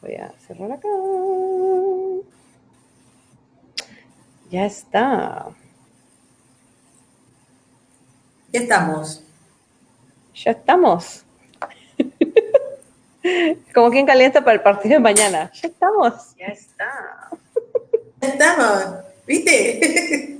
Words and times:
Voy 0.00 0.14
a 0.14 0.32
cerrar 0.46 0.72
acá. 0.72 0.88
Ya 4.50 4.66
está. 4.66 5.46
Ya 8.52 8.60
estamos. 8.60 9.24
Ya 10.34 10.52
estamos. 10.52 11.24
Como 13.74 13.90
quien 13.90 14.06
calienta 14.06 14.40
para 14.40 14.54
el 14.54 14.62
partido 14.62 14.94
de 14.94 15.00
mañana. 15.00 15.50
Ya 15.52 15.68
estamos. 15.68 16.36
Ya 16.36 16.46
está. 16.46 17.30
Ya 18.20 18.28
estamos. 18.28 19.04
¿Viste? 19.26 20.38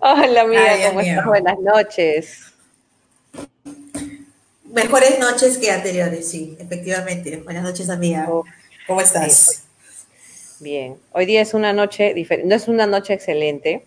Hola, 0.00 0.42
amiga, 0.42 0.88
¿cómo 0.88 1.00
estás? 1.00 1.24
Buenas 1.26 1.58
noches. 1.60 2.53
Mejores 4.74 5.20
noches 5.20 5.56
que 5.58 5.70
anteriores, 5.70 6.28
sí, 6.28 6.56
efectivamente. 6.58 7.36
Buenas 7.44 7.62
noches, 7.62 7.88
amiga. 7.88 8.26
Oh, 8.28 8.44
¿Cómo 8.88 9.00
estás? 9.00 9.62
Bien. 10.58 10.96
Hoy 11.12 11.26
día 11.26 11.42
es 11.42 11.54
una 11.54 11.72
noche 11.72 12.12
diferente. 12.12 12.48
No 12.48 12.56
es 12.56 12.66
una 12.66 12.84
noche 12.84 13.12
excelente, 13.12 13.86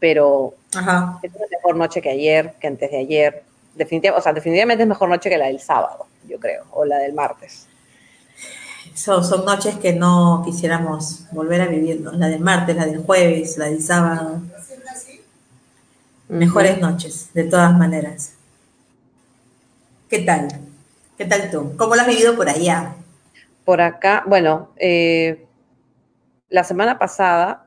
pero 0.00 0.54
es 0.70 0.80
una 0.80 1.46
mejor 1.50 1.76
noche 1.76 2.00
que 2.00 2.08
ayer, 2.08 2.54
que 2.58 2.68
antes 2.68 2.90
de 2.90 3.00
ayer. 3.00 3.44
Definitivamente, 3.74 4.18
o 4.18 4.22
sea, 4.22 4.32
definitivamente 4.32 4.84
es 4.84 4.88
mejor 4.88 5.10
noche 5.10 5.28
que 5.28 5.36
la 5.36 5.48
del 5.48 5.60
sábado, 5.60 6.06
yo 6.26 6.40
creo, 6.40 6.64
o 6.70 6.86
la 6.86 6.96
del 6.96 7.12
martes. 7.12 7.66
Son, 8.94 9.22
son 9.22 9.44
noches 9.44 9.76
que 9.76 9.92
no 9.92 10.42
quisiéramos 10.42 11.30
volver 11.32 11.60
a 11.60 11.66
vivir, 11.66 12.00
la 12.00 12.28
del 12.28 12.40
martes, 12.40 12.74
la 12.76 12.86
del 12.86 13.02
jueves, 13.02 13.58
la 13.58 13.66
del 13.66 13.82
sábado. 13.82 14.40
Mejores 16.28 16.80
noches, 16.80 17.28
de 17.34 17.44
todas 17.44 17.76
maneras. 17.76 18.35
¿Qué 20.08 20.20
tal? 20.20 20.46
¿Qué 21.18 21.24
tal 21.24 21.50
tú? 21.50 21.76
¿Cómo 21.76 21.96
lo 21.96 22.02
has 22.02 22.06
vivido 22.06 22.36
por 22.36 22.48
allá? 22.48 22.94
Por 23.64 23.80
acá, 23.80 24.22
bueno, 24.24 24.70
eh, 24.76 25.44
la 26.48 26.62
semana 26.62 26.96
pasada, 26.96 27.66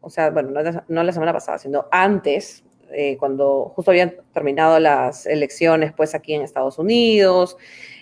o 0.00 0.10
sea, 0.10 0.30
bueno, 0.30 0.50
no, 0.88 1.04
la 1.04 1.12
semana 1.12 1.32
pasada, 1.32 1.58
sino 1.58 1.86
antes, 1.92 2.64
eh, 2.90 3.16
cuando 3.16 3.72
justo 3.76 3.92
habían 3.92 4.16
terminado 4.34 4.80
las 4.80 5.24
elecciones, 5.26 5.92
pues 5.92 6.16
aquí 6.16 6.34
en 6.34 6.42
Estados 6.42 6.80
Unidos, 6.80 7.56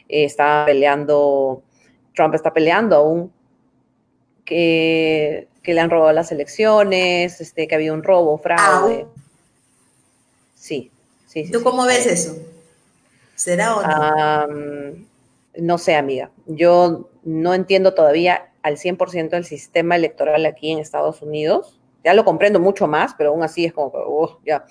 eh, 0.09 0.25
estaba 0.25 0.65
peleando, 0.65 1.63
Trump 2.15 2.35
está 2.35 2.55
peleando 2.55 2.97
aún, 2.97 3.33
que, 4.47 5.49
le 5.65 5.81
han 5.81 5.91
robado 5.91 6.13
las 6.15 6.33
elecciones, 6.33 7.43
este, 7.43 7.69
que 7.69 7.75
había 7.75 7.93
un 7.93 8.03
robo, 8.03 8.39
fraude. 8.39 9.07
Sí, 10.55 10.91
sí, 11.27 11.45
sí. 11.45 11.53
¿Tú 11.53 11.63
cómo 11.63 11.85
ves 11.85 12.07
eso? 12.07 12.56
¿Será 13.37 13.77
o 13.77 14.47
no? 14.47 15.07
no 15.59 15.79
sé, 15.79 15.95
amiga. 15.95 16.31
Yo 16.47 17.09
no 17.23 17.55
entiendo 17.55 17.95
todavía 17.95 18.53
al 18.63 18.77
100% 18.77 19.35
el 19.35 19.45
sistema 19.45 19.97
electoral 19.97 20.45
aquí 20.47 20.73
en 20.73 20.79
Estados 20.79 21.23
Unidos. 21.23 21.81
Ya 22.05 22.15
lo 22.15 22.25
comprendo 22.25 22.61
mucho 22.61 22.87
más, 22.87 23.15
pero 23.17 23.31
aún 23.31 23.43
así 23.43 23.65
es 23.65 23.73
como 23.73 23.93
que, 23.93 24.51
ya. 24.51 24.65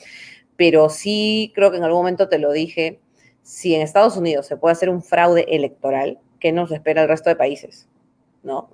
Pero 0.58 0.90
sí 0.90 1.52
creo 1.56 1.72
que 1.72 1.78
en 1.78 1.84
algún 1.84 2.00
momento 2.00 2.30
te 2.30 2.40
lo 2.40 2.52
dije, 2.52 3.00
si 3.42 3.76
en 3.76 3.82
Estados 3.82 4.18
Unidos 4.18 4.48
se 4.48 4.58
puede 4.58 4.74
hacer 4.74 4.90
un 4.90 5.04
fraude 5.04 5.46
electoral, 5.50 6.20
¿qué 6.40 6.52
nos 6.52 6.72
espera 6.72 7.04
el 7.04 7.08
resto 7.08 7.30
de 7.30 7.36
países? 7.36 7.88
¿No? 8.44 8.70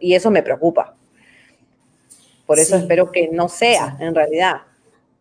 y, 0.00 0.14
eso, 0.14 0.30
me 0.30 0.42
preocupa. 0.42 0.96
Por 2.46 2.58
eso 2.58 2.76
espero 2.76 3.12
que 3.12 3.28
no 3.28 3.48
sea, 3.48 3.96
en 4.00 4.14
realidad. 4.14 4.62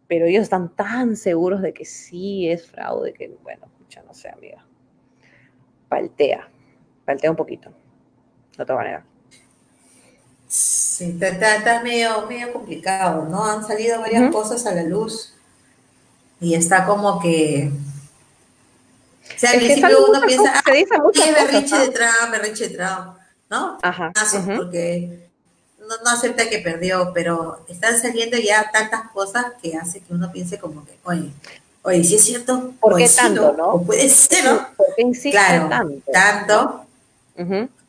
Pero 0.08 0.26
ellos 0.26 0.44
están 0.44 0.73
tan 0.76 1.16
seguros 1.16 1.61
de 1.61 1.73
que 1.73 1.86
sí 1.86 2.50
es 2.50 2.66
fraude 2.66 3.14
que, 3.14 3.36
bueno, 3.44 3.67
ya 3.90 4.02
no 4.04 4.14
sé, 4.14 4.30
amiga. 4.30 4.64
Paltea. 5.90 6.48
Paltea 7.06 7.32
un 7.32 7.38
poquito. 7.38 7.72
No 8.58 8.66
te 8.66 8.73
voy 8.73 8.82
a 8.82 8.86
negar. 8.86 9.04
Sí, 10.48 11.18
está, 11.22 11.82
medio, 11.84 12.26
medio 12.28 12.52
complicado, 12.52 13.26
¿no? 13.26 13.45
Han 13.45 13.66
salido 13.66 14.00
varias 14.00 14.32
cosas 14.32 14.66
a 14.66 14.73
la 14.73 14.84
luz 14.84 15.33
y 16.42 16.55
está 16.55 16.86
como 16.86 17.20
que... 17.20 17.72
O 19.23 19.39
sea, 19.39 19.52
al 19.52 19.58
principio 19.58 20.08
uno 20.10 20.22
piensa, 20.26 20.54
ah, 20.55 20.72
es 20.73 20.89
berrinche 20.89 21.78
de 21.78 21.89
Trump, 21.89 22.32
berrinche 22.32 22.70
de 22.70 22.76
Trump, 22.76 23.17
¿no? 23.49 23.78
Ajá. 23.82 24.11
Porque 24.58 25.30
no, 25.80 25.95
no, 26.04 26.10
acepta 26.10 26.49
que 26.49 26.60
perdió, 26.60 27.11
pero 27.14 27.64
están 27.70 27.99
saliendo 27.99 28.38
ya 28.38 28.72
tantas 28.72 29.10
cosas 29.11 29.45
que 29.61 29.78
hace 29.78 30.02
que 30.02 30.14
uno 30.14 30.32
piense 30.32 30.60
como 30.60 30.83
que, 30.83 30.98
oye, 31.04 31.32
Oye, 31.84 32.04
si 32.04 32.16
es 32.16 32.23
cierto, 32.23 32.73
¿por 32.80 32.98
qué 32.98 33.08
tanto, 33.08 33.54
no? 33.58 33.70
O 33.70 33.84
puede 33.84 34.10
ser, 34.10 34.44
¿no? 34.45 34.67
¿Por 34.76 34.88
qué 34.95 35.32
claro, 35.32 35.70
tanto? 35.70 36.12
Tanto. 36.12 36.86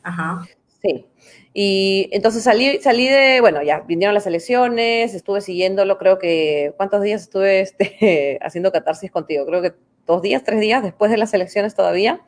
Ajá. 0.03 0.47
Sí. 0.81 1.05
Y 1.53 2.07
entonces 2.11 2.43
salí, 2.43 2.79
salí 2.81 3.07
de, 3.07 3.41
bueno, 3.41 3.61
ya 3.61 3.81
vinieron 3.81 4.13
las 4.13 4.25
elecciones, 4.25 5.13
estuve 5.13 5.41
siguiéndolo, 5.41 5.97
creo 5.97 6.17
que, 6.17 6.73
¿cuántos 6.77 7.01
días 7.01 7.23
estuve 7.23 7.59
este, 7.61 8.39
haciendo 8.41 8.71
catarsis 8.71 9.11
contigo? 9.11 9.45
Creo 9.45 9.61
que 9.61 9.73
dos 10.07 10.21
días, 10.21 10.43
tres 10.43 10.61
días 10.61 10.81
después 10.83 11.11
de 11.11 11.17
las 11.17 11.33
elecciones 11.33 11.75
todavía. 11.75 12.21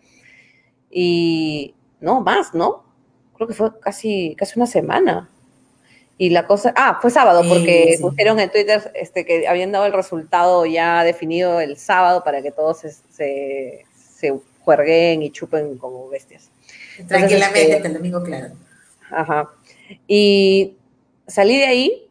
Y 0.91 1.75
no, 2.01 2.21
más, 2.21 2.53
¿no? 2.53 2.83
Creo 3.35 3.47
que 3.47 3.53
fue 3.53 3.79
casi, 3.79 4.35
casi 4.37 4.59
una 4.59 4.67
semana. 4.67 5.29
Y 6.17 6.29
la 6.29 6.45
cosa, 6.45 6.73
ah, 6.77 6.99
fue 7.01 7.09
sábado, 7.09 7.41
porque 7.47 7.97
pusieron 7.99 8.39
en 8.39 8.51
Twitter 8.51 8.91
este, 8.93 9.25
que 9.25 9.47
habían 9.47 9.71
dado 9.71 9.85
el 9.85 9.93
resultado 9.93 10.65
ya 10.65 11.03
definido 11.03 11.59
el 11.59 11.77
sábado 11.77 12.23
para 12.23 12.41
que 12.41 12.51
todos 12.51 12.79
se, 12.79 13.85
se, 13.89 14.33
juerguen 14.63 15.23
y 15.23 15.31
chupen 15.31 15.77
como 15.77 16.07
bestias. 16.09 16.49
Tranquilamente, 17.07 17.73
este, 17.73 17.87
el 17.87 17.93
domingo, 17.95 18.23
claro. 18.23 18.53
Ajá. 19.11 19.49
Y 20.07 20.77
salí 21.27 21.57
de 21.57 21.65
ahí 21.65 22.09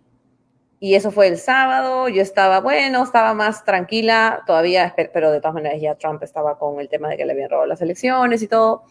y 0.80 0.96
eso 0.96 1.12
fue 1.12 1.28
el 1.28 1.38
sábado. 1.38 2.08
Yo 2.08 2.20
estaba, 2.20 2.60
bueno, 2.60 3.04
estaba 3.04 3.34
más 3.34 3.64
tranquila 3.64 4.42
todavía, 4.46 4.94
pero 5.14 5.30
de 5.30 5.40
todas 5.40 5.54
maneras 5.54 5.80
ya 5.80 5.94
Trump 5.94 6.22
estaba 6.24 6.58
con 6.58 6.80
el 6.80 6.88
tema 6.88 7.08
de 7.08 7.16
que 7.16 7.24
le 7.24 7.32
habían 7.32 7.50
robado 7.50 7.68
las 7.68 7.80
elecciones 7.80 8.42
y 8.42 8.48
todo. 8.48 8.82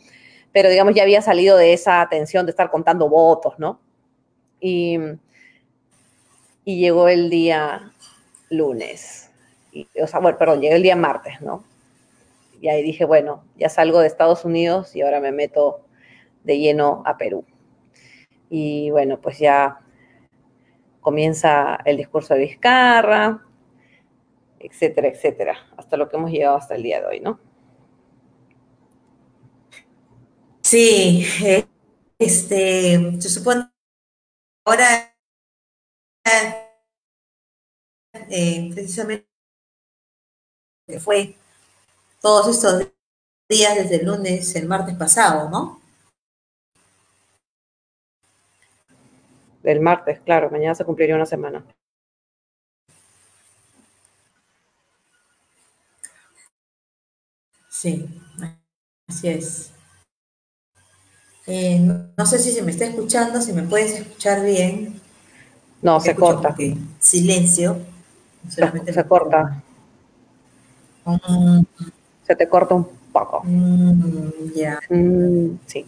Pero 0.54 0.70
digamos, 0.70 0.96
ya 0.96 1.04
había 1.04 1.22
salido 1.22 1.58
de 1.58 1.74
esa 1.74 2.08
tensión 2.10 2.46
de 2.46 2.52
estar 2.52 2.72
contando 2.72 3.10
votos, 3.10 3.56
¿no? 3.60 3.80
Y, 4.62 4.98
llegó 6.64 7.10
el 7.10 7.30
día 7.30 7.92
lunes. 8.50 9.30
o 10.02 10.08
sea, 10.08 10.20
bueno, 10.22 10.38
perdón, 10.38 10.62
llegó 10.62 10.76
el 10.76 10.84
día 10.84 10.96
martes, 10.96 11.42
¿no? 11.42 11.66
Y 12.62 12.70
ahí 12.70 12.84
dije, 12.84 13.04
bueno, 13.04 13.44
ya 13.58 13.68
salgo 13.68 14.00
de 14.00 14.08
Estados 14.08 14.46
Unidos 14.46 14.96
y 14.96 15.02
ahora 15.02 15.20
me 15.20 15.32
meto 15.32 15.82
de 16.44 16.60
lleno 16.60 17.02
a 17.06 17.18
Perú. 17.18 17.44
Y 18.50 18.92
bueno, 18.92 19.20
pues 19.20 19.40
ya 19.40 19.80
comienza 21.02 21.80
el 21.86 21.98
discurso 21.98 22.36
de 22.36 22.42
Vizcarra, 22.42 23.44
etcétera, 24.60 25.08
etcétera, 25.08 25.58
hasta 25.76 25.98
lo 25.98 26.08
que 26.08 26.18
hemos 26.18 26.32
llegado 26.32 26.56
hasta 26.56 26.76
el 26.76 26.84
día 26.84 27.02
de 27.02 27.08
hoy, 27.08 27.20
¿no? 27.20 27.40
Sí, 30.62 31.26
eh, 31.44 31.66
este, 32.20 33.20
se 33.20 33.30
supone 33.30 33.71
ahora, 34.66 35.14
eh, 38.30 38.72
precisamente, 38.74 39.28
fue 41.00 41.36
todos 42.22 42.48
estos 42.56 42.90
días 43.50 43.76
desde 43.76 43.98
el 43.98 44.08
lunes, 44.08 44.56
el 44.56 44.68
martes 44.68 44.96
pasado, 44.96 45.50
¿no? 45.50 45.82
El 49.64 49.80
martes, 49.82 50.20
claro, 50.20 50.52
mañana 50.52 50.76
se 50.76 50.86
cumpliría 50.86 51.16
una 51.16 51.26
semana. 51.26 51.64
Sí, 57.70 58.08
así 59.08 59.28
es. 59.30 59.74
Eh, 61.54 61.80
no 62.16 62.26
sé 62.26 62.40
si 62.40 62.54
se 62.54 62.62
me 62.62 62.72
está 62.72 62.86
escuchando, 62.86 63.42
si 63.42 63.52
me 63.52 63.64
puedes 63.64 63.92
escuchar 63.92 64.42
bien. 64.42 65.02
No, 65.82 66.00
se 66.00 66.16
corta. 66.16 66.56
Silencio. 66.98 67.78
se, 68.48 69.04
corta. 69.04 69.62
Mm. 71.04 71.64
Se 72.26 72.38
te 72.38 72.48
corta 72.48 72.76
un 72.76 72.88
poco. 73.12 73.42
Mm, 73.44 74.54
ya. 74.56 74.80
Mm, 74.90 75.58
sí. 75.66 75.86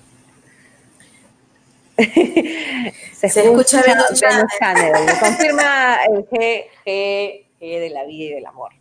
se, 3.15 3.27
escucha, 3.27 3.83
bien 3.83 3.99
Channel. 4.15 4.91
Confirma 5.21 5.95
el 6.09 6.25
G, 6.25 6.65
G, 6.85 7.45
G 7.61 7.79
de 7.79 7.89
la 7.89 8.03
vida 8.03 8.25
y 8.25 8.33
del 8.33 8.45
amor. 8.47 8.71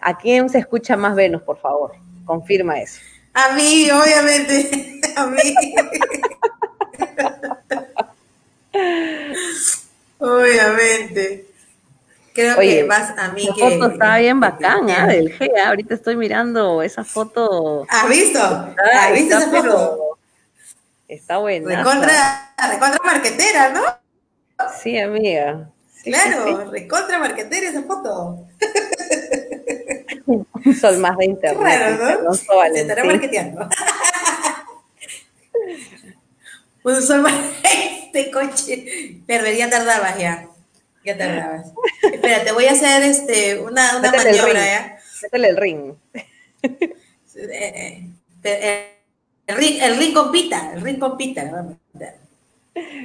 ¿A 0.00 0.16
quién 0.16 0.48
se 0.48 0.58
escucha 0.58 0.96
más 0.96 1.16
Venus, 1.16 1.42
por 1.42 1.58
favor? 1.58 1.96
Confirma 2.24 2.78
eso. 2.80 3.00
A 3.34 3.54
mí, 3.54 3.88
obviamente. 3.90 4.97
A 5.18 5.26
mí. 5.26 5.74
obviamente. 10.18 11.44
Creo 12.32 12.56
que 12.56 12.84
más 12.84 13.18
a 13.18 13.32
mí 13.32 13.48
que. 13.52 13.60
La 13.60 13.70
foto 13.70 13.92
está 13.92 14.18
bien 14.18 14.38
bacana 14.38 15.12
¿eh? 15.12 15.16
del 15.16 15.36
G. 15.36 15.50
Ahorita 15.66 15.94
estoy 15.94 16.16
mirando 16.16 16.82
esa 16.82 17.02
foto. 17.02 17.84
¿Has 17.88 18.08
visto? 18.08 18.40
¿Has 18.40 19.12
visto 19.12 19.38
esa 19.38 19.50
foto? 19.50 20.18
Está 21.08 21.38
buena. 21.38 21.78
Recontra, 21.78 22.54
recontra 22.70 23.00
marquetera, 23.04 23.70
¿no? 23.70 23.82
Sí, 24.80 24.98
amiga. 24.98 25.68
claro, 26.04 26.70
recontra 26.70 27.18
marquetera 27.18 27.70
esa 27.70 27.82
foto. 27.82 28.46
Un 30.26 30.74
sol 30.76 30.98
más 30.98 31.16
de 31.16 31.24
internet. 31.24 31.60
Claro, 31.60 32.22
¿no? 32.22 32.34
Se 32.34 32.44
estará 32.74 33.04
marqueteando. 33.04 33.68
Un 36.84 37.02
sol 37.02 37.22
más 37.22 37.34
este 37.62 38.30
coche. 38.30 39.20
Perdería 39.26 39.70
tardabas 39.70 40.18
ya. 40.18 40.46
Ya 41.04 41.16
tardabas. 41.16 41.66
Espera, 42.12 42.44
te 42.44 42.52
voy 42.52 42.66
a 42.66 42.72
hacer 42.72 43.02
este, 43.02 43.58
una, 43.58 43.98
una 43.98 44.10
maniobra, 44.10 44.64
¿ya? 44.64 44.98
Métele 45.22 45.48
el 45.48 45.56
ring. 45.56 45.94
Eh, 47.40 48.08
eh, 48.42 48.94
el 49.46 49.56
ring, 49.56 49.80
el 49.80 49.96
ring 49.96 50.12
compita, 50.12 50.72
el 50.74 50.80
ring 50.80 50.98
compita. 50.98 51.42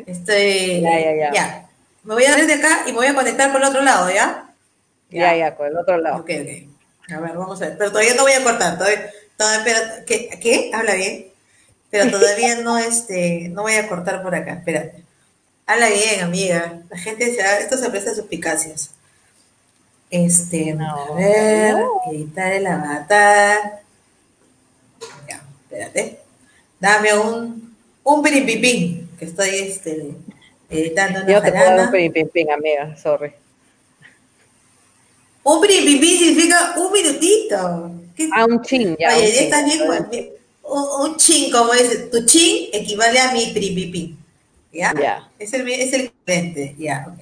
Estoy. 0.06 0.82
Ya, 0.82 1.00
ya, 1.00 1.16
ya. 1.16 1.32
ya. 1.34 1.70
Me 2.04 2.16
voy 2.16 2.26
a 2.26 2.32
dar 2.32 2.46
de 2.46 2.54
acá 2.54 2.84
y 2.86 2.92
me 2.92 2.98
voy 2.98 3.08
a 3.08 3.16
conectar 3.16 3.52
por 3.52 3.62
el 3.62 3.68
otro 3.68 3.82
lado, 3.82 4.12
¿ya? 4.12 4.50
Ya, 5.10 5.36
ya, 5.36 5.56
con 5.56 5.68
el 5.68 5.78
otro 5.78 5.98
lado. 5.98 6.18
Ok, 6.18 6.32
ok. 6.42 7.14
A 7.14 7.20
ver, 7.20 7.38
vamos 7.38 7.62
a 7.62 7.68
ver. 7.68 7.78
Pero 7.78 7.92
todavía 7.92 8.16
no 8.16 8.24
voy 8.24 8.32
a 8.32 8.44
cortar. 8.44 8.78
Todavía, 8.78 9.12
todavía 9.38 10.04
¿qué, 10.06 10.30
¿Qué? 10.42 10.72
Habla 10.74 10.96
bien. 10.96 11.33
Pero 11.94 12.10
todavía 12.10 12.56
no, 12.56 12.80
este, 12.80 13.50
no 13.50 13.62
voy 13.62 13.76
a 13.76 13.88
cortar 13.88 14.24
por 14.24 14.34
acá. 14.34 14.54
Espérate. 14.54 15.04
Habla 15.68 15.90
bien, 15.90 16.22
amiga. 16.22 16.82
La 16.90 16.98
gente, 16.98 17.32
se, 17.32 17.40
esto 17.62 17.78
se 17.78 17.88
presta 17.92 18.10
a 18.10 18.16
suspicacias. 18.16 18.90
Este, 20.10 20.74
no, 20.74 20.88
a 20.88 21.16
ver, 21.16 21.76
editar 22.12 22.52
el 22.52 22.66
avatar. 22.66 23.84
Ya, 25.30 25.44
espérate. 25.66 26.18
Dame 26.80 27.16
un, 27.16 27.76
un 28.04 28.24
piripipín, 28.24 29.12
que 29.20 29.26
estoy 29.26 29.50
este, 29.50 30.16
editando 30.72 31.20
una 31.20 31.32
Yo 31.32 31.42
te 31.44 31.52
puedo 31.52 31.64
dar 31.64 31.80
un 31.86 31.92
piripipín, 31.92 32.52
amiga, 32.52 32.98
sorry. 32.98 33.34
Un 35.44 35.62
piripipín 35.62 36.18
significa 36.18 36.74
un 36.76 36.92
minutito. 36.92 37.92
Ah, 38.32 38.46
un 38.46 38.64
chin, 38.64 38.98
ya. 39.00 39.16
Oye, 39.16 39.30
un 39.30 39.44
estás 39.44 39.66
bien, 39.66 40.33
un, 40.64 41.16
chin, 41.18 41.52
como 41.52 41.74
dice, 41.74 42.08
tu 42.12 42.26
chin 42.26 42.70
equivale 42.74 43.20
a 43.20 43.32
mi 43.34 43.48
piripipín. 43.48 44.18
¿Ya? 44.72 44.94
Ya. 45.00 45.30
Es 45.38 45.54
el, 45.54 45.68
es 45.70 45.94
el 45.94 46.12
cliente, 46.26 46.76
ya, 46.80 47.06
ok. 47.08 47.20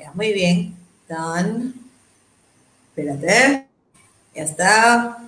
Ya, 0.00 0.12
muy 0.14 0.32
bien. 0.32 0.76
Done. 1.08 1.72
Espérate. 2.88 3.66
Ya 4.34 4.42
está. 4.42 5.18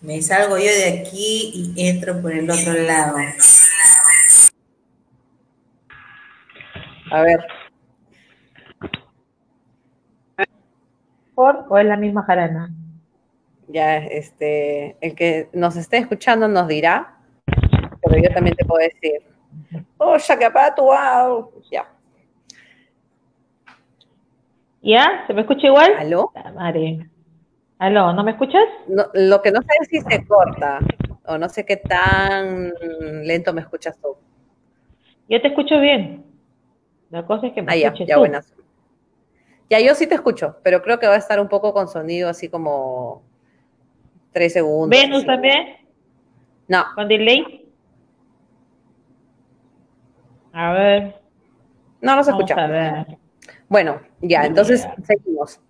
Me 0.00 0.20
salgo 0.22 0.58
yo 0.58 0.64
de 0.64 1.00
aquí 1.00 1.74
y 1.76 1.88
entro 1.88 2.20
por 2.20 2.32
el 2.32 2.50
otro 2.50 2.72
lado. 2.72 3.16
A 7.10 7.22
ver. 7.22 7.40
¿Por 11.34 11.66
o 11.68 11.78
es 11.78 11.86
la 11.86 11.96
misma 11.96 12.22
jarana? 12.24 12.70
Ya, 13.68 13.98
este, 13.98 14.96
el 15.00 15.14
que 15.14 15.50
nos 15.52 15.76
esté 15.76 15.98
escuchando 15.98 16.48
nos 16.48 16.68
dirá, 16.68 17.18
pero 18.02 18.20
yo 18.22 18.32
también 18.32 18.56
te 18.56 18.64
puedo 18.64 18.82
decir. 18.82 19.22
Oh, 19.98 20.16
ya 20.16 20.38
que 20.38 20.48
tu 20.74 20.82
wow. 20.82 21.52
Ya. 21.70 21.86
¿Ya? 24.80 25.24
¿Se 25.26 25.34
me 25.34 25.42
escucha 25.42 25.66
igual? 25.66 25.92
¿Aló? 25.98 26.32
Madre. 26.54 27.10
Aló, 27.78 28.12
¿no 28.12 28.24
me 28.24 28.32
escuchas? 28.32 28.64
lo 29.14 29.42
que 29.42 29.52
no 29.52 29.60
sé 29.60 29.68
es 29.82 29.88
si 29.88 30.00
se 30.00 30.26
corta 30.26 30.80
o 31.26 31.36
no 31.36 31.48
sé 31.48 31.64
qué 31.64 31.76
tan 31.76 32.72
lento 33.24 33.52
me 33.52 33.60
escuchas 33.60 33.98
tú. 34.00 34.16
Yo 35.28 35.40
te 35.42 35.48
escucho 35.48 35.78
bien. 35.78 36.24
La 37.10 37.26
cosa 37.26 37.48
es 37.48 37.52
que 37.52 37.62
me 37.62 37.72
ah, 37.72 37.76
ya, 37.76 37.94
ya 37.94 38.16
buenas. 38.16 38.54
Ya, 39.70 39.80
yo 39.80 39.94
sí 39.94 40.06
te 40.06 40.14
escucho, 40.14 40.56
pero 40.62 40.82
creo 40.82 40.98
que 40.98 41.06
va 41.06 41.14
a 41.14 41.18
estar 41.18 41.38
un 41.38 41.48
poco 41.48 41.74
con 41.74 41.88
sonido 41.88 42.30
así 42.30 42.48
como 42.48 43.27
tres 44.32 44.52
segundos. 44.52 44.90
¿Venus 44.90 45.26
también? 45.26 45.76
No. 46.66 46.84
¿Con 46.94 47.08
delay? 47.08 47.66
A 50.52 50.72
ver. 50.72 51.20
No, 52.00 52.16
no 52.16 52.24
se 52.24 52.30
escucha. 52.30 52.54
A 52.54 52.66
ver. 52.66 53.18
Bueno, 53.68 54.00
ya, 54.20 54.44
entonces 54.44 54.86
seguimos. 55.04 55.60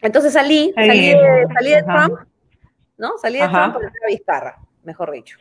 Entonces 0.00 0.32
salí, 0.32 0.72
salí, 0.74 1.08
de, 1.10 1.46
salí 1.54 1.70
de 1.70 1.82
Trump, 1.82 2.18
¿no? 2.98 3.16
Salí 3.18 3.38
de 3.38 3.48
Trump 3.48 3.74
por 3.74 3.84
la 3.84 3.90
Vizcarra, 4.08 4.58
mejor 4.82 5.12
dicho. 5.12 5.38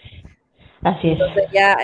Así 0.83 1.09
es. 1.09 1.19
Entonces 1.19 1.45
ya, 1.51 1.77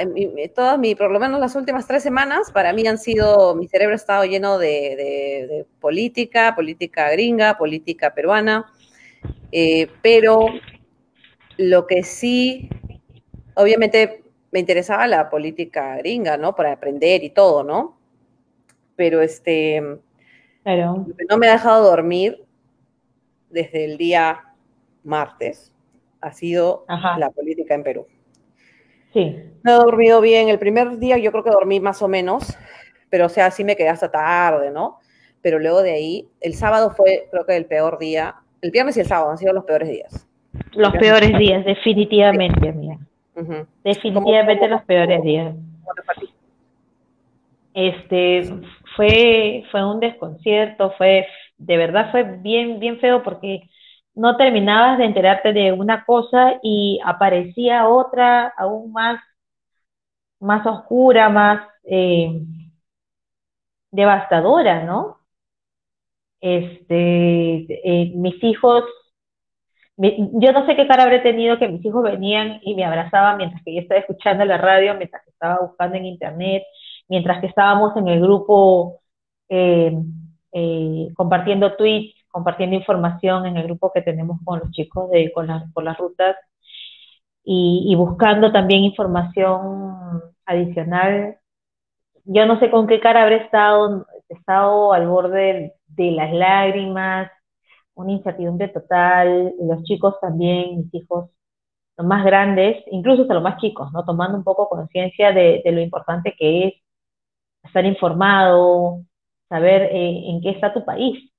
todas 0.56 0.80
mi, 0.80 0.96
por 0.96 1.12
lo 1.12 1.20
menos 1.20 1.40
las 1.40 1.56
últimas 1.56 1.88
tres 1.88 2.04
semanas, 2.04 2.52
para 2.52 2.74
mí 2.74 2.86
han 2.88 2.98
sido, 2.98 3.56
mi 3.56 3.68
cerebro 3.68 3.94
ha 3.94 3.96
estado 3.96 4.26
lleno 4.26 4.58
de, 4.58 5.66
política, 5.80 6.56
política 6.56 7.10
gringa, 7.12 7.58
política 7.58 8.14
peruana, 8.14 8.72
eh, 9.52 9.88
pero 10.02 10.48
lo 11.58 11.88
que 11.88 12.04
sí, 12.04 12.70
obviamente 13.56 14.24
me 14.52 14.60
interesaba 14.60 15.08
la 15.08 15.30
política 15.30 15.98
gringa, 15.98 16.38
¿no? 16.38 16.56
Para 16.56 16.74
aprender 16.74 17.24
y 17.24 17.30
todo, 17.30 17.64
¿no? 17.64 17.98
Pero 18.96 19.22
este, 19.22 20.00
pero... 20.64 21.06
no 21.30 21.38
me 21.38 21.48
ha 21.48 21.54
dejado 21.54 21.90
dormir 21.90 22.44
desde 23.50 23.86
el 23.86 23.98
día 23.98 24.44
martes 25.04 25.72
ha 26.22 26.32
sido 26.32 26.86
la 27.18 27.30
política 27.32 27.74
en 27.74 27.84
Perú. 27.84 28.08
Sí. 29.14 29.38
No 29.64 29.72
he 29.72 29.76
dormido 29.76 30.22
bien. 30.22 30.50
El 30.50 30.60
primer 30.60 30.98
día 30.98 31.18
yo 31.18 31.32
creo 31.32 31.44
que 31.44 31.50
dormí 31.50 31.80
más 31.80 32.02
o 32.02 32.08
menos, 32.08 32.58
pero 33.10 33.28
o 33.28 33.30
sea, 33.30 33.52
sí 33.52 33.64
me 33.64 33.76
quedé 33.76 33.90
hasta 33.90 34.12
tarde, 34.12 34.72
¿no? 34.72 35.00
Pero 35.42 35.60
luego 35.60 35.82
de 35.82 35.92
ahí, 35.92 36.30
el 36.42 36.56
sábado 36.56 36.92
fue 36.92 37.28
creo 37.32 37.46
que 37.46 37.56
el 37.56 37.66
peor 37.66 37.98
día. 38.00 38.36
El 38.62 38.72
viernes 38.72 38.98
y 38.98 39.02
el 39.02 39.06
sábado 39.06 39.32
han 39.32 39.38
sido 39.38 39.54
los 39.54 39.66
peores 39.66 39.90
días. 39.90 40.28
Los 40.74 40.94
peores 40.94 41.38
días, 41.38 41.64
definitivamente, 41.66 42.72
mía. 42.74 42.98
Definitivamente 43.84 44.68
los 44.68 44.84
peores 44.84 45.22
días. 45.24 45.56
Este, 47.74 48.44
fue, 48.96 49.64
fue 49.72 49.86
un 49.86 50.00
desconcierto, 50.00 50.92
fue 50.98 51.28
de 51.58 51.78
verdad 51.78 52.12
fue 52.12 52.24
bien, 52.24 52.80
bien 52.80 53.00
feo 53.00 53.24
porque 53.24 53.70
no 54.16 54.38
terminabas 54.38 54.98
de 54.98 55.06
enterarte 55.06 55.54
de 55.54 55.72
una 55.72 56.06
cosa 56.06 56.60
y 56.64 57.00
aparecía 57.06 57.88
otra 57.88 58.48
aún 58.58 58.92
más, 58.92 59.20
más 60.40 60.66
oscura, 60.66 61.30
más 61.30 61.68
eh, 61.84 62.42
devastadora, 63.92 64.84
¿no? 64.84 65.20
Este, 66.42 67.66
eh, 67.84 68.12
mis 68.16 68.44
hijos, 68.44 68.84
yo 69.98 70.52
no 70.52 70.66
sé 70.66 70.76
qué 70.76 70.88
cara 70.88 71.04
habré 71.04 71.20
tenido 71.20 71.58
que 71.58 71.68
mis 71.68 71.84
hijos 71.84 72.04
venían 72.04 72.60
y 72.64 72.76
me 72.76 72.86
abrazaban 72.86 73.38
mientras 73.38 73.64
que 73.64 73.74
yo 73.74 73.82
estaba 73.82 74.00
escuchando 74.00 74.46
la 74.46 74.58
radio, 74.58 74.96
mientras 74.96 75.24
que 75.24 75.32
estaba 75.32 75.60
buscando 75.60 75.98
en 75.98 76.06
internet, 76.06 76.64
mientras 77.08 77.42
que 77.42 77.48
estábamos 77.48 77.96
en 77.98 78.08
el 78.08 78.22
grupo 78.22 79.02
eh, 79.50 79.92
eh, 80.54 81.10
compartiendo 81.16 81.76
tweets, 81.76 82.16
compartiendo 82.30 82.76
información 82.76 83.46
en 83.48 83.58
el 83.58 83.64
grupo 83.66 83.92
que 83.94 84.02
tenemos 84.02 84.40
con 84.46 84.60
los 84.60 84.72
chicos 84.72 85.10
de, 85.12 85.32
con 85.34 85.48
por 85.74 85.84
las 85.84 85.98
rutas 85.98 86.36
y, 87.44 87.96
buscando 87.96 88.52
también 88.52 88.84
información 88.84 90.22
adicional. 90.46 91.38
Yo 92.26 92.46
no 92.46 92.60
sé 92.60 92.70
con 92.72 92.88
qué 92.88 93.00
cara 93.00 93.24
habré 93.24 93.38
estado, 93.38 94.06
estado 94.30 94.94
al 94.94 95.08
borde 95.08 95.77
de 95.98 96.12
las 96.12 96.32
lágrimas, 96.34 97.32
una 97.96 98.14
incertidumbre 98.14 98.70
total, 98.70 99.54
los 99.60 99.84
chicos 99.84 100.16
también, 100.22 100.78
mis 100.80 100.94
hijos, 100.94 101.32
los 101.98 102.08
más 102.08 102.26
grandes, 102.26 102.84
incluso 102.92 103.24
hasta 103.24 103.34
los 103.36 103.44
más 103.44 103.60
chicos, 103.60 103.92
¿no? 103.94 104.06
Tomando 104.06 104.38
un 104.38 104.44
poco 104.44 104.70
conciencia 104.70 105.34
de, 105.34 105.62
lo 105.66 105.82
importante 105.82 106.36
que 106.38 106.68
es 106.68 106.74
estar 107.64 107.86
informado, 107.86 109.04
saber 109.50 109.84
eh, 109.84 110.30
en 110.30 110.42
qué 110.42 110.52
está 110.52 110.74
tu 110.74 110.86
país, 110.86 111.32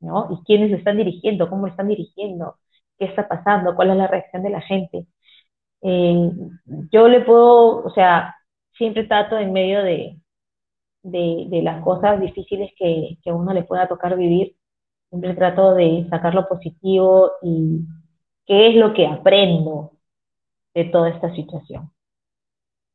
¿no? 0.00 0.28
Y 0.32 0.44
quiénes 0.44 0.70
lo 0.70 0.78
están 0.78 0.98
dirigiendo, 0.98 1.48
cómo 1.50 1.66
lo 1.66 1.72
están 1.72 1.88
dirigiendo, 1.88 2.56
qué 2.98 3.06
está 3.06 3.28
pasando, 3.28 3.76
cuál 3.76 3.90
es 3.90 3.96
la 3.96 4.08
reacción 4.08 4.42
de 4.42 4.50
la 4.50 4.60
gente. 4.62 5.06
Eh, 5.82 6.30
yo 6.92 7.08
le 7.08 7.20
puedo, 7.22 7.84
o 7.84 7.90
sea, 7.90 8.36
siempre 8.76 9.04
trato 9.04 9.38
en 9.38 9.52
medio 9.52 9.82
de, 9.82 10.18
de, 11.04 11.60
las 11.62 11.82
cosas 11.84 12.20
difíciles 12.20 12.72
que, 12.76 13.18
que, 13.22 13.32
uno 13.32 13.52
le 13.52 13.62
pueda 13.62 13.86
tocar 13.86 14.16
vivir, 14.16 14.56
siempre 15.10 15.34
trato 15.34 15.74
de 15.74 16.06
sacar 16.10 16.34
lo 16.34 16.48
positivo 16.48 17.32
y 17.42 17.80
qué 18.46 18.70
es 18.70 18.76
lo 18.76 18.92
que 18.94 19.06
aprendo 19.06 19.92
de 20.74 20.84
toda 20.86 21.10
esta 21.10 21.32
situación, 21.34 21.92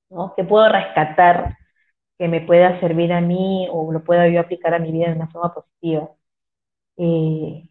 ¿no? 0.09 0.33
¿Qué 0.35 0.43
puedo 0.43 0.67
rescatar 0.69 1.55
que 2.19 2.27
me 2.27 2.41
pueda 2.41 2.79
servir 2.81 3.13
a 3.13 3.21
mí 3.21 3.67
o 3.71 3.91
lo 3.93 4.03
pueda 4.03 4.27
yo 4.27 4.41
aplicar 4.41 4.73
a 4.73 4.79
mi 4.79 4.91
vida 4.91 5.07
de 5.07 5.15
una 5.15 5.29
forma 5.29 5.53
positiva. 5.53 6.09
Eh, 6.97 7.69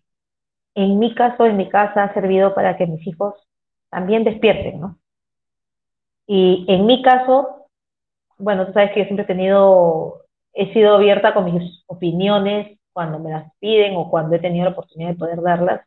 en 0.75 0.99
mi 0.99 1.15
caso, 1.15 1.45
en 1.45 1.59
mi 1.59 1.69
casa, 1.69 2.05
ha 2.05 2.15
servido 2.15 2.55
para 2.55 2.77
que 2.79 2.87
mis 2.87 3.07
hijos 3.07 3.35
también 3.91 4.25
despierten, 4.25 4.81
¿no? 4.81 4.99
Y 6.27 6.65
en 6.69 6.87
mi 6.87 7.03
caso, 7.03 7.67
bueno, 8.39 8.67
tú 8.67 8.73
sabes 8.73 8.93
que 8.93 9.01
yo 9.01 9.05
siempre 9.05 9.25
he 9.25 9.27
tenido, 9.27 10.25
he 10.59 10.73
sido 10.73 10.95
abierta 10.97 11.35
con 11.35 11.45
mis 11.47 11.85
opiniones 11.87 12.79
cuando 12.93 13.21
me 13.21 13.31
las 13.31 13.53
piden 13.61 13.97
o 13.97 14.11
cuando 14.11 14.37
he 14.37 14.41
tenido 14.41 14.65
la 14.67 14.73
oportunidad 14.73 15.11
de 15.11 15.17
poder 15.17 15.41
darlas, 15.41 15.83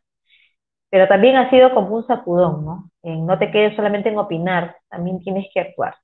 pero 0.90 1.08
también 1.08 1.36
ha 1.36 1.50
sido 1.50 1.74
como 1.74 1.96
un 1.96 2.06
sacudón, 2.06 2.64
¿no? 2.64 2.90
no 3.02 3.38
te 3.38 3.50
quedes 3.50 3.76
solamente 3.76 4.08
en 4.10 4.18
opinar, 4.18 4.76
también 4.88 5.20
tienes 5.20 5.46
que 5.52 5.60
actuar. 5.60 5.94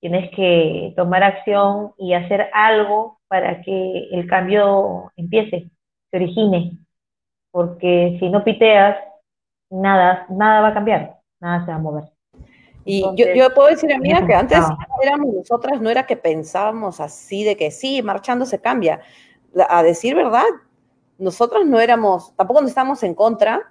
Tienes 0.00 0.30
que 0.36 0.92
tomar 0.96 1.22
acción 1.22 1.92
y 1.98 2.14
hacer 2.14 2.50
algo 2.52 3.20
para 3.28 3.62
que 3.62 4.08
el 4.12 4.26
cambio 4.28 5.12
empiece, 5.16 5.70
se 6.10 6.16
origine, 6.16 6.78
porque 7.50 8.16
si 8.20 8.30
no 8.30 8.44
piteas, 8.44 8.96
nada, 9.70 10.26
nada 10.30 10.60
va 10.62 10.68
a 10.68 10.74
cambiar, 10.74 11.16
nada 11.40 11.64
se 11.64 11.70
va 11.72 11.76
a 11.76 11.80
mover. 11.80 12.13
Y 12.84 13.02
yo, 13.16 13.54
puedo 13.54 13.68
decir, 13.68 13.92
amiga, 13.92 14.26
que 14.26 14.34
antes 14.34 14.60
éramos 15.02 15.34
nosotras, 15.34 15.80
no 15.80 15.88
era 15.88 16.06
que 16.06 16.16
pensábamos 16.16 17.00
así 17.00 17.44
de 17.44 17.56
que 17.56 17.70
sí, 17.70 18.02
marchando 18.02 18.44
se 18.44 18.60
cambia. 18.60 19.00
A 19.68 19.82
decir 19.82 20.14
verdad, 20.14 20.44
nosotros 21.18 21.64
no 21.66 21.80
éramos, 21.80 22.34
tampoco 22.36 22.60
no 22.60 22.68
estábamos 22.68 23.02
en 23.02 23.14
contra, 23.14 23.62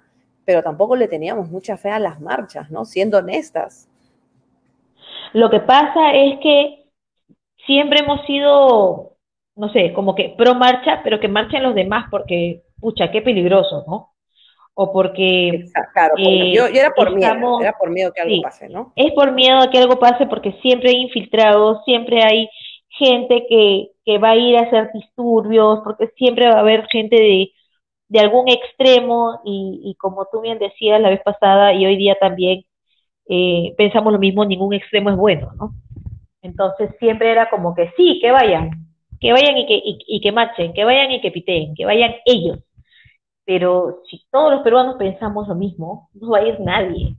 pero 0.44 0.62
tampoco 0.62 0.96
le 0.96 1.08
teníamos 1.08 1.50
mucha 1.50 1.76
fe 1.76 1.90
a 1.90 1.98
las 1.98 2.20
marchas, 2.20 2.70
¿no? 2.70 2.84
Siendo 2.84 3.18
honestas. 3.18 3.88
Lo 5.32 5.50
que 5.50 5.60
pasa 5.60 6.12
es 6.12 6.38
que 6.40 6.86
siempre 7.66 8.00
hemos 8.00 8.24
sido, 8.26 9.16
no 9.56 9.68
sé, 9.72 9.92
como 9.92 10.14
que 10.14 10.34
pro 10.36 10.54
marcha, 10.54 11.00
pero 11.02 11.20
que 11.20 11.28
marchen 11.28 11.62
los 11.62 11.74
demás 11.74 12.06
porque, 12.10 12.64
pucha, 12.80 13.10
qué 13.10 13.22
peligroso, 13.22 13.84
¿no? 13.86 14.13
O 14.74 14.92
porque... 14.92 15.66
claro, 15.92 16.14
eh, 16.18 16.52
yo, 16.52 16.66
era 16.66 16.90
por 16.90 17.14
miedo, 17.14 17.60
era 17.60 17.72
por 17.78 17.90
miedo 17.90 18.12
que 18.12 18.20
algo 18.20 18.42
pase, 18.42 18.68
¿no? 18.68 18.92
Es 18.96 19.12
por 19.12 19.32
miedo 19.32 19.60
a 19.60 19.70
que 19.70 19.78
algo 19.78 19.98
pase 19.98 20.26
porque 20.26 20.52
siempre 20.62 20.90
hay 20.90 21.02
infiltrados, 21.02 21.84
siempre 21.84 22.22
hay 22.24 22.48
gente 22.88 23.46
que, 23.48 23.90
que 24.04 24.18
va 24.18 24.30
a 24.30 24.36
ir 24.36 24.56
a 24.56 24.62
hacer 24.62 24.90
disturbios, 24.92 25.80
porque 25.84 26.08
siempre 26.16 26.48
va 26.48 26.56
a 26.56 26.60
haber 26.60 26.86
gente 26.88 27.16
de 27.16 27.52
de 28.14 28.20
algún 28.20 28.48
extremo 28.48 29.40
y, 29.44 29.96
como 29.98 30.26
tú 30.30 30.40
bien 30.40 30.58
decías 30.58 31.00
la 31.00 31.10
vez 31.10 31.20
pasada 31.24 31.72
y 31.72 31.84
hoy 31.84 31.96
día 31.96 32.16
también 32.20 32.64
eh, 33.28 33.74
pensamos 33.76 34.12
lo 34.12 34.18
mismo, 34.18 34.44
ningún 34.44 34.74
extremo 34.74 35.10
es 35.10 35.16
bueno, 35.16 35.50
¿no? 35.58 35.72
Entonces 36.42 36.90
siempre 36.98 37.32
era 37.32 37.50
como 37.50 37.74
que 37.74 37.90
sí, 37.96 38.20
que 38.20 38.30
vayan, 38.30 38.70
que 39.20 39.32
vayan 39.32 39.56
y 39.56 39.66
que, 39.66 39.80
y, 39.82 40.20
que 40.20 40.30
marchen, 40.30 40.74
que 40.74 40.84
vayan 40.84 41.10
y 41.10 41.20
que 41.20 41.32
piteen, 41.32 41.74
que 41.74 41.86
vayan 41.86 42.14
ellos. 42.26 42.60
Pero 43.44 44.02
si 44.08 44.24
todos 44.30 44.52
los 44.52 44.62
peruanos 44.62 44.96
pensamos 44.96 45.48
lo 45.48 45.54
mismo, 45.54 46.08
no 46.14 46.30
va 46.30 46.38
a 46.38 46.46
ir 46.46 46.60
nadie. 46.60 47.16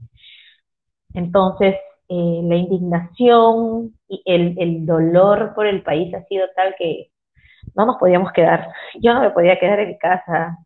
Entonces, 1.14 1.74
eh, 2.08 2.40
la 2.44 2.56
indignación 2.56 3.94
y 4.08 4.22
el, 4.24 4.56
el 4.58 4.86
dolor 4.86 5.52
por 5.54 5.66
el 5.66 5.82
país 5.82 6.14
ha 6.14 6.24
sido 6.24 6.46
tal 6.54 6.74
que 6.78 7.10
no 7.74 7.86
nos 7.86 7.96
podíamos 7.96 8.32
quedar. 8.32 8.68
Yo 9.00 9.14
no 9.14 9.20
me 9.20 9.30
podía 9.30 9.58
quedar 9.58 9.80
en 9.80 9.88
mi 9.88 9.98
casa 9.98 10.58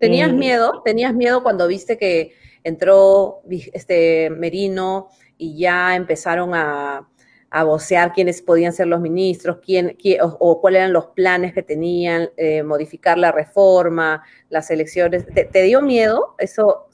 ¿Tenías 0.00 0.32
miedo? 0.32 0.80
¿Tenías 0.82 1.14
miedo 1.14 1.42
cuando 1.42 1.68
viste 1.68 1.98
que 1.98 2.32
entró 2.64 3.42
este 3.50 4.30
Merino 4.30 5.08
y 5.36 5.58
ya 5.58 5.94
empezaron 5.94 6.54
a, 6.54 7.06
a 7.50 7.64
vocear 7.64 8.12
quiénes 8.12 8.42
podían 8.42 8.72
ser 8.72 8.86
los 8.86 9.00
ministros, 9.00 9.58
quién, 9.64 9.96
o, 10.22 10.60
cuáles 10.60 10.80
eran 10.80 10.92
los 10.92 11.06
planes 11.06 11.52
que 11.52 11.62
tenían, 11.62 12.28
eh, 12.36 12.62
modificar 12.62 13.18
la 13.18 13.32
reforma, 13.32 14.22
las 14.48 14.70
elecciones. 14.70 15.26
¿Te, 15.26 15.62
dio 15.62 15.82
miedo? 15.82 16.34
Eso, 16.38 16.86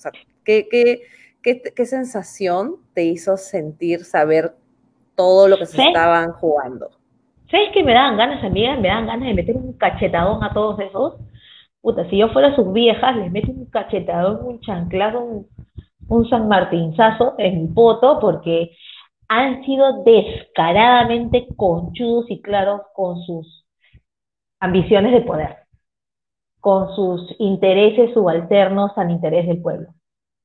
¿qué, 0.44 0.66
qué, 0.70 1.02
qué, 1.42 1.86
sensación 1.86 2.76
te 2.94 3.04
hizo 3.04 3.36
sentir, 3.36 4.04
saber 4.04 4.54
todo 5.14 5.48
lo 5.48 5.58
que 5.58 5.66
se 5.66 5.82
estaban 5.82 6.32
jugando? 6.32 6.90
¿Sabes 7.50 7.68
que 7.72 7.84
me 7.84 7.92
daban 7.92 8.16
ganas, 8.16 8.42
amigas? 8.42 8.80
Me 8.80 8.88
daban 8.88 9.06
ganas 9.06 9.28
de 9.28 9.34
meter 9.34 9.56
un 9.56 9.74
cachetadón 9.74 10.42
a 10.42 10.52
todos 10.52 10.80
esos 10.80 11.16
puta, 11.86 12.04
si 12.10 12.18
yo 12.18 12.30
fuera 12.30 12.52
sus 12.56 12.72
viejas, 12.72 13.14
les 13.14 13.30
meto 13.30 13.52
un 13.52 13.66
cachetadón, 13.66 14.44
un 14.44 14.60
chanclazo, 14.60 15.20
un, 15.20 15.46
un 16.08 16.28
San 16.28 16.48
Martinzazo 16.48 17.36
en 17.38 17.62
mi 17.62 17.68
poto, 17.68 18.18
porque 18.18 18.72
han 19.28 19.64
sido 19.64 20.02
descaradamente 20.04 21.46
conchudos 21.56 22.26
y 22.28 22.40
claros 22.42 22.82
con 22.94 23.20
sus 23.22 23.66
ambiciones 24.60 25.12
de 25.12 25.20
poder, 25.22 25.56
con 26.60 26.94
sus 26.94 27.34
intereses 27.38 28.12
subalternos 28.14 28.92
al 28.96 29.10
interés 29.10 29.46
del 29.46 29.60
pueblo. 29.60 29.88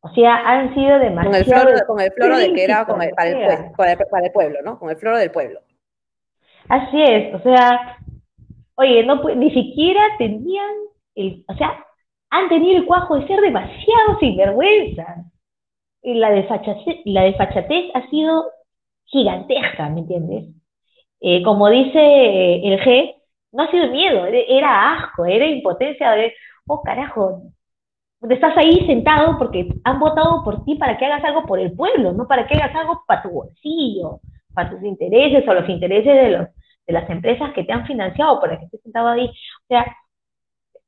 O 0.02 0.10
sea, 0.14 0.36
han 0.36 0.74
sido 0.74 0.98
demasiado... 1.00 1.86
Con 1.86 2.00
el 2.02 2.12
floro, 2.12 2.38
de 2.38 2.54
que 2.54 2.64
era 2.64 2.86
para, 2.88 3.06
el 3.06 3.12
pueblo, 3.12 3.74
para, 4.10 4.26
el, 4.26 4.32
pueblo, 4.32 4.60
¿no? 4.64 4.80
Con 4.80 4.90
el 4.90 4.98
floro 4.98 5.18
del 5.18 5.32
pueblo. 5.32 5.60
Así 6.70 7.02
es, 7.02 7.36
o 7.36 7.40
sea, 7.40 7.98
oye, 8.76 9.04
no, 9.04 9.22
ni 9.36 9.52
siquiera 9.52 10.02
tenían 10.18 10.72
o 11.16 11.54
sea, 11.56 11.86
han 12.30 12.50
tenido 12.50 12.78
el 12.78 12.86
cuajo 12.86 13.18
de 13.18 13.28
ser 13.28 13.42
demasiado 13.42 14.20
sinvergüenza. 14.20 15.26
Y 16.04 16.16
la 16.16 16.32
desfachatez, 16.32 17.02
la 17.06 17.24
desfachatez 17.24 17.92
ha 17.94 18.10
sido 18.10 18.46
gigantesca, 19.12 19.90
¿me 19.90 20.02
entiendes? 20.02 20.46
Eh, 21.22 21.44
como 21.44 21.70
dice 21.70 22.00
eh, 22.00 22.62
el 22.66 22.80
G, 22.82 23.16
no 23.52 23.64
ha 23.64 23.72
sido 23.72 23.90
miedo, 23.90 24.26
era 24.26 24.94
asco, 24.94 25.26
era 25.26 25.46
impotencia 25.46 26.12
de, 26.12 26.34
oh 26.68 26.82
carajo, 26.82 27.44
estás 28.30 28.58
ahí 28.58 28.86
sentado 28.86 29.38
porque 29.38 29.70
han 29.84 30.00
votado 30.00 30.44
por 30.44 30.64
ti 30.66 30.76
para 30.76 30.98
que 30.98 31.06
hagas 31.06 31.24
algo 31.24 31.46
por 31.46 31.60
el 31.60 31.74
pueblo, 31.74 32.14
no 32.14 32.28
para 32.28 32.48
que 32.48 32.56
hagas 32.56 32.76
algo 32.76 33.04
para 33.08 33.24
tu 33.24 33.30
bolsillo, 33.30 34.22
para 34.54 34.70
tus 34.70 34.84
intereses 34.84 35.48
o 35.48 35.54
los 35.54 35.68
intereses 35.70 36.14
de, 36.14 36.30
los, 36.30 36.48
de 36.88 36.94
las 36.94 37.10
empresas 37.10 37.52
que 37.54 37.64
te 37.64 37.74
han 37.74 37.86
financiado 37.86 38.40
para 38.40 38.58
que 38.60 38.66
estés 38.66 38.82
sentado 38.82 39.10
ahí. 39.10 39.26
O 39.28 39.68
sea, 39.68 39.86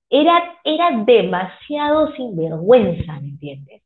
era, 0.09 0.43
era 0.63 0.91
demasiado 1.05 2.11
sinvergüenza, 2.13 3.19
¿me 3.19 3.29
entiendes? 3.29 3.81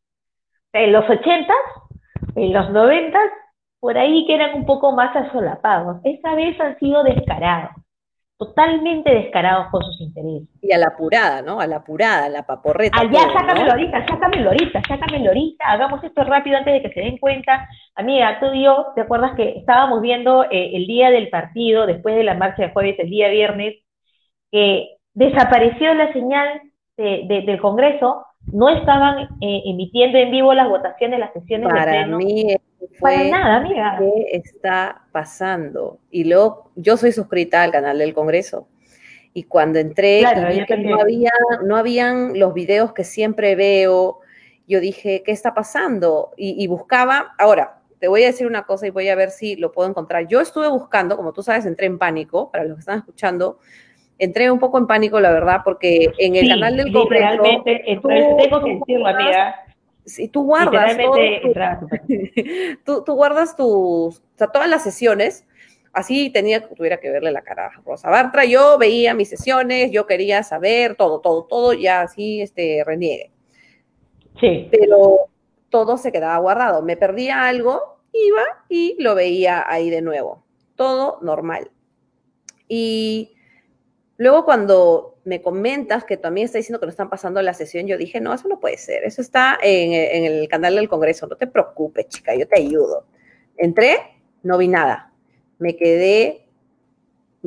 En 0.73 0.91
los 0.91 1.09
ochentas, 1.09 1.57
en 2.35 2.53
los 2.53 2.69
noventas, 2.71 3.31
por 3.79 3.97
ahí 3.97 4.25
que 4.25 4.35
eran 4.35 4.55
un 4.55 4.65
poco 4.65 4.91
más 4.91 5.15
asolapados. 5.15 5.97
Esta 6.03 6.35
vez 6.35 6.59
han 6.59 6.77
sido 6.79 7.03
descarados, 7.03 7.71
totalmente 8.37 9.13
descarados 9.13 9.67
con 9.71 9.83
sus 9.83 10.01
intereses. 10.01 10.47
Y 10.61 10.71
a 10.71 10.77
la 10.77 10.87
apurada, 10.87 11.41
¿no? 11.41 11.59
A 11.59 11.67
la 11.67 11.77
apurada, 11.77 12.25
a 12.25 12.29
la 12.29 12.45
paporreta. 12.45 13.03
Ya, 13.11 13.31
sácamelo 13.31 13.71
ahorita, 13.71 14.07
sácamelo 14.07 14.49
ahorita, 14.49 14.81
sácamelo 14.87 15.27
ahorita, 15.29 15.65
hagamos 15.65 16.03
esto 16.03 16.23
rápido 16.23 16.57
antes 16.57 16.73
de 16.73 16.81
que 16.81 16.93
se 16.93 17.01
den 17.01 17.17
cuenta. 17.17 17.67
Amiga, 17.95 18.39
tú 18.39 18.47
y 18.53 18.63
yo, 18.63 18.87
¿te 18.95 19.01
acuerdas 19.01 19.35
que 19.35 19.57
estábamos 19.57 20.01
viendo 20.01 20.43
eh, 20.45 20.75
el 20.75 20.87
día 20.87 21.09
del 21.11 21.29
partido, 21.29 21.85
después 21.85 22.15
de 22.15 22.23
la 22.23 22.33
marcha 22.33 22.63
de 22.63 22.73
jueves, 22.73 22.99
el 22.99 23.09
día 23.09 23.29
viernes, 23.29 23.75
que 24.51 24.97
desapareció 25.13 25.93
la 25.93 26.13
señal 26.13 26.61
del 26.97 27.61
Congreso, 27.61 28.26
no 28.51 28.69
estaban 28.69 29.29
eh, 29.41 29.61
emitiendo 29.65 30.17
en 30.17 30.31
vivo 30.31 30.53
las 30.53 30.69
votaciones, 30.69 31.19
las 31.19 31.33
sesiones 31.33 31.67
Para 31.67 31.85
de 31.85 31.97
pleno. 31.99 32.17
mí 32.17 32.57
fue 32.99 33.29
nada, 33.29 33.57
amiga. 33.57 33.97
¿Qué 33.99 34.37
está 34.37 35.03
pasando? 35.11 35.99
Y 36.09 36.23
luego, 36.23 36.71
yo 36.75 36.97
soy 36.97 37.11
suscrita 37.11 37.63
al 37.63 37.71
canal 37.71 37.97
del 37.99 38.13
Congreso. 38.13 38.67
Y 39.33 39.43
cuando 39.43 39.79
entré, 39.79 40.23
no, 40.23 40.99
había, 40.99 41.31
no 41.63 41.77
habían 41.77 42.39
los 42.39 42.53
videos 42.53 42.93
que 42.93 43.03
siempre 43.03 43.55
veo, 43.55 44.19
yo 44.67 44.79
dije, 44.79 45.21
¿qué 45.23 45.31
está 45.31 45.53
pasando? 45.53 46.31
Y, 46.37 46.61
y, 46.63 46.65
buscaba, 46.67 47.35
ahora, 47.37 47.77
te 47.99 48.07
voy 48.07 48.23
a 48.23 48.27
decir 48.27 48.47
una 48.47 48.63
cosa 48.63 48.87
y 48.87 48.89
voy 48.89 49.09
a 49.09 49.15
ver 49.15 49.29
si 49.29 49.55
lo 49.55 49.71
puedo 49.71 49.87
encontrar. 49.87 50.27
Yo 50.27 50.41
estuve 50.41 50.67
buscando, 50.67 51.15
como 51.17 51.33
tú 51.33 51.43
sabes, 51.43 51.65
entré 51.65 51.85
en 51.85 51.99
pánico, 51.99 52.51
para 52.51 52.63
los 52.63 52.77
que 52.77 52.79
están 52.79 52.99
escuchando, 52.99 53.59
entré 54.19 54.51
un 54.51 54.59
poco 54.59 54.77
en 54.77 54.87
pánico, 54.87 55.19
la 55.19 55.31
verdad, 55.31 55.61
porque 55.63 56.11
en 56.17 56.35
el 56.35 56.49
canal 56.49 56.77
del 56.77 56.91
Congreso... 56.91 57.43
Realmente, 57.43 57.83
tengo 57.85 58.63
que 58.63 58.73
decirlo, 58.79 59.07
amiga. 59.07 59.55
Si 60.05 60.27
tú 60.27 60.43
guardas... 60.43 60.97
tú, 62.85 63.03
tú, 63.03 63.13
guardas 63.13 63.55
tus... 63.55 64.17
O 64.17 64.21
sea, 64.35 64.47
todas 64.47 64.69
las 64.69 64.83
sesiones, 64.83 65.45
así 65.93 66.29
tenía, 66.29 66.67
tuviera 66.67 66.97
que 66.97 67.09
verle 67.09 67.31
la 67.31 67.41
cara 67.41 67.67
a 67.67 67.81
Rosa 67.85 68.09
Bartra, 68.09 68.45
yo 68.45 68.77
veía 68.77 69.13
mis 69.13 69.29
sesiones, 69.29 69.91
yo 69.91 70.05
quería 70.07 70.43
saber 70.43 70.95
todo, 70.95 71.19
todo, 71.19 71.43
todo, 71.45 71.73
ya 71.73 72.01
así, 72.01 72.41
este, 72.41 72.83
reniegue. 72.85 73.31
Sí. 74.39 74.67
Pero 74.71 75.27
todo 75.69 75.97
se 75.97 76.11
quedaba 76.11 76.37
guardado. 76.37 76.81
Me 76.81 76.97
perdía 76.97 77.47
algo, 77.47 77.99
iba 78.13 78.43
y 78.69 78.95
lo 78.99 79.15
veía 79.15 79.63
ahí 79.67 79.89
de 79.89 80.01
nuevo. 80.01 80.43
Todo 80.75 81.19
normal. 81.21 81.71
Y 82.67 83.36
Luego 84.17 84.45
cuando 84.45 85.19
me 85.25 85.41
comentas 85.41 86.03
que 86.03 86.17
también 86.17 86.45
está 86.45 86.57
diciendo 86.57 86.79
que 86.79 86.87
no 86.87 86.89
están 86.89 87.09
pasando 87.09 87.41
la 87.41 87.53
sesión, 87.53 87.85
yo 87.85 87.97
dije, 87.97 88.19
no, 88.19 88.33
eso 88.33 88.47
no 88.47 88.59
puede 88.59 88.77
ser, 88.77 89.03
eso 89.03 89.21
está 89.21 89.57
en, 89.61 90.25
el 90.25 90.47
canal 90.47 90.75
del 90.75 90.89
Congreso, 90.89 91.27
no 91.27 91.35
te 91.35 91.45
preocupes, 91.45 92.07
chica, 92.07 92.33
yo 92.35 92.47
te 92.47 92.59
ayudo. 92.59 93.05
Entré, 93.57 93.97
no 94.41 94.57
vi 94.57 94.67
nada, 94.67 95.11
me 95.59 95.75
quedé, 95.75 96.47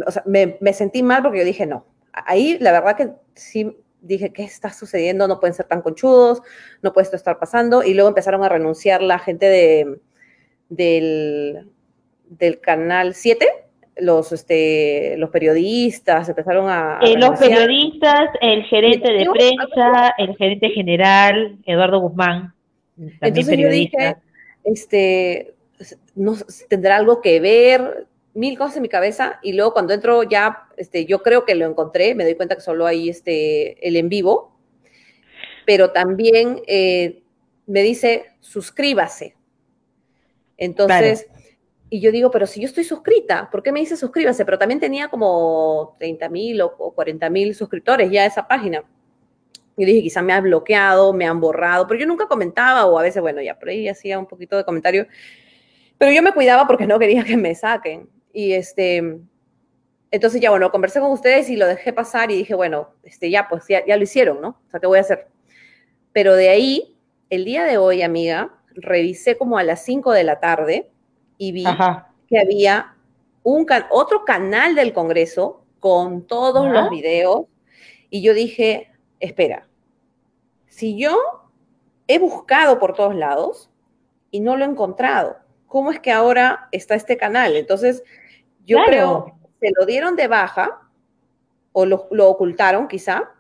o 0.07 0.11
sea, 0.11 0.23
me, 0.27 0.73
sentí 0.73 1.03
mal 1.03 1.23
porque 1.23 1.39
yo 1.39 1.45
dije, 1.45 1.67
no, 1.67 1.87
ahí 2.13 2.57
la 2.61 2.73
verdad 2.73 2.97
que 2.97 3.11
sí 3.35 3.77
dije, 4.01 4.33
¿qué 4.33 4.45
está 4.45 4.73
sucediendo? 4.73 5.27
No 5.27 5.41
pueden 5.41 5.55
ser 5.55 5.67
tan 5.67 5.83
conchudos, 5.83 6.43
no 6.83 6.93
puede 6.93 7.05
esto 7.05 7.17
estar 7.17 7.39
pasando. 7.39 7.83
Y 7.83 7.95
luego 7.95 8.09
empezaron 8.09 8.43
a 8.45 8.49
renunciar 8.49 9.03
la 9.03 9.19
gente 9.19 9.47
de, 9.47 10.01
del, 10.69 11.71
del 12.29 12.61
canal 12.61 13.15
7, 13.15 13.47
los, 14.01 14.33
este, 14.33 15.17
los 15.17 15.31
periodistas 15.31 16.29
empezaron 16.29 16.69
a... 16.69 16.99
Eh, 17.03 17.17
los 17.17 17.39
periodistas, 17.39 18.31
el 18.41 18.65
gerente 18.65 19.13
de 19.13 19.27
prensa, 19.31 20.15
el 20.19 20.37
gerente 20.37 20.71
general, 20.71 21.59
Eduardo 21.65 22.01
Guzmán, 22.01 22.55
también 22.97 23.15
Entonces 23.21 23.47
periodista. 23.47 23.99
Yo 23.99 24.09
dije, 24.09 24.17
este, 24.65 25.55
no, 26.15 26.35
tendrá 26.69 26.97
algo 26.97 27.21
que 27.21 27.41
ver, 27.41 28.07
mil 28.35 28.57
cosas 28.59 28.77
en 28.77 28.83
mi 28.83 28.89
cabeza, 28.89 29.39
y 29.43 29.53
luego 29.53 29.73
cuando 29.73 29.95
entro 29.95 30.23
ya, 30.23 30.69
este, 30.77 31.05
yo 31.07 31.23
creo 31.23 31.45
que 31.45 31.55
lo 31.55 31.67
encontré, 31.67 32.15
me 32.15 32.25
doy 32.25 32.35
cuenta 32.35 32.55
que 32.55 32.63
solo 32.63 32.87
hay 32.87 33.09
este, 33.09 33.87
el 33.87 33.97
en 33.97 34.09
vivo, 34.09 34.57
pero 35.67 35.91
también 35.91 36.61
eh, 36.67 37.23
me 37.67 37.83
dice, 37.83 38.27
suscríbase. 38.41 39.35
Entonces... 40.57 41.27
Y 41.93 42.01
yo 42.01 42.13
digo, 42.13 42.31
pero 42.31 42.47
si 42.47 42.61
yo 42.61 42.67
estoy 42.67 42.85
suscrita, 42.85 43.51
¿por 43.51 43.65
qué 43.65 43.73
me 43.73 43.81
dice 43.81 43.97
suscríbase? 43.97 44.45
Pero 44.45 44.59
también 44.59 44.79
tenía 44.79 45.09
como 45.09 45.97
30 45.99 46.29
mil 46.29 46.61
o, 46.63 46.93
40 46.95 47.29
mil 47.31 47.53
suscriptores 47.53 48.13
ya 48.13 48.25
esa 48.25 48.47
página. 48.47 48.85
Y 49.77 49.85
dije, 49.85 50.03
quizá 50.03 50.23
me 50.23 50.33
han 50.33 50.45
bloqueado, 50.45 51.13
me 51.13 51.27
han 51.27 51.41
borrado, 51.41 51.89
pero 51.89 51.99
yo 51.99 52.07
nunca 52.07 52.29
comentaba 52.29 52.87
o 52.87 52.97
a 52.97 53.03
veces, 53.03 53.21
bueno, 53.21 53.43
ya 53.43 53.59
por 53.59 53.71
ahí 53.71 53.89
hacía 53.89 54.21
un 54.21 54.27
poquito 54.27 54.57
de 54.57 54.65
comentario. 54.65 55.09
Pero 55.99 56.13
yo 56.13 56.23
me 56.23 56.33
cuidaba 56.33 56.67
porque 56.67 56.87
no 56.87 56.99
quería 56.99 57.25
que 57.25 57.37
me 57.37 57.57
saquen. 57.57 58.09
Y 58.33 58.53
este, 58.53 59.19
entonces 60.13 60.41
ya, 60.41 60.51
bueno, 60.51 60.71
conversé 60.71 61.01
con 61.01 61.11
ustedes 61.11 61.51
y 61.51 61.57
lo 61.57 61.67
dejé 61.67 61.93
pasar 61.93 62.31
y 62.31 62.37
dije, 62.37 62.55
bueno, 62.55 62.91
este, 63.03 63.31
ya, 63.31 63.49
pues 63.49 63.65
ya, 63.69 63.85
ya 63.85 63.97
lo 63.97 64.05
hicieron, 64.05 64.41
¿no? 64.41 64.61
O 64.67 64.71
sea, 64.71 64.79
¿qué 64.79 64.87
voy 64.87 64.99
a 64.99 65.03
hacer? 65.03 65.27
Pero 66.13 66.37
de 66.37 66.51
ahí, 66.51 66.97
el 67.31 67.45
día 67.45 67.65
de 67.65 67.79
hoy, 67.79 68.03
amiga, 68.03 68.55
revisé 68.75 69.37
como 69.37 69.59
a 69.59 69.65
las 69.65 69.85
5 69.85 70.13
de 70.13 70.23
la 70.23 70.39
tarde 70.39 70.91
y 71.41 71.53
vi 71.53 71.65
que 72.29 72.39
había 72.39 72.95
un 73.43 73.67
otro 73.89 74.27
canal 74.27 74.75
del 74.75 74.93
Congreso 74.93 75.65
con 75.81 76.27
todos 76.27 76.71
los 76.71 76.91
videos 76.91 77.47
y 78.11 78.21
yo 78.21 78.35
dije, 78.35 78.93
espera, 79.21 79.67
si 80.67 80.99
yo 80.99 81.19
he 82.09 82.19
buscado 82.19 82.79
por 82.79 82.93
todos 82.93 83.15
lados 83.15 83.71
y 84.31 84.41
no 84.41 84.55
lo 84.59 84.67
he 84.67 84.69
encontrado, 84.69 85.39
¿cómo 85.67 85.91
es 85.91 85.99
que 85.99 86.13
ahora 86.13 86.69
está 86.73 86.95
este 86.95 87.17
canal? 87.17 87.57
Entonces, 87.57 88.05
yo 88.67 88.77
creo 88.85 89.39
que 89.59 89.69
se 89.69 89.73
lo 89.75 89.87
dieron 89.87 90.17
de 90.17 90.29
baja 90.29 90.83
o 91.73 91.87
lo, 91.87 92.07
lo, 92.11 92.29
ocultaron 92.29 92.87
quizá 92.87 93.31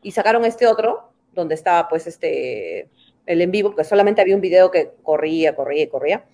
y 0.00 0.12
sacaron 0.12 0.46
este 0.46 0.66
otro 0.66 1.12
donde 1.34 1.56
estaba 1.56 1.88
pues 1.90 2.06
este 2.06 2.88
el 3.26 3.42
en 3.42 3.50
vivo, 3.50 3.68
porque 3.70 3.84
solamente 3.84 4.22
había 4.22 4.34
un 4.34 4.40
video 4.40 4.70
que 4.70 4.92
corría, 5.02 5.54
corría 5.54 5.82
y 5.82 5.88
corría. 5.88 6.24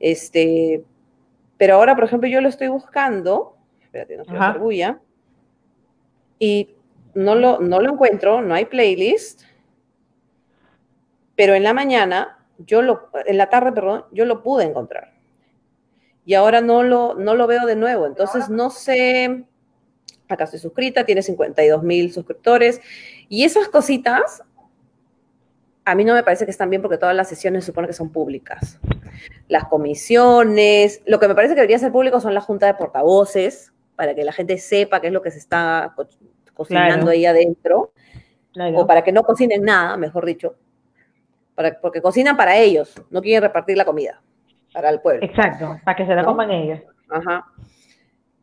Este, 0.00 0.84
pero 1.56 1.74
ahora, 1.74 1.94
por 1.94 2.04
ejemplo, 2.04 2.28
yo 2.28 2.40
lo 2.40 2.48
estoy 2.48 2.68
buscando, 2.68 3.56
espérate, 3.80 4.16
no 4.16 4.24
quiero 4.24 4.42
hacer 4.42 4.60
bulla, 4.60 5.00
y 6.38 6.70
no 7.14 7.34
lo, 7.34 7.60
no 7.60 7.80
lo 7.80 7.92
encuentro, 7.92 8.42
no 8.42 8.54
hay 8.54 8.66
playlist, 8.66 9.42
pero 11.34 11.54
en 11.54 11.62
la 11.62 11.72
mañana, 11.72 12.38
yo 12.58 12.82
lo, 12.82 13.10
en 13.26 13.38
la 13.38 13.48
tarde, 13.48 13.72
perdón, 13.72 14.04
yo 14.12 14.24
lo 14.24 14.42
pude 14.42 14.64
encontrar. 14.64 15.14
Y 16.24 16.34
ahora 16.34 16.60
no 16.60 16.82
lo, 16.82 17.14
no 17.14 17.34
lo 17.34 17.46
veo 17.46 17.66
de 17.66 17.76
nuevo, 17.76 18.06
entonces 18.06 18.50
no 18.50 18.70
sé, 18.70 19.44
acá 20.28 20.44
estoy 20.44 20.58
suscrita, 20.58 21.04
tiene 21.04 21.22
52 21.22 21.82
mil 21.82 22.12
suscriptores, 22.12 22.80
y 23.28 23.44
esas 23.44 23.68
cositas 23.68 24.42
a 25.86 25.94
mí 25.94 26.04
no 26.04 26.14
me 26.14 26.24
parece 26.24 26.44
que 26.44 26.50
están 26.50 26.68
bien 26.68 26.82
porque 26.82 26.98
todas 26.98 27.14
las 27.14 27.28
sesiones 27.28 27.64
se 27.64 27.70
supone 27.70 27.86
que 27.86 27.92
son 27.92 28.10
públicas. 28.10 28.80
Las 29.46 29.66
comisiones, 29.66 31.00
lo 31.06 31.20
que 31.20 31.28
me 31.28 31.34
parece 31.36 31.54
que 31.54 31.60
debería 31.60 31.78
ser 31.78 31.92
público 31.92 32.20
son 32.20 32.34
la 32.34 32.40
junta 32.40 32.66
de 32.66 32.74
portavoces, 32.74 33.72
para 33.94 34.12
que 34.14 34.24
la 34.24 34.32
gente 34.32 34.58
sepa 34.58 35.00
qué 35.00 35.06
es 35.06 35.12
lo 35.12 35.22
que 35.22 35.30
se 35.30 35.38
está 35.38 35.94
cocinando 36.54 37.12
ahí 37.12 37.24
adentro, 37.24 37.92
o 38.74 38.86
para 38.86 39.04
que 39.04 39.12
no 39.12 39.22
cocinen 39.22 39.62
nada, 39.62 39.96
mejor 39.96 40.26
dicho, 40.26 40.56
para, 41.54 41.80
porque 41.80 42.02
cocinan 42.02 42.36
para 42.36 42.56
ellos, 42.56 43.00
no 43.10 43.22
quieren 43.22 43.42
repartir 43.42 43.76
la 43.76 43.84
comida 43.84 44.20
para 44.72 44.90
el 44.90 45.00
pueblo. 45.00 45.24
Exacto, 45.24 45.78
para 45.84 45.96
que 45.96 46.04
se 46.04 46.16
la 46.16 46.24
coman 46.24 46.50
ellos. 46.50 46.80
Ajá. 47.08 47.46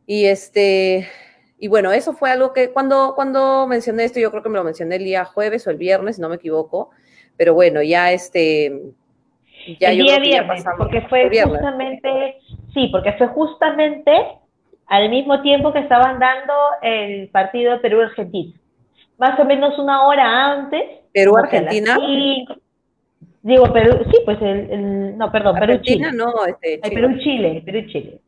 Y 0.06 0.24
este, 0.24 1.06
y 1.58 1.68
bueno, 1.68 1.92
eso 1.92 2.14
fue 2.14 2.30
algo 2.30 2.54
que 2.54 2.72
cuando, 2.72 3.12
cuando 3.14 3.66
mencioné 3.66 4.04
esto, 4.04 4.18
yo 4.18 4.30
creo 4.30 4.42
que 4.42 4.48
me 4.48 4.56
lo 4.56 4.64
mencioné 4.64 4.96
el 4.96 5.04
día 5.04 5.26
jueves 5.26 5.66
o 5.66 5.70
el 5.70 5.76
viernes, 5.76 6.16
si 6.16 6.22
no 6.22 6.30
me 6.30 6.36
equivoco, 6.36 6.90
pero 7.36 7.54
bueno, 7.54 7.82
ya 7.82 8.12
este, 8.12 8.72
ya 9.80 9.90
el 9.90 9.98
día 9.98 10.18
viernes, 10.18 10.64
porque 10.78 11.02
fue 11.02 11.30
justamente, 11.44 12.36
sí, 12.72 12.88
porque 12.92 13.12
fue 13.14 13.28
justamente 13.28 14.12
al 14.86 15.08
mismo 15.08 15.40
tiempo 15.42 15.72
que 15.72 15.80
estaban 15.80 16.18
dando 16.18 16.54
el 16.82 17.28
partido 17.28 17.72
de 17.72 17.78
Perú-Argentina. 17.78 18.54
Más 19.18 19.38
o 19.38 19.44
menos 19.44 19.78
una 19.78 20.06
hora 20.06 20.52
antes. 20.52 20.82
¿Perú-Argentina? 21.12 21.96
Digo, 23.42 23.70
Perú, 23.72 24.04
sí, 24.10 24.18
pues 24.24 24.40
el, 24.40 25.18
no, 25.18 25.30
perdón, 25.30 25.58
Perú-Chile. 25.58 26.12
no, 26.12 26.32
este, 26.46 26.78
Perú-Chile, 26.88 27.62
Perú-Chile, 27.64 28.18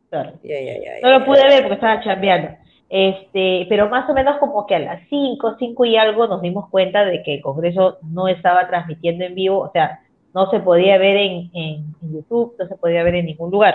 no 1.03 1.11
lo 1.11 1.25
pude 1.25 1.43
ver 1.45 1.63
porque 1.63 1.75
estaba 1.75 2.03
chambeando. 2.03 2.51
Este, 2.89 3.67
pero 3.69 3.89
más 3.89 4.09
o 4.09 4.15
menos 4.15 4.39
como 4.39 4.67
que 4.67 4.77
a 4.77 4.79
las 4.79 5.03
5, 5.09 5.57
5 5.59 5.85
y 5.87 5.97
algo 5.97 6.29
nos 6.29 6.41
dimos 6.41 6.69
cuenta 6.71 7.05
de 7.05 7.23
que 7.23 7.35
el 7.35 7.43
Congreso 7.43 7.99
no 8.03 8.29
estaba 8.29 8.69
transmitiendo 8.69 9.25
en 9.25 9.35
vivo, 9.35 9.59
o 9.59 9.73
sea, 9.73 10.01
no 10.35 10.51
se 10.51 10.61
podía 10.61 10.99
ver 10.99 11.17
en, 11.17 11.51
en, 11.55 11.95
YouTube, 12.03 12.55
no 12.59 12.69
se 12.69 12.77
podía 12.77 13.03
ver 13.03 13.17
en 13.17 13.27
ningún 13.27 13.51
lugar. 13.51 13.75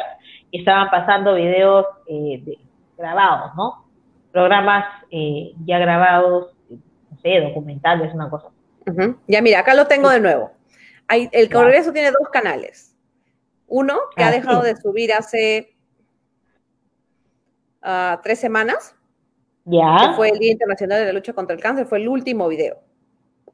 Y 0.52 0.60
estaban 0.60 0.90
pasando 0.90 1.34
videos 1.34 1.86
eh, 2.08 2.42
grabados, 2.98 3.56
¿no? 3.56 3.86
Programas 4.32 4.86
eh, 5.10 5.54
ya 5.66 5.80
grabados, 5.80 6.54
no 6.70 7.18
sé, 7.22 7.42
documentales, 7.42 8.14
una 8.14 8.30
cosa. 8.30 8.48
Ya 9.28 9.42
mira, 9.42 9.60
acá 9.60 9.74
lo 9.74 9.88
tengo 9.88 10.10
de 10.10 10.20
nuevo. 10.20 10.52
Hay, 11.08 11.30
el 11.32 11.50
Congreso 11.50 11.92
tiene 11.92 12.12
dos 12.12 12.30
canales. 12.32 12.96
Uno 13.68 13.98
que 14.16 14.24
ha 14.24 14.28
ah, 14.28 14.32
dejado 14.32 14.62
de 14.62 14.76
subir 14.76 15.14
hace 15.14 15.76
uh, 17.84 18.22
tres 18.22 18.40
semanas, 18.40 18.96
ya. 19.72 20.14
fue 20.16 20.30
el 20.30 20.40
Día 20.40 20.52
Internacional 20.52 21.00
de 21.00 21.06
la 21.06 21.14
Lucha 21.14 21.34
contra 21.34 21.56
el 21.56 21.62
Cáncer, 21.62 21.86
fue 21.86 22.00
el 22.00 22.08
último 22.08 22.48
video. 22.48 22.80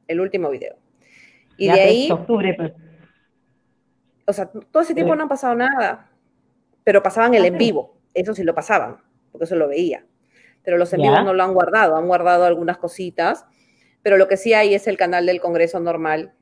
El 0.06 0.20
último 0.20 0.50
video. 0.50 0.76
Y 1.56 1.66
de 1.66 1.80
ahí. 1.80 2.10
Octubre, 2.10 2.54
pues. 2.54 2.72
O 4.26 4.32
sea, 4.32 4.46
todo 4.46 4.82
ese 4.82 4.94
tiempo 4.94 5.14
no 5.14 5.24
ha 5.24 5.28
pasado 5.28 5.54
nada. 5.54 6.10
Pero 6.84 7.02
pasaban 7.02 7.34
el 7.34 7.44
en 7.44 7.58
vivo. 7.58 7.98
Eso 8.14 8.34
sí 8.34 8.42
lo 8.42 8.54
pasaban, 8.54 8.98
porque 9.30 9.44
eso 9.44 9.56
lo 9.56 9.68
veía. 9.68 10.04
Pero 10.62 10.78
los 10.78 10.92
en 10.92 11.02
vivo 11.02 11.20
no 11.22 11.34
lo 11.34 11.42
han 11.42 11.52
guardado. 11.52 11.96
Han 11.96 12.06
guardado 12.06 12.44
algunas 12.44 12.78
cositas. 12.78 13.46
Pero 14.02 14.16
lo 14.16 14.28
que 14.28 14.36
sí 14.36 14.54
hay 14.54 14.74
es 14.74 14.86
el 14.86 14.96
canal 14.96 15.26
del 15.26 15.40
Congreso 15.40 15.80
normal, 15.80 16.32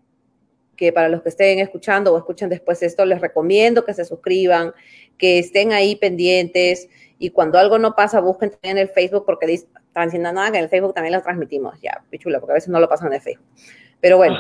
que 0.77 0.93
para 0.93 1.09
los 1.09 1.23
que 1.23 1.31
estén 1.31 1.59
escuchando 1.59 2.15
o 2.15 2.19
escuchen 2.19 2.49
después 2.49 2.83
esto, 2.83 3.05
les 3.05 3.21
recomiendo 3.21 3.85
que 3.85 3.95
se 3.95 4.05
suscriban, 4.05 4.73
que 5.17 5.39
estén 5.39 5.73
ahí 5.73 5.97
pendientes 5.97 6.89
y 7.19 7.31
cuando 7.31 7.59
algo 7.59 7.79
no 7.79 7.95
pasa, 7.95 8.21
busquen 8.21 8.53
en 8.63 8.79
el 8.79 8.89
Facebook 8.89 9.25
porque 9.25 9.47
están 9.47 10.05
diciendo 10.05 10.33
nada 10.33 10.51
que 10.51 10.59
en 10.59 10.65
el 10.65 10.71
Facebook 10.71 10.95
también 10.95 11.15
lo 11.15 11.23
transmitimos. 11.23 11.81
Ya, 11.81 12.03
pichula, 12.11 12.41
porque 12.41 12.53
a 12.53 12.55
veces 12.55 12.69
no 12.69 12.81
lo 12.81 12.89
pasan 12.89 13.09
en 13.09 13.15
el 13.15 13.21
Facebook. 13.21 13.47
Pero 14.01 14.19
bueno, 14.19 14.37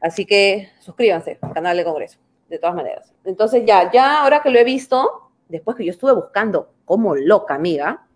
así 0.00 0.24
que 0.24 0.68
suscríbanse 0.78 1.38
al 1.40 1.52
canal 1.52 1.76
de 1.76 1.84
Congreso, 1.84 2.20
de 2.48 2.58
todas 2.58 2.76
maneras. 2.76 3.12
Entonces 3.24 3.64
ya, 3.66 3.90
ya 3.90 4.22
ahora 4.22 4.40
que 4.42 4.50
lo 4.50 4.58
he 4.58 4.64
visto, 4.64 5.30
después 5.48 5.76
que 5.76 5.84
yo 5.84 5.90
estuve 5.90 6.12
buscando 6.12 6.72
como 6.84 7.16
loca, 7.16 7.54
amiga. 7.54 8.06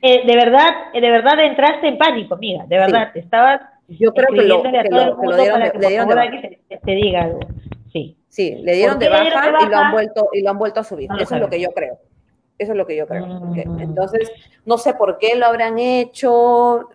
Eh, 0.00 0.26
de 0.26 0.36
verdad, 0.36 0.92
de 0.92 1.10
verdad 1.10 1.40
entraste 1.44 1.88
en 1.88 1.98
pánico, 1.98 2.34
amiga, 2.34 2.64
de 2.66 2.78
verdad, 2.78 3.16
estabas 3.16 3.60
yo 3.88 4.12
creo 4.12 4.28
que 4.28 4.42
lo, 4.42 4.62
que 4.62 4.68
lo, 4.70 5.36
dieron, 5.36 5.60
de, 5.60 5.72
le 5.78 5.88
dieron 5.88 6.08
de 6.08 6.14
baja. 6.14 6.30
te, 6.84 6.92
diga 6.92 7.22
algo. 7.24 7.40
Sí. 7.92 8.16
Sí, 8.28 8.54
le 8.62 8.74
dieron 8.74 8.98
de 8.98 9.08
baja, 9.08 9.24
y 9.60 9.68
lo 9.68 9.76
han 9.76 9.92
vuelto 9.92 10.28
y 10.32 10.42
lo 10.42 10.50
han 10.50 10.58
vuelto 10.58 10.80
a 10.80 10.84
subir. 10.84 11.10
Eso 11.18 11.34
es 11.34 11.40
lo 11.40 11.50
que 11.50 11.60
yo 11.60 11.70
creo. 11.72 11.98
Eso 12.58 12.72
es 12.72 12.78
lo 12.78 12.86
que 12.86 12.96
yo 12.96 13.06
creo. 13.06 13.26
Mm. 13.26 13.80
Entonces, 13.80 14.30
no 14.64 14.78
sé 14.78 14.94
por 14.94 15.18
qué 15.18 15.36
lo 15.36 15.46
habrán 15.46 15.78
hecho. 15.78 16.88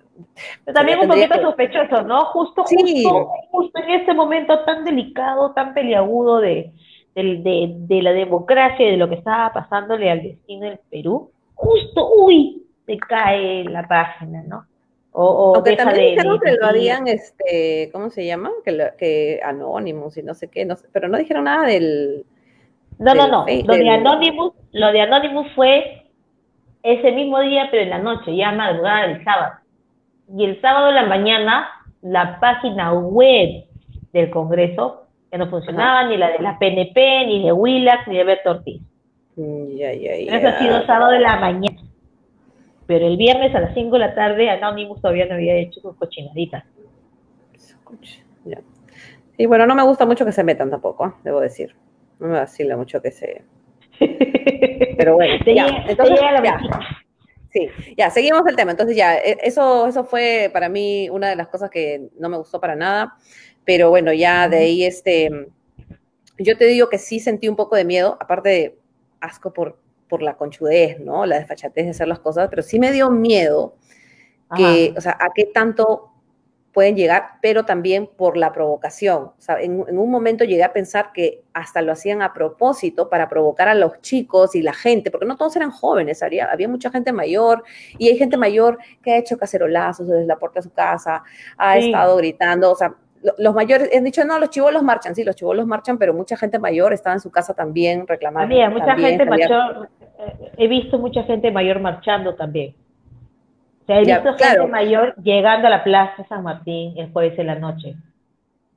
Pero 0.65 0.75
también 0.75 0.99
un 0.99 1.07
poquito 1.07 1.41
sospechoso, 1.41 2.01
¿no? 2.03 2.25
Justo, 2.25 2.63
justo, 2.63 3.31
justo 3.51 3.79
en 3.83 3.89
este 3.91 4.13
momento 4.13 4.63
tan 4.65 4.83
delicado, 4.83 5.51
tan 5.51 5.73
peliagudo 5.73 6.39
de, 6.39 6.71
de, 7.13 7.75
de, 7.77 8.01
la 8.01 8.13
democracia 8.13 8.87
y 8.87 8.91
de 8.91 8.97
lo 8.97 9.09
que 9.09 9.15
estaba 9.15 9.53
pasándole 9.53 10.09
al 10.09 10.23
destino 10.23 10.65
del 10.65 10.79
Perú, 10.89 11.31
justo, 11.53 12.09
uy, 12.15 12.63
se 12.85 12.97
cae 12.97 13.63
la 13.65 13.87
página, 13.87 14.43
¿no? 14.43 14.65
O, 15.11 15.25
o 15.25 15.55
Aunque 15.55 15.75
también 15.75 16.11
dijeron 16.11 16.39
que 16.39 16.51
lo 16.53 16.67
habían, 16.67 17.07
este, 17.07 17.89
¿cómo 17.91 18.09
se 18.09 18.25
llama? 18.25 18.51
Que, 18.63 18.91
que 18.97 19.39
Anonymous 19.43 20.17
y 20.17 20.23
no 20.23 20.33
sé 20.33 20.47
qué, 20.47 20.63
no 20.65 20.75
pero 20.91 21.07
no 21.07 21.17
dijeron 21.17 21.45
nada 21.45 21.65
del, 21.65 22.25
no, 22.99 23.13
no, 23.13 23.27
no. 23.27 23.45
Lo 23.65 23.73
de 23.73 23.89
Anonymous, 23.89 24.53
lo 24.71 24.91
de 24.91 25.01
Anonymous 25.01 25.47
fue 25.55 26.03
ese 26.83 27.12
mismo 27.12 27.39
día, 27.41 27.67
pero 27.69 27.83
en 27.83 27.89
la 27.89 27.99
noche, 27.99 28.36
ya 28.36 28.51
madrugada 28.51 29.07
del 29.07 29.23
sábado. 29.23 29.53
Y 30.36 30.45
el 30.45 30.62
sábado 30.62 30.89
en 30.89 30.95
la 30.95 31.05
mañana, 31.05 31.69
la 32.01 32.39
página 32.39 32.93
web 32.93 33.65
del 34.13 34.29
Congreso, 34.29 35.07
que 35.31 35.38
no 35.38 35.49
funcionaba, 35.49 36.05
ni 36.05 36.17
la 36.17 36.29
de 36.31 36.39
la 36.39 36.57
PNP, 36.57 37.25
ni 37.27 37.43
de 37.43 37.51
Willax, 37.51 38.07
ni 38.07 38.17
de 38.17 38.23
Beto 38.23 38.51
Ortiz. 38.51 38.81
Mm, 39.36 39.75
ya, 39.75 39.93
ya, 39.93 40.15
ya. 40.15 40.38
Eso 40.38 40.47
ha 40.47 40.60
sido 40.60 40.86
sábado 40.86 41.12
de 41.12 41.19
la 41.19 41.38
mañana. 41.38 41.81
Pero 42.88 43.05
el 43.05 43.17
viernes 43.17 43.53
a 43.53 43.60
las 43.60 43.73
5 43.73 43.91
de 43.91 43.99
la 43.99 44.15
tarde 44.15 44.49
Anonymous 44.49 45.01
todavía 45.01 45.25
no 45.25 45.36
había 45.36 45.55
hecho 45.55 45.81
sus 45.81 45.95
cochinaditas. 45.97 46.63
Y 49.38 49.45
bueno, 49.45 49.67
no 49.67 49.75
me 49.75 49.83
gusta 49.83 50.05
mucho 50.05 50.25
que 50.25 50.31
se 50.31 50.43
metan 50.43 50.71
tampoco, 50.71 51.07
¿eh? 51.07 51.12
debo 51.23 51.41
decir. 51.41 51.75
No 52.19 52.27
me 52.27 52.34
vacila 52.34 52.77
mucho 52.77 53.01
que 53.01 53.12
se... 53.12 53.41
Pero 54.97 55.15
bueno, 55.15 55.43
ya. 55.45 55.67
Entonces, 55.88 56.19
ya. 56.43 56.60
Sí, 57.51 57.69
ya, 57.97 58.10
seguimos 58.10 58.43
el 58.47 58.56
tema. 58.56 58.71
Entonces 58.71 58.95
ya, 58.95 59.17
e, 59.17 59.38
eso, 59.43 59.88
eso 59.88 60.03
fue 60.03 60.49
para 60.53 60.69
mí 60.69 61.10
una 61.10 61.30
de 61.30 61.36
las 61.36 61.47
cosas 61.47 61.69
que 61.69 62.10
no 62.19 62.30
me 62.30 62.38
gustó 62.38 62.60
para 62.60 62.75
nada. 62.75 63.15
Pero 63.65 63.89
bueno, 63.89 64.13
ya 64.13 64.47
de 64.47 64.58
ahí, 64.58 64.84
este, 64.84 65.30
yo 66.38 66.58
te 66.58 66.65
digo 66.65 66.89
que 66.89 66.97
sí 66.97 67.19
sentí 67.19 67.47
un 67.47 67.56
poco 67.56 67.75
de 67.75 67.86
miedo, 67.86 68.17
aparte 68.19 68.49
de 68.49 68.80
asco 69.19 69.53
por, 69.53 69.80
por 70.08 70.21
la 70.21 70.38
conchudez, 70.38 70.99
¿no? 70.99 71.25
La 71.25 71.39
desfachatez 71.39 71.86
de 71.86 71.91
hacer 71.91 72.08
las 72.08 72.19
cosas, 72.19 72.47
pero 72.49 72.62
sí 72.62 72.80
me 72.80 72.91
dio 72.91 73.10
miedo 73.10 73.75
que, 74.56 74.93
o 74.95 75.01
sea, 75.01 75.17
a 75.19 75.30
qué 75.36 75.45
tanto 75.45 76.12
pueden 76.77 76.95
llegar, 76.95 77.39
pero 77.41 77.65
también 77.65 78.05
por 78.05 78.37
la 78.37 78.53
provocación. 78.53 79.23
O 79.23 79.33
sea, 79.39 79.59
en, 79.59 79.79
un 79.97 80.11
momento 80.11 80.43
llegué 80.43 80.63
a 80.63 80.73
pensar 80.73 81.11
que 81.11 81.41
hasta 81.51 81.81
lo 81.81 81.91
hacían 81.91 82.21
a 82.21 82.33
propósito 82.33 83.09
para 83.09 83.27
provocar 83.27 83.67
a 83.67 83.73
los 83.73 83.99
chicos 84.01 84.53
y 84.53 84.61
la 84.61 84.73
gente, 84.73 85.09
porque 85.09 85.25
no 85.25 85.37
todos 85.37 85.55
eran 85.55 85.71
jóvenes, 85.71 86.21
había, 86.21 86.45
había 86.45 86.67
mucha 86.67 86.91
gente 86.91 87.11
mayor 87.11 87.63
y 87.97 88.09
hay 88.09 88.17
gente 88.19 88.37
mayor 88.37 88.77
que 89.01 89.11
ha 89.11 89.17
hecho 89.17 89.39
cacerolazos 89.39 90.07
desde 90.07 90.27
la 90.27 90.37
puerta 90.37 90.59
de 90.59 90.65
su 90.65 90.71
casa, 90.71 91.23
ha 91.57 91.79
estado 91.79 92.15
gritando, 92.17 92.71
o 92.71 92.75
sea, 92.75 92.93
los 93.39 93.55
mayores 93.55 93.89
han 93.97 94.03
dicho, 94.03 94.23
no, 94.23 94.37
los 94.37 94.51
chivolos 94.51 94.83
marchan, 94.83 95.15
sí, 95.15 95.23
los 95.23 95.35
chivolos 95.35 95.65
marchan, 95.65 95.97
pero 95.97 96.13
mucha 96.13 96.37
gente 96.37 96.59
mayor 96.59 96.93
estaba 96.93 97.15
en 97.15 97.21
su 97.21 97.31
casa 97.31 97.55
también 97.55 98.05
reclamando. 98.05 98.53
Había 98.53 98.69
mucha 98.69 98.95
gente 98.95 99.25
mayor, 99.25 99.89
eh, 100.19 100.51
he 100.57 100.67
visto 100.67 100.99
mucha 100.99 101.23
gente 101.23 101.49
mayor 101.49 101.79
marchando 101.79 102.35
también 102.35 102.75
he 103.88 104.04
visto 104.04 104.34
gente 104.34 104.67
mayor 104.67 105.15
llegando 105.23 105.67
a 105.67 105.69
la 105.69 105.84
Plaza 105.84 106.26
San 106.28 106.43
Martín 106.43 106.93
el 106.97 107.12
jueves 107.12 107.38
en 107.39 107.47
la 107.47 107.56
noche. 107.56 107.95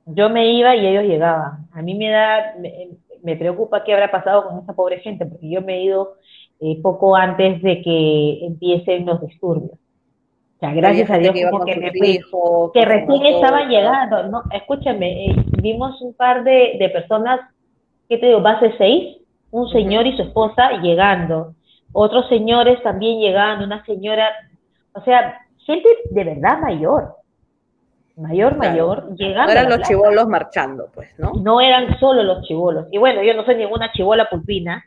Yo 0.05 0.29
me 0.29 0.51
iba 0.53 0.75
y 0.75 0.87
ellos 0.87 1.03
llegaban. 1.03 1.67
A 1.73 1.81
mí 1.81 1.95
me 1.95 2.09
da, 2.09 2.55
me, 3.23 3.35
preocupa 3.35 3.83
qué 3.83 3.93
habrá 3.93 4.09
pasado 4.09 4.47
con 4.47 4.59
esa 4.59 4.73
pobre 4.73 4.99
gente, 4.99 5.25
porque 5.25 5.49
yo 5.49 5.61
me 5.61 5.77
he 5.77 5.83
ido 5.83 6.15
eh, 6.59 6.79
poco 6.81 7.15
antes 7.15 7.61
de 7.61 7.81
que 7.81 8.45
empiecen 8.45 9.05
los 9.05 9.21
disturbios. 9.21 9.73
O 9.73 10.59
sea, 10.59 10.73
gracias 10.73 11.09
a 11.09 11.17
Dios 11.17 11.33
que, 11.33 11.75
me 11.75 11.91
que 11.91 12.85
recién 12.85 13.25
estaban 13.25 13.67
llegando, 13.69 14.27
¿no? 14.27 14.43
Escúchame, 14.51 15.25
eh, 15.25 15.35
vimos 15.61 15.99
un 16.01 16.13
par 16.13 16.43
de, 16.43 16.75
de 16.77 16.89
personas, 16.89 17.39
¿qué 18.07 18.17
te 18.17 18.27
digo? 18.27 18.41
Base 18.41 18.73
6, 18.77 19.17
un 19.51 19.69
señor 19.69 20.05
y 20.05 20.15
su 20.15 20.21
esposa 20.21 20.81
llegando, 20.81 21.55
otros 21.93 22.27
señores 22.29 22.81
también 22.83 23.19
llegando, 23.19 23.65
una 23.65 23.83
señora 23.85 24.29
o 24.93 25.01
sea, 25.01 25.39
gente 25.65 25.89
de 26.09 26.23
verdad 26.23 26.59
mayor, 26.59 27.15
mayor, 28.17 28.57
mayor, 28.57 29.15
llegando. 29.15 29.53
No 29.53 29.59
eran 29.59 29.69
los 29.69 29.87
chivolos 29.87 30.27
marchando, 30.27 30.89
pues, 30.93 31.09
¿no? 31.17 31.33
No 31.41 31.61
eran 31.61 31.97
solo 31.99 32.23
los 32.23 32.43
chivolos. 32.43 32.87
Y 32.91 32.97
bueno, 32.97 33.23
yo 33.23 33.33
no 33.33 33.45
soy 33.45 33.55
ninguna 33.55 33.91
chivola 33.91 34.29
pulpina, 34.29 34.83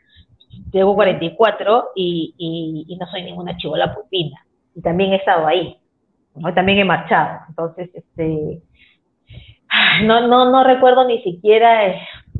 tengo 0.71 0.95
44 0.95 1.91
y, 1.95 2.85
y, 2.87 2.95
no 2.97 3.05
soy 3.07 3.23
ninguna 3.23 3.57
chivola 3.57 3.93
pulpina. 3.93 4.45
Y 4.75 4.81
también 4.81 5.13
he 5.13 5.17
estado 5.17 5.47
ahí, 5.47 5.77
¿no? 6.35 6.53
también 6.53 6.79
he 6.79 6.85
marchado. 6.85 7.39
Entonces, 7.49 7.89
este, 7.93 8.61
no, 10.03 10.27
no, 10.27 10.51
no 10.51 10.63
recuerdo 10.63 11.05
ni 11.05 11.21
siquiera 11.21 11.95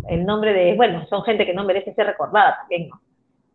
el 0.09 0.25
nombre 0.25 0.53
de, 0.53 0.75
bueno, 0.75 1.05
son 1.09 1.23
gente 1.23 1.45
que 1.45 1.53
no 1.53 1.63
merece 1.63 1.93
ser 1.93 2.05
recordada 2.05 2.57
también, 2.59 2.89
¿no? 2.89 3.01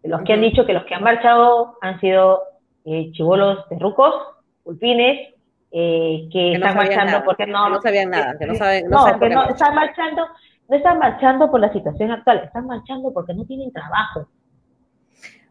Los 0.03 0.23
que 0.23 0.33
han 0.33 0.40
dicho 0.40 0.64
que 0.64 0.73
los 0.73 0.85
que 0.85 0.94
han 0.94 1.03
marchado 1.03 1.77
han 1.83 2.01
sido 2.01 2.42
eh, 2.85 3.11
chivolos 3.12 3.69
terrucos, 3.69 4.14
pulpines, 4.62 5.35
eh, 5.73 6.29
que, 6.33 6.55
están 6.55 6.77
marchando 6.77 7.23
porque 7.25 7.47
no, 7.47 7.69
no 7.69 7.81
sabían 7.81 8.11
nada, 8.11 8.37
que 8.38 8.47
no 8.47 8.55
saben, 8.55 8.88
no, 8.88 9.19
que 9.19 9.29
no 9.29 9.49
están 9.49 9.75
marchando, 9.75 10.27
no 10.69 10.77
están 10.77 10.99
marchando 10.99 11.51
por 11.51 11.61
la 11.61 11.73
situación 11.73 12.11
actual, 12.11 12.43
están 12.45 12.66
marchando 12.66 13.12
porque 13.12 13.35
no 13.35 13.45
tienen 13.45 13.73
trabajo. 13.73 14.29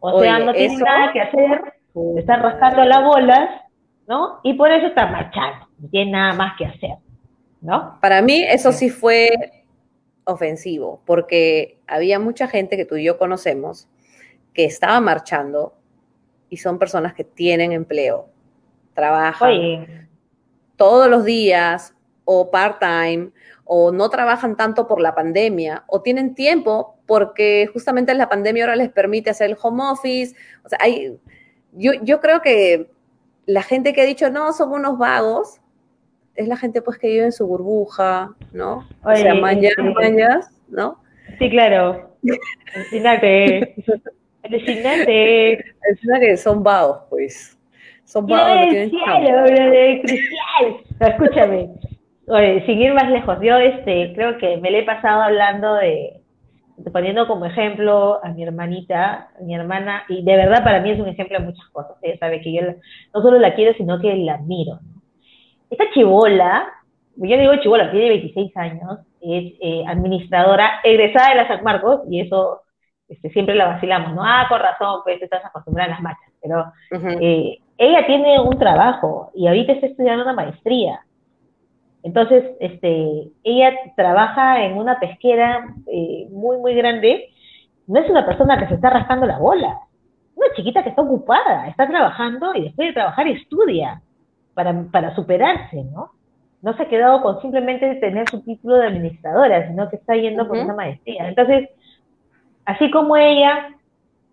O 0.00 0.20
sea, 0.20 0.38
no 0.38 0.52
tienen 0.52 0.78
nada 0.78 1.12
que 1.12 1.20
hacer, 1.20 1.74
están 2.16 2.42
rascando 2.42 2.84
las 2.84 3.04
bolas, 3.04 3.50
¿no? 4.06 4.40
Y 4.42 4.54
por 4.54 4.70
eso 4.70 4.88
están 4.88 5.12
marchando, 5.12 5.68
no 5.78 5.88
tienen 5.88 6.12
nada 6.12 6.34
más 6.34 6.56
que 6.56 6.66
hacer, 6.66 6.96
¿no? 7.60 7.98
Para 8.00 8.22
mí 8.22 8.42
eso 8.42 8.72
sí 8.72 8.90
fue 8.90 9.30
ofensivo, 10.24 11.02
porque 11.06 11.78
había 11.86 12.18
mucha 12.18 12.46
gente 12.46 12.76
que 12.76 12.84
tú 12.84 12.96
y 12.96 13.04
yo 13.04 13.18
conocemos 13.18 13.88
que 14.52 14.64
estaba 14.64 15.00
marchando 15.00 15.74
y 16.50 16.58
son 16.58 16.78
personas 16.78 17.14
que 17.14 17.24
tienen 17.24 17.72
empleo, 17.72 18.28
trabajan 18.94 20.08
todos 20.76 21.08
los 21.08 21.24
días 21.24 21.94
o 22.24 22.50
part-time 22.50 23.30
o 23.64 23.92
no 23.92 24.10
trabajan 24.10 24.56
tanto 24.56 24.86
por 24.86 25.00
la 25.00 25.14
pandemia 25.14 25.84
o 25.86 26.02
tienen 26.02 26.34
tiempo 26.34 26.96
porque 27.06 27.68
justamente 27.72 28.12
la 28.14 28.28
pandemia 28.28 28.64
ahora 28.64 28.76
les 28.76 28.90
permite 28.90 29.30
hacer 29.30 29.50
el 29.50 29.56
home 29.60 29.82
office. 29.84 30.34
O 30.64 30.68
sea, 30.68 30.78
hay, 30.82 31.18
yo, 31.72 31.92
yo 32.02 32.20
creo 32.20 32.42
que 32.42 32.90
la 33.46 33.62
gente 33.62 33.92
que 33.92 34.00
ha 34.00 34.04
dicho, 34.04 34.30
no, 34.30 34.52
son 34.52 34.72
unos 34.72 34.98
vagos, 34.98 35.60
es 36.34 36.48
la 36.48 36.56
gente 36.56 36.82
pues 36.82 36.98
que 36.98 37.08
vive 37.08 37.24
en 37.24 37.32
su 37.32 37.46
burbuja, 37.46 38.34
¿no? 38.52 38.88
o 39.02 39.16
sea, 39.16 39.34
mañas, 39.34 39.74
mañas, 39.94 40.50
¿no? 40.68 41.00
Sí, 41.38 41.50
claro. 41.50 42.16
Alucinante. 44.42 45.52
Es 45.52 46.00
que 46.20 46.36
son 46.36 46.62
vagos, 46.62 47.02
pues. 47.10 47.58
Son 48.04 48.26
vagos. 48.26 48.68
Que 48.70 48.88
cielo, 48.88 49.42
de 49.44 50.02
crucial. 50.02 50.76
Escúchame. 51.00 51.70
Oye, 52.28 52.64
sin 52.64 52.80
ir 52.80 52.94
más 52.94 53.10
lejos, 53.10 53.38
yo 53.42 53.56
este, 53.56 54.12
creo 54.14 54.38
que 54.38 54.56
me 54.58 54.70
le 54.70 54.80
he 54.80 54.82
pasado 54.84 55.22
hablando 55.22 55.74
de, 55.74 56.20
poniendo 56.92 57.26
como 57.26 57.44
ejemplo 57.46 58.24
a 58.24 58.28
mi 58.28 58.44
hermanita, 58.44 59.30
a 59.36 59.42
mi 59.42 59.54
hermana, 59.54 60.04
y 60.08 60.22
de 60.22 60.36
verdad 60.36 60.62
para 60.62 60.80
mí 60.80 60.92
es 60.92 61.00
un 61.00 61.08
ejemplo 61.08 61.38
de 61.38 61.44
muchas 61.46 61.68
cosas. 61.70 61.96
Ella 62.02 62.18
sabe 62.18 62.40
que 62.40 62.52
yo 62.52 62.62
no 63.14 63.22
solo 63.22 63.38
la 63.38 63.54
quiero, 63.54 63.74
sino 63.76 64.00
que 64.00 64.14
la 64.14 64.34
admiro. 64.34 64.78
Esta 65.70 65.90
chivola, 65.92 66.68
yo 67.16 67.36
digo 67.36 67.56
chivola, 67.56 67.90
tiene 67.90 68.10
26 68.10 68.56
años, 68.56 68.98
es 69.20 69.52
eh, 69.60 69.84
administradora 69.86 70.80
egresada 70.84 71.30
de 71.30 71.34
la 71.34 71.48
San 71.48 71.64
Marcos, 71.64 72.02
y 72.08 72.20
eso 72.20 72.62
este, 73.10 73.28
siempre 73.30 73.56
la 73.56 73.66
vacilamos, 73.66 74.14
¿no? 74.14 74.22
Ah, 74.24 74.46
con 74.48 74.60
razón, 74.60 75.00
pues 75.02 75.20
estás 75.20 75.44
acostumbrada 75.44 75.88
a 75.88 75.94
las 75.94 76.00
marchas, 76.00 76.32
pero 76.40 76.72
eh, 77.20 77.58
ella 77.76 78.06
tiene 78.06 78.38
un 78.38 78.56
trabajo 78.56 79.32
y 79.34 79.48
ahorita 79.48 79.72
está 79.72 79.88
estudiando 79.88 80.22
una 80.22 80.32
maestría. 80.32 81.00
Entonces, 82.04 82.52
este, 82.60 83.32
ella 83.42 83.72
trabaja 83.96 84.64
en 84.64 84.78
una 84.78 85.00
pesquera 85.00 85.74
eh, 85.88 86.28
muy, 86.30 86.58
muy 86.58 86.74
grande. 86.74 87.28
No 87.88 87.98
es 87.98 88.08
una 88.08 88.24
persona 88.24 88.58
que 88.58 88.68
se 88.68 88.74
está 88.74 88.90
rascando 88.90 89.26
la 89.26 89.38
bola. 89.38 89.80
Una 90.36 90.46
chiquita 90.54 90.84
que 90.84 90.90
está 90.90 91.02
ocupada, 91.02 91.66
está 91.66 91.88
trabajando 91.88 92.54
y 92.54 92.62
después 92.62 92.88
de 92.88 92.94
trabajar 92.94 93.26
estudia 93.26 94.02
para, 94.54 94.84
para 94.84 95.16
superarse, 95.16 95.82
¿no? 95.82 96.12
No 96.62 96.76
se 96.76 96.84
ha 96.84 96.88
quedado 96.88 97.22
con 97.22 97.40
simplemente 97.40 97.96
tener 97.96 98.28
su 98.30 98.40
título 98.42 98.76
de 98.76 98.86
administradora, 98.86 99.66
sino 99.66 99.90
que 99.90 99.96
está 99.96 100.14
yendo 100.14 100.46
por 100.46 100.58
una 100.58 100.74
maestría. 100.74 101.26
Entonces, 101.26 101.70
Así 102.70 102.88
como 102.90 103.16
ella, 103.16 103.70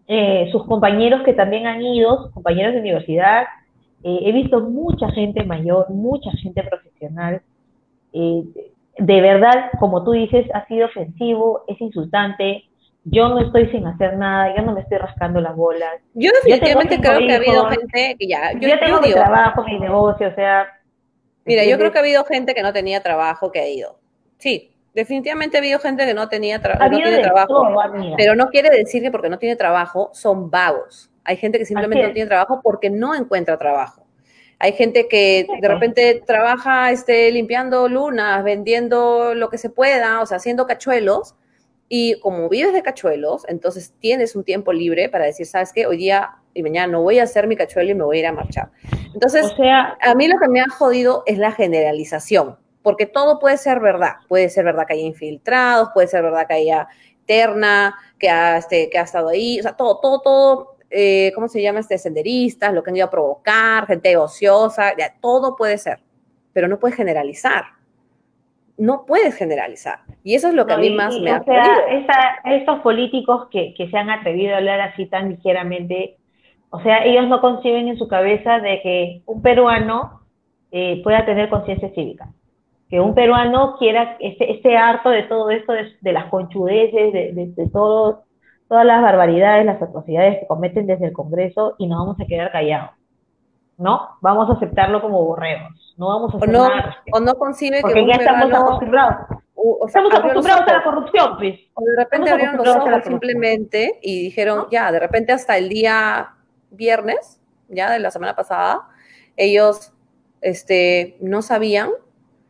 eh, 0.07 0.47
sus 0.51 0.63
compañeros 0.67 1.23
que 1.23 1.33
también 1.33 1.65
han 1.65 1.81
ido, 1.81 2.23
sus 2.23 2.31
compañeros 2.33 2.73
de 2.73 2.81
universidad, 2.81 3.45
eh, 4.03 4.19
he 4.25 4.31
visto 4.31 4.59
mucha 4.59 5.09
gente 5.11 5.43
mayor, 5.43 5.89
mucha 5.89 6.29
gente 6.43 6.61
profesional. 6.61 7.41
Eh, 8.13 8.43
de 8.99 9.21
verdad, 9.21 9.71
como 9.79 10.03
tú 10.03 10.11
dices, 10.11 10.45
ha 10.53 10.67
sido 10.67 10.85
ofensivo, 10.85 11.63
es 11.67 11.81
insultante. 11.81 12.63
Yo 13.05 13.27
no 13.29 13.39
estoy 13.39 13.71
sin 13.71 13.87
hacer 13.87 14.17
nada, 14.17 14.55
yo 14.55 14.61
no 14.61 14.73
me 14.73 14.81
estoy 14.81 14.99
rascando 14.99 15.41
las 15.41 15.55
bolas. 15.55 15.95
Yo 16.13 16.29
definitivamente 16.43 16.99
creo 16.99 17.17
que 17.17 17.33
ha 17.33 17.37
habido 17.37 17.65
gente 17.69 18.15
que 18.19 18.27
ya... 18.27 18.51
Yo, 18.53 18.79
tengo 18.79 19.01
mi 19.01 19.13
trabajo, 19.13 19.63
mi 19.63 19.79
negocio, 19.79 20.27
o 20.27 20.35
sea... 20.35 20.67
Mira, 21.43 21.65
yo 21.65 21.79
creo 21.79 21.91
que 21.91 21.97
ha 21.97 22.01
habido 22.01 22.23
gente 22.25 22.53
que 22.53 22.61
no 22.61 22.71
tenía 22.71 23.01
trabajo 23.01 23.51
que 23.51 23.59
ha 23.61 23.67
ido. 23.67 23.97
Sí, 24.37 24.76
definitivamente 24.97 25.57
ha 25.57 25.59
habido 25.59 25.77
gente 25.77 26.07
que 26.07 26.13
no 26.15 26.27
tenía 26.27 26.57
no 26.57 26.97
tiene 26.97 27.19
trabajo, 27.19 27.67
pero 28.17 28.33
no 28.33 28.47
quiere 28.49 28.75
decir 28.75 29.03
que 29.03 29.11
porque 29.11 29.29
no 29.29 29.37
tiene 29.37 29.55
trabajo 29.55 30.09
son 30.11 30.49
vagos. 30.49 31.11
Hay 31.23 31.37
gente 31.37 31.59
que 31.59 31.65
simplemente 31.65 32.07
no 32.07 32.13
tiene 32.13 32.27
trabajo 32.27 32.61
porque 32.63 32.89
no 32.89 33.13
encuentra 33.13 33.59
trabajo. 33.59 34.07
Hay 34.57 34.73
gente 34.73 35.07
que 35.07 35.45
de 35.61 35.67
repente 35.67 36.23
trabaja 36.25 36.89
este, 36.89 37.29
limpiando 37.31 37.87
lunas, 37.87 38.43
vendiendo 38.43 39.35
lo 39.35 39.49
que 39.49 39.59
se 39.59 39.69
pueda, 39.69 40.19
o 40.19 40.25
sea, 40.25 40.37
haciendo 40.37 40.65
cachuelos. 40.65 41.35
Y 41.89 42.19
como 42.19 42.49
vives 42.49 42.73
de 42.73 42.81
cachuelos, 42.81 43.45
entonces 43.47 43.93
tienes 43.99 44.35
un 44.35 44.43
tiempo 44.43 44.73
libre 44.73 45.09
para 45.09 45.25
decir, 45.25 45.45
¿sabes 45.45 45.73
qué? 45.73 45.85
Hoy 45.85 45.97
día 45.97 46.31
y 46.55 46.63
mañana 46.63 46.91
no 46.93 47.03
voy 47.03 47.19
a 47.19 47.23
hacer 47.23 47.45
mi 47.45 47.55
cachuelo 47.55 47.91
y 47.91 47.93
me 47.93 48.03
voy 48.03 48.17
a 48.17 48.19
ir 48.21 48.25
a 48.25 48.31
marchar. 48.31 48.71
Entonces, 49.13 49.45
a 50.01 50.15
mí 50.15 50.27
lo 50.27 50.39
que 50.39 50.47
me 50.47 50.59
ha 50.59 50.69
jodido 50.69 51.21
es 51.27 51.37
la 51.37 51.51
generalización 51.51 52.57
porque 52.81 53.05
todo 53.05 53.39
puede 53.39 53.57
ser 53.57 53.79
verdad. 53.79 54.15
Puede 54.27 54.49
ser 54.49 54.65
verdad 54.65 54.85
que 54.87 54.93
haya 54.93 55.03
infiltrados, 55.03 55.89
puede 55.93 56.07
ser 56.07 56.23
verdad 56.23 56.47
que 56.47 56.53
haya 56.53 56.87
terna, 57.25 57.95
que 58.17 58.29
ha, 58.29 58.57
este, 58.57 58.89
que 58.89 58.97
ha 58.97 59.03
estado 59.03 59.29
ahí, 59.29 59.59
o 59.59 59.63
sea, 59.63 59.73
todo, 59.73 59.99
todo, 59.99 60.21
todo, 60.21 60.77
eh, 60.89 61.31
¿cómo 61.35 61.47
se 61.47 61.61
llama? 61.61 61.79
Este, 61.79 61.97
senderistas, 61.97 62.73
lo 62.73 62.81
que 62.81 62.89
han 62.89 62.97
ido 62.97 63.05
a 63.05 63.11
provocar, 63.11 63.85
gente 63.85 64.15
ociosa, 64.17 64.95
ya, 64.97 65.13
todo 65.21 65.55
puede 65.55 65.77
ser, 65.77 65.99
pero 66.53 66.67
no 66.67 66.79
puedes 66.79 66.95
generalizar. 66.95 67.65
No 68.77 69.05
puedes 69.05 69.35
generalizar. 69.35 69.99
Y 70.23 70.35
eso 70.35 70.49
es 70.49 70.53
lo 70.53 70.67
que 70.67 70.73
a 70.73 70.77
mí 70.77 70.91
más 70.91 71.19
me 71.19 71.31
ha 71.31 71.39
o 71.39 71.43
sea, 71.43 72.39
estos 72.45 72.79
políticos 72.81 73.47
que, 73.51 73.73
que 73.73 73.89
se 73.89 73.97
han 73.97 74.09
atrevido 74.09 74.53
a 74.53 74.57
hablar 74.57 74.79
así 74.81 75.07
tan 75.07 75.29
ligeramente, 75.29 76.17
o 76.69 76.79
sea, 76.81 77.03
ellos 77.03 77.27
no 77.27 77.41
conciben 77.41 77.87
en 77.87 77.97
su 77.97 78.07
cabeza 78.07 78.59
de 78.59 78.81
que 78.81 79.21
un 79.25 79.41
peruano 79.41 80.21
eh, 80.71 81.01
pueda 81.03 81.25
tener 81.25 81.49
conciencia 81.49 81.89
cívica. 81.95 82.29
Que 82.89 82.99
un 83.01 83.13
peruano 83.13 83.75
quiera, 83.77 84.15
esté, 84.19 84.51
esté 84.51 84.77
harto 84.77 85.09
de 85.09 85.23
todo 85.23 85.49
esto, 85.49 85.73
de, 85.73 86.11
las 86.13 86.25
conchudeces, 86.25 87.13
de, 87.13 87.51
de, 87.55 87.69
todo, 87.69 88.23
todas 88.69 88.85
las 88.85 89.01
barbaridades, 89.01 89.65
las 89.65 89.81
atrocidades 89.81 90.39
que 90.39 90.47
cometen 90.47 90.87
desde 90.87 91.07
el 91.07 91.13
Congreso 91.13 91.75
y 91.77 91.87
no 91.87 91.99
vamos 91.99 92.17
a 92.21 92.25
quedar 92.25 92.51
callados. 92.51 92.91
¿No? 93.77 94.17
Vamos 94.21 94.49
a 94.49 94.53
aceptarlo 94.53 95.01
como 95.01 95.23
borregos. 95.23 95.95
No 95.97 96.07
vamos 96.07 96.33
a 96.33 96.37
hacer 96.37 96.49
o 96.49 96.51
no, 96.51 96.69
O 97.11 97.19
no 97.19 97.33
concibe 97.35 97.81
Porque 97.81 98.05
que 98.05 98.07
ya 98.07 98.13
estamos 98.13 98.51
acostumbrados. 98.51 99.15
estamos 99.85 100.13
acostumbrados 100.13 100.67
a 100.67 100.73
la 100.73 100.83
corrupción, 100.83 101.37
pues. 101.37 101.59
O 101.75 101.83
de 101.83 101.95
repente 101.97 102.31
abrieron 102.31 102.57
los 102.57 102.67
ojos 102.67 103.03
simplemente 103.03 103.99
y 104.01 104.23
dijeron, 104.23 104.65
ya, 104.71 104.91
de 104.91 104.99
repente 104.99 105.31
hasta 105.33 105.57
el 105.57 105.69
día 105.69 106.29
viernes, 106.71 107.39
ya 107.67 107.91
de 107.91 107.99
la 107.99 108.11
semana 108.11 108.35
pasada, 108.35 108.87
ellos 109.35 109.93
este, 110.41 111.17
no 111.19 111.41
sabían 111.41 111.89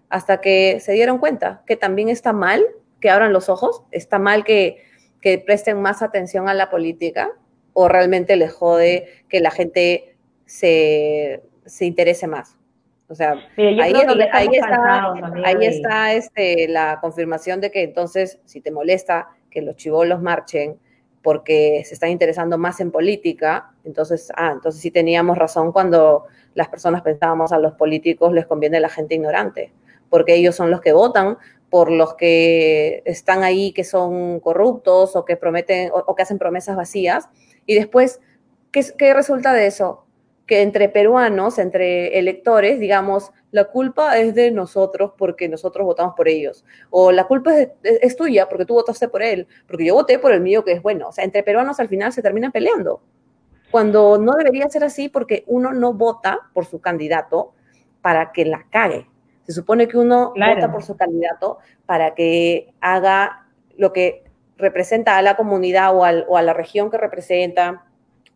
hasta 0.09 0.41
que 0.41 0.79
se 0.79 0.93
dieron 0.93 1.17
cuenta 1.17 1.63
que 1.65 1.75
también 1.75 2.09
está 2.09 2.33
mal 2.33 2.65
que 2.99 3.09
abran 3.09 3.33
los 3.33 3.49
ojos, 3.49 3.83
está 3.91 4.19
mal 4.19 4.43
que, 4.43 4.83
que 5.21 5.37
presten 5.37 5.81
más 5.81 6.01
atención 6.01 6.49
a 6.49 6.53
la 6.53 6.69
política 6.69 7.31
o 7.73 7.87
realmente 7.87 8.35
les 8.35 8.53
jode 8.53 9.07
que 9.29 9.39
la 9.39 9.51
gente 9.51 10.15
se, 10.45 11.43
se 11.65 11.85
interese 11.85 12.27
más. 12.27 12.57
O 13.09 13.15
sea, 13.15 13.35
ahí, 13.55 13.93
ahí 14.33 14.47
está, 14.51 15.13
ahí 15.45 15.57
está 15.61 16.13
este, 16.13 16.67
la 16.67 16.99
confirmación 16.99 17.61
de 17.61 17.71
que 17.71 17.83
entonces, 17.83 18.39
si 18.45 18.59
te 18.59 18.71
molesta 18.71 19.29
que 19.49 19.61
los 19.61 19.77
chivolos 19.77 20.21
marchen 20.21 20.77
porque 21.21 21.83
se 21.85 21.93
están 21.93 22.09
interesando 22.09 22.57
más 22.57 22.79
en 22.79 22.91
política, 22.91 23.71
entonces, 23.85 24.31
ah, 24.35 24.51
entonces 24.53 24.81
sí 24.81 24.91
teníamos 24.91 25.37
razón 25.37 25.71
cuando 25.71 26.25
las 26.53 26.67
personas 26.67 27.01
pensábamos 27.01 27.51
a 27.51 27.59
los 27.59 27.73
políticos 27.73 28.33
les 28.33 28.45
conviene 28.45 28.79
la 28.79 28.89
gente 28.89 29.15
ignorante, 29.15 29.71
porque 30.09 30.35
ellos 30.35 30.55
son 30.55 30.71
los 30.71 30.81
que 30.81 30.93
votan 30.93 31.37
por 31.69 31.91
los 31.91 32.15
que 32.15 33.01
están 33.05 33.43
ahí 33.43 33.73
que 33.73 33.83
son 33.83 34.39
corruptos 34.39 35.15
o 35.15 35.25
que 35.25 35.35
prometen 35.35 35.91
o, 35.93 36.15
que 36.15 36.23
hacen 36.23 36.37
promesas 36.37 36.75
vacías. 36.75 37.27
Y 37.65 37.75
después, 37.75 38.21
¿qué, 38.71 38.85
¿qué 38.97 39.13
resulta 39.13 39.53
de 39.53 39.67
eso? 39.67 40.05
Que 40.45 40.61
entre 40.61 40.87
peruanos, 40.87 41.59
entre 41.59 42.17
electores, 42.17 42.79
digamos, 42.79 43.31
la 43.51 43.65
culpa 43.65 44.17
es 44.17 44.33
de 44.33 44.51
nosotros 44.51 45.11
porque 45.17 45.49
nosotros 45.49 45.85
votamos 45.85 46.15
por 46.15 46.29
ellos. 46.29 46.63
O 46.89 47.11
la 47.11 47.25
culpa 47.25 47.57
es, 47.57 47.69
es, 47.83 48.15
tuya 48.15 48.47
porque 48.47 48.65
tú 48.65 48.75
votaste 48.75 49.09
por 49.09 49.21
él, 49.21 49.47
porque 49.67 49.85
yo 49.85 49.93
voté 49.93 50.19
por 50.19 50.31
el 50.31 50.39
mío 50.39 50.63
que 50.63 50.71
es 50.71 50.81
bueno. 50.81 51.09
O 51.09 51.11
sea, 51.11 51.25
entre 51.25 51.43
peruanos 51.43 51.79
al 51.81 51.89
final 51.89 52.13
se 52.13 52.21
terminan 52.21 52.53
peleando 52.53 53.01
cuando 53.71 54.17
no 54.17 54.33
debería 54.33 54.69
ser 54.69 54.83
así 54.83 55.09
porque 55.09 55.43
uno 55.47 55.73
no 55.73 55.93
vota 55.93 56.49
por 56.53 56.65
su 56.65 56.79
candidato 56.79 57.53
para 58.01 58.31
que 58.31 58.45
la 58.45 58.65
cague. 58.69 59.07
Se 59.47 59.53
supone 59.53 59.87
que 59.87 59.97
uno 59.97 60.33
vota 60.35 60.71
por 60.71 60.83
su 60.83 60.95
candidato 60.95 61.57
para 61.85 62.13
que 62.13 62.73
haga 62.81 63.47
lo 63.77 63.93
que 63.93 64.23
representa 64.57 65.17
a 65.17 65.21
la 65.21 65.37
comunidad 65.37 65.95
o, 65.95 65.99
o 65.99 66.37
a 66.37 66.41
la 66.41 66.53
región 66.53 66.91
que 66.91 66.97
representa 66.97 67.85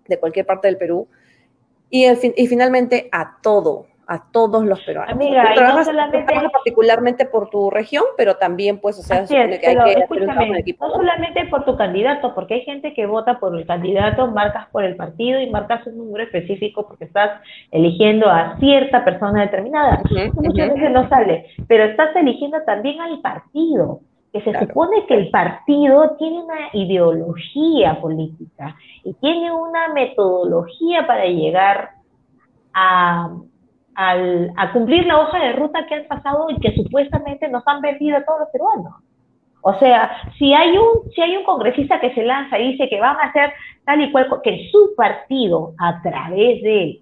de 0.08 0.20
cualquier 0.20 0.46
parte 0.46 0.68
del 0.68 0.78
Perú. 0.78 1.08
Y, 1.90 2.06
y 2.08 2.48
finalmente 2.48 3.10
a 3.12 3.40
todo, 3.42 3.88
a 4.08 4.24
todos 4.32 4.66
los 4.66 4.82
peruanos. 4.82 5.14
Amiga, 5.14 5.54
trabajas, 5.54 5.78
no 5.78 5.84
solamente 5.86 6.34
particularmente 6.52 7.26
por 7.26 7.50
tu 7.50 7.70
región, 7.70 8.04
pero 8.18 8.36
también 8.36 8.80
pues, 8.80 9.00
o 9.00 9.02
sea, 9.02 9.26
que 9.26 9.38
hay 9.38 9.60
que 9.60 10.50
un 10.50 10.56
equipo. 10.58 10.88
No 10.88 10.96
solamente 10.96 11.46
por 11.46 11.66
tu 11.66 11.78
candidato, 11.78 12.34
porque 12.36 12.56
hay 12.56 12.62
gente 12.62 12.94
que 12.94 13.06
vota 13.06 13.40
por 13.40 13.58
el 13.58 13.66
candidato, 13.66 14.28
marcas 14.28 14.68
por 14.72 14.84
el 14.84 14.96
partido 14.96 15.40
y 15.40 15.50
marcas 15.50 15.86
un 15.88 15.98
número 15.98 16.24
específico 16.24 16.88
porque 16.88 17.06
estás 17.06 17.42
eligiendo 17.72 18.30
a 18.30 18.58
cierta 18.60 19.04
persona 19.06 19.42
determinada. 19.42 20.02
Muchas 20.34 20.74
veces 20.74 20.92
no 20.92 21.08
sale, 21.10 21.46
pero 21.68 21.86
estás 21.86 22.16
eligiendo 22.16 22.62
también 22.64 23.00
al 23.02 23.22
partido 23.22 24.02
que 24.34 24.42
se 24.42 24.58
supone 24.60 25.06
que 25.08 25.16
el 25.16 25.30
partido 25.30 26.16
tiene 26.18 26.40
una 26.40 26.70
ideología 26.74 28.00
política 28.00 28.76
y 29.04 29.14
tiene 29.16 29.52
una 29.52 29.90
metodología 29.90 31.06
para 31.06 31.26
llegar 31.26 31.90
a, 32.74 33.30
al, 33.96 34.52
a 34.58 34.72
cumplir 34.72 35.06
la 35.06 35.20
hoja 35.20 35.40
de 35.40 35.54
ruta 35.54 35.86
que 35.88 35.96
han 35.96 36.06
pasado 36.06 36.48
y 36.50 36.60
que 36.60 36.76
supuestamente 36.76 37.48
nos 37.50 37.64
han 37.68 37.82
vendido 37.82 38.18
a 38.18 38.26
todos 38.26 38.42
los 38.42 38.50
peruanos. 38.50 38.94
O 39.62 39.74
sea, 39.80 40.12
si 40.38 40.54
hay 40.54 40.76
un, 40.78 41.12
si 41.14 41.22
hay 41.22 41.38
un 41.38 41.44
congresista 41.44 42.00
que 42.00 42.14
se 42.14 42.24
lanza 42.24 42.58
y 42.58 42.72
dice 42.72 42.90
que 42.90 43.00
van 43.00 43.18
a 43.18 43.30
hacer 43.30 43.54
tal 43.86 44.02
y 44.02 44.12
cual, 44.12 44.28
que 44.44 44.70
su 44.72 44.96
partido 44.96 45.74
a 45.78 46.02
través 46.02 46.64
de 46.64 46.84
él 46.84 47.00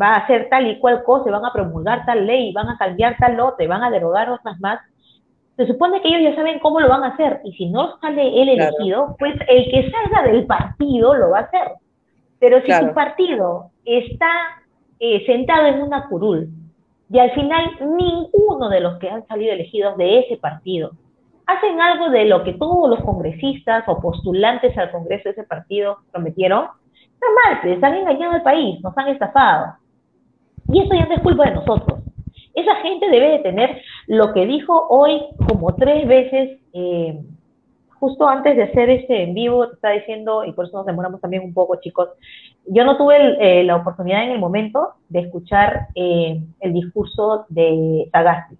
va 0.00 0.14
a 0.14 0.18
hacer 0.18 0.48
tal 0.48 0.66
y 0.68 0.78
cual 0.78 1.02
cosa, 1.04 1.30
van 1.30 1.44
a 1.44 1.52
promulgar 1.52 2.06
tal 2.06 2.26
ley, 2.26 2.52
van 2.52 2.68
a 2.68 2.78
cambiar 2.78 3.16
tal 3.18 3.36
lote, 3.36 3.66
van 3.66 3.82
a 3.82 3.90
derogar 3.90 4.30
otras 4.30 4.58
más, 4.60 4.80
se 5.56 5.66
supone 5.66 6.00
que 6.00 6.08
ellos 6.08 6.22
ya 6.22 6.36
saben 6.36 6.60
cómo 6.60 6.80
lo 6.80 6.88
van 6.88 7.02
a 7.02 7.08
hacer. 7.08 7.40
Y 7.44 7.52
si 7.54 7.66
no 7.66 7.98
sale 7.98 8.42
el 8.42 8.48
elegido, 8.48 9.16
pues 9.18 9.34
el 9.48 9.70
que 9.70 9.90
salga 9.90 10.22
del 10.22 10.46
partido 10.46 11.14
lo 11.14 11.30
va 11.30 11.38
a 11.38 11.42
hacer. 11.42 11.72
Pero 12.38 12.62
si 12.62 12.72
su 12.72 12.94
partido 12.94 13.72
está 13.84 14.28
eh, 15.00 15.24
sentado 15.26 15.66
en 15.66 15.82
una 15.82 16.08
curul 16.08 16.48
y 17.10 17.18
al 17.18 17.30
final 17.32 17.70
ninguno 17.96 18.68
de 18.68 18.80
los 18.80 18.98
que 18.98 19.08
han 19.08 19.26
salido 19.26 19.52
elegidos 19.52 19.96
de 19.96 20.20
ese 20.20 20.36
partido 20.36 20.92
hacen 21.48 21.80
algo 21.80 22.10
de 22.10 22.26
lo 22.26 22.44
que 22.44 22.52
todos 22.52 22.90
los 22.90 23.00
congresistas 23.00 23.82
o 23.88 24.00
postulantes 24.00 24.76
al 24.76 24.90
Congreso 24.90 25.24
de 25.24 25.30
ese 25.30 25.44
partido 25.44 25.96
prometieron, 26.12 26.66
está 27.14 27.26
mal, 27.42 27.60
les 27.64 27.82
han 27.82 27.94
engañado 27.94 28.34
al 28.34 28.42
país, 28.42 28.78
nos 28.82 28.96
han 28.98 29.08
estafado. 29.08 29.76
Y 30.70 30.80
eso 30.82 30.94
ya 30.94 31.06
no 31.06 31.14
es 31.14 31.22
culpa 31.22 31.46
de 31.46 31.54
nosotros. 31.54 32.00
Esa 32.54 32.74
gente 32.76 33.08
debe 33.08 33.30
de 33.30 33.38
tener 33.38 33.80
lo 34.08 34.34
que 34.34 34.44
dijo 34.44 34.88
hoy 34.90 35.22
como 35.48 35.74
tres 35.74 36.06
veces 36.06 36.60
eh, 36.74 37.18
justo 37.98 38.28
antes 38.28 38.56
de 38.56 38.64
hacer 38.64 38.90
este 38.90 39.22
en 39.22 39.34
vivo, 39.34 39.64
está 39.64 39.90
diciendo, 39.90 40.44
y 40.44 40.52
por 40.52 40.66
eso 40.66 40.76
nos 40.76 40.86
demoramos 40.86 41.20
también 41.20 41.42
un 41.42 41.54
poco, 41.54 41.76
chicos, 41.80 42.10
yo 42.70 42.84
no 42.84 42.96
tuve 42.96 43.36
eh, 43.40 43.64
la 43.64 43.76
oportunidad 43.76 44.24
en 44.24 44.32
el 44.32 44.38
momento 44.38 44.94
de 45.08 45.20
escuchar 45.20 45.88
eh, 45.94 46.40
el 46.60 46.72
discurso 46.72 47.46
de 47.48 48.08
Sagasti. 48.12 48.56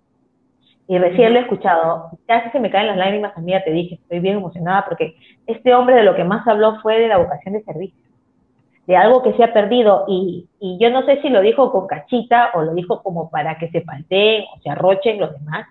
Y 0.86 0.96
recién 0.98 1.34
lo 1.34 1.38
he 1.38 1.42
escuchado. 1.42 2.10
Casi 2.26 2.50
se 2.50 2.60
me 2.60 2.70
caen 2.70 2.86
las 2.86 2.96
lágrimas 2.96 3.36
a 3.36 3.40
mí, 3.40 3.52
ya 3.52 3.62
te 3.62 3.70
dije, 3.70 3.96
estoy 3.96 4.20
bien 4.20 4.38
emocionada 4.38 4.86
porque 4.86 5.16
este 5.46 5.74
hombre 5.74 5.96
de 5.96 6.02
lo 6.02 6.16
que 6.16 6.24
más 6.24 6.46
habló 6.48 6.80
fue 6.80 6.98
de 6.98 7.08
la 7.08 7.18
vocación 7.18 7.54
de 7.54 7.62
servicio, 7.62 7.98
de 8.86 8.96
algo 8.96 9.22
que 9.22 9.34
se 9.34 9.44
ha 9.44 9.52
perdido. 9.52 10.06
Y, 10.08 10.48
y 10.58 10.78
yo 10.80 10.90
no 10.90 11.04
sé 11.04 11.20
si 11.20 11.28
lo 11.28 11.42
dijo 11.42 11.70
con 11.70 11.86
cachita 11.86 12.50
o 12.54 12.62
lo 12.62 12.72
dijo 12.72 13.02
como 13.02 13.28
para 13.28 13.58
que 13.58 13.68
se 13.68 13.82
palteen 13.82 14.44
o 14.54 14.60
se 14.62 14.70
arrochen 14.70 15.20
los 15.20 15.32
demás. 15.32 15.66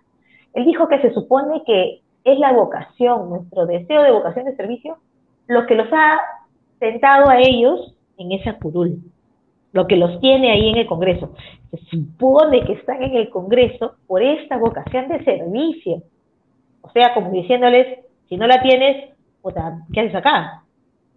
Él 0.53 0.65
dijo 0.65 0.87
que 0.87 1.01
se 1.01 1.11
supone 1.13 1.63
que 1.65 2.01
es 2.23 2.37
la 2.37 2.53
vocación, 2.53 3.29
nuestro 3.29 3.65
deseo 3.65 4.03
de 4.03 4.11
vocación 4.11 4.45
de 4.45 4.55
servicio, 4.55 4.97
lo 5.47 5.65
que 5.65 5.75
los 5.75 5.87
ha 5.91 6.19
sentado 6.79 7.29
a 7.29 7.39
ellos 7.39 7.96
en 8.17 8.31
esa 8.31 8.57
curul, 8.57 8.99
lo 9.73 9.87
que 9.87 9.97
los 9.97 10.19
tiene 10.19 10.51
ahí 10.51 10.69
en 10.69 10.77
el 10.77 10.87
Congreso. 10.87 11.33
Se 11.71 11.77
supone 11.85 12.63
que 12.65 12.73
están 12.73 13.03
en 13.03 13.15
el 13.15 13.29
Congreso 13.29 13.95
por 14.07 14.21
esta 14.21 14.57
vocación 14.57 15.07
de 15.09 15.23
servicio. 15.23 16.03
O 16.81 16.89
sea, 16.91 17.13
como 17.13 17.31
diciéndoles, 17.31 17.99
si 18.29 18.37
no 18.37 18.47
la 18.47 18.61
tienes, 18.61 19.13
¿qué 19.93 19.99
haces 19.99 20.15
acá? 20.15 20.63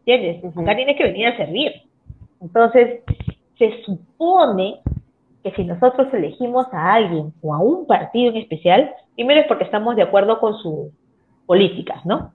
¿Entiendes? 0.04 0.56
Acá 0.56 0.76
tienes 0.76 0.96
que 0.96 1.04
venir 1.04 1.26
a 1.26 1.36
servir. 1.36 1.72
Entonces, 2.40 3.02
se 3.58 3.82
supone 3.84 4.80
que 5.42 5.52
si 5.52 5.64
nosotros 5.64 6.12
elegimos 6.12 6.66
a 6.72 6.94
alguien 6.94 7.32
o 7.42 7.54
a 7.54 7.58
un 7.58 7.86
partido 7.86 8.30
en 8.30 8.38
especial, 8.38 8.94
primero 9.14 9.40
es 9.40 9.46
porque 9.46 9.64
estamos 9.64 9.96
de 9.96 10.02
acuerdo 10.02 10.38
con 10.40 10.56
su 10.58 10.92
políticas, 11.46 12.04
¿no? 12.06 12.32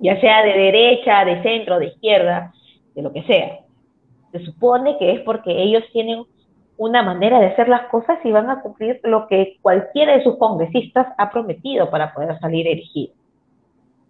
Ya 0.00 0.20
sea 0.20 0.44
de 0.44 0.52
derecha, 0.52 1.24
de 1.24 1.42
centro, 1.42 1.80
de 1.80 1.86
izquierda, 1.86 2.52
de 2.94 3.02
lo 3.02 3.12
que 3.12 3.22
sea. 3.24 3.58
Se 4.38 4.44
supone 4.44 4.98
que 4.98 5.12
es 5.12 5.20
porque 5.20 5.50
ellos 5.62 5.82
tienen 5.92 6.24
una 6.78 7.02
manera 7.02 7.40
de 7.40 7.46
hacer 7.46 7.68
las 7.68 7.86
cosas 7.88 8.18
y 8.24 8.30
van 8.30 8.50
a 8.50 8.60
cumplir 8.60 9.00
lo 9.04 9.26
que 9.28 9.56
cualquiera 9.62 10.16
de 10.16 10.24
sus 10.24 10.36
congresistas 10.36 11.06
ha 11.16 11.30
prometido 11.30 11.90
para 11.90 12.12
poder 12.12 12.38
salir 12.38 12.66
elegido. 12.66 13.14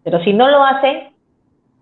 Pero 0.02 0.20
si 0.22 0.32
no 0.32 0.48
lo 0.48 0.62
hacen, 0.64 1.10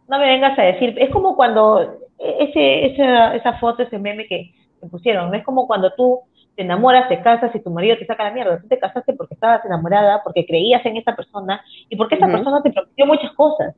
no 0.09 0.18
me 0.18 0.26
vengas 0.26 0.59
a 0.59 0.62
decir, 0.62 0.94
es 0.98 1.11
como 1.11 1.37
cuando 1.37 1.98
ese, 2.18 2.87
esa, 2.87 3.35
esa 3.35 3.54
foto, 3.54 3.83
ese 3.83 3.98
meme 3.98 4.26
que, 4.26 4.52
pusieron, 4.90 5.35
es 5.35 5.42
como 5.44 5.66
cuando 5.66 5.90
tú 5.94 6.20
te 6.57 6.62
enamoras, 6.62 7.09
te 7.09 7.22
casas 7.22 7.54
y 7.54 7.61
tu 7.61 7.70
marido 7.70 7.96
te 7.96 8.04
saca 8.04 8.24
la 8.24 8.30
mierda. 8.33 8.61
Tú 8.61 8.68
te 8.68 8.78
casaste 8.78 9.14
porque 9.14 9.33
estabas 9.33 9.64
enamorada, 9.64 10.22
porque 10.22 10.44
creías 10.44 10.85
en 10.85 10.98
esa 10.98 11.16
persona 11.16 11.62
y 11.88 11.96
porque 11.96 12.16
esa 12.16 12.26
persona 12.26 12.62
te 12.62 12.70
prometió 12.70 13.07
muchas 13.07 13.33
cosas 13.33 13.74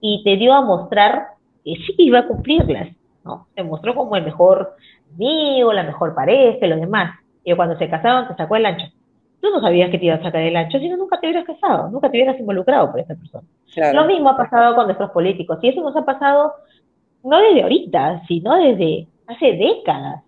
y 0.00 0.22
te 0.24 0.36
dio 0.36 0.52
a 0.52 0.60
mostrar 0.60 1.28
que 1.64 1.74
sí 1.74 1.94
iba 1.98 2.18
a 2.18 2.26
cumplirlas, 2.26 2.88
¿no? 3.24 3.46
Te 3.54 3.62
mostró 3.62 3.94
como 3.94 4.16
el 4.16 4.24
mejor 4.24 4.76
amigo, 5.14 5.72
la 5.72 5.84
mejor 5.84 6.14
pareja 6.14 6.66
y 6.66 6.68
lo 6.68 6.76
demás. 6.76 7.18
Y 7.44 7.54
cuando 7.54 7.76
se 7.78 7.88
casaron 7.88 8.28
te 8.28 8.34
sacó 8.34 8.56
el 8.56 8.66
ancho. 8.66 8.86
Tú 9.40 9.50
no 9.50 9.60
sabías 9.60 9.90
que 9.90 9.98
te 9.98 10.06
iba 10.06 10.14
a 10.14 10.22
sacar 10.22 10.42
el 10.42 10.56
ancho, 10.56 10.78
sino 10.78 10.96
nunca 10.96 11.18
te 11.18 11.26
hubieras 11.26 11.44
casado, 11.44 11.88
nunca 11.90 12.10
te 12.10 12.16
hubieras 12.16 12.38
involucrado 12.38 12.90
por 12.90 13.00
esa 13.00 13.14
persona. 13.14 13.44
Lo 13.92 14.04
mismo 14.06 14.30
ha 14.30 14.36
pasado 14.36 14.74
con 14.74 14.86
nuestros 14.86 15.10
políticos. 15.10 15.58
Y 15.62 15.68
eso 15.68 15.80
nos 15.80 15.96
ha 15.96 16.04
pasado 16.04 16.54
no 17.24 17.38
desde 17.38 17.62
ahorita, 17.62 18.22
sino 18.28 18.56
desde 18.56 19.06
hace 19.26 19.52
décadas. 19.52 20.22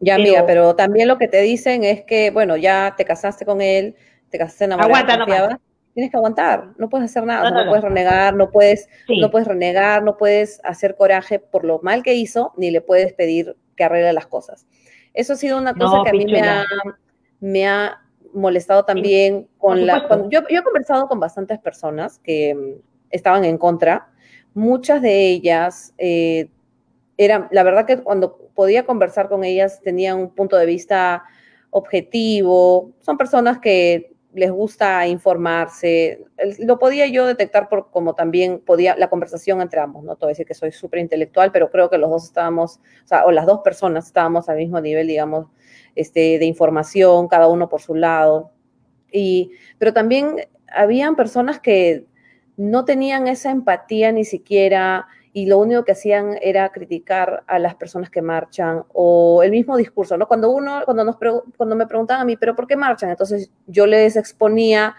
Ya, 0.00 0.16
amiga, 0.16 0.44
pero 0.46 0.74
también 0.74 1.08
lo 1.08 1.16
que 1.16 1.28
te 1.28 1.40
dicen 1.40 1.84
es 1.84 2.02
que, 2.02 2.30
bueno, 2.30 2.56
ya 2.56 2.94
te 2.96 3.04
casaste 3.04 3.46
con 3.46 3.60
él, 3.60 3.94
te 4.30 4.38
casaste 4.38 4.64
enamorada, 4.64 5.14
aguanta, 5.14 5.60
tienes 5.94 6.10
que 6.10 6.16
aguantar, 6.16 6.70
no 6.78 6.88
puedes 6.88 7.10
hacer 7.10 7.24
nada, 7.24 7.50
no, 7.50 7.68
puedes 7.68 7.84
renegar, 7.84 8.34
no 8.34 8.50
puedes, 8.50 8.88
no 9.08 9.30
puedes 9.30 9.46
renegar, 9.46 10.02
no 10.02 10.16
puedes 10.16 10.60
hacer 10.64 10.96
coraje 10.96 11.38
por 11.38 11.64
lo 11.64 11.80
mal 11.82 12.02
que 12.02 12.14
hizo, 12.14 12.52
ni 12.56 12.70
le 12.70 12.80
puedes 12.80 13.12
pedir 13.12 13.56
que 13.76 13.84
arregle 13.84 14.12
las 14.12 14.26
cosas. 14.26 14.66
Eso 15.14 15.34
ha 15.34 15.36
sido 15.36 15.58
una 15.58 15.74
cosa 15.74 16.02
que 16.04 16.10
a 16.10 16.12
mí 16.12 16.24
me 16.24 16.40
ha, 16.40 16.64
me 17.40 17.66
ha, 17.66 17.98
molestado 18.34 18.86
también 18.86 19.46
con 19.58 19.86
la... 19.86 20.08
yo, 20.30 20.40
yo, 20.48 20.60
he 20.60 20.62
conversado 20.62 21.06
con 21.06 21.20
bastantes 21.20 21.58
personas 21.58 22.18
que 22.18 22.54
mm, 22.54 22.80
estaban 23.10 23.44
en 23.44 23.58
contra, 23.58 24.08
muchas 24.54 25.02
de 25.02 25.28
ellas 25.28 25.92
eh, 25.98 26.48
eran, 27.18 27.48
la 27.50 27.62
verdad 27.62 27.84
que 27.84 27.98
cuando 27.98 28.38
podía 28.54 28.84
conversar 28.84 29.28
con 29.28 29.44
ellas 29.44 29.80
tenían 29.82 30.18
un 30.18 30.30
punto 30.30 30.56
de 30.56 30.64
vista 30.64 31.24
objetivo, 31.70 32.92
son 33.00 33.18
personas 33.18 33.58
que 33.58 34.11
les 34.34 34.50
gusta 34.50 35.06
informarse. 35.06 36.24
Lo 36.58 36.78
podía 36.78 37.06
yo 37.06 37.26
detectar 37.26 37.68
por 37.68 37.90
como 37.90 38.14
también 38.14 38.60
podía 38.60 38.96
la 38.96 39.10
conversación 39.10 39.60
entre 39.60 39.80
ambos, 39.80 40.04
¿no? 40.04 40.16
Todo 40.16 40.28
decir 40.28 40.46
que 40.46 40.54
soy 40.54 40.72
súper 40.72 41.00
intelectual, 41.00 41.52
pero 41.52 41.70
creo 41.70 41.90
que 41.90 41.98
los 41.98 42.10
dos 42.10 42.24
estábamos, 42.24 42.80
o 43.10 43.28
o 43.28 43.32
las 43.32 43.46
dos 43.46 43.60
personas 43.60 44.06
estábamos 44.06 44.48
al 44.48 44.56
mismo 44.56 44.80
nivel, 44.80 45.06
digamos, 45.06 45.46
este, 45.94 46.38
de 46.38 46.44
información, 46.46 47.28
cada 47.28 47.48
uno 47.48 47.68
por 47.68 47.80
su 47.80 47.94
lado. 47.94 48.52
Y, 49.10 49.52
pero 49.78 49.92
también 49.92 50.36
habían 50.68 51.16
personas 51.16 51.60
que 51.60 52.06
no 52.56 52.84
tenían 52.84 53.26
esa 53.28 53.50
empatía 53.50 54.12
ni 54.12 54.24
siquiera 54.24 55.06
y 55.34 55.46
lo 55.46 55.58
único 55.58 55.84
que 55.84 55.92
hacían 55.92 56.36
era 56.42 56.70
criticar 56.70 57.42
a 57.46 57.58
las 57.58 57.74
personas 57.74 58.10
que 58.10 58.20
marchan 58.20 58.84
o 58.92 59.42
el 59.42 59.50
mismo 59.50 59.76
discurso, 59.76 60.16
¿no? 60.18 60.28
Cuando 60.28 60.50
uno, 60.50 60.82
cuando, 60.84 61.04
nos 61.04 61.16
cuando 61.56 61.74
me 61.74 61.86
preguntaban 61.86 62.22
a 62.22 62.24
mí, 62.26 62.36
¿pero 62.36 62.54
por 62.54 62.66
qué 62.66 62.76
marchan? 62.76 63.10
Entonces 63.10 63.50
yo 63.66 63.86
les 63.86 64.16
exponía 64.16 64.94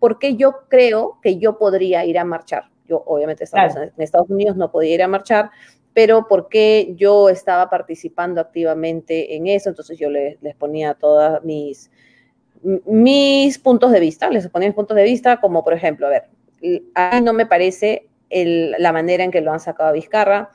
por 0.00 0.18
qué 0.18 0.34
yo 0.34 0.66
creo 0.68 1.18
que 1.22 1.38
yo 1.38 1.56
podría 1.56 2.04
ir 2.04 2.18
a 2.18 2.24
marchar. 2.24 2.64
Yo 2.86 3.02
obviamente 3.06 3.44
estaba 3.44 3.68
en 3.68 3.92
Estados 3.98 4.28
Unidos, 4.28 4.56
no 4.56 4.70
podía 4.70 4.94
ir 4.94 5.02
a 5.02 5.08
marchar, 5.08 5.50
pero 5.94 6.26
por 6.26 6.48
qué 6.48 6.92
yo 6.96 7.28
estaba 7.28 7.70
participando 7.70 8.40
activamente 8.40 9.36
en 9.36 9.46
eso, 9.46 9.68
entonces 9.68 9.98
yo 9.98 10.10
les, 10.10 10.40
les 10.42 10.54
ponía 10.56 10.94
todas 10.94 11.42
mis, 11.44 11.90
mis 12.62 13.58
puntos 13.58 13.92
de 13.92 14.00
vista, 14.00 14.30
les 14.30 14.48
ponía 14.48 14.68
mis 14.68 14.76
puntos 14.76 14.96
de 14.96 15.04
vista, 15.04 15.40
como 15.40 15.64
por 15.64 15.72
ejemplo, 15.72 16.06
a 16.06 16.10
ver, 16.10 16.24
a 16.94 17.14
mí 17.14 17.24
no 17.24 17.32
me 17.32 17.46
parece 17.46 18.08
la 18.30 18.92
manera 18.92 19.24
en 19.24 19.30
que 19.30 19.40
lo 19.40 19.52
han 19.52 19.60
sacado 19.60 19.90
a 19.90 19.92
Vizcarra. 19.92 20.50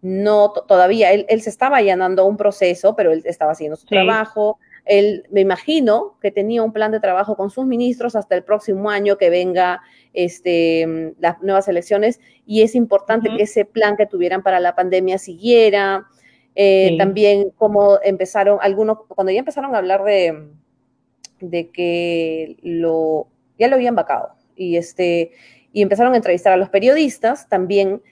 No, 0.00 0.50
todavía, 0.50 1.12
él, 1.12 1.40
se 1.42 1.50
estaba 1.50 1.76
allanando 1.76 2.26
un 2.26 2.36
proceso, 2.36 2.96
pero 2.96 3.12
él 3.12 3.22
estaba 3.24 3.52
haciendo 3.52 3.76
su 3.76 3.86
trabajo. 3.86 4.58
Él, 4.84 5.24
me 5.30 5.40
imagino 5.40 6.18
que 6.20 6.32
tenía 6.32 6.62
un 6.64 6.72
plan 6.72 6.90
de 6.90 6.98
trabajo 6.98 7.36
con 7.36 7.50
sus 7.50 7.66
ministros 7.66 8.16
hasta 8.16 8.34
el 8.34 8.42
próximo 8.42 8.90
año 8.90 9.16
que 9.16 9.30
venga 9.30 9.80
este, 10.12 11.14
las 11.20 11.40
nuevas 11.40 11.68
elecciones 11.68 12.20
y 12.46 12.62
es 12.62 12.74
importante 12.74 13.30
que 13.36 13.44
ese 13.44 13.64
plan 13.64 13.96
que 13.96 14.06
tuvieran 14.06 14.42
para 14.42 14.58
la 14.58 14.74
pandemia 14.74 15.18
siguiera. 15.18 16.06
Eh, 16.56 16.96
también 16.98 17.50
como 17.50 17.98
empezaron 18.02 18.58
algunos, 18.60 18.98
cuando 19.06 19.30
ya 19.30 19.38
empezaron 19.38 19.74
a 19.74 19.78
hablar 19.78 20.02
de, 20.02 20.48
de 21.40 21.70
que 21.70 22.56
lo, 22.62 23.28
ya 23.56 23.68
lo 23.68 23.76
habían 23.76 23.94
vacado 23.94 24.34
y 24.56 24.76
este, 24.76 25.32
y 25.72 25.82
empezaron 25.82 26.14
a 26.14 26.16
entrevistar 26.16 26.52
a 26.52 26.56
los 26.56 26.68
periodistas. 26.68 27.48
También 27.48 28.02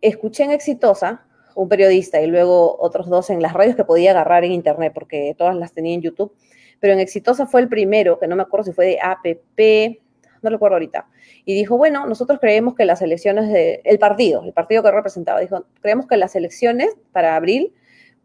escuché 0.00 0.44
en 0.44 0.50
Exitosa 0.50 1.24
un 1.54 1.68
periodista 1.68 2.20
y 2.20 2.26
luego 2.26 2.76
otros 2.80 3.08
dos 3.08 3.30
en 3.30 3.42
las 3.42 3.52
radios 3.52 3.76
que 3.76 3.84
podía 3.84 4.12
agarrar 4.12 4.44
en 4.44 4.52
internet 4.52 4.92
porque 4.94 5.34
todas 5.36 5.56
las 5.56 5.72
tenía 5.72 5.94
en 5.94 6.02
YouTube. 6.02 6.32
Pero 6.78 6.94
en 6.94 7.00
Exitosa 7.00 7.46
fue 7.46 7.60
el 7.60 7.68
primero, 7.68 8.18
que 8.18 8.26
no 8.26 8.36
me 8.36 8.42
acuerdo 8.42 8.64
si 8.64 8.72
fue 8.72 8.86
de 8.86 8.98
APP, 9.00 10.00
no 10.42 10.50
recuerdo 10.50 10.76
ahorita. 10.76 11.06
Y 11.44 11.54
dijo, 11.54 11.76
bueno, 11.76 12.06
nosotros 12.06 12.38
creemos 12.40 12.74
que 12.74 12.86
las 12.86 13.02
elecciones 13.02 13.52
de, 13.52 13.82
el 13.84 13.98
partido, 13.98 14.42
el 14.44 14.52
partido 14.52 14.82
que 14.82 14.90
representaba, 14.90 15.40
dijo, 15.40 15.66
creemos 15.82 16.06
que 16.06 16.16
las 16.16 16.34
elecciones 16.36 16.96
para 17.12 17.36
abril 17.36 17.74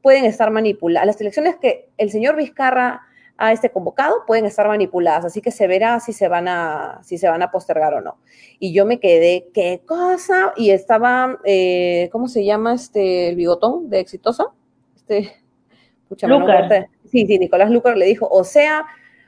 pueden 0.02 0.24
estar 0.26 0.52
manipuladas. 0.52 1.08
Las 1.08 1.20
elecciones 1.20 1.58
que 1.58 1.89
el 1.98 2.12
señor 2.12 2.36
Vizcarra 2.38 3.02
a 3.38 3.52
este 3.52 3.69
convocado 3.69 4.24
pueden 4.26 4.45
estar 4.45 4.67
manipuladas, 4.67 5.26
así 5.26 5.41
que 5.41 5.52
se 5.52 5.67
verá 5.67 6.00
si 6.00 6.13
se 6.13 6.28
van 6.28 6.48
a, 6.48 7.00
si 7.04 7.17
se 7.17 7.28
van 7.28 7.41
a 7.41 7.52
postergar 7.52 7.93
o 7.93 8.02
no. 8.02 8.17
Y 8.60 8.74
yo 8.74 8.86
me 8.86 9.00
quedé, 9.00 9.50
¿qué 9.54 9.82
cosa? 9.86 10.54
Y 10.56 10.71
estaba, 10.71 11.39
eh, 11.43 12.10
¿cómo 12.12 12.28
se 12.28 12.45
llama 12.45 12.74
este, 12.74 13.30
el 13.30 13.36
bigotón 13.36 13.89
de 13.89 14.00
Exitosa? 14.00 14.45
Este, 14.95 15.34
pucha, 16.08 16.28
sí, 17.06 17.26
sí, 17.26 17.39
Nicolás 17.39 17.69
Lucar 17.71 17.98
le 17.98 18.06
dijo, 18.06 18.28
o 18.30 18.43
sea, 18.45 18.86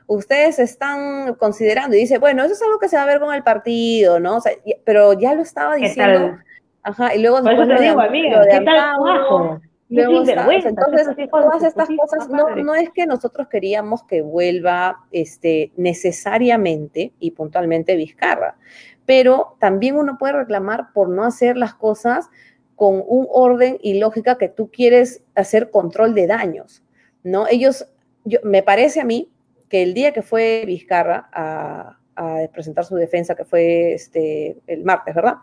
ustedes 0.07 0.59
están 0.59 1.35
considerando, 1.35 1.97
y 1.97 1.99
dice, 1.99 2.17
bueno, 2.17 2.43
eso 2.43 2.53
es 2.53 2.61
algo 2.61 2.79
que 2.79 2.87
se 2.87 2.95
va 2.95 3.03
a 3.03 3.07
ver 3.07 3.19
con 3.19 3.33
el 3.33 3.43
partido, 3.43 4.21
¿no? 4.21 4.37
O 4.37 4.41
sea, 4.41 4.53
pero 4.85 5.13
ya 5.13 5.33
lo 5.33 5.41
estaba 5.41 5.75
diciendo. 5.75 6.37
Ajá, 6.81 7.13
y 7.13 7.21
luego 7.21 7.41
después 7.41 7.67
lo, 7.67 7.81
digo, 7.81 7.99
amiga, 7.99 8.45
¿qué 8.49 8.61
tal 8.61 9.59
entonces, 9.89 11.29
todas 11.29 11.63
estas 11.63 11.87
cosas, 11.97 12.29
no, 12.29 12.55
no, 12.55 12.75
es 12.75 12.89
que 12.89 13.05
nosotros 13.05 13.47
queríamos 13.47 14.03
que 14.03 14.21
vuelva 14.21 15.05
este, 15.11 15.71
necesariamente 15.77 17.13
y 17.19 17.31
puntualmente 17.31 17.95
Vizcarra, 17.95 18.57
pero 19.05 19.55
también 19.59 19.95
uno 19.95 20.17
puede 20.17 20.33
reclamar 20.33 20.91
por 20.93 21.09
no 21.09 21.23
hacer 21.23 21.55
las 21.55 21.73
cosas 21.73 22.29
con 22.75 23.01
un 23.07 23.27
orden 23.29 23.77
y 23.81 23.97
lógica 23.99 24.37
que 24.37 24.49
tú 24.49 24.69
quieres 24.69 25.23
hacer 25.35 25.71
control 25.71 26.13
de 26.13 26.27
daños, 26.27 26.83
¿no? 27.23 27.47
Ellos, 27.47 27.87
yo, 28.25 28.39
me 28.43 28.63
parece 28.63 28.99
a 28.99 29.05
mí 29.05 29.31
que 29.69 29.83
el 29.83 29.93
día 29.93 30.11
que 30.11 30.21
fue 30.21 30.63
Vizcarra 30.65 31.29
a, 31.31 31.97
a 32.17 32.47
presentar 32.51 32.83
su 32.83 32.95
defensa, 32.95 33.35
que 33.35 33.45
fue 33.45 33.93
este, 33.93 34.57
el 34.67 34.83
martes, 34.83 35.15
¿verdad? 35.15 35.35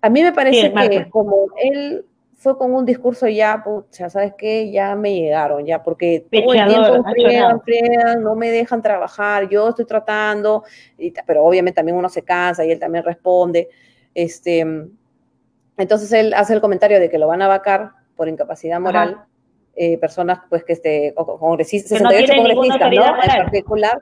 A 0.00 0.10
mí 0.10 0.22
me 0.22 0.32
parece 0.32 0.72
que 0.72 1.08
como 1.08 1.48
él 1.56 2.04
fue 2.38 2.56
con 2.56 2.72
un 2.72 2.86
discurso 2.86 3.26
ya, 3.26 3.60
pucha, 3.64 4.08
¿sabes 4.08 4.32
qué? 4.38 4.70
Ya 4.70 4.94
me 4.94 5.12
llegaron, 5.12 5.66
ya, 5.66 5.82
porque 5.82 6.24
todo 6.30 6.54
el 6.54 7.12
tiempo 7.14 8.20
no 8.20 8.36
me 8.36 8.48
dejan 8.50 8.80
trabajar, 8.80 9.48
yo 9.48 9.68
estoy 9.68 9.84
tratando, 9.86 10.62
pero 11.26 11.44
obviamente 11.44 11.76
también 11.76 11.96
uno 11.96 12.08
se 12.08 12.22
cansa 12.22 12.64
y 12.64 12.70
él 12.70 12.78
también 12.78 13.02
responde. 13.02 13.68
Este, 14.14 14.64
entonces 15.76 16.12
él 16.12 16.32
hace 16.32 16.54
el 16.54 16.60
comentario 16.60 17.00
de 17.00 17.10
que 17.10 17.18
lo 17.18 17.26
van 17.26 17.42
a 17.42 17.48
vacar 17.48 17.90
por 18.14 18.28
incapacidad 18.28 18.78
moral. 18.78 19.24
Eh, 19.80 19.96
personas 19.96 20.40
pues 20.48 20.64
que 20.64 20.72
este 20.72 21.14
congresistas, 21.14 21.98
68 21.98 22.32
congresistas, 22.34 22.92
¿no? 22.92 23.04
En 23.22 23.44
particular, 23.44 23.98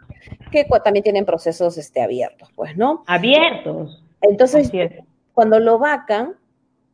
que 0.51 0.65
también 0.83 1.03
tienen 1.03 1.27
procesos 1.27 1.77
este, 1.77 2.01
abiertos, 2.01 2.51
pues, 2.55 2.79
¿no? 2.79 3.05
Abiertos. 3.07 4.03
Entonces, 4.23 4.71
cuando 5.35 5.61
lo 5.61 5.79
vacan, 5.79 6.35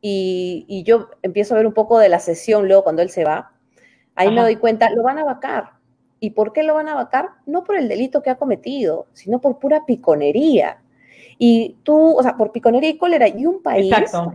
y, 0.05 0.83
yo 0.85 1.11
empiezo 1.23 1.55
a 1.55 1.59
ver 1.59 1.67
un 1.67 1.75
poco 1.75 1.99
de 1.99 2.09
la 2.09 2.19
sesión 2.19 2.67
luego 2.67 2.83
cuando 2.83 3.03
él 3.03 3.11
se 3.11 3.25
va, 3.25 3.53
ahí 4.17 4.31
me 4.35 4.41
doy 4.41 4.57
cuenta, 4.57 4.91
lo 4.91 5.05
van 5.05 5.19
a 5.19 5.25
vacar. 5.25 5.71
¿Y 6.19 6.31
por 6.31 6.53
qué 6.53 6.63
lo 6.63 6.75
van 6.75 6.89
a 6.89 6.95
vacar? 6.95 7.31
No 7.47 7.65
por 7.65 7.77
el 7.77 7.89
delito 7.89 8.23
que 8.23 8.31
ha 8.31 8.37
cometido, 8.37 9.07
sino 9.13 9.41
por 9.41 9.59
pura 9.59 9.85
piconería. 9.87 10.79
Y 11.39 11.77
tú, 11.83 12.17
o 12.17 12.23
sea, 12.23 12.37
por 12.37 12.53
piconería 12.53 12.91
y 12.91 12.99
cólera. 12.99 13.27
Y 13.27 13.47
un 13.47 13.63
país 13.63 13.93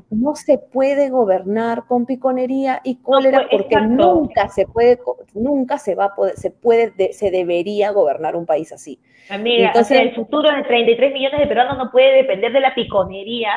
no 0.09 0.35
se 0.35 0.57
puede 0.57 1.09
gobernar 1.09 1.85
con 1.85 2.05
piconería 2.05 2.81
y 2.83 2.95
cólera 2.95 3.47
porque 3.49 3.77
nunca 3.81 4.49
se 4.49 4.65
puede, 4.67 4.99
nunca 5.33 5.77
se 5.77 5.95
va 5.95 6.05
a 6.05 6.15
poder, 6.15 6.35
se 6.35 6.51
puede, 6.51 7.13
se 7.13 7.31
debería 7.31 7.91
gobernar 7.91 8.35
un 8.35 8.45
país 8.45 8.73
así. 8.73 8.99
Amiga, 9.29 9.67
Entonces, 9.67 9.99
el 9.99 10.15
futuro 10.15 10.49
de 10.53 10.63
33 10.63 11.13
millones 11.13 11.39
de 11.39 11.47
peruanos 11.47 11.77
no 11.77 11.91
puede 11.91 12.13
depender 12.15 12.51
de 12.51 12.59
la 12.59 12.75
piconería 12.75 13.51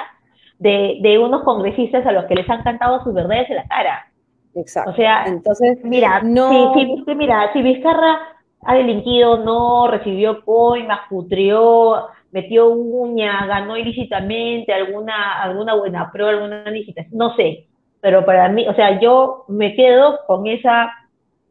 de, 0.60 0.98
de 1.02 1.18
unos 1.18 1.42
congresistas 1.42 2.06
a 2.06 2.12
los 2.12 2.26
que 2.26 2.36
les 2.36 2.48
han 2.48 2.62
cantado 2.62 3.02
sus 3.02 3.12
verdades 3.12 3.50
en 3.50 3.56
la 3.56 3.66
cara. 3.66 4.06
Exacto. 4.54 4.92
O 4.92 4.94
sea, 4.94 5.24
entonces, 5.26 5.78
mira, 5.82 6.22
no... 6.22 6.72
si, 6.74 7.02
si, 7.04 7.14
mira, 7.14 7.52
si 7.52 7.62
Vizcarra 7.62 8.20
ha 8.62 8.74
delinquido, 8.74 9.38
no 9.38 9.88
recibió 9.88 10.44
coimas, 10.44 11.00
putrió, 11.08 12.06
metió 12.30 12.68
uña, 12.68 13.46
ganó 13.46 13.76
ilícitamente 13.76 14.72
alguna, 14.72 15.42
alguna 15.42 15.74
buena 15.74 16.12
prueba, 16.12 16.30
alguna 16.30 16.70
licitación, 16.70 17.18
no 17.18 17.34
sé, 17.36 17.66
pero 18.00 18.24
para 18.24 18.48
mí, 18.48 18.66
o 18.68 18.74
sea, 18.74 19.00
yo 19.00 19.44
me 19.48 19.74
quedo 19.74 20.20
con 20.26 20.46
esa 20.46 20.92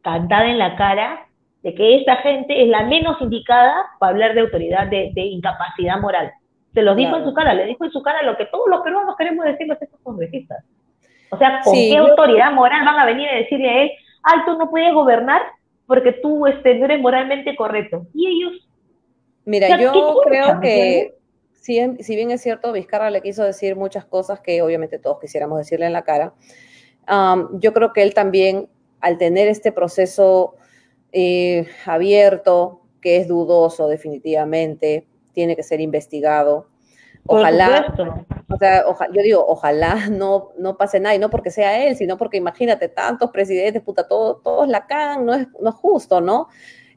cantada 0.02 0.46
en 0.46 0.58
la 0.58 0.76
cara 0.76 1.26
de 1.62 1.74
que 1.74 1.96
esta 1.96 2.16
gente 2.16 2.62
es 2.62 2.68
la 2.68 2.84
menos 2.84 3.20
indicada 3.20 3.74
para 3.98 4.12
hablar 4.12 4.34
de 4.34 4.40
autoridad 4.40 4.86
de, 4.86 5.12
incapacidad 5.16 6.00
moral. 6.00 6.32
Se 6.74 6.82
lo 6.82 6.94
dijo 6.94 7.16
en 7.16 7.24
su 7.24 7.34
cara, 7.34 7.54
le 7.54 7.66
dijo 7.66 7.84
en 7.84 7.90
su 7.90 8.02
cara 8.02 8.22
lo 8.22 8.36
que 8.36 8.46
todos 8.46 8.68
los 8.68 8.82
peruanos 8.82 9.16
queremos 9.16 9.44
decirles 9.44 9.80
a 9.80 9.84
estos 9.84 10.00
congresistas. 10.02 10.64
O 11.30 11.38
sea, 11.38 11.60
¿con 11.64 11.74
qué 11.74 11.96
autoridad 11.96 12.52
moral 12.52 12.84
van 12.84 12.98
a 12.98 13.06
venir 13.06 13.28
a 13.28 13.36
decirle 13.36 13.68
a 13.68 13.82
él, 13.82 13.90
ay, 14.22 14.38
tú 14.46 14.56
no 14.56 14.70
puedes 14.70 14.92
gobernar 14.92 15.42
porque 15.86 16.12
tú 16.12 16.46
este, 16.46 16.74
no 16.76 16.84
eres 16.84 17.00
moralmente 17.00 17.56
correcto? 17.56 18.06
Y 18.14 18.26
ellos... 18.26 18.68
Mira, 19.44 19.80
yo 19.80 20.20
creo 20.24 20.60
que 20.60 21.16
si, 21.52 21.80
si, 22.00 22.16
bien 22.16 22.30
es 22.30 22.40
cierto, 22.40 22.72
Vizcarra 22.72 23.10
le 23.10 23.20
quiso 23.20 23.42
decir 23.42 23.74
muchas 23.76 24.04
cosas 24.04 24.40
que 24.40 24.62
obviamente 24.62 24.98
todos 24.98 25.18
quisiéramos 25.20 25.58
decirle 25.58 25.86
en 25.86 25.92
la 25.92 26.02
cara, 26.02 26.34
yo 27.52 27.72
creo 27.72 27.92
que 27.92 28.02
él 28.02 28.14
también, 28.14 28.68
al 29.00 29.18
tener 29.18 29.48
este 29.48 29.72
proceso 29.72 30.54
eh, 31.12 31.66
abierto, 31.86 32.82
que 33.00 33.16
es 33.16 33.28
dudoso 33.28 33.88
definitivamente, 33.88 35.06
tiene 35.40 35.56
que 35.56 35.62
ser 35.62 35.80
investigado. 35.80 36.68
Ojalá, 37.24 37.94
o 38.50 38.58
sea, 38.58 38.84
yo 39.10 39.22
digo, 39.22 39.42
ojalá 39.48 39.94
no, 40.10 40.50
no 40.58 40.76
pase 40.76 41.00
nada, 41.00 41.14
y 41.14 41.18
no 41.18 41.30
porque 41.30 41.50
sea 41.50 41.86
él, 41.86 41.96
sino 41.96 42.18
porque 42.18 42.36
imagínate, 42.36 42.88
tantos 42.88 43.30
presidentes, 43.30 43.82
puta, 43.82 44.06
todos, 44.06 44.42
todos 44.42 44.68
la 44.68 44.86
cagan, 44.86 45.24
no 45.24 45.32
es, 45.32 45.48
no 45.58 45.70
es 45.70 45.76
justo, 45.76 46.20
¿no? 46.20 46.48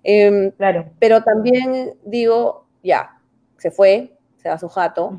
Em, 0.04 0.52
claro. 0.52 0.92
Pero 1.00 1.24
también 1.24 1.94
digo, 2.04 2.68
ya, 2.84 3.18
se 3.58 3.72
fue, 3.72 4.18
se 4.36 4.50
va 4.50 4.60
su 4.60 4.68
jato, 4.68 5.16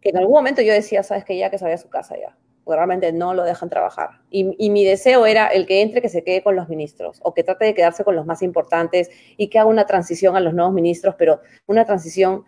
que 0.00 0.08
en 0.08 0.16
algún 0.16 0.32
momento 0.32 0.62
yo 0.62 0.72
decía, 0.72 1.02
sabes 1.02 1.26
que 1.26 1.36
ya 1.36 1.50
que 1.50 1.58
se 1.58 1.64
vaya 1.64 1.74
a 1.74 1.78
su 1.78 1.90
casa 1.90 2.16
ya 2.18 2.34
porque 2.64 2.76
realmente 2.76 3.12
no 3.12 3.34
lo 3.34 3.44
dejan 3.44 3.68
trabajar. 3.68 4.20
Y, 4.30 4.70
mi 4.70 4.84
deseo 4.84 5.26
era 5.26 5.48
el 5.48 5.66
que 5.66 5.82
entre, 5.82 6.00
que 6.00 6.08
se 6.08 6.22
quede 6.22 6.42
con 6.42 6.56
los 6.56 6.68
ministros, 6.68 7.18
o 7.22 7.34
que 7.34 7.42
trate 7.42 7.64
de 7.64 7.74
quedarse 7.74 8.04
con 8.04 8.14
los 8.14 8.26
más 8.26 8.42
importantes 8.42 9.10
y 9.36 9.48
que 9.48 9.58
haga 9.58 9.68
una 9.68 9.86
transición 9.86 10.36
a 10.36 10.40
los 10.40 10.54
nuevos 10.54 10.72
ministros, 10.72 11.14
pero 11.18 11.40
una 11.66 11.84
transición 11.84 12.44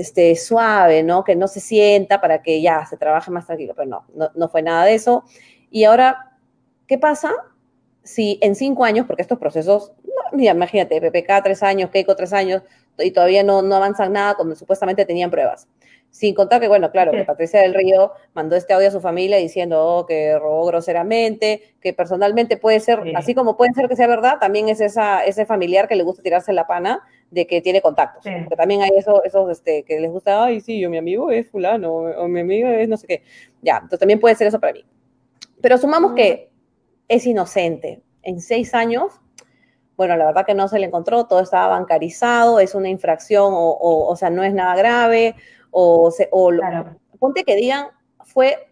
este, 0.00 0.34
suave, 0.36 1.02
¿no? 1.02 1.24
Que 1.24 1.36
no 1.36 1.46
se 1.46 1.60
sienta 1.60 2.20
para 2.20 2.42
que 2.42 2.62
ya 2.62 2.86
se 2.86 2.96
trabaje 2.96 3.30
más 3.30 3.46
tranquilo, 3.46 3.74
pero 3.76 3.88
no, 3.88 4.30
no, 4.34 4.48
fue 4.48 4.62
nada 4.62 4.84
de 4.84 4.94
eso. 4.94 5.24
Y 5.70 5.84
ahora, 5.84 6.36
¿qué 6.86 6.98
pasa 6.98 7.32
si 8.02 8.38
en 8.40 8.54
cinco 8.54 8.84
años, 8.84 9.06
porque 9.06 9.22
estos 9.22 9.38
procesos, 9.38 9.92
mira, 10.32 10.52
imagínate, 10.52 11.00
PPK 11.00 11.42
tres 11.44 11.62
años, 11.62 11.90
Keiko 11.90 12.16
tres 12.16 12.32
años, 12.32 12.62
y 12.98 13.10
todavía 13.10 13.42
no, 13.42 13.62
no 13.62 13.76
avanzan 13.76 14.12
nada 14.12 14.34
cuando 14.34 14.56
supuestamente 14.56 15.04
tenían 15.04 15.30
pruebas. 15.30 15.68
Sin 16.10 16.34
contar 16.34 16.60
que, 16.60 16.66
bueno, 16.66 16.90
claro, 16.90 17.12
que 17.12 17.24
Patricia 17.24 17.60
del 17.60 17.72
Río 17.72 18.12
mandó 18.34 18.56
este 18.56 18.72
audio 18.72 18.88
a 18.88 18.90
su 18.90 19.00
familia 19.00 19.36
diciendo 19.36 19.84
oh, 19.86 20.06
que 20.06 20.36
robó 20.38 20.66
groseramente, 20.66 21.74
que 21.80 21.92
personalmente 21.92 22.56
puede 22.56 22.80
ser, 22.80 23.00
así 23.14 23.32
como 23.32 23.56
puede 23.56 23.72
ser 23.74 23.88
que 23.88 23.94
sea 23.94 24.08
verdad, 24.08 24.38
también 24.40 24.68
es 24.68 24.80
esa, 24.80 25.24
ese 25.24 25.46
familiar 25.46 25.86
que 25.86 25.94
le 25.94 26.02
gusta 26.02 26.22
tirarse 26.22 26.52
la 26.52 26.66
pana 26.66 27.00
de 27.30 27.46
que 27.46 27.60
tiene 27.60 27.80
contactos. 27.80 28.24
Porque 28.24 28.56
también 28.56 28.82
hay 28.82 28.90
eso, 28.96 29.22
esos 29.22 29.50
este, 29.50 29.84
que 29.84 30.00
les 30.00 30.10
gusta, 30.10 30.44
ay, 30.44 30.60
sí, 30.60 30.80
yo, 30.80 30.90
mi 30.90 30.98
amigo 30.98 31.30
es 31.30 31.48
fulano, 31.48 31.92
o, 31.92 32.26
mi 32.26 32.40
amigo 32.40 32.68
es 32.68 32.88
no 32.88 32.96
sé 32.96 33.06
qué. 33.06 33.22
Ya, 33.62 33.76
entonces 33.76 34.00
también 34.00 34.18
puede 34.18 34.34
ser 34.34 34.48
eso 34.48 34.58
para 34.58 34.72
mí. 34.72 34.84
Pero 35.62 35.78
sumamos 35.78 36.14
que 36.14 36.50
es 37.06 37.24
inocente. 37.24 38.02
En 38.22 38.40
seis 38.40 38.74
años, 38.74 39.20
bueno, 39.96 40.16
la 40.16 40.26
verdad 40.26 40.44
que 40.44 40.54
no 40.54 40.66
se 40.66 40.80
le 40.80 40.86
encontró, 40.86 41.26
todo 41.26 41.40
estaba 41.40 41.68
bancarizado, 41.68 42.58
es 42.58 42.74
una 42.74 42.88
infracción 42.88 43.52
o, 43.54 43.70
o, 43.70 44.10
o 44.10 44.16
sea, 44.16 44.28
no 44.28 44.42
es 44.42 44.52
nada 44.52 44.74
grave 44.74 45.36
o, 45.70 46.10
se, 46.10 46.28
o 46.32 46.50
ponte 47.18 47.44
que 47.44 47.56
digan, 47.56 47.88
fue, 48.24 48.68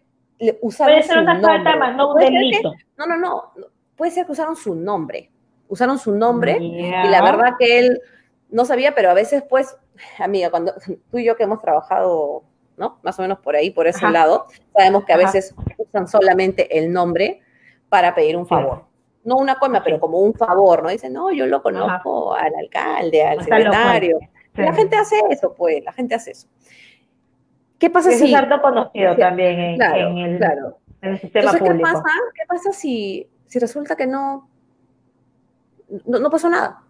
usaron 0.61 0.95
Puede 0.95 1.03
ser 1.03 1.19
una 1.19 1.33
nombre. 1.33 1.63
falta 1.63 1.75
más, 1.77 1.95
no 1.95 2.13
un 2.13 2.19
delito. 2.19 2.73
no, 2.97 3.05
no, 3.05 3.17
no, 3.17 3.51
puede 3.95 4.11
ser 4.11 4.25
que 4.25 4.31
usaron 4.31 4.55
su 4.55 4.75
nombre, 4.75 5.29
usaron 5.67 5.97
su 5.99 6.13
nombre 6.13 6.57
y 6.59 6.89
la 6.89 7.21
verdad 7.21 7.53
que 7.59 7.79
él 7.79 8.01
no 8.49 8.65
sabía, 8.65 8.95
pero 8.95 9.09
a 9.09 9.13
veces 9.13 9.43
pues, 9.47 9.77
amiga, 10.19 10.49
cuando 10.49 10.73
tú 11.11 11.17
y 11.17 11.25
yo 11.25 11.35
que 11.35 11.43
hemos 11.43 11.61
trabajado, 11.61 12.43
¿no? 12.77 12.99
Más 13.03 13.19
o 13.19 13.21
menos 13.21 13.39
por 13.39 13.55
ahí, 13.55 13.71
por 13.71 13.87
ese 13.87 14.09
lado, 14.09 14.45
sabemos 14.73 15.05
que 15.05 15.13
a 15.13 15.17
veces 15.17 15.53
usan 15.77 16.07
solamente 16.07 16.77
el 16.79 16.91
nombre 16.91 17.41
para 17.89 18.15
pedir 18.15 18.37
un 18.37 18.47
favor. 18.47 18.85
No 19.23 19.35
una 19.35 19.59
coima, 19.59 19.83
pero 19.83 19.99
como 19.99 20.19
un 20.19 20.33
favor, 20.33 20.81
¿no? 20.81 20.89
Dicen, 20.89 21.11
no, 21.11 21.31
yo 21.31 21.45
lo 21.45 21.61
conozco 21.61 22.33
al 22.33 22.53
alcalde, 22.55 23.23
al 23.23 23.43
secretario. 23.43 24.17
La 24.53 24.73
gente 24.73 24.95
hace 24.95 25.21
eso, 25.29 25.53
pues, 25.53 25.83
la 25.83 25.91
gente 25.93 26.15
hace 26.15 26.31
eso. 26.31 26.47
¿Qué 27.79 27.89
pasa 27.89 28.11
si... 28.11 28.31
Es 28.31 28.37
harto 28.37 28.61
conocido 28.61 29.15
también 29.15 29.59
en, 29.59 29.69
el, 29.71 29.77
claro. 30.37 30.77
en, 31.01 31.11
el, 31.13 31.19
sistema 31.19 31.51
público. 31.53 31.75
¿qué 31.77 31.81
pasa, 31.81 32.03
¿qué 32.35 32.45
pasa 32.47 32.71
si, 32.73 33.27
si 33.45 33.57
resulta 33.57 33.95
que 33.95 34.05
no, 34.05 34.49
no, 36.05 36.29
pasó 36.29 36.49
nada? 36.49 36.83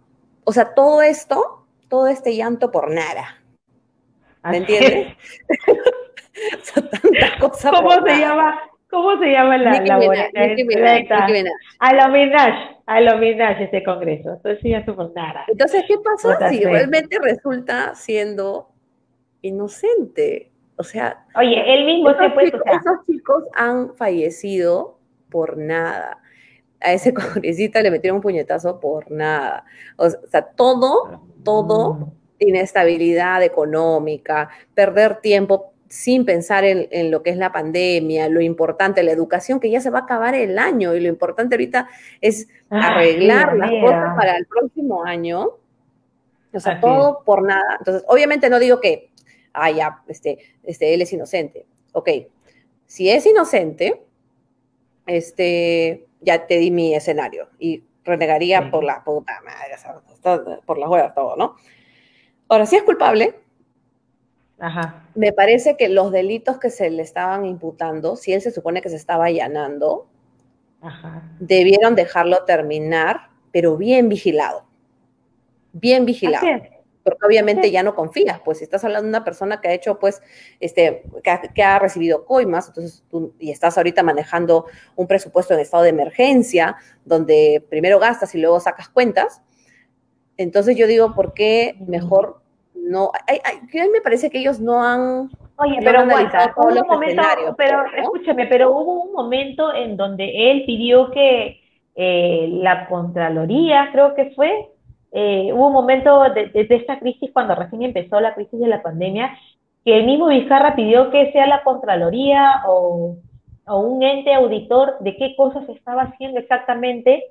O 0.44 0.52
sea, 0.52 0.74
todo 0.74 1.00
esto, 1.02 1.66
todo 1.88 2.08
este 2.08 2.34
llanto 2.34 2.72
por 2.72 2.90
nada. 2.90 3.38
¿Me 4.42 4.56
entiendes? 4.56 5.16
o 6.60 6.64
sea, 6.64 6.90
tanta 6.90 7.38
cosa 7.38 7.70
¿Cómo 7.70 7.92
se 7.92 8.18
llama? 8.18 8.60
¿Cómo 8.90 9.18
se 9.20 9.26
llama 9.30 9.56
la, 9.58 9.78
Nicki 9.78 9.88
la 9.88 11.04
A 11.78 13.00
lo 13.00 13.18
Minaj, 13.18 13.60
ese 13.62 13.84
congreso. 13.84 14.32
Entonces 14.32 14.60
ya 14.64 14.84
por 14.84 15.14
nada. 15.14 15.44
Entonces, 15.46 15.84
¿qué 15.86 15.96
pasa 15.98 16.48
si 16.48 16.64
realmente 16.64 17.18
resulta 17.22 17.94
siendo 17.94 18.70
inocente? 19.42 20.49
O 20.80 20.82
sea, 20.82 21.26
oye, 21.34 21.74
él 21.74 21.84
mismo 21.84 22.08
esos, 22.08 22.32
chicos, 22.42 22.62
esos 22.64 23.06
chicos 23.06 23.44
han 23.52 23.94
fallecido 23.96 24.96
por 25.28 25.58
nada. 25.58 26.22
A 26.80 26.94
ese 26.94 27.12
congresista 27.14 27.82
le 27.82 27.90
metieron 27.90 28.16
un 28.16 28.22
puñetazo 28.22 28.80
por 28.80 29.10
nada. 29.10 29.66
O 29.96 30.08
sea, 30.08 30.40
todo, 30.40 31.20
todo, 31.44 32.14
inestabilidad 32.38 33.42
económica, 33.42 34.48
perder 34.72 35.20
tiempo 35.20 35.74
sin 35.90 36.24
pensar 36.24 36.64
en, 36.64 37.10
lo 37.10 37.22
que 37.22 37.28
es 37.28 37.36
la 37.36 37.52
pandemia, 37.52 38.30
lo 38.30 38.40
importante, 38.40 39.02
la 39.02 39.10
educación, 39.10 39.60
que 39.60 39.70
ya 39.70 39.82
se 39.82 39.90
va 39.90 39.98
a 39.98 40.02
acabar 40.04 40.34
el 40.34 40.58
año 40.58 40.94
y 40.94 41.00
lo 41.00 41.08
importante 41.08 41.56
ahorita 41.56 41.88
es 42.22 42.48
arreglar 42.70 43.54
las 43.54 43.70
cosas 43.82 44.16
para 44.16 44.38
el 44.38 44.46
próximo 44.46 45.04
año. 45.04 45.50
O 46.54 46.58
sea, 46.58 46.80
todo 46.80 47.22
por 47.22 47.42
nada. 47.42 47.76
Entonces, 47.80 48.02
obviamente 48.08 48.48
no 48.48 48.58
digo 48.58 48.80
que 48.80 49.09
ah, 49.52 49.70
ya, 49.70 50.02
este, 50.08 50.38
este, 50.62 50.94
él 50.94 51.02
es 51.02 51.12
inocente. 51.12 51.66
Ok, 51.92 52.08
si 52.86 53.10
es 53.10 53.26
inocente, 53.26 54.02
este, 55.06 56.06
ya 56.20 56.46
te 56.46 56.58
di 56.58 56.70
mi 56.70 56.94
escenario 56.94 57.48
y 57.58 57.82
renegaría 58.04 58.70
por 58.70 58.84
la 58.84 59.02
puta 59.04 59.40
madre, 59.44 60.60
por 60.64 60.78
la 60.78 60.88
huevas, 60.88 61.14
todo, 61.14 61.36
¿no? 61.36 61.56
Ahora, 62.48 62.66
si 62.66 62.76
es 62.76 62.82
culpable, 62.82 63.34
me 65.14 65.32
parece 65.32 65.76
que 65.76 65.88
los 65.88 66.12
delitos 66.12 66.58
que 66.58 66.70
se 66.70 66.90
le 66.90 67.02
estaban 67.02 67.46
imputando, 67.46 68.16
si 68.16 68.32
él 68.32 68.42
se 68.42 68.50
supone 68.50 68.82
que 68.82 68.88
se 68.88 68.96
estaba 68.96 69.26
allanando, 69.26 70.06
debieron 71.38 71.94
dejarlo 71.94 72.44
terminar, 72.44 73.30
pero 73.52 73.76
bien 73.76 74.08
vigilado. 74.08 74.64
Bien 75.72 76.04
vigilado 76.04 76.46
porque 77.02 77.26
obviamente 77.26 77.70
ya 77.70 77.82
no 77.82 77.94
confías, 77.94 78.40
pues 78.40 78.58
si 78.58 78.64
estás 78.64 78.84
hablando 78.84 79.04
de 79.04 79.10
una 79.10 79.24
persona 79.24 79.60
que 79.60 79.68
ha 79.68 79.72
hecho, 79.72 79.98
pues, 79.98 80.22
este, 80.60 81.02
que 81.54 81.62
ha, 81.62 81.78
recibido 81.78 82.24
coimas, 82.24 82.68
entonces 82.68 83.04
tú, 83.08 83.34
y 83.38 83.50
estás 83.50 83.76
ahorita 83.78 84.02
manejando 84.02 84.66
un 84.96 85.06
presupuesto 85.06 85.54
en 85.54 85.60
estado 85.60 85.82
de 85.84 85.90
emergencia, 85.90 86.76
donde 87.04 87.64
primero 87.68 87.98
gastas 87.98 88.34
y 88.34 88.40
luego 88.40 88.60
sacas 88.60 88.88
cuentas, 88.88 89.42
entonces 90.36 90.76
yo 90.76 90.86
digo, 90.86 91.14
¿por 91.14 91.34
qué 91.34 91.76
mejor 91.86 92.40
no? 92.74 93.10
Ay, 93.26 93.40
a 93.44 93.84
mí 93.84 93.90
me 93.92 94.00
parece 94.00 94.30
que 94.30 94.38
ellos 94.38 94.58
no 94.60 94.82
han... 94.82 95.30
Oye, 95.56 95.78
pero 95.84 96.04
hubo 96.04 96.80
un 96.80 96.86
momento, 96.86 97.54
pero 97.56 97.84
escúchame, 97.94 98.46
pero 98.46 98.70
hubo 98.70 99.02
un 99.04 99.12
momento 99.12 99.74
en 99.74 99.98
donde 99.98 100.50
él 100.50 100.64
pidió 100.64 101.10
que 101.10 101.60
eh, 101.94 102.48
la 102.50 102.88
Contraloría, 102.88 103.90
creo 103.92 104.14
que 104.14 104.30
fue, 104.30 104.69
eh, 105.12 105.50
hubo 105.52 105.68
un 105.68 105.72
momento 105.72 106.22
de, 106.34 106.50
esta 106.54 106.98
crisis, 106.98 107.30
cuando 107.32 107.54
recién 107.54 107.82
empezó 107.82 108.20
la 108.20 108.34
crisis 108.34 108.60
de 108.60 108.68
la 108.68 108.82
pandemia, 108.82 109.36
que 109.84 109.98
el 109.98 110.06
mismo 110.06 110.28
Vizcarra 110.28 110.76
pidió 110.76 111.10
que 111.10 111.32
sea 111.32 111.46
la 111.46 111.62
Contraloría 111.62 112.62
o, 112.66 113.16
un 113.66 114.02
ente 114.02 114.34
auditor 114.34 114.98
de 114.98 115.16
qué 115.16 115.36
cosas 115.36 115.64
se 115.66 115.72
estaba 115.72 116.02
haciendo 116.02 116.40
exactamente 116.40 117.26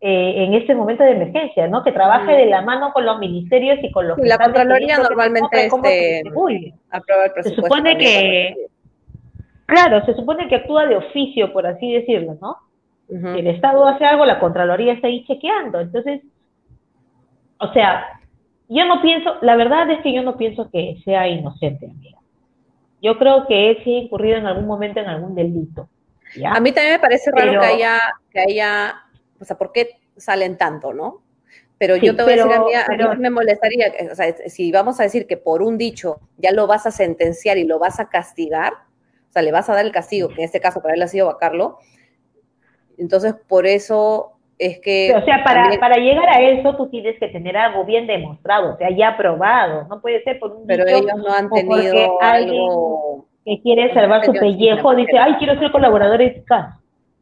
eh, 0.00 0.44
en 0.44 0.54
este 0.54 0.74
momento 0.74 1.04
de 1.04 1.12
emergencia, 1.12 1.68
¿no? 1.68 1.84
Que 1.84 1.92
trabaje 1.92 2.32
de 2.32 2.46
la 2.46 2.62
mano 2.62 2.92
con 2.92 3.06
los 3.06 3.20
ministerios 3.20 3.78
y 3.82 3.92
con 3.92 4.08
los... 4.08 4.18
la 4.18 4.38
Contraloría 4.38 4.98
normalmente 4.98 5.66
este, 5.66 6.22
aprueba 6.90 7.26
el 7.26 7.32
presupuesto. 7.32 7.42
Se 7.42 7.54
supone 7.54 7.96
que... 7.96 8.54
Claro, 9.66 10.04
se 10.04 10.14
supone 10.14 10.48
que 10.48 10.56
actúa 10.56 10.86
de 10.86 10.96
oficio, 10.96 11.52
por 11.52 11.66
así 11.66 11.92
decirlo, 11.92 12.36
¿no? 12.40 12.56
Si 13.08 13.38
el 13.38 13.46
Estado 13.46 13.86
hace 13.86 14.04
algo, 14.04 14.24
la 14.24 14.40
Contraloría 14.40 14.94
está 14.94 15.06
ahí 15.06 15.24
chequeando. 15.26 15.80
Entonces, 15.80 16.22
o 17.58 17.72
sea, 17.72 18.20
yo 18.68 18.84
no 18.84 19.00
pienso, 19.02 19.36
la 19.42 19.56
verdad 19.56 19.90
es 19.90 20.02
que 20.02 20.12
yo 20.12 20.22
no 20.22 20.36
pienso 20.36 20.70
que 20.70 20.96
sea 21.04 21.26
inocente, 21.28 21.86
amiga. 21.86 22.18
Yo 23.00 23.18
creo 23.18 23.46
que 23.46 23.70
él 23.70 23.78
sí 23.84 23.94
ha 23.94 23.98
incurrido 24.00 24.36
en 24.36 24.46
algún 24.46 24.66
momento 24.66 25.00
en 25.00 25.06
algún 25.06 25.34
delito. 25.34 25.88
A 26.44 26.60
mí 26.60 26.72
también 26.72 26.94
me 26.94 26.98
parece 26.98 27.30
raro 27.30 27.60
que 27.60 27.66
haya, 27.66 28.00
que 28.30 28.40
haya, 28.40 28.96
o 29.40 29.44
sea, 29.44 29.56
¿por 29.56 29.72
qué 29.72 29.98
salen 30.16 30.58
tanto, 30.58 30.92
no? 30.92 31.22
Pero 31.78 31.96
yo 31.96 32.14
te 32.14 32.24
voy 32.24 32.32
a 32.32 32.36
decir, 32.36 32.52
a 32.52 32.64
mí, 32.64 32.74
a 32.74 33.14
mí 33.14 33.20
me 33.20 33.30
molestaría, 33.30 33.92
o 34.10 34.14
sea, 34.14 34.34
si 34.48 34.72
vamos 34.72 34.98
a 34.98 35.04
decir 35.04 35.26
que 35.26 35.36
por 35.36 35.62
un 35.62 35.78
dicho 35.78 36.20
ya 36.36 36.50
lo 36.50 36.66
vas 36.66 36.86
a 36.86 36.90
sentenciar 36.90 37.56
y 37.56 37.64
lo 37.64 37.78
vas 37.78 38.00
a 38.00 38.08
castigar, 38.08 38.72
o 38.72 39.32
sea, 39.32 39.42
le 39.42 39.52
vas 39.52 39.70
a 39.70 39.74
dar 39.74 39.86
el 39.86 39.92
castigo, 39.92 40.28
que 40.28 40.40
en 40.40 40.44
este 40.44 40.60
caso 40.60 40.82
para 40.82 40.94
él 40.94 41.02
ha 41.02 41.06
sido 41.06 41.26
vacarlo, 41.26 41.78
entonces 42.98 43.34
por 43.46 43.66
eso 43.66 44.37
es 44.58 44.80
que... 44.80 45.14
O 45.14 45.24
sea, 45.24 45.44
para, 45.44 45.70
para 45.78 45.96
llegar 45.96 46.28
a 46.28 46.40
eso 46.40 46.76
tú 46.76 46.88
tienes 46.88 47.18
que 47.18 47.28
tener 47.28 47.56
algo 47.56 47.84
bien 47.84 48.06
demostrado, 48.06 48.74
o 48.74 48.76
sea, 48.76 48.90
ya 48.90 49.16
probado, 49.16 49.86
no 49.88 50.00
puede 50.00 50.22
ser 50.24 50.38
por 50.38 50.52
un 50.52 50.66
Pero 50.66 50.86
ellos 50.86 51.16
no 51.16 51.32
han 51.32 51.48
tenido 51.50 52.20
algo... 52.20 53.26
Que 53.44 53.62
quiere 53.62 53.94
salvar 53.94 54.26
su 54.26 54.32
pellejo, 54.34 54.94
dice, 54.94 55.16
ay, 55.18 55.36
quiero 55.38 55.58
ser 55.58 55.72
colaborador 55.72 56.20
eficaz, 56.20 56.74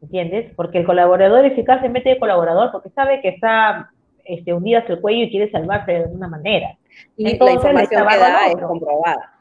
¿entiendes? 0.03 0.53
Porque 0.57 0.79
el 0.79 0.85
colaborador 0.85 1.45
eficaz 1.45 1.81
se 1.83 1.89
mete 1.89 2.09
de 2.09 2.19
colaborador 2.19 2.73
porque 2.73 2.91
sabe 2.91 3.21
que 3.21 3.29
está 3.29 3.91
este, 4.25 4.53
hundidas 4.53 4.91
el 4.91 5.01
cuello 5.01 5.23
y 5.23 5.31
quiere 5.31 5.53
salvarse 5.53 5.93
de 5.93 6.05
alguna 6.05 6.27
manera. 6.27 6.77
Y 7.17 7.39
la 7.39 7.53
información 7.53 7.89
que 7.89 8.19
da 8.19 8.47
es 8.49 8.57
comprobada. 8.57 9.35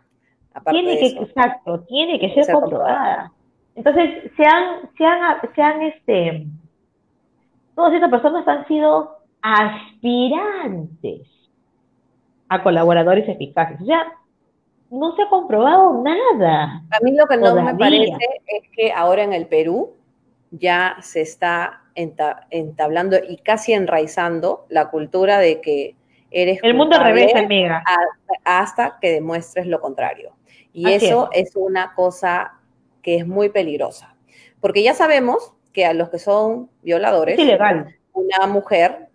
Tiene 0.69 0.99
que, 0.99 1.07
exacto, 1.07 1.79
tiene 1.87 2.19
que 2.19 2.33
ser, 2.35 2.53
comprobada. 2.53 3.31
Entonces, 3.75 4.31
se 4.37 4.45
han, 4.45 4.89
se 4.95 5.05
han, 5.05 5.37
se 5.55 5.61
han, 5.63 5.81
este, 5.81 6.45
todas 7.76 7.93
estas 7.93 8.09
personas 8.09 8.47
han 8.47 8.67
sido 8.67 9.17
aspirantes 9.41 11.28
a 12.49 12.63
colaboradores 12.63 13.28
eficaces. 13.28 13.82
O 13.82 13.86
sea, 13.86 14.13
no 14.89 15.15
se 15.15 15.23
ha 15.23 15.30
comprobado 15.30 16.01
nada. 16.03 16.84
A 16.91 16.99
mí 17.03 17.15
lo 17.15 17.28
que 17.28 17.38
no 17.38 17.55
me 17.61 17.76
parece 17.76 18.17
es 18.47 18.69
que 18.76 18.91
ahora 18.91 19.23
en 19.23 19.34
el 19.34 19.47
Perú 19.47 19.93
ya 20.51 20.97
se 21.01 21.21
está 21.21 21.82
entablando 21.95 23.17
y 23.17 23.38
casi 23.38 23.73
enraizando 23.73 24.65
la 24.69 24.89
cultura 24.89 25.39
de 25.39 25.61
que 25.61 25.95
eres 26.32 26.59
el 26.63 26.73
mundo 26.73 26.97
al 26.97 27.03
revés 27.03 27.34
amiga 27.36 27.84
hasta, 28.43 28.97
que 28.99 29.11
demuestres 29.11 29.67
lo 29.67 29.80
contrario 29.80 30.34
y 30.73 30.89
eso 30.91 31.30
es. 31.32 31.55
una 31.55 31.93
cosa 31.95 32.59
que 33.01 33.15
es 33.15 33.26
muy 33.26 33.49
peligrosa 33.49 34.15
porque 34.59 34.84
ya 34.84 34.93
sabemos 34.93 35.54
que 35.76 35.86
a 35.86 35.93
los 35.93 36.09
que 36.09 36.19
son 36.19 36.69
violadores 36.84 37.38
ilegal. 37.38 37.93
una 38.13 38.47
mujer 38.47 39.09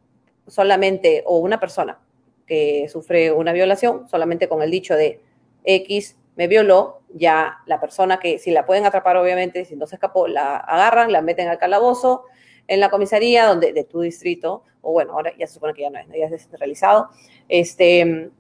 solamente 0.47 1.23
o 1.25 1.39
una 1.39 1.59
persona 1.59 1.99
que 2.47 2.87
sufre 2.91 3.33
una 3.33 3.53
violación 3.53 4.07
solamente 4.09 4.47
con 4.47 4.61
el 4.61 4.71
dicho 4.71 4.95
de 4.95 5.23
X 5.65 6.19
me 6.37 6.49
violó, 6.49 7.01
ya 7.15 7.59
la 7.67 7.81
persona 7.81 8.19
que, 8.19 8.39
si 8.39 8.51
la 8.51 8.67
pueden 8.67 8.85
atrapar, 8.85 9.17
obviamente, 9.17 9.65
si 9.65 9.75
no 9.75 9.87
se 9.87 9.97
escapó, 9.97 10.29
la 10.29 10.57
agarran, 10.57 11.13
la 11.13 11.23
meten 11.23 11.49
al 11.49 11.59
calabozo, 11.59 12.25
en 12.69 12.81
la 12.81 12.89
comisaría 12.89 13.47
donde, 13.47 13.73
de 13.73 13.85
tu 13.85 14.01
distrito, 14.01 14.63
o 14.81 14.93
bueno, 14.93 15.13
ahora 15.13 15.33
ya 15.37 15.47
se 15.47 15.55
supone 15.55 15.75
que 15.75 15.83
ya 15.83 15.91
no 15.91 15.99
es, 15.99 16.07
ya 16.09 16.27
es 16.27 16.31
descentralizado, 16.31 17.09
este, 17.49 18.31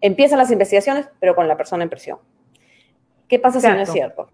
empiezan 0.00 0.38
las 0.38 0.50
investigaciones, 0.50 1.08
pero 1.20 1.34
con 1.34 1.48
la 1.48 1.56
persona 1.56 1.84
en 1.84 1.90
prisión. 1.90 2.18
¿Qué 3.28 3.38
pasa 3.38 3.60
si 3.60 3.66
no 3.66 3.80
es 3.80 3.90
cierto? 3.90 4.30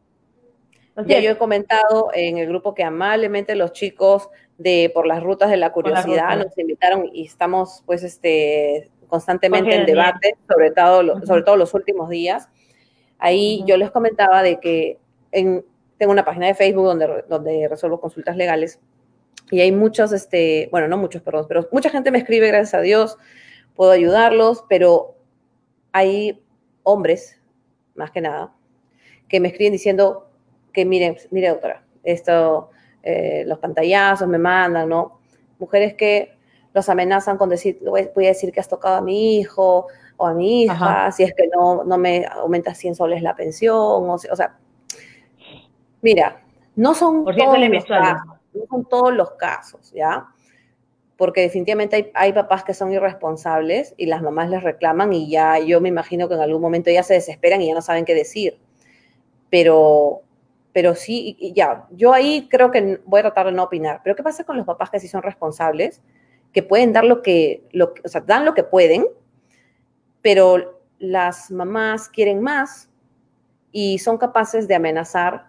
Ya 1.07 1.21
yo 1.21 1.31
he 1.31 1.39
comentado 1.39 2.11
en 2.15 2.39
el 2.39 2.49
grupo 2.49 2.75
que 2.75 2.85
amablemente 2.85 3.55
los 3.57 3.73
chicos 3.73 4.29
de 4.59 4.91
por 4.95 5.07
las 5.07 5.23
rutas 5.23 5.51
de 5.51 5.57
la 5.57 5.73
curiosidad 5.73 6.37
nos 6.39 6.57
invitaron 6.57 7.11
y 7.13 7.27
estamos 7.27 7.83
pues 7.87 8.03
este 8.05 8.91
constantemente 9.09 9.75
en 9.75 9.87
debate, 9.87 10.37
sobre 10.49 10.71
todo, 10.71 11.25
sobre 11.25 11.43
todo 11.43 11.57
los 11.57 11.75
últimos 11.75 12.09
días. 12.09 12.49
Ahí 13.19 13.63
yo 13.67 13.77
les 13.77 13.91
comentaba 13.91 14.43
de 14.43 14.59
que 14.61 14.99
en, 15.33 15.65
tengo 15.99 16.13
una 16.13 16.25
página 16.25 16.47
de 16.47 16.55
Facebook 16.55 16.87
donde, 16.87 17.25
donde 17.29 17.69
resuelvo 17.69 18.01
consultas 18.01 18.37
legales 18.37 18.81
y 19.51 19.61
hay 19.61 19.73
muchos, 19.73 20.13
este, 20.13 20.69
bueno, 20.71 20.89
no 20.89 20.97
muchos, 20.97 21.23
perdón, 21.23 21.47
pero 21.49 21.69
mucha 21.71 21.91
gente 21.91 22.11
me 22.11 22.19
escribe, 22.19 22.49
gracias 22.49 22.75
a 22.75 22.81
Dios, 22.81 23.19
puedo 23.75 23.91
ayudarlos, 23.91 24.65
pero 24.69 25.17
hay 25.93 26.43
hombres, 26.83 27.41
más 27.95 28.11
que 28.11 28.21
nada, 28.21 28.53
que 29.29 29.41
me 29.41 29.49
escriben 29.49 29.73
diciendo 29.73 30.31
que 30.75 30.85
miren, 30.85 31.17
mire 31.31 31.49
doctora, 31.49 31.83
esto, 32.03 32.71
eh, 33.03 33.45
los 33.47 33.59
pantallazos 33.59 34.29
me 34.29 34.39
mandan, 34.39 34.91
¿no? 34.91 35.21
Mujeres 35.59 35.95
que 35.95 36.35
los 36.75 36.89
amenazan 36.91 37.39
con 37.39 37.49
decir, 37.49 37.79
voy 37.83 38.27
a 38.27 38.29
decir 38.29 38.53
que 38.53 38.61
has 38.61 38.69
tocado 38.69 38.97
a 38.97 39.01
mi 39.01 39.39
hijo, 39.39 39.87
o 40.17 40.27
a 40.27 40.35
mi 40.35 40.63
hija, 40.63 41.11
si 41.13 41.25
es 41.25 41.35
que 41.35 41.49
no, 41.49 41.85
no 41.85 41.99
me 41.99 42.25
aumenta 42.27 42.75
100 42.75 42.95
soles 42.95 43.23
la 43.23 43.35
pensión, 43.35 43.75
o, 43.75 44.19
sea, 44.19 44.57
mira, 46.03 46.41
no 46.77 46.95
son, 46.95 47.25
todos 47.25 47.59
los 47.59 47.85
casos, 47.85 48.37
no 48.53 48.67
son 48.71 48.85
todos 48.85 49.15
los 49.15 49.31
casos, 49.33 49.93
¿ya? 49.93 50.29
Porque 51.17 51.43
definitivamente 51.43 51.97
hay, 51.97 52.11
hay, 52.15 52.33
papás 52.33 52.65
que 52.65 52.75
son 52.75 52.93
irresponsables 52.93 53.95
y 53.97 54.07
las 54.07 54.23
mamás 54.23 54.51
les 54.51 54.63
reclaman 54.63 55.13
y 55.13 55.31
ya 55.31 55.59
yo 55.59 55.81
me 55.81 55.89
imagino 55.89 56.29
que 56.29 56.35
en 56.35 56.41
algún 56.41 56.61
momento 56.61 56.91
ya 56.91 57.03
se 57.03 57.15
desesperan 57.15 57.63
y 57.63 57.69
ya 57.69 57.75
no 57.75 57.83
saben 57.83 58.05
qué 58.05 58.15
decir. 58.15 58.59
Pero, 59.49 60.23
pero 60.75 60.97
sí, 60.97 61.53
ya, 61.55 61.87
yo 61.93 62.13
ahí 62.13 62.49
creo 62.51 62.73
que 62.73 63.01
voy 63.07 63.21
a 63.21 63.23
tratar 63.23 63.47
de 63.47 63.53
no 63.53 63.63
opinar. 63.63 64.01
Pero 64.03 64.17
¿qué 64.17 64.25
pasa 64.25 64.43
con 64.43 64.57
los 64.57 64.67
papás 64.67 64.91
que 64.91 64.99
sí 64.99 65.07
son 65.07 65.23
responsables? 65.23 66.03
Que 66.53 66.65
pueden 66.65 66.93
dar 66.93 67.05
lo 67.05 67.23
que, 67.23 67.63
lo, 67.71 67.95
o 68.05 68.09
sea, 68.09 68.21
dan 68.23 68.45
lo 68.45 68.55
que 68.55 68.65
pueden, 68.65 69.07
pero 70.21 70.81
las 70.99 71.53
mamás 71.53 72.09
quieren 72.09 72.43
más 72.43 72.91
y 73.71 73.99
son 74.01 74.19
capaces 74.19 74.67
de 74.67 74.75
amenazar 74.75 75.47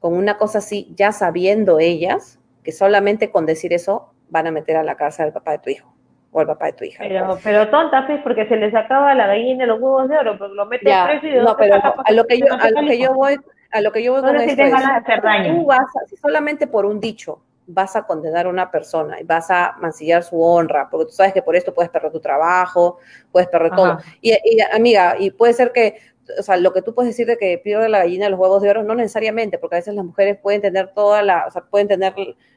con 0.00 0.14
una 0.14 0.38
cosa 0.38 0.58
así, 0.58 0.92
ya 0.96 1.12
sabiendo 1.12 1.78
ellas 1.78 2.40
que 2.64 2.72
solamente 2.72 3.30
con 3.30 3.46
decir 3.46 3.72
eso 3.72 4.12
van 4.28 4.48
a 4.48 4.50
meter 4.50 4.76
a 4.76 4.82
la 4.82 4.96
cárcel 4.96 5.26
al 5.26 5.32
papá 5.32 5.52
de 5.52 5.58
tu 5.60 5.70
hijo 5.70 5.94
o 6.32 6.40
al 6.40 6.48
papá 6.48 6.66
de 6.66 6.72
tu 6.72 6.84
hija. 6.84 7.04
Pero, 7.06 7.38
pero 7.44 7.70
tontas, 7.70 8.06
pues, 8.06 8.20
porque 8.22 8.48
se 8.48 8.56
les 8.56 8.74
acaba 8.74 9.14
la 9.14 9.28
gallina 9.28 9.66
los 9.66 9.80
huevos 9.80 10.08
de 10.08 10.18
oro, 10.18 10.36
pues 10.36 10.50
lo 10.50 10.66
metes 10.66 10.92
preso 11.04 11.26
y 11.28 11.44
No, 11.44 11.56
pero 11.56 11.76
a 11.76 12.12
lo 12.12 12.24
que 12.24 12.40
yo, 12.40 12.46
a 12.52 12.70
lo 12.70 12.88
que 12.88 12.98
yo 12.98 13.14
voy, 13.14 13.38
a 13.74 13.80
lo 13.80 13.90
que 13.92 14.02
yo 14.02 14.12
voy 14.12 14.22
con 14.22 14.36
esto 14.36 14.62
es, 14.62 14.72
tú 14.72 15.66
vas, 15.66 15.86
si 16.06 16.16
solamente 16.16 16.68
por 16.68 16.86
un 16.86 17.00
dicho 17.00 17.42
vas 17.66 17.96
a 17.96 18.06
condenar 18.06 18.46
a 18.46 18.48
una 18.48 18.70
persona 18.70 19.20
y 19.20 19.24
vas 19.24 19.50
a 19.50 19.74
mancillar 19.80 20.22
su 20.22 20.40
honra, 20.40 20.88
porque 20.88 21.06
tú 21.06 21.12
sabes 21.12 21.32
que 21.32 21.42
por 21.42 21.56
esto 21.56 21.74
puedes 21.74 21.90
perder 21.90 22.12
tu 22.12 22.20
trabajo, 22.20 22.98
puedes 23.32 23.48
perder 23.48 23.74
todo. 23.74 23.98
Y, 24.20 24.32
amiga, 24.72 25.16
y 25.18 25.32
puede 25.32 25.54
ser 25.54 25.72
que, 25.72 25.96
o 26.38 26.42
sea, 26.42 26.56
lo 26.56 26.72
que 26.72 26.82
tú 26.82 26.94
puedes 26.94 27.10
decir 27.10 27.26
de 27.26 27.36
que 27.36 27.58
pierde 27.58 27.88
la 27.88 27.98
gallina 27.98 28.28
los 28.28 28.38
huevos 28.38 28.62
de 28.62 28.70
oro, 28.70 28.84
no 28.84 28.94
necesariamente, 28.94 29.58
porque 29.58 29.76
a 29.76 29.78
veces 29.78 29.94
las 29.94 30.04
mujeres 30.04 30.38
pueden 30.38 30.60
tener 30.60 30.92
toda 30.92 31.22
la, 31.22 31.46
o 31.48 31.50
sea, 31.50 31.62
pueden 31.62 31.88
tener 31.88 32.14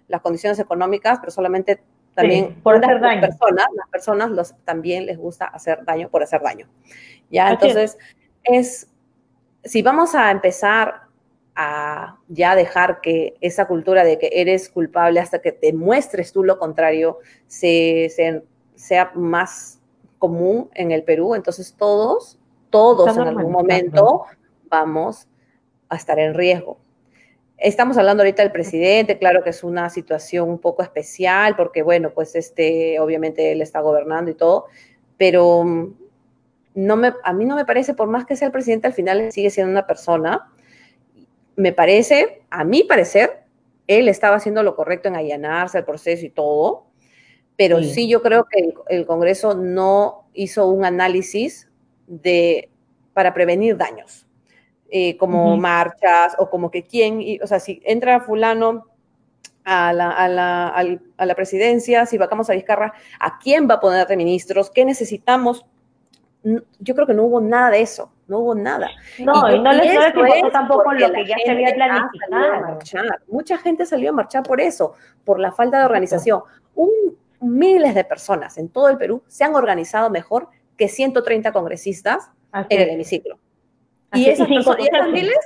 las 0.07 0.21
condiciones 0.21 0.59
económicas, 0.59 1.17
pero 1.19 1.31
solamente 1.31 1.81
también 2.13 2.61
por 2.61 2.75
hacer 2.75 2.99
daño. 2.99 3.21
personas, 3.21 3.65
las 3.75 3.89
personas 3.89 4.29
los, 4.29 4.55
también 4.65 5.07
les 5.07 5.17
gusta 5.17 5.45
hacer 5.45 5.83
daño 5.83 6.09
por 6.09 6.21
hacer 6.21 6.41
daño. 6.41 6.67
Ya, 7.31 7.49
entonces, 7.49 7.97
es, 8.43 8.87
si 9.63 9.81
vamos 9.81 10.15
a 10.15 10.31
empezar 10.31 11.06
a 11.59 12.17
ya 12.27 12.55
dejar 12.55 13.01
que 13.01 13.35
esa 13.41 13.65
cultura 13.65 14.03
de 14.03 14.19
que 14.19 14.29
eres 14.31 14.69
culpable 14.69 15.19
hasta 15.19 15.39
que 15.39 15.51
te 15.51 15.73
muestres 15.73 16.31
tú 16.31 16.43
lo 16.43 16.59
contrario 16.59 17.17
se, 17.47 18.13
sea 18.75 19.11
más 19.15 19.79
común 20.19 20.69
en 20.75 20.91
el 20.91 21.03
Perú. 21.03 21.33
Entonces 21.33 21.73
todos, 21.75 22.37
todos 22.69 23.17
en 23.17 23.23
algún 23.23 23.51
momento 23.51 24.25
vamos 24.69 25.27
a 25.89 25.95
estar 25.95 26.19
en 26.19 26.35
riesgo. 26.35 26.77
Estamos 27.57 27.97
hablando 27.97 28.21
ahorita 28.21 28.43
del 28.43 28.51
presidente, 28.51 29.17
claro 29.17 29.43
que 29.43 29.49
es 29.49 29.63
una 29.63 29.89
situación 29.89 30.47
un 30.47 30.59
poco 30.59 30.83
especial 30.83 31.55
porque, 31.55 31.81
bueno, 31.81 32.11
pues 32.11 32.35
este, 32.35 32.99
obviamente 32.99 33.51
él 33.51 33.63
está 33.63 33.81
gobernando 33.81 34.29
y 34.29 34.35
todo, 34.35 34.65
pero 35.17 35.63
mm, 35.63 35.93
no 36.75 36.97
me, 36.97 37.13
a 37.23 37.33
mí 37.33 37.45
no 37.45 37.55
me 37.55 37.65
parece, 37.65 37.95
por 37.95 38.09
más 38.09 38.25
que 38.25 38.35
sea 38.35 38.45
el 38.45 38.51
presidente, 38.51 38.85
al 38.85 38.93
final 38.93 39.31
sigue 39.31 39.49
siendo 39.49 39.71
una 39.71 39.87
persona 39.87 40.51
me 41.57 41.73
parece, 41.73 42.43
a 42.49 42.63
mi 42.63 42.83
parecer, 42.83 43.43
él 43.87 44.07
estaba 44.07 44.37
haciendo 44.37 44.63
lo 44.63 44.75
correcto 44.75 45.09
en 45.09 45.15
allanarse 45.15 45.79
el 45.79 45.85
proceso 45.85 46.25
y 46.25 46.29
todo, 46.29 46.85
pero 47.57 47.81
sí, 47.81 48.07
yo 48.07 48.21
creo 48.21 48.45
que 48.45 48.71
el, 48.87 49.07
Congreso 49.07 49.55
no 49.55 50.29
hizo 50.33 50.67
un 50.67 50.85
análisis 50.85 51.67
de, 52.05 52.69
para 53.13 53.33
prevenir 53.33 53.75
daños, 53.75 54.27
eh, 54.89 55.17
como 55.17 55.57
marchas 55.57 56.35
o 56.37 56.51
como 56.51 56.69
que 56.69 56.83
quién, 56.83 57.23
o 57.41 57.47
sea, 57.47 57.59
si 57.59 57.81
entra 57.83 58.21
fulano 58.21 58.85
a 59.63 59.91
la, 59.91 60.11
a, 60.11 60.29
la, 60.29 60.67
a 61.17 61.25
la, 61.25 61.35
presidencia, 61.35 62.05
si 62.05 62.19
vamos 62.19 62.51
a 62.51 62.53
Vizcarra, 62.53 62.93
¿a 63.19 63.39
quién 63.39 63.67
va 63.67 63.75
a 63.75 63.79
poner 63.79 64.05
de 64.05 64.15
ministros? 64.15 64.69
¿Qué 64.69 64.85
necesitamos? 64.85 65.65
Yo 66.43 66.93
creo 66.93 67.07
que 67.07 67.15
no 67.15 67.23
hubo 67.23 67.41
nada 67.41 67.71
de 67.71 67.81
eso 67.81 68.11
no 68.27 68.39
hubo 68.39 68.55
nada. 68.55 68.89
No, 69.19 69.49
y, 69.53 69.59
no 69.59 69.71
les 69.73 69.93
importó 69.93 70.51
tampoco 70.51 70.93
lo 70.93 71.11
que 71.11 71.25
ya 71.25 71.35
se 71.43 71.51
había 71.51 71.73
planificado. 71.73 72.79
Mucha 73.27 73.57
gente 73.57 73.85
salió 73.85 74.09
a 74.09 74.13
marchar 74.13 74.43
por 74.43 74.61
eso, 74.61 74.93
por 75.23 75.39
la 75.39 75.51
falta 75.51 75.79
de 75.79 75.85
organización. 75.85 76.41
Un, 76.75 76.91
miles 77.39 77.93
de 77.93 78.03
personas 78.03 78.57
en 78.57 78.69
todo 78.69 78.89
el 78.89 78.97
Perú 78.97 79.23
se 79.27 79.43
han 79.43 79.55
organizado 79.55 80.09
mejor 80.09 80.49
que 80.75 80.87
130 80.87 81.51
congresistas 81.51 82.31
en 82.69 82.81
el 82.81 82.89
hemiciclo. 82.89 83.37
y 84.13 84.25
esas 84.25 84.47
sin 84.47 84.63
personas, 84.63 85.09
miles, 85.11 85.37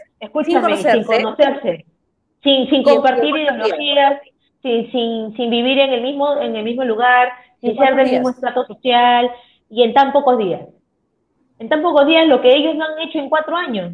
sin 0.46 0.62
conocerse, 0.62 1.86
sin, 2.44 2.70
sin, 2.70 2.84
compartir 2.84 3.36
ideologías, 3.36 4.22
sin, 4.62 4.92
sin, 4.92 5.36
sin 5.36 5.50
vivir 5.50 5.80
en 5.80 5.94
el 5.94 6.02
mismo, 6.02 6.40
en 6.40 6.56
el 6.56 6.64
mismo 6.64 6.84
lugar, 6.84 7.30
sin 7.60 7.78
ser 7.78 7.96
del 7.96 8.10
mismo 8.10 8.30
estrato 8.30 8.66
social 8.66 9.30
y 9.70 9.84
en 9.84 9.94
tan 9.94 10.12
pocos 10.12 10.38
días. 10.38 10.62
En 11.62 11.70
tan 11.70 11.84
pocos 11.84 12.08
días 12.08 12.28
lo 12.28 12.42
que 12.42 12.56
ellos 12.56 12.74
no 12.74 12.86
han 12.86 13.00
hecho 13.02 13.20
en 13.20 13.30
cuatro 13.30 13.56
años. 13.56 13.94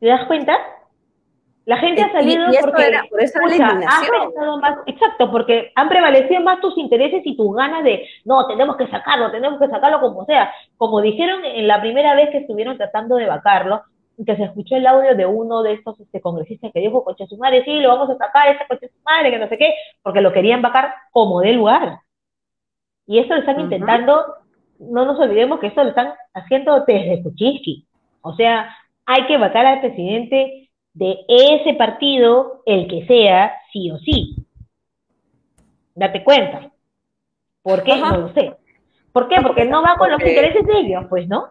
¿Te 0.00 0.06
das 0.06 0.26
cuenta? 0.26 0.54
La 1.64 1.78
gente 1.78 2.02
ha 2.02 2.12
salido 2.12 2.44
porque 2.60 2.94
ha 2.94 4.56
más, 4.60 4.78
exacto, 4.84 5.30
porque 5.30 5.72
han 5.74 5.88
prevalecido 5.88 6.42
más 6.42 6.60
tus 6.60 6.76
intereses 6.76 7.22
y 7.24 7.38
tus 7.38 7.56
ganas 7.56 7.82
de, 7.84 8.06
no, 8.26 8.46
tenemos 8.48 8.76
que 8.76 8.86
sacarlo, 8.88 9.30
tenemos 9.30 9.58
que 9.58 9.68
sacarlo 9.68 9.98
como 10.00 10.26
sea. 10.26 10.52
Como 10.76 11.00
dijeron 11.00 11.42
en 11.42 11.66
la 11.66 11.80
primera 11.80 12.14
vez 12.14 12.28
que 12.28 12.38
estuvieron 12.38 12.76
tratando 12.76 13.16
de 13.16 13.28
vacarlo, 13.28 13.84
que 14.26 14.36
se 14.36 14.44
escuchó 14.44 14.76
el 14.76 14.86
audio 14.86 15.14
de 15.14 15.24
uno 15.24 15.62
de 15.62 15.72
estos 15.72 15.98
este, 16.00 16.20
congresistas 16.20 16.70
que 16.74 16.80
dijo, 16.80 17.02
coche 17.02 17.26
su 17.28 17.38
madre, 17.38 17.64
sí, 17.64 17.80
lo 17.80 17.88
vamos 17.88 18.10
a 18.10 18.18
sacar, 18.18 18.48
ese 18.48 18.66
coche 18.68 18.88
su 18.88 19.02
madre, 19.04 19.30
que 19.30 19.38
no 19.38 19.48
sé 19.48 19.56
qué, 19.56 19.72
porque 20.02 20.20
lo 20.20 20.34
querían 20.34 20.60
vacar 20.60 20.92
como 21.12 21.40
de 21.40 21.54
lugar. 21.54 22.00
Y 23.06 23.20
eso 23.20 23.32
lo 23.32 23.40
están 23.40 23.58
intentando, 23.58 24.41
no 24.90 25.04
nos 25.04 25.18
olvidemos 25.18 25.60
que 25.60 25.68
esto 25.68 25.82
lo 25.82 25.90
están 25.90 26.12
haciendo 26.34 26.84
desde 26.86 27.22
Kuczynski. 27.22 27.86
O 28.22 28.34
sea, 28.34 28.74
hay 29.06 29.26
que 29.26 29.38
vacar 29.38 29.66
al 29.66 29.80
presidente 29.80 30.70
de 30.94 31.18
ese 31.28 31.74
partido, 31.74 32.62
el 32.66 32.88
que 32.88 33.06
sea, 33.06 33.52
sí 33.72 33.90
o 33.90 33.98
sí. 33.98 34.36
Date 35.94 36.24
cuenta. 36.24 36.70
¿Por 37.62 37.82
qué? 37.82 37.96
No 37.96 38.16
lo 38.16 38.32
sé. 38.32 38.54
¿Por 39.12 39.28
qué? 39.28 39.36
Porque 39.42 39.64
no 39.64 39.82
va 39.82 39.96
con 39.96 40.10
los 40.10 40.20
intereses 40.20 40.66
de 40.66 40.80
ellos, 40.80 41.04
pues, 41.08 41.28
¿no? 41.28 41.48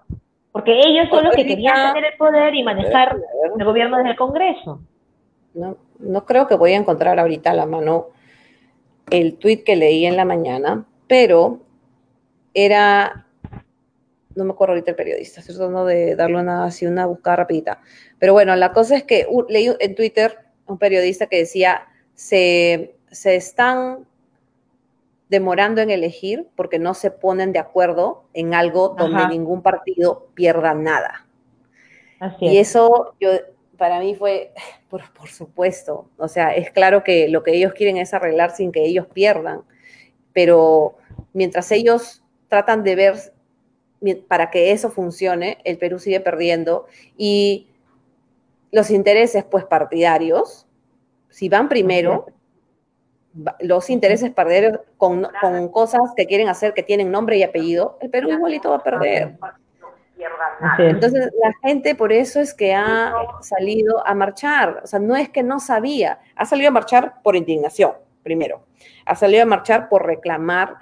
Porque 0.51 0.79
ellos 0.79 1.07
son 1.09 1.23
los 1.23 1.35
que 1.35 1.45
querían 1.45 1.93
tener 1.93 2.11
el 2.11 2.17
poder 2.17 2.53
y 2.55 2.63
manejar 2.63 3.17
el 3.57 3.63
gobierno 3.63 3.97
desde 3.97 4.11
el 4.11 4.17
Congreso. 4.17 4.81
No, 5.53 5.77
no 5.99 6.25
creo 6.25 6.47
que 6.47 6.55
voy 6.55 6.73
a 6.73 6.77
encontrar 6.77 7.19
ahorita 7.19 7.51
a 7.51 7.53
la 7.53 7.65
mano 7.65 8.07
el 9.09 9.37
tuit 9.37 9.63
que 9.63 9.75
leí 9.75 10.05
en 10.05 10.17
la 10.17 10.25
mañana, 10.25 10.85
pero 11.07 11.59
era 12.53 13.25
no 14.35 14.45
me 14.45 14.51
acuerdo 14.51 14.73
ahorita 14.73 14.91
el 14.91 14.97
periodista, 14.97 15.39
estoy 15.39 15.55
tratando 15.55 15.85
de 15.85 16.15
darle 16.15 16.39
una, 16.39 16.65
así 16.65 16.85
una 16.85 17.05
buscada 17.05 17.37
rapidita. 17.37 17.81
Pero 18.19 18.33
bueno, 18.33 18.55
la 18.55 18.71
cosa 18.71 18.95
es 18.95 19.03
que 19.03 19.27
leí 19.49 19.69
en 19.79 19.95
Twitter 19.95 20.39
un 20.67 20.77
periodista 20.77 21.27
que 21.27 21.37
decía, 21.37 21.87
se, 22.13 22.95
se 23.09 23.35
están 23.35 24.05
demorando 25.29 25.81
en 25.81 25.89
elegir 25.89 26.47
porque 26.55 26.79
no 26.79 26.93
se 26.93 27.11
ponen 27.11 27.53
de 27.53 27.59
acuerdo 27.59 28.25
en 28.33 28.53
algo 28.53 28.89
donde 28.89 29.27
ningún 29.27 29.61
partido 29.61 30.27
pierda 30.33 30.73
nada. 30.73 31.25
y 32.39 32.57
eso 32.57 33.15
yo, 33.19 33.31
para 33.77 33.99
mí 33.99 34.15
fue, 34.15 34.51
por, 34.89 35.01
por, 35.13 35.29
supuesto, 35.29 36.09
o 36.17 36.27
sea, 36.27 36.55
es 36.55 36.71
claro 36.71 37.03
que 37.03 37.27
lo 37.29 37.43
que 37.43 37.55
ellos 37.55 37.73
quieren 37.73 37.97
es 37.97 38.13
arreglar 38.13 38.51
sin 38.51 38.71
que 38.71 38.83
ellos 38.85 39.07
pierdan, 39.07 39.61
pero 40.33 40.97
mientras 41.33 41.71
ellos 41.71 42.20
tratan 42.51 42.83
de 42.83 42.95
ver 42.95 43.15
para 44.27 44.51
que 44.51 44.73
eso 44.73 44.91
funcione, 44.91 45.59
el 45.63 45.77
Perú 45.77 45.99
sigue 45.99 46.19
perdiendo 46.19 46.85
y 47.15 47.69
los 48.73 48.91
intereses 48.91 49.45
pues 49.45 49.63
partidarios, 49.63 50.67
si 51.29 51.47
van 51.47 51.69
primero, 51.69 52.25
los 53.61 53.89
intereses 53.89 54.31
partidarios 54.31 54.81
con, 54.97 55.29
cosas 55.71 56.01
que 56.17 56.25
quieren 56.25 56.49
hacer 56.49 56.73
que 56.73 56.83
tienen 56.83 57.09
nombre 57.09 57.37
y 57.37 57.43
apellido, 57.43 57.97
el 58.01 58.09
Perú 58.09 58.29
igualito 58.31 58.71
va 58.71 58.77
a 58.77 58.83
perder. 58.83 59.37
Entonces, 60.77 61.29
la 61.41 61.53
gente 61.61 61.95
por 61.95 62.11
eso 62.11 62.41
es 62.41 62.53
que 62.53 62.73
ha 62.73 63.13
salido 63.39 64.05
a 64.05 64.13
marchar. 64.13 64.81
O 64.83 64.87
sea, 64.87 64.99
no 64.99 65.15
es 65.15 65.29
que 65.29 65.41
no 65.41 65.61
sabía, 65.61 66.19
ha 66.35 66.45
salido 66.45 66.67
a 66.67 66.73
marchar 66.73 67.21
por 67.23 67.37
indignación, 67.37 67.93
primero. 68.23 68.65
Ha 69.05 69.15
salido 69.15 69.43
a 69.43 69.45
marchar 69.45 69.87
por 69.87 70.05
reclamar 70.05 70.75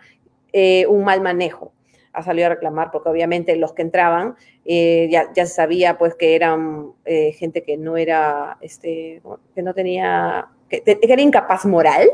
eh, 0.53 0.85
un 0.87 1.03
mal 1.03 1.21
manejo 1.21 1.73
ha 2.13 2.23
salido 2.23 2.47
a 2.47 2.49
reclamar, 2.49 2.91
porque 2.91 3.09
obviamente 3.09 3.55
los 3.55 3.73
que 3.73 3.81
entraban 3.81 4.35
eh, 4.65 5.07
ya, 5.11 5.31
ya, 5.33 5.45
se 5.45 5.53
sabía 5.53 5.97
pues 5.97 6.15
que 6.15 6.35
eran 6.35 6.91
eh, 7.05 7.31
gente 7.33 7.63
que 7.63 7.77
no 7.77 7.97
era, 7.97 8.57
este, 8.61 9.21
que 9.55 9.61
no 9.61 9.73
tenía, 9.73 10.47
que, 10.69 10.83
era 10.85 11.21
incapaz 11.21 11.65
moral, 11.65 12.09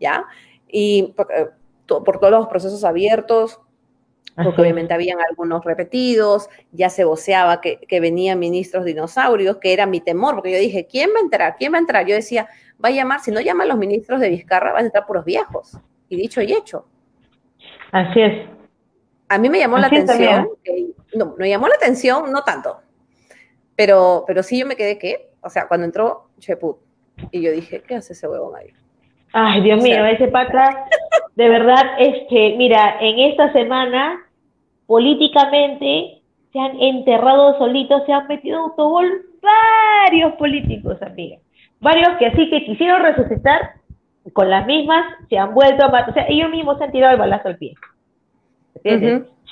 ¿ya? 0.00 0.24
Y 0.68 1.14
por, 1.16 1.28
eh, 1.32 1.48
por 1.86 2.18
todos 2.18 2.30
los 2.30 2.46
procesos 2.48 2.84
abiertos, 2.84 3.60
porque 4.34 4.62
obviamente 4.62 4.94
habían 4.94 5.18
algunos 5.20 5.62
repetidos, 5.62 6.48
ya 6.70 6.88
se 6.88 7.04
voceaba 7.04 7.60
que, 7.60 7.78
que, 7.80 8.00
venían 8.00 8.38
ministros 8.38 8.86
dinosaurios, 8.86 9.58
que 9.58 9.74
era 9.74 9.84
mi 9.84 10.00
temor, 10.00 10.36
porque 10.36 10.52
yo 10.52 10.58
dije, 10.58 10.86
¿quién 10.86 11.10
va 11.10 11.18
a 11.18 11.22
entrar? 11.22 11.56
¿Quién 11.58 11.72
va 11.74 11.76
a 11.76 11.80
entrar? 11.80 12.06
Yo 12.06 12.14
decía, 12.14 12.48
va 12.82 12.88
a 12.88 12.92
llamar, 12.92 13.20
si 13.20 13.30
no 13.30 13.42
llaman 13.42 13.68
los 13.68 13.76
ministros 13.76 14.20
de 14.20 14.30
Vizcarra, 14.30 14.72
van 14.72 14.84
a 14.84 14.86
entrar 14.86 15.06
puros 15.06 15.26
viejos. 15.26 15.76
Y 16.08 16.16
dicho 16.16 16.40
y 16.40 16.52
hecho. 16.52 16.86
Así 17.92 18.20
es. 18.20 18.48
A 19.28 19.38
mí 19.38 19.48
me 19.48 19.58
llamó 19.58 19.78
la 19.78 19.86
atención, 19.86 20.48
no, 21.14 21.34
me 21.38 21.48
llamó 21.48 21.68
la 21.68 21.74
atención, 21.76 22.30
no 22.32 22.42
tanto, 22.42 22.80
pero, 23.76 24.24
pero 24.26 24.42
sí 24.42 24.58
yo 24.58 24.66
me 24.66 24.76
quedé 24.76 24.98
que, 24.98 25.30
o 25.40 25.48
sea, 25.48 25.68
cuando 25.68 25.86
entró 25.86 26.28
Cheput, 26.38 26.76
y 27.30 27.40
yo 27.42 27.52
dije, 27.52 27.82
¿qué 27.86 27.94
hace 27.94 28.12
ese 28.12 28.28
huevón 28.28 28.56
ahí? 28.56 28.72
Ay, 29.32 29.62
Dios 29.62 29.82
mío, 29.82 30.04
ese 30.04 30.28
pata, 30.28 30.86
de 31.34 31.48
verdad, 31.48 31.82
este, 31.98 32.56
mira, 32.56 32.98
en 33.00 33.30
esta 33.30 33.52
semana, 33.52 34.20
políticamente, 34.86 36.22
se 36.52 36.58
han 36.58 36.78
enterrado 36.80 37.56
solitos, 37.58 38.02
se 38.04 38.12
han 38.12 38.26
metido 38.26 38.58
autogol 38.58 39.26
varios 39.40 40.34
políticos, 40.34 41.00
amiga. 41.00 41.38
Varios 41.80 42.16
que 42.18 42.26
así 42.26 42.50
que 42.50 42.64
quisieron 42.64 43.02
resucitar 43.02 43.76
con 44.32 44.48
las 44.50 44.66
mismas, 44.66 45.04
se 45.28 45.38
han 45.38 45.54
vuelto 45.54 45.84
a 45.84 45.88
matar, 45.88 46.10
o 46.10 46.14
sea, 46.14 46.26
ellos 46.28 46.50
mismos 46.50 46.78
se 46.78 46.84
han 46.84 46.92
tirado 46.92 47.14
el 47.14 47.18
balazo 47.18 47.48
al 47.48 47.56
pie. 47.56 47.74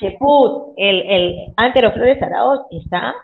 Cheput, 0.01 0.75
el, 0.77 1.01
el 1.03 1.53
Antero 1.57 1.93
Flores 1.93 2.23
Arauz 2.23 2.61
está, 2.71 3.15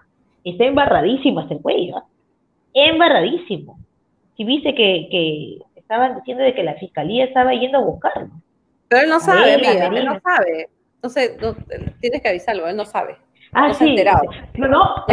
está 0.45 0.65
embarradísimo 0.65 1.41
hasta 1.41 1.55
el 1.55 1.61
cuello. 1.61 1.99
¿eh? 1.99 2.91
Embarradísimo. 2.91 3.79
Si 4.37 4.45
viste 4.45 4.75
que, 4.75 5.09
que 5.11 5.59
estaban 5.77 6.17
diciendo 6.17 6.45
de 6.45 6.55
que 6.55 6.63
la 6.63 6.75
fiscalía 6.75 7.25
estaba 7.25 7.53
yendo 7.55 7.79
a 7.79 7.83
buscarlo. 7.83 8.29
Pero 8.89 9.03
él 9.03 9.09
no 9.09 9.21
sabe, 9.21 9.55
amiga, 9.55 9.87
él 9.87 10.05
no 10.05 10.21
sabe. 10.21 10.69
No 11.03 11.09
sé, 11.09 11.37
tienes 12.01 12.23
que 12.23 12.29
avisarlo, 12.29 12.69
él 12.69 12.77
no 12.77 12.85
sabe. 12.85 13.17
Ah, 13.53 13.73
sí. 13.73 13.91
Enterado. 13.91 14.25
No, 14.55 14.69
no, 14.69 15.05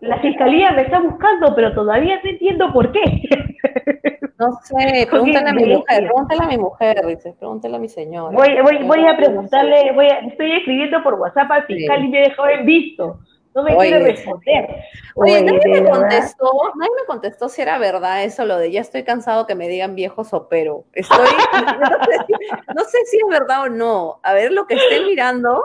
la 0.00 0.18
fiscalía 0.20 0.70
me 0.72 0.82
está 0.82 1.00
buscando, 1.00 1.54
pero 1.54 1.74
todavía 1.74 2.20
no 2.22 2.30
entiendo 2.30 2.72
por 2.72 2.92
qué. 2.92 3.00
No 4.42 4.58
sé, 4.64 5.06
pregúntale 5.08 5.50
a 5.50 5.52
mi 5.52 5.66
mujer, 5.66 6.04
pregúntale 6.04 6.42
a 6.42 6.48
mi 6.48 6.58
mujer, 6.58 7.06
dice, 7.06 7.32
pregúntale 7.38 7.76
a 7.76 7.78
mi 7.78 7.88
señora. 7.88 8.36
Voy, 8.36 8.60
voy, 8.60 8.82
voy 8.84 9.06
a 9.06 9.16
preguntarle, 9.16 9.92
voy 9.92 10.06
a, 10.06 10.18
estoy 10.18 10.52
escribiendo 10.56 11.00
por 11.04 11.14
WhatsApp 11.14 11.48
al 11.48 11.66
fiscal 11.66 12.04
y 12.04 12.08
me 12.08 12.20
dejó 12.22 12.48
en 12.48 12.66
visto. 12.66 13.20
No 13.54 13.62
me 13.62 13.76
quiere 13.76 14.00
responder. 14.00 14.84
Oye, 15.14 15.42
nadie 15.42 15.82
me 15.82 15.90
contestó, 15.90 16.50
nadie 16.74 16.92
me 17.00 17.06
contestó 17.06 17.48
si 17.48 17.62
era 17.62 17.78
verdad 17.78 18.24
eso, 18.24 18.44
lo 18.44 18.56
de 18.58 18.72
ya 18.72 18.80
estoy 18.80 19.04
cansado 19.04 19.46
que 19.46 19.54
me 19.54 19.68
digan 19.68 19.94
viejo 19.94 20.24
sopero. 20.24 20.86
Estoy, 20.92 21.18
no 22.74 22.84
sé 22.84 22.98
si 23.04 23.18
es 23.18 23.28
verdad 23.30 23.62
o 23.62 23.68
no. 23.68 24.18
A 24.24 24.32
ver, 24.32 24.50
lo 24.50 24.66
que 24.66 24.74
estoy 24.74 25.04
mirando, 25.04 25.62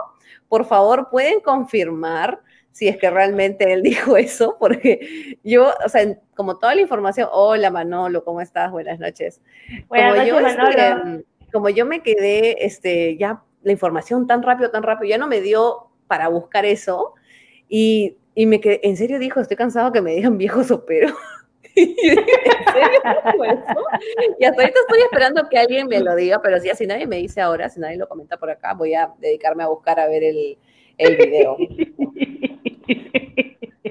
por 0.48 0.66
favor, 0.66 1.08
pueden 1.10 1.40
confirmar 1.40 2.42
si 2.78 2.86
es 2.86 2.96
que 2.96 3.10
realmente 3.10 3.72
él 3.72 3.82
dijo 3.82 4.16
eso, 4.16 4.56
porque 4.60 5.36
yo, 5.42 5.72
o 5.84 5.88
sea, 5.88 6.16
como 6.36 6.58
toda 6.58 6.76
la 6.76 6.80
información, 6.80 7.28
hola 7.32 7.70
Manolo, 7.72 8.22
¿cómo 8.22 8.40
estás? 8.40 8.70
Buenas 8.70 9.00
noches. 9.00 9.40
Buenas 9.88 10.14
como, 10.14 10.24
yo, 10.24 10.38
este, 10.46 11.24
como 11.52 11.68
yo 11.70 11.86
me 11.86 12.04
quedé, 12.04 12.64
este, 12.64 13.16
ya 13.16 13.42
la 13.64 13.72
información 13.72 14.28
tan 14.28 14.44
rápido, 14.44 14.70
tan 14.70 14.84
rápido, 14.84 15.10
ya 15.10 15.18
no 15.18 15.26
me 15.26 15.40
dio 15.40 15.88
para 16.06 16.28
buscar 16.28 16.64
eso, 16.64 17.14
y, 17.68 18.16
y 18.36 18.46
me 18.46 18.60
quedé, 18.60 18.78
en 18.84 18.96
serio 18.96 19.18
dijo, 19.18 19.40
estoy 19.40 19.56
cansado 19.56 19.90
que 19.90 20.00
me 20.00 20.14
digan 20.14 20.38
viejo 20.38 20.62
sopero. 20.62 21.08
¿En 21.74 21.96
serio? 21.96 23.00
Y 24.38 24.44
hasta 24.44 24.62
ahorita 24.62 24.80
estoy 24.80 25.00
esperando 25.00 25.48
que 25.50 25.58
alguien 25.58 25.88
me 25.88 25.98
lo 25.98 26.14
diga, 26.14 26.40
pero 26.40 26.60
si 26.60 26.70
así 26.70 26.86
nadie 26.86 27.08
me 27.08 27.16
dice 27.16 27.40
ahora, 27.40 27.68
si 27.70 27.80
nadie 27.80 27.96
lo 27.96 28.08
comenta 28.08 28.36
por 28.36 28.50
acá, 28.50 28.74
voy 28.74 28.94
a 28.94 29.12
dedicarme 29.18 29.64
a 29.64 29.68
buscar 29.68 29.98
a 29.98 30.06
ver 30.06 30.22
el, 30.22 30.58
el 30.96 31.16
video. 31.16 31.56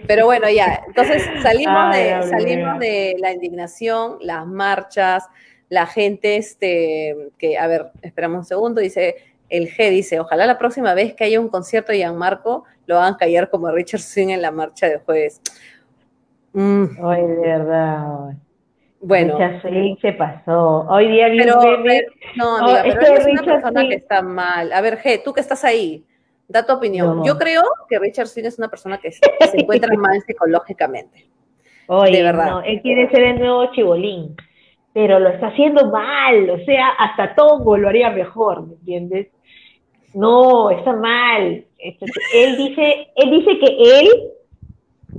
Pero 0.08 0.26
bueno, 0.26 0.50
ya, 0.50 0.84
entonces 0.88 1.24
salimos, 1.42 1.96
de, 1.96 2.24
salimos 2.24 2.80
de 2.80 3.16
la 3.20 3.34
indignación, 3.34 4.18
las 4.22 4.48
marchas, 4.48 5.28
la 5.70 5.86
gente, 5.86 6.38
este, 6.38 7.32
que, 7.38 7.58
a 7.58 7.68
ver, 7.68 7.92
esperamos 8.02 8.40
un 8.40 8.46
segundo, 8.46 8.82
dice, 8.82 9.16
el 9.50 9.70
G 9.70 9.90
dice, 9.90 10.20
ojalá 10.20 10.46
la 10.46 10.58
próxima 10.58 10.94
vez 10.94 11.14
que 11.14 11.24
haya 11.26 11.40
un 11.40 11.50
concierto 11.50 11.92
de 11.92 12.00
Gianmarco 12.00 12.66
lo 12.86 12.98
hagan 12.98 13.16
callar 13.16 13.50
como 13.50 13.70
Richard 13.72 14.02
Swing 14.02 14.30
en 14.30 14.42
la 14.42 14.52
marcha 14.52 14.88
de 14.88 15.00
jueves. 15.00 15.42
Mm. 16.54 17.04
Hoy 17.04 17.22
de 17.22 17.36
verdad. 17.36 18.36
Bueno. 19.00 19.38
Richard 19.38 20.00
se 20.02 20.14
pasó. 20.14 20.88
Hoy 20.90 21.12
día 21.12 21.28
pero, 21.38 21.56
No, 22.36 22.58
amiga, 22.58 22.84
oh, 22.86 22.98
pero 23.00 23.18
es 23.18 23.26
una 23.26 23.44
persona 23.44 23.88
que 23.88 23.96
está 23.96 24.22
mal. 24.22 24.72
A 24.72 24.82
ver, 24.82 24.98
G, 25.00 25.22
tú 25.24 25.34
que 25.34 25.42
estás 25.42 25.64
ahí, 25.64 26.04
Da 26.48 26.66
tu 26.66 26.74
opinión. 26.74 27.24
Yo 27.26 27.38
creo 27.38 27.64
que 27.90 28.00
Richard 28.00 28.28
Swing 28.28 28.46
es 28.46 28.58
una 28.58 28.70
persona 28.70 28.98
que 28.98 29.12
se, 29.12 29.22
encuentra 29.54 29.94
mal 29.98 30.22
psicológicamente. 30.26 31.28
Oye, 31.88 32.18
de 32.18 32.24
verdad. 32.24 32.50
No, 32.52 32.62
él 32.62 32.82
quiere 32.82 33.10
ser 33.10 33.22
el 33.24 33.40
nuevo 33.40 33.72
chibolín. 33.74 34.36
pero 34.94 35.20
lo 35.20 35.30
está 35.30 35.48
haciendo 35.48 35.92
mal, 35.92 36.50
o 36.50 36.58
sea, 36.66 36.90
hasta 36.98 37.36
Tongo 37.36 37.78
lo 37.78 37.90
haría 37.90 38.10
mejor, 38.10 38.66
¿me 38.66 38.74
entiendes? 38.74 39.28
No, 40.14 40.72
está 40.72 40.94
mal. 40.94 41.66
Él 41.78 42.58
dice, 42.58 43.08
él 43.16 43.30
dice 43.30 43.60
que 43.60 44.00
él, 44.00 44.10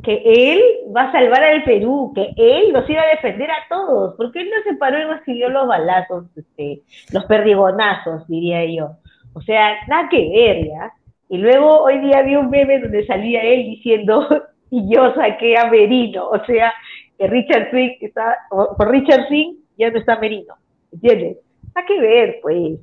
que 0.03 0.23
él 0.25 0.63
va 0.95 1.03
a 1.05 1.13
salvar 1.13 1.45
al 1.45 1.63
Perú, 1.65 2.13
que 2.15 2.33
él 2.37 2.73
nos 2.73 2.89
iba 2.91 3.03
a 3.03 3.15
defender 3.15 3.51
a 3.51 3.69
todos, 3.69 4.15
porque 4.17 4.41
él 4.41 4.51
no 4.51 4.63
se 4.71 4.77
paró 4.77 4.99
y 5.01 5.05
no 5.05 5.23
siguió 5.25 5.51
los 5.51 5.69
balazos, 5.69 6.25
este, 6.37 6.83
los 7.13 7.25
perdigonazos, 7.27 8.27
diría 8.27 8.65
yo. 8.65 8.97
O 9.35 9.41
sea, 9.43 9.77
nada 9.87 10.09
que 10.09 10.29
ver, 10.29 10.67
¿ya? 10.67 10.93
Y 11.29 11.39
luego 11.39 11.83
hoy 11.83 11.99
día 11.99 12.23
vi 12.23 12.37
un 12.37 12.51
meme 12.51 12.81
donde 12.81 13.07
salía 13.07 13.43
él 13.43 13.65
diciendo, 13.65 14.27
y 14.71 14.95
yo 14.95 15.15
saqué 15.15 15.57
a 15.57 15.71
Merino, 15.71 16.29
o 16.29 16.45
sea, 16.45 16.73
que 17.19 17.27
Richard 17.27 17.71
Swing 17.71 17.97
está, 18.01 18.39
por 18.51 18.91
Richard 18.91 19.27
Swing 19.29 19.57
ya 19.77 19.91
no 19.91 19.99
está 19.99 20.19
Merino, 20.19 20.55
¿entiendes? 20.93 21.39
Nada 21.75 21.87
que 21.87 22.01
ver, 22.01 22.39
pues. 22.43 22.79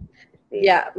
Ya, 0.51 0.93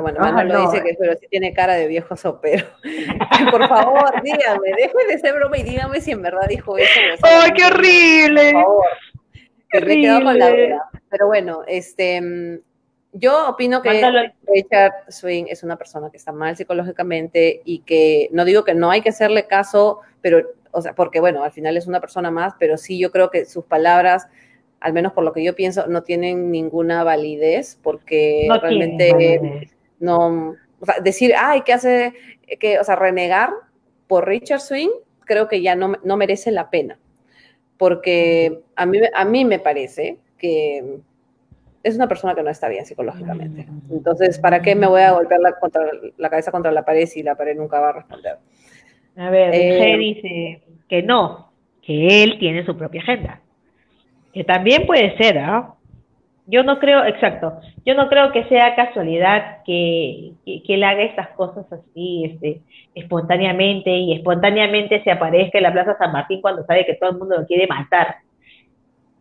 bueno, 0.00 0.20
Manuel 0.20 0.48
lo 0.48 0.70
dice 0.70 0.82
que 0.82 0.94
pero 0.98 1.14
sí 1.16 1.26
tiene 1.28 1.52
cara 1.52 1.74
de 1.74 1.88
viejo 1.88 2.16
sopero. 2.16 2.64
por 3.50 3.68
favor, 3.68 4.22
dígame, 4.22 4.70
déjeme 4.76 5.04
de 5.10 5.18
ser 5.18 5.34
broma 5.34 5.58
y 5.58 5.62
dígame 5.62 6.00
si 6.00 6.12
en 6.12 6.22
verdad 6.22 6.46
dijo 6.48 6.78
eso. 6.78 7.00
¡Ay, 7.22 7.50
qué 7.54 7.64
horrible! 7.64 8.52
Por 8.52 8.62
favor. 8.62 8.84
Qué 9.68 9.78
horrible. 9.78 10.24
con 10.24 10.38
la 10.38 10.48
duda. 10.50 10.90
Pero 11.10 11.26
bueno, 11.26 11.62
este, 11.66 12.60
yo 13.14 13.48
opino 13.48 13.80
que 13.80 14.32
Richard 14.46 14.92
Swing 15.08 15.46
es 15.48 15.62
una 15.62 15.76
persona 15.76 16.10
que 16.10 16.16
está 16.16 16.32
mal 16.32 16.56
psicológicamente 16.56 17.62
y 17.64 17.78
que 17.78 18.28
no 18.32 18.44
digo 18.44 18.64
que 18.64 18.74
no 18.74 18.90
hay 18.90 19.00
que 19.00 19.10
hacerle 19.10 19.46
caso, 19.46 20.00
pero, 20.20 20.42
o 20.72 20.82
sea, 20.82 20.94
porque 20.94 21.20
bueno, 21.20 21.44
al 21.44 21.52
final 21.52 21.76
es 21.76 21.86
una 21.86 22.00
persona 22.00 22.30
más, 22.30 22.54
pero 22.58 22.76
sí 22.76 22.98
yo 22.98 23.12
creo 23.12 23.30
que 23.30 23.44
sus 23.44 23.64
palabras 23.64 24.26
al 24.84 24.92
menos 24.92 25.14
por 25.14 25.24
lo 25.24 25.32
que 25.32 25.42
yo 25.42 25.54
pienso, 25.54 25.86
no 25.86 26.02
tienen 26.02 26.50
ninguna 26.50 27.04
validez 27.04 27.78
porque 27.82 28.46
realmente 28.60 29.70
no, 29.98 30.56
o 30.78 30.84
sea, 30.84 31.00
decir, 31.00 31.32
ay, 31.38 31.62
¿qué 31.62 31.72
hace? 31.72 32.12
Que, 32.60 32.78
o 32.78 32.84
sea, 32.84 32.94
renegar 32.94 33.50
por 34.06 34.28
Richard 34.28 34.60
Swing, 34.60 34.90
creo 35.24 35.48
que 35.48 35.62
ya 35.62 35.74
no, 35.74 35.94
no 36.04 36.18
merece 36.18 36.50
la 36.50 36.68
pena, 36.68 36.98
porque 37.78 38.60
a 38.76 38.84
mí, 38.84 38.98
a 39.14 39.24
mí 39.24 39.46
me 39.46 39.58
parece 39.58 40.18
que 40.36 40.98
es 41.84 41.94
una 41.96 42.08
persona 42.08 42.34
que 42.34 42.42
no 42.42 42.50
está 42.50 42.68
bien 42.68 42.86
psicológicamente. 42.86 43.66
Entonces, 43.90 44.38
¿para 44.38 44.62
qué 44.62 44.74
me 44.74 44.86
voy 44.86 45.02
a 45.02 45.12
golpear 45.12 45.40
la, 45.40 45.52
contra, 45.52 45.82
la 46.16 46.30
cabeza 46.30 46.50
contra 46.50 46.72
la 46.72 46.84
pared 46.84 47.06
si 47.06 47.22
la 47.22 47.34
pared 47.34 47.54
nunca 47.54 47.78
va 47.78 47.90
a 47.90 47.92
responder? 47.92 48.38
A 49.16 49.30
ver, 49.30 49.54
eh, 49.54 49.96
dice 49.98 50.62
que 50.88 51.02
no, 51.02 51.52
que 51.82 52.24
él 52.24 52.38
tiene 52.38 52.64
su 52.64 52.76
propia 52.76 53.02
agenda. 53.02 53.40
Que 54.32 54.44
también 54.44 54.86
puede 54.86 55.14
ser, 55.18 55.38
¿ah? 55.38 55.74
Yo 56.46 56.62
no 56.62 56.78
creo, 56.78 57.04
exacto, 57.04 57.58
yo 57.86 57.94
no 57.94 58.08
creo 58.08 58.32
que 58.32 58.44
sea 58.44 58.74
casualidad 58.74 59.62
que, 59.64 60.32
que, 60.44 60.74
él 60.74 60.84
haga 60.84 61.02
estas 61.02 61.28
cosas 61.28 61.64
así, 61.72 62.24
este, 62.24 62.60
espontáneamente, 62.94 63.90
y 63.90 64.14
espontáneamente 64.14 65.02
se 65.02 65.10
aparezca 65.10 65.58
en 65.58 65.64
la 65.64 65.72
Plaza 65.72 65.96
San 65.96 66.12
Martín 66.12 66.42
cuando 66.42 66.64
sabe 66.64 66.84
que 66.84 66.96
todo 66.96 67.10
el 67.10 67.18
mundo 67.18 67.38
lo 67.38 67.46
quiere 67.46 67.66
matar. 67.66 68.16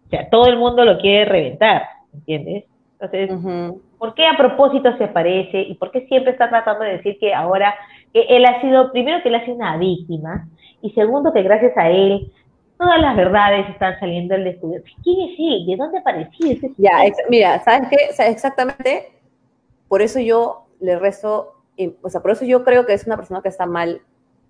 O 0.08 0.10
sea, 0.10 0.30
todo 0.30 0.48
el 0.48 0.58
mundo 0.58 0.84
lo 0.84 0.98
quiere 0.98 1.24
reventar, 1.24 1.84
¿entiendes? 2.14 2.66
Entonces, 3.00 3.74
¿por 3.98 4.14
qué 4.14 4.26
a 4.26 4.38
propósito 4.38 4.96
se 4.98 5.04
aparece 5.04 5.62
y 5.62 5.76
por 5.76 5.92
qué 5.92 6.06
siempre 6.08 6.32
está 6.32 6.50
tratando 6.50 6.84
de 6.84 6.98
decir 6.98 7.18
que 7.20 7.34
ahora, 7.34 7.76
que 8.14 8.22
él 8.30 8.46
ha 8.46 8.62
sido, 8.62 8.92
primero 8.92 9.22
que 9.22 9.30
él 9.30 9.36
ha 9.36 9.44
sido 9.44 9.58
una 9.58 9.78
víctima, 9.78 10.48
y 10.82 10.92
segundo 10.92 11.34
que 11.34 11.44
gracias 11.44 11.76
a 11.78 11.90
él 11.90 12.32
todas 12.78 13.00
las 13.02 13.16
verdades 13.16 13.70
están 13.70 14.00
saliendo 14.00 14.36
al 14.36 14.44
descubierto. 14.44 14.90
¿Quién 15.04 15.30
es 15.30 15.36
él? 15.40 15.66
¿De 15.66 15.76
dónde 15.76 15.98
apareció? 16.00 16.58
Ya, 16.78 16.92
mira, 17.30 17.60
¿sabes 17.64 17.90
qué? 17.90 18.24
exactamente, 18.26 19.12
por 19.88 20.02
eso 20.02 20.20
yo 20.20 20.68
le 20.80 20.98
rezo, 20.98 21.54
o 22.02 22.10
sea, 22.10 22.22
por 22.22 22.32
eso 22.32 22.46
yo 22.46 22.64
creo 22.64 22.86
que 22.86 22.94
es 22.94 23.06
una 23.06 23.16
persona 23.16 23.42
que 23.42 23.50
está 23.50 23.66
mal 23.66 24.02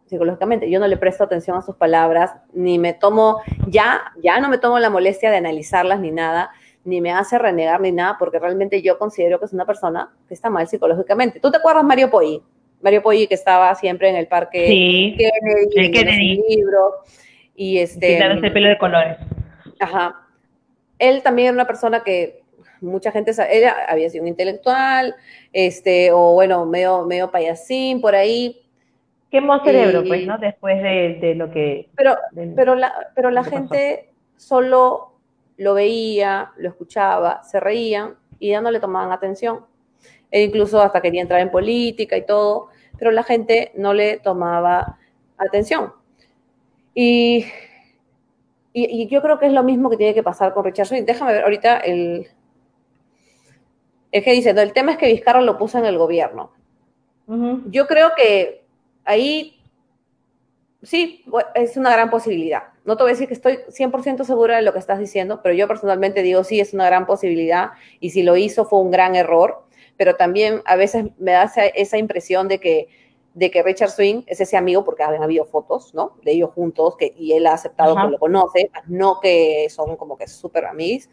psicológicamente. 0.05 0.69
Yo 0.69 0.79
no 0.79 0.87
le 0.87 0.97
presto 0.97 1.23
atención 1.23 1.57
a 1.57 1.61
sus 1.61 1.75
palabras, 1.75 2.31
ni 2.53 2.77
me 2.77 2.93
tomo, 2.93 3.39
ya, 3.67 4.13
ya 4.21 4.39
no 4.39 4.49
me 4.49 4.57
tomo 4.57 4.79
la 4.79 4.89
molestia 4.89 5.31
de 5.31 5.37
analizarlas 5.37 5.99
ni 5.99 6.11
nada, 6.11 6.51
ni 6.85 7.01
me 7.01 7.11
hace 7.11 7.37
renegar 7.37 7.79
ni 7.81 7.91
nada, 7.91 8.17
porque 8.19 8.39
realmente 8.39 8.81
yo 8.81 8.97
considero 8.97 9.39
que 9.39 9.45
es 9.45 9.53
una 9.53 9.65
persona 9.65 10.11
que 10.27 10.33
está 10.33 10.49
mal 10.49 10.67
psicológicamente. 10.67 11.39
¿Tú 11.39 11.49
te 11.51 11.57
acuerdas 11.57 11.83
Mario 11.83 12.09
Poi? 12.09 12.41
Mario 12.81 13.01
Poi 13.01 13.27
que 13.27 13.35
estaba 13.35 13.73
siempre 13.75 14.09
en 14.09 14.15
el 14.15 14.27
parque 14.27 14.67
sí, 14.67 15.15
Kennedy, 15.17 15.91
Kennedy. 15.91 16.31
En 16.31 16.57
libro. 16.57 16.95
Y 17.55 17.77
este. 17.77 18.17
Ese 18.17 18.51
pelo 18.51 18.67
de 18.67 18.77
colores. 18.77 19.17
Ajá. 19.79 20.27
Él 20.99 21.21
también 21.23 21.47
era 21.47 21.53
una 21.53 21.67
persona 21.67 22.03
que 22.03 22.43
mucha 22.81 23.11
gente 23.11 23.33
sabe, 23.33 23.57
él 23.57 23.71
había 23.87 24.09
sido 24.09 24.23
un 24.23 24.27
intelectual, 24.27 25.15
este, 25.53 26.11
o 26.11 26.33
bueno, 26.33 26.65
medio, 26.65 27.05
medio 27.05 27.31
payasín 27.31 28.01
por 28.01 28.15
ahí. 28.15 28.61
Quemó 29.31 29.63
cerebro, 29.63 30.03
pues, 30.05 30.27
¿no? 30.27 30.37
Después 30.37 30.81
de, 30.83 31.33
lo 31.35 31.49
que. 31.49 31.89
Pero, 31.95 32.17
pero 32.55 32.75
la, 32.75 32.93
pero 33.15 33.31
la 33.31 33.43
gente 33.43 34.09
solo 34.35 35.12
lo 35.63 35.73
veía, 35.73 36.51
lo 36.57 36.69
escuchaba, 36.69 37.41
se 37.43 37.59
reían 37.59 38.15
y 38.37 38.49
ya 38.49 38.61
no 38.61 38.69
le 38.69 38.81
tomaban 38.81 39.11
atención. 39.11 39.65
Él 40.29 40.49
incluso 40.49 40.81
hasta 40.81 41.01
quería 41.01 41.21
entrar 41.21 41.39
en 41.39 41.51
política 41.51 42.17
y 42.17 42.25
todo, 42.25 42.67
pero 42.97 43.11
la 43.11 43.23
gente 43.23 43.71
no 43.75 43.93
le 43.93 44.17
tomaba 44.17 44.99
atención. 45.37 45.93
Y, 46.93 47.45
y, 48.73 49.07
yo 49.07 49.21
creo 49.21 49.39
que 49.39 49.47
es 49.47 49.53
lo 49.53 49.63
mismo 49.63 49.89
que 49.89 49.97
tiene 49.97 50.13
que 50.13 50.21
pasar 50.21 50.53
con 50.53 50.65
Richard 50.65 50.87
Swing. 50.87 51.05
Déjame 51.05 51.33
ver 51.33 51.43
ahorita 51.43 51.77
el... 51.77 52.27
Es 54.11 54.23
que 54.23 54.31
dice, 54.33 54.49
el 54.49 54.73
tema 54.73 54.91
es 54.91 54.97
que 54.97 55.07
Vizcarra 55.07 55.41
lo 55.41 55.57
puso 55.57 55.79
en 55.79 55.85
el 55.85 55.97
gobierno. 55.97 56.51
Yo 57.67 57.87
creo 57.87 58.11
que 58.15 58.65
ahí 59.05 59.63
sí, 60.83 61.23
es 61.55 61.77
una 61.77 61.91
gran 61.93 62.09
posibilidad. 62.09 62.72
No 62.85 62.97
te 62.97 63.03
voy 63.03 63.11
a 63.11 63.13
decir 63.13 63.27
que 63.27 63.33
estoy 63.33 63.59
100% 63.69 64.23
segura 64.25 64.57
de 64.57 64.61
lo 64.61 64.73
que 64.73 64.79
estás 64.79 64.99
diciendo, 64.99 65.39
pero 65.41 65.55
yo 65.55 65.67
personalmente 65.67 66.21
digo 66.21 66.43
sí, 66.43 66.59
es 66.59 66.73
una 66.73 66.85
gran 66.85 67.05
posibilidad 67.05 67.71
y 67.99 68.09
si 68.09 68.23
lo 68.23 68.35
hizo 68.35 68.65
fue 68.65 68.79
un 68.79 68.91
gran 68.91 69.15
error, 69.15 69.63
pero 69.95 70.15
también 70.15 70.61
a 70.65 70.75
veces 70.75 71.05
me 71.17 71.31
da 71.31 71.51
esa 71.75 71.97
impresión 71.97 72.47
de 72.47 72.59
que 72.59 72.87
de 73.33 73.49
que 73.49 73.63
Richard 73.63 73.89
Swing 73.89 74.23
es 74.27 74.39
ese 74.41 74.57
amigo, 74.57 74.83
porque 74.83 75.03
han 75.03 75.21
habido 75.21 75.45
fotos, 75.45 75.93
¿no? 75.93 76.17
De 76.23 76.31
ellos 76.31 76.51
juntos, 76.51 76.95
que, 76.97 77.13
y 77.17 77.33
él 77.33 77.47
ha 77.47 77.53
aceptado 77.53 77.95
que 77.95 78.11
lo 78.11 78.19
conoce, 78.19 78.69
no 78.87 79.19
que 79.19 79.67
son 79.69 79.95
como 79.95 80.17
que 80.17 80.27
súper 80.27 80.65
amigos, 80.65 81.09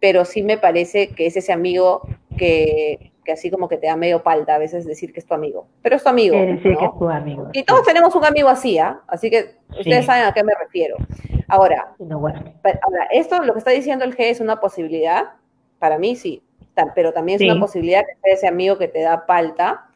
pero 0.00 0.24
sí 0.24 0.42
me 0.42 0.58
parece 0.58 1.08
que 1.08 1.26
es 1.26 1.36
ese 1.36 1.52
amigo 1.52 2.02
que, 2.36 3.12
que, 3.28 3.32
así 3.32 3.50
como 3.50 3.68
que 3.68 3.76
te 3.76 3.86
da 3.86 3.96
medio 3.96 4.22
palta 4.22 4.54
a 4.54 4.58
veces 4.58 4.86
decir 4.86 5.12
que 5.12 5.20
es 5.20 5.26
tu 5.26 5.34
amigo, 5.34 5.68
pero 5.82 5.96
es 5.96 6.02
tu 6.02 6.08
amigo. 6.08 6.34
que 6.34 6.72
es 6.72 6.98
tu 6.98 7.08
amigo. 7.08 7.50
Y 7.52 7.62
todos 7.62 7.82
tenemos 7.82 8.14
un 8.14 8.24
amigo 8.24 8.48
así, 8.48 8.78
¿ah? 8.78 9.02
Así 9.06 9.28
que 9.28 9.56
ustedes 9.78 10.06
saben 10.06 10.24
a 10.24 10.32
qué 10.32 10.42
me 10.42 10.54
refiero. 10.54 10.96
Ahora, 11.46 11.94
ahora, 12.10 12.54
esto 13.10 13.42
lo 13.42 13.52
que 13.52 13.58
está 13.58 13.70
diciendo 13.70 14.04
el 14.04 14.16
G 14.16 14.30
es 14.30 14.40
una 14.40 14.60
posibilidad, 14.60 15.34
para 15.78 15.98
mí 15.98 16.16
sí, 16.16 16.42
pero 16.94 17.12
también 17.12 17.42
es 17.42 17.50
una 17.50 17.60
posibilidad 17.60 18.00
que 18.00 18.16
sea 18.22 18.34
ese 18.34 18.48
amigo 18.48 18.78
que 18.78 18.88
te 18.88 19.02
da 19.02 19.26
palta, 19.26 19.88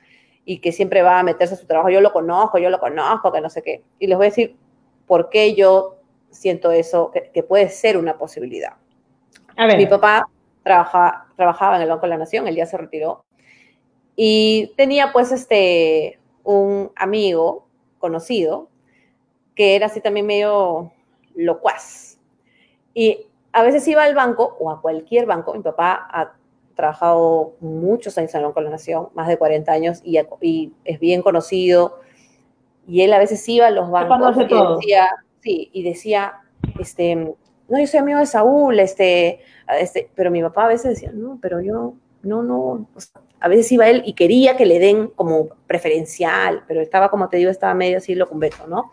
y 0.45 0.59
que 0.59 0.72
siempre 0.72 1.03
va 1.03 1.20
a 1.20 1.22
meterse 1.22 1.55
a 1.55 1.57
su 1.57 1.66
trabajo, 1.66 1.91
yo 1.91 2.01
lo 2.01 2.12
conozco, 2.12 2.59
yo 2.59 2.70
lo 2.70 2.80
conozco, 2.80 3.33
que 3.33 3.41
no 3.41 3.49
sé 3.49 3.62
qué. 3.62 3.83
Y 3.99 4.07
les 4.07 4.16
voy 4.16 4.26
a 4.26 4.30
decir 4.30 4.57
por 5.07 5.30
qué 5.30 5.55
yo 5.55 5.99
siento 6.30 6.70
eso, 6.72 7.11
que, 7.11 7.43
puede 7.43 7.68
ser 7.68 7.97
una 7.97 8.18
posibilidad. 8.18 8.74
A 9.57 9.66
ver. 9.66 9.76
Mi 9.76 9.87
papá 9.87 10.26
trabaja, 10.62 11.26
trabajaba 11.43 11.76
en 11.76 11.82
el 11.82 11.88
Banco 11.88 12.03
de 12.03 12.11
la 12.11 12.18
Nación, 12.18 12.47
él 12.47 12.55
ya 12.55 12.66
se 12.66 12.76
retiró, 12.76 13.24
y 14.14 14.72
tenía 14.76 15.12
pues 15.12 15.32
este, 15.32 16.20
un 16.45 16.93
amigo 16.95 17.66
conocido 17.99 18.68
que 19.57 19.74
era 19.74 19.86
así 19.86 20.01
también 20.01 20.26
medio 20.26 20.93
locuaz. 21.34 22.18
Y 22.95 23.26
a 23.53 23.62
veces 23.62 23.86
iba 23.88 24.05
al 24.05 24.14
banco 24.14 24.57
o 24.61 24.70
a 24.70 24.80
cualquier 24.80 25.26
banco, 25.26 25.53
mi 25.55 25.62
papá 25.62 26.07
a 26.11 26.34
trabajado 26.76 27.55
muchos 27.61 28.16
años 28.18 28.34
en 28.34 28.53
con 28.53 28.64
la 28.64 28.70
Nación, 28.70 29.09
más 29.14 29.28
de 29.28 29.36
40 29.36 29.70
años, 29.72 30.01
y, 30.05 30.18
es 30.84 31.01
bien 31.01 31.22
conocido. 31.22 32.01
Y 32.86 33.03
él 33.03 33.12
a 33.12 33.18
veces 33.18 33.47
iba 33.49 33.66
a 33.66 33.70
los 33.70 33.90
bancos 33.90 34.36
y 34.36 34.74
decía, 34.74 35.09
sí, 35.40 35.70
y 35.72 35.82
decía, 35.82 36.40
este, 36.78 37.34
no, 37.73 37.81
yo 37.81 37.87
soy 37.87 38.01
amigo 38.01 38.18
de 38.18 38.27
Saúl, 38.27 38.79
este, 38.81 39.41
este, 39.81 40.11
pero 40.14 40.31
mi 40.31 40.43
papá 40.43 40.66
a 40.66 40.68
veces 40.68 40.91
decía, 40.91 41.11
no, 41.14 41.39
pero 41.41 41.62
yo, 41.62 41.95
no, 42.23 42.43
no, 42.43 42.87
a 43.41 43.49
veces 43.49 43.73
iba 43.73 43.89
él 43.89 44.03
y 44.05 44.12
quería 44.12 44.59
que 44.59 44.66
le 44.66 44.79
den 44.79 45.07
como 45.09 45.49
preferencial, 45.66 46.64
pero 46.68 46.83
estaba, 46.83 47.09
como 47.09 47.31
te 47.31 47.39
digo, 47.39 47.51
estaba 47.51 47.73
medio 47.73 47.97
así 47.97 48.14
lo 48.14 48.29
conveto, 48.29 48.66
¿no? 48.66 48.93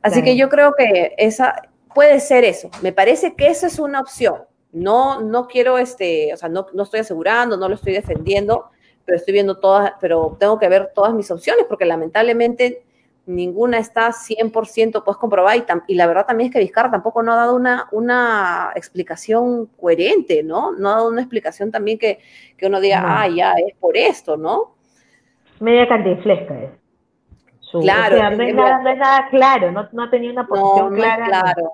Así 0.00 0.22
que 0.22 0.34
yo 0.34 0.48
creo 0.48 0.72
que 0.72 1.14
esa 1.18 1.60
puede 1.94 2.20
ser 2.20 2.44
eso. 2.44 2.70
Me 2.80 2.94
parece 2.94 3.34
que 3.34 3.48
esa 3.48 3.66
es 3.66 3.78
una 3.78 4.00
opción. 4.00 4.44
No, 4.72 5.20
no 5.20 5.46
quiero, 5.46 5.76
este, 5.76 6.32
o 6.32 6.38
sea, 6.38 6.48
no, 6.48 6.68
no 6.72 6.84
estoy 6.84 7.00
asegurando, 7.00 7.58
no 7.58 7.68
lo 7.68 7.74
estoy 7.74 7.92
defendiendo, 7.92 8.70
pero 9.04 9.18
estoy 9.18 9.34
viendo 9.34 9.58
todas, 9.58 9.92
pero 10.00 10.38
tengo 10.40 10.58
que 10.58 10.70
ver 10.70 10.92
todas 10.94 11.12
mis 11.12 11.30
opciones 11.30 11.66
porque 11.68 11.84
lamentablemente 11.84 12.82
ninguna 13.26 13.78
está 13.78 14.12
100% 14.12 15.04
pues 15.04 15.16
comprobada 15.16 15.56
y, 15.56 15.64
y, 15.88 15.94
la 15.94 16.06
verdad 16.06 16.26
también 16.26 16.48
es 16.48 16.52
que 16.52 16.60
Vizcarra 16.60 16.90
tampoco 16.90 17.22
no 17.22 17.32
ha 17.32 17.36
dado 17.36 17.54
una, 17.54 17.88
una 17.92 18.72
explicación 18.74 19.66
coherente, 19.66 20.42
¿no? 20.42 20.72
No 20.72 20.88
ha 20.88 20.94
dado 20.94 21.08
una 21.08 21.20
explicación 21.20 21.70
también 21.70 21.98
que, 21.98 22.18
que 22.56 22.66
uno 22.66 22.80
diga, 22.80 23.02
ah, 23.04 23.28
ya, 23.28 23.54
es 23.54 23.74
por 23.76 23.96
esto, 23.96 24.36
¿no? 24.36 24.74
Media 25.60 25.86
cantinflesca 25.88 26.58
es. 26.60 26.70
claro. 27.70 28.36
no, 28.36 28.42
es 28.42 28.54
nada, 28.54 29.28
claro, 29.30 29.72
no, 29.72 29.88
no 29.92 30.04
ha 30.04 30.10
tenido 30.10 30.32
una 30.32 30.46
posición 30.46 30.90
no, 30.90 30.96
clara. 30.96 31.24
Es 31.24 31.28
claro. 31.28 31.72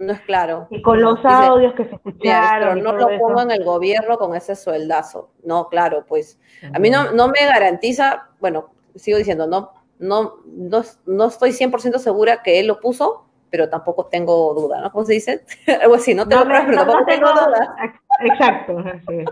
No 0.00 0.12
es 0.12 0.20
claro. 0.20 0.68
Y 0.70 0.80
con 0.80 1.00
los 1.00 1.24
audios 1.24 1.74
que 1.74 1.84
se 1.84 1.96
escucharon. 1.96 2.78
Pero 2.78 2.92
no 2.92 2.92
lo 2.92 3.18
pongo 3.18 3.42
en 3.42 3.50
el 3.50 3.64
gobierno 3.64 4.16
con 4.16 4.36
ese 4.36 4.54
sueldazo. 4.54 5.32
No, 5.42 5.68
claro, 5.68 6.04
pues. 6.06 6.38
A 6.72 6.78
mí 6.78 6.88
no, 6.88 7.10
no 7.12 7.28
me 7.28 7.44
garantiza, 7.44 8.28
bueno, 8.38 8.70
sigo 8.94 9.18
diciendo, 9.18 9.48
no, 9.48 9.72
no, 9.98 10.36
no, 10.46 10.82
no 11.06 11.26
estoy 11.26 11.50
100% 11.50 11.98
segura 11.98 12.42
que 12.42 12.60
él 12.60 12.66
lo 12.66 12.80
puso, 12.80 13.28
pero 13.50 13.68
tampoco 13.68 14.06
tengo 14.06 14.54
duda, 14.54 14.80
¿no? 14.80 14.92
¿Cómo 14.92 15.04
se 15.04 15.14
dice? 15.14 15.44
Algo 15.82 15.94
así, 15.94 16.14
no 16.14 16.28
tengo 16.28 16.44
pruebas, 16.44 16.66
pero 16.66 16.78
tampoco 16.78 17.04
tengo, 17.06 17.28
duda. 17.28 17.76
Exacto, 18.20 18.78
así 18.78 19.24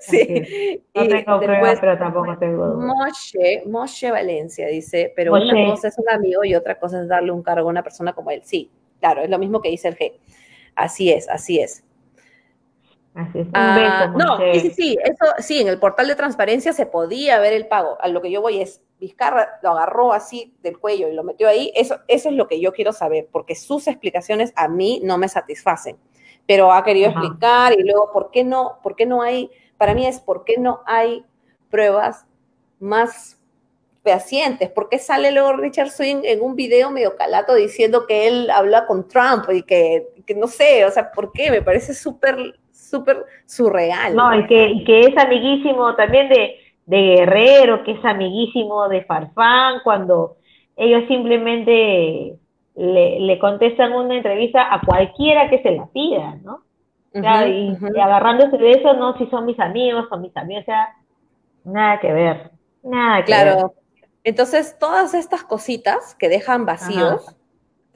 Sí. 0.00 0.82
No 0.94 1.08
tengo 1.08 1.40
pruebas, 1.40 1.78
pero 1.80 1.98
tampoco 1.98 2.38
tengo 2.38 2.66
duda. 2.66 2.86
Moshe, 2.86 3.62
Moshe 3.66 4.10
Valencia 4.10 4.68
dice, 4.68 5.12
pero 5.16 5.32
una 5.32 5.70
cosa 5.70 5.88
es 5.88 5.98
un 5.98 6.08
amigo 6.10 6.44
y 6.44 6.54
otra 6.54 6.78
cosa 6.78 7.02
es 7.02 7.08
darle 7.08 7.32
un 7.32 7.42
cargo 7.42 7.68
a 7.68 7.70
una 7.70 7.82
persona 7.82 8.12
como 8.12 8.30
él. 8.30 8.42
Sí, 8.44 8.70
claro, 9.00 9.22
es 9.22 9.30
lo 9.30 9.38
mismo 9.38 9.60
que 9.60 9.70
dice 9.70 9.88
el 9.88 9.96
G. 9.96 10.18
Así 10.74 11.12
es, 11.12 11.28
así 11.28 11.60
es. 11.60 11.84
Así 13.14 13.38
es. 13.38 13.46
Un 13.46 13.52
ah, 13.54 14.12
no, 14.16 14.38
sí, 14.38 14.60
sí, 14.60 14.70
sí, 14.70 14.98
eso 15.02 15.24
sí, 15.38 15.60
en 15.60 15.68
el 15.68 15.78
portal 15.78 16.08
de 16.08 16.16
transparencia 16.16 16.72
se 16.72 16.84
podía 16.84 17.38
ver 17.38 17.52
el 17.52 17.68
pago. 17.68 17.96
A 18.00 18.08
lo 18.08 18.20
que 18.20 18.30
yo 18.30 18.42
voy 18.42 18.60
es, 18.60 18.82
Vizcarra 19.04 19.58
lo 19.62 19.70
agarró 19.70 20.14
así 20.14 20.54
del 20.62 20.78
cuello 20.78 21.08
y 21.08 21.12
lo 21.12 21.22
metió 21.22 21.46
ahí. 21.46 21.70
Eso, 21.74 21.98
eso 22.08 22.30
es 22.30 22.34
lo 22.34 22.48
que 22.48 22.58
yo 22.58 22.72
quiero 22.72 22.92
saber, 22.94 23.28
porque 23.30 23.54
sus 23.54 23.86
explicaciones 23.86 24.54
a 24.56 24.66
mí 24.66 25.00
no 25.04 25.18
me 25.18 25.28
satisfacen. 25.28 25.98
Pero 26.46 26.72
ha 26.72 26.82
querido 26.84 27.10
explicar 27.10 27.74
y 27.78 27.82
luego, 27.82 28.10
¿por 28.12 28.30
qué 28.30 28.44
no? 28.44 28.78
¿Por 28.82 28.96
qué 28.96 29.04
no 29.04 29.20
hay? 29.20 29.50
Para 29.76 29.94
mí 29.94 30.06
es, 30.06 30.20
¿por 30.20 30.44
qué 30.44 30.56
no 30.56 30.80
hay 30.86 31.22
pruebas 31.70 32.26
más 32.80 33.38
fehacientes? 34.02 34.70
¿Por 34.70 34.88
qué 34.88 34.98
sale 34.98 35.32
luego 35.32 35.52
Richard 35.52 35.90
Swing 35.90 36.22
en 36.24 36.40
un 36.40 36.56
video 36.56 36.90
medio 36.90 37.16
calato 37.16 37.54
diciendo 37.54 38.06
que 38.06 38.26
él 38.26 38.50
habla 38.50 38.86
con 38.86 39.06
Trump 39.06 39.50
y 39.52 39.62
que, 39.62 40.08
que 40.24 40.34
no 40.34 40.46
sé, 40.46 40.86
o 40.86 40.90
sea, 40.90 41.12
¿por 41.12 41.30
qué? 41.32 41.50
Me 41.50 41.60
parece 41.60 41.92
súper 41.92 42.54
súper 42.72 43.24
surreal. 43.46 44.14
No, 44.14 44.34
y 44.38 44.46
que, 44.46 44.66
y 44.68 44.84
que 44.84 45.00
es 45.00 45.16
amiguísimo 45.16 45.94
también 45.96 46.28
de, 46.28 46.56
de 46.86 47.16
Guerrero, 47.16 47.84
que 47.84 47.92
es 47.92 48.04
amiguísimo 48.04 48.88
de 48.88 49.04
Farfán, 49.04 49.80
cuando 49.84 50.36
ellos 50.76 51.04
simplemente 51.08 52.36
le, 52.74 53.20
le, 53.20 53.38
contestan 53.38 53.92
una 53.92 54.16
entrevista 54.16 54.72
a 54.72 54.80
cualquiera 54.80 55.48
que 55.48 55.62
se 55.62 55.72
la 55.72 55.86
pida, 55.86 56.36
¿no? 56.42 56.62
Y, 57.14 57.76
agarrándose 58.00 58.58
de 58.58 58.72
eso, 58.72 58.92
no, 58.94 59.16
si 59.16 59.26
son 59.26 59.46
mis 59.46 59.58
amigos, 59.60 60.06
son 60.08 60.20
mis 60.20 60.36
amigos, 60.36 60.64
o 60.64 60.66
sea, 60.66 60.96
nada 61.62 62.00
que 62.00 62.12
ver, 62.12 62.50
nada 62.82 63.18
que 63.18 63.26
claro. 63.26 63.44
ver. 63.44 63.54
Claro, 63.54 63.74
entonces 64.24 64.76
todas 64.80 65.14
estas 65.14 65.44
cositas 65.44 66.16
que 66.16 66.28
dejan 66.28 66.66
vacíos, 66.66 67.36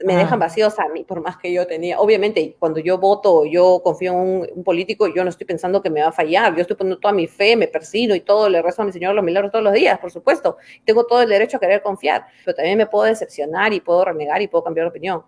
me 0.05 0.15
dejan 0.15 0.39
vacíos 0.39 0.79
a 0.79 0.87
mí, 0.87 1.03
por 1.03 1.21
más 1.21 1.37
que 1.37 1.51
yo 1.51 1.67
tenía. 1.67 1.99
Obviamente, 1.99 2.55
cuando 2.57 2.79
yo 2.79 2.97
voto, 2.97 3.45
yo 3.45 3.81
confío 3.83 4.13
en 4.13 4.17
un, 4.55 4.63
político, 4.63 5.07
yo 5.13 5.23
no 5.23 5.29
estoy 5.29 5.45
pensando 5.45 5.81
que 5.81 5.89
me 5.89 6.01
va 6.01 6.09
a 6.09 6.11
fallar. 6.11 6.55
Yo 6.55 6.61
estoy 6.61 6.77
poniendo 6.77 6.99
toda 6.99 7.13
mi 7.13 7.27
fe, 7.27 7.55
me 7.55 7.67
persino 7.67 8.15
y 8.15 8.21
todo, 8.21 8.47
le 8.49 8.61
rezo 8.61 8.81
a 8.81 8.85
mi 8.85 8.91
Señor 8.91 9.13
los 9.13 9.23
milagros 9.23 9.51
todos 9.51 9.63
los 9.63 9.73
días, 9.73 9.99
por 9.99 10.11
supuesto. 10.11 10.57
Tengo 10.85 11.05
todo 11.05 11.21
el 11.21 11.29
derecho 11.29 11.57
a 11.57 11.59
querer 11.59 11.81
confiar, 11.81 12.25
pero 12.45 12.55
también 12.55 12.77
me 12.77 12.87
puedo 12.87 13.05
decepcionar 13.05 13.73
y 13.73 13.81
puedo 13.81 14.05
renegar 14.05 14.41
y 14.41 14.47
puedo 14.47 14.63
cambiar 14.63 14.85
de 14.85 14.89
opinión. 14.89 15.23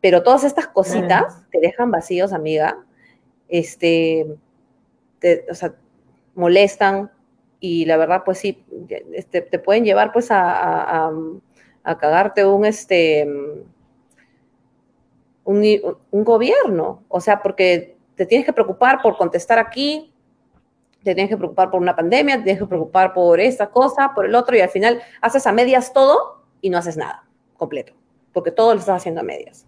Pero 0.00 0.22
todas 0.22 0.44
estas 0.44 0.66
cositas 0.66 1.48
te 1.50 1.60
dejan 1.60 1.90
vacíos, 1.90 2.32
amiga, 2.32 2.84
este, 3.48 4.26
te, 5.20 5.46
o 5.50 5.54
sea, 5.54 5.74
molestan 6.34 7.10
y 7.60 7.84
la 7.84 7.96
verdad, 7.96 8.22
pues 8.24 8.38
sí, 8.38 8.64
este, 9.12 9.40
te 9.40 9.58
pueden 9.58 9.84
llevar 9.84 10.12
pues 10.12 10.30
a, 10.30 10.50
a, 10.50 11.06
a, 11.06 11.12
a 11.84 11.98
cagarte 11.98 12.44
un, 12.44 12.66
este, 12.66 13.26
un, 15.44 15.62
un, 16.10 16.24
gobierno, 16.24 17.02
o 17.08 17.20
sea, 17.20 17.40
porque 17.40 17.96
te 18.16 18.26
tienes 18.26 18.46
que 18.46 18.52
preocupar 18.52 19.02
por 19.02 19.16
contestar 19.16 19.58
aquí, 19.58 20.12
te 21.02 21.14
tienes 21.14 21.28
que 21.28 21.36
preocupar 21.36 21.70
por 21.70 21.80
una 21.80 21.94
pandemia, 21.94 22.38
te 22.38 22.44
tienes 22.44 22.62
que 22.62 22.68
preocupar 22.68 23.12
por 23.12 23.40
esta 23.40 23.68
cosa, 23.70 24.12
por 24.14 24.24
el 24.24 24.34
otro, 24.34 24.56
y 24.56 24.60
al 24.60 24.70
final 24.70 25.02
haces 25.20 25.46
a 25.46 25.52
medias 25.52 25.92
todo 25.92 26.44
y 26.60 26.70
no 26.70 26.78
haces 26.78 26.96
nada 26.96 27.24
completo, 27.56 27.92
porque 28.32 28.50
todo 28.50 28.72
lo 28.72 28.80
estás 28.80 28.96
haciendo 28.96 29.20
a 29.20 29.24
medias. 29.24 29.66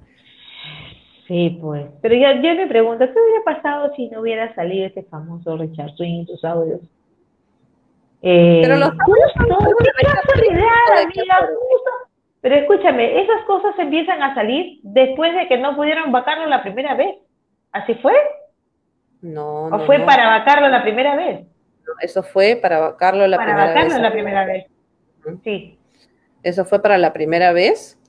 Sí, 1.26 1.58
pues. 1.60 1.86
Pero 2.02 2.14
yo, 2.14 2.40
yo 2.40 2.54
me 2.54 2.66
pregunto, 2.68 3.04
¿qué 3.04 3.12
hubiera 3.12 3.44
pasado 3.44 3.92
si 3.96 4.08
no 4.08 4.20
hubiera 4.20 4.54
salido 4.54 4.86
ese 4.86 5.02
famoso 5.02 5.56
Richard 5.56 5.94
Swing 5.96 6.20
en 6.20 6.26
tus 6.26 6.44
audios? 6.44 6.80
Eh, 8.22 8.60
pero 8.62 8.76
los 8.76 8.90
justo, 8.90 9.56
pero 12.46 12.60
escúchame, 12.60 13.22
esas 13.22 13.42
cosas 13.44 13.76
empiezan 13.76 14.22
a 14.22 14.32
salir 14.32 14.78
después 14.84 15.34
de 15.34 15.48
que 15.48 15.58
no 15.58 15.74
pudieron 15.74 16.12
vacarlo 16.12 16.46
la 16.46 16.62
primera 16.62 16.94
vez. 16.94 17.16
¿Así 17.72 17.94
fue? 17.96 18.12
No, 19.20 19.64
¿O 19.64 19.70
no, 19.70 19.80
fue 19.80 19.98
no. 19.98 20.06
para 20.06 20.28
vacarlo 20.28 20.68
la 20.68 20.84
primera 20.84 21.16
vez? 21.16 21.40
No, 21.40 21.92
eso 22.00 22.22
fue 22.22 22.54
para 22.62 22.78
vacarlo 22.78 23.26
la 23.26 23.36
para 23.36 23.48
primera 23.48 23.66
vacarlo 23.66 23.94
vez. 23.94 24.00
la 24.00 24.12
primera 24.12 24.44
vez. 24.44 24.66
Sí. 25.42 25.76
Eso 26.44 26.64
fue 26.64 26.80
para 26.80 26.98
la 26.98 27.12
primera 27.12 27.50
vez 27.50 28.00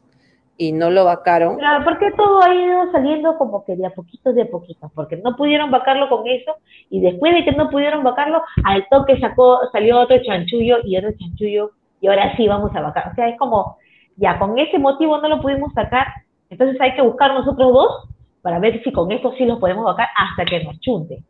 y 0.56 0.72
no 0.72 0.92
lo 0.92 1.06
vacaron. 1.06 1.58
Pero 1.58 1.84
¿por 1.84 1.98
qué 1.98 2.12
todo 2.16 2.44
ha 2.44 2.54
ido 2.54 2.92
saliendo 2.92 3.40
como 3.40 3.66
que 3.66 3.76
de 3.76 3.88
a 3.88 3.90
poquito, 3.90 4.34
de 4.34 4.44
a 4.44 4.52
poquito? 4.52 4.92
Porque 4.94 5.18
no 5.18 5.36
pudieron 5.36 5.72
vacarlo 5.72 6.10
con 6.10 6.28
eso 6.28 6.58
y 6.92 7.02
después 7.02 7.34
de 7.34 7.44
que 7.44 7.54
no 7.54 7.72
pudieron 7.72 8.04
vacarlo, 8.04 8.44
al 8.66 8.88
toque 8.90 9.20
sacó, 9.20 9.62
salió 9.72 10.00
otro 10.00 10.22
chanchullo 10.22 10.78
y 10.84 10.96
otro 10.96 11.10
chanchullo 11.18 11.72
y 12.02 12.08
ahora 12.08 12.38
sí 12.38 12.48
vamos 12.48 12.70
a 12.76 12.82
vacar. 12.82 13.10
O 13.12 13.16
sea, 13.16 13.30
es 13.30 13.40
como, 13.40 13.80
ya 14.18 14.38
con 14.38 14.58
ese 14.58 14.78
motivo 14.78 15.18
no 15.20 15.30
lo 15.30 15.42
pudimos 15.42 15.74
sacar, 15.74 16.08
entonces 16.50 16.80
hay 16.82 16.96
que 16.96 17.02
buscar 17.02 17.34
nosotros 17.34 17.72
dos 17.72 18.10
para 18.42 18.60
ver 18.60 18.82
si 18.84 18.92
con 18.92 19.12
esto 19.12 19.34
sí 19.38 19.46
lo 19.46 19.60
podemos 19.60 19.86
vacar 19.86 20.08
hasta 20.16 20.46
que 20.46 20.64
nos 20.64 20.80
chunte. 20.80 21.22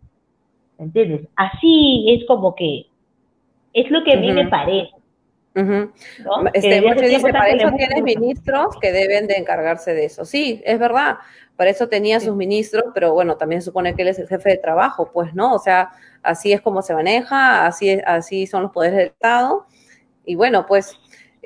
¿Entiendes? 0.77 1.27
Así 1.35 2.05
es 2.09 2.27
como 2.27 2.53
que 2.55 2.85
es 3.73 3.89
lo 3.89 4.03
que 4.03 4.13
a 4.13 4.17
mí 4.17 4.29
uh 4.29 4.33
-huh. 4.33 4.43
me 4.43 4.47
parece. 4.47 4.91
Uh 5.55 5.59
-huh. 5.59 5.91
¿no? 6.23 6.49
este, 6.53 6.81
dice, 7.07 7.31
para 7.31 7.49
eso 7.49 7.71
tienes 7.75 8.03
ministros 8.03 8.77
que 8.79 8.91
deben 8.91 9.27
de 9.27 9.38
encargarse 9.38 9.93
de 9.93 10.05
eso. 10.05 10.23
Sí, 10.23 10.61
es 10.63 10.77
verdad, 10.77 11.17
para 11.55 11.71
eso 11.71 11.89
tenía 11.89 12.19
sí. 12.19 12.27
sus 12.27 12.35
ministros, 12.35 12.85
pero 12.93 13.13
bueno, 13.13 13.35
también 13.38 13.63
supone 13.63 13.95
que 13.95 14.03
él 14.03 14.09
es 14.09 14.19
el 14.19 14.27
jefe 14.27 14.51
de 14.51 14.57
trabajo, 14.57 15.09
pues, 15.11 15.33
¿no? 15.33 15.53
O 15.53 15.59
sea, 15.59 15.89
así 16.21 16.53
es 16.53 16.61
como 16.61 16.83
se 16.83 16.93
maneja, 16.93 17.65
así, 17.65 17.89
es, 17.89 18.03
así 18.05 18.45
son 18.45 18.61
los 18.63 18.71
poderes 18.71 18.97
del 18.97 19.07
Estado. 19.07 19.65
Y 20.23 20.35
bueno, 20.35 20.65
pues, 20.67 20.99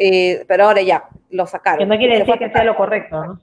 eh, 0.03 0.45
pero 0.47 0.65
ahora 0.65 0.81
ya, 0.81 1.03
lo 1.29 1.45
sacaron. 1.45 1.77
Que 1.77 1.85
no 1.85 1.95
quiere 1.95 2.17
decir 2.17 2.35
que 2.39 2.49
sea 2.49 2.63
lo 2.63 2.75
correcto, 2.75 3.23
¿no? 3.23 3.41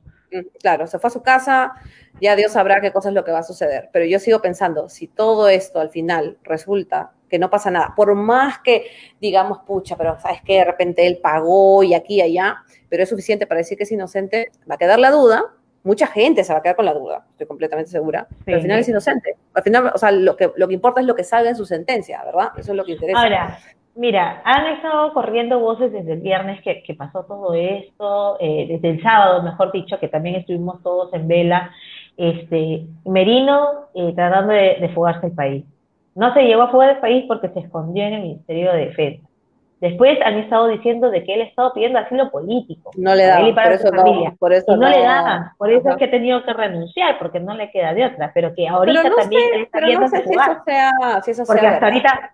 Claro, 0.61 0.88
se 0.88 0.98
fue 0.98 1.06
a 1.06 1.11
su 1.11 1.22
casa, 1.22 1.72
ya 2.20 2.34
Dios 2.34 2.52
sabrá 2.52 2.80
qué 2.80 2.92
cosa 2.92 3.11
es 3.11 3.14
lo 3.14 3.24
que 3.24 3.30
va 3.30 3.38
a 3.38 3.44
suceder. 3.44 3.90
Pero 3.92 4.04
yo 4.04 4.18
sigo 4.18 4.42
pensando, 4.42 4.88
si 4.88 5.06
todo 5.06 5.48
esto 5.48 5.78
al 5.78 5.90
final 5.90 6.36
resulta 6.42 7.12
que 7.30 7.38
no 7.38 7.48
pasa 7.48 7.70
nada, 7.70 7.94
por 7.96 8.12
más 8.16 8.59
que 8.59 8.86
digamos, 9.20 9.61
pucha, 9.61 9.96
pero 9.96 10.18
sabes 10.18 10.42
que 10.42 10.54
de 10.54 10.64
repente 10.64 11.06
él 11.06 11.20
pagó 11.22 11.84
y 11.84 11.94
aquí 11.94 12.16
y 12.16 12.22
allá, 12.22 12.56
pero 12.88 13.04
es 13.04 13.09
suficiente 13.09 13.46
para 13.46 13.59
decir 13.59 13.78
que 13.78 13.84
es 13.84 13.92
inocente, 13.92 14.50
va 14.68 14.74
a 14.74 14.78
quedar 14.78 14.98
la 14.98 15.12
duda, 15.12 15.44
mucha 15.84 16.09
gente 16.09 16.42
se 16.42 16.52
va 16.52 16.59
a 16.59 16.62
quedar 16.62 16.76
con 16.76 16.86
la 16.86 16.94
duda, 16.94 17.24
estoy 17.30 17.46
completamente 17.46 17.90
segura, 17.90 18.26
sí. 18.30 18.42
pero 18.46 18.56
al 18.56 18.62
final 18.62 18.80
es 18.80 18.88
inocente. 18.88 19.36
Al 19.54 19.62
final, 19.62 19.92
o 19.94 19.98
sea, 19.98 20.11
lo 20.11 20.36
que, 20.36 20.50
lo 20.56 20.66
que 20.66 20.74
importa 20.74 21.00
es 21.00 21.06
lo 21.06 21.14
que 21.14 21.24
salga 21.24 21.50
en 21.50 21.56
su 21.56 21.64
sentencia, 21.64 22.22
¿verdad? 22.24 22.48
Eso 22.59 22.72
es 22.72 22.76
lo 22.76 22.84
que 22.84 22.92
interesa. 22.92 23.22
Ahora, 23.22 23.59
Mira, 23.99 24.42
han 24.44 24.64
estado 24.74 25.12
corriendo 25.12 25.59
voces 25.59 25.90
desde 25.90 26.12
el 26.12 26.20
viernes 26.20 26.62
que, 26.62 26.84
que 26.84 26.94
pasó 26.94 27.24
todo 27.24 27.53
esto, 27.55 28.36
eh, 28.38 28.66
desde 28.68 28.90
el 28.90 29.03
sábado, 29.03 29.42
mejor 29.42 29.72
dicho, 29.72 29.99
que 29.99 30.07
también 30.07 30.36
estuvimos 30.36 30.80
todos 30.84 31.12
en 31.14 31.26
vela, 31.26 31.72
este, 32.16 32.86
Merino 33.05 33.88
eh, 33.96 34.12
tratando 34.14 34.53
de, 34.53 34.76
de, 34.80 34.88
fugarse 34.90 35.26
del 35.26 35.34
país. 35.34 35.64
No 36.14 36.32
se 36.32 36.42
llevó 36.42 36.62
a 36.62 36.70
fugar 36.70 36.90
del 36.90 36.99
país 36.99 37.24
porque 37.26 37.49
se 37.49 37.59
escondió 37.59 38.05
en 38.05 38.14
el 38.14 38.22
Ministerio 38.22 38.70
de 38.70 38.86
Defensa. 38.86 39.28
Después 39.80 40.16
han 40.24 40.34
estado 40.34 40.68
diciendo 40.68 41.11
de 41.11 41.24
que 41.24 41.34
él 41.34 41.40
ha 41.40 41.44
estado 41.46 41.72
pidiendo 41.72 41.99
asilo 41.99 42.30
político. 42.30 42.92
No 42.96 43.16
le 43.16 43.26
da, 43.26 43.40
por 43.40 43.72
eso 43.72 43.90
no, 43.90 44.36
por 44.38 44.53
eso 44.53 44.74
y 44.74 44.74
no, 44.76 44.82
no, 44.82 44.88
le 44.90 45.03
daban, 45.03 45.51
por 45.59 45.72
eso 45.72 45.88
Ajá. 45.88 45.90
es 45.90 45.96
que 45.96 46.05
ha 46.05 46.11
tenido 46.12 46.44
que 46.44 46.53
renunciar, 46.53 47.18
porque 47.18 47.40
no 47.40 47.53
le 47.55 47.68
queda 47.72 47.94
de 47.94 48.07
otra, 48.07 48.30
pero 48.32 48.55
que 48.55 48.68
ahorita 48.68 49.03
pero 49.03 49.16
no 49.16 49.22
también 49.22 49.42
sé, 49.42 49.62
está 49.62 49.78
pero 49.80 50.01
no 50.01 50.09
sé 50.09 50.22
si 50.22 50.34
eso 50.34 50.62
sea, 50.64 50.92
si 51.24 51.30
eso 51.32 51.42
porque 51.44 51.66
hasta 51.66 51.86
ahorita 51.86 52.32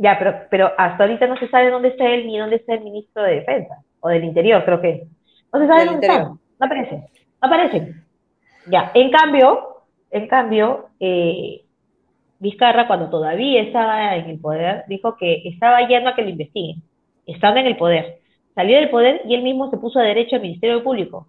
ya, 0.00 0.18
pero, 0.18 0.34
pero 0.50 0.72
hasta 0.78 1.04
ahorita 1.04 1.26
no 1.26 1.36
se 1.36 1.48
sabe 1.48 1.70
dónde 1.70 1.88
está 1.88 2.06
él 2.06 2.26
ni 2.26 2.38
dónde 2.38 2.56
está 2.56 2.72
el 2.72 2.84
ministro 2.84 3.22
de 3.22 3.34
Defensa, 3.34 3.82
o 4.00 4.08
del 4.08 4.24
Interior, 4.24 4.64
creo 4.64 4.80
que. 4.80 5.04
No 5.52 5.60
se 5.60 5.66
sabe 5.66 5.80
Del 5.80 5.88
dónde 5.90 6.06
están, 6.06 6.28
no 6.58 6.66
aparecen, 6.66 7.00
no 7.00 7.48
aparecen. 7.48 8.04
Ya, 8.66 8.90
en 8.94 9.10
cambio, 9.10 9.82
en 10.10 10.26
cambio, 10.26 10.88
eh, 11.00 11.64
Vizcarra, 12.38 12.86
cuando 12.86 13.10
todavía 13.10 13.60
estaba 13.60 14.16
en 14.16 14.30
el 14.30 14.40
poder, 14.40 14.84
dijo 14.88 15.18
que 15.18 15.42
estaba 15.44 15.86
yendo 15.86 16.08
a 16.08 16.14
que 16.14 16.22
lo 16.22 16.30
investiguen, 16.30 16.82
estando 17.26 17.60
en 17.60 17.66
el 17.66 17.76
poder. 17.76 18.20
salió 18.54 18.78
del 18.78 18.88
poder 18.88 19.20
y 19.26 19.34
él 19.34 19.42
mismo 19.42 19.70
se 19.70 19.76
puso 19.76 19.98
a 19.98 20.02
derecho 20.02 20.36
al 20.36 20.42
Ministerio 20.42 20.82
Público. 20.82 21.28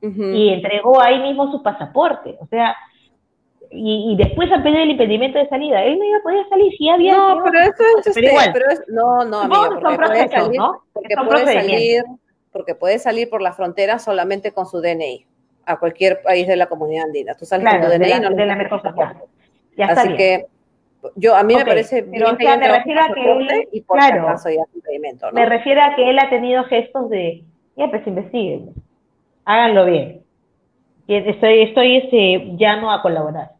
Y 0.00 0.48
entregó 0.48 1.02
ahí 1.02 1.20
mismo 1.20 1.50
su 1.50 1.62
pasaporte. 1.62 2.36
O 2.40 2.46
sea, 2.46 2.74
y, 3.72 4.16
después 4.16 4.50
a 4.52 4.62
pedir 4.62 4.78
el 4.78 4.90
impedimento 4.90 5.38
de 5.38 5.48
salida. 5.48 5.84
Él 5.84 5.98
no 5.98 6.04
iba 6.04 6.18
a 6.18 6.22
poder 6.22 6.48
salir 6.48 6.72
si 6.76 6.88
había. 6.88 7.16
No, 7.16 7.42
pero 7.44 7.60
eso 7.60 7.82
es. 7.98 8.06
Este, 8.06 8.32
pero 8.52 8.70
es 8.70 8.82
no, 8.88 9.24
no, 9.24 9.42
amiga, 9.42 9.78
porque 9.80 9.96
puede 9.96 10.28
salir, 10.28 10.58
¿no? 10.58 10.82
porque 10.92 11.14
puede 11.16 11.44
salir, 11.46 12.04
porque 12.52 12.74
puede 12.74 12.98
salir 12.98 13.30
por 13.30 13.42
la 13.42 13.52
frontera 13.52 13.98
solamente 13.98 14.52
con 14.52 14.66
su 14.66 14.80
DNI 14.80 15.24
a 15.66 15.78
cualquier 15.78 16.22
país 16.22 16.48
de 16.48 16.56
la 16.56 16.66
comunidad 16.66 17.04
andina. 17.04 17.34
Tú 17.34 17.44
sales 17.44 17.68
con 17.70 17.80
tu 17.80 17.86
DNI, 17.86 18.20
no 18.20 18.30
de 18.30 18.46
la 18.46 18.68
Ya 19.76 19.86
está 19.86 20.02
Así 20.02 20.14
que 20.14 20.46
yo 21.14 21.36
a 21.36 21.42
mí 21.44 21.54
me 21.54 21.64
parece 21.64 22.02
pero, 22.02 22.36
me 22.36 22.68
refiero 22.68 23.00
a 23.02 23.14
que 23.14 23.32
él, 23.32 23.68
y 23.72 23.80
por 23.82 23.98
claro, 23.98 24.34
impedimento, 24.74 25.26
¿no? 25.26 25.32
Me 25.32 25.46
refiero 25.46 25.82
a 25.82 25.94
que 25.94 26.10
él 26.10 26.18
ha 26.18 26.28
tenido 26.28 26.64
gestos 26.64 27.08
de, 27.08 27.44
ya 27.76 27.88
pues 27.88 28.06
investiguen, 28.06 28.74
háganlo 29.44 29.86
bien. 29.86 30.22
Y 31.06 31.14
estoy, 31.16 31.62
estoy 31.62 32.56
ya 32.56 32.76
no 32.76 32.92
a 32.92 33.02
colaborar. 33.02 33.59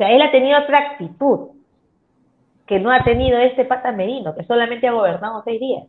O 0.00 0.02
sea, 0.02 0.16
él 0.16 0.22
ha 0.22 0.30
tenido 0.30 0.58
otra 0.58 0.78
actitud 0.78 1.50
que 2.64 2.80
no 2.80 2.90
ha 2.90 3.04
tenido 3.04 3.38
este 3.38 3.66
pata 3.66 3.92
Merino, 3.92 4.34
que 4.34 4.44
solamente 4.44 4.88
ha 4.88 4.92
gobernado 4.92 5.42
seis 5.44 5.60
días. 5.60 5.84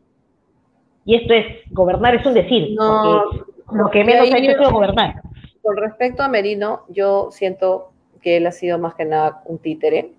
Y 1.06 1.16
esto 1.16 1.34
es, 1.34 1.46
gobernar 1.70 2.16
es 2.16 2.26
un 2.26 2.34
decir, 2.34 2.76
no, 2.76 3.24
lo 3.72 3.90
que 3.90 4.04
menos 4.04 4.30
ha 4.30 4.38
hecho 4.38 4.52
es 4.52 4.70
gobernar. 4.70 5.22
Con 5.62 5.78
respecto 5.78 6.24
a 6.24 6.28
Merino, 6.28 6.82
yo 6.90 7.32
siento 7.32 7.94
que 8.22 8.36
él 8.36 8.48
ha 8.48 8.52
sido 8.52 8.78
más 8.80 8.96
que 8.96 9.06
nada 9.06 9.44
un 9.46 9.60
títere 9.60 10.12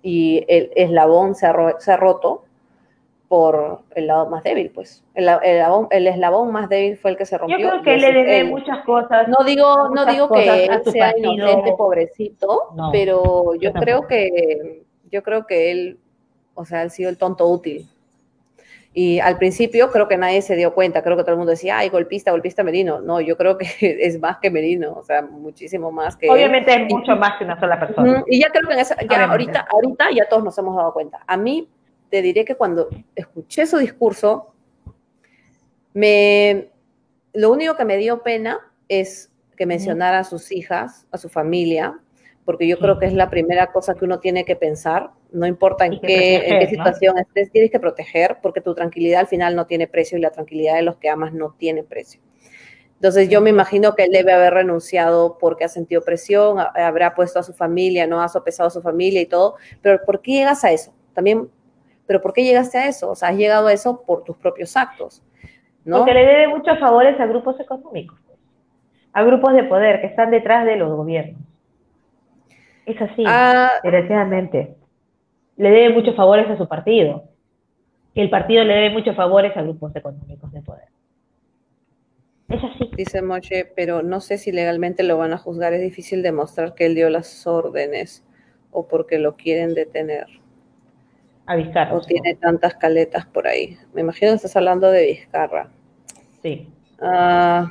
y 0.00 0.46
el 0.48 0.70
eslabón 0.74 1.34
se 1.34 1.46
ha, 1.46 1.54
se 1.80 1.92
ha 1.92 1.98
roto 1.98 2.44
por 3.34 3.80
el 3.96 4.06
lado 4.06 4.30
más 4.30 4.44
débil, 4.44 4.70
pues. 4.70 5.02
El, 5.12 5.28
el, 5.90 6.06
eslabón 6.06 6.52
más 6.52 6.68
débil 6.68 6.96
fue 6.96 7.10
el 7.10 7.16
que 7.16 7.26
se 7.26 7.36
rompió. 7.36 7.58
Yo 7.58 7.68
creo 7.68 7.82
que 7.82 7.96
le 7.96 8.12
debe 8.12 8.44
muchas 8.44 8.84
cosas. 8.84 9.26
No 9.26 9.44
digo, 9.44 9.88
no 9.88 10.06
digo 10.06 10.28
que 10.28 10.66
él 10.66 10.82
sea 10.84 11.18
inocente, 11.18 11.74
pobrecito, 11.76 12.68
pero 12.92 13.56
yo 13.56 13.72
creo 13.72 14.06
que 14.06 14.84
yo 15.10 15.24
creo 15.24 15.48
que 15.48 15.72
él, 15.72 15.98
o 16.54 16.64
sea, 16.64 16.82
ha 16.82 16.88
sido 16.90 17.10
el 17.10 17.18
tonto 17.18 17.48
útil. 17.48 17.88
Y 18.92 19.18
al 19.18 19.36
principio 19.36 19.90
creo 19.90 20.06
que 20.06 20.16
nadie 20.16 20.40
se 20.40 20.54
dio 20.54 20.72
cuenta, 20.72 21.02
creo 21.02 21.16
que 21.16 21.24
todo 21.24 21.32
el 21.32 21.38
mundo 21.38 21.50
decía, 21.50 21.78
ay, 21.78 21.88
golpista, 21.88 22.30
golpista 22.30 22.62
Merino. 22.62 23.00
No, 23.00 23.20
yo 23.20 23.36
creo 23.36 23.58
que 23.58 23.66
es 23.80 24.20
más 24.20 24.38
que 24.38 24.48
Merino, 24.52 24.92
o 24.92 25.02
sea, 25.02 25.22
muchísimo 25.22 25.90
más 25.90 26.16
que... 26.16 26.30
Obviamente 26.30 26.72
es 26.72 26.88
mucho 26.88 27.16
más 27.16 27.36
que 27.36 27.42
una 27.42 27.58
sola 27.58 27.80
persona. 27.80 28.22
Y 28.28 28.40
ya 28.40 28.50
creo 28.50 28.68
que 28.68 28.74
en 28.74 28.78
esa, 28.78 28.96
ya 29.10 29.24
ahorita, 29.24 29.66
ahorita 29.68 30.12
ya 30.12 30.28
todos 30.28 30.44
nos 30.44 30.56
hemos 30.56 30.76
dado 30.76 30.92
cuenta. 30.92 31.18
A 31.26 31.36
mí 31.36 31.68
te 32.14 32.22
diré 32.22 32.44
que 32.44 32.54
cuando 32.54 32.90
escuché 33.16 33.66
su 33.66 33.76
discurso, 33.76 34.54
me, 35.94 36.70
lo 37.32 37.50
único 37.50 37.76
que 37.76 37.84
me 37.84 37.96
dio 37.96 38.22
pena 38.22 38.60
es 38.86 39.32
que 39.56 39.66
mencionara 39.66 40.20
a 40.20 40.22
sus 40.22 40.52
hijas, 40.52 41.08
a 41.10 41.18
su 41.18 41.28
familia, 41.28 41.98
porque 42.44 42.68
yo 42.68 42.78
creo 42.78 43.00
que 43.00 43.06
es 43.06 43.14
la 43.14 43.30
primera 43.30 43.72
cosa 43.72 43.96
que 43.96 44.04
uno 44.04 44.20
tiene 44.20 44.44
que 44.44 44.54
pensar, 44.54 45.10
no 45.32 45.44
importa 45.44 45.86
en, 45.86 46.00
qué, 46.00 46.64
situación 46.70 47.18
estés, 47.18 47.50
tienes 47.50 47.72
que 47.72 47.80
proteger, 47.80 48.38
porque 48.40 48.60
tu 48.60 48.76
tranquilidad 48.76 49.22
al 49.22 49.26
final 49.26 49.56
no 49.56 49.66
tiene 49.66 49.88
precio 49.88 50.16
y 50.16 50.20
la 50.20 50.30
tranquilidad 50.30 50.76
de 50.76 50.82
los 50.82 50.98
que 50.98 51.08
amas 51.08 51.32
no 51.32 51.56
tiene 51.58 51.82
precio. 51.82 52.20
Entonces 52.94 53.28
yo 53.28 53.40
me 53.40 53.50
imagino 53.50 53.96
que 53.96 54.04
él 54.04 54.12
debe 54.12 54.32
haber 54.32 54.54
renunciado 54.54 55.36
porque 55.38 55.64
ha 55.64 55.68
sentido 55.68 56.02
presión, 56.02 56.58
habrá 56.60 57.16
puesto 57.16 57.40
a 57.40 57.42
su 57.42 57.54
familia, 57.54 58.06
no 58.06 58.22
ha 58.22 58.28
sopesado 58.28 58.68
a 58.68 58.70
su 58.70 58.82
familia 58.82 59.20
y 59.20 59.26
todo, 59.26 59.56
pero 59.82 60.00
¿por 60.06 60.22
qué 60.22 60.30
llegas 60.30 60.62
a 60.62 60.70
eso? 60.70 60.94
También 61.12 61.50
pero 62.06 62.20
¿por 62.20 62.32
qué 62.32 62.44
llegaste 62.44 62.78
a 62.78 62.88
eso? 62.88 63.10
O 63.10 63.14
sea, 63.14 63.30
has 63.30 63.36
llegado 63.36 63.66
a 63.68 63.72
eso 63.72 64.02
por 64.02 64.24
tus 64.24 64.36
propios 64.36 64.76
actos. 64.76 65.22
¿no? 65.84 65.98
Porque 65.98 66.14
le 66.14 66.24
debe 66.24 66.48
muchos 66.48 66.78
favores 66.78 67.18
a 67.20 67.26
grupos 67.26 67.58
económicos, 67.60 68.18
a 69.12 69.22
grupos 69.22 69.54
de 69.54 69.64
poder 69.64 70.00
que 70.00 70.06
están 70.08 70.30
detrás 70.30 70.64
de 70.66 70.76
los 70.76 70.94
gobiernos. 70.94 71.40
Es 72.86 73.00
así, 73.00 73.24
ah, 73.26 73.70
desgraciadamente. 73.82 74.76
Le 75.56 75.70
debe 75.70 75.94
muchos 75.94 76.16
favores 76.16 76.48
a 76.50 76.56
su 76.56 76.68
partido. 76.68 77.24
Y 78.12 78.20
el 78.20 78.30
partido 78.30 78.62
le 78.64 78.74
debe 78.74 78.90
muchos 78.90 79.16
favores 79.16 79.56
a 79.56 79.62
grupos 79.62 79.94
económicos 79.96 80.52
de 80.52 80.62
poder. 80.62 80.88
Es 82.48 82.62
así. 82.62 82.90
Dice 82.96 83.22
Moche, 83.22 83.72
pero 83.74 84.02
no 84.02 84.20
sé 84.20 84.38
si 84.38 84.52
legalmente 84.52 85.02
lo 85.02 85.16
van 85.16 85.32
a 85.32 85.38
juzgar. 85.38 85.72
Es 85.72 85.80
difícil 85.80 86.22
demostrar 86.22 86.74
que 86.74 86.86
él 86.86 86.94
dio 86.94 87.08
las 87.08 87.46
órdenes 87.46 88.24
o 88.70 88.86
porque 88.86 89.18
lo 89.18 89.36
quieren 89.36 89.74
detener 89.74 90.26
a 91.46 91.56
Vizcarra. 91.56 91.94
O 91.94 92.00
tiene 92.00 92.34
tantas 92.36 92.74
caletas 92.74 93.26
por 93.26 93.46
ahí. 93.46 93.78
Me 93.92 94.00
imagino 94.00 94.32
que 94.32 94.36
estás 94.36 94.56
hablando 94.56 94.90
de 94.90 95.06
Vizcarra. 95.06 95.70
Sí. 96.42 96.68
Ah, 97.00 97.70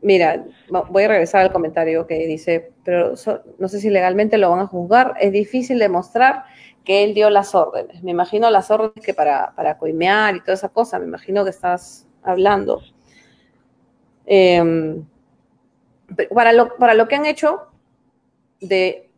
mira, 0.00 0.44
voy 0.90 1.04
a 1.04 1.08
regresar 1.08 1.42
al 1.42 1.52
comentario 1.52 2.06
que 2.06 2.26
dice, 2.26 2.72
pero 2.84 3.14
no 3.58 3.68
sé 3.68 3.80
si 3.80 3.90
legalmente 3.90 4.38
lo 4.38 4.50
van 4.50 4.60
a 4.60 4.66
juzgar. 4.66 5.14
Es 5.20 5.32
difícil 5.32 5.78
demostrar 5.78 6.44
que 6.84 7.04
él 7.04 7.14
dio 7.14 7.30
las 7.30 7.54
órdenes. 7.54 8.02
Me 8.02 8.10
imagino 8.10 8.50
las 8.50 8.70
órdenes 8.70 9.04
que 9.04 9.14
para, 9.14 9.54
para 9.54 9.78
coimear 9.78 10.34
y 10.36 10.40
toda 10.40 10.54
esa 10.54 10.68
cosa, 10.70 10.98
me 10.98 11.06
imagino 11.06 11.44
que 11.44 11.50
estás 11.50 12.06
hablando. 12.22 12.82
Em, 14.26 15.04
para, 16.34 16.52
lo, 16.52 16.76
para 16.76 16.94
lo 16.94 17.08
que 17.08 17.16
han 17.16 17.26
hecho 17.26 17.68
de 18.60 19.10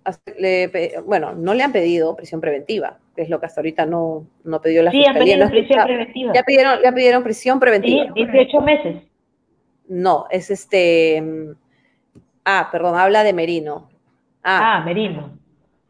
bueno, 1.07 1.35
no 1.35 1.55
le 1.55 1.63
han 1.63 1.73
pedido 1.73 2.15
prisión 2.17 2.41
preventiva, 2.41 2.99
que 3.17 3.23
es 3.23 3.31
lo 3.31 3.41
que 3.41 3.47
hasta 3.47 3.61
ahorita 3.61 3.87
no, 3.87 4.27
no 4.45 4.61
pidió 4.61 4.83
la 4.83 4.91
sí, 4.91 4.99
fiscalía. 4.99 5.35
Pedido 5.35 5.51
prisión 5.51 5.85
preventiva. 5.85 6.33
Ya 6.35 6.43
pidieron, 6.43 6.79
ya 6.83 6.93
pidieron 6.93 7.23
prisión 7.23 7.61
preventiva. 7.61 8.05
Sí, 8.15 8.25
18 8.25 8.61
meses. 8.61 9.03
No, 9.89 10.27
es 10.31 10.51
este. 10.51 11.23
Ah, 12.45 12.69
perdón, 12.71 12.99
habla 12.99 13.25
de 13.25 13.33
Merino. 13.33 13.89
Ah, 14.43 14.77
ah 14.77 14.85
Merino. 14.85 15.39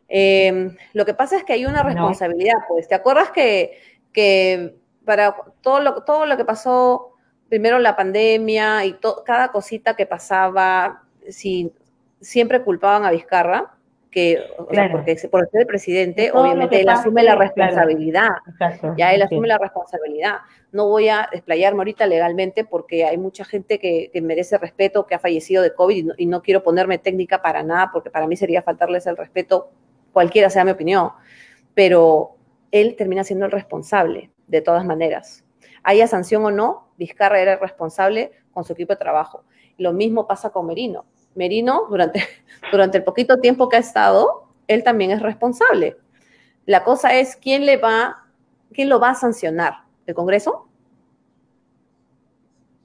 Em, 0.08 0.76
lo 0.92 1.04
que 1.04 1.14
pasa 1.14 1.36
es 1.36 1.44
que 1.44 1.54
hay 1.54 1.66
una 1.66 1.82
responsabilidad, 1.82 2.58
pues. 2.68 2.86
¿Te 2.86 2.94
acuerdas 2.94 3.30
que, 3.30 3.78
que 4.12 4.76
para 5.04 5.34
todo 5.60 5.80
lo, 5.80 6.02
todo 6.04 6.26
lo 6.26 6.36
que 6.36 6.44
pasó, 6.44 7.14
primero 7.48 7.78
la 7.78 7.96
pandemia 7.96 8.84
y 8.84 8.96
cada 9.24 9.48
cosita 9.48 9.96
que 9.96 10.06
pasaba, 10.06 11.02
si 11.28 11.72
siempre 12.20 12.62
culpaban 12.62 13.04
a 13.04 13.10
Vizcarra? 13.10 13.74
Que, 14.14 14.46
porque 14.56 15.16
por 15.28 15.50
ser 15.50 15.62
el 15.62 15.66
presidente, 15.66 16.30
obviamente 16.32 16.80
él 16.80 16.88
asume 16.88 17.24
la 17.24 17.34
responsabilidad. 17.34 18.28
ya 18.96 19.12
él 19.12 19.22
asume 19.22 19.48
la 19.48 19.58
responsabilidad. 19.58 20.36
No 20.70 20.88
voy 20.88 21.08
a 21.08 21.28
desplayarme 21.32 21.80
ahorita 21.80 22.06
legalmente 22.06 22.64
porque 22.64 23.04
hay 23.04 23.18
mucha 23.18 23.44
gente 23.44 23.80
que, 23.80 24.10
merece 24.22 24.56
respeto, 24.56 25.04
que 25.06 25.16
ha 25.16 25.18
fallecido 25.18 25.64
de 25.64 25.74
COVID 25.74 26.12
y 26.16 26.26
no, 26.26 26.42
quiero 26.42 26.62
ponerme 26.62 26.98
técnica 26.98 27.42
para 27.42 27.64
nada 27.64 27.90
porque 27.92 28.08
para 28.08 28.28
mí 28.28 28.36
sería 28.36 28.62
faltarles 28.62 29.04
el 29.08 29.16
respeto, 29.16 29.70
cualquiera 30.12 30.48
sea 30.48 30.64
mi 30.64 30.70
opinión. 30.70 31.10
Pero 31.74 32.36
él 32.70 32.94
termina 32.94 33.24
siendo 33.24 33.46
el 33.46 33.50
responsable, 33.50 34.30
de 34.46 34.60
todas 34.60 34.84
maneras. 34.84 35.44
Haya 35.82 36.06
sanción 36.06 36.44
o 36.44 36.52
no, 36.52 36.92
Vizcarra 36.98 37.40
era 37.40 37.54
el 37.54 37.60
responsable 37.60 38.30
con 38.52 38.62
su 38.62 38.74
equipo 38.74 38.92
de 38.92 38.98
trabajo. 38.98 39.42
Lo 39.76 39.92
mismo 39.92 40.28
pasa 40.28 40.50
con 40.50 40.68
Merino 40.68 41.04
Merino, 41.34 41.86
durante, 41.88 42.22
durante 42.72 42.98
el 42.98 43.04
poquito 43.04 43.40
tiempo 43.40 43.68
que 43.68 43.76
ha 43.76 43.80
estado, 43.80 44.44
él 44.68 44.82
también 44.82 45.10
es 45.10 45.20
responsable. 45.20 45.96
La 46.66 46.84
cosa 46.84 47.14
es 47.14 47.36
quién 47.36 47.66
le 47.66 47.76
va, 47.76 48.24
quién 48.72 48.88
lo 48.88 49.00
va 49.00 49.10
a 49.10 49.14
sancionar, 49.14 49.84
¿el 50.06 50.14
Congreso? 50.14 50.68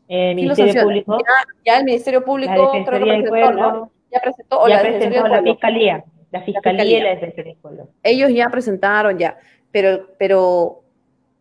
El 0.08 0.36
Ministerio 0.36 0.84
Público. 0.84 1.18
Ya, 1.66 1.78
el 1.78 1.86
Ministerio 1.86 2.26
Público 2.26 2.52
creo 2.52 2.72
que 2.72 2.84
presentó, 2.84 3.92
Ya 4.12 4.20
presentó, 4.20 4.68
ya 4.68 4.76
la, 4.76 4.82
presentó 4.82 5.28
la 5.28 5.44
Fiscalía. 5.44 6.04
La 6.32 6.42
Fiscalía, 6.42 6.98
y 6.98 7.02
la 7.02 7.10
Defensoría 7.10 7.56
Ellos 8.04 8.32
ya 8.32 8.50
presentaron 8.50 9.18
ya, 9.18 9.38
pero, 9.72 10.08
pero 10.18 10.84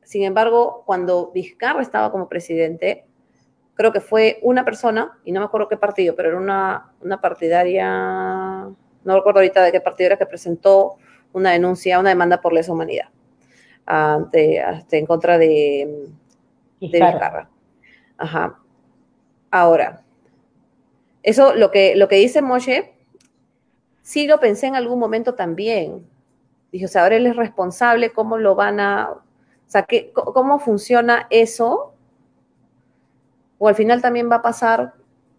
sin 0.02 0.22
embargo, 0.24 0.84
cuando 0.86 1.30
Vizcarra 1.32 1.82
estaba 1.82 2.11
como 2.11 2.28
presidente, 2.28 3.04
creo 3.78 3.92
que 3.92 4.00
fue 4.00 4.40
una 4.42 4.64
persona, 4.64 5.16
y 5.24 5.30
no 5.30 5.38
me 5.38 5.46
acuerdo 5.46 5.68
qué 5.68 5.76
partido, 5.76 6.16
pero 6.16 6.30
era 6.30 6.38
una, 6.38 6.90
una 7.00 7.20
partidaria, 7.20 7.88
no 7.88 9.14
recuerdo 9.14 9.38
ahorita 9.38 9.62
de 9.62 9.70
qué 9.70 9.80
partido 9.80 10.08
era, 10.08 10.16
que 10.16 10.26
presentó 10.26 10.96
una 11.32 11.52
denuncia, 11.52 12.00
una 12.00 12.08
demanda 12.08 12.40
por 12.40 12.52
lesa 12.52 12.72
humanidad 12.72 13.06
ante, 13.86 14.60
en 14.90 15.06
contra 15.06 15.38
de, 15.38 16.08
de 16.80 16.88
Vizcarra. 16.88 17.48
Ajá. 18.16 18.58
Ahora, 19.52 20.02
eso 21.22 21.54
lo 21.54 21.70
que, 21.70 21.94
lo 21.94 22.08
que 22.08 22.16
dice 22.16 22.42
Moshe, 22.42 22.92
sí 24.02 24.26
lo 24.26 24.40
pensé 24.40 24.66
en 24.66 24.74
algún 24.74 24.98
momento 24.98 25.36
también. 25.36 26.04
Dije, 26.72 26.86
o 26.86 26.88
sea, 26.88 27.04
ahora 27.04 27.14
él 27.14 27.26
es 27.28 27.36
responsable, 27.36 28.10
¿cómo 28.10 28.38
lo 28.38 28.56
van 28.56 28.80
a... 28.80 29.10
O 29.12 29.70
sea, 29.70 29.84
¿qué, 29.84 30.10
¿cómo 30.12 30.58
funciona 30.58 31.28
eso 31.30 31.94
o 33.59 33.68
al 33.68 33.74
final 33.74 34.00
también 34.00 34.30
va 34.30 34.36
a 34.36 34.42
pasar 34.42 34.92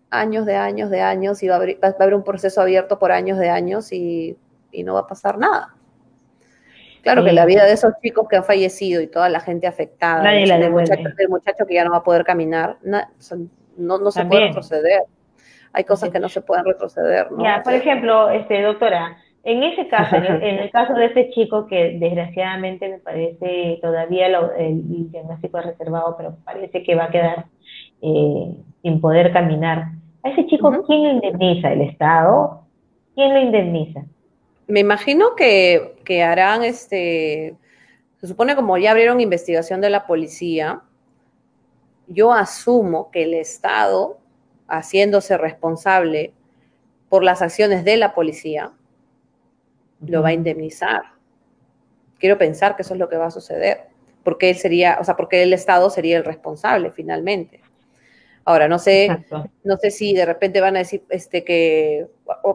años 0.10 0.46
de 0.46 0.56
años 0.56 0.90
de 0.90 1.02
años 1.02 1.44
y 1.44 1.48
va 1.48 1.56
a 1.56 1.58
haber, 1.58 2.14
un 2.14 2.24
proceso 2.24 2.62
abierto 2.62 3.00
por 3.00 3.12
años 3.12 3.38
de 3.38 3.50
años 3.50 3.92
y, 3.92 4.38
no 4.84 4.94
va 4.94 5.02
a 5.02 5.08
pasar 5.08 5.38
nada. 5.38 5.76
Claro 7.02 7.24
que 7.24 7.32
la 7.32 7.46
vida 7.46 7.66
de 7.66 7.74
esos 7.74 7.94
chicos 8.04 8.28
que 8.28 8.36
han 8.36 8.44
fallecido 8.44 9.02
y 9.02 9.08
toda 9.08 9.30
la 9.30 9.40
gente 9.40 9.68
afectada, 9.68 10.22
Nadie 10.22 10.46
la 10.46 10.58
el, 10.58 10.72
muchacho, 10.72 11.08
el, 11.18 11.30
muchacho, 11.30 11.66
que 11.66 11.76
ya 11.76 11.86
no 11.86 11.92
va 11.92 11.98
a 11.98 12.04
poder 12.04 12.24
caminar, 12.24 12.78
no, 12.84 13.00
no, 13.78 14.12
se 14.12 14.26
puede 14.26 14.48
retroceder. 14.48 15.04
Hay 15.72 15.86
cosas 15.86 16.10
que 16.10 16.20
no 16.20 16.30
se 16.30 16.42
pueden 16.42 16.66
retroceder. 16.66 17.32
¿no? 17.32 17.44
Ya, 17.44 17.62
por 17.64 17.74
ejemplo, 17.74 18.30
este, 18.30 18.62
doctora, 18.62 19.18
en 19.44 19.64
ese 19.64 19.88
caso, 19.88 20.18
en 20.18 20.44
el, 20.44 20.70
caso 20.72 20.94
de 20.94 21.06
ese 21.06 21.30
chico 21.30 21.66
que 21.68 21.98
desgraciadamente 21.98 22.90
me 22.90 23.00
parece 23.00 23.80
todavía 23.82 24.28
el, 24.28 25.10
diagnóstico 25.10 25.60
es 25.60 25.66
reservado, 25.66 26.16
pero 26.18 26.36
parece 26.44 26.84
que 26.84 26.96
va 26.96 27.06
a 27.06 27.10
quedar 27.10 27.46
eh, 28.02 28.56
sin 28.82 29.02
poder 29.02 29.32
caminar. 29.34 29.92
¿A 30.24 30.30
ese 30.30 30.46
chico 30.48 30.72
quién 30.86 31.04
lo 31.04 31.12
indemniza? 31.12 31.72
¿El 31.72 31.82
Estado? 31.82 32.64
¿Quién 33.16 33.34
lo 33.34 33.42
indemniza? 33.42 34.04
Me 34.68 34.82
imagino 34.82 35.36
que, 35.36 35.96
que 36.06 36.24
harán 36.24 36.64
este. 36.64 37.56
Se 38.18 38.28
supone 38.28 38.56
como 38.56 38.78
ya 38.78 38.92
abrieron 38.92 39.22
investigación 39.22 39.82
de 39.82 39.90
la 39.90 40.06
policía, 40.06 40.82
yo 42.08 42.34
asumo 42.34 43.12
que 43.12 43.24
el 43.24 43.34
Estado, 43.34 44.20
haciéndose 44.68 45.38
responsable 45.38 46.34
por 47.08 47.24
las 47.24 47.42
acciones 47.42 47.86
de 47.86 47.98
la 47.98 48.14
policía, 48.14 48.74
lo 50.06 50.22
va 50.22 50.30
a 50.30 50.34
indemnizar. 50.34 51.02
Quiero 52.20 52.38
pensar 52.38 52.76
que 52.76 52.82
eso 52.82 52.94
es 52.94 53.00
lo 53.00 53.10
que 53.10 53.18
va 53.18 53.28
a 53.28 53.32
suceder, 53.32 53.88
porque 54.24 54.50
él 54.50 54.58
sería, 54.58 54.98
o 55.00 55.04
sea, 55.04 55.16
porque 55.16 55.42
el 55.44 55.54
Estado 55.54 55.90
sería 55.90 56.18
el 56.18 56.26
responsable 56.26 56.92
finalmente. 56.92 57.62
Ahora, 58.50 58.68
no 58.68 58.80
sé, 58.80 59.16
no 59.64 59.78
sé 59.78 59.92
si 59.92 60.16
de 60.16 60.26
repente 60.26 60.60
van 60.60 60.76
a 60.76 60.80
decir 60.80 61.04
este 61.10 61.44
que, 61.44 62.08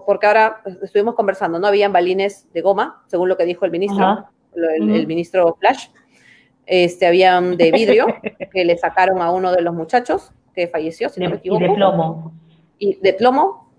porque 0.04 0.26
ahora 0.26 0.60
estuvimos 0.82 1.14
conversando, 1.14 1.60
no 1.60 1.68
habían 1.68 1.92
balines 1.92 2.52
de 2.52 2.62
goma, 2.62 3.04
según 3.06 3.28
lo 3.28 3.36
que 3.36 3.44
dijo 3.44 3.64
el 3.64 3.70
ministro, 3.70 4.26
el, 4.56 5.06
ministro 5.06 5.56
Flash, 5.60 5.86
este, 6.66 7.06
habían 7.06 7.56
de 7.56 7.70
vidrio 7.70 8.06
que 8.52 8.64
le 8.64 8.76
sacaron 8.76 9.22
a 9.22 9.30
uno 9.30 9.52
de 9.52 9.62
los 9.62 9.72
muchachos 9.72 10.32
que 10.52 10.66
falleció, 10.66 11.08
si 11.10 11.20
no 11.20 11.30
me 11.30 11.36
equivoco. 11.36 11.62
Y 11.62 11.68
de 11.68 11.74
plomo. 11.76 12.34
Y 12.76 12.94
de 12.96 13.12
plomo, 13.12 13.70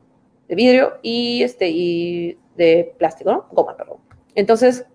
de 0.47 0.55
vidrio 0.55 0.93
y 1.01 1.43
este 1.43 1.67
y 1.69 2.37
de 2.55 2.95
plástico, 2.97 3.33
¿no? 3.33 3.47
Goma, 3.51 3.75
perdón. 3.75 3.97
Entonces, 4.35 4.85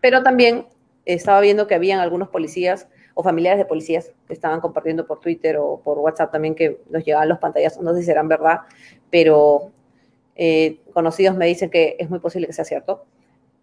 pero 0.00 0.22
también 0.22 0.68
estaba 1.06 1.40
viendo 1.40 1.66
que 1.66 1.74
habían 1.74 1.98
algunos 1.98 2.28
policías 2.28 2.86
o 3.20 3.22
familiares 3.22 3.58
de 3.58 3.66
policías 3.66 4.12
que 4.26 4.32
estaban 4.32 4.60
compartiendo 4.60 5.06
por 5.06 5.20
Twitter 5.20 5.58
o 5.58 5.78
por 5.84 5.98
WhatsApp 5.98 6.32
también 6.32 6.54
que 6.54 6.80
nos 6.88 7.04
llegaban 7.04 7.28
los 7.28 7.38
pantallazos, 7.38 7.82
no 7.82 7.92
sé 7.92 8.00
si 8.00 8.06
serán 8.06 8.28
verdad, 8.28 8.60
pero 9.10 9.70
eh, 10.36 10.80
conocidos 10.94 11.36
me 11.36 11.44
dicen 11.44 11.68
que 11.68 11.96
es 11.98 12.08
muy 12.08 12.18
posible 12.18 12.46
que 12.46 12.54
sea 12.54 12.64
cierto. 12.64 13.04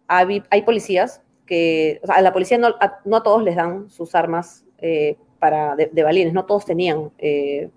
Hay, 0.07 0.43
policías 0.63 1.23
que, 1.47 1.99
o 2.03 2.05
sea, 2.05 2.15
a 2.17 2.21
la 2.21 2.31
policía 2.31 2.59
no 2.59 2.75
a, 2.79 3.23
todos 3.23 3.43
les 3.43 3.55
dan 3.55 3.89
sus 3.89 4.13
armas 4.13 4.63
eh, 4.77 5.17
para 5.39 5.75
de, 5.75 6.03
balines, 6.03 6.33
no 6.33 6.45
todos 6.45 6.65
tenían 6.65 7.11
eh, 7.17 7.71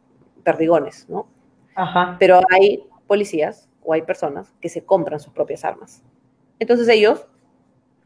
perdigones, 0.45 1.09
¿no? 1.09 1.29
Ajá. 1.75 2.17
Pero 2.21 2.41
hay 2.51 2.85
policías 3.07 3.71
o 3.83 3.95
hay 3.95 4.03
personas 4.03 4.53
que 4.61 4.69
se 4.69 4.85
compran 4.85 5.19
sus 5.19 5.33
propias 5.33 5.65
armas. 5.65 6.03
Entonces 6.59 6.87
ellos 6.89 7.27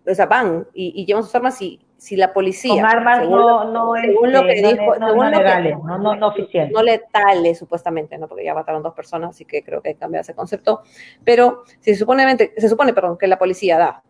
o 0.06 0.14
sea, 0.14 0.26
van 0.26 0.66
y, 0.74 1.04
llevan 1.06 1.24
sus 1.24 1.34
armas 1.34 1.60
y 1.62 1.80
si 2.04 2.16
la 2.16 2.34
policía... 2.34 2.82
Con 2.82 2.84
armas 2.84 3.20
según, 3.20 3.38
no, 3.38 3.64
no, 3.64 3.94
según 3.94 4.30
lo 4.30 4.42
que 4.42 4.56
dijo, 4.56 4.94
no, 4.98 5.08
según 5.08 5.30
legales, 5.30 5.78
no, 5.82 5.96
no, 5.96 6.14
no 6.14 6.26
oficiales. 6.28 6.70
No 6.70 6.82
letales, 6.82 7.58
supuestamente, 7.58 8.18
¿no? 8.18 8.28
Porque 8.28 8.44
ya 8.44 8.52
mataron 8.52 8.82
dos 8.82 8.92
personas, 8.92 9.30
así 9.30 9.46
que 9.46 9.64
creo 9.64 9.80
que 9.80 9.88
hay 9.88 9.94
que 9.94 10.00
cambiar 10.00 10.20
ese 10.20 10.34
concepto. 10.34 10.82
Pero 11.24 11.62
si 11.80 11.94
supone, 11.94 12.36
se 12.36 12.68
supone 12.68 12.92
perdón, 12.92 13.16
que 13.16 13.26
la 13.26 13.38
policía 13.38 13.78
da 13.78 14.02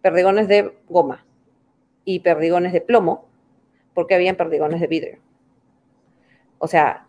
perdigones 0.00 0.48
de 0.48 0.74
goma 0.88 1.26
y 2.06 2.20
perdigones 2.20 2.72
de 2.72 2.80
plomo, 2.80 3.26
porque 3.92 4.14
habían 4.14 4.36
perdigones 4.36 4.80
de 4.80 4.86
vidrio. 4.86 5.18
O 6.56 6.66
sea, 6.66 7.05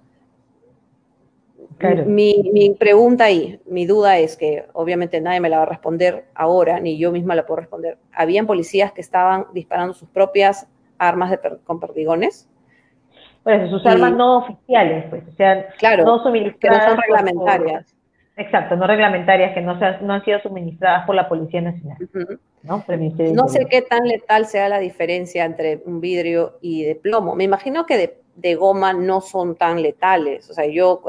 mi, 2.06 2.76
pregunta 2.80 3.26
ahí, 3.26 3.60
mi 3.66 3.86
duda 3.86 4.18
es 4.18 4.36
que 4.38 4.66
obviamente 4.74 5.22
nadie 5.22 5.40
me 5.40 5.50
la 5.50 5.58
va 5.58 5.64
a 5.64 5.68
responder 5.68 6.26
ahora, 6.34 6.80
ni 6.80 6.98
yo 6.98 7.12
misma 7.12 7.36
la 7.36 7.46
puedo 7.46 7.62
responder. 7.62 7.98
¿Habían 8.14 8.48
policías 8.48 8.92
que 8.92 9.02
estaban 9.02 9.46
disparando 9.54 9.94
sus 9.94 10.10
propias 10.10 10.68
armas 10.98 11.38
con 11.64 11.80
perdigones? 11.80 12.50
Pues 13.44 13.70
sus 13.70 13.86
armas 13.86 14.14
no 14.14 14.40
oficiales, 14.40 15.06
pues, 15.10 15.24
o 15.28 15.32
sea, 15.38 15.68
claro, 15.78 16.04
no 16.04 16.22
suministradas. 16.22 16.80
Que 16.80 16.86
no 16.86 16.92
son 16.92 17.02
reglamentarias. 17.02 17.96
exacto, 18.36 18.76
no 18.76 18.88
reglamentarias, 18.88 19.54
que 19.54 19.62
no, 19.62 19.76
no 20.02 20.14
han 20.14 20.26
sido 20.26 20.40
suministradas 20.42 21.06
por 21.06 21.16
la 21.16 21.30
Policía 21.30 21.62
Nacional. 21.62 21.98
¿no? 22.64 22.84
no 23.34 23.48
sé 23.48 23.66
qué 23.70 23.82
tan 23.82 24.06
letal 24.08 24.46
sea 24.48 24.68
la 24.68 24.80
diferencia 24.80 25.46
entre 25.46 25.82
un 25.86 26.02
vidrio 26.02 26.58
y 26.62 26.84
de 26.84 26.96
plomo. 26.96 27.36
Me 27.36 27.46
imagino 27.46 27.86
que 27.86 27.98
de 27.98 28.20
de 28.38 28.54
goma 28.56 28.94
no 28.94 29.20
son 29.20 29.56
tan 29.56 29.82
letales. 29.82 30.50
O 30.50 30.54
sea, 30.54 30.66
yo 30.68 31.02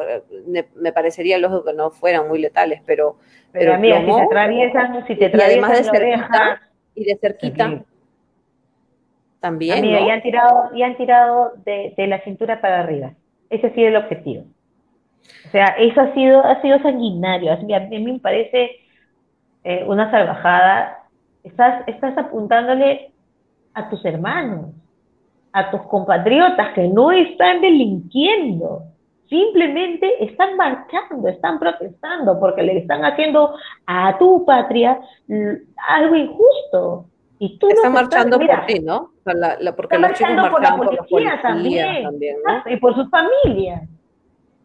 me, 0.46 0.92
parecería 0.92 1.38
lógico 1.38 1.64
que 1.64 1.74
no 1.74 1.90
fueran 1.90 2.26
muy 2.26 2.40
letales, 2.40 2.82
pero. 2.84 3.16
Pero, 3.52 3.72
pero 3.72 3.80
mira, 3.80 4.00
si 4.00 4.06
te 4.06 4.22
atraviesan, 4.22 5.06
si 5.06 5.16
te 5.16 5.26
atraviesan. 5.26 5.50
Y 5.50 5.52
además 5.52 5.78
de 5.78 5.84
cerquita, 5.84 6.60
y 6.94 7.04
de 7.04 7.16
cerquita. 7.16 7.84
También. 9.40 9.80
Mira, 9.82 10.00
y 10.00 10.10
han 10.10 10.22
tirado, 10.22 10.70
y 10.74 10.82
han 10.82 10.96
tirado 10.96 11.52
de, 11.64 11.94
la 11.96 12.20
cintura 12.22 12.60
para 12.60 12.80
arriba. 12.80 13.12
Ese 13.50 13.68
ha 13.68 13.74
sido 13.74 13.88
el 13.88 13.96
objetivo. 13.96 14.44
O 15.46 15.50
sea, 15.50 15.66
eso 15.78 16.00
ha 16.00 16.14
sido, 16.14 16.44
ha 16.44 16.60
sido 16.62 16.78
sanguinario. 16.80 17.52
A 17.52 17.56
mí, 17.56 17.98
me 17.98 18.18
parece 18.18 18.70
eh, 19.64 19.84
una 19.86 20.10
salvajada. 20.10 21.06
Estás, 21.44 21.86
estás 21.86 22.16
apuntándole 22.18 23.12
a 23.74 23.88
tus 23.88 24.04
hermanos 24.04 24.72
a 25.58 25.70
tus 25.70 25.82
compatriotas 25.82 26.72
que 26.74 26.86
no 26.86 27.10
están 27.10 27.60
delinquiendo, 27.60 28.84
simplemente 29.28 30.24
están 30.24 30.56
marchando, 30.56 31.28
están 31.28 31.58
protestando 31.58 32.38
porque 32.38 32.62
le 32.62 32.78
están 32.78 33.04
haciendo 33.04 33.54
a 33.86 34.16
tu 34.18 34.44
patria 34.44 35.00
algo 35.88 36.14
injusto. 36.14 37.06
Y 37.40 37.58
tú 37.58 37.68
están 37.68 37.92
marchando 37.92 38.38
por 38.38 38.66
ti, 38.66 38.80
¿no? 38.80 39.10
porque 39.22 39.96
están 39.96 40.00
marchando 40.00 40.50
por 40.50 40.62
la 40.62 40.76
policía, 40.76 41.40
también, 41.42 42.08
y 42.66 42.76
por 42.76 42.94
sus 42.94 43.08
familias. 43.10 43.82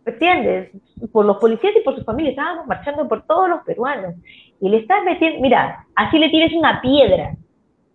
¿Entiendes? 0.05 0.71
Por 1.11 1.25
los 1.25 1.37
policías 1.37 1.73
y 1.77 1.81
por 1.81 1.95
sus 1.95 2.03
familias. 2.03 2.31
Estábamos 2.31 2.67
marchando 2.67 3.07
por 3.07 3.25
todos 3.25 3.47
los 3.49 3.61
peruanos. 3.63 4.15
Y 4.59 4.69
le 4.69 4.77
estás 4.77 5.03
metiendo, 5.03 5.39
mira, 5.39 5.85
así 5.95 6.17
le 6.19 6.29
tienes 6.29 6.51
una 6.53 6.81
piedra 6.81 7.35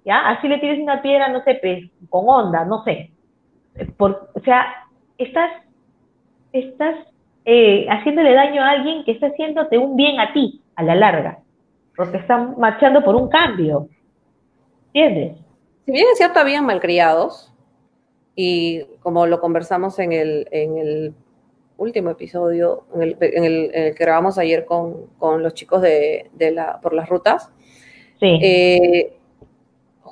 ¿ya? 0.08 0.26
Así 0.30 0.48
le 0.48 0.58
tienes 0.58 0.80
una 0.80 1.02
piedra, 1.02 1.28
no 1.28 1.44
sé, 1.44 1.56
pues, 1.60 1.84
con 2.08 2.24
onda, 2.26 2.64
no 2.64 2.82
sé. 2.82 3.10
Por, 3.98 4.30
o 4.34 4.40
sea, 4.40 4.64
estás, 5.18 5.50
estás 6.52 6.96
eh, 7.44 7.86
haciéndole 7.90 8.32
daño 8.32 8.62
a 8.62 8.70
alguien 8.70 9.04
que 9.04 9.12
está 9.12 9.26
haciéndote 9.26 9.76
un 9.76 9.96
bien 9.96 10.18
a 10.18 10.32
ti, 10.32 10.62
a 10.76 10.82
la 10.82 10.94
larga, 10.94 11.40
porque 11.94 12.16
están 12.16 12.58
marchando 12.58 13.04
por 13.04 13.14
un 13.16 13.28
cambio. 13.28 13.88
¿Entiendes? 14.94 15.36
Si 15.84 15.92
bien 15.92 16.06
es 16.10 16.16
cierto, 16.16 16.40
habían 16.40 16.64
malcriados, 16.64 17.52
y 18.34 18.84
como 19.00 19.26
lo 19.26 19.40
conversamos 19.40 19.98
en 19.98 20.12
el, 20.12 20.48
en 20.50 20.78
el 20.78 21.14
último 21.76 22.08
episodio, 22.10 22.84
en 22.94 23.02
el, 23.02 23.16
en 23.20 23.44
el, 23.44 23.70
que 23.94 24.04
grabamos 24.04 24.38
ayer 24.38 24.64
con, 24.64 25.08
con 25.18 25.42
los 25.42 25.52
chicos 25.52 25.82
de, 25.82 26.30
de, 26.32 26.52
la, 26.52 26.80
por 26.80 26.94
las 26.94 27.10
rutas, 27.10 27.52
sí. 28.18 28.38
Eh, 28.42 29.17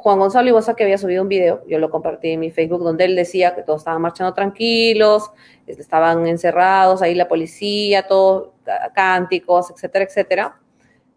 Juan 0.06 0.20
Gonzalo 0.20 0.48
Ibosa 0.48 0.76
que 0.76 0.84
había 0.84 0.98
subido 0.98 1.20
un 1.20 1.28
video, 1.28 1.64
yo 1.66 1.80
lo 1.80 1.90
compartí 1.90 2.30
en 2.30 2.38
mi 2.38 2.52
Facebook, 2.52 2.80
donde 2.84 3.06
él 3.06 3.16
decía 3.16 3.56
que 3.56 3.64
todos 3.64 3.80
estaban 3.80 4.00
marchando 4.00 4.32
tranquilos, 4.34 5.32
estaban 5.66 6.28
encerrados, 6.28 7.02
ahí 7.02 7.12
la 7.16 7.26
policía, 7.26 8.06
todos 8.06 8.50
cánticos, 8.94 9.72
etcétera, 9.72 10.04
etcétera. 10.04 10.60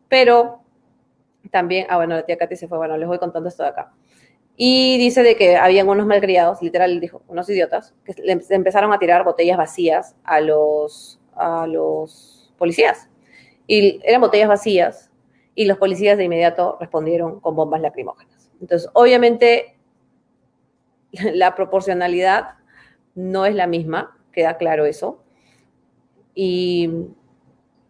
Pero 0.08 0.64
también, 1.52 1.86
ah, 1.88 1.98
bueno, 1.98 2.16
la 2.16 2.26
tía 2.26 2.36
Katy 2.36 2.56
se 2.56 2.68
fue, 2.68 2.80
bueno, 2.80 2.98
les 2.98 3.08
voy 3.08 3.20
contando 3.20 3.48
esto 3.48 3.62
de 3.62 3.70
acá. 3.70 3.94
Y 4.58 4.98
dice 4.98 5.22
de 5.22 5.36
que 5.36 5.56
habían 5.56 5.88
unos 5.88 6.08
malcriados, 6.08 6.60
literal 6.64 7.00
dijo, 7.00 7.22
unos 7.28 7.48
idiotas, 7.48 7.94
que 8.04 8.16
le 8.24 8.42
empezaron 8.50 8.92
a 8.92 8.98
tirar 8.98 9.24
botellas 9.24 9.60
vacías 9.60 10.16
a 10.24 10.42
los, 10.42 11.22
a 11.36 11.68
los 11.68 12.52
policías. 12.58 13.08
Y 13.68 14.00
eran 14.04 14.22
botellas 14.22 14.50
vacías 14.50 15.12
y 15.54 15.66
los 15.66 15.78
policías 15.78 16.18
de 16.18 16.24
inmediato 16.24 16.78
respondieron 16.80 17.40
con 17.40 17.56
bombas 17.56 17.82
lacrimógenas. 17.82 18.39
Entonces, 18.62 18.90
obviamente, 18.94 19.76
la 21.34 21.56
proporcionalidad 21.56 22.56
no 23.16 23.46
es 23.46 23.56
la 23.56 23.68
misma, 23.68 24.18
queda 24.32 24.58
claro 24.58 24.86
eso. 24.86 25.24
Y 26.36 26.90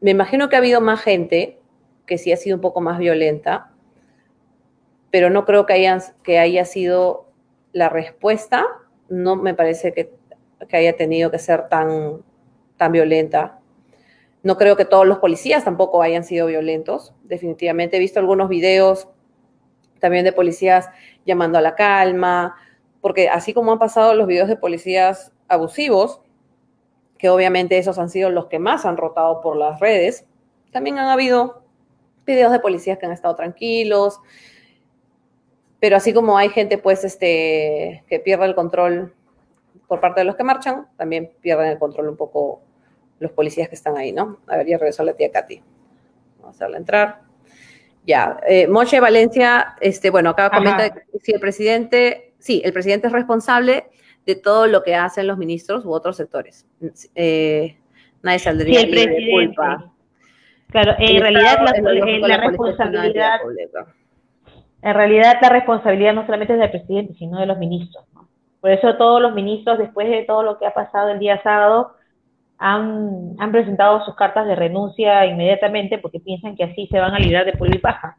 me 0.01 0.11
imagino 0.11 0.49
que 0.49 0.55
ha 0.55 0.59
habido 0.59 0.81
más 0.81 1.01
gente 1.01 1.59
que 2.05 2.17
sí 2.17 2.31
ha 2.31 2.37
sido 2.37 2.55
un 2.55 2.61
poco 2.61 2.81
más 2.81 2.97
violenta, 2.97 3.71
pero 5.11 5.29
no 5.29 5.45
creo 5.45 5.65
que, 5.65 5.99
que 6.23 6.39
haya 6.39 6.65
sido 6.65 7.27
la 7.73 7.89
respuesta, 7.89 8.65
no 9.09 9.35
me 9.35 9.53
parece 9.53 9.93
que, 9.93 10.13
que 10.67 10.77
haya 10.77 10.95
tenido 10.95 11.29
que 11.31 11.39
ser 11.39 11.67
tan, 11.69 12.23
tan 12.77 12.91
violenta. 12.91 13.59
No 14.41 14.57
creo 14.57 14.75
que 14.77 14.85
todos 14.85 15.05
los 15.05 15.19
policías 15.19 15.65
tampoco 15.65 16.01
hayan 16.01 16.23
sido 16.23 16.47
violentos, 16.47 17.13
definitivamente. 17.23 17.97
He 17.97 17.99
visto 17.99 18.19
algunos 18.19 18.49
videos 18.49 19.07
también 19.99 20.26
de 20.26 20.34
policías 20.34 20.89
llamando 21.26 21.57
a 21.57 21.61
la 21.61 21.76
calma, 21.76 22.55
porque 23.01 23.30
así 23.30 23.53
como 23.53 23.71
han 23.71 23.80
pasado 23.80 24.13
los 24.13 24.27
videos 24.27 24.47
de 24.47 24.55
policías 24.55 25.31
abusivos, 25.47 26.21
que 27.17 27.30
obviamente 27.30 27.77
esos 27.77 27.99
han 27.99 28.09
sido 28.09 28.30
los 28.30 28.47
que 28.47 28.59
más 28.59 28.85
han 28.85 28.97
rotado 28.97 29.41
por 29.41 29.57
las 29.57 29.80
redes, 29.80 30.26
también 30.71 30.99
han 30.99 31.09
habido 31.09 31.63
videos 32.26 32.51
de 32.51 32.59
policías 32.59 32.97
que 32.97 33.05
han 33.05 33.11
estado 33.11 33.35
tranquilos, 33.35 34.19
pero 35.80 35.95
así 35.95 36.13
como 36.13 36.38
hay 36.38 36.49
gente 36.49 36.77
pues 36.77 37.03
este 37.03 38.03
que 38.07 38.19
pierde 38.19 38.45
el 38.45 38.55
control 38.55 39.13
por 39.88 39.99
parte 39.99 40.21
de 40.21 40.26
los 40.26 40.35
que 40.35 40.43
marchan, 40.43 40.88
también 40.97 41.31
pierden 41.41 41.67
el 41.67 41.80
control 41.80 42.09
un 42.09 42.17
poco 42.17 42.61
los 43.19 43.31
policías 43.31 43.67
que 43.67 43.76
están 43.76 43.97
ahí, 43.97 44.11
¿no? 44.11 44.39
A 44.47 44.57
ver, 44.57 44.67
ya 44.67 44.77
regresó 44.77 45.03
la 45.03 45.13
tía 45.13 45.31
Katy. 45.31 45.61
Vamos 46.38 46.55
a 46.55 46.55
hacerla 46.55 46.77
entrar. 46.77 47.28
Ya, 48.05 48.39
eh, 48.47 48.67
Moche 48.67 48.99
Valencia, 48.99 49.76
este, 49.81 50.09
bueno, 50.09 50.31
acá 50.31 50.49
comenta 50.49 50.89
que 50.89 51.19
si 51.19 51.31
el 51.34 51.39
presidente, 51.39 52.34
sí, 52.39 52.61
el 52.63 52.73
presidente 52.73 53.07
es 53.07 53.13
responsable 53.13 53.85
de 54.26 54.35
todo 54.35 54.67
lo 54.67 54.84
que 54.84 54.95
hacen 54.95 55.27
los 55.27 55.38
ministros 55.38 55.85
u 55.85 55.91
otros 55.91 56.17
sectores. 56.17 56.65
Eh, 57.15 57.77
nadie 58.21 58.39
saldría 58.39 58.81
de 58.81 59.30
culpa. 59.31 59.91
Claro, 60.71 60.95
en 60.99 61.19
realidad 61.21 61.59
la, 61.63 62.38
responsabilidad, 62.38 63.39
en 64.81 64.93
realidad 64.93 65.38
la 65.41 65.49
responsabilidad 65.49 66.13
no 66.13 66.26
solamente 66.26 66.53
es 66.53 66.59
del 66.59 66.69
presidente, 66.69 67.13
sino 67.15 67.39
de 67.39 67.47
los 67.47 67.57
ministros. 67.57 68.05
Por 68.61 68.71
eso 68.71 68.95
todos 68.97 69.21
los 69.21 69.34
ministros, 69.34 69.77
después 69.77 70.09
de 70.09 70.23
todo 70.23 70.43
lo 70.43 70.59
que 70.59 70.67
ha 70.67 70.73
pasado 70.73 71.09
el 71.09 71.19
día 71.19 71.41
sábado, 71.41 71.95
han, 72.60 73.36
han, 73.40 73.52
presentado 73.52 74.03
sus 74.06 74.15
cartas 74.15 74.45
de 74.45 74.56
renuncia 74.56 75.26
inmediatamente 75.26 75.98
porque 75.98 76.19
piensan 76.19 76.56
que 76.56 76.65
así 76.65 76.88
se 76.88 76.99
van 76.99 77.14
a 77.14 77.19
librar 77.19 77.45
de 77.45 77.53
polvo 77.53 77.73
y 77.73 77.80
paja. 77.80 78.18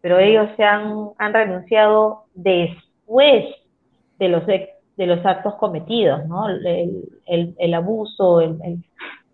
Pero 0.00 0.18
ellos 0.18 0.48
se 0.56 0.62
han, 0.62 1.08
han 1.18 1.32
renunciado 1.32 2.24
después 2.34 3.46
de 4.18 4.28
los, 4.28 4.46
de 4.46 5.06
los 5.06 5.24
actos 5.24 5.54
cometidos, 5.54 6.26
¿no? 6.26 6.48
El, 6.48 7.02
el, 7.26 7.54
el 7.58 7.74
abuso, 7.74 8.40
el, 8.40 8.84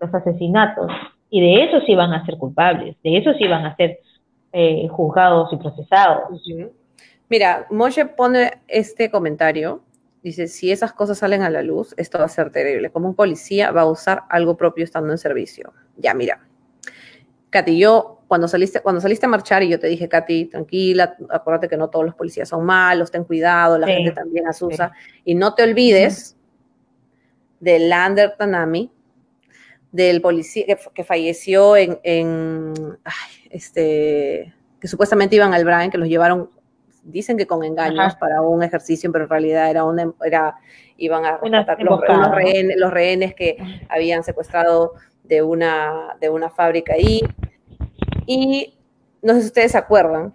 los 0.00 0.14
asesinatos. 0.14 0.90
Y 1.30 1.40
de 1.40 1.64
eso 1.64 1.80
sí 1.84 1.94
van 1.94 2.12
a 2.12 2.24
ser 2.24 2.38
culpables, 2.38 2.96
de 3.02 3.16
eso 3.18 3.32
sí 3.34 3.48
van 3.48 3.66
a 3.66 3.76
ser 3.76 3.98
eh, 4.52 4.86
juzgados 4.88 5.52
y 5.52 5.56
procesados. 5.56 6.40
Mira, 7.28 7.66
Moshe 7.70 8.06
pone 8.06 8.52
este 8.68 9.10
comentario 9.10 9.80
Dice, 10.24 10.48
si 10.48 10.72
esas 10.72 10.94
cosas 10.94 11.18
salen 11.18 11.42
a 11.42 11.50
la 11.50 11.60
luz, 11.60 11.92
esto 11.98 12.18
va 12.18 12.24
a 12.24 12.28
ser 12.28 12.50
terrible. 12.50 12.90
Como 12.90 13.06
un 13.06 13.14
policía 13.14 13.70
va 13.72 13.82
a 13.82 13.84
usar 13.84 14.22
algo 14.30 14.56
propio 14.56 14.82
estando 14.82 15.12
en 15.12 15.18
servicio. 15.18 15.74
Ya, 15.98 16.14
mira. 16.14 16.40
Katy, 17.50 17.78
yo 17.78 18.22
cuando 18.26 18.48
saliste, 18.48 18.80
cuando 18.80 19.02
saliste 19.02 19.26
a 19.26 19.28
marchar 19.28 19.62
y 19.62 19.68
yo 19.68 19.78
te 19.78 19.86
dije, 19.86 20.08
Katy, 20.08 20.46
tranquila, 20.46 21.14
acuérdate 21.28 21.68
que 21.68 21.76
no 21.76 21.90
todos 21.90 22.06
los 22.06 22.14
policías 22.14 22.48
son 22.48 22.64
malos, 22.64 23.10
ten 23.10 23.24
cuidado, 23.24 23.78
la 23.78 23.86
gente 23.86 24.12
también 24.12 24.48
asusa. 24.48 24.92
Y 25.26 25.34
no 25.34 25.54
te 25.54 25.62
olvides 25.62 26.38
del 27.60 27.90
Lander 27.90 28.34
Tanami, 28.38 28.90
del 29.92 30.22
policía 30.22 30.64
que, 30.94 31.04
falleció 31.04 31.76
en, 31.76 31.98
este, 33.50 34.54
que 34.80 34.88
supuestamente 34.88 35.36
iban 35.36 35.52
al 35.52 35.66
Brian, 35.66 35.90
que 35.90 35.98
los 35.98 36.08
llevaron 36.08 36.48
dicen 37.04 37.36
que 37.36 37.46
con 37.46 37.62
engaños 37.62 38.16
para 38.16 38.40
un 38.40 38.62
ejercicio, 38.62 39.12
pero 39.12 39.24
en 39.24 39.30
realidad 39.30 39.70
era 39.70 39.84
una, 39.84 40.12
era, 40.24 40.56
iban 40.96 41.24
a 41.24 41.38
rescatar 41.38 41.80
los, 41.82 42.00
rehenes, 42.30 42.76
los, 42.76 42.92
rehenes, 42.92 43.34
que 43.34 43.56
habían 43.88 44.24
secuestrado 44.24 44.94
de 45.22 45.42
una, 45.42 46.16
de 46.20 46.30
una 46.30 46.50
fábrica 46.50 46.94
ahí. 46.94 47.22
Y 48.26 48.74
no 49.22 49.34
sé 49.34 49.40
si 49.40 49.46
ustedes 49.46 49.72
se 49.72 49.78
acuerdan 49.78 50.34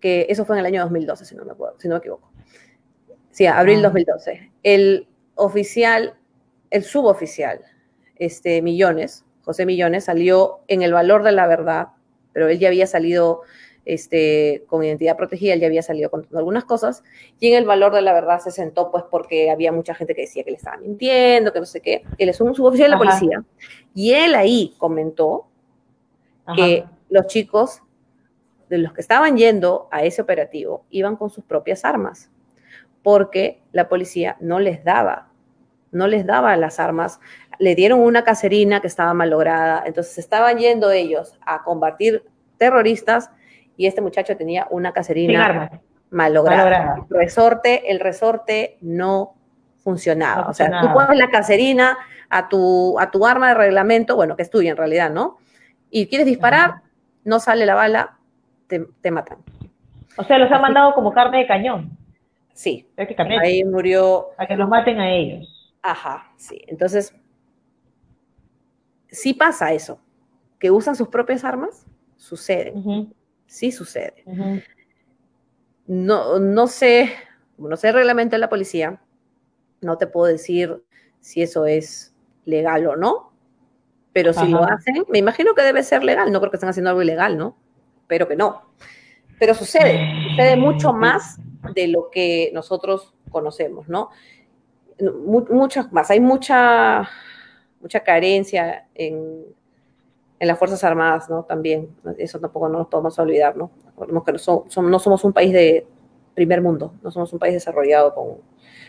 que 0.00 0.26
eso 0.28 0.44
fue 0.44 0.56
en 0.56 0.60
el 0.60 0.66
año 0.66 0.82
2012, 0.82 1.24
si 1.24 1.34
no 1.36 1.44
me, 1.44 1.52
acuerdo, 1.52 1.78
si 1.78 1.88
no 1.88 1.94
me 1.94 1.98
equivoco. 1.98 2.30
Sí, 3.30 3.46
abril 3.46 3.82
2012. 3.82 4.40
Ah. 4.42 4.52
El 4.62 5.06
oficial, 5.34 6.14
el 6.70 6.82
suboficial, 6.82 7.60
este, 8.16 8.62
Millones, 8.62 9.24
José 9.42 9.64
Millones, 9.64 10.04
salió 10.04 10.60
en 10.68 10.82
el 10.82 10.92
valor 10.92 11.22
de 11.22 11.32
la 11.32 11.46
verdad, 11.46 11.88
pero 12.32 12.48
él 12.48 12.58
ya 12.58 12.68
había 12.68 12.86
salido 12.86 13.42
este, 13.84 14.64
con 14.66 14.84
identidad 14.84 15.16
protegida, 15.16 15.54
él 15.54 15.60
ya 15.60 15.66
había 15.66 15.82
salido 15.82 16.10
contando 16.10 16.38
algunas 16.38 16.64
cosas, 16.64 17.02
y 17.40 17.48
en 17.48 17.58
el 17.58 17.64
valor 17.64 17.92
de 17.94 18.02
la 18.02 18.12
verdad 18.12 18.40
se 18.40 18.50
sentó, 18.50 18.90
pues 18.90 19.04
porque 19.10 19.50
había 19.50 19.72
mucha 19.72 19.94
gente 19.94 20.14
que 20.14 20.22
decía 20.22 20.44
que 20.44 20.50
le 20.50 20.56
estaba 20.56 20.76
mintiendo, 20.76 21.52
que 21.52 21.60
no 21.60 21.66
sé 21.66 21.80
qué. 21.80 22.04
Él 22.18 22.28
es 22.28 22.40
un 22.40 22.54
suboficial 22.54 22.90
de 22.90 22.96
la 22.96 22.98
policía, 22.98 23.44
y 23.94 24.12
él 24.12 24.34
ahí 24.34 24.74
comentó 24.78 25.46
que 26.56 26.84
los 27.08 27.26
chicos 27.26 27.82
de 28.68 28.78
los 28.78 28.92
que 28.92 29.00
estaban 29.00 29.36
yendo 29.36 29.88
a 29.90 30.02
ese 30.04 30.22
operativo 30.22 30.84
iban 30.90 31.16
con 31.16 31.30
sus 31.30 31.44
propias 31.44 31.84
armas, 31.84 32.30
porque 33.02 33.60
la 33.72 33.88
policía 33.88 34.36
no 34.40 34.60
les 34.60 34.84
daba, 34.84 35.28
no 35.90 36.06
les 36.06 36.24
daba 36.24 36.56
las 36.56 36.80
armas, 36.80 37.20
le 37.58 37.74
dieron 37.74 38.00
una 38.00 38.24
caserina 38.24 38.80
que 38.80 38.86
estaba 38.86 39.12
mal 39.12 39.30
lograda, 39.30 39.82
entonces 39.86 40.18
estaban 40.18 40.58
yendo 40.58 40.90
ellos 40.90 41.38
a 41.44 41.62
combatir 41.64 42.24
terroristas 42.56 43.30
y 43.76 43.86
este 43.86 44.00
muchacho 44.00 44.36
tenía 44.36 44.66
una 44.70 44.92
caserina 44.92 45.70
malograda. 46.10 46.96
El 47.10 47.16
resorte, 47.16 47.90
el 47.90 48.00
resorte 48.00 48.76
no 48.80 49.34
funcionaba. 49.78 50.48
o 50.48 50.54
sea, 50.54 50.80
tú 50.80 50.92
pones 50.92 51.18
la 51.18 51.28
caserina 51.28 51.96
a 52.28 52.48
tu, 52.48 52.98
a 52.98 53.10
tu 53.10 53.26
arma 53.26 53.48
de 53.48 53.54
reglamento, 53.54 54.14
bueno, 54.16 54.36
que 54.36 54.42
es 54.42 54.50
tuya 54.50 54.70
en 54.70 54.76
realidad, 54.76 55.10
¿no? 55.10 55.38
Y 55.90 56.06
quieres 56.06 56.26
disparar, 56.26 56.82
no 57.24 57.40
sale 57.40 57.66
la 57.66 57.74
bala, 57.74 58.18
te, 58.68 59.10
matan. 59.10 59.38
O 60.16 60.24
sea, 60.24 60.38
los 60.38 60.50
han 60.50 60.62
mandado 60.62 60.94
como 60.94 61.12
carne 61.12 61.38
de 61.38 61.46
cañón. 61.46 61.98
Sí. 62.54 62.88
Ahí 63.40 63.64
murió. 63.64 64.28
A 64.38 64.46
que 64.46 64.56
los 64.56 64.68
maten 64.68 65.00
a 65.00 65.10
ellos. 65.10 65.76
Ajá, 65.82 66.30
sí. 66.36 66.62
Entonces, 66.68 67.14
sí 69.08 69.34
pasa 69.34 69.72
eso. 69.72 70.00
Que 70.58 70.70
usan 70.70 70.96
sus 70.96 71.08
propias 71.08 71.44
armas, 71.44 71.86
sucede 72.16 72.72
sí 73.52 73.70
sucede. 73.70 74.24
no, 75.86 76.38
no 76.38 76.66
sé, 76.66 77.12
no 77.58 77.76
sé 77.76 77.92
reglamento 77.92 78.34
de 78.34 78.40
la 78.40 78.48
policía, 78.48 78.98
no 79.82 79.98
te 79.98 80.06
puedo 80.06 80.32
decir 80.32 80.82
si 81.20 81.42
eso 81.42 81.66
es 81.66 82.14
legal 82.46 82.86
o 82.86 82.96
no, 82.96 83.32
pero 84.14 84.32
si 84.32 84.48
lo 84.48 84.64
hacen, 84.64 85.04
me 85.08 85.18
imagino 85.18 85.54
que 85.54 85.62
debe 85.62 85.82
ser 85.82 86.02
legal, 86.02 86.32
no 86.32 86.40
creo 86.40 86.50
que 86.50 86.56
estén 86.56 86.70
haciendo 86.70 86.90
algo 86.90 87.02
ilegal, 87.02 87.36
¿no? 87.36 87.58
Pero 88.06 88.26
que 88.26 88.36
no. 88.36 88.72
Pero 89.38 89.54
sucede, 89.54 90.00
sucede 90.30 90.56
mucho 90.56 90.94
más 90.94 91.38
de 91.74 91.88
lo 91.88 92.10
que 92.10 92.50
nosotros 92.54 93.14
conocemos, 93.30 93.86
¿no? 93.86 94.08
Muchas 95.50 95.92
más, 95.92 96.10
hay 96.10 96.20
mucha, 96.20 97.06
mucha 97.82 98.00
carencia 98.00 98.88
en, 98.94 99.44
en 100.42 100.48
las 100.48 100.58
Fuerzas 100.58 100.82
Armadas, 100.82 101.30
¿no? 101.30 101.44
También, 101.44 101.88
eso 102.18 102.40
tampoco 102.40 102.68
no 102.68 102.78
nos 102.78 102.88
podemos 102.88 103.16
olvidar, 103.20 103.56
¿no? 103.56 103.70
Recordemos 103.86 104.24
que 104.24 104.32
no, 104.32 104.88
no 104.88 104.98
somos 104.98 105.22
un 105.22 105.32
país 105.32 105.52
de 105.52 105.86
primer 106.34 106.60
mundo, 106.60 106.94
no 107.00 107.12
somos 107.12 107.32
un 107.32 107.38
país 107.38 107.54
desarrollado 107.54 108.12
con, 108.12 108.38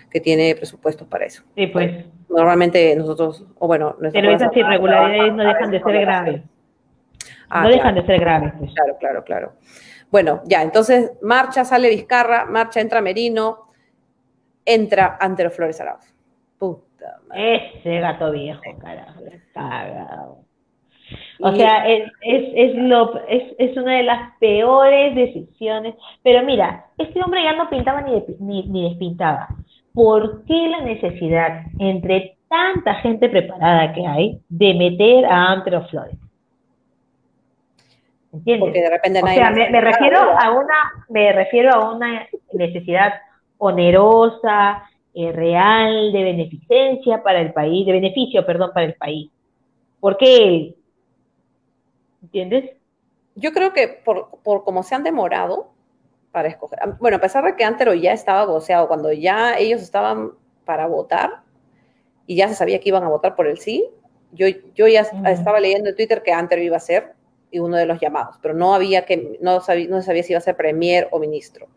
que 0.10 0.20
tiene 0.20 0.56
presupuestos 0.56 1.08
para 1.08 1.26
eso. 1.26 1.44
Sí, 1.56 1.68
pues. 1.68 2.08
Normalmente 2.28 2.96
nosotros, 2.96 3.46
o 3.60 3.68
bueno... 3.68 3.96
Pero 4.12 4.32
esas 4.32 4.58
irregularidades 4.58 5.32
no 5.32 5.44
dejan 5.44 5.70
de 5.70 5.84
ser 5.84 6.02
graves. 6.02 6.42
Ah, 7.50 7.62
no 7.62 7.70
dejan 7.70 7.94
de 7.94 8.06
ser 8.08 8.20
graves. 8.20 8.54
Pues. 8.58 8.74
Claro, 8.74 8.98
claro, 9.00 9.24
claro. 9.24 9.54
Bueno, 10.10 10.42
ya, 10.46 10.64
entonces 10.64 11.12
marcha, 11.22 11.66
sale 11.66 11.88
Vizcarra, 11.90 12.46
marcha, 12.46 12.82
entra 12.82 13.00
Merino, 13.00 13.68
entra 14.66 15.20
Antero 15.22 15.52
Flores 15.52 15.80
Arauz. 15.80 16.16
Puta 16.58 17.20
madre. 17.28 17.78
Ese 17.78 18.00
gato 18.00 18.32
viejo, 18.32 18.64
carajo, 18.82 19.22
cagado. 19.54 20.44
O 21.40 21.52
sea, 21.54 21.88
es, 21.88 22.12
es, 22.22 22.44
es, 22.56 22.76
lo, 22.76 23.20
es, 23.28 23.44
es 23.58 23.78
una 23.78 23.98
de 23.98 24.04
las 24.04 24.38
peores 24.40 25.16
decisiones. 25.16 25.96
Pero 26.22 26.44
mira, 26.44 26.86
este 26.98 27.22
hombre 27.22 27.44
ya 27.44 27.54
no 27.54 27.70
pintaba 27.70 28.02
ni, 28.02 28.24
ni, 28.40 28.64
ni 28.64 28.90
despintaba. 28.90 29.48
¿Por 29.94 30.46
qué 30.46 30.70
la 30.70 30.82
necesidad, 30.82 31.64
entre 31.80 32.38
tanta 32.50 32.96
gente 32.96 33.30
preparada 33.30 33.94
que 33.94 34.06
hay, 34.06 34.40
de 34.50 34.74
meter 34.74 35.26
a 35.26 35.52
Antero 35.52 35.86
Flores? 35.88 36.16
¿Entiendes? 38.32 38.68
Porque 38.68 38.82
de 38.82 38.90
repente 38.90 39.22
o 39.24 39.28
sea, 39.28 39.52
me, 39.52 39.82
refiero 39.82 40.20
a 40.20 40.52
una, 40.52 41.06
me 41.10 41.32
refiero 41.34 41.72
a 41.72 41.94
una 41.94 42.28
necesidad 42.54 43.14
onerosa, 43.60 44.84
eh, 45.14 45.32
real, 45.32 46.12
de 46.12 46.24
beneficencia 46.24 47.22
para 47.22 47.42
el 47.42 47.54
país, 47.54 47.86
de 47.86 47.92
beneficio, 47.92 48.44
perdón, 48.44 48.72
para 48.74 48.88
el 48.88 48.96
país. 48.96 49.30
¿Por 50.00 50.18
qué 50.18 50.74
¿Entiendes? 52.24 52.72
Yo 53.36 53.52
creo 53.52 53.74
que 53.74 53.88
por, 53.88 54.40
por 54.44 54.64
cómo 54.64 54.82
se 54.82 54.96
han 54.96 55.04
demorado 55.04 55.72
para 56.32 56.48
escoger, 56.48 56.80
bueno, 57.00 57.18
a 57.18 57.22
pesar 57.22 57.44
de 57.44 57.56
que 57.56 57.64
Antero 57.64 57.94
ya 57.94 58.14
estaba 58.14 58.46
goceado, 58.46 58.88
cuando 58.88 59.12
ya 59.12 59.58
ellos 59.58 59.82
estaban 59.82 60.32
para 60.66 60.88
votar 60.88 61.42
y 62.26 62.36
ya 62.38 62.48
se 62.48 62.56
sabía 62.56 62.80
que 62.80 62.90
iban 62.90 63.04
a 63.04 63.10
votar 63.10 63.36
por 63.36 63.48
el 63.48 63.60
sí, 63.60 63.88
yo, 64.32 64.48
yo 64.74 64.88
ya 64.88 65.02
estaba 65.28 65.60
leyendo 65.60 65.90
en 65.90 65.96
Twitter 65.96 66.24
que 66.24 66.32
Antero 66.32 66.62
iba 66.62 66.78
a 66.78 66.80
ser 66.80 67.14
y 67.52 67.60
uno 67.60 67.78
de 67.78 67.86
los 67.86 68.00
llamados, 68.00 68.38
pero 68.42 68.56
no 68.56 68.74
había 68.74 69.06
que, 69.06 69.38
no 69.42 69.62
sabía, 69.62 69.88
no 69.88 70.02
sabía 70.02 70.24
si 70.24 70.34
iba 70.34 70.40
a 70.40 70.42
ser 70.42 70.56
premier 70.56 71.08
o 71.12 71.20
ministro. 71.20 71.68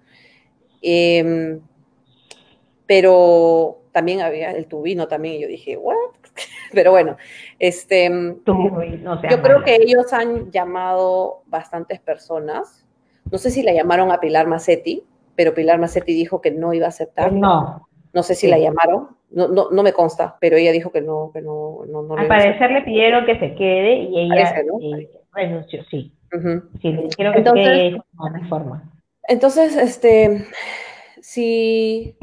Em, 0.81 1.61
pero 2.87 3.83
también 3.93 4.23
había 4.23 4.53
el 4.53 4.67
tubino 4.67 5.07
también, 5.07 5.35
y 5.35 5.41
yo 5.43 5.49
dije, 5.49 5.77
¿what? 5.77 5.97
pero 6.73 6.91
bueno, 6.91 7.17
este, 7.59 8.11
yo 8.47 9.43
creo 9.43 9.63
que 9.65 9.77
ellos 9.77 10.13
han 10.13 10.51
llamado 10.51 11.43
bastantes 11.47 12.01
personas. 12.01 12.87
No 13.31 13.39
sé 13.39 13.51
si 13.51 13.63
la 13.63 13.73
llamaron 13.73 14.13
a 14.13 14.21
Pilar 14.21 14.47
Macetti, 14.47 15.03
pero 15.35 15.55
Pilar 15.55 15.79
Macetti 15.79 16.15
dijo 16.15 16.41
que 16.41 16.51
no 16.51 16.73
iba 16.73 16.87
a 16.87 16.91
aceptar. 16.91 17.33
No. 17.33 17.87
No 18.13 18.23
sé 18.23 18.35
si 18.35 18.47
la 18.47 18.59
llamaron, 18.59 19.09
no, 19.31 19.49
no, 19.49 19.69
no, 19.71 19.83
me 19.83 19.93
consta, 19.93 20.39
pero 20.41 20.57
ella 20.57 20.73
dijo 20.73 20.91
que 20.91 21.03
no, 21.03 21.31
que 21.35 21.43
no, 21.43 21.81
no, 21.87 22.15
Al 22.17 22.27
parecer 22.27 22.71
le 22.71 22.81
pidieron 22.81 23.27
que 23.27 23.39
se 23.39 23.55
quede 23.55 23.95
y 23.95 24.21
ella 24.21 24.55
renunció, 25.35 25.85
sí. 25.91 26.15
Sí, 26.81 26.93
le 26.93 27.03
dijeron 27.03 27.33
que 27.33 27.39
entonces, 27.39 27.67
se 27.67 27.73
quede 27.73 28.41
de 28.41 28.49
forma. 28.49 28.91
Entonces, 29.29 29.77
este, 29.77 30.47
si, 31.21 32.17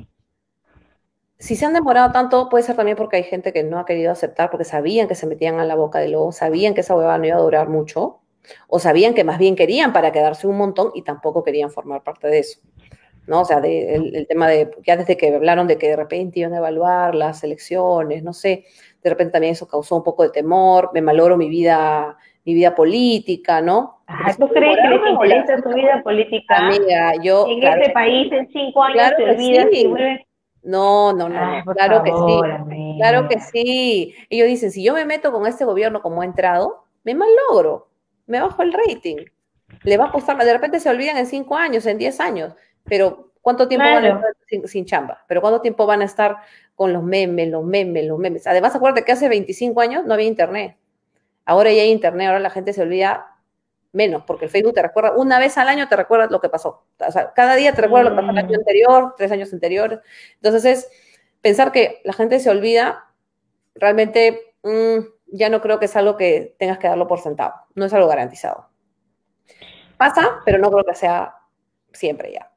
si 1.44 1.58
se 1.58 1.66
han 1.66 1.74
demorado 1.74 2.14
tanto, 2.14 2.48
puede 2.48 2.64
ser 2.64 2.78
también 2.78 2.96
porque 2.96 3.18
hay 3.18 3.24
gente 3.24 3.52
que 3.52 3.64
no 3.64 3.78
ha 3.78 3.86
querido 3.86 4.14
aceptar 4.14 4.50
porque 4.50 4.64
sabían 4.64 5.10
que 5.10 5.16
se 5.16 5.28
metían 5.28 5.60
a 5.60 5.66
la 5.66 5.76
boca 5.76 6.00
de 6.00 6.08
lobo, 6.08 6.32
sabían 6.32 6.74
que 6.74 6.80
esa 6.80 6.96
hueva 6.96 7.18
no 7.18 7.26
iba 7.26 7.36
a 7.36 7.42
durar 7.42 7.68
mucho, 7.68 8.22
o 8.70 8.80
sabían 8.80 9.14
que 9.14 9.26
más 9.26 9.40
bien 9.40 9.58
querían 9.58 9.92
para 9.92 10.14
quedarse 10.14 10.48
un 10.48 10.58
montón 10.58 10.92
y 10.96 11.02
tampoco 11.02 11.44
querían 11.44 11.70
formar 11.70 12.02
parte 12.02 12.30
de 12.30 12.40
eso. 12.40 12.62
¿no? 13.28 13.42
O 13.42 13.46
sea, 13.46 13.58
el, 13.58 14.26
tema 14.26 14.48
de, 14.48 14.72
ya 14.88 14.96
desde 14.96 15.18
que 15.18 15.36
hablaron 15.36 15.68
de 15.68 15.78
que 15.78 15.90
de 15.90 15.98
repente 15.98 16.40
iban 16.40 16.54
a 16.54 16.60
evaluar 16.60 17.14
las 17.14 17.44
elecciones, 17.44 18.24
no 18.24 18.32
sé, 18.32 18.64
de 19.04 19.10
repente 19.10 19.34
también 19.34 19.52
eso 19.52 19.68
causó 19.68 19.98
un 19.98 20.04
poco 20.04 20.24
de 20.24 20.30
temor, 20.30 20.92
me 20.94 21.02
maloro 21.02 21.36
mi 21.36 21.50
vida, 21.50 22.16
mi 22.46 22.54
vida 22.54 22.74
política, 22.74 23.60
¿no? 23.62 23.98
¿Tú 24.40 24.48
crees 24.48 24.78
que 24.82 24.88
les 24.88 25.10
interesa 25.10 25.62
tu 25.62 25.74
vida 25.74 26.02
política? 26.02 26.56
Amiga, 26.56 27.16
yo... 27.22 27.48
En 27.50 27.64
este 27.64 27.92
país 27.92 28.32
en 28.32 28.48
cinco 28.48 28.82
años 28.82 28.96
claro 28.96 29.18
te 29.18 29.24
olvidas 29.30 29.68
sí. 29.74 29.94
No, 30.64 31.12
no, 31.14 31.28
no, 31.28 31.64
claro 31.74 32.04
que 32.04 32.12
sí, 32.12 32.98
claro 32.98 33.28
que 33.28 33.40
sí. 33.40 34.16
Ellos 34.30 34.48
dicen, 34.48 34.72
si 34.72 34.84
yo 34.84 34.94
me 34.94 35.06
meto 35.06 35.32
con 35.32 35.46
este 35.46 35.66
gobierno 35.66 36.02
como 36.02 36.24
he 36.24 36.26
entrado, 36.26 36.86
me 37.04 37.14
malogro, 37.16 37.90
me 38.28 38.40
bajo 38.40 38.62
el 38.64 38.74
rating. 38.74 39.18
Le 39.84 39.98
va 39.98 40.06
a 40.06 40.12
costar, 40.12 40.38
de 40.38 40.54
repente 40.54 40.80
se 40.80 40.90
olvidan 40.90 41.18
en 41.18 41.26
cinco 41.26 41.56
años, 41.56 41.86
en 41.86 41.98
diez 41.98 42.20
años 42.20 42.56
pero 42.84 43.32
¿cuánto 43.42 43.68
tiempo 43.68 43.86
van 43.86 44.06
a 44.06 44.10
estar 44.10 44.68
sin, 44.68 44.86
chamba? 44.86 45.24
¿Pero 45.28 45.42
cuánto 45.42 45.62
tiempo 45.62 45.86
van 45.86 46.02
a 46.02 46.06
estar 46.06 46.38
con 46.76 46.94
los 46.94 47.04
memes, 47.04 47.50
los 47.50 47.64
memes, 47.64 48.06
los 48.06 48.20
memes? 48.20 48.46
Además, 48.48 48.76
acuérdate 48.76 49.06
que 49.06 49.12
hace 49.12 49.30
25 49.30 49.80
años 49.82 50.06
no 50.06 50.14
había 50.14 50.28
internet. 50.28 50.78
Ahora 51.46 51.72
ya 51.72 51.82
hay 51.82 51.92
internet, 51.92 52.28
ahora 52.28 52.40
la 52.40 52.50
gente 52.50 52.74
se 52.74 52.82
olvida 52.82 53.33
menos, 53.94 54.24
porque 54.26 54.46
el 54.46 54.52
Facebook 54.52 54.74
te 54.74 54.82
recuerda, 54.82 55.14
una 55.16 55.40
vez 55.40 55.58
al 55.58 55.70
año 55.70 55.88
te 55.88 55.96
recuerda 55.96 56.28
lo 56.28 56.42
que 56.42 56.50
pasó. 56.50 56.84
O 57.00 57.12
sea, 57.12 57.32
cada 57.34 57.56
día 57.56 57.74
te 57.74 57.82
recuerda 57.82 58.10
lo 58.10 58.16
que 58.16 58.22
pasó 58.22 58.32
el 58.32 58.38
año 58.40 58.50
mm. 58.50 58.60
anterior, 58.60 59.14
tres 59.16 59.32
años 59.32 59.54
anteriores. 59.54 60.00
Entonces 60.36 60.66
es 60.66 60.90
pensar 61.42 61.72
que 61.72 62.02
la 62.04 62.14
gente 62.14 62.40
se 62.40 62.50
olvida, 62.50 63.06
realmente 63.76 64.56
mm, 64.64 65.06
ya 65.28 65.50
no 65.50 65.62
creo 65.62 65.80
que 65.80 65.86
es 65.86 65.96
algo 65.96 66.18
que 66.18 66.56
tengas 66.58 66.80
que 66.80 66.88
darlo 66.88 67.08
por 67.08 67.20
sentado. 67.20 67.54
No 67.76 67.86
es 67.86 67.94
algo 67.94 68.08
garantizado. 68.08 68.68
Pasa, 69.98 70.42
pero 70.44 70.58
no 70.58 70.72
creo 70.72 70.84
que 70.84 70.96
sea 70.96 71.36
siempre 71.94 72.34
ya. 72.34 72.52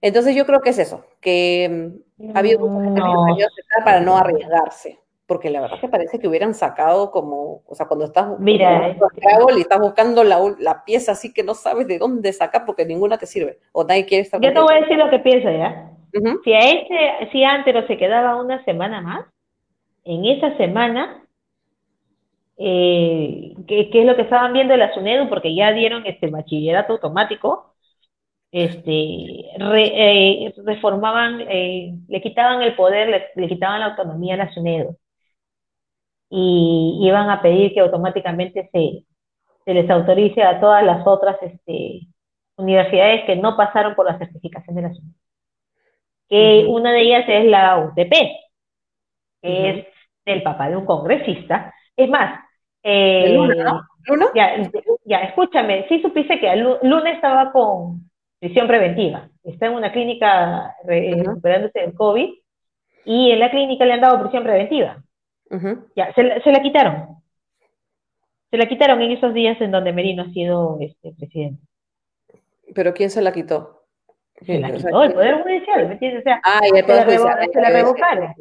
Entonces 0.00 0.34
yo 0.34 0.46
creo 0.46 0.60
que 0.60 0.70
es 0.70 0.78
eso, 0.78 1.04
que 1.20 1.92
mm, 2.16 2.36
ha 2.36 2.38
habido 2.38 2.60
mucha 2.60 2.88
gente 2.88 3.00
no. 3.00 3.36
que 3.36 3.84
para 3.84 4.00
no 4.00 4.16
arriesgarse, 4.16 4.98
porque 5.28 5.50
la 5.50 5.60
verdad 5.60 5.78
que 5.78 5.88
parece 5.88 6.18
que 6.18 6.26
hubieran 6.26 6.54
sacado 6.54 7.10
como, 7.10 7.62
o 7.66 7.74
sea, 7.74 7.86
cuando 7.86 8.06
estás 8.06 8.40
Mira, 8.40 8.96
y 9.54 9.60
estás 9.60 9.78
buscando 9.78 10.24
la, 10.24 10.38
la, 10.58 10.82
pieza 10.86 11.12
así 11.12 11.34
que 11.34 11.44
no 11.44 11.52
sabes 11.52 11.86
de 11.86 11.98
dónde 11.98 12.32
sacar 12.32 12.64
porque 12.64 12.86
ninguna 12.86 13.18
te 13.18 13.26
sirve, 13.26 13.58
o 13.72 13.84
nadie 13.84 14.06
quiere 14.06 14.22
estar 14.22 14.40
Yo 14.40 14.54
te 14.54 14.58
voy 14.58 14.74
a 14.74 14.80
decir 14.80 14.96
lo 14.96 15.10
que 15.10 15.18
pienso 15.18 15.50
ya. 15.50 15.92
Si 16.42 16.52
a 16.54 16.58
ese, 16.60 17.30
si 17.30 17.44
Antero 17.44 17.86
se 17.86 17.98
quedaba 17.98 18.40
una 18.40 18.64
semana 18.64 19.02
más, 19.02 19.26
en 20.04 20.24
esa 20.24 20.56
semana, 20.56 21.22
eh, 22.56 23.54
¿qué, 23.66 23.90
es 23.92 24.06
lo 24.06 24.16
que 24.16 24.22
estaban 24.22 24.54
viendo 24.54 24.72
de 24.72 24.78
la 24.78 24.94
SUNEDU? 24.94 25.28
Porque 25.28 25.54
ya 25.54 25.72
dieron 25.72 26.06
este 26.06 26.28
bachillerato 26.28 26.94
automático, 26.94 27.74
este, 28.50 28.90
eh, 29.60 30.54
reformaban, 30.64 31.42
eh, 31.42 31.92
le 32.08 32.22
quitaban 32.22 32.62
el 32.62 32.74
poder, 32.76 33.30
le, 33.34 33.46
quitaban 33.46 33.80
la 33.80 33.86
autonomía 33.88 34.32
a 34.32 34.38
la 34.38 34.54
SUNEDO 34.54 34.96
y 36.30 36.98
iban 37.02 37.30
a 37.30 37.40
pedir 37.40 37.72
que 37.72 37.80
automáticamente 37.80 38.68
se, 38.72 39.04
se 39.64 39.74
les 39.74 39.88
autorice 39.88 40.42
a 40.42 40.60
todas 40.60 40.84
las 40.84 41.06
otras 41.06 41.36
este, 41.42 42.00
universidades 42.56 43.24
que 43.24 43.36
no 43.36 43.56
pasaron 43.56 43.94
por 43.94 44.06
la 44.06 44.18
certificación 44.18 44.76
de 44.76 44.82
la 44.82 44.94
SUNEDO. 44.94 45.14
Que 46.28 46.66
una 46.68 46.92
de 46.92 47.00
ellas 47.00 47.24
es 47.26 47.46
la 47.46 47.78
UTP, 47.78 48.12
que 49.40 49.70
es 49.70 49.86
del 50.26 50.42
papá 50.42 50.68
de 50.68 50.76
un 50.76 50.84
congresista. 50.84 51.72
Es 51.96 52.08
más, 52.08 52.38
eh, 52.82 53.36
Ya, 54.34 54.56
ya, 55.04 55.18
escúchame, 55.20 55.86
sí 55.88 56.00
supiste 56.00 56.38
que 56.38 56.54
Luna 56.56 57.10
estaba 57.10 57.50
con, 57.52 58.08
prisión 58.38 58.66
preventiva. 58.66 59.28
Está 59.44 59.66
en 59.66 59.74
una 59.74 59.92
clínica 59.92 60.76
recuperándose 60.84 61.80
del 61.80 61.94
COVID 61.94 62.30
y 63.04 63.30
en 63.30 63.38
la 63.38 63.50
clínica 63.50 63.84
le 63.84 63.94
han 63.94 64.00
dado 64.00 64.20
prisión 64.20 64.44
preventiva. 64.44 65.02
Ya, 65.94 66.12
se, 66.14 66.22
la 66.22 66.60
quitaron. 66.60 67.22
Se 68.50 68.56
la 68.56 68.66
quitaron 68.66 69.00
en 69.02 69.12
esos 69.12 69.32
días 69.34 69.60
en 69.60 69.70
donde 69.70 69.92
Merino 69.92 70.22
ha 70.22 70.30
sido 70.30 70.78
este, 70.80 71.12
presidente. 71.12 71.62
¿Pero 72.74 72.92
quién 72.92 73.10
se 73.10 73.22
la 73.22 73.32
quitó? 73.32 73.84
Se 74.44 74.58
la 74.58 74.70
quitó 74.70 75.02
el 75.02 75.12
Poder 75.12 75.42
Judicial, 75.42 75.86
¿me 75.86 75.92
entiendes? 75.94 76.20
O 76.20 76.22
sea, 76.22 76.40
se, 76.60 77.60
la 77.60 77.70
revocaron. 77.70 78.34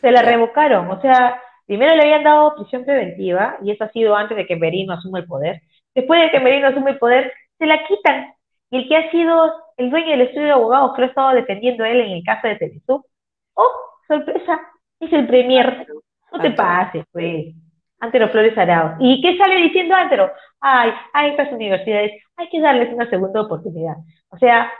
Se 0.00 0.10
la 0.10 0.22
revocaron. 0.22 0.90
O 0.90 1.00
sea, 1.00 1.40
primero 1.66 1.94
le 1.94 2.02
habían 2.02 2.24
dado 2.24 2.54
prisión 2.56 2.84
preventiva, 2.84 3.56
y 3.62 3.70
eso 3.70 3.84
ha 3.84 3.92
sido 3.92 4.14
antes 4.14 4.36
de 4.36 4.46
que 4.46 4.56
Merino 4.56 4.94
asuma 4.94 5.20
el 5.20 5.26
poder. 5.26 5.62
Después 5.94 6.20
de 6.20 6.30
que 6.30 6.40
Merino 6.40 6.68
asume 6.68 6.92
el 6.92 6.98
poder, 6.98 7.32
se 7.58 7.66
la 7.66 7.84
quitan 7.86 8.34
y 8.72 8.78
el 8.78 8.88
que 8.88 8.96
ha 8.96 9.10
sido 9.10 9.52
el 9.76 9.90
dueño 9.90 10.12
del 10.12 10.22
estudio 10.22 10.46
de 10.46 10.52
abogados 10.52 10.94
que 10.94 11.02
lo 11.02 11.06
ha 11.06 11.10
estado 11.10 11.34
defendiendo 11.34 11.84
él 11.84 12.00
en 12.00 12.12
el 12.12 12.24
caso 12.24 12.48
de 12.48 12.56
Telesub, 12.56 13.04
oh, 13.52 13.70
sorpresa, 14.08 14.60
es 14.98 15.12
el 15.12 15.26
premier. 15.26 15.86
No 16.32 16.40
te 16.40 16.50
pases, 16.52 17.04
pues. 17.12 17.54
Antero 18.00 18.28
Flores 18.30 18.56
Arao. 18.58 18.96
¿Y 18.98 19.20
qué 19.22 19.36
sale 19.36 19.56
diciendo 19.56 19.94
Antero? 19.94 20.30
Ay, 20.60 20.90
a 21.12 21.26
estas 21.28 21.52
universidades 21.52 22.12
hay 22.36 22.48
que 22.48 22.60
darles 22.60 22.92
una 22.92 23.08
segunda 23.08 23.42
oportunidad. 23.42 23.96
O 24.30 24.38
sea, 24.38 24.72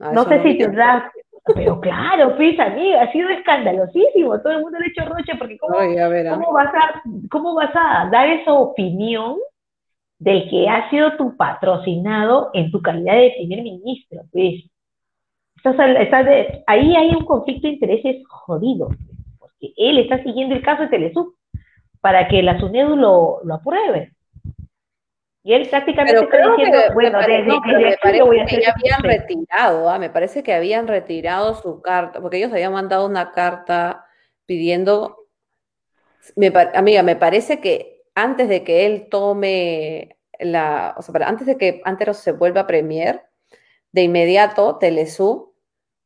ah, 0.00 0.12
no 0.12 0.24
sé 0.24 0.42
si 0.42 0.58
te 0.58 0.68
das, 0.68 1.04
pero 1.54 1.80
claro, 1.80 2.36
pues 2.36 2.58
amiga, 2.60 3.02
ha 3.02 3.12
sido 3.12 3.28
escandalosísimo. 3.30 4.40
Todo 4.40 4.52
el 4.52 4.60
mundo 4.60 4.78
le 4.78 4.86
ha 4.86 4.88
hecho 4.88 5.12
roche 5.12 5.32
porque 5.38 5.58
¿cómo, 5.58 5.74
¿cómo, 5.74 6.52
vas 6.52 6.74
a, 6.74 7.02
¿cómo 7.30 7.54
vas 7.54 7.74
a 7.74 8.08
dar 8.10 8.28
esa 8.28 8.52
opinión 8.52 9.38
del 10.18 10.48
que 10.50 10.68
ha 10.68 10.90
sido 10.90 11.16
tu 11.16 11.36
patrocinado 11.36 12.50
en 12.52 12.70
tu 12.70 12.82
calidad 12.82 13.14
de 13.14 13.34
primer 13.38 13.62
ministro. 13.62 14.22
Pues. 14.32 14.64
ahí 16.66 16.96
hay 16.96 17.08
un 17.10 17.24
conflicto 17.24 17.66
de 17.66 17.74
intereses 17.74 18.16
jodido, 18.28 18.88
él 19.60 19.98
está 19.98 20.22
siguiendo 20.22 20.54
el 20.54 20.62
caso 20.62 20.82
de 20.82 20.88
Telesub 20.88 21.34
para 22.00 22.28
que 22.28 22.42
la 22.42 22.58
SUNEDU 22.58 22.96
lo, 22.96 23.40
lo 23.44 23.54
apruebe. 23.54 24.12
Y 25.42 25.54
él 25.54 25.68
prácticamente 25.68 26.20
está 26.20 26.36
diciendo, 26.50 26.78
bueno, 26.94 27.18
me 27.18 27.24
parece 27.24 27.50
que 27.64 28.60
ya 28.60 28.72
habían 28.72 29.02
retirado, 29.02 29.88
¿ah? 29.88 29.98
me 29.98 30.10
parece 30.10 30.42
que 30.42 30.52
habían 30.52 30.86
retirado 30.86 31.54
su 31.54 31.80
carta, 31.80 32.20
porque 32.20 32.36
ellos 32.36 32.52
habían 32.52 32.72
mandado 32.72 33.06
una 33.06 33.32
carta 33.32 34.04
pidiendo, 34.44 35.28
amiga, 36.74 37.02
me 37.02 37.16
parece 37.16 37.60
que 37.60 38.02
antes 38.14 38.48
de 38.48 38.62
que 38.62 38.84
él 38.84 39.08
tome 39.08 40.18
la, 40.38 40.94
o 40.98 41.02
sea, 41.02 41.14
antes 41.26 41.46
de 41.46 41.56
que 41.56 41.80
Antero 41.84 42.14
se 42.14 42.32
vuelva 42.32 42.66
premier, 42.66 43.22
de 43.92 44.02
inmediato 44.02 44.76
Telesub, 44.76 45.54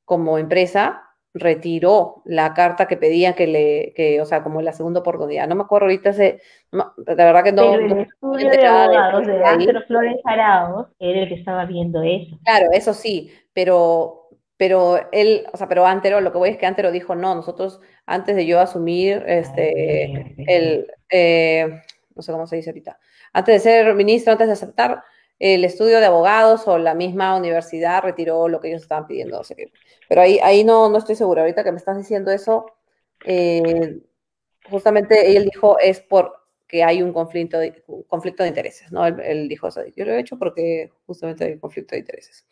como 0.05 0.39
empresa, 0.39 1.03
retiró 1.35 2.23
la 2.25 2.53
carta 2.53 2.87
que 2.87 2.97
pedía 2.97 3.35
que 3.35 3.47
le, 3.47 3.93
que, 3.97 4.21
o 4.21 4.27
sea, 4.27 4.43
como 4.43 4.61
la 4.61 4.73
segunda 4.73 5.01
oportunidad. 5.01 5.49
No 5.49 5.55
me 5.55 5.63
acuerdo 5.63 5.87
ahorita 5.87 6.11
ese, 6.11 6.41
de 6.71 7.15
verdad 7.15 7.43
que 7.43 7.53
no. 7.53 7.73
Pero 7.73 7.87
el 7.87 8.01
estudio 8.01 8.51
de 8.51 8.67
abogados 8.67 9.27
de, 9.27 9.45
Antero 9.45 9.83
Flores 9.87 10.17
Arauz 10.25 10.89
era 10.99 11.23
el 11.23 11.29
que 11.29 11.35
estaba 11.35 11.65
viendo 11.65 12.03
eso. 12.03 12.39
Claro, 12.45 12.67
eso 12.73 12.93
sí, 12.93 13.33
pero, 13.55 14.29
pero 14.59 15.01
él, 15.11 15.47
o 15.53 15.57
sea, 15.57 15.69
pero 15.69 15.87
Antero, 15.87 16.21
lo 16.21 16.33
que 16.33 16.39
voy 16.39 16.51
es 16.51 16.59
que 16.59 16.67
Antero 16.67 16.93
dijo, 16.93 17.15
no, 17.15 17.35
nosotros, 17.35 17.81
antes 18.05 18.37
de 18.37 18.47
yo 18.47 18.61
asumir 18.61 19.23
este, 19.27 20.35
el, 20.37 20.87
eh, 21.11 21.81
no 22.15 22.23
sé 22.23 22.33
cómo 22.33 22.47
se 22.47 22.57
dice 22.57 22.71
ahorita, 22.71 22.99
antes 23.33 23.55
de 23.55 23.71
ser 23.71 23.95
ministro, 23.95 24.33
antes 24.33 24.49
de 24.49 24.53
aceptar 24.53 25.03
el 25.43 25.65
estudio 25.65 26.01
de 26.01 26.07
abogados 26.07 26.67
o 26.69 26.79
la 26.79 26.95
misma 26.95 27.37
universidad 27.37 28.03
retiró 28.03 28.49
lo 28.49 28.61
que 28.61 28.69
ellos 28.69 28.83
estaban 28.83 29.07
pidiendo. 29.07 29.43
pero 30.09 30.21
ahí, 30.23 30.39
ahí 30.43 30.65
no, 30.65 30.89
no 30.89 30.99
estoy 30.99 31.17
segura. 31.17 31.43
Ahorita 31.43 31.65
que 31.65 31.73
me 31.73 31.79
estás 31.79 31.97
diciendo 31.97 32.31
eso, 32.31 32.67
eh, 33.25 34.01
justamente 34.71 35.37
él 35.37 35.45
dijo 35.45 35.79
es 35.79 36.01
porque 36.01 36.43
porque 36.73 36.85
hay 36.85 37.03
un 37.03 37.13
conflicto 37.13 37.59
de, 37.59 37.85
conflicto 38.09 38.43
de 38.43 38.49
intereses, 38.49 38.91
¿no? 38.91 39.05
Él, 39.07 39.47
dijo 39.47 39.69
eso, 39.69 39.83
yo 39.95 40.07
lo 40.07 40.13
he 40.13 40.21
hecho 40.21 40.39
porque 40.39 40.91
justamente 41.07 41.45
hay 41.45 41.53
un 41.53 41.59
conflicto 41.59 41.95
de 41.95 41.99
intereses. 41.99 42.47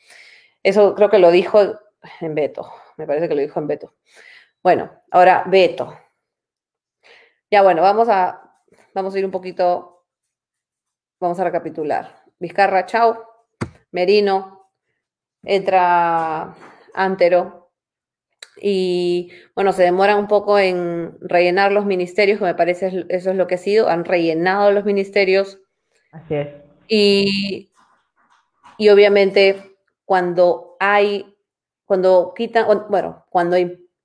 Eso 0.63 0.95
creo 0.95 1.09
que 1.09 1.19
lo 1.19 1.31
dijo 1.31 1.59
en 2.21 2.35
Beto, 2.35 2.71
me 2.99 3.07
parece 3.07 3.31
que 3.31 3.35
lo 3.35 3.41
dijo 3.41 3.59
en 3.61 3.67
Beto. 3.67 3.95
Bueno, 4.63 4.91
ahora 5.11 5.45
Beto. 5.47 5.99
Ya 7.51 7.63
bueno, 7.63 7.81
vamos 7.81 8.11
a, 8.11 8.63
vamos 8.95 9.15
a 9.15 9.19
ir 9.19 9.25
un 9.25 9.31
poquito, 9.31 10.05
vamos 11.19 11.41
a 11.41 11.45
recapitular. 11.45 12.20
Vizcarra, 12.41 12.87
chao. 12.87 13.25
Merino, 13.93 14.71
entra 15.43 16.57
Antero, 16.95 17.61
y 18.61 19.31
bueno, 19.55 19.73
se 19.73 19.83
demoran 19.83 20.19
un 20.19 20.29
poco 20.29 20.59
en 20.59 21.17
rellenar 21.21 21.73
los 21.73 21.87
ministerios, 21.87 22.39
que 22.39 22.45
me 22.45 22.55
parece 22.55 23.07
eso 23.09 23.31
es 23.31 23.37
lo 23.37 23.47
que 23.47 23.55
ha 23.55 23.59
sido, 23.59 23.89
han 23.89 24.05
rellenado 24.05 24.71
los 24.71 24.85
ministerios. 24.85 25.59
Así 26.13 26.35
es. 26.35 26.49
Y, 26.89 27.73
y 28.77 28.89
obviamente 28.91 29.77
cuando 30.05 30.77
hay, 30.79 31.37
cuando 31.85 32.35
quitan, 32.37 32.67
bueno, 32.89 33.25
cuando 33.31 33.57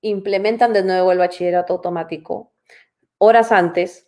implementan 0.02 0.72
de 0.72 0.84
nuevo 0.84 1.12
el 1.12 1.18
bachillerato 1.18 1.74
automático, 1.74 2.54
horas 3.18 3.52
antes, 3.52 4.08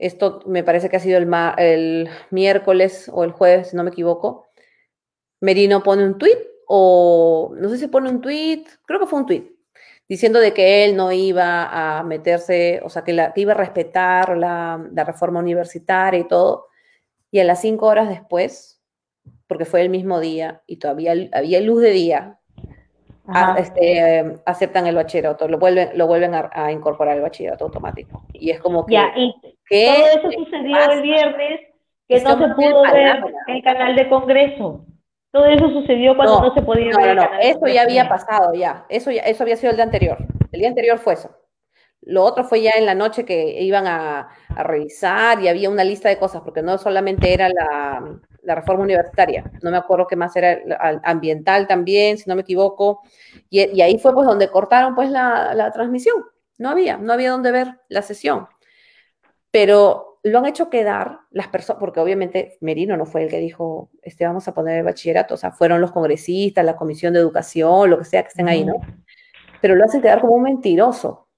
esto 0.00 0.40
me 0.46 0.64
parece 0.64 0.88
que 0.88 0.96
ha 0.96 1.00
sido 1.00 1.18
el, 1.18 1.28
el 1.58 2.08
miércoles 2.30 3.10
o 3.12 3.24
el 3.24 3.32
jueves, 3.32 3.68
si 3.68 3.76
no 3.76 3.84
me 3.84 3.90
equivoco, 3.90 4.50
Merino 5.40 5.82
pone 5.82 6.04
un 6.04 6.18
tuit 6.18 6.38
o 6.66 7.52
no 7.56 7.68
sé 7.68 7.78
si 7.78 7.88
pone 7.88 8.10
un 8.10 8.20
tweet, 8.20 8.64
creo 8.86 9.00
que 9.00 9.06
fue 9.06 9.20
un 9.20 9.26
tweet, 9.26 9.52
diciendo 10.08 10.40
de 10.40 10.52
que 10.52 10.84
él 10.84 10.96
no 10.96 11.12
iba 11.12 11.98
a 11.98 12.02
meterse, 12.02 12.80
o 12.84 12.88
sea, 12.88 13.04
que, 13.04 13.12
la, 13.12 13.32
iba 13.36 13.52
a 13.52 13.56
respetar 13.56 14.36
la, 14.36 14.84
reforma 15.04 15.38
universitaria 15.38 16.18
y 16.18 16.26
todo. 16.26 16.66
Y 17.30 17.38
a 17.38 17.44
las 17.44 17.60
cinco 17.60 17.86
horas 17.86 18.08
después, 18.08 18.82
porque 19.46 19.64
fue 19.64 19.82
el 19.82 19.88
mismo 19.88 20.18
día 20.18 20.62
y 20.66 20.78
todavía 20.78 21.14
había 21.32 21.60
luz 21.60 21.80
de 21.82 21.90
día, 21.90 22.39
este, 23.58 24.40
aceptan 24.46 24.86
el 24.86 24.96
bachillerato, 24.96 25.48
lo 25.48 25.58
vuelven, 25.58 25.90
lo 25.94 26.06
vuelven 26.06 26.34
a, 26.34 26.72
incorporar 26.72 27.16
el 27.16 27.22
bachillerato 27.22 27.64
automático. 27.64 28.24
Y 28.32 28.50
es 28.50 28.60
como 28.60 28.86
que... 28.86 28.94
Ya, 28.94 29.12
y 29.16 29.32
todo 29.32 30.06
eso 30.06 30.30
sucedió 30.44 30.90
el 30.90 31.02
viernes, 31.02 31.60
que 32.08 32.20
no 32.20 32.38
se 32.38 32.54
pudo 32.54 32.82
ver 32.82 33.22
el 33.46 33.62
canal 33.62 33.96
de 33.96 34.08
Congreso. 34.08 34.84
Todo 35.32 35.46
eso 35.46 35.68
sucedió 35.70 36.16
cuando 36.16 36.40
no, 36.40 36.54
se 36.54 36.62
podía 36.62 36.96
ver. 36.96 37.16
No, 37.16 37.22
no, 37.22 37.38
eso 37.40 37.66
ya 37.66 37.82
había 37.82 38.08
pasado, 38.08 38.52
ya. 38.52 38.84
Eso, 38.88 39.12
ya. 39.12 39.22
eso 39.22 39.44
había 39.44 39.56
sido 39.56 39.70
el 39.70 39.76
día 39.76 39.84
anterior. 39.84 40.18
El 40.50 40.60
día 40.60 40.68
anterior 40.68 40.98
fue 40.98 41.14
eso. 41.14 41.30
Lo 42.02 42.24
otro 42.24 42.44
fue 42.44 42.62
ya 42.62 42.72
en 42.76 42.86
la 42.86 42.94
noche 42.94 43.24
que 43.24 43.62
iban 43.62 43.86
a, 43.86 44.28
revisar 44.56 45.40
y 45.40 45.48
había 45.48 45.70
una 45.70 45.84
lista 45.84 46.08
de 46.08 46.18
cosas, 46.18 46.42
porque 46.42 46.62
no 46.62 46.78
solamente 46.78 47.32
era 47.32 47.48
la, 47.48 48.20
reforma 48.44 48.84
universitaria, 48.84 49.50
no 49.62 49.70
me 49.70 49.76
acuerdo 49.76 50.06
qué 50.06 50.16
más 50.16 50.34
era 50.36 50.58
ambiental 51.04 51.66
también, 51.66 52.18
si 52.18 52.28
no 52.28 52.36
me 52.36 52.42
equivoco, 52.42 53.02
y, 53.48 53.68
y 53.70 53.82
ahí 53.82 53.98
fue 53.98 54.12
pues 54.14 54.26
donde 54.26 54.48
cortaron 54.48 54.94
pues 54.94 55.10
la, 55.10 55.54
la, 55.54 55.70
transmisión, 55.70 56.24
no 56.58 56.70
había, 56.70 56.96
no 56.96 57.12
había 57.12 57.30
donde 57.30 57.52
ver 57.52 57.80
la 57.88 58.02
sesión. 58.02 58.48
Pero 59.50 60.10
lo 60.22 60.38
han 60.38 60.46
hecho 60.46 60.68
quedar 60.68 61.20
las 61.30 61.48
personas, 61.48 61.80
porque 61.80 62.00
obviamente 62.00 62.58
Merino 62.60 62.96
no 62.96 63.06
fue 63.06 63.24
el 63.24 63.30
que 63.30 63.38
dijo, 63.38 63.90
este, 64.02 64.26
vamos 64.26 64.46
a 64.48 64.54
poner 64.54 64.78
el 64.78 64.84
bachillerato, 64.84 65.34
o 65.34 65.36
sea, 65.36 65.50
fueron 65.52 65.80
los 65.80 65.92
congresistas, 65.92 66.64
la 66.64 66.76
comisión 66.76 67.14
de 67.14 67.20
educación, 67.20 67.90
lo 67.90 67.98
que 67.98 68.04
sea 68.04 68.22
que 68.22 68.28
estén 68.28 68.48
ahí, 68.48 68.64
¿no? 68.64 68.74
Pero 69.60 69.74
lo 69.74 69.84
hacen 69.84 70.02
quedar 70.02 70.20
como 70.20 70.34
un 70.34 70.42
mentiroso, 70.42 71.28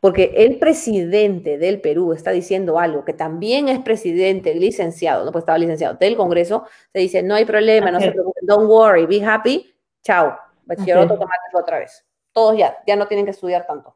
porque 0.00 0.32
el 0.34 0.58
presidente 0.58 1.58
del 1.58 1.80
Perú 1.80 2.12
está 2.12 2.30
diciendo 2.30 2.78
algo, 2.78 3.04
que 3.04 3.12
también 3.12 3.68
es 3.68 3.80
presidente, 3.80 4.54
licenciado, 4.54 5.24
no 5.24 5.32
pues 5.32 5.42
estaba 5.42 5.58
licenciado 5.58 5.94
del 5.94 6.16
Congreso, 6.16 6.64
se 6.92 6.98
dice, 6.98 7.22
no 7.22 7.34
hay 7.34 7.44
problema, 7.44 7.90
no 7.90 8.00
se 8.00 8.10
preocupen, 8.10 8.46
don't 8.46 8.68
worry, 8.68 9.04
be 9.04 9.22
happy, 9.22 9.72
chao, 10.02 10.36
bachillerato 10.64 11.12
automático 11.12 11.58
otra 11.58 11.78
vez. 11.78 12.04
Todos 12.32 12.56
ya, 12.56 12.76
ya 12.86 12.96
no 12.96 13.06
tienen 13.06 13.26
que 13.26 13.32
estudiar 13.32 13.66
tanto. 13.66 13.94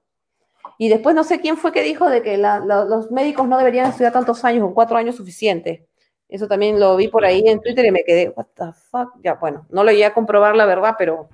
Y 0.76 0.88
después 0.88 1.14
no 1.14 1.24
sé 1.24 1.40
quién 1.40 1.56
fue 1.56 1.72
que 1.72 1.82
dijo 1.82 2.08
de 2.10 2.20
que 2.20 2.36
los 2.36 3.10
médicos 3.10 3.48
no 3.48 3.56
deberían 3.56 3.88
estudiar 3.88 4.12
tantos 4.12 4.44
años, 4.44 4.64
con 4.64 4.74
cuatro 4.74 4.96
años 4.96 5.16
suficiente. 5.16 5.86
Eso 6.28 6.48
también 6.48 6.80
lo 6.80 6.96
vi 6.96 7.08
por 7.08 7.24
ahí 7.24 7.46
en 7.46 7.60
Twitter 7.60 7.84
y 7.84 7.90
me 7.92 8.02
quedé, 8.02 8.30
what 8.30 8.46
the 8.54 8.72
fuck. 8.90 9.12
Ya, 9.22 9.34
bueno, 9.34 9.66
no 9.70 9.84
lo 9.84 9.90
llegué 9.90 10.06
a 10.06 10.14
comprobar 10.14 10.56
la 10.56 10.66
verdad, 10.66 10.96
pero, 10.98 11.28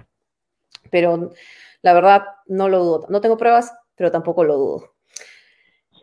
pero 0.90 1.30
la 1.82 1.92
verdad 1.94 2.24
no 2.46 2.68
lo 2.68 2.84
dudo. 2.84 3.06
No 3.08 3.20
tengo 3.20 3.36
pruebas, 3.36 3.72
pero 4.00 4.10
tampoco 4.10 4.44
lo 4.44 4.56
dudo. 4.56 4.94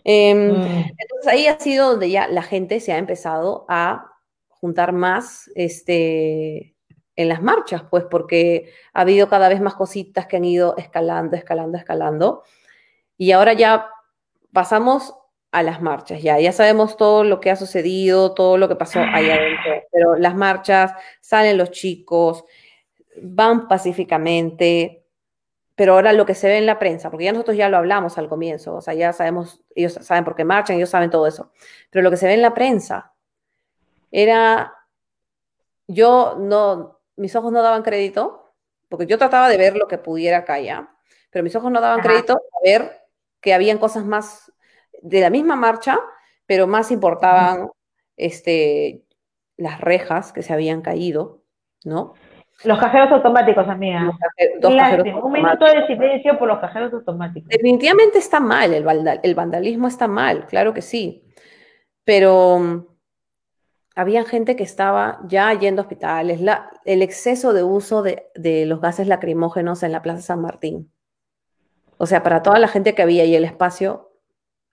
Mm. 0.06 0.54
Entonces 1.00 1.28
ahí 1.28 1.48
ha 1.48 1.60
sido 1.60 1.90
donde 1.90 2.12
ya 2.12 2.28
la 2.28 2.44
gente 2.44 2.80
se 2.80 2.94
ha 2.94 3.00
empezado 3.00 3.66
a 3.70 4.12
juntar 4.50 4.92
más 4.94 5.50
este, 5.56 6.76
en 7.16 7.28
las 7.28 7.42
marchas, 7.42 7.82
pues 7.90 8.04
porque 8.04 8.72
ha 8.94 9.02
habido 9.02 9.30
cada 9.30 9.50
vez 9.50 9.62
más 9.62 9.74
cositas 9.74 10.28
que 10.28 10.38
han 10.38 10.46
ido 10.46 10.78
escalando, 10.78 11.36
escalando, 11.36 11.76
escalando. 11.76 12.44
Y 13.18 13.32
ahora 13.32 13.54
ya 13.54 13.90
pasamos 14.54 15.16
a 15.52 15.64
las 15.64 15.82
marchas, 15.82 16.22
ya, 16.22 16.40
ya 16.40 16.52
sabemos 16.52 16.98
todo 16.98 17.24
lo 17.24 17.40
que 17.40 17.50
ha 17.50 17.56
sucedido, 17.56 18.36
todo 18.36 18.60
lo 18.60 18.68
que 18.70 18.76
pasó 18.76 19.00
ahí 19.00 19.32
adentro, 19.32 19.72
pero 19.92 20.16
las 20.18 20.36
marchas, 20.36 20.92
salen 21.20 21.58
los 21.58 21.72
chicos, 21.72 22.46
van 23.24 23.68
pacíficamente, 23.68 25.07
pero 25.78 25.94
ahora 25.94 26.12
lo 26.12 26.26
que 26.26 26.34
se 26.34 26.48
ve 26.48 26.58
en 26.58 26.66
la 26.66 26.80
prensa, 26.80 27.12
porque 27.12 27.26
ya 27.26 27.32
nosotros 27.32 27.56
ya 27.56 27.70
lo 27.70 27.78
hablamos 27.78 28.18
al 28.18 28.28
comienzo, 28.28 28.78
o 28.78 28.82
sea, 28.82 28.96
ya 28.96 29.14
sabemos, 29.14 29.62
ellos 29.76 29.94
saben 30.02 30.24
por 30.24 30.36
qué 30.36 30.44
marchan, 30.44 30.76
ellos 30.76 30.90
saben 30.90 31.12
todo 31.12 31.28
eso, 31.28 31.52
pero 31.92 32.02
lo 32.02 32.10
que 32.10 32.18
se 32.18 32.26
ve 32.26 32.34
en 32.34 32.42
la 32.42 32.56
prensa 32.56 33.14
era, 34.10 34.74
yo 35.86 36.36
no, 36.40 37.00
mis 37.16 37.36
ojos 37.36 37.52
no 37.52 37.62
daban 37.62 37.84
crédito, 37.84 38.56
porque 38.90 39.06
yo 39.06 39.20
trataba 39.20 39.50
de 39.50 39.58
ver 39.58 39.78
lo 39.78 39.88
que 39.88 40.00
pudiera 40.00 40.40
acá 40.40 40.60
ya, 40.60 40.96
pero 41.30 41.44
mis 41.44 41.56
ojos 41.56 41.72
no 41.72 41.80
daban 41.80 42.02
crédito 42.02 42.34
a 42.34 42.60
ver 42.64 43.04
que 43.40 43.54
habían 43.54 43.78
cosas 43.78 44.04
más 44.04 44.52
de 45.04 45.22
la 45.22 45.30
misma 45.30 45.56
marcha, 45.56 46.00
pero 46.48 46.66
más 46.66 46.90
importaban 46.90 47.70
este, 48.16 49.06
las 49.58 49.80
rejas 49.80 50.34
que 50.34 50.42
se 50.42 50.54
habían 50.54 50.82
caído, 50.82 51.44
¿no? 51.84 52.16
Los 52.64 52.80
cajeros 52.80 53.12
automáticos, 53.12 53.68
amiga. 53.68 54.12
un 54.64 55.32
minuto 55.32 55.66
de 55.66 55.86
silencio 55.86 56.40
por 56.40 56.48
los 56.48 56.60
cajeros 56.60 56.92
automáticos. 56.92 57.50
Definitivamente 57.50 58.18
está 58.18 58.40
mal, 58.40 58.74
el, 58.74 58.86
el 59.22 59.36
vandalismo 59.36 59.88
está 59.88 60.08
mal, 60.08 60.46
claro 60.48 60.74
que 60.74 60.82
sí. 60.82 61.24
Pero 62.04 62.58
mm, 62.60 62.86
había 63.96 64.24
gente 64.26 64.56
que 64.56 64.64
estaba 64.64 65.20
ya 65.28 65.54
yendo 65.54 65.82
a 65.82 65.86
hospitales, 65.86 66.42
la, 66.42 66.72
el 66.86 67.02
exceso 67.02 67.54
de 67.54 67.64
uso 67.64 68.02
de, 68.02 68.28
de, 68.36 68.66
los 68.66 68.82
gases 68.82 69.08
lacrimógenos 69.08 69.84
en 69.84 69.92
la 69.92 70.02
Plaza 70.02 70.22
San 70.22 70.42
Martín. 70.42 70.92
O 71.98 72.06
sea, 72.06 72.24
para 72.24 72.42
toda 72.42 72.60
la 72.60 72.68
gente 72.68 72.96
que 72.96 73.02
había 73.02 73.24
ahí 73.24 73.36
el 73.36 73.44
espacio, 73.44 74.12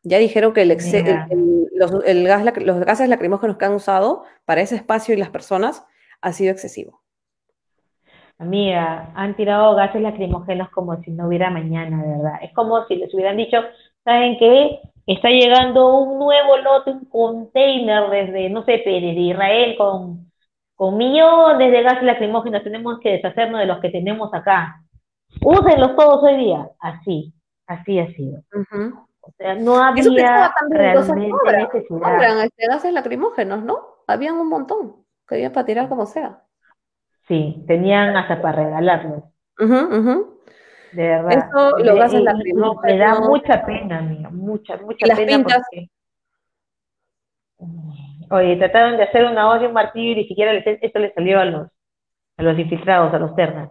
ya 0.02 0.18
dijeron 0.18 0.52
que 0.52 0.62
el, 0.62 1.68
los, 1.74 1.90
gas, 2.02 2.44
los 2.56 2.80
gases 2.80 3.08
lacrimógenos 3.08 3.56
que 3.56 3.64
han 3.64 3.74
usado 3.74 4.24
para 4.44 4.60
ese 4.60 4.76
espacio 4.76 5.14
y 5.14 5.18
las 5.18 5.30
personas 5.30 5.84
ha 6.20 6.32
sido 6.32 6.52
excesivo. 6.52 7.03
Amiga, 8.38 9.12
han 9.14 9.36
tirado 9.36 9.74
gases 9.74 10.02
lacrimógenos 10.02 10.68
como 10.70 11.00
si 11.02 11.10
no 11.10 11.28
hubiera 11.28 11.50
mañana, 11.50 12.02
de 12.02 12.08
verdad. 12.08 12.38
Es 12.42 12.52
como 12.52 12.84
si 12.86 12.96
les 12.96 13.12
hubieran 13.14 13.36
dicho, 13.36 13.58
¿saben 14.04 14.36
qué? 14.38 14.80
Está 15.06 15.28
llegando 15.28 15.98
un 15.98 16.18
nuevo 16.18 16.56
lote, 16.58 16.90
un 16.90 17.04
container 17.06 18.10
desde, 18.10 18.50
no 18.50 18.64
sé, 18.64 18.72
de 18.84 18.98
Israel 18.98 19.76
con, 19.76 20.30
con 20.74 20.96
millones 20.96 21.70
de 21.70 21.82
gases 21.82 22.02
lacrimógenos. 22.02 22.64
Tenemos 22.64 22.98
que 23.00 23.12
deshacernos 23.12 23.60
de 23.60 23.66
los 23.66 23.80
que 23.80 23.90
tenemos 23.90 24.32
acá 24.34 24.80
úsenlos 25.42 25.96
todos 25.96 26.22
hoy 26.22 26.36
día. 26.36 26.70
Así, 26.80 27.34
así 27.66 27.98
ha 27.98 28.06
sido. 28.14 28.42
O 29.20 29.32
sea, 29.38 29.54
no 29.54 29.76
había 29.76 30.52
realmente 30.68 31.52
necesidad. 31.52 31.88
Sobran 31.88 32.38
este, 32.40 32.66
gases 32.66 32.92
lacrimógenos, 32.92 33.64
¿no? 33.64 33.78
Habían 34.06 34.36
un 34.36 34.48
montón 34.48 35.04
que 35.26 35.36
había 35.36 35.52
para 35.52 35.66
tirar 35.66 35.88
como 35.88 36.06
sea. 36.06 36.42
Sí, 37.26 37.64
tenían 37.66 38.16
hasta 38.16 38.40
para 38.40 38.64
regalarlos. 38.64 39.24
De 39.58 41.08
verdad. 41.08 41.32
Eso, 41.32 41.78
los 41.78 41.98
gases 41.98 42.22
lacrimógenos. 42.22 42.82
Me 42.84 42.98
da 42.98 43.20
mucha 43.20 43.64
pena, 43.64 43.98
amiga, 43.98 44.30
mucha, 44.30 44.76
mucha 44.76 45.06
las 45.06 45.18
pena. 45.18 45.36
Pintas. 45.36 45.62
Oye, 48.30 48.56
trataron 48.56 48.96
de 48.96 49.04
hacer 49.04 49.24
una 49.24 49.48
hoz 49.50 49.62
un 49.62 49.72
martillo 49.72 50.12
y 50.12 50.14
ni 50.16 50.28
siquiera 50.28 50.52
esto 50.52 50.98
le 50.98 51.12
salió 51.12 51.40
a 51.40 51.44
los, 51.44 51.68
a 52.36 52.42
los 52.42 52.58
infiltrados, 52.58 53.12
a 53.12 53.18
los 53.18 53.34
ternas. 53.34 53.70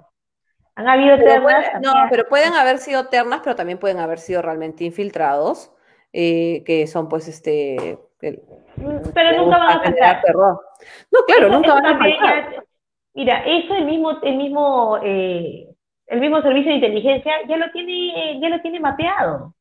Han 0.76 0.88
habido 0.88 1.18
ternas. 1.18 1.82
no, 1.82 1.94
pero 2.10 2.26
pueden 2.28 2.54
haber 2.54 2.80
sido 2.80 3.08
ternas, 3.08 3.42
pero 3.44 3.56
también 3.56 3.78
pueden 3.78 4.00
haber 4.00 4.18
sido 4.20 4.42
realmente 4.42 4.84
infiltrados, 4.84 5.72
eh, 6.12 6.64
que 6.66 6.88
son 6.88 7.08
pues 7.08 7.28
este... 7.28 8.00
Mm, 8.22 9.12
pero 9.14 9.38
nunca 9.38 9.58
van 9.58 9.70
a 9.70 9.84
faltar. 9.84 10.22
No, 10.36 11.20
claro, 11.28 11.50
nunca 11.50 11.74
van 11.74 11.86
a 11.86 11.98
faltar. 11.98 12.66
Mira, 13.14 13.44
eso 13.46 13.76
el 13.76 13.86
mismo, 13.86 14.20
el 14.22 14.36
mismo, 14.36 15.00
eh, 15.04 15.68
el 16.08 16.20
mismo 16.20 16.42
servicio 16.42 16.72
de 16.72 16.78
inteligencia 16.78 17.34
ya 17.48 17.58
lo 17.58 17.72
tiene, 17.72 18.40
ya 18.40 18.50
lo 18.50 18.62
tiene 18.62 18.80
mapeado. 18.80 19.54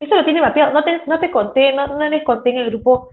Eso 0.00 0.14
lo 0.16 0.24
tiene 0.24 0.40
mapeado. 0.40 0.72
No 0.72 0.84
te, 0.84 1.00
no 1.06 1.20
te 1.20 1.30
conté, 1.30 1.72
no, 1.72 1.86
no 1.86 2.08
les 2.08 2.24
conté 2.24 2.50
en 2.50 2.58
el 2.58 2.70
grupo 2.70 3.10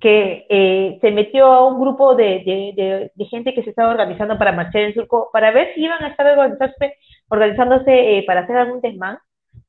que 0.00 0.46
eh, 0.48 0.98
se 1.00 1.10
metió 1.10 1.46
a 1.46 1.66
un 1.66 1.80
grupo 1.80 2.14
de, 2.14 2.42
de, 2.44 3.12
de, 3.14 3.24
gente 3.26 3.52
que 3.52 3.62
se 3.62 3.70
estaba 3.70 3.90
organizando 3.90 4.38
para 4.38 4.52
marchar 4.52 4.82
en 4.82 4.94
Surco, 4.94 5.28
para 5.32 5.50
ver 5.50 5.74
si 5.74 5.84
iban 5.84 6.02
a 6.02 6.08
estar 6.08 6.26
organizándose, 6.26 6.94
organizándose 7.28 8.18
eh, 8.18 8.24
para 8.26 8.40
hacer 8.40 8.56
algún 8.56 8.80
desmán, 8.80 9.18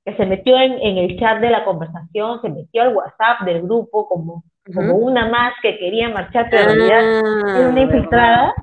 que 0.05 0.15
se 0.15 0.25
metió 0.25 0.57
en, 0.57 0.73
en, 0.73 0.97
el 0.97 1.19
chat 1.19 1.39
de 1.41 1.49
la 1.49 1.65
conversación, 1.65 2.41
se 2.41 2.49
metió 2.49 2.81
al 2.81 2.95
WhatsApp 2.95 3.41
del 3.45 3.61
grupo 3.63 4.07
como, 4.07 4.43
como 4.73 4.95
una 4.95 5.27
más 5.27 5.53
que 5.61 5.77
quería 5.77 6.09
marchar, 6.09 6.47
pero 6.49 6.71
en 6.71 6.77
realidad 6.77 7.19
era 7.59 7.69
una 7.69 7.81
ah, 7.81 7.83
infiltrada. 7.83 8.53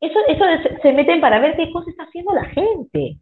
Eso, 0.00 0.18
eso 0.28 0.44
se 0.82 0.92
meten 0.92 1.20
para 1.20 1.38
ver 1.38 1.56
qué 1.56 1.70
cosa 1.72 1.90
está 1.90 2.04
haciendo 2.04 2.32
la 2.34 2.44
gente 2.44 3.18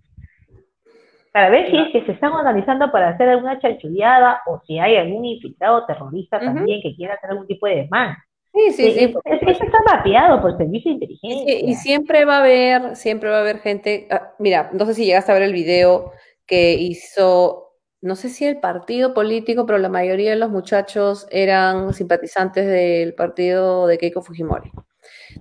para 1.34 1.50
ver 1.50 1.68
si 1.68 1.76
es 1.76 1.90
que 1.90 2.06
se 2.06 2.12
están 2.12 2.30
organizando 2.30 2.92
para 2.92 3.08
hacer 3.08 3.28
alguna 3.28 3.58
chanchullada 3.58 4.40
o 4.46 4.62
si 4.64 4.78
hay 4.78 4.96
algún 4.96 5.24
infiltrado 5.24 5.84
terrorista 5.84 6.38
también 6.38 6.80
que 6.80 6.94
quiera 6.94 7.14
hacer 7.14 7.30
algún 7.30 7.48
tipo 7.48 7.66
de 7.66 7.74
desmán. 7.74 8.16
Sí, 8.52 8.70
sí, 8.70 8.92
sí. 8.92 9.14
Eso 9.24 9.64
está 9.64 9.78
mapeado 9.84 10.40
por 10.40 10.56
servicio 10.56 10.90
de 10.90 10.94
inteligencia. 10.94 11.58
y 11.58 11.74
siempre 11.74 12.24
va 12.24 12.36
a 12.36 12.38
haber, 12.38 12.94
siempre 12.94 13.30
va 13.30 13.38
a 13.38 13.40
haber 13.40 13.58
gente. 13.58 14.06
Ah, 14.12 14.32
mira, 14.38 14.70
no 14.72 14.86
sé 14.86 14.94
si 14.94 15.06
llegaste 15.06 15.32
a 15.32 15.34
ver 15.34 15.42
el 15.42 15.52
video 15.52 16.12
que 16.46 16.74
hizo, 16.74 17.72
no 18.00 18.14
sé 18.14 18.28
si 18.28 18.44
el 18.44 18.60
partido 18.60 19.12
político, 19.12 19.66
pero 19.66 19.80
la 19.80 19.88
mayoría 19.88 20.30
de 20.30 20.36
los 20.36 20.50
muchachos 20.50 21.26
eran 21.32 21.94
simpatizantes 21.94 22.64
del 22.64 23.12
partido 23.14 23.88
de 23.88 23.98
Keiko 23.98 24.22
Fujimori, 24.22 24.70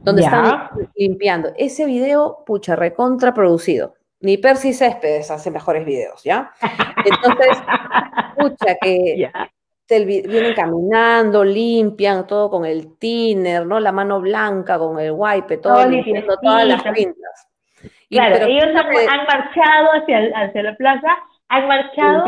donde 0.02 0.24
están 0.24 0.70
limpiando. 0.95 1.52
Ese 1.57 1.86
video, 1.86 2.44
pucha, 2.45 2.76
recontraproducido 2.76 3.95
ni 4.24 4.38
Percy 4.38 4.74
Céspedes 4.74 5.30
hace 5.32 5.52
mejores 5.52 5.86
videos, 5.86 6.24
¿ya? 6.24 6.52
Entonces, 7.06 7.61
escucha 8.30 8.78
que 8.82 9.30
vienen 10.06 10.53
caminando, 10.56 11.44
limpian 11.44 12.26
todo 12.26 12.49
con 12.49 12.65
el 12.65 12.98
thinner, 12.98 13.65
¿no? 13.65 13.82
La 13.82 13.91
mano 13.91 14.22
blanca 14.22 14.80
con 14.80 14.98
el 14.98 15.11
wipe, 15.11 15.57
todo, 15.57 15.86
limpiando 15.86 16.38
todas 16.41 16.65
las 16.65 16.82
pintas. 16.84 17.49
claro, 18.10 18.45
ellos 18.45 18.70
han, 18.74 19.26
marchado 19.28 19.90
hacia, 19.94 20.32
hacia, 20.36 20.64
la 20.64 20.76
plaza, 20.78 21.18
han 21.49 21.68
marchado 21.68 22.24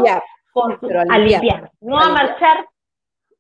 a, 1.10 1.18
limpiar. 1.18 1.72
no 1.80 1.98
a, 1.98 2.10
marchar, 2.10 2.68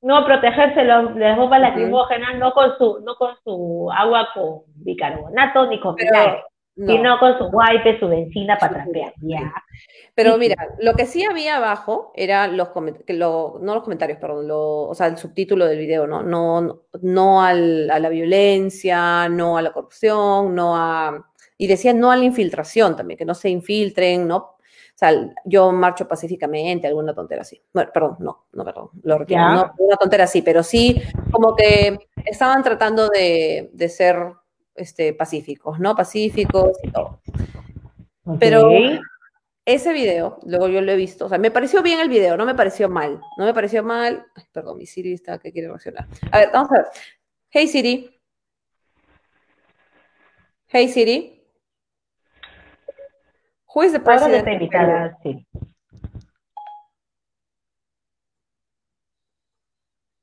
no 0.05 0.23
protegerse 0.25 0.81
de 0.81 0.85
las 0.85 1.37
bombas 1.37 1.59
lacrimógenas, 1.59 2.37
no 2.37 2.51
con 2.53 2.77
su, 2.77 2.99
no 3.03 3.15
con 3.15 3.35
su 3.43 3.89
agua 3.91 4.29
con 4.33 4.61
bicarbonato 4.75 5.67
ni 5.67 5.79
con 5.79 5.95
vinagre 5.95 6.43
no. 6.75 7.19
con 7.19 7.37
su 7.37 7.45
wipe, 7.45 7.99
su 7.99 8.07
benzina 8.07 8.57
para 8.57 8.83
trapear. 8.83 9.13
Pero 10.13 10.37
mira, 10.37 10.55
lo 10.79 10.93
que 10.93 11.05
sí 11.05 11.23
había 11.23 11.57
abajo 11.57 12.11
era 12.15 12.47
los 12.47 12.69
no 12.75 13.73
los 13.73 13.83
comentarios, 13.83 14.19
perdón, 14.19 14.47
o 14.51 14.93
sea, 14.93 15.07
el 15.07 15.17
subtítulo 15.17 15.65
del 15.65 15.79
video, 15.79 16.07
¿no? 16.07 16.21
No, 16.23 16.83
no 17.01 17.43
a 17.43 17.53
la 17.53 18.09
violencia, 18.09 19.29
no 19.29 19.57
a 19.57 19.61
la 19.61 19.71
corrupción, 19.71 20.55
no 20.55 20.75
a... 20.75 21.31
Y 21.57 21.67
decía 21.67 21.93
no 21.93 22.11
a 22.11 22.17
la 22.17 22.25
infiltración 22.25 22.97
también, 22.97 23.17
que 23.17 23.25
no 23.25 23.33
se 23.33 23.49
infiltren, 23.49 24.27
¿no? 24.27 24.54
Sea, 24.95 25.11
yo 25.43 25.73
marcho 25.73 26.07
pacíficamente, 26.07 26.87
alguna 26.87 27.13
tontera 27.13 27.41
así. 27.41 27.61
Bueno, 27.73 27.91
perdón, 27.93 28.15
no, 28.19 28.45
no, 28.53 28.63
perdón, 28.63 28.89
lo 29.03 29.17
retiro. 29.17 29.41
No, 29.41 29.73
una 29.77 29.97
tontera 29.97 30.23
así, 30.23 30.41
pero 30.41 30.63
sí 30.63 31.01
como 31.31 31.53
que 31.53 31.99
estaban 32.25 32.63
tratando 32.63 33.09
de, 33.09 33.69
de 33.73 33.89
ser 33.89 34.15
este, 34.73 35.13
pacíficos, 35.13 35.79
¿no? 35.79 35.95
Pacíficos 35.95 36.77
y 36.81 36.91
todo. 36.91 37.19
Pero 38.39 38.69
ese 39.65 39.93
video, 39.93 40.39
luego 40.45 40.67
yo 40.67 40.81
lo 40.81 40.91
he 40.91 40.95
visto, 40.95 41.25
o 41.25 41.29
sea, 41.29 41.37
me 41.37 41.51
pareció 41.51 41.81
bien 41.81 41.99
el 41.99 42.09
video, 42.09 42.37
no 42.37 42.45
me 42.45 42.55
pareció 42.55 42.87
mal, 42.87 43.19
no 43.37 43.45
me 43.45 43.53
pareció 43.53 43.83
mal. 43.83 44.25
perdón, 44.51 44.77
mi 44.77 44.85
Siri 44.85 45.13
está 45.13 45.39
que 45.39 45.51
quiere 45.51 45.67
reaccionar. 45.67 46.07
A 46.31 46.39
ver, 46.39 46.49
vamos 46.53 46.71
a 46.71 46.75
ver. 46.75 46.85
Hey 47.49 47.67
Siri. 47.67 48.19
Hey 50.67 50.87
Siri. 50.89 51.34
Who 53.75 53.81
is 53.81 53.91
the 53.91 53.99
president? 53.99 54.47
Ahora 54.73 55.17
sí. 55.21 55.45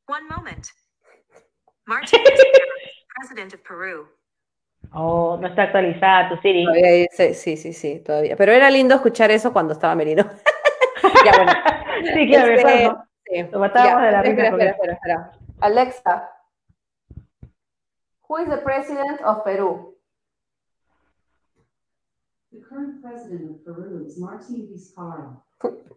One 0.07 0.27
moment. 0.27 0.73
president 3.15 3.53
of 3.53 3.63
Peru. 3.63 4.09
Oh, 4.95 5.37
no 5.39 5.49
está 5.49 5.65
actualizada 5.65 6.31
tu 6.31 6.37
Siri. 6.39 6.67
sí, 7.11 7.57
sí, 7.57 7.73
sí, 7.75 8.01
todavía. 8.01 8.37
Pero 8.37 8.53
era 8.53 8.71
lindo 8.71 8.95
escuchar 8.95 9.31
eso 9.31 9.53
cuando 9.53 9.75
estaba 9.75 9.95
Merino. 9.95 10.25
ya, 11.25 11.33
bueno. 11.37 11.53
sí, 12.15 12.29
claro, 12.29 12.53
este, 12.55 12.91
sí. 13.27 13.43
Lo 13.53 13.59
matábamos 13.59 14.03
de 14.03 14.13
la 14.13 14.23
espera, 14.23 14.49
espera, 14.49 14.71
espera, 14.71 14.93
espera, 14.95 15.33
Alexa, 15.61 16.31
who 18.29 18.39
is 18.39 18.49
the 18.49 18.59
president 18.59 19.21
of 19.23 19.45
Peru? 19.45 19.92
The 22.53 22.61
current 22.61 23.01
president 23.01 23.51
of 23.51 23.65
Peru 23.65 24.05
is 24.07 24.19
Martín 24.19 24.69
Vizcarra. 24.69 25.43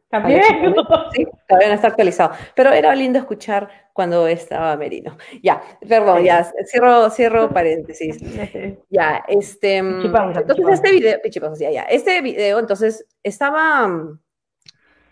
También. 0.09 0.41
Sí, 1.13 1.27
todavía 1.47 1.67
no 1.69 1.73
está 1.73 1.87
actualizado. 1.87 2.31
Pero 2.55 2.71
era 2.71 2.95
lindo 2.95 3.19
escuchar 3.19 3.69
cuando 3.91 4.25
estaba 4.27 4.77
Merino. 4.77 5.17
Ya, 5.43 5.61
perdón, 5.87 6.23
ya, 6.23 6.49
cierro, 6.65 7.09
cierro 7.09 7.49
paréntesis. 7.49 8.17
Ya, 8.89 9.23
este. 9.27 9.77
entonces, 9.77 10.65
este 10.71 10.91
video, 10.91 11.19
ya, 11.59 11.71
ya. 11.71 11.83
Este 11.83 12.21
video, 12.21 12.59
entonces, 12.59 13.05
estaba. 13.21 14.17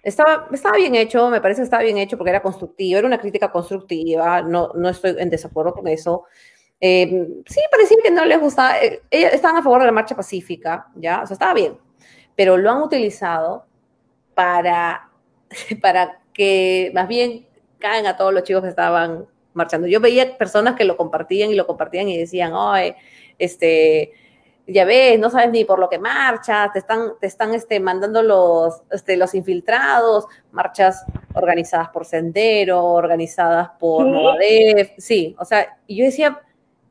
Estaba, 0.02 0.50
estaba 0.52 0.78
bien 0.78 0.96
hecho, 0.96 1.30
me 1.30 1.40
parece 1.40 1.62
que 1.62 1.66
estaba 1.66 1.84
bien 1.84 1.98
hecho 1.98 2.18
porque 2.18 2.32
era 2.32 2.42
constructivo, 2.42 3.00
era 3.00 3.08
una 3.08 3.20
crítica 3.20 3.50
constructiva, 3.52 4.42
no, 4.42 4.72
no 4.76 4.90
estoy 4.90 5.16
en 5.18 5.30
desacuerdo 5.30 5.74
con 5.74 5.88
eso. 5.88 6.26
Eh, 6.80 7.28
sí, 7.46 7.62
parecía 7.72 7.98
que 8.04 8.12
no 8.12 8.26
les 8.26 8.40
gustaba, 8.40 8.78
eh, 8.82 9.02
estaban 9.10 9.58
a 9.58 9.64
favor 9.64 9.80
de 9.80 9.86
la 9.86 9.92
marcha 9.92 10.16
pacífica, 10.16 10.88
¿ya? 10.96 11.22
O 11.24 11.28
sea, 11.28 11.36
estaba 11.36 11.54
bien, 11.54 11.78
pero 12.36 12.58
lo 12.58 12.72
han 12.72 12.82
utilizado 12.82 13.66
para, 14.34 15.10
para 15.82 16.20
que 16.34 16.92
más 16.94 17.08
bien 17.08 17.48
caen 17.80 18.06
a 18.06 18.18
todos 18.18 18.34
los 18.34 18.44
chicos 18.44 18.64
que 18.64 18.70
estaban 18.70 19.26
marchando. 19.54 19.88
Yo 19.88 20.00
veía 20.00 20.38
personas 20.38 20.76
que 20.76 20.84
lo 20.84 20.98
compartían 20.98 21.52
y 21.52 21.56
lo 21.56 21.68
compartían 21.68 22.10
y 22.10 22.18
decían, 22.18 22.54
oye, 22.54 22.96
este, 23.38 24.14
ya 24.68 24.86
ves, 24.86 25.20
no 25.20 25.30
sabes 25.30 25.52
ni 25.52 25.66
por 25.66 25.80
lo 25.80 25.90
que 25.90 26.00
marchas, 26.00 26.72
te 26.72 26.80
están, 26.80 27.14
te 27.20 27.28
están 27.28 27.54
este, 27.54 27.80
mandando 27.80 28.24
los, 28.24 28.82
este, 28.92 29.18
los 29.18 29.36
infiltrados, 29.36 30.26
marchas 30.52 31.06
organizadas 31.34 31.90
por 31.90 32.06
Sendero, 32.06 32.84
organizadas 32.84 33.72
por 33.80 34.08
¿Sí? 34.40 34.76
sí, 34.98 35.36
o 35.40 35.46
sea, 35.46 35.78
y 35.88 35.98
yo 35.98 36.06
decía, 36.06 36.42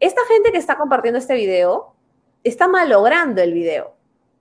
esta 0.02 0.20
gente 0.26 0.50
que 0.50 0.58
está 0.58 0.76
compartiendo 0.76 1.18
este 1.18 1.34
video 1.34 1.94
está 2.42 2.66
malogrando 2.66 3.40
el 3.40 3.54
video. 3.54 3.94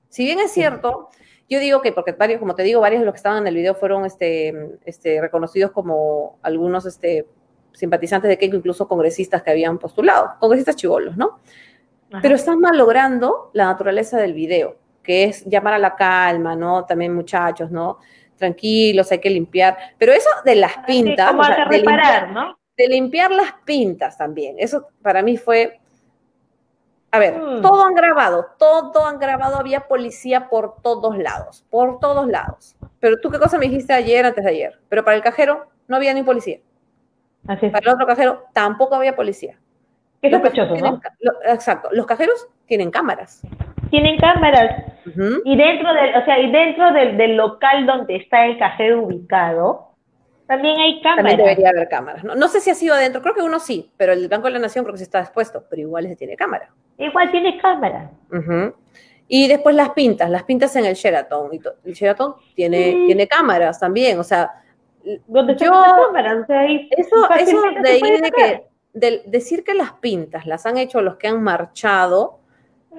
Si 0.10 0.26
bien 0.26 0.40
es 0.40 0.52
cierto, 0.52 1.10
yo 1.48 1.60
digo 1.60 1.82
que, 1.82 1.92
porque 1.92 2.14
varios, 2.14 2.40
como 2.40 2.56
te 2.56 2.64
digo, 2.64 2.82
varios 2.82 3.02
de 3.02 3.06
los 3.06 3.14
que 3.14 3.18
estaban 3.18 3.38
en 3.44 3.48
el 3.48 3.56
video 3.56 3.76
fueron 3.76 4.06
este, 4.06 4.80
este, 4.86 5.22
reconocidos 5.22 5.70
como 5.72 6.40
algunos 6.42 6.88
este, 6.88 7.28
simpatizantes 7.74 8.28
de 8.28 8.40
Keiko, 8.40 8.58
incluso 8.58 8.88
congresistas 8.88 9.44
que 9.44 9.52
habían 9.52 9.78
postulado, 9.78 10.32
congresistas 10.40 10.76
chivolos, 10.76 11.16
¿no? 11.16 11.40
Pero 12.22 12.36
están 12.36 12.60
malogrando 12.60 13.52
la 13.54 13.66
naturaleza 13.66 14.18
del 14.18 14.34
video, 14.34 14.78
que 15.04 15.26
es 15.26 15.46
llamar 15.46 15.76
a 15.76 15.80
la 15.80 15.96
calma, 15.96 16.56
¿no? 16.56 16.86
También 16.86 17.14
muchachos, 17.14 17.70
¿no? 17.70 18.00
Tranquilos, 18.36 19.12
hay 19.12 19.20
que 19.20 19.30
limpiar. 19.30 19.78
Pero 19.98 20.12
eso 20.12 20.30
de 20.44 20.56
las 20.56 20.80
pintas. 20.80 21.34
de, 21.70 21.78
limpiar, 21.78 22.32
¿no? 22.32 22.58
De 22.82 22.90
limpiar 22.90 23.32
las 23.32 23.54
pintas 23.66 24.18
también. 24.18 24.56
Eso 24.58 24.88
para 25.02 25.22
mí 25.22 25.38
fue 25.38 25.82
a 27.12 27.20
ver, 27.20 27.38
mm. 27.38 27.62
todo 27.62 27.86
han 27.86 27.94
grabado, 27.94 28.48
todo 28.58 29.06
han 29.06 29.20
grabado, 29.20 29.58
había 29.58 29.82
policía 29.82 30.48
por 30.48 30.82
todos 30.82 31.18
lados, 31.18 31.66
por 31.70 32.00
todos 32.00 32.28
lados. 32.28 32.78
Pero 33.02 33.20
tú 33.20 33.30
qué 33.30 33.38
cosa 33.38 33.58
me 33.58 33.66
dijiste 33.66 33.92
ayer, 33.94 34.26
antes 34.26 34.44
de 34.44 34.50
ayer. 34.50 34.80
Pero 34.88 35.04
para 35.04 35.18
el 35.18 35.24
cajero 35.24 35.68
no 35.88 35.98
había 35.98 36.14
ni 36.14 36.24
policía. 36.24 36.60
Así 37.48 37.68
Para 37.70 37.90
el 37.90 37.96
otro 37.96 38.08
cajero 38.08 38.46
tampoco 38.54 38.96
había 38.96 39.16
policía. 39.16 39.58
Qué 40.22 40.30
sospechoso, 40.30 40.76
¿no? 40.76 41.02
exacto. 41.48 41.90
Los 41.92 42.06
cajeros 42.06 42.48
tienen 42.68 42.92
cámaras. 42.92 43.42
Tienen 43.90 44.18
cámaras. 44.18 44.86
Y 45.44 45.58
dentro 45.58 45.94
del, 45.94 46.16
o 46.16 46.24
sea, 46.24 46.40
y 46.40 46.52
dentro 46.52 46.94
del, 46.94 47.18
del 47.18 47.36
local 47.36 47.88
donde 47.88 48.16
está 48.18 48.46
el 48.46 48.58
cajero 48.58 49.02
ubicado, 49.02 49.91
también 50.52 50.78
hay 50.80 51.00
cámaras. 51.00 51.24
También 51.24 51.38
debería 51.38 51.70
haber 51.70 51.88
cámaras. 51.88 52.24
¿no? 52.26 52.48
sé 52.50 52.60
si 52.60 52.70
ha 52.70 52.76
sido 52.76 52.94
adentro, 52.94 53.22
creo 53.22 53.34
que 53.34 53.42
uno 53.42 53.58
sí, 53.58 53.90
pero 53.96 54.12
el 54.12 54.28
Banco 54.28 54.48
de 54.48 54.54
la 54.54 54.60
Nación 54.60 54.84
creo 54.84 54.94
que 54.94 54.98
sí 54.98 55.06
está 55.06 55.22
expuesto, 55.22 55.64
pero 55.70 55.82
igual 55.82 56.06
se 56.10 56.18
tiene 56.18 56.36
cámara. 56.36 56.74
Igual 56.98 57.32
tiene 57.32 57.58
cámara. 57.58 58.12
Y 59.30 59.48
después 59.48 59.74
las 59.78 59.92
pintas, 59.92 60.30
las 60.30 60.44
pintas 60.44 60.76
en 60.76 60.84
el 60.84 60.96
Sheraton. 60.96 61.52
El 61.86 61.94
Sheraton 61.94 62.36
tiene, 62.54 63.06
tiene 63.06 63.30
cámaras 63.30 63.80
también, 63.80 64.20
o 64.20 64.26
sea. 64.26 64.52
¿Dónde 65.26 65.56
yo, 65.56 65.72
cámaras? 65.72 66.46
eso, 66.50 67.30
eso 67.40 67.62
de, 67.82 68.20
de, 68.22 68.32
que, 68.36 68.66
de 68.92 69.24
decir 69.28 69.64
que 69.64 69.74
las 69.74 69.94
pintas 69.94 70.46
las 70.48 70.66
han 70.66 70.78
hecho 70.78 71.02
los 71.02 71.16
que 71.16 71.30
han 71.30 71.42
marchado, 71.42 72.41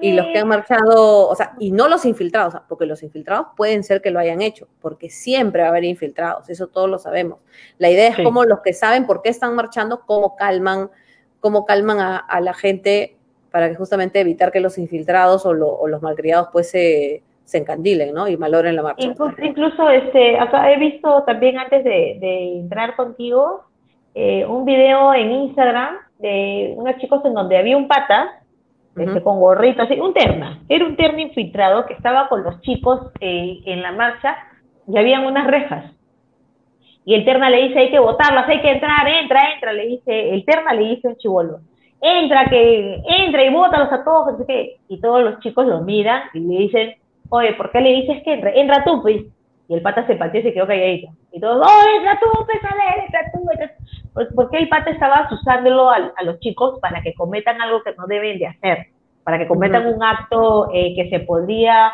Y 0.01 0.13
los 0.13 0.25
que 0.27 0.39
han 0.39 0.47
marchado, 0.47 1.29
o 1.29 1.35
sea, 1.35 1.53
y 1.59 1.71
no 1.71 1.87
los 1.87 2.05
infiltrados, 2.05 2.55
porque 2.67 2.85
los 2.85 3.03
infiltrados 3.03 3.47
pueden 3.55 3.83
ser 3.83 4.01
que 4.01 4.11
lo 4.11 4.19
hayan 4.19 4.41
hecho, 4.41 4.67
porque 4.81 5.09
siempre 5.09 5.61
va 5.61 5.67
a 5.67 5.71
haber 5.71 5.83
infiltrados, 5.83 6.49
eso 6.49 6.67
todos 6.67 6.89
lo 6.89 6.97
sabemos. 6.97 7.39
La 7.77 7.89
idea 7.89 8.09
es 8.09 8.17
cómo 8.23 8.43
los 8.43 8.61
que 8.61 8.73
saben 8.73 9.05
por 9.05 9.21
qué 9.21 9.29
están 9.29 9.55
marchando, 9.55 10.01
cómo 10.05 10.35
calman, 10.35 10.89
cómo 11.39 11.65
calman 11.65 11.99
a, 11.99 12.41
la 12.41 12.53
gente 12.53 13.15
para 13.51 13.69
que 13.69 13.75
justamente 13.75 14.19
evitar 14.19 14.51
que 14.51 14.59
los 14.59 14.77
infiltrados 14.77 15.45
o, 15.45 15.53
los 15.53 16.01
malcriados 16.01 16.49
pues 16.51 16.71
se, 16.71 17.21
se, 17.45 17.59
encandilen, 17.59 18.13
¿no? 18.13 18.27
Y 18.27 18.35
maloren 18.35 18.75
la 18.75 18.81
marcha. 18.81 19.07
Incluso, 19.41 19.89
este, 19.89 20.39
acá 20.39 20.71
he 20.71 20.79
visto 20.79 21.23
también 21.23 21.59
antes 21.59 21.83
de, 21.83 22.57
entrar 22.57 22.95
contigo 22.95 23.65
eh, 24.15 24.45
un 24.45 24.65
video 24.65 25.13
en 25.13 25.31
Instagram 25.31 25.97
de 26.17 26.73
unos 26.77 26.97
chicos 26.97 27.23
en 27.25 27.33
donde 27.33 27.57
había 27.57 27.77
un 27.77 27.87
pata 27.87 28.42
este, 28.95 29.23
con 29.23 29.39
gorrito, 29.39 29.81
así, 29.81 29.99
un 29.99 30.13
terna, 30.13 30.61
era 30.69 30.85
un 30.85 30.95
terna 30.95 31.21
infiltrado 31.21 31.85
que 31.85 31.93
estaba 31.93 32.29
con 32.29 32.43
los 32.43 32.61
chicos 32.61 33.11
eh, 33.19 33.59
en 33.65 33.81
la 33.81 33.91
marcha 33.91 34.37
y 34.87 34.97
habían 34.97 35.25
unas 35.25 35.47
rejas. 35.47 35.91
Y 37.05 37.15
el 37.15 37.25
terna 37.25 37.49
le 37.49 37.67
dice, 37.67 37.79
hay 37.79 37.91
que 37.91 37.99
votarlas, 37.99 38.47
hay 38.47 38.61
que 38.61 38.71
entrar, 38.71 39.07
entra, 39.07 39.53
entra, 39.53 39.73
le 39.73 39.87
dice, 39.87 40.33
el 40.33 40.45
terna 40.45 40.73
le 40.73 40.89
dice 40.89 41.07
un 41.07 41.17
chivolo, 41.17 41.59
entra, 41.99 42.45
que 42.45 43.01
entra 43.07 43.43
y 43.43 43.53
bótalos 43.53 43.91
a 43.91 44.03
todos, 44.03 44.35
Y 44.87 45.01
todos 45.01 45.23
los 45.23 45.39
chicos 45.39 45.65
lo 45.65 45.81
miran 45.81 46.23
y 46.33 46.39
le 46.39 46.59
dicen, 46.59 46.95
oye, 47.29 47.53
¿por 47.53 47.71
qué 47.71 47.81
le 47.81 47.93
dices 47.93 48.23
que 48.23 48.33
entre? 48.33 48.59
Entra 48.59 48.83
tú, 48.83 49.01
pues. 49.01 49.23
Y 49.69 49.73
el 49.73 49.81
pata 49.81 50.05
se 50.05 50.15
pateó 50.15 50.41
y 50.41 50.43
se 50.43 50.53
quedó 50.53 50.67
calladito. 50.67 51.07
Y 51.31 51.39
todos, 51.39 51.65
oh, 51.65 51.97
entra 51.97 52.19
tú, 52.19 52.27
pues, 52.45 52.63
a 52.63 52.75
ver, 52.75 53.05
entra 53.05 53.21
tú, 53.33 53.49
entra 53.51 53.75
tú. 53.75 53.83
Pues, 54.13 54.27
porque 54.35 54.57
el 54.57 54.69
pata 54.69 54.91
estaba 54.91 55.27
usándolo 55.31 55.89
a, 55.89 56.13
los 56.23 56.39
chicos 56.39 56.79
para 56.79 57.01
que 57.01 57.13
cometan 57.13 57.59
algo 57.61 57.81
que 57.81 57.95
no 57.95 58.05
deben 58.05 58.37
de 58.37 58.47
hacer, 58.47 58.87
para 59.23 59.39
que 59.39 59.47
cometan 59.47 59.87
un 59.87 60.03
acto 60.03 60.69
eh, 60.71 60.93
que 60.95 61.09
se 61.09 61.21
podría 61.21 61.91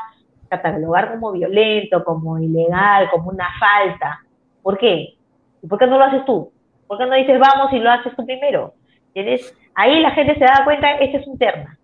catalogar 0.49 1.11
como 1.11 1.31
violento, 1.31 2.03
como 2.03 2.37
ilegal, 2.39 3.09
como 3.11 3.29
una 3.29 3.47
falta. 3.59 4.19
¿Por 4.61 4.77
qué? 4.77 5.15
¿Y 5.61 5.67
por 5.67 5.79
qué 5.79 5.87
no 5.87 5.97
lo 5.97 6.05
haces 6.05 6.25
tú? 6.25 6.51
¿Por 6.87 6.97
qué 6.97 7.05
no 7.05 7.15
dices 7.15 7.39
vamos 7.39 7.71
y 7.71 7.79
lo 7.79 7.91
haces 7.91 8.13
tú 8.15 8.25
primero? 8.25 8.73
¿Tienes? 9.13 9.55
Ahí 9.75 9.99
la 10.01 10.11
gente 10.11 10.33
se 10.33 10.43
da 10.43 10.63
cuenta, 10.65 10.91
este 10.95 11.17
es 11.17 11.27
un 11.27 11.37
terna, 11.37 11.77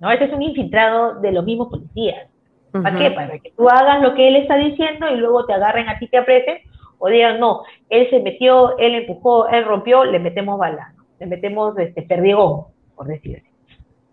¿no? 0.00 0.10
Este 0.10 0.26
es 0.26 0.32
un 0.32 0.42
infiltrado 0.42 1.20
de 1.20 1.32
los 1.32 1.44
mismos 1.44 1.68
policías. 1.68 2.28
¿Para 2.72 2.98
qué? 2.98 3.10
Para 3.10 3.38
que 3.38 3.52
tú 3.56 3.68
hagas 3.68 4.02
lo 4.02 4.14
que 4.14 4.28
él 4.28 4.36
está 4.36 4.56
diciendo 4.56 5.08
y 5.08 5.16
luego 5.16 5.44
te 5.46 5.52
agarren 5.52 5.88
a 5.88 5.98
ti, 5.98 6.08
te 6.08 6.18
apreten 6.18 6.58
o 7.04 7.08
digan, 7.08 7.40
no, 7.40 7.64
él 7.90 8.08
se 8.10 8.20
metió, 8.20 8.78
él 8.78 8.94
empujó, 8.94 9.48
él 9.48 9.64
rompió, 9.64 10.04
le 10.04 10.20
metemos 10.20 10.56
bala, 10.56 10.94
le 11.18 11.26
metemos 11.26 11.76
este, 11.76 12.02
perdigón, 12.02 12.66
por 12.94 13.08
decir 13.08 13.42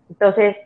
Entonces, 0.08 0.56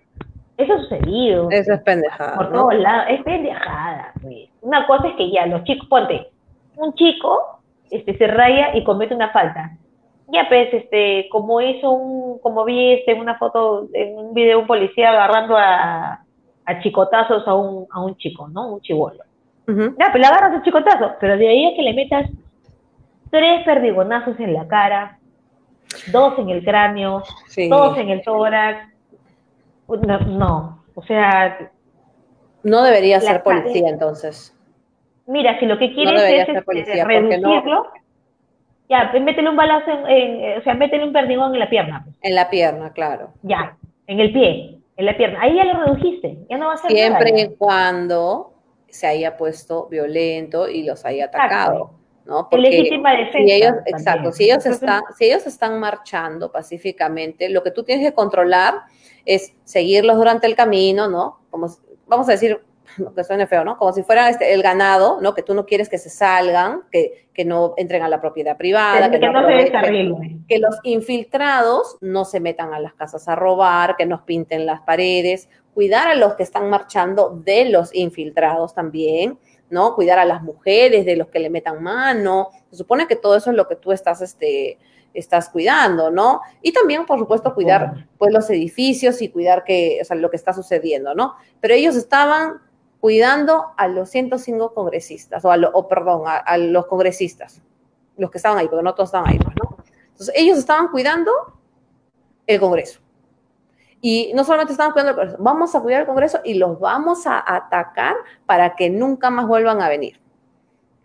eso 0.57 0.73
ha 0.73 0.79
sucedido. 0.79 1.49
Eso 1.51 1.75
es 1.75 1.83
pendejada. 1.83 2.37
Por 2.37 2.51
todos 2.51 2.75
lados, 2.77 3.09
es 3.11 3.23
pendejada. 3.25 4.15
Pues. 4.23 4.49
Una 4.63 4.87
cosa 4.87 5.09
es 5.09 5.17
que 5.17 5.31
ya 5.33 5.45
los 5.45 5.65
chicos, 5.65 5.87
ponte, 5.87 6.31
un 6.79 6.95
chico 6.95 7.61
este, 7.91 8.17
se 8.17 8.27
raya 8.27 8.75
y 8.75 8.85
comete 8.85 9.15
una 9.15 9.29
falta. 9.31 9.77
Ya 10.29 10.49
pues, 10.49 10.73
este, 10.73 11.29
como 11.31 11.61
hizo 11.61 11.91
un, 11.91 12.39
como 12.39 12.65
vi 12.65 12.93
este, 12.93 13.13
una 13.13 13.37
foto, 13.37 13.89
en 13.93 14.17
un 14.17 14.33
video 14.33 14.61
un 14.61 14.67
policía 14.67 15.11
agarrando 15.11 15.59
a, 15.59 16.25
a 16.65 16.81
chicotazos 16.81 17.47
a 17.47 17.55
un, 17.55 17.87
a 17.91 18.03
un 18.03 18.17
chico, 18.17 18.49
¿no? 18.49 18.77
Un 18.77 18.81
chivolo. 18.81 19.24
Ya, 19.67 20.11
pues 20.11 20.21
le 20.21 20.27
agarras 20.27 20.55
el 20.55 20.63
chicotazo, 20.63 21.13
pero 21.21 21.37
de 21.37 21.49
ahí 21.49 21.67
a 21.67 21.77
que 21.77 21.83
le 21.83 21.95
metas 21.95 22.31
tres 23.31 23.65
perdigonazos 23.65 24.39
en 24.39 24.53
la 24.53 24.69
cara, 24.69 25.19
dos 26.13 26.39
en 26.39 26.51
el 26.51 26.65
cráneo, 26.65 27.23
dos 27.69 27.99
en 27.99 28.11
el 28.11 28.23
tórax. 28.23 28.89
No, 29.89 30.19
no, 30.21 30.85
o 30.95 31.03
sea... 31.03 31.71
No 32.63 32.83
debería 32.83 33.21
ser 33.21 33.43
policía 33.43 33.89
entonces. 33.89 34.57
Mira, 35.27 35.59
si 35.59 35.67
lo 35.67 35.79
que 35.79 35.93
quieres 35.95 36.23
es 36.23 36.49
este, 36.49 37.05
reducirlo, 37.05 37.87
ya, 38.89 39.09
pues 39.11 39.23
métele 39.23 39.49
un 39.49 39.57
balazo, 39.57 39.91
en, 40.07 40.59
o 40.59 40.63
sea, 40.63 40.75
métele 40.75 41.05
un 41.05 41.13
perdigón 41.13 41.55
en 41.55 41.61
la 41.61 41.71
pierna. 41.71 42.03
Pues. 42.05 42.17
En 42.23 42.35
la 42.35 42.51
pierna, 42.51 42.93
claro. 42.93 43.31
Ya, 43.43 43.77
en 44.07 44.21
el 44.21 44.33
pie, 44.33 44.79
en 44.97 45.07
la 45.07 45.17
pierna. 45.17 45.41
Ahí 45.41 45.57
ya 45.57 45.65
lo 45.65 45.85
redujiste, 45.85 46.39
ya 46.49 46.59
no 46.59 46.69
va 46.69 46.75
a 46.75 46.77
ser 46.77 46.91
Siempre 46.91 47.33
y 47.35 47.55
cuando 47.57 48.54
se 48.95 49.09
haya 49.09 49.37
puesto 49.37 49.89
violento 49.89 50.69
y 50.69 50.85
los 50.85 51.05
haya 51.05 51.25
atacado. 51.25 51.91
¿no? 52.27 52.49
Porque 52.49 52.71
legítima 52.71 53.11
defensa. 53.11 53.39
Si 53.39 53.53
ellos, 53.53 53.75
exacto, 53.87 54.33
si 54.33 54.45
ellos, 54.45 54.67
están, 54.67 55.03
si 55.19 55.25
ellos 55.25 55.47
están 55.49 55.81
marchando 55.81 56.53
pacíficamente, 56.53 57.49
lo 57.49 57.65
que 57.65 57.73
tú 57.73 57.83
tienes 57.83 58.07
que 58.07 58.15
controlar 58.15 58.83
es 59.25 59.53
seguirlos 59.65 60.17
durante 60.17 60.47
el 60.47 60.55
camino, 60.55 61.09
¿no? 61.09 61.41
Como, 61.51 61.67
vamos 62.07 62.29
a 62.29 62.33
decir, 62.33 62.61
que 63.17 63.25
suene 63.25 63.49
feo, 63.49 63.65
¿no? 63.65 63.77
Como 63.77 63.93
si 63.93 64.05
fueran 64.05 64.31
este, 64.31 64.55
el 64.55 64.63
ganado, 64.63 65.21
¿no? 65.21 65.35
Que 65.35 65.43
tú 65.43 65.55
no 65.55 65.67
quieres 65.67 65.89
que 65.89 65.99
se 65.99 66.09
salgan, 66.09 66.83
que, 66.93 67.29
que 67.35 67.45
no 67.45 67.75
entren 67.77 68.03
a 68.03 68.09
la 68.09 68.21
propiedad 68.21 68.57
privada, 68.57 69.11
que, 69.11 69.19
no, 69.19 69.47
se 69.47 69.73
que 70.49 70.59
los 70.59 70.79
infiltrados 70.85 71.99
no 72.01 72.25
se 72.25 72.39
metan 72.39 72.73
a 72.73 72.79
las 72.79 72.95
casas 72.95 73.27
a 73.27 73.35
robar, 73.35 73.97
que 73.97 74.07
nos 74.07 74.23
pinten 74.23 74.67
las 74.67 74.83
paredes, 74.83 75.49
cuidar 75.75 76.09
a 76.09 76.15
los 76.15 76.35
que 76.35 76.43
están 76.43 76.71
marchando 76.71 77.31
de 77.45 77.67
los 77.67 77.95
infiltrados 77.95 78.75
también, 78.75 79.39
¿no? 79.71 79.95
Cuidar 79.95 80.19
a 80.19 80.25
las 80.25 80.43
mujeres 80.43 81.05
de 81.05 81.17
los 81.17 81.29
que 81.29 81.41
le 81.41 81.51
metan 81.51 81.83
mano. 81.83 82.51
Se 82.71 82.77
supone 82.77 83.07
que 83.07 83.17
todo 83.17 83.37
eso 83.37 83.51
es 83.51 83.57
lo 83.57 83.67
que 83.67 83.77
tú 83.77 83.93
estás, 83.93 84.23
este, 84.23 84.79
estás 85.13 85.49
cuidando, 85.49 86.11
¿no? 86.11 86.41
Y 86.63 86.73
también, 86.73 87.07
por 87.07 87.19
supuesto, 87.19 87.55
cuidar 87.55 88.09
pues 88.19 88.33
los 88.33 88.49
edificios 88.51 89.21
y 89.21 89.29
cuidar 89.29 89.65
que, 89.65 89.99
o 90.01 90.05
sea, 90.05 90.17
lo 90.17 90.31
que 90.31 90.37
está 90.37 90.53
sucediendo, 90.53 91.15
¿no? 91.15 91.35
Pero 91.61 91.75
ellos 91.75 91.97
estaban 91.97 92.61
cuidando 93.01 93.67
a 93.77 93.89
los 93.89 94.09
105 94.11 94.73
congresistas, 94.73 95.45
o, 95.45 95.53
a 95.53 95.57
o 95.75 95.89
perdón, 95.89 96.23
a, 96.27 96.57
los 96.57 96.87
congresistas, 96.87 97.61
los 98.17 98.31
que 98.31 98.39
estaban 98.39 98.59
ahí, 98.59 98.67
porque 98.67 98.83
no 98.83 98.95
todos 98.95 99.09
estaban 99.09 99.29
ahí, 99.29 99.39
pues, 99.39 99.55
¿no? 99.63 99.77
Entonces, 100.13 100.35
ellos 100.39 100.59
estaban 100.59 100.89
cuidando 100.89 101.33
el 102.47 102.61
Congreso. 102.61 103.01
Y 104.07 104.33
no 104.35 104.45
solamente 104.45 104.73
estaban 104.73 104.93
cuidando 104.93 105.13
el 105.13 105.17
Congreso, 105.17 105.43
vamos 105.43 105.75
a 105.75 105.81
cuidar 105.81 106.03
el 106.03 106.07
Congreso 106.07 106.41
y 106.45 106.55
los 106.55 106.79
vamos 106.79 107.27
a 107.27 107.43
atacar 107.47 108.15
para 108.45 108.77
que 108.77 108.91
nunca 108.91 109.31
más 109.31 109.47
vuelvan 109.47 109.81
a 109.81 109.89
venir. 109.89 110.21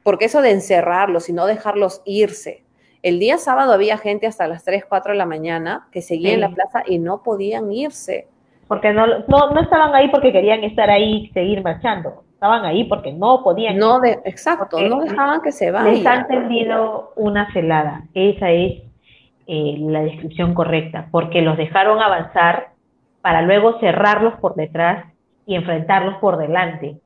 Porque 0.03 0.25
eso 0.25 0.41
de 0.41 0.51
encerrarlos 0.51 1.29
y 1.29 1.33
no 1.33 1.45
dejarlos 1.45 2.01
irse. 2.03 2.65
El 3.01 3.19
día 3.19 3.37
sábado 3.37 3.71
había 3.71 3.97
gente 3.97 4.27
hasta 4.27 4.47
las 4.47 4.65
3, 4.65 4.83
4 4.83 5.13
de 5.13 5.17
la 5.17 5.25
mañana 5.25 5.87
que 5.93 6.01
seguía 6.01 6.33
en 6.33 6.41
la 6.41 6.49
plaza 6.49 6.83
y 6.85 6.99
no 6.99 7.23
podían 7.23 7.71
irse 7.71 8.27
porque 8.67 8.91
no, 8.93 9.07
no, 9.07 9.59
estaban 9.61 9.95
ahí 9.95 10.09
porque 10.09 10.31
querían 10.31 10.63
estar 10.63 10.89
ahí 10.89 11.23
y 11.23 11.27
seguir 11.29 11.63
marchando, 11.63 12.23
estaban 12.33 12.65
ahí 12.65 12.83
porque 12.83 13.11
no 13.11 13.41
podían. 13.43 13.77
No, 13.77 13.99
de, 14.01 14.19
exacto, 14.25 14.79
no 14.81 14.99
dejaban 14.99 15.41
que 15.41 15.51
se 15.51 15.71
vayan. 15.71 15.93
Les 15.95 16.05
han 16.05 16.27
tendido 16.27 17.13
una 17.15 17.51
celada, 17.51 18.03
esa 18.13 18.51
es 18.51 18.83
eh, 19.47 19.75
la 19.79 20.01
descripción 20.01 20.53
correcta, 20.53 21.07
porque 21.09 21.41
los 21.41 21.57
dejaron 21.57 21.99
avanzar 21.99 22.73
para 23.29 23.43
luego 23.43 23.79
cerrarlos 23.79 24.39
por 24.39 24.55
detrás 24.55 25.05
y 25.45 25.53
enfrentarlos 25.53 26.15
por 26.15 26.37
delante. 26.37 26.99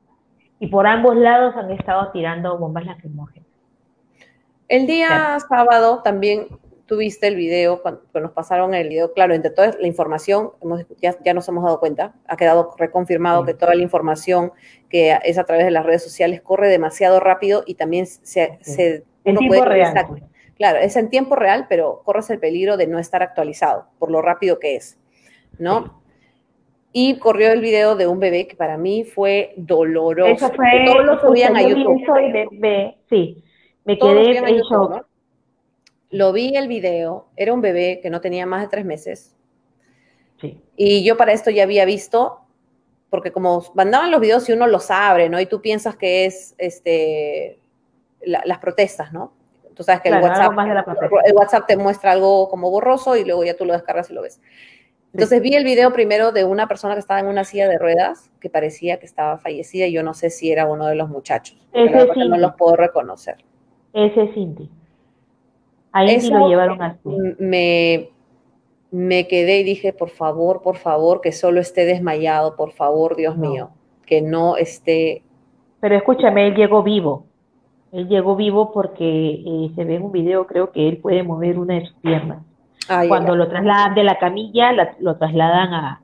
Y 0.58 0.68
por 0.68 0.86
ambos 0.86 1.16
lados 1.16 1.54
han 1.54 1.70
estado 1.70 2.12
tirando 2.12 2.56
bombas 2.56 2.86
lacrimógenas. 2.86 3.46
El 4.66 4.86
día 4.86 5.36
sábado 5.46 6.00
también 6.02 6.46
tuviste 6.86 7.26
el 7.26 7.36
video, 7.36 7.82
cuando, 7.82 8.00
nos 8.14 8.30
pasaron 8.30 8.72
el 8.72 8.88
video, 8.88 9.12
claro, 9.12 9.34
entre 9.34 9.50
toda 9.50 9.72
la 9.78 9.86
información, 9.86 10.52
hemos, 10.62 10.86
ya, 10.98 11.14
ya, 11.22 11.34
nos 11.34 11.46
hemos 11.46 11.62
dado 11.62 11.78
cuenta, 11.78 12.14
ha 12.26 12.38
quedado 12.38 12.74
reconfirmado 12.78 13.44
que 13.44 13.52
toda 13.52 13.74
la 13.74 13.82
información 13.82 14.52
que 14.88 15.18
es 15.24 15.36
a 15.36 15.44
través 15.44 15.66
de 15.66 15.72
las 15.72 15.84
redes 15.84 16.02
sociales 16.02 16.40
corre 16.40 16.68
demasiado 16.68 17.20
rápido 17.20 17.64
y 17.66 17.74
también 17.74 18.06
se... 18.06 18.58
se 18.62 19.04
en 19.24 19.36
tiempo 19.36 19.62
real. 19.62 20.06
Pues. 20.08 20.22
claro, 20.56 20.78
es 20.78 20.96
en 20.96 21.10
tiempo 21.10 21.36
real, 21.36 21.66
pero 21.68 22.00
corres 22.02 22.30
el 22.30 22.38
peligro 22.38 22.78
de 22.78 22.86
no 22.86 22.98
estar 22.98 23.22
actualizado 23.22 23.88
por 23.98 24.10
lo 24.10 24.22
rápido 24.22 24.58
que 24.58 24.76
es, 24.76 24.96
¿no? 25.58 26.02
Y 26.96 27.18
corrió 27.18 27.50
el 27.50 27.60
video 27.60 27.96
de 27.96 28.06
un 28.06 28.20
bebé 28.20 28.46
que 28.46 28.54
para 28.54 28.78
mí 28.78 29.02
fue 29.02 29.52
doloroso. 29.56 30.46
Eso 30.46 30.52
fue, 30.54 30.84
todos 30.86 31.04
lo 31.04 31.20
subían 31.20 31.56
a 31.56 31.62
YouTube. 31.62 32.00
Soy 32.06 32.30
bebé, 32.30 32.96
sí, 33.10 33.42
me 33.84 33.98
quedé 33.98 34.38
en 34.38 34.60
shock. 34.60 35.04
Lo 36.10 36.32
vi 36.32 36.56
el 36.56 36.68
video, 36.68 37.26
era 37.34 37.52
un 37.52 37.60
bebé 37.60 37.98
que 38.00 38.10
no 38.10 38.20
tenía 38.20 38.46
más 38.46 38.62
de 38.62 38.68
tres 38.68 38.84
meses. 38.84 39.34
Y 40.76 41.04
yo 41.04 41.16
para 41.16 41.32
esto 41.32 41.50
ya 41.50 41.64
había 41.64 41.84
visto, 41.84 42.42
porque 43.10 43.32
como 43.32 43.64
mandaban 43.74 44.12
los 44.12 44.20
videos 44.20 44.48
y 44.48 44.52
uno 44.52 44.68
los 44.68 44.88
abre, 44.92 45.28
¿no? 45.28 45.40
Y 45.40 45.46
tú 45.46 45.60
piensas 45.60 45.96
que 45.96 46.26
es 46.26 46.54
este, 46.58 47.58
las 48.22 48.58
protestas, 48.58 49.12
¿no? 49.12 49.32
Tú 49.74 49.82
sabes 49.82 50.00
que 50.00 50.10
el, 50.10 50.22
WhatsApp, 50.22 50.52
el 51.24 51.34
WhatsApp 51.34 51.66
te 51.66 51.76
muestra 51.76 52.12
algo 52.12 52.48
como 52.48 52.70
borroso 52.70 53.16
y 53.16 53.24
luego 53.24 53.42
ya 53.42 53.56
tú 53.56 53.64
lo 53.64 53.72
descargas 53.72 54.08
y 54.10 54.14
lo 54.14 54.22
ves. 54.22 54.40
Entonces 55.14 55.40
vi 55.42 55.54
el 55.54 55.62
video 55.62 55.92
primero 55.92 56.32
de 56.32 56.44
una 56.44 56.66
persona 56.66 56.94
que 56.94 57.00
estaba 57.00 57.20
en 57.20 57.26
una 57.26 57.44
silla 57.44 57.68
de 57.68 57.78
ruedas, 57.78 58.32
que 58.40 58.50
parecía 58.50 58.98
que 58.98 59.06
estaba 59.06 59.38
fallecida, 59.38 59.86
y 59.86 59.92
yo 59.92 60.02
no 60.02 60.12
sé 60.12 60.28
si 60.28 60.50
era 60.50 60.66
uno 60.66 60.86
de 60.86 60.96
los 60.96 61.08
muchachos. 61.08 61.56
Ese 61.72 62.28
no 62.28 62.36
los 62.36 62.54
puedo 62.56 62.74
reconocer. 62.74 63.36
Ese 63.92 64.24
es 64.24 64.34
Cinti. 64.34 64.68
Ahí 65.92 66.20
sí 66.20 66.30
lo 66.30 66.48
llevaron 66.48 66.82
así. 66.82 67.08
Me, 67.38 68.10
me 68.90 69.28
quedé 69.28 69.60
y 69.60 69.62
dije, 69.62 69.92
por 69.92 70.10
favor, 70.10 70.62
por 70.62 70.78
favor, 70.78 71.20
que 71.20 71.30
solo 71.30 71.60
esté 71.60 71.84
desmayado, 71.84 72.56
por 72.56 72.72
favor, 72.72 73.14
Dios 73.14 73.36
mío, 73.36 73.70
que 74.06 74.20
no 74.20 74.56
esté... 74.56 75.22
Pero 75.78 75.94
escúchame, 75.94 76.48
él 76.48 76.56
llegó 76.56 76.82
vivo. 76.82 77.26
Él 77.92 78.08
llegó 78.08 78.34
vivo 78.34 78.72
porque 78.72 79.04
eh, 79.46 79.70
se 79.76 79.84
ve 79.84 79.94
en 79.94 80.02
un 80.02 80.10
video, 80.10 80.48
creo 80.48 80.72
que 80.72 80.88
él 80.88 80.96
puede 80.96 81.22
mover 81.22 81.56
una 81.60 81.74
de 81.74 81.86
sus 81.86 81.94
piernas. 82.00 82.42
Cuando 83.08 83.36
lo 83.36 83.48
trasladan 83.48 83.94
de 83.94 84.04
la 84.04 84.18
camilla, 84.18 84.72
lo 84.98 85.16
trasladan 85.16 85.74
a, 85.74 86.00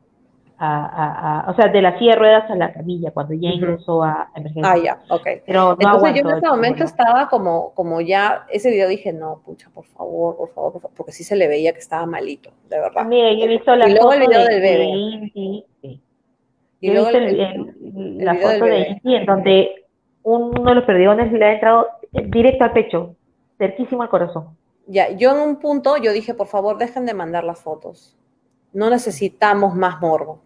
o 1.49 1.55
sea, 1.55 1.69
de 1.69 1.81
la 1.81 1.99
silla 1.99 2.13
de 2.13 2.19
ruedas 2.19 2.51
a 2.51 2.55
la 2.55 2.73
camilla, 2.73 3.11
cuando 3.13 3.33
ya 3.35 3.49
ingresó 3.49 4.03
a 4.03 4.31
emergencia. 4.37 4.71
Ah, 4.71 4.77
ya, 4.77 4.99
ok. 5.09 5.27
Pero 5.47 5.73
Entonces 5.79 6.15
yo 6.23 6.29
en 6.29 6.37
ese 6.37 6.49
momento 6.49 6.85
estaba 6.85 7.29
como, 7.29 7.73
como 7.75 8.03
ya, 8.03 8.45
ese 8.51 8.71
video 8.71 8.89
dije, 8.89 9.13
no, 9.13 9.41
pucha, 9.45 9.71
por 9.71 9.87
favor, 9.87 10.37
por 10.37 10.53
favor, 10.53 10.73
por 10.73 10.83
favor, 10.83 10.97
porque 10.97 11.13
sí 11.13 11.25
se 11.25 11.35
le 11.35 11.49
veía 11.49 11.73
que 11.73 11.79
estaba 11.79 12.05
malito, 12.05 12.51
de 12.69 12.79
verdad. 12.79 13.07
Mira, 13.07 13.33
yo 13.33 13.45
he 13.45 13.49
visto 13.49 13.75
la 13.75 13.89
y 13.89 13.93
luego 13.93 14.13
el 14.13 14.21
video 14.21 14.45
del 14.45 14.61
bebé. 14.61 14.85
Inti, 14.85 15.65
sí. 15.81 16.03
Y 16.81 16.91
luego 16.93 17.09
la 17.11 18.35
foto 18.35 18.65
de 18.67 18.89
Inti 18.89 19.15
en 19.15 19.27
donde 19.27 19.87
uno 20.23 20.63
de 20.63 20.75
los 20.75 20.85
perdigones 20.85 21.33
le 21.33 21.45
ha 21.45 21.53
entrado 21.55 21.89
directo 22.13 22.65
al 22.65 22.73
pecho, 22.73 23.17
cerquísimo 23.57 24.03
al 24.03 24.11
corazón. 24.11 24.60
Ya, 24.91 25.11
yo 25.11 25.31
en 25.31 25.39
un 25.39 25.57
punto 25.61 25.97
yo 25.99 26.13
dije, 26.13 26.35
por 26.35 26.49
favor, 26.49 26.77
dejen 26.77 27.07
de 27.07 27.15
mandar 27.15 27.45
las 27.45 27.61
fotos. 27.61 28.17
No 28.73 28.91
necesitamos 28.91 29.77
más 29.77 30.01
morbo. 30.01 30.41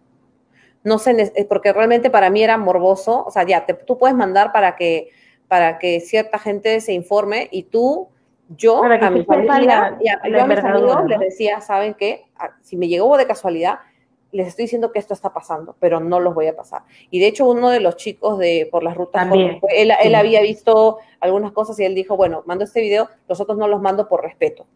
No 0.83 0.99
sé, 0.99 1.31
eh, 1.35 1.45
porque 1.45 1.73
realmente 1.73 2.11
para 2.11 2.29
mí 2.29 2.43
era 2.43 2.55
morboso. 2.55 3.25
O 3.25 3.31
sea, 3.31 3.43
ya, 3.43 3.65
tú 3.65 3.97
puedes 3.97 4.15
mandar 4.15 4.51
para 4.51 4.75
que, 4.75 5.09
para 5.47 5.79
que 5.79 5.99
cierta 5.99 6.37
gente 6.37 6.79
se 6.79 6.93
informe 6.93 7.49
y 7.51 7.63
tú, 7.63 8.07
yo, 8.49 8.83
a 8.83 9.09
mi 9.09 9.25
familia, 9.25 9.97
yo 9.99 10.43
a 10.43 10.45
mis 10.45 10.59
amigos 10.59 11.05
les 11.07 11.19
decía, 11.19 11.59
¿saben 11.59 11.95
qué? 11.95 12.25
Ah, 12.37 12.51
si 12.61 12.77
me 12.77 12.87
llegó 12.87 13.17
de 13.17 13.25
casualidad, 13.25 13.79
les 14.35 14.47
estoy 14.47 14.65
diciendo 14.65 14.91
que 14.91 14.99
esto 14.99 15.13
está 15.13 15.33
pasando, 15.33 15.75
pero 15.79 15.99
no 15.99 16.19
los 16.19 16.35
voy 16.35 16.47
a 16.47 16.55
pasar. 16.55 16.83
Y 17.09 17.19
de 17.19 17.27
hecho, 17.27 17.49
uno 17.49 17.69
de 17.69 17.79
los 17.79 17.95
chicos 17.95 18.37
de 18.37 18.67
por 18.69 18.83
las 18.83 18.95
rutas, 18.95 19.27
él, 19.33 19.91
él, 20.03 20.15
había 20.15 20.41
visto 20.41 20.97
algunas 21.21 21.53
cosas 21.53 21.79
y 21.79 21.85
él 21.85 21.95
dijo, 21.95 22.17
bueno, 22.17 22.43
mando 22.45 22.65
este 22.65 22.81
video, 22.81 23.09
los 23.29 23.39
otros 23.39 23.57
no 23.57 23.67
los 23.67 23.81
mando 23.81 24.09
por 24.09 24.21
respeto. 24.21 24.67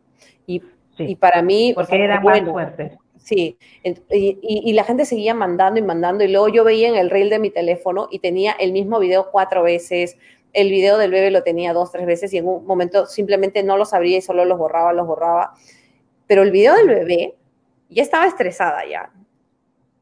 Y, 0.48 0.64
y 0.98 1.16
para 1.16 1.42
mí... 1.42 1.74
Porque 1.76 2.02
era 2.02 2.22
muy 2.22 2.42
fuerte. 2.42 2.98
Sí, 3.18 3.58
y, 3.84 4.40
y, 4.42 4.74
la 4.74 4.86
gente 4.86 5.04
seguía 5.04 5.34
mandando 5.34 5.78
y 5.78 5.84
mandando, 5.84 6.24
y 6.24 6.30
luego 6.30 6.48
yo 6.48 6.64
veía 6.64 6.88
en 6.88 6.96
el 6.96 7.10
reel 7.10 7.30
de 7.30 7.38
mi 7.38 7.50
teléfono 7.52 8.08
y 8.10 8.20
tenía 8.20 8.54
el 8.54 8.72
mismo 8.72 8.98
video 8.98 9.30
cuatro 9.30 9.62
veces, 9.62 10.18
el 10.54 10.72
video 10.72 10.98
del 10.98 11.12
bebé 11.12 11.30
lo 11.30 11.44
tenía 11.44 11.74
dos, 11.74 11.92
tres 11.92 12.06
veces, 12.08 12.34
y 12.34 12.38
en 12.38 12.48
un 12.48 12.66
momento 12.66 13.06
simplemente 13.06 13.62
no 13.62 13.78
los 13.78 13.94
abría 13.94 14.18
y 14.18 14.22
solo 14.22 14.46
los 14.46 14.58
borraba, 14.58 14.94
los 14.94 15.06
borraba. 15.06 15.54
Pero 16.28 16.44
el 16.44 16.52
video 16.52 16.74
del 16.76 16.88
bebé, 16.88 17.36
ya 17.90 18.04
estaba 18.04 18.26
estresada 18.26 18.88
ya, 18.90 19.12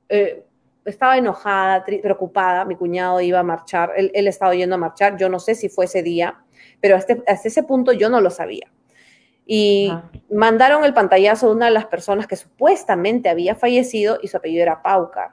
eh, 0.09 0.43
estaba 0.85 1.17
enojada, 1.17 1.83
preocupada, 1.85 2.65
mi 2.65 2.75
cuñado 2.75 3.19
iba 3.21 3.39
a 3.39 3.43
marchar, 3.43 3.91
él, 3.97 4.11
él, 4.13 4.27
estaba 4.27 4.55
yendo 4.55 4.75
a 4.75 4.77
marchar, 4.77 5.17
yo 5.17 5.27
no 5.29 5.39
sé 5.39 5.53
si 5.53 5.69
fue 5.69 5.85
ese 5.85 6.01
día, 6.01 6.37
pero 6.79 6.95
hasta, 6.95 7.17
hasta 7.27 7.47
ese 7.47 7.63
punto 7.63 7.91
yo 7.91 8.09
no 8.09 8.21
lo 8.21 8.29
sabía. 8.29 8.71
Y 9.45 9.91
mandaron 10.29 10.83
el 10.83 10.93
pantallazo 10.93 11.47
de 11.47 11.55
una 11.55 11.65
de 11.67 11.71
las 11.71 11.85
personas 11.85 12.27
que 12.27 12.35
supuestamente 12.35 13.29
había 13.29 13.55
fallecido 13.55 14.19
y 14.21 14.27
su 14.27 14.35
apellido 14.35 14.63
era 14.63 14.81
Paucar. 14.81 15.31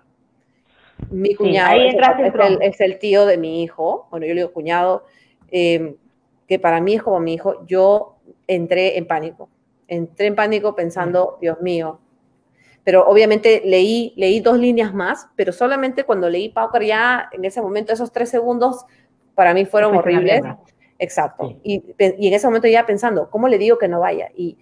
Mi 1.10 1.34
cuñado 1.34 1.80
es, 1.80 2.80
el, 2.80 2.98
tío 3.00 3.26
de 3.26 3.36
mi 3.36 3.64
hijo, 3.64 4.06
bueno, 4.10 4.24
yo 4.26 4.34
le 4.34 4.42
digo 4.42 4.52
cuñado, 4.52 5.04
eh, 5.50 5.96
que 6.46 6.58
para 6.60 6.80
mí 6.80 6.94
es 6.94 7.02
como 7.02 7.18
mi 7.18 7.34
hijo, 7.34 7.66
yo 7.66 8.16
entré 8.46 8.96
en 8.98 9.06
pánico, 9.06 9.48
entré 9.88 10.28
en 10.28 10.36
pánico 10.36 10.76
pensando, 10.76 11.38
Dios 11.40 11.60
mío, 11.60 11.98
pero 12.84 13.06
obviamente 13.08 13.62
leí, 13.64 14.12
leí 14.16 14.40
dos 14.40 14.58
líneas 14.58 14.92
más, 14.92 15.28
pero 15.36 15.52
solamente 15.52 16.04
cuando 16.04 16.28
leí 16.28 16.50
Pauker 16.50 16.84
ya 16.84 17.30
en 17.32 17.44
ese 17.46 17.62
momento, 17.62 17.92
esos 17.92 18.12
tres 18.12 18.28
segundos, 18.28 18.84
para 19.34 19.54
mí 19.54 19.64
fueron 19.64 19.96
horribles. 19.96 20.42
Exacto. 20.98 21.56
Y, 21.62 21.82
y, 21.98 22.28
en 22.28 22.34
ese 22.34 22.46
momento 22.46 22.68
ya 22.68 22.86
pensando, 22.86 23.30
¿cómo 23.30 23.48
le 23.48 23.58
digo 23.58 23.78
que 23.78 23.88
no 23.88 24.00
vaya? 24.00 24.30
Y, 24.36 24.58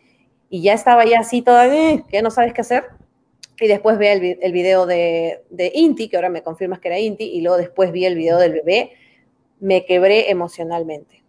y 0.48 0.62
ya 0.62 0.72
estaba 0.72 1.04
ya 1.04 1.20
así 1.20 1.42
todavía, 1.42 1.90
eh, 1.90 2.04
que 2.08 2.22
no 2.22 2.30
sabes 2.30 2.52
qué 2.54 2.60
hacer. 2.60 2.84
Y 3.60 3.66
después 3.66 3.98
ve 3.98 4.12
el, 4.12 4.38
el 4.40 4.52
video 4.52 4.86
de, 4.86 5.42
de, 5.50 5.72
Inti, 5.74 6.08
que 6.08 6.16
ahora 6.16 6.30
me 6.30 6.42
confirmas 6.42 6.78
que 6.78 6.88
era 6.88 6.98
Inti, 6.98 7.24
y 7.24 7.42
luego 7.42 7.58
después 7.58 7.90
vi 7.90 8.06
el 8.06 8.14
video 8.14 8.38
del 8.38 8.52
bebé. 8.52 8.92
Me 9.60 9.84
quebré 9.84 10.30
emocionalmente. 10.30 11.22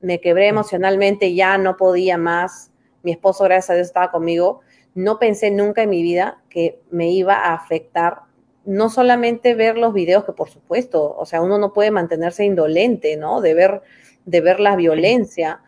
Me 0.00 0.20
quebré 0.20 0.48
emocionalmente, 0.48 1.34
ya 1.34 1.56
no 1.56 1.76
podía 1.76 2.18
más. 2.18 2.70
Mi 3.02 3.12
esposo, 3.12 3.44
gracias 3.44 3.70
a 3.70 3.74
Dios, 3.74 3.86
estaba 3.86 4.10
conmigo 4.10 4.60
no 4.94 5.18
pensé 5.18 5.50
nunca 5.50 5.82
en 5.82 5.90
mi 5.90 6.02
vida 6.02 6.38
que 6.48 6.80
me 6.90 7.10
iba 7.10 7.34
a 7.34 7.54
afectar 7.54 8.22
no 8.64 8.88
solamente 8.88 9.54
ver 9.54 9.76
los 9.76 9.92
videos, 9.92 10.24
que 10.24 10.32
por 10.32 10.48
supuesto, 10.48 11.14
o 11.16 11.26
sea, 11.26 11.42
uno 11.42 11.58
no 11.58 11.72
puede 11.72 11.90
mantenerse 11.90 12.44
indolente, 12.44 13.16
¿no? 13.16 13.40
De 13.40 13.54
ver, 13.54 13.82
de 14.24 14.40
ver 14.40 14.60
la 14.60 14.74
violencia. 14.76 15.60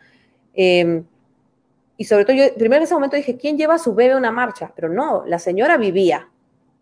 Em, 0.54 1.04
y 1.98 2.04
sobre 2.04 2.24
todo, 2.24 2.36
yo 2.36 2.54
primero 2.54 2.78
en 2.78 2.84
ese 2.84 2.94
momento 2.94 3.16
dije, 3.16 3.36
¿quién 3.36 3.58
lleva 3.58 3.74
a 3.74 3.78
su 3.78 3.94
bebé 3.94 4.12
a 4.12 4.16
una 4.16 4.32
marcha? 4.32 4.72
Pero 4.74 4.88
no, 4.88 5.24
la 5.26 5.38
señora 5.38 5.76
vivía. 5.76 6.28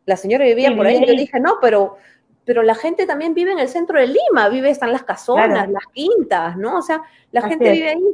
La 0.07 0.17
señora 0.17 0.45
vivía 0.45 0.75
por 0.77 0.87
ahí. 0.87 1.05
Yo 1.05 1.15
dije, 1.15 1.41
no, 1.41 1.57
pero, 1.61 1.97
pero 2.45 2.63
la 2.63 2.75
gente 2.75 3.07
también 3.07 3.35
vive 3.35 3.53
en 3.53 3.59
el 3.59 3.69
centro 3.69 3.99
de 3.99 4.07
Lima, 4.07 4.49
vive, 4.49 4.71
están 4.71 4.93
las 4.93 5.03
casonas, 5.03 5.69
las 5.69 5.87
quintas, 5.93 6.57
¿no? 6.57 6.79
O 6.79 6.83
sea, 6.83 7.03
la 7.33 7.43
gente 7.43 7.73
vive 7.73 7.91
ahí. 7.91 8.05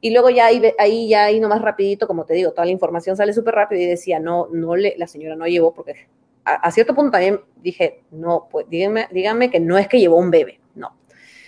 Y 0.00 0.10
luego 0.10 0.30
ya 0.30 0.46
ahí, 0.46 0.62
ahí, 0.78 1.08
ya 1.08 1.24
ahí 1.24 1.40
nomás 1.40 1.60
rapidito, 1.60 2.06
como 2.06 2.24
te 2.24 2.34
digo, 2.34 2.52
toda 2.52 2.66
la 2.66 2.70
información 2.70 3.16
sale 3.16 3.32
súper 3.32 3.54
rápido 3.54 3.82
y 3.82 3.86
decía, 3.86 4.20
no, 4.20 4.48
no 4.52 4.76
le, 4.76 4.94
la 4.96 5.08
señora 5.08 5.34
no 5.34 5.46
llevó, 5.46 5.72
porque 5.72 6.06
a, 6.44 6.70
cierto 6.70 6.94
punto 6.94 7.12
también 7.12 7.40
dije, 7.56 8.02
no, 8.10 8.48
pues 8.50 8.68
díganme, 8.68 9.08
díganme 9.10 9.50
que 9.50 9.60
no 9.60 9.76
es 9.76 9.88
que 9.88 9.98
llevó 9.98 10.16
un 10.16 10.30
bebé, 10.30 10.60
no. 10.74 10.96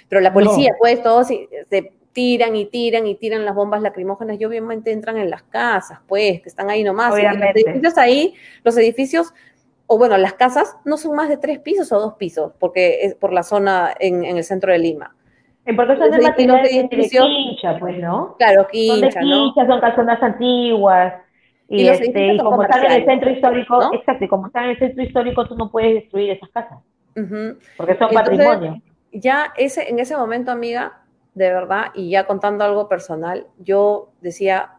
Pero 0.08 0.20
la 0.20 0.32
policía, 0.32 0.74
pues 0.78 1.02
todos 1.02 1.28
se 1.28 1.92
tiran 2.12 2.56
y 2.56 2.66
tiran 2.66 3.06
y 3.06 3.14
tiran 3.14 3.44
las 3.44 3.54
bombas 3.54 3.82
lacrimógenas 3.82 4.40
y 4.40 4.44
obviamente 4.44 4.90
entran 4.90 5.16
en 5.16 5.30
las 5.30 5.42
casas, 5.44 6.00
pues, 6.08 6.42
que 6.42 6.48
están 6.48 6.68
ahí 6.70 6.82
nomás. 6.82 7.10
Los 7.10 7.54
edificios 7.54 7.98
ahí, 7.98 8.34
los 8.64 8.76
edificios, 8.76 9.32
o 9.92 9.98
bueno, 9.98 10.16
las 10.18 10.34
casas 10.34 10.76
no 10.84 10.96
son 10.96 11.16
más 11.16 11.28
de 11.28 11.36
tres 11.36 11.58
pisos 11.58 11.90
o 11.90 11.98
dos 11.98 12.14
pisos, 12.14 12.52
porque 12.60 13.00
es 13.02 13.16
por 13.16 13.32
la 13.32 13.42
zona 13.42 13.92
en, 13.98 14.24
en 14.24 14.36
el 14.36 14.44
centro 14.44 14.70
de 14.70 14.78
Lima. 14.78 15.16
Porque 15.64 15.96
son 15.96 16.12
de 16.12 16.18
de, 16.18 17.08
quincha, 17.08 17.76
pues, 17.76 17.98
¿no? 17.98 18.36
Claro, 18.38 18.68
quincha, 18.70 18.92
Son 18.92 19.00
de 19.00 19.08
quincha, 19.08 19.66
son 19.66 19.80
casonas 19.80 20.22
antiguas. 20.22 21.14
Y, 21.66 21.88
este, 21.88 22.34
y 22.34 22.38
como 22.38 22.62
están 22.62 22.84
en 22.84 22.92
el 22.92 23.04
centro 23.04 23.30
histórico, 23.30 23.92
exacto, 23.92 24.24
y 24.24 24.28
como 24.28 24.46
están 24.46 24.64
en 24.66 24.70
el 24.70 24.78
centro 24.78 25.02
histórico, 25.02 25.48
tú 25.48 25.56
no 25.56 25.72
puedes 25.72 25.94
destruir 25.94 26.30
esas 26.30 26.50
casas. 26.50 26.78
Porque 27.76 27.98
son 27.98 28.10
patrimonio. 28.14 28.80
Ya 29.10 29.52
ese, 29.56 29.90
en 29.90 29.98
ese 29.98 30.16
momento, 30.16 30.52
amiga, 30.52 31.00
de 31.34 31.52
verdad, 31.52 31.86
y 31.94 32.10
ya 32.10 32.28
contando 32.28 32.62
algo 32.62 32.88
personal, 32.88 33.48
yo 33.58 34.10
decía, 34.20 34.70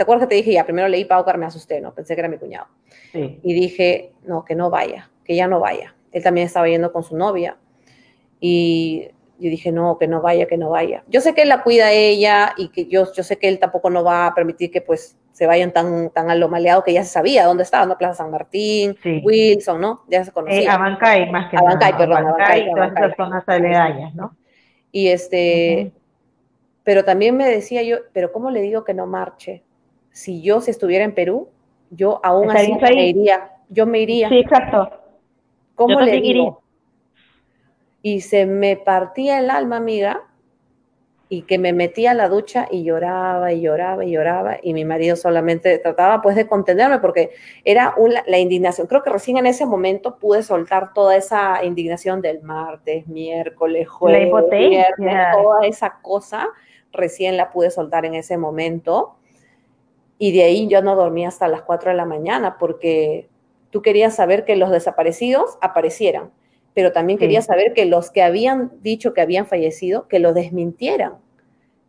¿te 0.00 0.04
acuerdas 0.04 0.26
que 0.26 0.30
te 0.30 0.34
dije 0.36 0.52
ya? 0.54 0.64
Primero 0.64 0.88
leí 0.88 1.04
Paucar, 1.04 1.36
me 1.36 1.44
asusté, 1.44 1.78
¿no? 1.78 1.92
Pensé 1.92 2.14
que 2.14 2.22
era 2.22 2.28
mi 2.30 2.38
cuñado. 2.38 2.68
Sí. 3.12 3.38
Y 3.42 3.52
dije, 3.52 4.14
no, 4.22 4.46
que 4.46 4.54
no 4.54 4.70
vaya, 4.70 5.10
que 5.26 5.36
ya 5.36 5.46
no 5.46 5.60
vaya. 5.60 5.94
Él 6.10 6.22
también 6.22 6.46
estaba 6.46 6.66
yendo 6.70 6.90
con 6.90 7.02
su 7.02 7.18
novia. 7.18 7.58
Y 8.40 9.08
yo 9.38 9.50
dije, 9.50 9.72
no, 9.72 9.98
que 9.98 10.08
no 10.08 10.22
vaya, 10.22 10.46
que 10.46 10.56
no 10.56 10.70
vaya. 10.70 11.04
Yo 11.08 11.20
sé 11.20 11.34
que 11.34 11.42
él 11.42 11.50
la 11.50 11.62
cuida 11.62 11.92
ella 11.92 12.54
y 12.56 12.70
que 12.70 12.86
yo, 12.86 13.12
yo 13.12 13.22
sé 13.22 13.36
que 13.36 13.46
él 13.46 13.58
tampoco 13.58 13.90
no 13.90 14.02
va 14.02 14.28
a 14.28 14.34
permitir 14.34 14.70
que 14.70 14.80
pues 14.80 15.18
se 15.32 15.46
vayan 15.46 15.70
tan, 15.70 16.08
tan 16.08 16.30
a 16.30 16.34
lo 16.34 16.48
maleado 16.48 16.82
que 16.82 16.94
ya 16.94 17.04
se 17.04 17.10
sabía 17.10 17.44
dónde 17.44 17.64
estaba, 17.64 17.84
¿no? 17.84 17.98
Plaza 17.98 18.24
San 18.24 18.30
Martín, 18.30 18.96
Wilson, 19.22 19.82
¿no? 19.82 20.04
Ya 20.08 20.24
se 20.24 20.32
conocía. 20.32 20.62
Eh, 20.62 20.66
Abancay, 20.66 21.30
más 21.30 21.50
que 21.50 21.58
Abancay, 21.58 21.94
perdón. 21.98 22.26
Abancay, 22.26 22.62
y 22.62 22.72
todas 22.72 22.92
las 22.94 23.16
zonas 23.16 23.44
aledañas, 23.46 24.14
¿no? 24.14 24.34
Y 24.92 25.08
este, 25.08 25.92
pero 26.84 27.04
también 27.04 27.36
me 27.36 27.46
decía 27.46 27.82
yo, 27.82 27.98
pero 28.14 28.32
¿cómo 28.32 28.50
le 28.50 28.62
digo 28.62 28.82
que 28.82 28.94
no 28.94 29.06
marche? 29.06 29.62
Si 30.10 30.42
yo, 30.42 30.60
si 30.60 30.70
estuviera 30.70 31.04
en 31.04 31.14
Perú, 31.14 31.48
yo 31.90 32.20
aún 32.22 32.50
así 32.50 32.72
me 32.74 33.08
iría, 33.08 33.52
yo 33.68 33.86
me 33.86 34.00
iría. 34.00 34.28
Sí, 34.28 34.38
exacto. 34.38 34.90
¿Cómo 35.74 36.00
le 36.00 36.20
digo? 36.20 36.60
y 38.02 38.20
se 38.20 38.46
me 38.46 38.76
partía 38.76 39.38
el 39.38 39.50
alma, 39.50 39.76
amiga, 39.76 40.22
y 41.28 41.42
que 41.42 41.58
me 41.58 41.72
metía 41.72 42.10
a 42.10 42.14
la 42.14 42.28
ducha 42.28 42.66
y 42.68 42.82
lloraba 42.82 43.52
y 43.52 43.60
lloraba 43.60 44.04
y 44.04 44.10
lloraba 44.10 44.56
y 44.60 44.74
mi 44.74 44.84
marido 44.84 45.14
solamente 45.14 45.78
trataba 45.78 46.20
pues 46.22 46.34
de 46.34 46.48
contenerme 46.48 46.98
porque 46.98 47.30
era 47.64 47.94
la 48.26 48.38
indignación. 48.38 48.88
Creo 48.88 49.04
que 49.04 49.10
recién 49.10 49.36
en 49.36 49.46
ese 49.46 49.64
momento 49.64 50.18
pude 50.18 50.42
soltar 50.42 50.92
toda 50.92 51.14
esa 51.14 51.64
indignación 51.64 52.20
del 52.20 52.42
martes, 52.42 53.06
miércoles, 53.06 53.88
jueves, 53.88 54.50
viernes, 54.50 55.26
toda 55.32 55.66
esa 55.66 56.00
cosa, 56.02 56.48
recién 56.90 57.36
la 57.36 57.52
pude 57.52 57.70
soltar 57.70 58.04
en 58.04 58.16
ese 58.16 58.36
momento. 58.36 59.14
Y 60.20 60.30
de 60.30 60.44
ahí 60.44 60.68
yo 60.68 60.82
no 60.82 60.94
dormía 60.94 61.26
hasta 61.26 61.48
las 61.48 61.62
4 61.62 61.90
de 61.90 61.96
la 61.96 62.04
mañana 62.04 62.58
porque 62.58 63.28
tú 63.70 63.82
querías 63.82 64.14
saber 64.14 64.44
que 64.44 64.54
los 64.54 64.70
desaparecidos 64.70 65.58
aparecieran 65.60 66.30
pero 66.74 66.92
también 66.92 67.18
quería 67.18 67.42
saber 67.42 67.72
que 67.74 67.84
los 67.86 68.10
que 68.10 68.22
habían 68.22 68.70
dicho 68.82 69.12
que 69.12 69.20
habían 69.20 69.46
fallecido, 69.46 70.06
que 70.08 70.18
lo 70.18 70.32
desmintieran. 70.32 71.14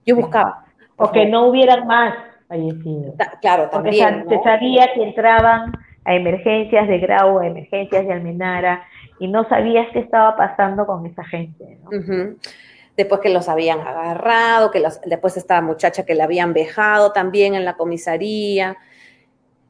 Yo 0.06 0.16
buscaba. 0.16 0.66
O 0.98 1.12
que 1.12 1.26
no 1.26 1.48
hubieran 1.48 1.86
más, 1.88 2.14
fallecido. 2.48 3.14
claro, 3.42 3.70
también. 3.70 4.26
se 4.28 4.44
sabía 4.44 4.94
que 4.94 5.04
entraban 5.04 5.72
a 6.04 6.16
emergencias 6.16 6.88
de 6.88 7.00
Grau, 7.00 7.40
a 7.40 7.48
emergencias 7.48 8.06
de 8.06 8.14
Almenara, 8.14 8.84
y 9.20 9.28
no 9.28 9.48
sabías 9.48 9.88
qué 9.94 10.00
estaba 10.00 10.36
pasando 10.36 10.86
con 10.86 11.06
esa 11.06 11.24
gente. 11.24 11.80
Después 12.98 13.22
que 13.22 13.30
los 13.30 13.48
habían 13.48 13.80
agarrado, 13.80 14.70
que 14.72 14.80
los, 14.80 15.00
después 15.02 15.38
esta 15.38 15.62
muchacha 15.62 16.06
que 16.06 16.14
la 16.14 16.26
habían 16.26 16.54
vejado 16.54 17.12
también 17.14 17.56
en 17.56 17.66
la 17.66 17.78
comisaría. 17.78 18.78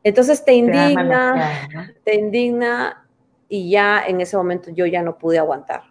Entonces 0.03 0.43
te 0.43 0.53
indigna, 0.53 1.93
te 2.03 2.15
indigna 2.15 3.07
y 3.47 3.69
ya 3.69 4.03
en 4.07 4.21
ese 4.21 4.35
momento 4.37 4.71
yo 4.71 4.85
ya 4.85 5.03
no 5.03 5.17
pude 5.17 5.37
aguantar. 5.37 5.83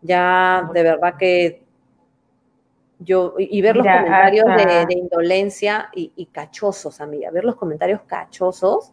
Ya 0.00 0.68
de 0.72 0.82
verdad 0.82 1.16
que 1.18 1.64
yo, 3.00 3.34
y 3.38 3.60
ver 3.62 3.76
los 3.76 3.86
comentarios 3.86 4.46
de, 4.56 4.94
indolencia 4.94 5.88
y, 5.94 6.12
y, 6.16 6.26
cachosos, 6.26 7.00
amiga, 7.00 7.30
ver 7.30 7.44
los 7.44 7.56
comentarios 7.56 8.00
cachosos, 8.06 8.92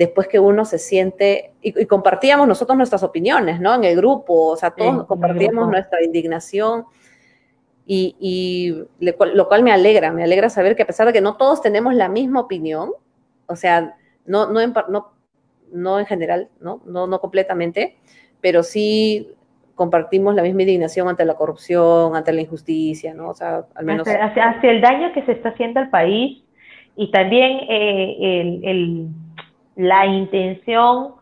después 0.00 0.28
que 0.28 0.40
uno 0.40 0.64
se 0.64 0.78
siente, 0.78 1.52
y, 1.60 1.84
compartíamos 1.84 2.48
nosotros 2.48 2.74
nuestras 2.74 3.02
opiniones, 3.02 3.60
¿no? 3.60 3.74
En 3.74 3.84
el 3.84 3.94
grupo, 3.96 4.46
o 4.46 4.56
sea, 4.56 4.70
todos 4.70 5.04
compartíamos 5.06 5.68
nuestra 5.68 6.02
indignación. 6.02 6.86
Y, 7.86 8.82
lo 8.98 9.46
cual 9.48 9.62
me 9.62 9.72
alegra, 9.72 10.10
me 10.10 10.24
alegra 10.24 10.48
saber 10.48 10.74
que 10.74 10.84
a 10.84 10.86
pesar 10.86 11.06
de 11.06 11.12
que 11.12 11.20
no 11.20 11.36
todos 11.36 11.60
tenemos 11.60 11.94
la 11.94 12.08
misma 12.08 12.40
opinión, 12.40 12.92
o 13.46 13.56
sea, 13.56 13.94
no, 14.24 14.50
no, 14.50 14.62
en, 14.62 14.72
no, 14.88 15.12
no 15.70 15.98
en 15.98 16.06
general, 16.06 16.48
¿no? 16.60 16.80
¿no? 16.86 17.06
No 17.06 17.20
completamente, 17.20 17.98
pero 18.40 18.62
sí 18.62 19.34
compartimos 19.74 20.34
la 20.34 20.42
misma 20.42 20.62
indignación 20.62 21.08
ante 21.08 21.26
la 21.26 21.34
corrupción, 21.34 22.16
ante 22.16 22.32
la 22.32 22.40
injusticia, 22.40 23.12
¿no? 23.12 23.28
O 23.28 23.34
sea, 23.34 23.66
al 23.74 23.84
menos... 23.84 24.08
Hacia, 24.08 24.56
el 24.62 24.80
daño 24.80 25.12
que 25.12 25.26
se 25.26 25.32
está 25.32 25.50
haciendo 25.50 25.80
al 25.80 25.90
país 25.90 26.42
y 26.96 27.10
también 27.10 27.58
eh, 27.68 28.60
el 28.62 29.08
la 29.80 30.06
intención 30.06 31.14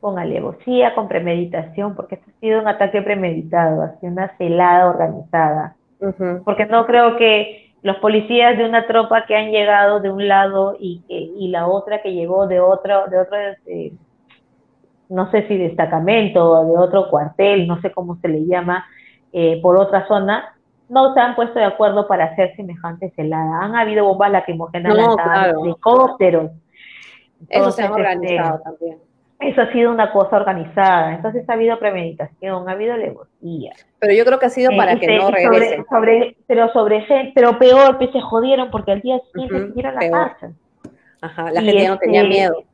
con 0.00 0.18
alevosía, 0.18 0.94
con 0.94 1.08
premeditación, 1.08 1.94
porque 1.94 2.16
esto 2.16 2.30
ha 2.30 2.40
sido 2.40 2.60
un 2.60 2.68
ataque 2.68 3.00
premeditado, 3.02 3.82
ha 3.82 3.98
sido 4.00 4.12
una 4.12 4.36
celada 4.36 4.88
organizada. 4.88 5.76
Porque 6.44 6.66
no 6.66 6.84
creo 6.84 7.16
que 7.16 7.72
los 7.82 7.96
policías 7.98 8.58
de 8.58 8.64
una 8.64 8.86
tropa 8.86 9.24
que 9.24 9.36
han 9.36 9.50
llegado 9.50 10.00
de 10.00 10.10
un 10.10 10.26
lado 10.26 10.76
y, 10.78 11.02
y 11.08 11.48
la 11.48 11.68
otra 11.68 12.02
que 12.02 12.12
llegó 12.12 12.48
de 12.48 12.60
otro, 12.60 13.06
de 13.06 13.18
otro 13.18 13.36
este, 13.38 13.92
no 15.08 15.30
sé 15.30 15.46
si 15.46 15.56
destacamento 15.56 16.50
o 16.50 16.66
de 16.66 16.76
otro 16.76 17.08
cuartel, 17.08 17.66
no 17.66 17.80
sé 17.80 17.92
cómo 17.92 18.16
se 18.16 18.28
le 18.28 18.44
llama, 18.46 18.84
eh, 19.32 19.60
por 19.62 19.76
otra 19.76 20.06
zona, 20.08 20.54
no 20.88 21.14
se 21.14 21.20
han 21.20 21.34
puesto 21.34 21.58
de 21.58 21.64
acuerdo 21.64 22.06
para 22.06 22.24
hacer 22.24 22.54
semejante 22.56 23.10
celada. 23.16 23.60
Han 23.62 23.76
habido 23.76 24.04
bombas 24.04 24.32
lacrimógenas 24.32 24.94
no, 24.94 25.16
helicópteros, 25.62 26.50
eso 27.48 27.70
se 27.70 27.82
ha 27.82 27.92
organizado 27.92 28.56
este, 28.56 28.64
también. 28.64 28.98
Eso 29.40 29.60
ha 29.60 29.72
sido 29.72 29.90
una 29.90 30.12
cosa 30.12 30.36
organizada, 30.36 31.14
entonces 31.14 31.48
ha 31.48 31.54
habido 31.54 31.78
premeditación, 31.78 32.68
ha 32.68 32.72
habido 32.72 32.94
alevosía. 32.94 33.72
Pero 33.98 34.14
yo 34.14 34.24
creo 34.24 34.38
que 34.38 34.46
ha 34.46 34.50
sido 34.50 34.70
para 34.76 34.96
que 34.96 35.18
no 35.18 35.30
regresen. 35.30 35.84
Sobre, 35.90 36.36
pero 36.46 36.72
sobre 36.72 37.32
pero 37.34 37.58
peor, 37.58 37.98
que 37.98 38.08
se 38.12 38.20
jodieron 38.20 38.70
porque 38.70 38.92
al 38.92 39.00
día 39.00 39.20
siguiente 39.34 39.56
uh 39.56 39.82
-huh, 39.82 39.92
la 39.92 40.10
casa. 40.10 40.52
Ajá, 41.20 41.50
la 41.50 41.60
gente 41.60 41.88
no 41.88 41.98
tenía 41.98 42.22
este, 42.22 42.34
miedo. 42.34 42.64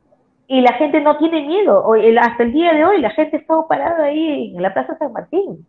Y 0.47 0.61
la 0.61 0.73
gente 0.73 1.01
no 1.01 1.17
tiene 1.17 1.45
miedo. 1.45 1.83
Hoy, 1.85 2.15
hasta 2.17 2.43
el 2.43 2.51
día 2.51 2.73
de 2.73 2.85
hoy 2.85 3.01
la 3.01 3.11
gente 3.11 3.37
está 3.37 3.55
parada 3.67 4.05
ahí 4.05 4.53
en 4.55 4.61
la 4.61 4.73
Plaza 4.73 4.97
San 4.97 5.11
Martín. 5.11 5.65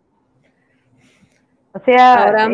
O 1.72 1.78
sea, 1.80 2.48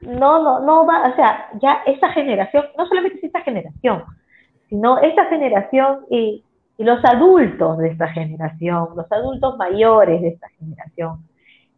no, 0.00 0.42
no, 0.42 0.60
no 0.60 0.86
va, 0.86 1.08
o 1.08 1.16
sea, 1.16 1.48
ya 1.60 1.82
esta 1.86 2.10
generación, 2.12 2.66
no 2.76 2.86
solamente 2.86 3.18
es 3.18 3.24
esta 3.24 3.40
generación, 3.40 4.04
sino 4.74 4.98
esta 4.98 5.26
generación 5.26 6.00
y, 6.10 6.42
los 6.76 7.04
adultos 7.04 7.78
de 7.78 7.90
esta 7.90 8.08
generación, 8.08 8.88
los 8.96 9.06
adultos 9.12 9.56
mayores 9.56 10.20
de 10.20 10.28
esta 10.30 10.48
generación. 10.58 11.20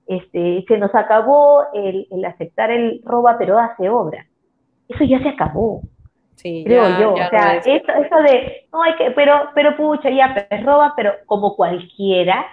Este, 0.06 0.64
se 0.66 0.78
nos 0.78 0.94
acabó 0.94 1.64
el, 1.74 2.06
aceptar 2.24 2.70
el 2.70 3.02
roba 3.04 3.36
pero 3.38 3.58
hace 3.58 3.90
obra. 3.90 4.24
Eso 4.88 5.04
ya 5.04 5.18
se 5.18 5.28
acabó. 5.28 5.82
Sí, 6.36 6.64
creo 6.64 6.98
yo. 6.98 7.12
o 7.12 7.16
sea, 7.28 7.56
eso, 7.58 8.22
de, 8.22 8.66
no 8.72 8.82
hay 8.82 8.96
que, 8.96 9.10
pero, 9.10 9.50
pero 9.54 9.76
pucha, 9.76 10.08
ya, 10.08 10.46
pues, 10.48 10.64
roba, 10.64 10.94
pero 10.96 11.12
como 11.26 11.54
cualquiera, 11.54 12.46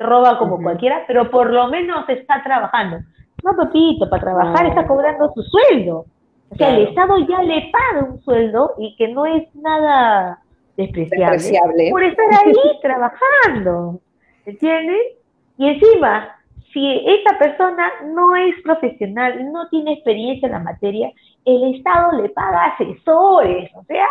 roba 0.00 0.36
como 0.36 0.60
cualquiera, 0.60 1.04
pero 1.06 1.30
por 1.30 1.52
lo 1.52 1.68
menos 1.68 2.08
está 2.08 2.42
trabajando. 2.42 2.96
No, 3.44 3.52
papito, 3.56 4.10
para 4.10 4.20
trabajar 4.20 4.66
está 4.66 4.84
cobrando 4.84 5.32
su 5.32 5.42
sueldo. 5.44 6.06
O 6.50 6.56
sea, 6.56 6.76
el 6.76 6.88
Estado 6.88 7.18
ya 7.26 7.42
le 7.42 7.70
paga 7.72 8.06
un 8.06 8.20
sueldo 8.22 8.74
y 8.78 8.94
que 8.96 9.08
no 9.08 9.26
es 9.26 9.52
nada 9.54 10.40
despreciable, 10.76 11.90
por 11.90 12.02
estar 12.02 12.26
ahí 12.44 12.54
trabajando, 12.82 14.00
¿entiendes? 14.44 15.00
Y 15.56 15.68
encima, 15.68 16.36
si 16.72 17.04
esta 17.06 17.38
persona 17.38 17.90
no 18.06 18.34
es 18.36 18.54
profesional, 18.62 19.52
no 19.52 19.68
tiene 19.68 19.94
experiencia 19.94 20.46
en 20.46 20.52
la 20.52 20.58
materia, 20.60 21.12
el 21.44 21.74
Estado 21.76 22.20
le 22.20 22.28
paga 22.30 22.66
asesores, 22.66 23.70
o 23.74 23.84
sea, 23.84 24.06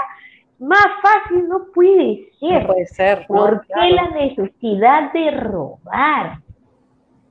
más 0.60 0.88
fácil 1.02 1.48
no 1.48 1.66
puede 1.74 2.30
ser. 2.40 2.62
No 2.62 2.68
puede 2.68 2.86
ser. 2.86 3.26
¿Por 3.28 3.66
qué 3.68 3.90
la 3.90 4.10
necesidad 4.10 5.12
de 5.12 5.32
robar? 5.32 6.38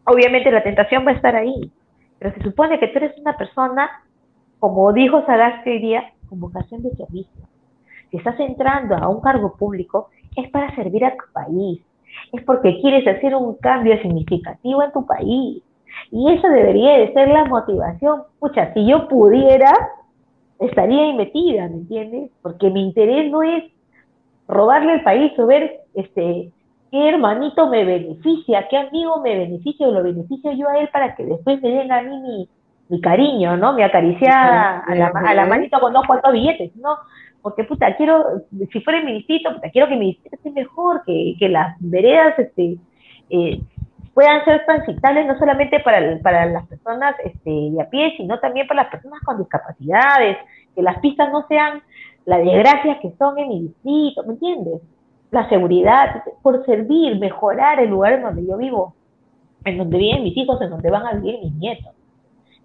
Obviamente 0.04 0.50
la 0.50 0.62
tentación 0.62 1.06
va 1.06 1.12
a 1.12 1.14
estar 1.14 1.34
ahí, 1.36 1.70
pero 2.18 2.34
se 2.34 2.42
supone 2.42 2.78
que 2.78 2.88
tú 2.88 2.98
eres 2.98 3.16
una 3.18 3.36
persona 3.36 3.90
como 4.62 4.92
dijo 4.92 5.26
Sagasti 5.26 5.70
hoy 5.70 5.78
día, 5.80 6.12
convocación 6.28 6.84
de 6.84 6.90
servicio. 6.90 7.48
Si 8.12 8.16
estás 8.18 8.38
entrando 8.38 8.94
a 8.94 9.08
un 9.08 9.20
cargo 9.20 9.56
público, 9.56 10.10
es 10.36 10.48
para 10.50 10.72
servir 10.76 11.04
a 11.04 11.16
tu 11.16 11.24
país, 11.32 11.80
es 12.32 12.44
porque 12.44 12.80
quieres 12.80 13.04
hacer 13.08 13.34
un 13.34 13.56
cambio 13.56 14.00
significativo 14.00 14.84
en 14.84 14.92
tu 14.92 15.04
país. 15.04 15.64
Y 16.12 16.32
eso 16.32 16.46
debería 16.46 16.96
de 16.96 17.12
ser 17.12 17.26
la 17.30 17.44
motivación. 17.46 18.22
Pucha, 18.38 18.72
si 18.72 18.86
yo 18.86 19.08
pudiera, 19.08 19.72
estaría 20.60 21.06
ahí 21.06 21.14
metida, 21.14 21.66
¿me 21.66 21.78
entiendes? 21.78 22.30
Porque 22.40 22.70
mi 22.70 22.84
interés 22.84 23.32
no 23.32 23.42
es 23.42 23.64
robarle 24.46 24.94
el 24.94 25.02
país 25.02 25.36
o 25.40 25.46
ver 25.46 25.80
este, 25.94 26.52
qué 26.92 27.08
hermanito 27.08 27.68
me 27.68 27.84
beneficia, 27.84 28.68
qué 28.70 28.76
amigo 28.76 29.20
me 29.22 29.36
beneficia 29.36 29.88
o 29.88 29.90
lo 29.90 30.04
beneficio 30.04 30.52
yo 30.52 30.68
a 30.68 30.78
él 30.78 30.88
para 30.92 31.16
que 31.16 31.26
después 31.26 31.60
me 31.60 31.68
den 31.68 31.90
a 31.90 32.02
mí 32.02 32.16
mi, 32.20 32.48
mi 32.92 33.00
cariño, 33.00 33.56
¿no? 33.56 33.72
Me 33.72 33.84
acaricia 33.84 34.80
a 34.80 34.94
la, 34.94 35.06
a 35.06 35.34
la 35.34 35.46
manito 35.46 35.80
con 35.80 35.94
dos 35.94 36.06
cuantos 36.06 36.30
billetes, 36.30 36.76
¿no? 36.76 36.98
Porque, 37.40 37.64
puta, 37.64 37.96
quiero, 37.96 38.42
si 38.70 38.80
fuera 38.82 39.02
mi 39.02 39.14
distrito, 39.14 39.50
puta, 39.54 39.70
quiero 39.70 39.88
que 39.88 39.96
mi 39.96 40.08
distrito 40.08 40.36
esté 40.36 40.50
mejor, 40.50 41.02
que, 41.06 41.34
que 41.38 41.48
las 41.48 41.74
veredas 41.80 42.38
este, 42.38 42.76
eh, 43.30 43.62
puedan 44.12 44.44
ser 44.44 44.66
transitables 44.66 45.26
no 45.26 45.38
solamente 45.38 45.80
para, 45.80 46.18
para 46.18 46.44
las 46.44 46.66
personas 46.66 47.16
este, 47.24 47.50
de 47.50 47.80
a 47.80 47.88
pie, 47.88 48.12
sino 48.18 48.38
también 48.40 48.66
para 48.66 48.82
las 48.82 48.90
personas 48.90 49.20
con 49.24 49.38
discapacidades, 49.38 50.36
que 50.74 50.82
las 50.82 50.98
pistas 50.98 51.32
no 51.32 51.46
sean 51.48 51.82
las 52.26 52.44
desgracias 52.44 52.98
que 53.00 53.14
son 53.18 53.38
en 53.38 53.48
mi 53.48 53.60
distrito, 53.62 54.22
¿me 54.24 54.34
entiendes? 54.34 54.82
La 55.30 55.48
seguridad, 55.48 56.24
por 56.42 56.62
servir, 56.66 57.18
mejorar 57.18 57.80
el 57.80 57.88
lugar 57.88 58.12
en 58.12 58.22
donde 58.22 58.46
yo 58.46 58.58
vivo, 58.58 58.94
en 59.64 59.78
donde 59.78 59.96
viven 59.96 60.24
mis 60.24 60.36
hijos, 60.36 60.60
en 60.60 60.68
donde 60.68 60.90
van 60.90 61.06
a 61.06 61.12
vivir 61.14 61.38
mis 61.42 61.54
nietos. 61.54 61.94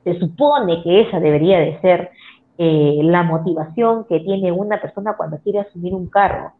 Se 0.07 0.19
supone 0.19 0.81
que 0.83 1.01
esa 1.01 1.19
debería 1.19 1.59
de 1.59 1.81
ser 1.81 2.11
eh, 2.57 3.01
la 3.03 3.23
motivación 3.23 4.05
que 4.05 4.21
tiene 4.21 4.53
una 4.53 4.79
persona 4.79 5.17
cuando 5.17 5.37
quiere 5.39 5.59
asumir 5.59 5.93
un 5.93 6.07
cargo. 6.07 6.53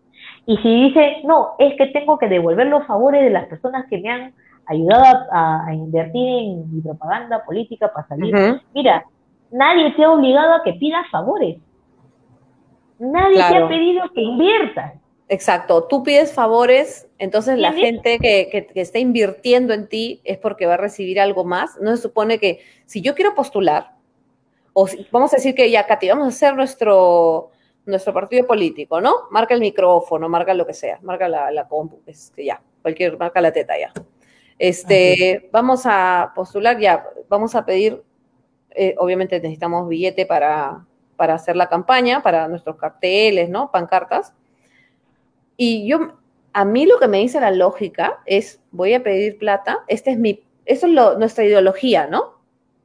Y 0.46 0.58
si 0.58 0.84
dice, 0.84 1.22
no, 1.24 1.52
es 1.60 1.76
que 1.78 1.88
tengo 1.88 2.18
que 2.18 2.28
devolver 2.28 2.68
los 2.68 2.86
favores 2.86 3.24
de 3.24 3.30
las 3.30 3.46
personas 3.46 3.86
que 3.90 4.00
me 4.00 4.10
han 4.10 4.34
ayudado 4.66 5.28
a, 5.32 5.74
invertir 5.74 6.28
en 6.28 6.76
mi 6.76 6.82
propaganda 6.82 7.46
política 7.46 7.90
para 7.94 8.06
salir, 8.10 8.36
mira, 8.76 9.06
nadie 9.50 9.94
te 9.94 10.04
ha 10.04 10.12
obligado 10.12 10.56
a 10.56 10.64
que 10.64 10.74
pidas 10.74 11.10
favores. 11.10 11.58
Nadie 13.00 13.38
te 13.38 13.58
ha 13.58 13.68
pedido 13.70 14.10
que 14.14 14.22
inviertas. 14.24 14.94
Exacto, 15.30 15.84
tú 15.84 16.04
pides 16.04 16.32
favores, 16.32 17.08
entonces 17.18 17.58
la 17.58 17.74
gente 17.74 18.18
que, 18.18 18.48
que, 18.50 18.82
está 18.82 18.98
invirtiendo 19.00 19.74
en 19.74 19.90
ti 19.90 20.22
es 20.24 20.38
porque 20.38 20.66
va 20.66 20.76
a 20.76 20.78
recibir 20.78 21.20
algo 21.20 21.44
más. 21.44 21.78
No 21.82 21.94
se 21.96 22.02
supone 22.02 22.40
que 22.40 22.62
si 22.86 23.02
yo 23.02 23.14
quiero 23.14 23.36
postular, 23.36 23.92
o 24.72 24.88
vamos 25.12 25.34
a 25.34 25.38
decir 25.38 25.54
que 25.54 25.70
ya, 25.70 25.86
Katy, 25.86 26.08
vamos 26.08 26.26
a 26.26 26.30
hacer 26.30 26.56
nuestro, 26.56 27.52
nuestro 27.86 28.14
partido 28.14 28.48
político, 28.48 29.02
¿no? 29.02 29.14
Marca 29.30 29.54
el 29.54 29.60
micrófono, 29.60 30.30
marca 30.30 30.54
lo 30.54 30.66
que 30.66 30.74
sea, 30.74 30.98
marca 31.02 31.28
la, 31.28 31.52
la 31.52 31.68
compu, 31.68 32.00
este, 32.06 32.46
ya, 32.46 32.62
cualquier, 32.82 33.18
marca 33.18 33.42
la 33.42 33.52
teta 33.52 33.78
ya. 33.78 33.92
Este, 34.58 35.50
vamos 35.52 35.82
a 35.86 36.32
postular 36.36 36.80
ya, 36.80 37.06
vamos 37.28 37.54
a 37.54 37.66
pedir, 37.66 38.02
eh, 38.72 38.96
obviamente 38.98 39.42
necesitamos 39.42 39.90
billete 39.90 40.26
para, 40.26 40.86
para 41.18 41.34
hacer 41.34 41.58
la 41.58 41.68
campaña, 41.68 42.24
para 42.24 42.48
nuestros 42.48 42.78
carteles, 42.78 43.50
¿no? 43.50 43.72
Pancartas 43.72 44.34
y 45.58 45.88
yo, 45.88 46.14
a 46.54 46.66
mí 46.66 46.86
lo 46.86 47.00
que 47.00 47.08
me 47.08 47.18
dice 47.18 47.42
la 47.42 47.52
lógica 47.52 48.20
es, 48.26 48.62
voy 48.72 48.94
a 48.94 49.04
pedir 49.04 49.38
plata, 49.38 49.80
este 49.88 50.12
es 50.12 50.18
mi, 50.18 50.44
eso 50.66 50.86
es 50.86 50.94
lo, 50.94 51.18
nuestra 51.18 51.44
ideología, 51.44 52.08
¿no? 52.08 52.36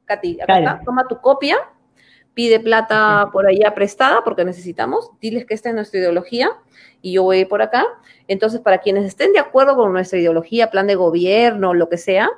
Katy, 0.06 0.40
acá 0.40 0.58
está, 0.58 0.80
toma 0.84 1.06
tu 1.06 1.20
copia, 1.20 1.56
pide 2.34 2.60
plata 2.60 3.28
por 3.32 3.46
allá 3.46 3.74
prestada 3.74 4.24
porque 4.24 4.44
necesitamos, 4.44 5.10
diles 5.20 5.44
que 5.44 5.54
esta 5.54 5.68
es 5.68 5.74
nuestra 5.74 6.00
ideología 6.00 6.50
y 7.02 7.12
yo 7.12 7.24
voy 7.24 7.44
por 7.44 7.62
acá. 7.62 7.84
Entonces, 8.28 8.60
para 8.60 8.78
quienes 8.78 9.04
estén 9.04 9.32
de 9.32 9.38
acuerdo 9.38 9.76
con 9.76 9.92
nuestra 9.92 10.18
ideología, 10.18 10.70
plan 10.70 10.86
de 10.86 10.94
gobierno, 10.94 11.74
lo 11.74 11.88
que 11.88 11.98
sea, 11.98 12.30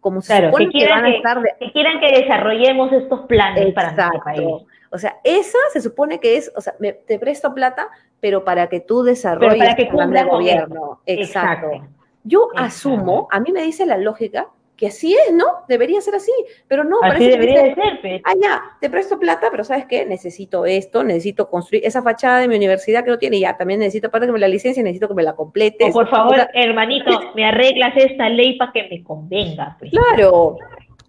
como 0.00 0.22
se 0.22 0.46
supone 0.46 0.66
que, 0.66 0.70
quieran 0.70 1.04
que, 1.04 1.16
estar 1.16 1.42
que 1.58 1.72
quieran 1.72 2.00
que 2.00 2.22
desarrollemos 2.22 2.92
estos 2.92 3.20
planes 3.26 3.74
para 3.74 3.92
nuestro 3.92 4.20
país. 4.24 4.48
O 4.90 4.98
sea, 4.98 5.18
esa 5.22 5.58
se 5.72 5.80
supone 5.80 6.18
que 6.18 6.36
es, 6.36 6.50
o 6.56 6.60
sea, 6.60 6.74
te 7.06 7.18
presto 7.18 7.54
plata, 7.54 7.88
pero 8.20 8.44
para 8.44 8.68
que 8.68 8.80
tú 8.80 9.02
desarrolles 9.02 9.58
para 9.58 9.76
que 9.76 9.86
plan 9.86 10.10
de 10.10 10.24
gobierno. 10.24 11.00
Exacto. 11.06 11.88
Yo 12.22 12.48
asumo, 12.54 13.28
a 13.30 13.40
mí 13.40 13.50
me 13.50 13.62
dice 13.62 13.86
la 13.86 13.96
lógica 13.96 14.48
que 14.80 14.86
así 14.86 15.14
es, 15.14 15.34
¿no? 15.34 15.44
Debería 15.68 16.00
ser 16.00 16.14
así, 16.14 16.32
pero 16.66 16.84
no. 16.84 17.02
Así 17.02 17.28
debería 17.28 17.62
de 17.64 17.74
ser, 17.74 17.98
pero... 18.00 18.22
Ah, 18.24 18.32
ya, 18.40 18.62
te 18.80 18.88
presto 18.88 19.18
plata, 19.18 19.48
pero 19.50 19.62
¿sabes 19.62 19.84
qué? 19.84 20.06
Necesito 20.06 20.64
esto, 20.64 21.04
necesito 21.04 21.50
construir 21.50 21.84
esa 21.84 22.00
fachada 22.00 22.38
de 22.38 22.48
mi 22.48 22.56
universidad 22.56 23.04
que 23.04 23.10
no 23.10 23.18
tiene, 23.18 23.38
ya, 23.38 23.58
también 23.58 23.80
necesito, 23.80 24.06
aparte 24.06 24.26
que 24.26 24.32
me 24.32 24.38
la 24.38 24.48
licencia, 24.48 24.82
necesito 24.82 25.06
que 25.06 25.12
me 25.12 25.22
la 25.22 25.36
complete. 25.36 25.84
O 25.90 25.92
por 25.92 26.08
favor, 26.08 26.48
hermanito, 26.54 27.10
me 27.34 27.44
arreglas 27.44 27.94
esta 27.94 28.30
ley 28.30 28.56
para 28.56 28.72
que 28.72 28.88
me 28.88 29.04
convenga. 29.04 29.76
Pues. 29.78 29.90
Claro. 29.90 30.56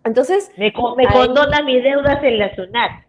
Entonces... 0.04 0.52
Me, 0.58 0.74
me 0.98 1.08
condona 1.08 1.64
mis 1.64 1.82
deudas 1.82 2.22
en 2.26 2.40
la 2.40 2.54
SUNAT. 2.54 3.06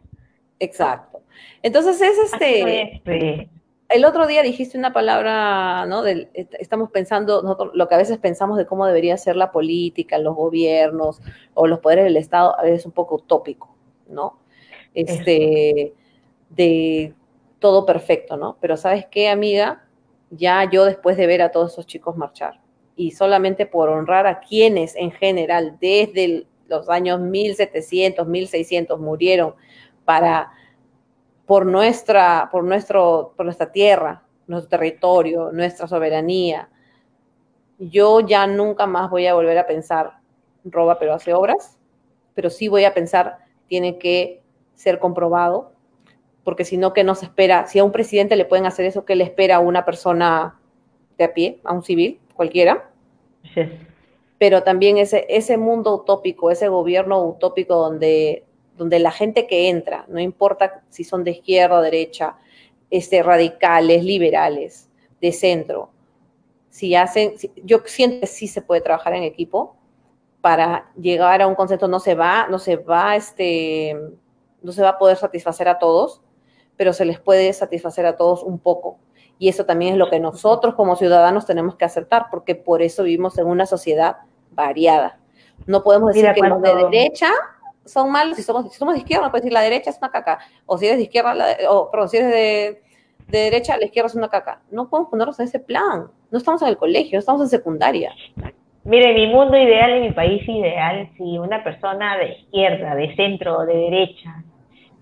Exacto. 0.60 1.22
Entonces 1.60 2.00
es 2.00 2.32
este... 2.32 3.02
pues 3.04 3.48
el 3.92 4.04
otro 4.04 4.26
día 4.26 4.42
dijiste 4.42 4.78
una 4.78 4.92
palabra, 4.92 5.86
¿no? 5.86 6.04
estamos 6.06 6.90
pensando, 6.90 7.42
nosotros, 7.42 7.72
lo 7.74 7.88
que 7.88 7.94
a 7.94 7.98
veces 7.98 8.18
pensamos 8.18 8.56
de 8.56 8.66
cómo 8.66 8.86
debería 8.86 9.16
ser 9.16 9.36
la 9.36 9.52
política, 9.52 10.18
los 10.18 10.34
gobiernos 10.34 11.20
o 11.54 11.66
los 11.66 11.80
poderes 11.80 12.04
del 12.04 12.16
Estado, 12.16 12.58
a 12.58 12.62
veces 12.62 12.80
es 12.80 12.86
un 12.86 12.92
poco 12.92 13.16
utópico, 13.16 13.74
¿no? 14.08 14.38
Este, 14.94 15.94
de 16.50 17.14
todo 17.58 17.86
perfecto, 17.86 18.36
¿no? 18.36 18.56
Pero 18.60 18.76
¿sabes 18.76 19.06
qué, 19.10 19.28
amiga? 19.28 19.84
Ya 20.30 20.68
yo 20.70 20.84
después 20.84 21.16
de 21.16 21.26
ver 21.26 21.42
a 21.42 21.50
todos 21.50 21.72
esos 21.72 21.86
chicos 21.86 22.16
marchar 22.16 22.60
y 22.96 23.12
solamente 23.12 23.66
por 23.66 23.88
honrar 23.88 24.26
a 24.26 24.40
quienes 24.40 24.96
en 24.96 25.12
general 25.12 25.78
desde 25.80 26.46
los 26.68 26.88
años 26.88 27.20
1700, 27.20 28.26
1600 28.26 28.98
murieron 29.00 29.54
para 30.04 30.52
por 31.46 31.66
nuestra, 31.66 32.48
por 32.50 32.64
nuestro, 32.64 33.34
por 33.36 33.46
nuestra 33.46 33.70
tierra, 33.72 34.22
nuestro 34.46 34.70
territorio, 34.70 35.50
nuestra 35.52 35.86
soberanía. 35.86 36.68
Yo 37.78 38.20
ya 38.20 38.46
nunca 38.46 38.86
más 38.86 39.10
voy 39.10 39.26
a 39.26 39.34
volver 39.34 39.58
a 39.58 39.66
pensar 39.66 40.18
roba 40.64 40.98
pero 40.98 41.14
hace 41.14 41.34
obras, 41.34 41.78
pero 42.34 42.50
sí 42.50 42.68
voy 42.68 42.84
a 42.84 42.94
pensar 42.94 43.38
tiene 43.66 43.98
que 43.98 44.42
ser 44.74 44.98
comprobado, 44.98 45.72
porque 46.44 46.64
si 46.64 46.76
no, 46.76 46.92
¿qué 46.92 47.04
nos 47.04 47.22
espera? 47.22 47.66
Si 47.66 47.78
a 47.78 47.84
un 47.84 47.92
presidente 47.92 48.36
le 48.36 48.44
pueden 48.44 48.66
hacer 48.66 48.84
eso, 48.84 49.04
¿qué 49.04 49.14
le 49.14 49.24
espera 49.24 49.56
a 49.56 49.60
una 49.60 49.84
persona 49.84 50.58
de 51.16 51.24
a 51.24 51.34
pie, 51.34 51.60
a 51.64 51.72
un 51.72 51.82
civil, 51.82 52.20
cualquiera? 52.34 52.90
Sí. 53.54 53.62
Pero 54.38 54.62
también 54.62 54.98
ese, 54.98 55.24
ese 55.28 55.56
mundo 55.56 55.94
utópico, 55.94 56.50
ese 56.50 56.68
gobierno 56.68 57.24
utópico 57.24 57.76
donde 57.76 58.44
donde 58.76 58.98
la 58.98 59.10
gente 59.10 59.46
que 59.46 59.68
entra, 59.68 60.04
no 60.08 60.20
importa 60.20 60.82
si 60.88 61.04
son 61.04 61.24
de 61.24 61.32
izquierda 61.32 61.78
o 61.78 61.82
derecha, 61.82 62.36
este, 62.90 63.22
radicales, 63.22 64.04
liberales, 64.04 64.88
de 65.20 65.32
centro, 65.32 65.90
si 66.68 66.94
hacen, 66.94 67.34
yo 67.64 67.82
siento 67.84 68.20
que 68.20 68.26
sí 68.26 68.48
se 68.48 68.62
puede 68.62 68.80
trabajar 68.80 69.14
en 69.14 69.22
equipo 69.22 69.76
para 70.40 70.90
llegar 70.96 71.42
a 71.42 71.46
un 71.46 71.54
concepto, 71.54 71.86
no 71.86 72.00
se 72.00 72.14
va, 72.14 72.48
no 72.48 72.58
se 72.58 72.76
va, 72.76 73.14
este, 73.14 73.96
no 74.62 74.72
se 74.72 74.82
va 74.82 74.90
a 74.90 74.98
poder 74.98 75.16
satisfacer 75.16 75.68
a 75.68 75.78
todos, 75.78 76.22
pero 76.76 76.92
se 76.92 77.04
les 77.04 77.20
puede 77.20 77.52
satisfacer 77.52 78.06
a 78.06 78.16
todos 78.16 78.42
un 78.42 78.58
poco. 78.58 78.98
Y 79.38 79.48
eso 79.48 79.66
también 79.66 79.92
es 79.92 79.98
lo 79.98 80.10
que 80.10 80.18
nosotros 80.18 80.74
como 80.74 80.96
ciudadanos 80.96 81.46
tenemos 81.46 81.76
que 81.76 81.84
aceptar, 81.84 82.26
porque 82.30 82.54
por 82.54 82.82
eso 82.82 83.02
vivimos 83.02 83.38
en 83.38 83.46
una 83.46 83.66
sociedad 83.66 84.16
variada. 84.50 85.18
No 85.66 85.82
podemos 85.82 86.14
decir 86.14 86.32
que 86.34 86.40
los 86.40 86.60
de 86.62 86.74
derecha 86.74 87.30
son 87.84 88.10
malos, 88.10 88.36
si 88.36 88.42
somos, 88.42 88.72
si 88.72 88.78
somos 88.78 88.94
de 88.94 89.00
izquierda, 89.00 89.30
puedes 89.30 89.44
decir 89.44 89.52
la 89.52 89.60
derecha 89.60 89.90
es 89.90 89.98
una 89.98 90.10
caca, 90.10 90.38
o 90.66 90.78
si 90.78 90.86
eres 90.86 90.98
de 90.98 91.04
izquierda, 91.04 91.34
o 91.68 91.90
perdón, 91.90 92.08
si 92.08 92.16
eres 92.18 92.30
de, 92.30 92.82
de, 93.28 93.38
derecha, 93.38 93.76
la 93.76 93.84
izquierda 93.84 94.08
es 94.08 94.14
una 94.14 94.28
caca. 94.28 94.60
No 94.70 94.88
podemos 94.88 95.10
ponernos 95.10 95.38
en 95.40 95.46
ese 95.46 95.58
plan, 95.58 96.06
no 96.30 96.38
estamos 96.38 96.62
en 96.62 96.68
el 96.68 96.76
colegio, 96.76 97.18
estamos 97.18 97.42
en 97.42 97.48
secundaria. 97.48 98.12
Mire, 98.84 99.14
mi 99.14 99.28
mundo 99.28 99.56
ideal, 99.56 99.92
en 99.92 100.02
mi 100.02 100.10
país 100.10 100.42
ideal, 100.48 101.08
si 101.16 101.38
una 101.38 101.62
persona 101.62 102.16
de 102.18 102.32
izquierda, 102.32 102.94
de 102.96 103.14
centro 103.14 103.64
de 103.64 103.76
derecha 103.76 104.42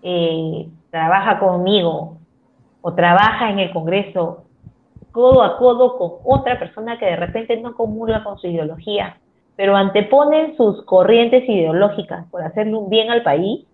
eh, 0.02 0.69
trabaja 0.90 1.39
conmigo 1.39 2.19
o 2.82 2.94
trabaja 2.94 3.51
en 3.51 3.59
el 3.59 3.73
Congreso 3.73 4.44
codo 5.12 5.43
a 5.43 5.59
codo 5.59 5.98
con 5.98 6.12
otra 6.24 6.59
persona 6.59 6.98
que 6.98 7.07
de 7.07 7.16
repente 7.16 7.57
no 7.57 7.74
comulga 7.74 8.23
con 8.23 8.39
su 8.39 8.47
ideología, 8.47 9.19
pero 9.56 9.77
anteponen 9.77 10.56
sus 10.56 10.85
corrientes 10.85 11.48
ideológicas 11.48 12.27
por 12.31 12.43
hacerle 12.43 12.77
un 12.77 12.89
bien 12.89 13.10
al 13.10 13.22
país, 13.22 13.66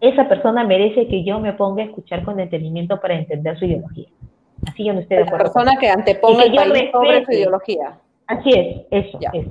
esa 0.00 0.28
persona 0.28 0.64
merece 0.64 1.06
que 1.06 1.24
yo 1.24 1.38
me 1.38 1.52
ponga 1.52 1.82
a 1.82 1.86
escuchar 1.86 2.24
con 2.24 2.36
detenimiento 2.36 3.00
para 3.00 3.14
entender 3.14 3.58
su 3.58 3.64
ideología. 3.64 4.08
Así 4.68 4.84
yo 4.84 4.92
no 4.92 5.00
estoy 5.00 5.18
de 5.18 5.22
acuerdo. 5.24 5.46
La 5.46 5.52
persona 5.52 5.76
que 5.78 5.88
anteponga 5.88 6.44
el 6.44 6.54
país 6.54 6.90
sobre 6.92 7.24
su 7.24 7.32
ideología. 7.32 7.98
Así 8.26 8.50
es, 8.50 8.86
eso, 8.90 9.18
eso. 9.32 9.50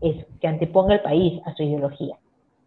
Eso, 0.00 0.26
que 0.40 0.46
anteponga 0.46 0.94
el 0.94 1.00
país 1.00 1.40
a 1.46 1.54
su 1.54 1.62
ideología, 1.62 2.16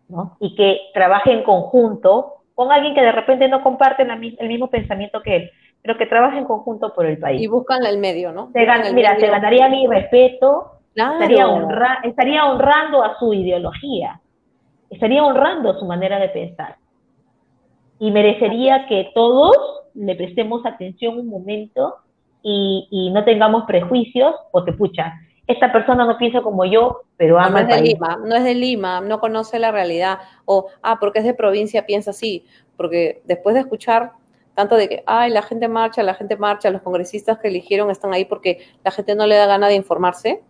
¿no? 0.10 0.38
Y 0.40 0.56
que 0.56 0.78
trabaje 0.94 1.32
en 1.32 1.44
conjunto 1.44 2.38
con 2.56 2.72
alguien 2.72 2.96
que 2.96 3.02
de 3.02 3.12
repente 3.12 3.48
no 3.48 3.62
comparte 3.62 4.04
el 4.04 4.48
mismo 4.48 4.68
pensamiento 4.70 5.22
que 5.22 5.36
él, 5.36 5.52
pero 5.84 5.98
que 5.98 6.08
trabaje 6.08 6.40
en 6.40 6.46
conjunto 6.46 6.94
por 6.94 7.06
el 7.06 7.20
país. 7.20 7.40
Y 7.40 7.48
buscan 7.48 7.86
el 7.86 8.00
medio, 8.00 8.32
¿no? 8.32 8.50
mira, 8.94 9.20
se 9.20 9.28
ganaría 9.28 9.70
mi 9.70 9.86
respeto, 9.86 10.77
Estaría, 10.98 11.48
estaría 12.04 12.46
honrando 12.46 13.04
a 13.04 13.20
su 13.20 13.32
ideología, 13.34 14.20
estaría 14.90 15.24
honrando 15.24 15.78
su 15.78 15.86
manera 15.86 16.20
de 16.20 16.30
pensar. 16.30 16.78
Y 18.00 18.10
merecería 18.10 18.88
que 18.88 19.12
todos 19.14 19.56
le 19.94 20.16
prestemos 20.16 20.66
atención 20.66 21.20
un 21.20 21.28
momento 21.28 21.96
y, 22.42 23.12
no 23.14 23.24
tengamos 23.26 23.66
prejuicios, 23.66 24.34
porque 24.52 24.74
pucha, 24.74 25.14
esta 25.46 25.72
persona 25.72 26.06
no 26.06 26.18
piensa 26.18 26.42
como 26.42 26.66
yo, 26.66 27.02
pero 27.16 27.40
ama 27.40 27.62
no, 27.64 27.70
es 27.70 27.76
de 27.76 27.82
Lima, 27.82 28.20
no 28.24 28.36
es 28.36 28.44
de 28.44 28.56
Lima, 28.56 29.02
no 29.02 29.20
conoce 29.20 29.60
la 29.60 29.72
realidad, 29.72 30.20
o, 30.46 30.68
ah, 30.82 30.98
porque 31.00 31.20
es 31.20 31.26
de 31.26 31.34
provincia, 31.34 31.86
piensa 31.86 32.12
así, 32.12 32.46
porque 32.76 33.22
después 33.26 33.54
de 33.54 33.62
escuchar 33.62 34.14
tanto 34.56 34.76
de 34.76 34.90
que, 34.90 35.04
ay, 35.06 35.30
la 35.30 35.44
gente 35.44 35.68
marcha, 35.68 36.02
la 36.02 36.16
gente 36.16 36.38
marcha, 36.38 36.72
los 36.72 36.82
congresistas 36.82 37.38
que 37.38 37.50
eligieron 37.50 37.92
están 37.92 38.14
ahí 38.14 38.26
porque 38.26 38.60
la 38.84 38.90
gente 38.90 39.14
no 39.14 39.28
le 39.28 39.36
da 39.36 39.46
gana 39.46 39.68
de 39.68 39.76
informarse, 39.76 40.42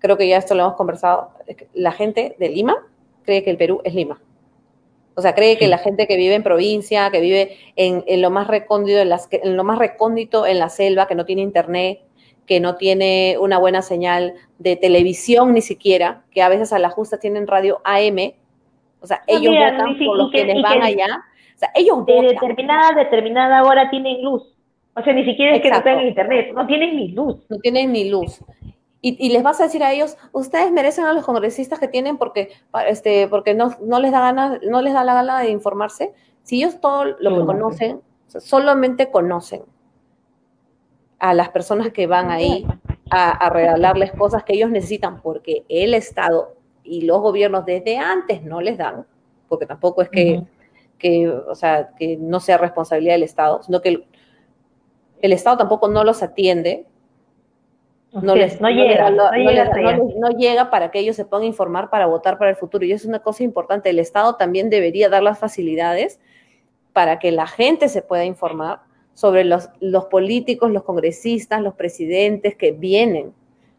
creo 0.00 0.16
que 0.16 0.26
ya 0.26 0.38
esto 0.38 0.54
lo 0.54 0.64
hemos 0.64 0.74
conversado, 0.74 1.30
la 1.74 1.92
gente 1.92 2.34
de 2.38 2.48
Lima 2.48 2.76
cree 3.24 3.44
que 3.44 3.50
el 3.50 3.56
Perú 3.56 3.80
es 3.84 3.94
Lima. 3.94 4.20
O 5.14 5.22
sea, 5.22 5.34
cree 5.34 5.58
que 5.58 5.68
la 5.68 5.78
gente 5.78 6.06
que 6.06 6.16
vive 6.16 6.34
en 6.34 6.42
provincia, 6.42 7.10
que 7.10 7.20
vive 7.20 7.56
en, 7.76 8.22
lo 8.22 8.30
más 8.30 8.48
recóndito, 8.48 8.98
en, 8.98 9.08
las, 9.08 9.28
en 9.30 9.56
lo 9.56 9.64
más 9.64 9.78
recóndito 9.78 10.46
en 10.46 10.58
la 10.58 10.68
selva, 10.68 11.06
que 11.06 11.14
no 11.14 11.26
tiene 11.26 11.42
internet, 11.42 12.00
que 12.46 12.58
no 12.58 12.76
tiene 12.76 13.36
una 13.38 13.58
buena 13.58 13.82
señal 13.82 14.34
de 14.58 14.76
televisión 14.76 15.52
ni 15.52 15.60
siquiera, 15.60 16.22
que 16.30 16.42
a 16.42 16.48
veces 16.48 16.72
a 16.72 16.78
la 16.78 16.90
justa 16.90 17.18
tienen 17.18 17.46
radio 17.46 17.80
AM, 17.84 18.32
o 19.00 19.06
sea, 19.06 19.22
ellos 19.26 19.54
votan 19.54 19.98
por 19.98 20.16
los 20.16 20.30
que, 20.30 20.44
les 20.44 20.62
van 20.62 20.82
allá. 20.82 21.24
O 21.54 21.58
sea, 21.58 21.70
ellos 21.74 22.04
de 22.06 22.22
determinada, 22.22 22.92
determinada 22.94 23.62
hora 23.62 23.90
tienen 23.90 24.22
luz. 24.22 24.42
O 24.94 25.02
sea, 25.02 25.12
ni 25.12 25.24
siquiera 25.24 25.56
es 25.56 25.62
que 25.62 25.70
no 25.70 25.82
tengan 25.82 26.06
internet, 26.06 26.52
no 26.54 26.66
tienen 26.66 26.96
ni 26.96 27.08
luz. 27.08 27.36
No 27.48 27.58
tienen 27.58 27.92
ni 27.92 28.10
luz. 28.10 28.40
Y, 29.02 29.30
les 29.30 29.42
vas 29.42 29.58
a 29.60 29.64
decir 29.64 29.82
a 29.82 29.92
ellos, 29.92 30.18
ustedes 30.32 30.70
merecen 30.72 31.06
a 31.06 31.14
los 31.14 31.24
congresistas 31.24 31.78
que 31.78 31.88
tienen 31.88 32.18
porque, 32.18 32.50
este, 32.86 33.28
porque 33.28 33.54
no, 33.54 33.74
no, 33.80 33.98
les 33.98 34.12
da 34.12 34.20
gana, 34.20 34.60
no 34.68 34.82
les 34.82 34.92
da 34.92 35.04
la 35.04 35.14
gana 35.14 35.40
de 35.40 35.50
informarse. 35.50 36.12
Si 36.42 36.56
ellos 36.56 36.80
todo 36.82 37.04
lo 37.18 37.38
que 37.38 37.46
conocen, 37.46 38.02
solamente 38.26 39.10
conocen 39.10 39.62
a 41.18 41.32
las 41.32 41.48
personas 41.48 41.92
que 41.92 42.06
van 42.06 42.30
ahí 42.30 42.66
a, 43.10 43.48
regalarles 43.48 44.12
cosas 44.12 44.44
que 44.44 44.52
ellos 44.52 44.70
necesitan 44.70 45.22
porque 45.22 45.64
el 45.68 45.94
Estado 45.94 46.54
y 46.84 47.02
los 47.02 47.20
gobiernos 47.20 47.64
desde 47.64 47.96
antes 47.96 48.42
no 48.42 48.60
les 48.60 48.76
dan, 48.76 49.06
porque 49.48 49.64
tampoco 49.64 50.02
es 50.02 50.10
que, 50.10 50.42
que 50.98 51.28
o 51.28 51.54
sea, 51.54 51.90
que 51.98 52.18
no 52.18 52.38
sea 52.38 52.58
responsabilidad 52.58 53.14
del 53.14 53.22
Estado, 53.22 53.62
sino 53.62 53.80
que 53.80 53.88
el, 53.88 54.06
el 55.22 55.32
Estado 55.32 55.56
tampoco 55.56 55.88
no 55.88 56.04
los 56.04 56.22
atiende 56.22 56.86
no, 58.12 58.34
les, 58.34 58.60
no, 58.60 58.68
llega, 58.70 59.10
no, 59.10 59.30
llega, 60.36 60.70
para 60.70 60.90
que 60.90 60.98
ellos 60.98 61.16
se 61.16 61.24
puedan 61.24 61.46
informar 61.46 61.90
para 61.90 62.06
votar 62.06 62.38
para 62.38 62.50
el 62.50 62.56
futuro. 62.56 62.84
Y 62.84 62.92
eso 62.92 63.04
es 63.04 63.08
una 63.08 63.20
cosa 63.20 63.44
importante. 63.44 63.90
El 63.90 63.98
Estado 63.98 64.36
también 64.36 64.70
debería 64.70 65.08
dar 65.08 65.22
las 65.22 65.38
facilidades 65.38 66.18
para 66.92 67.18
que 67.18 67.30
la 67.30 67.46
gente 67.46 67.88
se 67.88 68.02
pueda 68.02 68.24
informar 68.24 68.80
sobre 69.14 69.44
los, 69.44 69.68
los 69.80 70.06
políticos, 70.06 70.70
los 70.70 70.82
congresistas, 70.82 71.60
los 71.60 71.74
presidentes 71.74 72.56
que 72.56 72.72
vienen, 72.72 73.32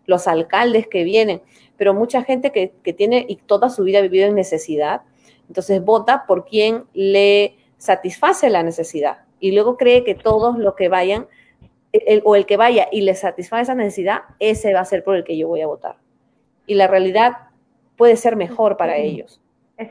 los 0.05 0.27
alcaldes 0.27 0.87
que 0.87 1.03
vienen. 1.03 1.41
Pero 1.77 1.93
mucha 1.93 2.23
gente 2.23 2.51
que, 2.51 2.73
que 2.83 2.93
tiene 2.93 3.25
y 3.27 3.35
toda 3.35 3.69
su 3.69 3.83
vida 3.83 3.99
ha 3.99 4.03
vivido 4.03 4.27
en 4.27 4.35
necesidad, 4.35 5.01
Entonces 5.47 5.83
vota 5.83 6.25
por 6.25 6.45
quien 6.45 6.85
le 6.93 7.55
satisface 7.77 8.49
la 8.49 8.63
necesidad 8.63 9.25
y 9.41 9.51
luego 9.51 9.75
cree 9.75 10.05
que 10.05 10.15
todos 10.15 10.57
los 10.57 10.75
que 10.75 10.87
vayan, 10.87 11.27
o 12.23 12.35
el 12.35 12.45
que 12.45 12.57
vaya 12.57 12.87
y 12.91 13.01
le 13.01 13.15
satisface 13.15 13.63
esa 13.63 13.75
necesidad, 13.75 14.21
ese 14.39 14.73
va 14.73 14.79
a 14.79 14.85
ser 14.85 15.03
por 15.03 15.15
el 15.15 15.23
que 15.23 15.37
yo 15.37 15.47
voy 15.47 15.61
a 15.61 15.67
votar. 15.67 15.95
Y 16.65 16.75
la 16.75 16.87
realidad 16.87 17.33
puede 17.97 18.15
ser 18.15 18.35
mejor 18.35 18.77
para 18.77 18.97
ellos. 18.97 19.41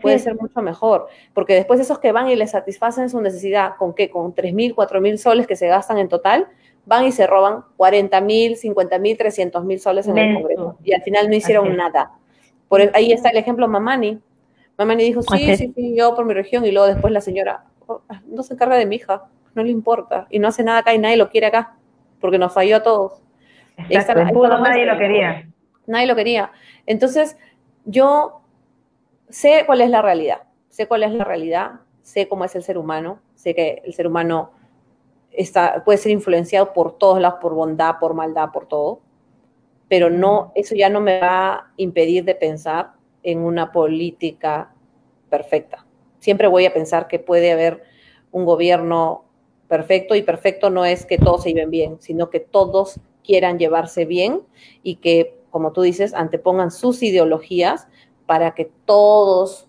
Puede 0.00 0.20
ser 0.20 0.36
mucho 0.36 0.62
mejor, 0.62 1.08
porque 1.34 1.52
después 1.52 1.80
esos 1.80 1.98
que 1.98 2.12
van 2.12 2.28
y 2.28 2.36
les 2.36 2.52
satisfacen 2.52 3.10
su 3.10 3.20
necesidad, 3.20 3.72
¿con 3.76 3.92
qué? 3.92 4.08
Con 4.08 4.32
3.000, 4.32 4.76
4.000 4.76 5.16
soles 5.16 5.46
que 5.48 5.56
se 5.56 5.66
gastan 5.66 5.98
en 5.98 6.08
total, 6.08 6.46
van 6.86 7.06
y 7.06 7.12
se 7.12 7.26
roban 7.26 7.64
40.000, 7.76 8.56
50.000, 8.56 9.50
300.000 9.50 9.78
soles 9.78 10.06
en 10.06 10.16
el 10.16 10.34
Congreso. 10.34 10.76
Y 10.84 10.92
al 10.92 11.02
final 11.02 11.28
no 11.28 11.34
hicieron 11.34 11.76
nada. 11.76 12.12
Por, 12.68 12.82
ahí 12.94 13.10
está 13.10 13.30
el 13.30 13.38
ejemplo 13.38 13.66
Mamani. 13.66 14.20
Mamani 14.78 15.02
dijo, 15.02 15.22
sí, 15.22 15.56
sí, 15.56 15.72
sí, 15.74 15.96
yo 15.96 16.14
por 16.14 16.24
mi 16.24 16.34
región. 16.34 16.64
Y 16.64 16.70
luego 16.70 16.86
después 16.86 17.12
la 17.12 17.20
señora, 17.20 17.64
oh, 17.88 18.00
no 18.28 18.44
se 18.44 18.54
encarga 18.54 18.76
de 18.76 18.86
mi 18.86 18.94
hija 18.94 19.24
no 19.54 19.62
le 19.62 19.70
importa 19.70 20.26
y 20.30 20.38
no 20.38 20.48
hace 20.48 20.62
nada 20.62 20.78
acá 20.78 20.94
y 20.94 20.98
nadie 20.98 21.16
lo 21.16 21.30
quiere 21.30 21.46
acá, 21.46 21.76
porque 22.20 22.38
nos 22.38 22.52
falló 22.52 22.76
a 22.76 22.82
todos. 22.82 23.22
nadie 24.60 24.86
lo 24.86 24.98
quería. 24.98 25.48
Nadie 25.86 26.06
lo 26.06 26.14
quería. 26.14 26.52
Entonces, 26.86 27.36
yo 27.84 28.42
sé 29.28 29.64
cuál 29.66 29.80
es 29.80 29.90
la 29.90 30.02
realidad, 30.02 30.42
sé 30.68 30.86
cuál 30.86 31.02
es 31.02 31.12
la 31.12 31.24
realidad, 31.24 31.80
sé 32.02 32.28
cómo 32.28 32.44
es 32.44 32.54
el 32.54 32.62
ser 32.62 32.78
humano, 32.78 33.20
sé 33.34 33.54
que 33.54 33.82
el 33.84 33.94
ser 33.94 34.06
humano 34.06 34.52
está, 35.32 35.82
puede 35.84 35.98
ser 35.98 36.12
influenciado 36.12 36.72
por 36.72 36.98
todos 36.98 37.20
lados, 37.20 37.38
por 37.40 37.54
bondad, 37.54 37.96
por 37.98 38.14
maldad, 38.14 38.50
por 38.52 38.66
todo, 38.66 39.00
pero 39.88 40.10
no, 40.10 40.52
eso 40.54 40.74
ya 40.74 40.88
no 40.88 41.00
me 41.00 41.20
va 41.20 41.52
a 41.52 41.72
impedir 41.76 42.24
de 42.24 42.34
pensar 42.34 42.92
en 43.22 43.40
una 43.40 43.72
política 43.72 44.72
perfecta. 45.28 45.86
Siempre 46.18 46.48
voy 46.48 46.66
a 46.66 46.72
pensar 46.72 47.08
que 47.08 47.18
puede 47.18 47.52
haber 47.52 47.82
un 48.30 48.44
gobierno 48.44 49.24
perfecto 49.70 50.16
y 50.16 50.22
perfecto 50.22 50.68
no 50.68 50.84
es 50.84 51.06
que 51.06 51.16
todos 51.16 51.44
se 51.44 51.50
lleven 51.50 51.70
bien, 51.70 51.96
sino 52.00 52.28
que 52.28 52.40
todos 52.40 52.98
quieran 53.22 53.56
llevarse 53.56 54.04
bien 54.04 54.42
y 54.82 54.96
que, 54.96 55.38
como 55.50 55.70
tú 55.70 55.82
dices, 55.82 56.12
antepongan 56.12 56.72
sus 56.72 57.04
ideologías 57.04 57.86
para 58.26 58.50
que 58.56 58.68
todos 58.84 59.68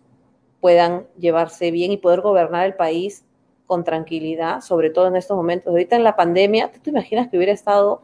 puedan 0.60 1.06
llevarse 1.20 1.70
bien 1.70 1.92
y 1.92 1.98
poder 1.98 2.22
gobernar 2.22 2.66
el 2.66 2.74
país 2.74 3.28
con 3.68 3.84
tranquilidad, 3.84 4.62
sobre 4.62 4.90
todo 4.90 5.08
en 5.08 5.18
estos 5.18 5.38
momentos. 5.38 5.70
Ahorita 5.70 5.96
en 5.96 6.04
la 6.04 6.16
pandemia, 6.16 6.72
¿tú 6.72 6.80
te 6.80 6.90
imaginas 6.90 7.30
que 7.30 7.38
hubiera 7.38 7.54
estado 7.54 8.02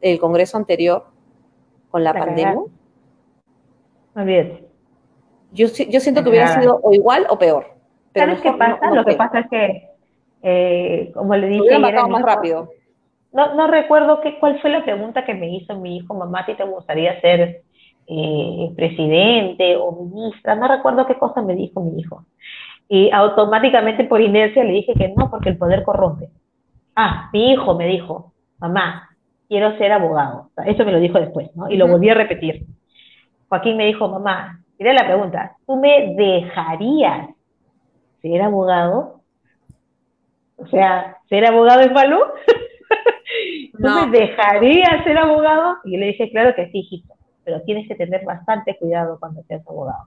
el 0.00 0.18
Congreso 0.18 0.56
anterior 0.56 1.04
con 1.90 2.02
la, 2.02 2.14
pandemia? 2.14 2.62
Muy 4.14 4.24
bien. 4.24 4.66
Yo, 5.52 5.66
yo 5.66 6.00
siento 6.00 6.22
que 6.22 6.30
hubiera 6.30 6.58
sido 6.58 6.80
o 6.82 6.94
igual 6.94 7.26
o 7.28 7.38
peor. 7.38 7.66
Pero 8.14 8.28
¿Sabes 8.28 8.40
qué 8.40 8.52
pasa? 8.52 8.90
Lo 8.90 9.04
que 9.04 9.14
pasa 9.16 9.40
es 9.40 9.50
que 9.50 9.95
eh, 10.48 11.10
como 11.12 11.34
le 11.34 11.48
dije 11.48 11.76
más 11.76 12.22
rápido. 12.22 12.70
No, 13.32 13.54
no 13.56 13.66
recuerdo 13.66 14.20
qué, 14.20 14.38
cuál 14.38 14.60
fue 14.60 14.70
la 14.70 14.84
pregunta 14.84 15.24
que 15.24 15.34
me 15.34 15.50
hizo 15.50 15.74
mi 15.74 15.96
hijo, 15.96 16.14
mamá, 16.14 16.46
si 16.46 16.54
te 16.54 16.62
gustaría 16.62 17.20
ser 17.20 17.62
eh, 18.06 18.72
presidente 18.76 19.74
o 19.76 19.90
ministra, 19.90 20.54
no 20.54 20.68
recuerdo 20.68 21.04
qué 21.04 21.18
cosa 21.18 21.42
me 21.42 21.56
dijo 21.56 21.80
mi 21.80 22.00
hijo. 22.00 22.24
Y 22.88 23.10
automáticamente 23.10 24.04
por 24.04 24.20
inercia 24.20 24.62
le 24.62 24.74
dije 24.74 24.94
que 24.94 25.12
no, 25.16 25.28
porque 25.28 25.48
el 25.48 25.58
poder 25.58 25.82
corrompe. 25.82 26.28
Ah, 26.94 27.28
mi 27.32 27.50
hijo 27.50 27.74
me 27.74 27.88
dijo, 27.88 28.32
mamá, 28.58 29.10
quiero 29.48 29.76
ser 29.78 29.90
abogado. 29.90 30.50
Eso 30.64 30.84
me 30.84 30.92
lo 30.92 31.00
dijo 31.00 31.18
después, 31.18 31.50
¿no? 31.56 31.68
Y 31.68 31.76
lo 31.76 31.88
volví 31.88 32.08
a 32.08 32.14
repetir. 32.14 32.66
Joaquín 33.48 33.76
me 33.76 33.86
dijo, 33.86 34.08
mamá, 34.08 34.60
mira 34.78 34.92
la 34.92 35.06
pregunta, 35.06 35.56
¿tú 35.66 35.74
me 35.74 36.14
dejarías 36.14 37.30
ser 38.22 38.42
abogado? 38.42 39.16
O 40.56 40.66
sea, 40.66 41.18
¿ser 41.28 41.46
abogado 41.46 41.80
es 41.80 41.92
malo? 41.92 42.32
¿Tú 43.72 43.88
me 43.88 44.18
dejarías 44.18 45.04
ser 45.04 45.18
abogado? 45.18 45.76
Y 45.84 45.92
yo 45.92 45.98
le 45.98 46.06
dije, 46.06 46.30
claro 46.30 46.54
que 46.54 46.70
sí, 46.70 46.78
hijito, 46.78 47.14
pero 47.44 47.62
tienes 47.62 47.86
que 47.86 47.94
tener 47.94 48.24
bastante 48.24 48.76
cuidado 48.78 49.18
cuando 49.20 49.42
seas 49.42 49.66
abogado. 49.66 50.04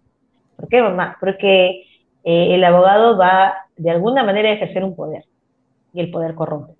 ¿Por 0.55 0.67
qué, 0.67 0.81
mamá? 0.81 1.17
Porque 1.19 1.83
eh, 2.23 2.55
el 2.55 2.63
abogado 2.63 3.17
va 3.17 3.53
de 3.77 3.91
alguna 3.91 4.23
manera 4.23 4.49
a 4.49 4.53
ejercer 4.53 4.83
un 4.83 4.95
poder 4.95 5.23
y 5.93 6.01
el 6.01 6.11
poder 6.11 6.35
corrompe. 6.35 6.73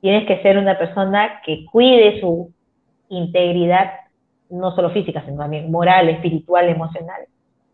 Tienes 0.00 0.26
que 0.26 0.42
ser 0.42 0.58
una 0.58 0.78
persona 0.78 1.40
que 1.44 1.64
cuide 1.70 2.20
su 2.20 2.52
integridad, 3.08 3.92
no 4.50 4.74
solo 4.74 4.90
física, 4.90 5.24
sino 5.24 5.38
también 5.38 5.70
moral, 5.70 6.08
espiritual, 6.08 6.68
emocional, 6.68 7.22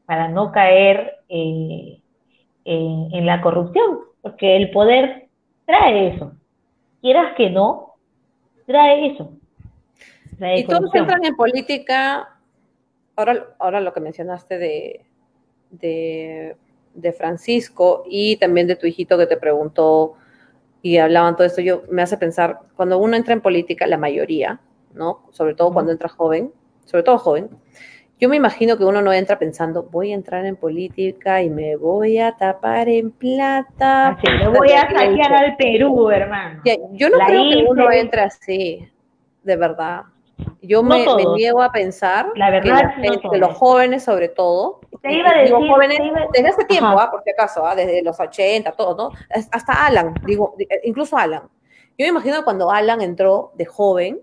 para 0.07 0.29
no 0.29 0.53
caer 0.53 1.13
eh, 1.29 2.01
en 2.65 3.27
la 3.27 3.41
corrupción, 3.41 3.99
porque 4.29 4.57
el 4.57 4.71
poder 4.71 5.29
trae 5.65 6.15
eso. 6.15 6.33
Quieras 7.01 7.35
que 7.35 7.49
no, 7.49 7.95
trae 8.67 9.07
eso. 9.07 9.33
y 10.39 10.65
todos 10.65 10.95
entran 10.95 11.25
en 11.25 11.35
política, 11.35 12.37
ahora, 13.17 13.55
ahora 13.59 13.81
lo 13.81 13.93
que 13.95 14.01
mencionaste 14.01 14.59
de, 14.59 15.07
de, 15.71 17.13
Francisco 17.17 18.05
y 18.07 18.37
también 18.37 18.67
de 18.67 18.77
tu 18.77 18.87
hijito 18.87 19.17
que 19.17 19.27
te 19.27 19.39
preguntó 19.39 20.15
y 20.83 20.99
hablaban 20.99 21.35
todo 21.35 21.47
esto, 21.47 21.63
yo 21.63 21.85
me 21.91 22.03
hace 22.03 22.19
pensar, 22.19 22.61
cuando 22.77 22.99
uno 22.99 23.17
entra 23.17 23.33
en 23.33 23.41
política, 23.41 23.87
la 23.87 23.97
mayoría, 23.97 24.61
¿no? 24.93 25.25
Sobre 25.31 25.55
todo 25.55 25.73
cuando 25.73 25.91
entra 25.91 26.09
joven, 26.11 26.53
sobre 26.85 27.03
todo 27.03 27.19
joven, 27.19 27.49
yo 28.21 28.29
me 28.29 28.37
imagino 28.37 28.77
que 28.77 28.85
uno 28.85 29.01
no 29.01 29.13
entra 29.13 29.39
pensando, 29.39 29.85
voy 29.85 30.11
a 30.11 30.15
entrar 30.15 30.45
en 30.45 30.57
política 30.57 31.41
y 31.41 31.51
me 31.51 31.77
voy 31.77 32.19
a 32.19 32.33
tapar 32.33 32.89
en 32.89 33.13
plata. 33.13 34.09
Así, 34.09 34.27
me 34.27 34.49
voy 34.49 34.73
a 34.73 34.91
saquear 34.91 35.33
al 35.33 35.57
Perú, 35.57 36.11
hermano. 36.11 36.63
yo 36.93 37.09
no 37.11 37.19
creo 37.19 37.51
que 37.51 37.67
uno 37.69 37.93
entre 37.93 38.23
así, 38.23 38.89
de 39.45 39.57
verdad. 39.57 40.03
Yo 40.63 40.83
me, 40.83 41.05
niego 41.37 41.63
a 41.63 41.71
pensar 41.71 42.31
la 42.35 42.51
verdad, 42.51 42.95
que, 43.01 43.39
los 43.39 43.57
jóvenes, 43.57 44.05
sobre 44.05 44.29
todo, 44.29 44.81
te 45.03 45.13
iba 45.13 45.31
a 45.31 45.39
decir, 45.39 45.55
jóvenes, 45.55 45.99
desde 46.33 46.49
hace 46.49 46.65
tiempo, 46.65 46.99
¿ah? 46.99 47.11
por 47.11 47.23
si 47.23 47.31
acaso, 47.31 47.65
¿ah? 47.67 47.75
desde 47.75 48.03
los 48.03 48.19
80, 48.19 48.73
todo, 48.73 48.97
¿no? 48.97 49.19
Hasta 49.31 49.87
Alan, 49.87 50.15
digo, 50.25 50.55
incluso 50.83 51.17
Alan. 51.17 51.43
Yo 51.97 52.05
me 52.05 52.09
imagino 52.09 52.45
cuando 52.45 52.71
Alan 52.71 53.01
entró 53.01 53.53
de 53.55 53.67
joven 53.67 54.21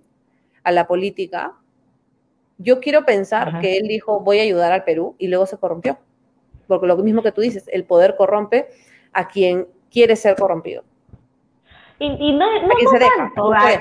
a 0.64 0.72
la 0.72 0.88
política, 0.88 1.54
yo 2.58 2.80
quiero 2.80 3.06
pensar 3.06 3.60
que 3.60 3.78
él 3.78 3.88
dijo, 3.88 4.20
voy 4.22 4.40
a 4.40 4.44
ayudar 4.44 4.72
al 4.72 4.84
Perú 4.84 5.16
y 5.18 5.28
luego 5.28 5.46
se 5.46 5.58
corrompió. 5.58 5.98
Porque 6.68 6.88
lo 6.88 6.98
mismo 6.98 7.22
que 7.22 7.32
tú 7.32 7.42
dices, 7.42 7.70
el 7.72 7.84
poder 7.84 8.16
corrompe 8.16 8.68
a 9.14 9.28
quien 9.28 9.68
quiere 9.92 10.16
ser 10.16 10.36
corrompido. 10.36 10.84
Y, 12.00 12.34
no, 12.34 12.62
no 12.62 12.68
a 12.68 12.76
quien 12.76 12.90
se 12.90 13.00
deja, 13.00 13.32
a, 13.56 13.74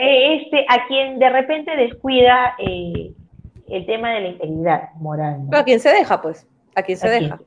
eh, 0.00 0.36
este, 0.36 0.64
a 0.68 0.86
quien 0.86 1.18
de 1.18 1.28
repente 1.28 1.76
descuida 1.76 2.54
eh, 2.58 3.12
el 3.68 3.84
tema 3.84 4.12
de 4.12 4.20
la 4.20 4.28
integridad 4.28 4.94
moral. 4.94 5.40
a 5.52 5.64
quien 5.64 5.78
se 5.78 5.90
deja, 5.90 6.22
pues, 6.22 6.46
a 6.74 6.82
quien 6.82 6.96
se 6.96 7.10
deja. 7.10 7.38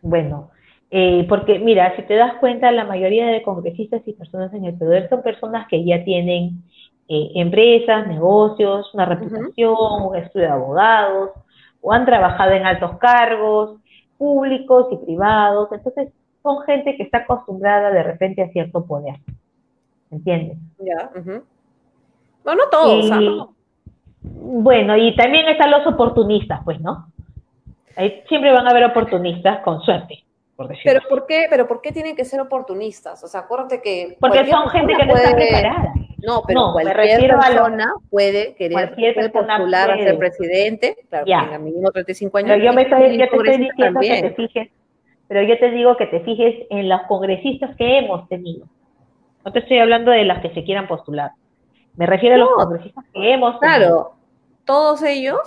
bueno, 0.00 0.50
eh, 0.90 1.26
porque 1.28 1.58
mira, 1.58 1.94
si 1.96 2.02
te 2.02 2.14
das 2.14 2.34
cuenta, 2.34 2.70
la 2.70 2.84
mayoría 2.84 3.26
de 3.26 3.42
congresistas 3.42 4.00
y 4.06 4.14
personas 4.14 4.54
en 4.54 4.64
el 4.64 4.74
poder 4.74 5.08
son 5.10 5.22
personas 5.22 5.68
que 5.68 5.84
ya 5.84 6.02
tienen 6.02 6.62
eh, 7.08 7.30
empresas, 7.34 8.06
negocios, 8.06 8.92
una 8.94 9.04
reputación, 9.04 10.02
un 10.02 10.16
estudio 10.16 10.46
de 10.46 10.52
abogados, 10.52 11.30
o 11.80 11.92
han 11.92 12.06
trabajado 12.06 12.52
en 12.52 12.64
altos 12.64 12.98
cargos 12.98 13.80
públicos 14.16 14.86
y 14.92 14.96
privados. 15.04 15.68
Entonces, 15.72 16.12
son 16.42 16.62
gente 16.62 16.96
que 16.96 17.02
está 17.02 17.18
acostumbrada 17.18 17.90
de 17.90 18.02
repente 18.02 18.42
a 18.42 18.48
cierto 18.48 18.84
poder. 18.84 19.16
¿Entiendes? 20.10 20.58
Ya. 20.78 21.10
Bueno, 22.44 22.62
todos. 22.70 23.48
Bueno, 24.22 24.96
y 24.96 25.16
también 25.16 25.48
están 25.48 25.70
los 25.70 25.86
oportunistas, 25.86 26.60
pues, 26.64 26.80
¿no? 26.80 27.06
Ahí 27.96 28.22
siempre 28.28 28.52
van 28.52 28.66
a 28.66 28.70
haber 28.70 28.84
oportunistas 28.84 29.60
con 29.60 29.80
suerte. 29.82 30.24
Pero 30.56 31.00
¿por 31.08 31.26
qué? 31.26 31.46
Pero 31.48 31.66
¿por 31.66 31.80
qué 31.80 31.92
tienen 31.92 32.14
que 32.14 32.24
ser 32.24 32.40
oportunistas? 32.40 33.22
O 33.24 33.28
sea, 33.28 33.40
acuérdate 33.40 33.80
que 33.80 34.16
porque 34.20 34.46
son 34.46 34.68
gente 34.68 34.94
que 34.94 35.06
no 35.06 35.16
está 35.16 35.34
preparada. 35.34 35.92
No, 36.24 36.42
pero 36.46 36.72
cualquier 36.72 37.28
persona 37.28 37.94
puede 38.08 38.54
querer 38.54 39.32
postular 39.32 39.90
a 39.90 39.96
ser 39.96 40.16
presidente, 40.18 40.96
claro, 41.08 41.26
ya. 41.26 41.44
tenga 41.44 41.58
mínimo 41.58 41.90
35 41.90 42.38
años. 42.38 42.50
Pero 42.52 42.64
yo, 42.64 42.72
me 42.72 42.82
estoy, 42.82 43.18
yo 43.18 43.28
te 43.28 43.36
estoy 43.36 43.58
diciendo 43.58 44.00
que 44.00 44.22
te 44.22 44.34
fijes, 44.34 44.68
pero 45.26 45.42
yo 45.42 45.58
te 45.58 45.70
digo 45.72 45.96
que 45.96 46.06
te 46.06 46.20
fijes 46.20 46.66
en 46.70 46.88
los 46.88 47.02
congresistas 47.02 47.74
que 47.76 47.98
hemos 47.98 48.28
tenido. 48.28 48.66
No 49.44 49.50
te 49.50 49.58
estoy 49.58 49.78
hablando 49.78 50.12
de 50.12 50.24
las 50.24 50.40
que 50.40 50.54
se 50.54 50.62
quieran 50.62 50.86
postular. 50.86 51.32
Me 51.96 52.06
refiero 52.06 52.36
a 52.36 52.38
los 52.38 52.50
congresistas 52.50 53.04
que 53.12 53.32
hemos 53.32 53.58
tenido. 53.58 53.78
Claro, 53.78 54.12
todos 54.64 55.02
ellos. 55.02 55.38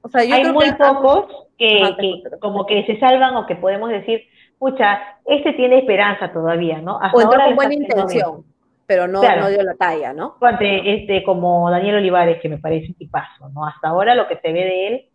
O 0.00 0.08
sea, 0.08 0.24
yo 0.24 0.34
Hay 0.34 0.44
muy 0.50 0.72
pocos 0.72 1.26
que, 1.58 2.22
como 2.40 2.66
que 2.66 2.84
se 2.86 2.98
salvan 2.98 3.36
o 3.36 3.46
que 3.46 3.54
podemos 3.54 3.90
decir, 3.90 4.22
pucha, 4.62 5.00
este 5.24 5.54
tiene 5.54 5.78
esperanza 5.78 6.32
todavía, 6.32 6.80
¿no? 6.80 7.00
Hasta 7.00 7.18
o 7.18 7.30
con 7.30 7.56
buena 7.56 7.74
intención 7.74 8.44
pero 8.86 9.08
no, 9.08 9.22
no 9.22 9.48
dio 9.48 9.62
la 9.62 9.74
talla, 9.74 10.12
¿no? 10.12 10.36
Este, 10.60 11.22
como 11.24 11.70
Daniel 11.70 11.96
Olivares, 11.96 12.42
que 12.42 12.50
me 12.50 12.58
parece 12.58 12.88
un 12.88 12.94
tipazo, 12.94 13.48
¿no? 13.48 13.66
Hasta 13.66 13.88
ahora 13.88 14.14
lo 14.14 14.28
que 14.28 14.36
se 14.36 14.52
ve 14.52 14.64
de 14.64 14.88
él, 14.88 15.08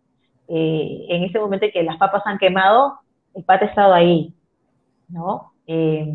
eh, 0.48 1.06
en 1.10 1.22
ese 1.22 1.38
momento 1.38 1.66
que 1.72 1.84
las 1.84 1.96
papas 1.96 2.22
han 2.26 2.38
quemado, 2.38 2.98
el 3.34 3.44
pata 3.44 3.66
ha 3.66 3.68
estado 3.68 3.94
ahí, 3.94 4.34
¿no? 5.08 5.52
Eh, 5.68 6.12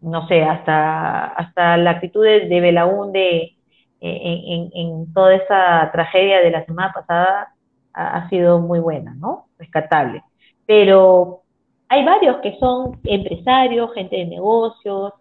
no 0.00 0.26
sé, 0.26 0.42
hasta, 0.42 1.26
hasta 1.26 1.76
la 1.76 1.90
actitud 1.90 2.24
de, 2.24 2.48
de 2.48 2.60
Belaúnde 2.60 3.56
en, 4.00 4.70
en, 4.74 5.12
toda 5.12 5.36
esa 5.36 5.90
tragedia 5.92 6.40
de 6.40 6.50
la 6.50 6.64
semana 6.64 6.92
pasada 6.92 7.54
ha, 7.92 8.28
sido 8.28 8.58
muy 8.58 8.80
buena, 8.80 9.14
¿no? 9.14 9.46
Rescatable. 9.56 10.24
Pero 10.66 11.42
hay 11.88 12.04
varios 12.04 12.36
que 12.38 12.56
son 12.58 13.00
empresarios, 13.04 13.92
gente 13.94 14.16
de 14.16 14.26
negocios, 14.26 15.12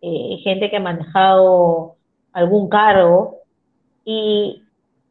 eh, 0.00 0.38
gente 0.42 0.70
que 0.70 0.76
ha 0.76 0.80
manejado 0.80 1.96
algún 2.32 2.68
cargo 2.68 3.38
y 4.04 4.62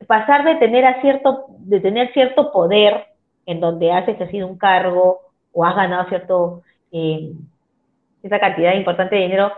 pasar 0.07 0.43
de 0.45 0.55
tener 0.55 0.85
a 0.85 1.01
cierto, 1.01 1.45
de 1.59 1.79
tener 1.79 2.11
cierto 2.13 2.51
poder 2.51 3.05
en 3.45 3.59
donde 3.59 3.91
has 3.91 4.07
ejercido 4.07 4.47
un 4.47 4.57
cargo 4.57 5.19
o 5.53 5.65
has 5.65 5.75
ganado 5.75 6.07
cierto 6.09 6.61
eh, 6.91 7.33
esa 8.23 8.39
cantidad 8.39 8.75
importante 8.75 9.15
de 9.15 9.23
dinero 9.23 9.51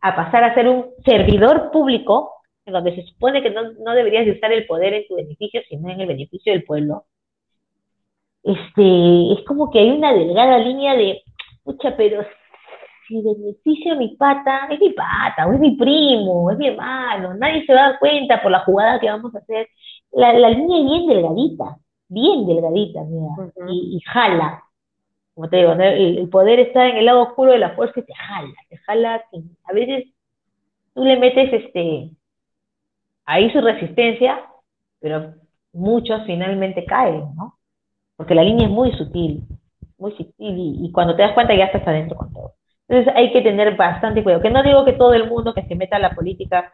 a 0.00 0.16
pasar 0.16 0.44
a 0.44 0.54
ser 0.54 0.68
un 0.68 0.86
servidor 1.04 1.70
público 1.70 2.32
en 2.64 2.74
donde 2.74 2.94
se 2.94 3.02
supone 3.02 3.42
que 3.42 3.50
no, 3.50 3.72
no 3.72 3.92
deberías 3.94 4.24
de 4.24 4.32
usar 4.32 4.52
el 4.52 4.66
poder 4.66 4.94
en 4.94 5.06
tu 5.08 5.16
beneficio, 5.16 5.60
sino 5.68 5.88
en 5.90 6.00
el 6.00 6.06
beneficio 6.06 6.52
del 6.52 6.64
pueblo, 6.64 7.04
este, 8.42 9.32
es 9.32 9.44
como 9.46 9.70
que 9.70 9.78
hay 9.78 9.90
una 9.90 10.12
delgada 10.12 10.58
línea 10.58 10.94
de, 10.94 11.22
pucha, 11.64 11.96
pero 11.96 12.24
si 13.06 13.22
beneficio 13.22 13.92
a 13.92 13.96
mi 13.96 14.16
pata, 14.16 14.68
es 14.70 14.80
mi 14.80 14.90
pata, 14.90 15.46
o 15.46 15.52
es 15.52 15.60
mi 15.60 15.76
primo, 15.76 16.50
es 16.50 16.58
mi 16.58 16.68
hermano, 16.68 17.34
nadie 17.34 17.64
se 17.66 17.74
va 17.74 17.86
a 17.86 17.90
dar 17.90 17.98
cuenta 17.98 18.42
por 18.42 18.50
la 18.50 18.60
jugada 18.60 19.00
que 19.00 19.10
vamos 19.10 19.34
a 19.34 19.38
hacer. 19.38 19.68
La, 20.12 20.32
la 20.32 20.50
línea 20.50 20.78
es 20.78 20.84
bien 20.84 21.06
delgadita, 21.08 21.78
bien 22.08 22.46
delgadita, 22.46 23.00
mira, 23.04 23.52
y, 23.68 24.00
jala. 24.06 24.62
Como 25.34 25.48
te 25.48 25.56
digo, 25.58 25.72
el, 25.72 26.28
poder 26.28 26.60
está 26.60 26.88
en 26.88 26.96
el 26.98 27.06
lado 27.06 27.22
oscuro 27.22 27.52
de 27.52 27.58
la 27.58 27.74
fuerza 27.74 28.00
y 28.00 28.04
te 28.04 28.14
jala, 28.14 28.54
te 28.68 28.76
jala. 28.78 29.24
A 29.64 29.72
veces 29.72 30.12
tú 30.94 31.04
le 31.04 31.16
metes 31.18 31.52
este 31.52 32.10
ahí 33.24 33.50
su 33.50 33.60
resistencia, 33.60 34.44
pero 35.00 35.34
muchos 35.72 36.22
finalmente 36.26 36.84
caen, 36.84 37.34
¿no? 37.34 37.58
Porque 38.22 38.36
la 38.36 38.44
línea 38.44 38.68
es 38.68 38.72
muy 38.72 38.92
sutil, 38.92 39.42
muy 39.98 40.12
sutil, 40.12 40.32
y, 40.38 40.92
cuando 40.92 41.16
te 41.16 41.22
das 41.22 41.32
cuenta 41.32 41.56
ya 41.56 41.64
estás 41.64 41.84
adentro 41.88 42.16
con 42.16 42.32
todo. 42.32 42.54
Entonces 42.86 43.12
hay 43.16 43.32
que 43.32 43.42
tener 43.42 43.74
bastante 43.74 44.22
cuidado. 44.22 44.40
Que 44.40 44.50
no 44.50 44.62
digo 44.62 44.84
que 44.84 44.92
todo 44.92 45.12
el 45.12 45.28
mundo 45.28 45.52
que 45.52 45.64
se 45.64 45.74
meta 45.74 45.96
a 45.96 45.98
la 45.98 46.14
política 46.14 46.72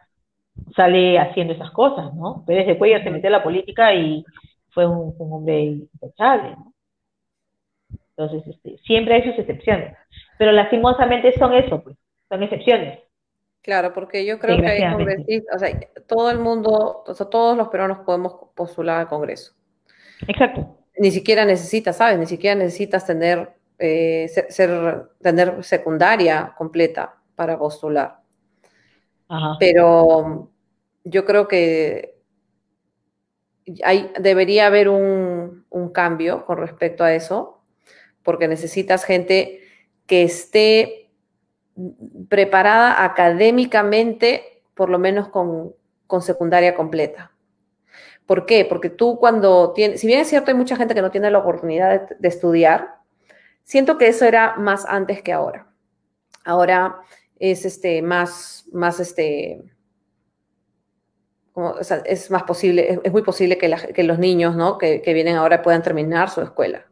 sale 0.75 1.17
haciendo 1.17 1.53
esas 1.53 1.71
cosas, 1.71 2.13
¿no? 2.13 2.43
Pérez 2.45 2.67
de 2.67 2.77
Cuellar 2.77 3.03
se 3.03 3.09
metió 3.09 3.29
a 3.29 3.31
la 3.31 3.41
política 3.41 3.95
y 3.95 4.23
fue 4.69 4.85
un, 4.85 5.15
hombre 5.17 5.59
intachable, 5.63 6.51
¿no? 6.51 6.71
Entonces, 8.15 8.45
este, 8.45 8.77
siempre 8.85 9.15
hay 9.15 9.23
sus 9.23 9.39
excepciones. 9.39 9.97
Pero 10.37 10.51
lastimosamente 10.51 11.31
son 11.39 11.55
eso, 11.55 11.83
pues, 11.83 11.97
son 12.29 12.43
excepciones. 12.43 12.99
Claro, 13.63 13.91
porque 13.95 14.23
yo 14.23 14.37
creo 14.37 14.55
que 14.61 14.67
hay 14.67 14.91
congresistas, 14.91 15.55
o 15.55 15.65
sea, 15.65 15.79
todo 16.07 16.29
el 16.29 16.37
mundo, 16.37 17.03
o 17.07 17.13
sea, 17.15 17.25
todos 17.25 17.57
los 17.57 17.69
peruanos 17.69 18.01
podemos 18.05 18.35
postular 18.53 18.99
al 18.99 19.07
Congreso. 19.07 19.55
Exacto. 20.27 20.78
Ni 20.99 21.11
siquiera 21.11 21.45
necesitas, 21.45 21.97
¿sabes? 21.97 22.19
Ni 22.19 22.25
siquiera 22.27 22.55
necesitas 22.55 23.05
tener, 23.05 23.53
eh, 23.79 24.29
ser, 24.49 25.09
tener 25.21 25.63
secundaria 25.63 26.53
completa 26.57 27.15
para 27.35 27.57
postular. 27.57 28.19
Ajá. 29.27 29.55
Pero 29.59 30.49
yo 31.03 31.25
creo 31.25 31.47
que 31.47 32.19
hay, 33.83 34.11
debería 34.19 34.67
haber 34.67 34.89
un, 34.89 35.65
un 35.69 35.89
cambio 35.89 36.45
con 36.45 36.57
respecto 36.57 37.03
a 37.03 37.13
eso, 37.13 37.61
porque 38.23 38.47
necesitas 38.47 39.05
gente 39.05 39.61
que 40.05 40.23
esté 40.23 41.09
preparada 42.29 43.03
académicamente, 43.03 44.63
por 44.73 44.89
lo 44.89 44.99
menos 44.99 45.29
con, 45.29 45.75
secundaria 46.21 46.75
completa. 46.75 47.31
¿Por 48.29 48.45
qué? 48.45 48.63
Porque 48.63 48.91
tú 48.91 49.17
cuando 49.17 49.73
tienes, 49.73 50.01
si 50.01 50.05
bien 50.05 50.19
es 50.19 50.27
cierto, 50.27 50.51
hay 50.51 50.55
mucha 50.55 50.75
gente 50.75 50.93
que 50.93 51.01
no 51.01 51.09
tiene 51.09 51.31
la 51.31 51.39
oportunidad 51.39 52.09
de, 52.19 52.27
estudiar, 52.27 52.97
siento 53.63 53.97
que 53.97 54.07
eso 54.07 54.23
era 54.23 54.55
más 54.55 54.85
antes 54.85 55.23
que 55.23 55.33
ahora. 55.33 55.65
Ahora 56.45 56.97
es 57.39 57.65
este, 57.65 58.03
más, 58.03 58.67
más 58.71 58.99
este, 58.99 59.63
es 62.05 62.29
más 62.29 62.43
posible, 62.43 62.99
es, 63.03 63.11
muy 63.11 63.23
posible 63.23 63.57
que, 63.57 64.03
los 64.03 64.19
niños 64.19 64.55
¿no? 64.55 64.77
que, 64.77 65.01
vienen 65.07 65.35
ahora 65.35 65.63
puedan 65.63 65.81
terminar 65.81 66.29
su 66.29 66.41
escuela. 66.41 66.85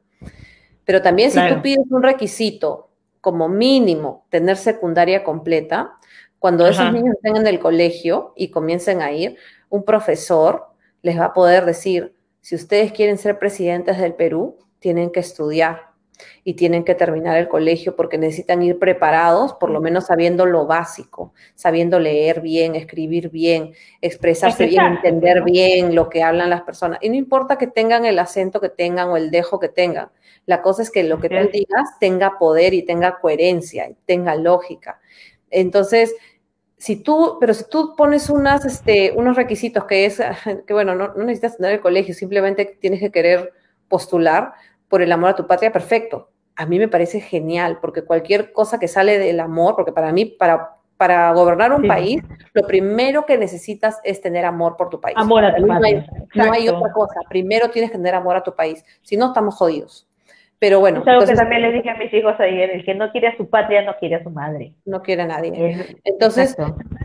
Pero 0.85 1.03
también 1.03 1.29
si 1.29 1.39
tú 1.49 1.61
pides 1.61 1.85
un 1.91 2.01
requisito 2.01 2.89
como 3.21 3.47
mínimo 3.47 4.25
tener 4.31 4.57
secundaria 4.57 5.23
completa, 5.23 5.99
cuando 6.39 6.65
esos 6.65 6.91
niños 6.91 7.13
estén 7.13 7.35
en 7.35 7.45
el 7.45 7.59
colegio 7.59 8.33
y 8.35 8.49
comiencen 8.49 9.03
a 9.03 9.11
ir, 9.11 9.37
un 9.69 9.85
profesor 9.85 10.75
les 11.07 11.17
va 11.17 11.25
a 11.27 11.33
poder 11.33 11.65
decir, 11.65 12.13
si 12.41 12.53
ustedes 12.53 12.91
quieren 12.91 13.17
ser 13.17 13.39
presidentes 13.39 13.97
del 13.97 14.13
Perú, 14.13 14.57
tienen 14.79 15.09
que 15.09 15.21
estudiar 15.21 15.87
y 16.43 16.55
tienen 16.55 16.83
que 16.83 16.95
terminar 16.95 17.37
el 17.37 17.47
colegio 17.47 17.95
porque 17.95 18.17
necesitan 18.17 18.61
ir 18.61 18.77
preparados, 18.77 19.53
por 19.53 19.69
lo 19.69 19.79
menos 19.79 20.07
sabiendo 20.07 20.45
lo 20.45 20.65
básico, 20.65 21.33
sabiendo 21.55 21.97
leer 21.97 22.41
bien, 22.41 22.75
escribir 22.75 23.29
bien, 23.29 23.73
expresarse 24.01 24.65
bien, 24.65 24.83
entender 24.83 25.43
bien 25.43 25.95
lo 25.95 26.09
que 26.09 26.23
hablan 26.23 26.49
las 26.49 26.63
personas. 26.63 26.99
Y 27.01 27.07
no 27.07 27.15
importa 27.15 27.57
que 27.57 27.67
tengan 27.67 28.03
el 28.03 28.19
acento 28.19 28.59
que 28.59 28.69
tengan 28.69 29.07
o 29.07 29.15
el 29.15 29.31
dejo 29.31 29.61
que 29.61 29.69
tengan, 29.69 30.09
la 30.45 30.61
cosa 30.61 30.81
es 30.81 30.91
que 30.91 31.05
lo 31.05 31.21
que 31.21 31.29
tú 31.29 31.49
digas 31.53 31.99
tenga 32.01 32.37
poder 32.37 32.73
y 32.73 32.83
tenga 32.83 33.19
coherencia, 33.19 33.89
y 33.89 33.95
tenga 34.05 34.35
lógica. 34.35 34.99
Entonces, 35.49 36.13
si 36.77 36.95
tú, 36.95 37.37
pero 37.39 37.53
si 37.53 37.67
tú 37.69 37.95
pones 37.95 38.29
unas, 38.29 38.63
este, 38.65 39.11
unos 39.15 39.35
requisitos 39.35 39.85
que 39.85 40.05
es, 40.05 40.21
que 40.67 40.73
bueno, 40.73 40.95
no, 40.95 41.13
necesitas 41.15 41.57
tener 41.57 41.73
el 41.73 41.81
colegio, 41.81 42.13
simplemente 42.13 42.77
tienes 42.79 42.99
que 42.99 43.11
querer 43.11 43.53
postular 43.87 44.53
por 44.87 45.01
el 45.01 45.11
amor 45.11 45.31
a 45.31 45.35
tu 45.35 45.47
patria, 45.47 45.71
perfecto. 45.71 46.29
A 46.55 46.65
mí 46.65 46.79
me 46.79 46.87
parece 46.87 47.19
genial, 47.19 47.79
porque 47.81 48.03
cualquier 48.03 48.51
cosa 48.51 48.79
que 48.79 48.87
sale 48.87 49.19
del 49.19 49.39
amor, 49.39 49.75
porque 49.75 49.91
para 49.91 50.11
mí, 50.11 50.25
para, 50.25 50.75
para 50.97 51.31
gobernar 51.33 51.71
un 51.71 51.87
país, 51.87 52.23
lo 52.53 52.65
primero 52.65 53.25
que 53.25 53.37
necesitas 53.37 53.99
es 54.03 54.21
tener 54.21 54.43
amor 54.43 54.75
por 54.75 54.89
tu 54.89 54.99
país. 54.99 55.15
Amor 55.17 55.45
a 55.45 55.55
tu 55.55 55.67
país. 55.67 56.03
no 56.33 56.51
hay 56.51 56.67
otra 56.67 56.91
cosa. 56.91 57.19
Primero 57.29 57.69
tienes 57.69 57.91
que 57.91 57.97
tener 57.97 58.15
amor 58.15 58.37
a 58.37 58.43
tu 58.43 58.55
país. 58.55 58.83
Si 59.03 59.17
no, 59.17 59.27
estamos 59.27 59.55
jodidos. 59.55 60.06
Pero 60.59 60.79
bueno. 60.79 61.01
Es 61.01 61.07
algo 61.07 61.25
que 61.25 61.35
también 61.35 61.61
les 61.61 61.73
dije 61.73 61.89
a 61.89 61.97
mis 61.97 62.13
hijos 62.13 62.33
ayer, 62.39 62.71
el 62.71 62.83
que 62.83 62.95
no 62.95 63.11
quiere 63.11 63.27
a 63.27 63.37
su 63.37 63.49
patria 63.49 63.83
no 63.83 63.95
quiere 63.99 64.15
a 64.15 64.23
su 64.23 64.29
madre. 64.29 64.73
No 64.85 65.01
quiere 65.01 65.21
a 65.21 65.27
nadie. 65.27 65.97
Entonces, 66.03 66.55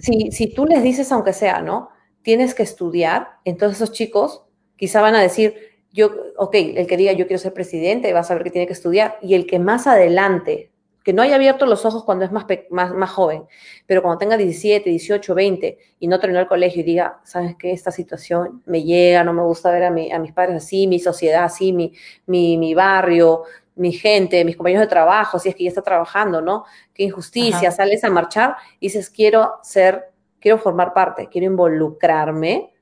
si, 0.01 0.31
si 0.31 0.53
tú 0.53 0.67
les 0.67 0.83
dices, 0.83 1.13
aunque 1.13 1.33
sea, 1.33 1.61
¿no? 1.61 1.91
Tienes 2.23 2.55
que 2.55 2.63
estudiar, 2.63 3.29
entonces 3.45 3.81
esos 3.81 3.93
chicos 3.93 4.45
quizá 4.77 5.03
van 5.03 5.15
a 5.15 5.21
decir, 5.21 5.55
yo, 5.93 6.11
ok, 6.39 6.55
el 6.55 6.87
que 6.87 6.97
diga 6.97 7.13
yo 7.13 7.27
quiero 7.27 7.39
ser 7.39 7.53
presidente 7.53 8.13
va 8.13 8.21
a 8.21 8.25
saber 8.25 8.43
que 8.43 8.51
tiene 8.51 8.67
que 8.67 8.73
estudiar. 8.73 9.19
Y 9.21 9.35
el 9.35 9.47
que 9.47 9.59
más 9.59 9.87
adelante, 9.87 10.72
que 11.05 11.13
no 11.13 11.23
haya 11.23 11.37
abierto 11.37 11.67
los 11.67 11.85
ojos 11.85 12.05
cuando 12.05 12.25
es 12.25 12.33
más, 12.33 12.47
más, 12.71 12.93
más 12.93 13.11
joven, 13.11 13.45
pero 13.87 14.03
cuando 14.03 14.19
tenga 14.19 14.37
17, 14.37 14.89
18, 14.89 15.35
20 15.35 15.79
y 16.01 16.07
no 16.07 16.21
terminó 16.21 16.41
el 16.41 16.47
colegio 16.47 16.81
y 16.81 16.85
diga, 16.85 17.21
¿sabes 17.25 17.57
qué? 17.57 17.73
Esta 17.73 17.91
situación 17.91 18.63
me 18.67 18.83
llega, 18.83 19.25
no 19.25 19.33
me 19.33 19.43
gusta 19.43 19.71
ver 19.71 19.85
a, 19.85 19.91
mi, 19.91 20.13
a 20.13 20.19
mis 20.19 20.33
padres 20.33 20.57
así, 20.57 20.87
mi 20.87 20.99
sociedad 20.99 21.45
así, 21.45 21.73
mi, 21.73 21.93
mi, 22.27 22.57
mi, 22.59 22.75
barrio, 22.75 23.43
mi 23.75 23.93
gente, 23.93 24.45
mis 24.45 24.57
compañeros 24.57 24.87
de 24.87 24.91
trabajo, 24.91 25.39
si 25.39 25.49
es 25.49 25.55
que 25.55 25.65
ya 25.65 25.69
está 25.71 25.83
trabajando, 25.83 26.41
¿no? 26.41 26.65
Qué 26.95 27.05
injusticia, 27.05 27.71
sales 27.71 28.05
a 28.05 28.11
marchar 28.11 28.57
y 28.79 28.87
dices, 28.87 29.11
quiero 29.11 29.55
ser, 29.63 30.11
quiero 30.41 30.59
formar 30.59 30.93
parte, 30.93 31.29
quiero 31.31 31.47
involucrarme, 31.47 32.73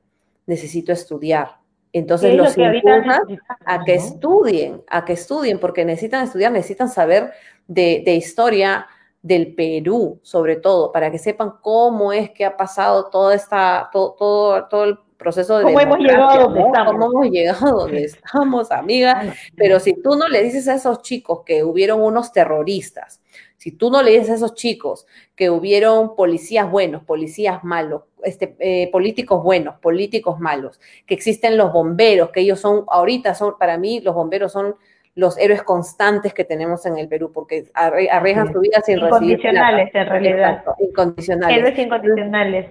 necesito 0.47 0.93
estudiar. 0.93 1.60
Entonces 1.93 2.35
los 2.35 2.57
impulsan 2.57 3.41
a 3.65 3.85
que 3.85 3.95
estudien, 3.95 4.83
a 4.89 5.05
que 5.05 5.15
estudien, 5.15 5.59
porque 5.59 5.85
necesitan 5.85 6.25
estudiar, 6.25 6.53
necesitan 6.53 6.89
saber 6.89 7.33
de, 7.67 8.15
historia 8.15 8.87
del 9.23 9.55
Perú, 9.55 10.19
sobre 10.23 10.57
todo, 10.57 10.93
para 10.93 11.11
que 11.11 11.19
sepan 11.19 11.55
cómo 11.61 12.12
es 12.12 12.31
que 12.31 12.45
ha 12.45 12.57
pasado 12.57 13.11
toda 13.11 13.35
esta, 13.35 13.91
todo, 13.93 14.15
todo, 14.19 14.69
todo 14.69 14.85
el 14.85 14.99
proceso 15.17 15.59
de 15.59 15.65
¿Cómo 15.65 15.81
hemos 15.81 15.99
llegado 15.99 16.31
a 16.31 16.39
donde 16.39 16.61
estamos? 16.62 16.93
¿Cómo 16.93 17.07
hemos 17.07 17.31
llegado 17.31 17.79
donde 17.81 18.05
estamos, 18.05 18.71
amiga? 18.71 19.35
Pero 19.57 19.81
si 19.81 19.95
tú 19.95 20.17
no 20.17 20.29
le 20.29 20.43
dices 20.43 20.69
a 20.69 20.75
esos 20.75 21.03
chicos 21.03 21.43
que 21.45 21.62
hubieron 21.65 22.01
unos 22.01 22.33
terroristas, 22.33 23.20
si 23.61 23.73
tú 23.73 23.91
no 23.91 24.03
le 24.03 24.12
dices 24.12 24.31
a 24.31 24.35
esos 24.37 24.55
chicos 24.55 25.07
que 25.37 25.51
hubieron 25.51 26.16
policías 26.16 26.70
buenos, 26.70 27.05
policías 27.05 27.62
malos, 27.62 28.05
este, 28.24 28.57
eh, 28.59 28.91
políticos 28.91 29.43
buenos, 29.45 29.74
políticos 29.81 30.41
malos, 30.41 30.81
que 31.05 31.12
existen 31.12 31.59
los 31.59 31.70
bomberos, 31.70 32.31
que 32.31 32.41
ellos 32.41 32.59
son, 32.59 32.85
ahorita 32.89 33.35
son, 33.35 33.59
para 33.59 33.77
mí, 33.77 34.01
los 34.01 34.15
bomberos 34.15 34.53
son 34.53 34.77
los 35.15 35.37
héroes 35.37 35.62
constantes 35.62 36.32
que 36.32 36.45
tenemos 36.45 36.87
en 36.87 36.97
el 36.97 37.07
Perú, 37.07 37.32
porque 37.35 37.66
arriesgan 37.74 38.51
su 38.51 38.61
vida 38.61 38.81
sin 38.81 38.99
recibir. 38.99 39.32
Incondicionales, 39.32 39.95
en 39.95 40.07
realidad. 40.07 40.65
incondicionales. 40.78 41.59
Héroes 41.59 41.78
incondicionales. 41.78 42.66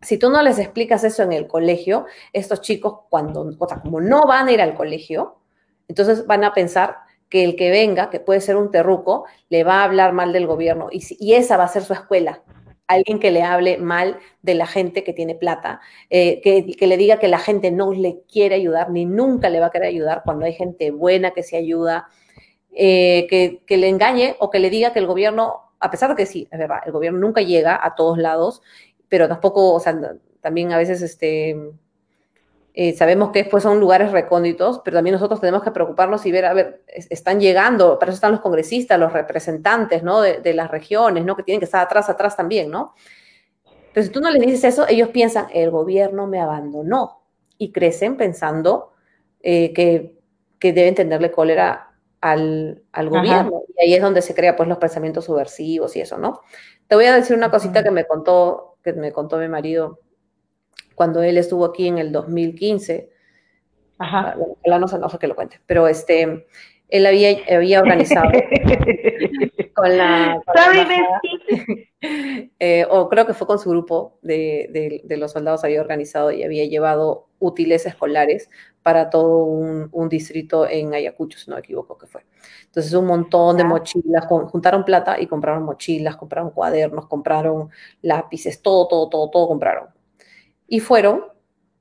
Si 0.00 0.16
tú 0.16 0.30
no 0.30 0.44
les 0.44 0.60
explicas 0.60 1.02
eso 1.02 1.24
en 1.24 1.32
el 1.32 1.48
colegio, 1.48 2.06
estos 2.32 2.60
chicos, 2.60 3.00
cuando, 3.08 3.52
o 3.58 3.68
sea, 3.68 3.80
como 3.80 4.00
no 4.00 4.28
van 4.28 4.46
a 4.46 4.52
ir 4.52 4.60
al 4.60 4.74
colegio, 4.74 5.38
entonces 5.88 6.24
van 6.24 6.44
a 6.44 6.54
pensar 6.54 6.98
que 7.30 7.44
el 7.44 7.56
que 7.56 7.70
venga, 7.70 8.10
que 8.10 8.20
puede 8.20 8.40
ser 8.40 8.56
un 8.56 8.70
terruco, 8.70 9.24
le 9.48 9.64
va 9.64 9.80
a 9.80 9.84
hablar 9.84 10.12
mal 10.12 10.32
del 10.32 10.46
gobierno 10.46 10.88
y, 10.90 11.02
y 11.18 11.34
esa 11.34 11.56
va 11.56 11.64
a 11.64 11.68
ser 11.68 11.82
su 11.84 11.94
escuela. 11.94 12.42
Alguien 12.88 13.20
que 13.20 13.30
le 13.30 13.42
hable 13.42 13.78
mal 13.78 14.18
de 14.42 14.54
la 14.54 14.66
gente 14.66 15.04
que 15.04 15.12
tiene 15.12 15.36
plata, 15.36 15.80
eh, 16.10 16.40
que, 16.42 16.86
le 16.86 16.96
diga 16.96 17.20
que 17.20 17.28
la 17.28 17.38
gente 17.38 17.70
no 17.70 17.92
le 17.92 18.22
quiere 18.30 18.56
ayudar 18.56 18.90
ni 18.90 19.06
nunca 19.06 19.48
le 19.48 19.60
va 19.60 19.66
a 19.66 19.70
querer 19.70 19.88
ayudar 19.88 20.22
cuando 20.24 20.44
hay 20.44 20.54
gente 20.54 20.90
buena 20.90 21.30
que 21.30 21.44
se 21.44 21.56
ayuda, 21.56 22.08
eh, 22.72 23.28
que, 23.30 23.62
que 23.64 23.76
le 23.76 23.88
engañe 23.88 24.34
o 24.40 24.50
que 24.50 24.58
le 24.58 24.68
diga 24.68 24.92
que 24.92 24.98
el 24.98 25.06
gobierno, 25.06 25.72
a 25.78 25.88
pesar 25.92 26.10
de 26.10 26.16
que 26.16 26.26
sí, 26.26 26.48
es 26.50 26.58
verdad, 26.58 26.80
el 26.84 26.90
gobierno 26.90 27.20
nunca 27.20 27.42
llega 27.42 27.78
a 27.80 27.94
todos 27.94 28.18
lados, 28.18 28.60
pero 29.08 29.28
tampoco, 29.28 29.72
o 29.72 29.78
sea, 29.78 29.96
también 30.40 30.72
a 30.72 30.78
veces 30.78 31.00
este, 31.00 31.56
eh, 32.72 32.96
sabemos 32.96 33.30
que 33.30 33.40
después 33.40 33.64
son 33.64 33.80
lugares 33.80 34.12
recónditos, 34.12 34.80
pero 34.84 34.98
también 34.98 35.14
nosotros 35.14 35.40
tenemos 35.40 35.62
que 35.62 35.72
preocuparnos 35.72 36.24
y 36.24 36.30
ver, 36.30 36.44
a 36.44 36.54
ver, 36.54 36.84
están 36.86 37.40
llegando, 37.40 37.98
para 37.98 38.10
eso 38.10 38.16
están 38.16 38.30
los 38.30 38.40
congresistas, 38.40 38.98
los 38.98 39.12
representantes, 39.12 40.04
¿no? 40.04 40.20
De, 40.20 40.54
las 40.54 40.70
regiones, 40.70 41.24
¿no? 41.24 41.36
Que 41.36 41.42
tienen 41.42 41.58
que 41.58 41.64
estar 41.64 41.84
atrás, 41.84 42.08
atrás 42.08 42.36
también, 42.36 42.70
¿no? 42.70 42.94
Entonces, 43.64 44.06
si 44.06 44.12
tú 44.12 44.20
no 44.20 44.30
les 44.30 44.40
dices 44.40 44.64
eso, 44.64 44.86
ellos 44.88 45.08
piensan, 45.08 45.46
el 45.52 45.70
gobierno 45.70 46.28
me 46.28 46.40
abandonó 46.40 47.24
y 47.58 47.72
crecen 47.72 48.16
pensando 48.16 48.92
eh, 49.42 49.72
que, 49.72 50.16
que, 50.60 50.72
deben 50.72 50.94
tenerle 50.94 51.32
cólera 51.32 51.90
al, 52.20 52.84
al 52.92 53.08
gobierno. 53.08 53.62
Y 53.76 53.84
ahí 53.84 53.94
es 53.94 54.02
donde 54.02 54.22
se 54.22 54.34
crea, 54.34 54.54
pues, 54.54 54.68
los 54.68 54.78
pensamientos 54.78 55.24
subversivos 55.24 55.96
y 55.96 56.02
eso, 56.02 56.18
¿no? 56.18 56.42
Te 56.86 56.94
voy 56.94 57.06
a 57.06 57.16
decir 57.16 57.36
una 57.36 57.50
cosita 57.50 57.82
que 57.82 57.90
me 57.90 58.04
contó, 58.04 58.76
que 58.84 58.92
me 58.92 59.10
contó 59.10 59.38
mi 59.38 59.48
marido 59.48 59.98
cuando 61.00 61.22
él 61.22 61.38
estuvo 61.38 61.64
aquí 61.64 61.88
en 61.88 61.96
el 61.96 62.12
2015. 62.12 63.08
Ajá. 63.96 64.36
Ah, 64.70 64.78
no 64.78 64.86
sé, 64.86 64.98
no 64.98 65.08
sé 65.08 65.18
que 65.18 65.28
lo 65.28 65.34
cuente, 65.34 65.58
pero 65.64 65.88
este, 65.88 66.46
él 66.90 67.06
había, 67.06 67.38
había 67.50 67.80
organizado 67.80 68.30
con 69.74 69.96
la... 69.96 70.42
eh, 72.58 72.86
o 72.90 73.08
creo 73.08 73.24
que 73.24 73.32
fue 73.32 73.46
con 73.46 73.58
su 73.58 73.70
grupo 73.70 74.18
de, 74.20 75.00
de, 75.02 75.16
los 75.16 75.32
soldados, 75.32 75.64
había 75.64 75.80
organizado 75.80 76.32
y 76.32 76.42
había 76.42 76.66
llevado 76.66 77.28
útiles 77.38 77.86
escolares 77.86 78.50
para 78.82 79.08
todo 79.08 79.44
un, 79.44 79.88
un, 79.92 80.10
distrito 80.10 80.68
en 80.68 80.92
Ayacucho, 80.92 81.38
si 81.38 81.48
no 81.48 81.56
me 81.56 81.60
equivoco 81.60 81.96
que 81.96 82.08
fue. 82.08 82.26
Entonces 82.66 82.92
un 82.92 83.06
montón 83.06 83.56
de 83.56 83.64
mochilas, 83.64 84.26
juntaron 84.26 84.84
plata 84.84 85.18
y 85.18 85.26
compraron 85.26 85.62
mochilas, 85.62 86.18
compraron 86.18 86.50
cuadernos, 86.50 87.06
compraron 87.06 87.70
lápices, 88.02 88.60
todo, 88.60 88.86
todo, 88.86 89.08
todo, 89.08 89.30
todo 89.30 89.48
compraron 89.48 89.99
y 90.70 90.78
fueron, 90.78 91.24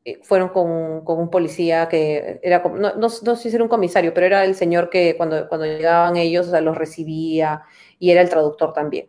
eh, 0.03 0.19
fueron 0.23 0.49
con, 0.49 1.05
con 1.05 1.19
un 1.19 1.29
policía 1.29 1.87
que 1.87 2.39
era, 2.43 2.63
no, 2.63 2.95
no, 2.95 3.09
sé 3.09 3.49
si 3.49 3.55
era 3.55 3.63
un 3.63 3.69
comisario, 3.69 4.13
pero 4.15 4.25
era 4.25 4.43
el 4.43 4.55
señor 4.55 4.89
que 4.89 5.15
cuando, 5.15 5.47
cuando 5.47 5.67
llegaban 5.67 6.17
ellos, 6.17 6.47
o 6.47 6.51
sea, 6.51 6.59
los 6.59 6.75
recibía 6.75 7.61
y 7.99 8.09
era 8.09 8.21
el 8.21 8.29
traductor 8.29 8.73
también. 8.73 9.07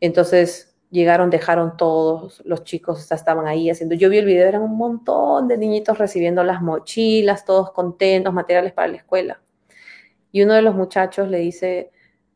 Entonces 0.00 0.76
llegaron, 0.90 1.30
dejaron 1.30 1.76
todos, 1.76 2.42
los 2.44 2.62
chicos 2.62 3.10
estaban 3.10 3.48
ahí 3.48 3.70
haciendo, 3.70 3.96
yo 3.96 4.08
vi 4.08 4.18
el 4.18 4.26
video, 4.26 4.46
eran 4.46 4.62
un 4.62 4.76
montón 4.76 5.48
de 5.48 5.58
niñitos 5.58 5.98
recibiendo 5.98 6.44
las 6.44 6.62
mochilas, 6.62 7.44
todos 7.44 7.72
contentos, 7.72 8.32
materiales 8.32 8.72
para 8.72 8.88
la 8.88 8.98
escuela. 8.98 9.42
Y 10.30 10.42
uno 10.42 10.54
de 10.54 10.62
los 10.62 10.76
muchachos 10.76 11.28
le 11.28 11.38
dice, 11.38 11.90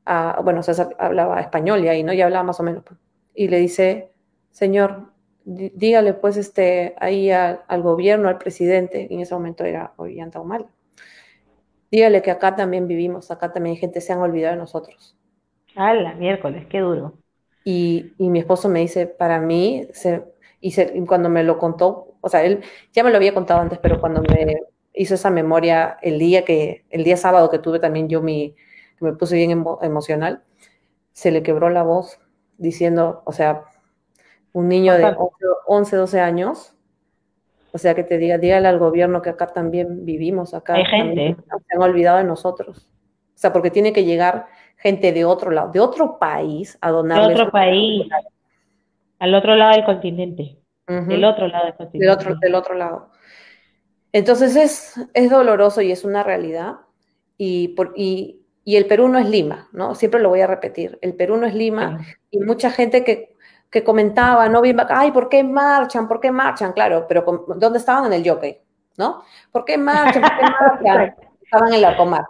a, 0.04 0.40
bueno, 0.42 0.64
César 0.64 0.96
hablaba 0.98 1.40
español 1.40 1.84
y 1.84 1.88
ahí, 1.88 2.02
¿no? 2.02 2.12
Ya 2.12 2.24
hablaba 2.24 2.42
más 2.44 2.58
o 2.58 2.64
menos. 2.64 2.82
Pues, 2.84 2.98
y 3.34 3.48
le 3.48 3.58
dice, 3.58 4.10
señor, 4.50 5.12
dígale 5.46 6.12
pues 6.12 6.36
este, 6.36 6.94
ahí 6.98 7.30
al 7.30 7.82
gobierno, 7.82 8.28
al 8.28 8.38
presidente, 8.38 9.08
en 9.10 9.20
ese 9.20 9.34
momento 9.34 9.64
era 9.64 9.94
Ollanta 9.96 10.42
mal 10.42 10.66
dígale 11.90 12.22
que 12.22 12.30
acá 12.30 12.56
también 12.56 12.86
vivimos, 12.86 13.30
acá 13.30 13.52
también 13.52 13.74
hay 13.74 13.80
gente, 13.80 14.00
se 14.00 14.12
han 14.12 14.18
olvidado 14.20 14.54
de 14.54 14.60
nosotros. 14.60 15.16
¡Hala, 15.74 16.14
miércoles, 16.14 16.66
qué 16.68 16.80
duro! 16.80 17.14
Y, 17.64 18.12
y 18.18 18.28
mi 18.28 18.38
esposo 18.38 18.68
me 18.68 18.80
dice, 18.80 19.06
para 19.06 19.40
mí, 19.40 19.88
se, 19.92 20.24
y, 20.60 20.72
cuando 21.06 21.28
me 21.28 21.42
lo 21.42 21.58
contó, 21.58 22.16
o 22.20 22.28
sea, 22.28 22.44
él 22.44 22.62
ya 22.92 23.02
me 23.02 23.10
lo 23.10 23.16
había 23.16 23.34
contado 23.34 23.60
antes, 23.60 23.78
pero 23.78 24.00
cuando 24.00 24.22
me 24.22 24.56
hizo 24.94 25.14
esa 25.14 25.30
memoria 25.30 25.98
el 26.02 26.18
día 26.18 26.44
que, 26.44 26.84
el 26.90 27.04
día 27.04 27.16
sábado 27.16 27.50
que 27.50 27.58
tuve 27.58 27.78
también 27.80 28.08
yo 28.08 28.22
mi, 28.22 28.54
que 28.98 29.04
me 29.04 29.12
puse 29.12 29.36
bien 29.36 29.64
emocional, 29.82 30.42
se 31.12 31.30
le 31.30 31.42
quebró 31.42 31.70
la 31.70 31.82
voz 31.82 32.20
diciendo, 32.58 33.22
o 33.24 33.32
sea, 33.32 33.64
un 34.56 34.68
niño 34.68 34.94
de 34.94 35.14
11, 35.66 35.96
12 35.96 36.18
años, 36.18 36.74
o 37.72 37.78
sea, 37.78 37.94
que 37.94 38.04
te 38.04 38.16
diga, 38.16 38.38
dígale 38.38 38.66
al 38.68 38.78
gobierno 38.78 39.20
que 39.20 39.28
acá 39.28 39.48
también 39.48 40.06
vivimos, 40.06 40.54
acá 40.54 40.76
Hay 40.76 40.86
gente. 40.86 41.36
se 41.46 41.76
han 41.76 41.82
olvidado 41.82 42.16
de 42.16 42.24
nosotros. 42.24 42.88
O 42.88 43.38
sea, 43.38 43.52
porque 43.52 43.70
tiene 43.70 43.92
que 43.92 44.04
llegar 44.04 44.46
gente 44.78 45.12
de 45.12 45.26
otro 45.26 45.50
lado, 45.50 45.72
de 45.72 45.80
otro 45.80 46.18
país 46.18 46.78
a 46.80 46.90
donarles. 46.90 47.28
De 47.28 47.34
otro 47.34 47.52
país, 47.52 48.06
al 49.18 49.34
otro 49.34 49.56
lado 49.56 49.72
del 49.72 49.84
continente. 49.84 50.56
Del 50.86 51.24
otro 51.26 51.48
lado 51.48 51.66
del 51.66 51.74
continente. 51.74 52.06
Del 52.06 52.16
otro, 52.16 52.36
del 52.36 52.54
otro 52.54 52.74
lado. 52.76 53.10
Entonces 54.12 54.56
es, 54.56 54.94
es 55.12 55.28
doloroso 55.28 55.82
y 55.82 55.92
es 55.92 56.02
una 56.02 56.22
realidad. 56.22 56.76
Y, 57.36 57.68
por, 57.68 57.92
y, 57.94 58.40
y, 58.64 58.76
el 58.76 58.86
Perú 58.86 59.08
no 59.08 59.18
es 59.18 59.28
Lima, 59.28 59.68
¿no? 59.72 59.94
Siempre 59.94 60.18
lo 60.18 60.30
voy 60.30 60.40
a 60.40 60.46
repetir. 60.46 60.98
El 61.02 61.14
Perú 61.14 61.36
no 61.36 61.46
es 61.46 61.54
Lima 61.54 62.00
y 62.30 62.40
mucha 62.40 62.70
gente 62.70 63.04
que 63.04 63.35
que 63.70 63.84
comentaba, 63.84 64.48
¿no? 64.48 64.60
Bien, 64.60 64.76
ay, 64.88 65.10
¿por 65.10 65.28
qué 65.28 65.42
marchan? 65.42 66.08
¿Por 66.08 66.20
qué 66.20 66.30
marchan? 66.30 66.72
Claro, 66.72 67.06
pero 67.08 67.24
¿dónde 67.56 67.78
estaban 67.78 68.06
en 68.06 68.12
el 68.12 68.28
jockey? 68.28 68.58
¿No? 68.96 69.22
¿Por 69.52 69.64
qué 69.64 69.76
marchan? 69.76 70.22
¿Por 70.22 70.36
qué 70.36 70.42
marchan? 70.88 71.14
estaban 71.42 71.68
en 71.68 71.74
el 71.74 71.84
arcomar. 71.84 72.24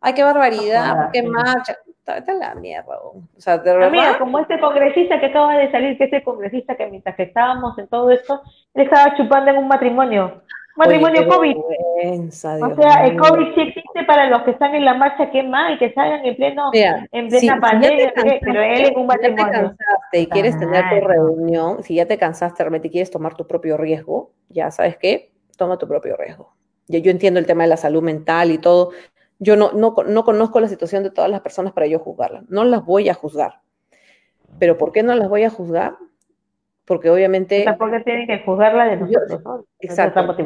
Ay, 0.00 0.14
qué 0.14 0.22
barbaridad, 0.22 0.96
¿por 0.96 1.10
qué 1.12 1.22
marchan? 1.22 1.76
Está 2.06 2.32
la 2.34 2.54
mierda. 2.54 2.98
O 3.00 3.22
sea, 3.36 3.58
de 3.58 3.76
verdad. 3.76 4.18
como 4.18 4.38
este 4.38 4.60
congresista 4.60 5.18
que 5.18 5.26
acaba 5.26 5.56
de 5.56 5.70
salir, 5.72 5.98
que 5.98 6.04
este 6.04 6.22
congresista 6.22 6.76
que 6.76 6.86
mientras 6.86 7.16
que 7.16 7.24
estábamos 7.24 7.76
en 7.78 7.88
todo 7.88 8.10
esto, 8.10 8.42
él 8.74 8.84
estaba 8.84 9.16
chupando 9.16 9.50
en 9.50 9.58
un 9.58 9.66
matrimonio 9.66 10.42
matrimonio 10.76 11.28
COVID. 11.28 11.56
o 11.56 12.30
sea, 12.30 13.06
el 13.06 13.16
COVID 13.16 13.54
sí 13.54 13.60
existe 13.60 14.04
para 14.06 14.28
los 14.28 14.42
que 14.42 14.52
están 14.52 14.74
en 14.74 14.84
la 14.84 14.94
marcha, 14.94 15.30
qué 15.30 15.42
mal, 15.42 15.78
que 15.78 15.92
salgan 15.92 16.24
en 16.24 16.36
pleno, 16.36 16.70
en 16.72 17.28
plena 17.28 17.60
pandemia, 17.60 18.12
pero 18.14 18.62
él 18.62 18.84
es 18.84 18.92
un 18.94 19.06
matrimonio. 19.06 19.36
Si 19.38 19.46
ya 19.46 19.66
te 19.66 19.78
cansaste 19.78 20.20
y 20.20 20.26
quieres 20.26 20.58
tener 20.58 20.84
tu 20.90 21.06
reunión, 21.06 21.82
si 21.82 21.94
ya 21.94 22.06
te 22.06 22.18
cansaste 22.18 22.62
realmente 22.62 22.88
y 22.88 22.90
quieres 22.90 23.10
tomar 23.10 23.34
tu 23.34 23.46
propio 23.46 23.76
riesgo, 23.76 24.32
ya 24.48 24.70
sabes 24.70 24.96
qué, 24.96 25.32
toma 25.56 25.78
tu 25.78 25.88
propio 25.88 26.16
riesgo. 26.16 26.54
Yo, 26.88 26.98
yo 26.98 27.10
entiendo 27.10 27.40
el 27.40 27.46
tema 27.46 27.64
de 27.64 27.70
la 27.70 27.76
salud 27.76 28.02
mental 28.02 28.50
y 28.50 28.58
todo. 28.58 28.90
Yo 29.38 29.56
no, 29.56 29.72
no, 29.72 29.94
no 30.06 30.24
conozco 30.24 30.60
la 30.60 30.68
situación 30.68 31.02
de 31.02 31.10
todas 31.10 31.30
las 31.30 31.40
personas 31.40 31.72
para 31.72 31.86
yo 31.86 31.98
juzgarlas. 31.98 32.44
No 32.48 32.64
las 32.64 32.84
voy 32.84 33.08
a 33.08 33.14
juzgar. 33.14 33.60
Pero 34.58 34.78
¿por 34.78 34.92
qué 34.92 35.02
no 35.02 35.14
las 35.14 35.28
voy 35.28 35.44
a 35.44 35.50
juzgar? 35.50 35.96
Porque 36.86 37.10
obviamente... 37.10 37.64
Tampoco 37.64 38.00
tienen 38.04 38.26
que 38.26 38.38
juzgarla 38.44 38.86
de 38.86 38.96
nosotros, 38.96 39.42
¿no? 39.44 39.64
Exacto. 39.80 40.36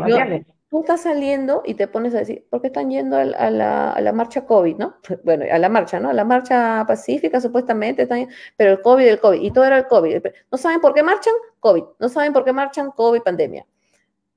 tú 0.70 0.80
estás 0.80 1.02
saliendo 1.02 1.62
y 1.64 1.74
te 1.74 1.86
pones 1.86 2.14
a 2.14 2.18
decir, 2.18 2.46
¿por 2.48 2.60
qué 2.60 2.68
están 2.68 2.90
yendo 2.90 3.16
a, 3.16 3.24
la, 3.24 3.90
a, 3.92 4.00
la, 4.00 4.12
marcha 4.12 4.46
COVID, 4.46 4.76
no? 4.76 4.94
Bueno, 5.24 5.44
a 5.50 5.58
la 5.58 5.68
marcha, 5.68 6.00
¿no? 6.00 6.08
A 6.08 6.12
la 6.12 6.24
marcha 6.24 6.84
pacífica 6.88 7.40
supuestamente, 7.40 8.02
están, 8.02 8.28
pero 8.56 8.72
el 8.72 8.80
COVID, 8.80 9.06
el 9.06 9.20
COVID, 9.20 9.40
y 9.40 9.50
todo 9.50 9.64
era 9.64 9.78
el 9.78 9.86
COVID. 9.86 10.22
¿No 10.50 10.58
saben 10.58 10.80
por 10.80 10.94
qué 10.94 11.02
marchan? 11.02 11.34
COVID. 11.60 11.84
¿No 11.98 12.08
saben 12.08 12.32
por 12.32 12.44
qué 12.44 12.52
marchan? 12.52 12.90
COVID, 12.90 13.20
pandemia. 13.20 13.66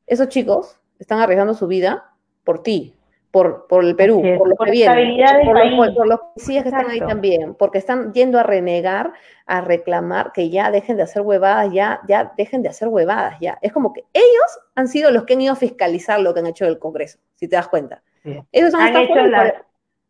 Esos 0.06 0.28
chicos 0.28 0.80
están 1.00 1.20
arriesgando 1.20 1.54
su 1.54 1.68
vida 1.68 2.12
por 2.44 2.62
ti, 2.62 2.94
por, 3.34 3.66
por 3.66 3.84
el 3.84 3.96
Perú, 3.96 4.22
por 4.38 4.48
los 4.48 4.60
que 4.64 4.70
vienen, 4.70 5.18
por, 5.44 6.06
los, 6.06 6.20
policías 6.20 6.62
que 6.62 6.70
están 6.70 6.88
ahí 6.88 7.00
también, 7.00 7.56
porque 7.56 7.80
están 7.80 8.14
yendo 8.14 8.38
a 8.38 8.44
renegar, 8.44 9.12
a 9.48 9.60
reclamar 9.60 10.34
que 10.34 10.52
ya 10.52 10.70
dejen 10.70 10.98
de 10.98 11.04
hacer 11.04 11.24
huevadas, 11.24 11.74
ya, 11.74 12.00
ya 12.08 12.32
dejen 12.38 12.62
de 12.62 12.70
hacer 12.70 12.90
huevadas, 12.90 13.40
ya. 13.42 13.58
Es 13.64 13.74
como 13.74 13.92
que 13.92 14.04
ellos 14.14 14.60
han 14.76 14.88
sido 14.88 15.10
los 15.10 15.24
que 15.24 15.34
han 15.34 15.42
ido 15.42 15.54
a 15.54 15.56
fiscalizar 15.56 16.20
lo 16.20 16.32
que 16.32 16.42
han 16.42 16.46
hecho 16.46 16.68
el 16.68 16.78
Congreso, 16.78 17.18
si 17.34 17.48
te 17.48 17.56
das 17.56 17.68
cuenta. 17.70 18.04
Ellos 18.52 18.72
han, 18.76 18.96
hecho 18.96 19.16
la, 19.16 19.66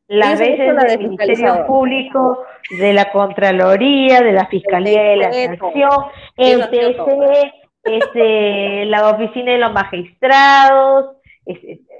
las 0.07 0.37
veces 0.37 0.75
del 0.75 0.99
Ministerio 0.99 1.65
Público, 1.65 2.43
de 2.77 2.91
la 2.91 3.09
Contraloría, 3.09 4.19
de 4.19 4.33
la 4.33 4.47
Fiscalía 4.47 5.01
de 5.01 5.15
la 5.15 5.29
Nación, 5.29 5.91
el 6.35 6.69
TC, 6.69 7.53
este, 7.85 8.85
la 8.87 9.11
Oficina 9.11 9.53
de 9.53 9.59
los 9.59 9.71
Magistrados, 9.71 11.15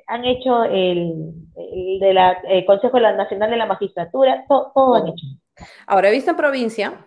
han 0.07 0.25
hecho 0.25 0.63
el, 0.63 1.33
de 1.99 2.13
la, 2.13 2.37
Consejo 2.65 2.99
Nacional 2.99 3.49
de 3.49 3.57
la 3.57 3.65
Magistratura, 3.65 4.45
todo, 4.47 4.95
han 4.95 5.07
hecho. 5.07 5.25
Ahora, 5.87 6.09
he 6.09 6.11
visto 6.11 6.31
en 6.31 6.37
provincia 6.37 7.05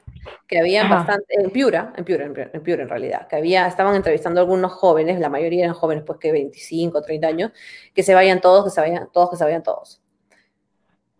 que 0.48 0.58
había 0.58 0.88
bastante, 0.88 1.26
en 1.40 1.50
Piura, 1.50 1.92
en 1.96 2.04
Piura, 2.04 2.24
en 2.24 2.62
Piura, 2.62 2.82
en 2.82 2.88
realidad, 2.88 3.28
que 3.28 3.36
había, 3.36 3.66
estaban 3.66 3.94
entrevistando 3.94 4.40
a 4.40 4.42
algunos 4.42 4.72
jóvenes, 4.72 5.20
la 5.20 5.28
mayoría 5.28 5.64
eran 5.64 5.74
jóvenes 5.74 6.04
pues 6.04 6.18
que 6.18 6.32
25, 6.32 7.02
30 7.02 7.26
años, 7.26 7.52
que 7.94 8.02
se 8.02 8.14
vayan 8.14 8.40
todos, 8.40 8.64
que 8.64 8.70
se 8.70 8.80
vayan 8.80 9.08
todos, 9.12 9.30
que 9.30 9.36
se 9.36 9.44
vayan 9.44 9.62
todos. 9.62 10.02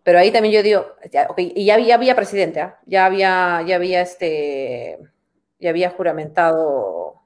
Pero 0.03 0.19
ahí 0.19 0.31
también 0.31 0.53
yo 0.53 0.63
digo, 0.63 0.85
ya, 1.11 1.27
y 1.37 1.65
ya 1.65 1.75
había, 1.75 1.95
había 1.95 2.15
presidente, 2.15 2.61
¿ah? 2.61 2.79
ya 2.85 3.05
había, 3.05 3.61
ya 3.67 3.75
había 3.75 4.01
este, 4.01 4.99
ya 5.59 5.69
había 5.69 5.89
juramentado 5.89 7.16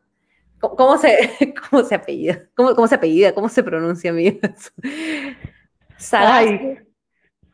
¿Cómo 0.61 0.97
se, 0.97 1.53
cómo 1.69 1.83
se 1.83 1.95
apellida? 1.95 2.39
¿Cómo, 2.55 2.75
¿Cómo, 2.75 2.88
se 2.88 2.95
apellida? 2.95 3.33
¿Cómo 3.33 3.49
se 3.49 3.63
pronuncia, 3.63 4.11
amigos? 4.11 4.73
Sagasti. 5.97 6.77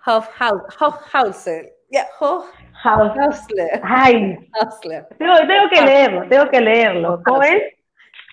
Hofhauser. 0.06 1.74
Yeah, 1.90 2.06
Hausler. 2.84 3.82
Ay, 3.84 4.50
Hausler. 4.54 5.08
Tengo, 5.18 5.36
tengo 5.36 5.70
que 5.70 5.82
leerlo, 5.82 6.28
tengo 6.30 6.50
que 6.50 6.62
leerlo. 6.62 7.22
¿Cómo 7.26 7.44
es? 7.44 7.62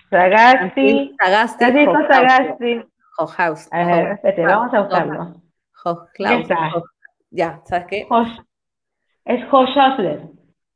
Sagasti. 0.09 1.15
Sagasti. 1.19 1.85
Sagasti. 2.09 2.85
Hochhaus. 3.17 3.67
A 3.71 3.85
ver, 3.85 4.11
espérate, 4.13 4.45
vamos 4.45 4.73
a 4.73 4.81
buscarlo. 4.81 5.41
Hochklaus. 5.83 6.47
Ya, 7.31 7.61
¿sabes 7.65 7.85
qué? 7.87 8.07
Es 9.25 9.43
Hochhausler. 9.51 10.21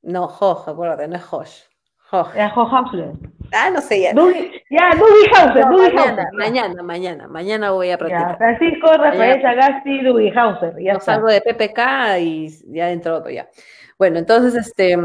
No, 0.02 0.26
Hoch, 0.26 0.68
acuérdate, 0.68 1.08
no 1.08 1.16
es. 1.16 1.70
Hoch. 2.12 2.36
Es 2.36 2.52
Hochhausler. 2.56 3.14
Ah, 3.54 3.70
no 3.72 3.82
sé 3.82 4.02
ya. 4.02 4.14
ya, 4.14 4.90
Duby 4.96 5.30
Hauser, 5.36 5.66
no, 5.66 5.78
mañana, 5.78 6.30
mañana, 6.34 6.84
mañana, 6.84 7.28
mañana 7.28 7.72
voy 7.72 7.92
a 7.92 7.98
practicar. 7.98 8.32
Ya, 8.32 8.38
Francisco 8.38 8.88
Rafael 8.94 9.42
Sagasti, 9.42 10.02
Duby 10.04 10.32
Hauser. 10.36 10.76
Ya 10.80 10.94
no, 10.94 11.00
salgo 11.00 11.28
de 11.28 11.42
PPK 11.42 12.20
y 12.20 12.50
ya 12.74 12.92
entro 12.92 13.18
otro 13.18 13.32
ya. 13.32 13.50
Bueno, 13.98 14.20
entonces, 14.20 14.56
este... 14.56 14.98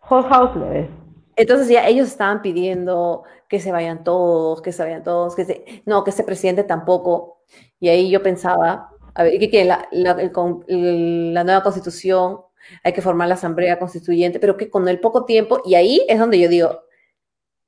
Hochhausler. 0.00 0.88
Entonces 1.36 1.68
ya 1.68 1.86
ellos 1.86 2.08
estaban 2.08 2.42
pidiendo 2.42 3.24
que 3.48 3.60
se 3.60 3.72
vayan 3.72 4.04
todos, 4.04 4.60
que 4.62 4.72
se 4.72 4.82
vayan 4.82 5.02
todos, 5.02 5.34
que 5.34 5.44
se... 5.44 5.82
No, 5.86 6.04
que 6.04 6.10
ese 6.10 6.24
presidente 6.24 6.64
tampoco. 6.64 7.42
Y 7.80 7.88
ahí 7.88 8.10
yo 8.10 8.22
pensaba, 8.22 8.90
a 9.14 9.22
ver, 9.22 9.34
la, 9.66 9.88
la, 9.90 10.16
la 10.16 11.44
nueva 11.44 11.62
constitución 11.62 12.40
hay 12.84 12.92
que 12.92 13.02
formar 13.02 13.28
la 13.28 13.34
asamblea 13.34 13.78
constituyente, 13.78 14.38
pero 14.38 14.56
que 14.56 14.70
con 14.70 14.88
el 14.88 15.00
poco 15.00 15.24
tiempo, 15.24 15.62
y 15.64 15.74
ahí 15.74 16.04
es 16.08 16.18
donde 16.18 16.38
yo 16.38 16.48
digo, 16.48 16.82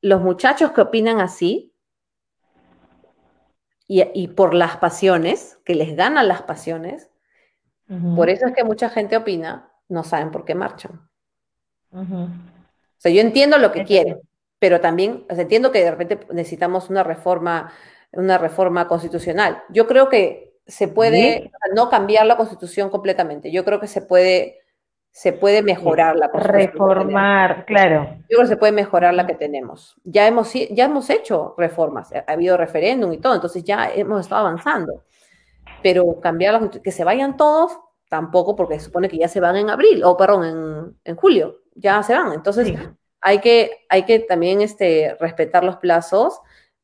los 0.03 0.21
muchachos 0.21 0.73
que 0.73 0.81
opinan 0.81 1.21
así, 1.21 1.71
y, 3.93 4.29
por 4.29 4.55
las 4.55 4.77
pasiones, 4.77 5.59
que 5.65 5.75
les 5.75 5.97
ganan 5.97 6.29
las 6.29 6.43
pasiones, 6.43 7.11
por 8.15 8.31
eso 8.31 8.47
es 8.47 8.55
que 8.55 8.63
mucha 8.63 8.89
gente 8.89 9.17
opina, 9.17 9.73
no 9.89 10.05
saben 10.05 10.31
por 10.31 10.45
qué 10.45 10.55
marchan. 10.55 11.09
O 11.91 12.29
sea, 12.99 13.11
yo 13.11 13.21
entiendo 13.21 13.59
lo 13.59 13.73
que 13.73 13.85
quieren, 13.85 14.21
pero 14.61 14.81
también 14.81 15.25
entiendo 15.29 15.73
que 15.73 15.83
de 15.83 15.91
repente 15.91 16.21
necesitamos 16.33 16.89
una 16.89 17.03
reforma, 17.03 17.73
una 18.13 18.39
reforma 18.39 18.87
constitucional. 18.87 19.65
Yo 19.71 19.89
creo 19.89 20.09
que 20.09 20.55
se 20.69 20.87
puede 20.87 21.51
no 21.75 21.91
cambiar 21.91 22.27
la 22.27 22.37
constitución 22.37 22.91
completamente. 22.91 23.51
Yo 23.51 23.65
creo 23.65 23.81
que 23.81 23.89
se 23.89 24.03
puede 24.03 24.60
se 25.11 25.33
puede 25.33 25.63
mejorar 25.63 26.17
la 26.17 26.29
Reformar, 26.29 27.65
claro. 27.67 28.17
Yo 28.21 28.37
creo 28.37 28.41
que 28.43 28.47
se 28.47 28.57
puede 28.57 28.73
mejorar 28.73 29.13
la 29.15 29.27
que 29.27 29.35
tenemos. 29.35 29.97
Ya 30.05 30.27
hemos, 30.27 30.53
ya 30.53 30.85
hemos 30.85 31.11
hecho 31.11 31.55
reformas, 31.59 32.13
ha 32.13 32.33
habido 32.33 32.57
referéndum 32.57 33.13
y 33.13 33.19
todo, 33.19 33.35
entonces 33.35 33.65
ya 33.65 33.91
hemos 33.93 34.21
estado 34.21 34.47
avanzando. 34.47 35.05
Pero 35.83 36.21
cambiar 36.21 36.71
que 36.83 36.93
se 36.93 37.05
vayan 37.05 37.37
todos, 37.37 37.79
tampoco, 38.09 38.57
porque 38.57 38.79
se 38.79 38.87
supone 38.87 39.09
que 39.09 39.19
ya 39.19 39.29
se 39.29 39.41
van 39.41 39.57
en 39.57 39.71
abril, 39.71 40.03
o 40.05 40.17
perdón, 40.17 40.45
en, 40.45 40.97
en 41.05 41.17
julio, 41.17 41.61
ya 41.75 42.03
se 42.03 42.15
van. 42.15 42.33
Entonces 42.33 42.73
hay, 43.21 43.41
que, 43.41 43.85
hay 43.89 44.05
que 44.05 44.21
también 44.21 44.61
este, 44.61 45.17
respetar 45.21 45.65
los 45.65 45.77
plazos 45.77 46.41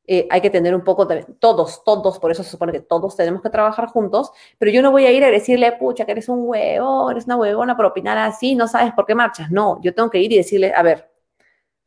eh, 0.09 0.29
hay 0.31 0.41
que 0.41 0.51
tener 0.51 0.75
un 0.75 0.85
poco 0.85 1.05
de, 1.05 1.25
todos, 1.41 1.83
todos, 1.85 2.19
por 2.19 2.31
eso 2.31 2.45
se 2.45 2.51
supone 2.51 2.73
que 2.73 2.81
todos 2.81 3.17
tenemos 3.17 3.43
que 3.43 3.51
trabajar 3.51 3.89
juntos, 3.89 4.31
pero 4.57 4.71
yo 4.71 4.81
no 4.81 4.93
voy 4.93 5.05
a 5.05 5.11
ir 5.11 5.25
a 5.25 5.31
decirle, 5.31 5.73
pucha, 5.73 6.05
que 6.05 6.13
eres 6.13 6.29
un 6.29 6.41
huevo, 6.43 7.11
eres 7.11 7.27
una 7.27 7.37
huevona 7.37 7.77
por 7.77 7.87
opinar 7.87 8.17
así, 8.19 8.55
no 8.55 8.69
sabes 8.69 8.93
por 8.93 9.05
qué 9.05 9.15
marchas. 9.15 9.51
No, 9.51 9.81
yo 9.83 9.95
tengo 9.95 10.09
que 10.09 10.21
ir 10.21 10.33
y 10.33 10.37
decirle, 10.37 10.73
a 10.75 10.83
ver, 10.83 11.11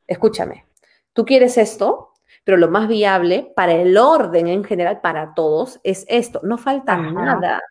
escúchame, 0.06 0.66
tú 1.14 1.26
quieres 1.26 1.58
esto, 1.58 2.14
pero 2.44 2.58
lo 2.58 2.70
más 2.70 2.88
viable 2.88 3.54
para 3.56 3.74
el 3.74 3.98
orden 3.98 4.48
en 4.48 4.64
general, 4.64 5.00
para 5.02 5.34
todos, 5.34 5.80
es 5.84 6.06
esto. 6.10 6.42
No 6.44 6.58
falta 6.58 6.98
nada. 6.98 7.62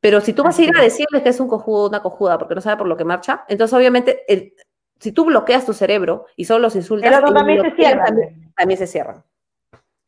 Pero 0.00 0.20
si 0.20 0.32
tú 0.32 0.42
vas 0.42 0.58
a 0.58 0.62
ir 0.62 0.76
a 0.76 0.82
decirle 0.82 1.22
que 1.22 1.28
es 1.28 1.40
un 1.40 1.48
cojudo, 1.48 1.88
una 1.88 2.02
cojuda, 2.02 2.38
porque 2.38 2.54
no 2.54 2.60
sabe 2.60 2.76
por 2.76 2.88
lo 2.88 2.96
que 2.96 3.04
marcha, 3.04 3.44
entonces 3.48 3.76
obviamente 3.76 4.24
si 5.02 5.10
tú 5.10 5.24
bloqueas 5.24 5.66
tu 5.66 5.72
cerebro 5.72 6.26
y 6.36 6.44
solo 6.44 6.60
los 6.60 6.76
insultas, 6.76 7.10
también 7.20 7.62
se 7.62 7.70
cierran. 7.72 8.16
también 8.54 8.78
se 8.78 8.86
cierran. 8.86 9.24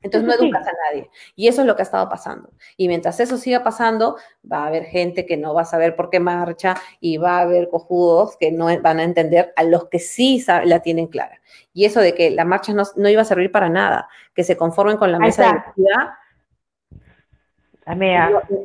Entonces 0.04 0.28
no 0.28 0.34
educas 0.34 0.66
a 0.68 0.72
nadie. 0.90 1.10
Y 1.34 1.48
eso 1.48 1.62
es 1.62 1.66
lo 1.66 1.74
que 1.74 1.82
ha 1.82 1.84
estado 1.84 2.08
pasando. 2.10 2.50
Y 2.76 2.88
mientras 2.88 3.18
eso 3.20 3.38
siga 3.38 3.64
pasando, 3.64 4.16
va 4.50 4.64
a 4.64 4.66
haber 4.66 4.84
gente 4.84 5.24
que 5.24 5.38
no 5.38 5.54
va 5.54 5.62
a 5.62 5.64
saber 5.64 5.96
por 5.96 6.10
qué 6.10 6.20
marcha 6.20 6.76
y 7.00 7.16
va 7.16 7.38
a 7.38 7.40
haber 7.40 7.70
cojudos 7.70 8.36
que 8.36 8.52
no 8.52 8.66
van 8.82 9.00
a 9.00 9.02
entender 9.02 9.54
a 9.56 9.64
los 9.64 9.88
que 9.88 9.98
sí 9.98 10.44
la 10.64 10.80
tienen 10.80 11.06
clara. 11.06 11.40
Y 11.72 11.86
eso 11.86 12.00
de 12.00 12.14
que 12.14 12.30
la 12.30 12.44
marcha 12.44 12.74
no, 12.74 13.08
iba 13.08 13.22
a 13.22 13.24
servir 13.24 13.50
para 13.50 13.70
nada, 13.70 14.08
que 14.34 14.44
se 14.44 14.58
conformen 14.58 14.98
con 14.98 15.10
la 15.10 15.18
mesa 15.18 15.44
de 15.44 15.72
ciudad. 15.74 16.10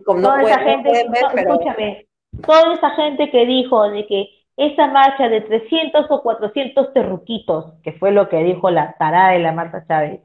toda 0.06 0.41
esa 0.41 0.60
gente, 0.60 1.10
escúchame, 1.36 2.07
toda 2.45 2.74
esa 2.74 2.90
gente 2.91 3.32
que 3.32 3.45
dijo 3.45 3.90
de 3.90 4.06
que 4.07 4.28
esa 4.57 4.88
marcha 4.88 5.30
de 5.30 5.40
300 5.40 6.06
o 6.10 6.22
400 6.22 6.91
terruquitos, 6.91 7.76
que 7.82 7.94
fue 7.94 8.11
lo 8.11 8.28
que 8.28 8.44
dijo 8.44 8.70
la 8.70 8.94
tarada 8.99 9.32
de 9.32 9.40
la 9.40 9.53
Marta 9.53 9.86
Chávez, 9.88 10.20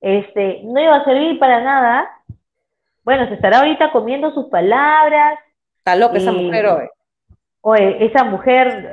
este, 0.00 0.60
no 0.64 0.80
iba 0.80 0.96
a 0.96 1.04
servir 1.04 1.38
para 1.38 1.62
nada. 1.62 2.08
Bueno, 3.04 3.28
se 3.28 3.34
estará 3.34 3.58
ahorita 3.58 3.92
comiendo 3.92 4.32
sus 4.32 4.46
palabras. 4.46 5.38
Está 5.78 5.96
loca 5.96 6.18
esa 6.18 6.32
mujer 6.32 6.66
hoy. 6.66 6.88
Oye, 7.60 8.04
esa 8.04 8.24
mujer, 8.24 8.92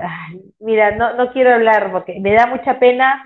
mira, 0.59 0.95
no, 0.95 1.13
no 1.13 1.31
quiero 1.31 1.53
hablar 1.53 1.91
porque 1.91 2.19
me 2.19 2.33
da 2.33 2.47
mucha 2.47 2.79
pena. 2.79 3.23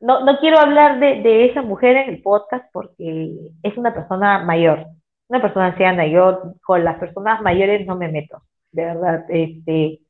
No, 0.00 0.24
no 0.24 0.38
quiero 0.38 0.58
hablar 0.58 1.00
de, 1.00 1.22
de, 1.22 1.46
esa 1.46 1.62
mujer 1.62 1.96
en 1.96 2.10
el 2.10 2.22
podcast 2.22 2.66
porque 2.72 3.32
es 3.62 3.76
una 3.76 3.94
persona 3.94 4.44
mayor, 4.44 4.86
una 5.28 5.40
persona 5.40 5.66
anciana. 5.66 6.06
Yo 6.06 6.54
con 6.62 6.84
las 6.84 6.98
personas 6.98 7.40
mayores 7.42 7.86
no 7.86 7.96
me 7.96 8.08
meto, 8.08 8.42
de 8.72 8.84
verdad, 8.84 9.24
este, 9.28 10.00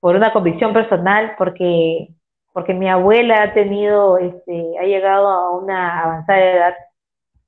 por 0.00 0.14
una 0.14 0.32
convicción 0.32 0.72
personal, 0.72 1.34
porque 1.36 2.08
porque 2.58 2.74
mi 2.74 2.88
abuela 2.88 3.40
ha 3.40 3.54
tenido, 3.54 4.18
este, 4.18 4.72
ha 4.80 4.82
llegado 4.82 5.28
a 5.28 5.56
una 5.56 6.02
avanzada 6.02 6.40
edad, 6.40 6.74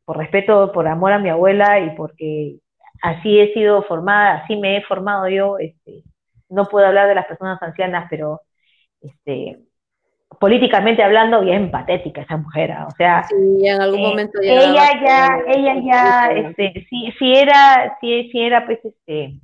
por 0.05 0.19
respeto, 0.19 0.71
por 0.71 0.87
amor 0.87 1.11
a 1.11 1.19
mi 1.19 1.29
abuela 1.29 1.81
y 1.81 1.97
porque 1.97 2.59
así 3.03 3.41
he 3.41 3.53
sido 3.53 3.83
formada, 3.83 4.37
así 4.37 4.55
me 4.55 4.77
he 4.77 4.83
formado 4.83 5.29
yo, 5.29 5.59
este, 5.59 6.05
no 6.49 6.67
puedo 6.67 6.87
hablar 6.87 7.09
de 7.09 7.17
las 7.17 7.27
personas 7.27 7.61
ancianas, 7.61 8.07
pero 8.09 8.43
este, 9.01 9.59
políticamente 10.39 11.03
hablando, 11.03 11.41
bien 11.41 11.73
patética 11.73 12.21
esa 12.21 12.37
mujer, 12.37 12.71
o 12.87 12.93
sea, 12.93 13.25
sí, 13.25 13.67
en 13.67 13.83
algún 13.83 13.99
eh, 13.99 14.07
momento 14.11 14.41
ya 14.41 14.53
ella 14.53 15.05
ya, 15.05 15.39
ella 15.49 15.75
ya, 15.85 16.31
este, 16.37 16.87
si, 16.89 17.11
si 17.19 17.35
era, 17.35 17.99
si, 18.01 18.31
si 18.31 18.41
era, 18.41 18.65
pues, 18.65 18.79
este, 18.85 19.41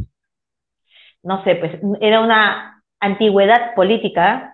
no 1.25 1.43
sé, 1.43 1.57
pues, 1.57 1.73
era 2.01 2.21
una 2.21 2.85
antigüedad 3.01 3.75
política, 3.75 4.53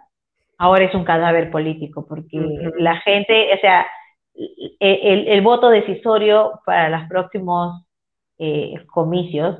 ahora 0.62 0.84
es 0.84 0.94
un 0.94 1.02
cadáver 1.02 1.50
político, 1.50 2.06
porque 2.06 2.38
la 2.78 3.00
gente, 3.00 3.52
o 3.52 3.58
sea, 3.58 3.84
el, 4.78 5.40
voto 5.42 5.68
decisorio 5.70 6.60
para 6.64 6.88
los 6.88 7.08
próximos 7.08 7.84
eh, 8.38 8.74
comicios, 8.86 9.58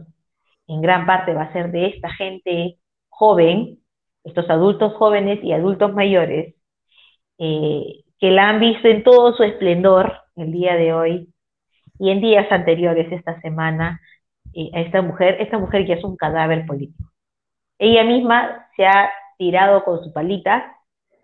en 0.69 0.81
gran 0.81 1.05
parte 1.05 1.35
va 1.35 1.43
a 1.43 1.53
ser 1.53 1.73
de 1.73 1.87
esta 1.87 2.09
gente 2.15 2.79
joven, 3.09 3.81
estos 4.23 4.49
adultos 4.49 4.93
jóvenes 4.95 5.43
y 5.43 5.53
adultos 5.53 5.93
mayores, 5.93 6.55
eh, 7.39 8.05
que 8.21 8.31
la 8.31 8.51
han 8.51 8.61
visto 8.61 8.87
en 8.87 9.03
todo 9.03 9.35
su 9.35 9.43
esplendor 9.43 10.13
el 10.37 10.53
día 10.53 10.77
de 10.77 10.93
hoy 10.93 11.29
y 11.99 12.11
en 12.11 12.21
días 12.21 12.47
anteriores 12.53 13.11
esta 13.11 13.41
semana 13.41 14.01
eh, 14.55 14.71
a 14.73 14.81
esta 14.83 15.03
mujer, 15.03 15.39
esta 15.41 15.59
mujer 15.59 15.85
ya 15.85 15.95
es 15.95 16.05
un 16.05 16.17
cadáver 16.17 16.65
político. 16.65 17.11
Ella 17.77 18.05
misma 18.05 18.69
se 18.77 18.87
ha 18.87 19.11
tirado 19.37 19.83
con 19.83 20.05
su 20.05 20.13
palita 20.13 20.77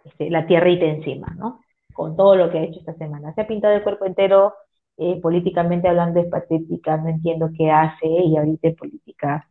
este, 0.09 0.30
la 0.30 0.47
tierrita 0.47 0.85
encima, 0.85 1.35
¿no? 1.36 1.60
Con 1.93 2.16
todo 2.16 2.36
lo 2.36 2.51
que 2.51 2.59
ha 2.59 2.62
hecho 2.62 2.80
esta 2.80 2.94
semana. 2.94 3.32
Se 3.35 3.43
ha 3.43 3.47
pintado 3.47 3.74
el 3.74 3.82
cuerpo 3.82 4.05
entero, 4.05 4.55
eh, 4.97 5.20
políticamente 5.20 5.89
hablando 5.89 6.20
es 6.20 6.26
patética, 6.26 6.97
no 6.97 7.09
entiendo 7.09 7.51
qué 7.56 7.70
hace 7.70 8.06
y 8.06 8.36
ahorita 8.36 8.68
en 8.68 8.76
política. 8.76 9.48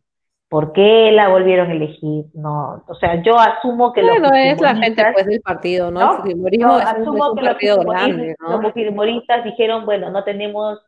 ¿Por 0.50 0.72
qué 0.72 1.12
la 1.12 1.28
volvieron 1.28 1.70
a 1.70 1.74
elegir? 1.74 2.26
No, 2.34 2.84
o 2.88 2.96
sea, 2.96 3.22
yo 3.22 3.38
asumo 3.38 3.92
que 3.92 4.02
bueno, 4.02 4.30
es 4.34 4.62
la 4.62 4.76
gente 4.78 5.04
pues 5.14 5.26
del 5.26 5.42
partido, 5.42 5.92
¿no? 5.92 6.00
El 6.00 6.18
fujimorismo 6.20 6.80
es, 6.80 7.08
un, 7.08 7.36
partido 7.36 7.80
grande, 7.80 8.34
¿no? 8.40 8.62
Los 8.62 8.72
fujimoristas 8.72 9.44
dijeron, 9.44 9.86
bueno, 9.86 10.10
no 10.10 10.24
tenemos 10.24 10.80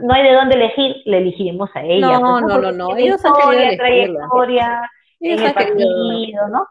no 0.00 0.14
hay 0.14 0.22
de 0.24 0.32
dónde 0.32 0.54
elegir, 0.54 0.96
le 1.04 1.18
elegiremos 1.18 1.70
a 1.74 1.82
ella. 1.82 2.18
No, 2.18 2.40
pues, 2.40 2.42
no, 2.42 2.60
no, 2.60 2.72
no, 2.72 2.96
ellos 2.96 3.24
han 3.24 3.32
querido 3.34 3.76
trayectoria 3.76 4.90
en 5.20 5.40
el 5.40 5.54
partido, 5.54 6.48
¿no? 6.48 6.66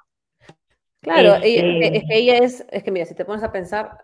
Claro, 1.03 1.35
este 1.35 1.97
es 1.97 2.03
que 2.05 2.17
ella 2.17 2.37
es, 2.37 2.65
es 2.71 2.81
que 2.81 2.89
mira, 2.89 3.05
si 3.05 3.13
te 3.13 3.25
pones 3.25 3.43
a 3.43 3.51
pensar, 3.51 3.99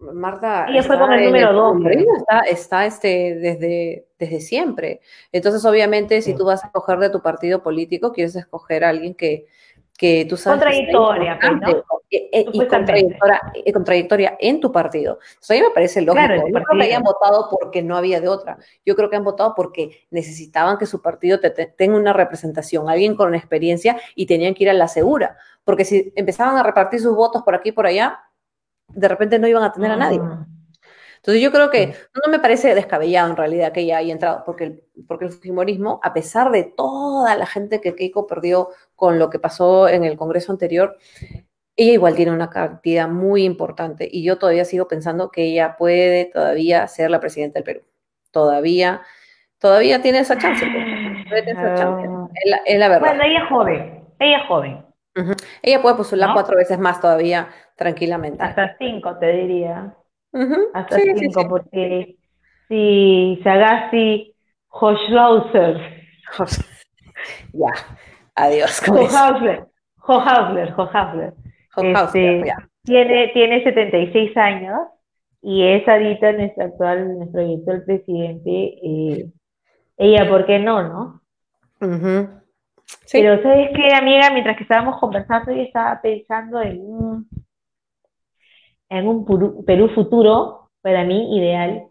Marta. 0.00 0.66
Ella 0.68 0.82
fue 0.82 0.98
con 0.98 1.10
el 1.10 1.24
número 1.24 1.52
dos. 1.54 1.76
Está, 2.18 2.40
está 2.40 2.86
este, 2.86 3.36
desde, 3.36 4.06
desde 4.18 4.40
siempre. 4.40 5.00
Entonces, 5.32 5.64
obviamente, 5.64 6.20
si 6.20 6.34
tú 6.34 6.44
vas 6.44 6.62
a 6.62 6.66
escoger 6.66 6.98
de 6.98 7.08
tu 7.08 7.22
partido 7.22 7.62
político, 7.62 8.12
quieres 8.12 8.36
escoger 8.36 8.84
a 8.84 8.90
alguien 8.90 9.14
que, 9.14 9.46
que 10.02 10.26
tú 10.28 10.36
sabes... 10.36 10.58
Contradictoria, 10.58 11.38
pues, 11.40 11.52
¿no? 11.60 12.02
y, 12.10 13.72
contradictoria, 13.72 14.36
en 14.40 14.58
tu 14.58 14.72
partido. 14.72 15.20
Eso 15.40 15.52
a 15.52 15.56
mí 15.56 15.62
me 15.62 15.70
parece 15.70 16.02
lógico. 16.02 16.26
Claro, 16.26 16.42
Yo 16.44 16.52
creo 16.54 16.80
que 16.80 16.84
hayan 16.86 17.04
votado 17.04 17.48
porque 17.48 17.82
no 17.82 17.96
había 17.96 18.20
de 18.20 18.26
otra. 18.26 18.58
Yo 18.84 18.96
creo 18.96 19.08
que 19.08 19.14
han 19.14 19.22
votado 19.22 19.54
porque 19.54 20.06
necesitaban 20.10 20.76
que 20.76 20.86
su 20.86 21.00
partido 21.00 21.38
tenga 21.38 21.96
una 21.96 22.12
representación, 22.12 22.88
alguien 22.88 23.14
con 23.14 23.32
experiencia 23.36 23.96
y 24.16 24.26
tenían 24.26 24.54
que 24.54 24.64
ir 24.64 24.70
a 24.70 24.72
la 24.72 24.88
segura. 24.88 25.36
Porque 25.62 25.84
si 25.84 26.12
empezaban 26.16 26.56
a 26.56 26.64
repartir 26.64 26.98
sus 26.98 27.14
votos 27.14 27.42
por 27.44 27.54
aquí 27.54 27.68
y 27.68 27.72
por 27.72 27.86
allá, 27.86 28.24
de 28.88 29.06
repente 29.06 29.38
no 29.38 29.46
iban 29.46 29.62
a 29.62 29.72
tener 29.72 29.92
a 29.92 29.96
nadie. 29.96 30.18
Ah. 30.20 30.44
Entonces 31.22 31.40
yo 31.40 31.52
creo 31.52 31.70
que 31.70 31.94
no 32.14 32.32
me 32.32 32.40
parece 32.40 32.74
descabellado 32.74 33.30
en 33.30 33.36
realidad 33.36 33.70
que 33.70 33.82
ella 33.82 33.98
haya 33.98 34.12
entrado, 34.12 34.42
porque 34.44 34.64
el, 34.64 34.82
porque 35.06 35.26
el 35.26 35.30
Fujimorismo, 35.30 36.00
a 36.02 36.12
pesar 36.12 36.50
de 36.50 36.64
toda 36.64 37.36
la 37.36 37.46
gente 37.46 37.80
que 37.80 37.94
Keiko 37.94 38.26
perdió 38.26 38.70
con 38.96 39.20
lo 39.20 39.30
que 39.30 39.38
pasó 39.38 39.88
en 39.88 40.02
el 40.02 40.16
Congreso 40.16 40.50
anterior, 40.50 40.96
ella 41.76 41.92
igual 41.92 42.16
tiene 42.16 42.32
una 42.32 42.50
cantidad 42.50 43.08
muy 43.08 43.44
importante 43.44 44.08
y 44.10 44.24
yo 44.24 44.36
todavía 44.36 44.64
sigo 44.64 44.88
pensando 44.88 45.30
que 45.30 45.44
ella 45.44 45.76
puede 45.76 46.24
todavía 46.24 46.88
ser 46.88 47.12
la 47.12 47.20
presidenta 47.20 47.60
del 47.60 47.64
Perú. 47.64 47.82
Todavía, 48.32 49.02
todavía 49.60 50.02
tiene 50.02 50.18
esa 50.18 50.36
chance. 50.36 50.66
Pues. 50.66 51.46
esa 51.46 51.74
chance. 51.76 52.08
Ah. 52.10 52.28
Es, 52.66 52.78
la, 52.80 52.88
verdad. 52.88 53.08
Bueno, 53.08 53.22
ella 53.22 53.44
es 53.44 53.48
joven, 53.48 54.04
ella 54.18 54.38
es 54.38 54.48
joven. 54.48 54.86
Ella 55.62 55.80
puede 55.80 55.94
postular 55.94 56.30
cuatro 56.32 56.56
veces 56.56 56.80
más 56.80 57.00
todavía 57.00 57.48
tranquilamente. 57.76 58.42
Hasta 58.42 58.76
cinco, 58.78 59.16
te 59.18 59.30
diría. 59.30 59.94
Hasta 60.74 60.96
cinco, 60.98 61.48
porque 61.48 62.16
si 62.68 63.40
Sagasti 63.44 64.34
Hoschlauser. 64.68 65.78
ya, 67.52 67.72
adiós. 68.34 68.80
Hochhausler, 68.88 69.66
Hochhausler, 69.98 70.72
Hochhausler. 70.76 71.34
Este, 71.76 72.44
tiene, 72.84 73.28
tiene 73.28 73.64
76 73.64 74.36
años 74.36 74.78
y 75.40 75.64
es 75.64 75.86
ahorita 75.88 76.32
nuestro 76.32 76.64
actual, 76.64 77.18
nuestro 77.18 77.40
director 77.40 77.84
presidente. 77.84 78.50
Eh, 78.50 79.30
ella, 79.96 80.28
¿por 80.28 80.46
qué 80.46 80.58
no, 80.58 80.82
no? 80.82 81.22
Pero 83.10 83.42
¿sabes 83.42 83.70
qué, 83.74 83.94
amiga? 83.94 84.30
Mientras 84.30 84.56
que 84.56 84.62
estábamos 84.62 84.98
conversando, 85.00 85.52
yo 85.52 85.62
estaba 85.62 86.00
pensando 86.00 86.60
en 86.60 86.80
un, 86.80 87.28
en 88.98 89.08
un 89.08 89.24
Perú 89.64 89.88
futuro, 89.94 90.70
para 90.82 91.04
mí 91.04 91.36
ideal. 91.36 91.86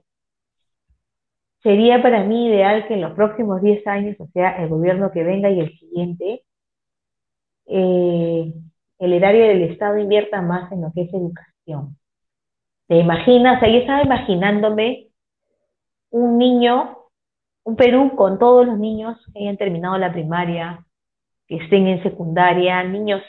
Sería 1.64 2.02
para 2.02 2.24
mí 2.24 2.48
ideal 2.48 2.88
que 2.88 2.94
en 2.94 3.02
los 3.02 3.14
próximos 3.14 3.62
10 3.62 3.86
años, 3.88 4.16
o 4.20 4.28
sea, 4.28 4.62
el 4.64 4.70
gobierno 4.70 5.12
que 5.12 5.24
venga 5.24 5.50
y 5.50 5.60
el 5.60 5.78
siguiente, 5.80 6.44
eh, 7.68 8.54
el 9.00 9.14
erario 9.14 9.48
del 9.48 9.64
Estado 9.64 9.98
invierta 9.98 10.42
más 10.42 10.72
en 10.72 10.82
lo 10.82 10.92
que 10.94 11.02
es 11.04 11.14
educación. 11.14 11.98
¿Te 12.88 12.98
imaginas? 12.98 13.62
O 13.64 13.66
yo 13.66 13.78
estaba 13.80 14.04
imaginándome 14.04 15.08
un 16.12 16.38
niño, 16.38 16.98
un 17.64 17.76
Perú 17.76 18.16
con 18.16 18.38
todos 18.38 18.66
los 18.66 18.78
niños 18.78 19.18
que 19.34 19.40
hayan 19.40 19.58
terminado 19.58 19.98
la 19.98 20.12
primaria, 20.12 20.86
que 21.48 21.56
estén 21.56 21.88
en 21.88 22.04
secundaria, 22.04 22.84
niños 22.84 23.24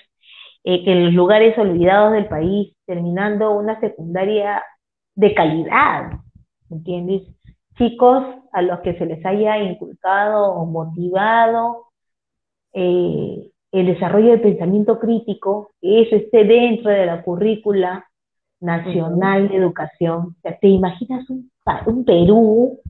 eh, 0.65 0.85
que 0.85 0.93
en 0.93 1.05
los 1.07 1.15
lugares 1.15 1.57
olvidados 1.59 2.13
del 2.13 2.27
país, 2.27 2.75
terminando 2.87 3.51
una 3.53 3.81
secundaria 3.81 4.63
de 5.15 5.35
calidad, 5.35 6.13
¿entiendes? 6.71 7.23
Chicos 7.77 8.25
a 8.53 8.63
los 8.63 8.81
que 8.81 8.97
se 8.99 9.07
les 9.07 9.25
haya 9.25 9.59
inculcado 9.59 10.53
o 10.53 10.67
motivado 10.67 11.87
eh, 12.73 13.51
el 13.73 13.87
desarrollo 13.87 14.31
del 14.31 14.43
pensamiento 14.43 14.99
crítico, 14.99 15.71
que 15.81 16.03
eso 16.03 16.17
esté 16.17 16.45
dentro 16.45 16.91
de 16.91 17.07
la 17.07 17.23
currícula 17.23 18.07
nacional 18.61 19.49
de 19.49 19.57
educación. 19.57 20.37
O 20.39 20.41
sea, 20.43 20.59
¿te 20.59 20.69
imaginas 20.69 21.29
un, 21.31 21.51
un 21.87 22.05
Perú 22.05 22.81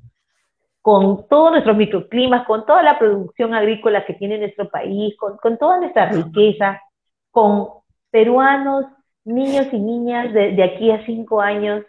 con 0.82 1.28
todos 1.28 1.52
nuestros 1.52 1.76
microclimas, 1.76 2.44
con 2.44 2.66
toda 2.66 2.82
la 2.82 2.98
producción 2.98 3.54
agrícola 3.54 4.04
que 4.04 4.14
tiene 4.14 4.38
nuestro 4.38 4.68
país, 4.68 5.16
con, 5.16 5.36
con 5.36 5.56
toda 5.56 5.78
nuestra 5.78 6.10
riqueza, 6.10 6.80
con 7.32 7.68
peruanos, 8.12 8.86
niños 9.24 9.66
y 9.72 9.78
niñas 9.80 10.32
de, 10.32 10.52
de 10.52 10.62
aquí 10.62 10.92
a 10.92 11.04
cinco 11.04 11.40
años 11.40 11.84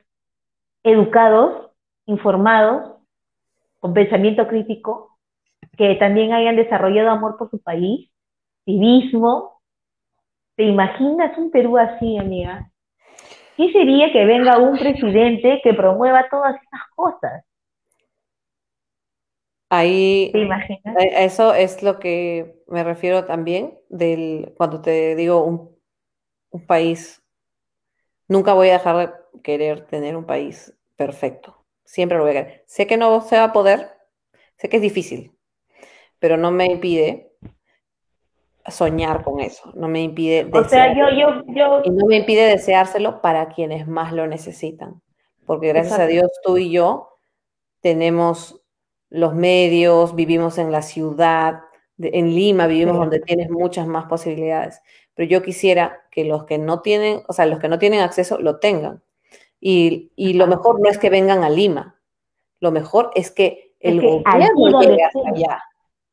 educados, 0.81 1.69
informados, 2.07 2.95
con 3.79 3.93
pensamiento 3.93 4.47
crítico, 4.47 5.19
que 5.77 5.95
también 5.95 6.33
hayan 6.33 6.55
desarrollado 6.55 7.11
amor 7.11 7.37
por 7.37 7.51
su 7.51 7.61
país 7.61 8.09
civismo. 8.65 9.61
¿Te 10.55 10.63
imaginas 10.63 11.37
un 11.37 11.51
Perú 11.51 11.77
así, 11.77 12.17
amiga? 12.17 12.69
¿Qué 13.57 13.71
sería 13.71 14.11
que 14.11 14.25
venga 14.25 14.57
un 14.57 14.77
presidente 14.77 15.61
que 15.63 15.73
promueva 15.73 16.27
todas 16.29 16.55
esas 16.55 16.81
cosas? 16.95 17.45
Ahí, 19.75 20.29
¿Te 20.31 20.39
imaginas? 20.39 20.95
eso 21.17 21.55
es 21.55 21.81
lo 21.81 21.97
que 21.97 22.61
me 22.67 22.83
refiero 22.83 23.25
también 23.25 23.79
del 23.89 24.53
cuando 24.55 24.81
te 24.81 25.15
digo 25.15 25.43
un, 25.43 25.75
un 26.51 26.67
país. 26.67 27.23
Nunca 28.27 28.53
voy 28.53 28.69
a 28.69 28.73
dejar 28.73 28.97
de 28.97 29.41
querer 29.41 29.87
tener 29.87 30.15
un 30.15 30.25
país 30.25 30.77
perfecto. 30.95 31.65
Siempre 31.85 32.19
lo 32.19 32.23
voy 32.23 32.37
a 32.37 32.43
querer. 32.43 32.63
Sé 32.67 32.85
que 32.85 32.97
no 32.97 33.19
se 33.21 33.35
va 33.37 33.45
a 33.45 33.51
poder, 33.51 33.89
sé 34.57 34.69
que 34.69 34.75
es 34.75 34.83
difícil, 34.83 35.31
pero 36.19 36.37
no 36.37 36.51
me 36.51 36.67
impide 36.67 37.31
soñar 38.67 39.23
con 39.23 39.39
eso, 39.39 39.71
no 39.73 39.87
me 39.87 40.03
impide 40.03 40.47
o 40.53 40.63
sea, 40.65 40.95
yo, 40.95 41.09
yo, 41.09 41.43
yo... 41.47 41.81
y 41.83 41.89
no 41.89 42.05
me 42.05 42.17
impide 42.17 42.45
deseárselo 42.45 43.21
para 43.21 43.49
quienes 43.49 43.87
más 43.87 44.13
lo 44.13 44.27
necesitan, 44.27 45.01
porque 45.47 45.69
gracias 45.69 45.99
a 45.99 46.05
Dios 46.05 46.29
tú 46.43 46.57
y 46.59 46.71
yo 46.71 47.17
tenemos 47.81 48.62
los 49.13 49.35
medios, 49.35 50.15
vivimos 50.15 50.57
en 50.57 50.71
la 50.71 50.81
ciudad, 50.81 51.61
en 51.99 52.33
Lima 52.33 52.65
vivimos 52.65 52.97
donde 52.97 53.19
tienes 53.19 53.49
muchas 53.51 53.85
más 53.85 54.05
posibilidades, 54.05 54.81
pero 55.13 55.29
yo 55.29 55.43
quisiera 55.43 56.01
que 56.09 56.25
los 56.25 56.45
que 56.45 56.57
no 56.57 56.81
tienen, 56.81 57.21
o 57.27 57.33
sea, 57.33 57.45
los 57.45 57.59
que 57.59 57.69
no 57.69 57.77
tienen 57.77 58.01
acceso 58.01 58.39
lo 58.39 58.57
tengan. 58.57 59.03
Y, 59.59 60.11
y 60.15 60.33
lo 60.33 60.47
mejor 60.47 60.81
no 60.81 60.89
es 60.89 60.97
que 60.97 61.11
vengan 61.11 61.43
a 61.43 61.49
Lima, 61.51 61.95
lo 62.59 62.71
mejor 62.71 63.11
es 63.13 63.29
que 63.29 63.75
el 63.79 64.01
gobierno 64.01 64.81
llegue 64.81 65.03
hasta 65.03 65.29
allá. 65.29 65.59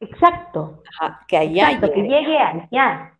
Exacto. 0.01 0.82
que 1.27 1.39
allá 1.39 1.70
Exacto, 1.70 1.94
que 1.94 2.02
llegue 2.02 2.39
allá. 2.39 3.18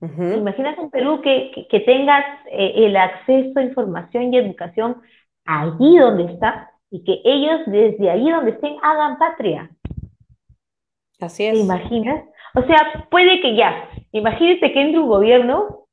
Imagínate 0.00 0.82
en 0.82 0.90
Perú 0.90 1.20
que, 1.22 1.66
que, 1.70 1.80
tengas 1.80 2.24
eh, 2.50 2.72
el 2.76 2.96
acceso 2.96 3.58
a 3.58 3.62
información 3.62 4.34
y 4.34 4.38
educación 4.38 5.00
allí 5.44 5.96
donde 5.98 6.32
está 6.32 6.73
y 6.94 7.02
que 7.02 7.20
ellos 7.24 7.60
desde 7.66 8.08
ahí 8.08 8.30
donde 8.30 8.52
estén 8.52 8.76
hagan 8.80 9.18
patria. 9.18 9.68
Así 11.20 11.44
es. 11.44 11.54
¿Te 11.54 11.58
imaginas? 11.58 12.24
O 12.54 12.62
sea, 12.62 13.08
puede 13.10 13.40
que 13.40 13.56
ya, 13.56 13.88
imagínate 14.12 14.72
que 14.72 14.80
entre 14.80 15.00
un 15.00 15.08
gobierno 15.08 15.86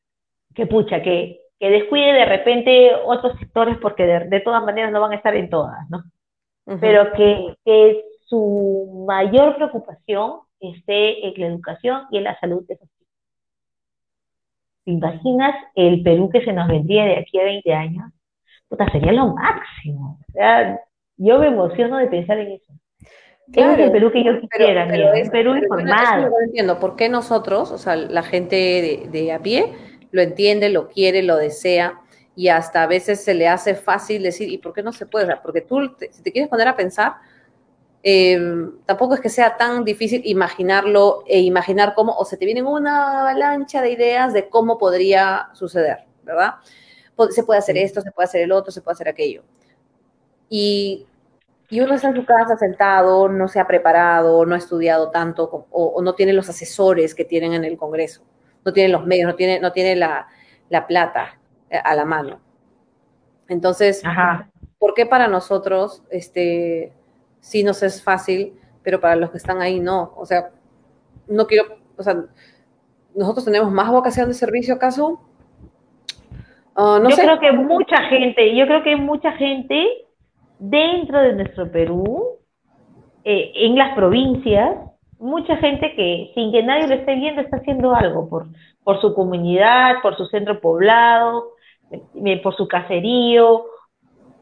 que 0.54 0.68
pucha, 0.68 1.02
que, 1.02 1.42
que 1.60 1.70
descuide 1.72 2.14
de 2.14 2.26
repente 2.26 2.92
otros 3.04 3.36
sectores 3.40 3.80
porque 3.82 4.06
de, 4.06 4.40
todas 4.42 4.64
maneras 4.64 4.92
no 4.92 5.02
van 5.02 5.14
a 5.14 5.16
estar 5.16 5.36
en 5.36 5.50
todas, 5.50 5.90
¿no? 5.90 6.04
Pero 6.80 7.12
que, 7.14 7.56
que 7.66 8.04
su 8.28 9.04
mayor 9.08 9.56
preocupación 9.56 10.42
esté 10.60 11.28
en 11.28 11.34
la 11.42 11.48
educación 11.48 12.04
y 12.12 12.18
en 12.18 12.26
la 12.26 12.40
salud 12.40 12.64
de 12.68 12.78
sus 12.78 12.88
hijos. 12.88 13.08
¿Te 14.86 14.92
imaginas 14.92 15.56
el 15.74 16.04
Perú 16.04 16.30
que 16.30 16.46
se 16.46 16.54
nos 16.54 16.68
vendría 16.68 17.06
de 17.06 17.18
aquí 17.18 17.40
a 17.40 17.44
20 17.44 17.74
años? 17.74 18.12
Puta, 18.70 18.88
sería 18.92 19.14
lo 19.14 19.34
máximo. 19.34 20.20
O 20.30 20.32
sea, 20.32 20.80
yo 21.24 21.40
me 21.40 21.48
emociono 21.48 21.98
de 21.98 22.08
pensar 22.08 22.38
en 22.40 22.54
eso. 22.54 22.74
Claro, 23.52 23.74
es 23.74 23.80
el 23.80 23.92
Perú 23.92 24.12
que 24.12 24.24
yo 24.24 24.40
quisiera, 24.40 24.88
pero, 24.88 25.14
es, 25.14 25.30
Perú 25.30 25.56
informado. 25.58 26.30
no 26.30 26.40
entiendo, 26.46 26.80
¿por 26.80 26.96
qué 26.96 27.10
nosotros, 27.10 27.72
o 27.72 27.78
sea, 27.78 27.96
la 27.98 28.24
gente 28.24 28.56
de, 28.56 29.10
de, 29.12 29.32
a 29.34 29.40
pie, 29.40 29.74
lo 30.12 30.22
entiende, 30.22 30.70
lo 30.70 30.88
quiere, 30.88 31.22
lo 31.22 31.36
desea, 31.36 32.00
y 32.34 32.48
hasta 32.48 32.84
a 32.84 32.88
veces 32.88 33.22
se 33.22 33.34
le 33.34 33.50
hace 33.50 33.76
fácil 33.76 34.24
decir, 34.24 34.50
¿y 34.50 34.58
por 34.58 34.74
qué 34.74 34.84
no 34.84 34.94
se 34.94 35.06
puede? 35.06 35.36
porque 35.44 35.62
tú, 35.62 35.96
si 36.12 36.24
te 36.24 36.32
quieres 36.32 36.50
poner 36.50 36.70
a 36.70 36.78
pensar, 36.78 37.16
Em, 38.04 38.80
tampoco 38.86 39.14
es 39.14 39.22
que 39.22 39.30
sea 39.30 39.58
tan 39.58 39.84
difícil 39.86 40.24
imaginarlo 40.26 41.24
e 41.28 41.40
imaginar 41.42 41.94
cómo, 41.94 42.14
o 42.18 42.26
se 42.26 42.36
te 42.36 42.46
vienen 42.46 42.66
una 42.66 43.22
avalancha 43.22 43.82
de 43.82 43.92
ideas 43.92 44.34
de 44.34 44.50
cómo 44.50 44.80
podría 44.80 45.50
suceder, 45.54 46.06
¿verdad? 46.24 46.56
Se 47.30 47.44
puede 47.44 47.60
hacer 47.60 47.78
esto, 47.78 48.02
se 48.02 48.12
puede 48.12 48.26
hacer 48.26 48.42
el 48.42 48.52
otro, 48.52 48.72
se 48.72 48.82
puede 48.82 48.94
hacer 48.94 49.08
aquello. 49.08 49.44
Y, 50.50 51.06
y 51.72 51.80
uno 51.80 51.94
está 51.94 52.10
en 52.10 52.18
su 52.18 52.26
casa 52.26 52.58
sentado, 52.58 53.30
no 53.30 53.48
se 53.48 53.62
ha 53.62 53.66
preparado, 53.66 54.46
no 54.46 54.56
ha 54.56 54.58
estudiado 54.58 55.10
tanto, 55.10 55.68
o, 55.72 56.02
no 56.02 56.14
tiene 56.16 56.34
los 56.34 56.50
asesores 56.50 57.16
que 57.16 57.24
tienen 57.24 57.54
en 57.54 57.64
el 57.64 57.78
Congreso, 57.78 58.24
no 58.66 58.74
tiene 58.74 58.90
los 58.90 59.06
medios, 59.06 59.26
no 59.26 59.36
tiene, 59.36 59.62
no 59.62 59.72
tiene 59.72 59.96
la, 59.96 60.28
la 60.68 60.86
plata 60.86 61.40
eh, 61.70 61.80
a 61.82 61.96
la 61.96 62.04
mano. 62.04 62.42
Entonces, 63.48 64.04
¿por 64.80 64.94
qué 64.94 65.06
para 65.06 65.30
nosotros, 65.30 66.04
este, 66.10 66.92
sí 67.40 67.64
nos 67.64 67.82
es 67.84 68.04
fácil, 68.04 68.54
pero 68.84 69.00
para 69.00 69.16
los 69.16 69.32
que 69.32 69.38
están 69.38 69.62
ahí 69.62 69.80
no. 69.80 70.14
O 70.18 70.26
sea, 70.26 70.50
no 71.28 71.48
quiero, 71.48 71.78
o 71.96 72.04
sea, 72.04 72.26
nosotros 73.16 73.46
tenemos 73.46 73.72
más 73.72 73.90
vocación 73.90 74.28
de 74.28 74.34
servicio 74.34 74.74
acaso. 74.74 75.22
Ah, 76.76 77.00
yo 77.02 77.16
creo 77.16 77.40
que 77.40 77.54
mucha 77.54 77.98
gente, 78.10 78.54
yo 78.58 78.66
creo 78.66 78.84
que 78.84 78.98
mucha 78.98 79.32
gente 79.34 79.88
dentro 80.62 81.20
de 81.20 81.34
nuestro 81.34 81.72
Perú, 81.72 82.38
eh, 83.24 83.52
en 83.56 83.76
las 83.76 83.96
provincias, 83.96 84.78
mucha 85.20 85.58
gente 85.58 85.96
que 85.96 86.32
sin 86.36 86.52
que 86.52 86.62
nadie 86.62 86.88
lo 86.88 86.96
esté 86.96 87.16
viendo 87.16 87.42
está 87.42 87.58
haciendo 87.58 87.96
algo 87.96 88.30
por, 88.30 88.46
por 88.84 89.02
su 89.02 89.14
comunidad, 89.16 89.96
por 90.04 90.16
su 90.16 90.28
centro 90.28 90.62
poblado, 90.62 91.54
por 92.44 92.56
su 92.56 92.68
caserío, 92.68 93.66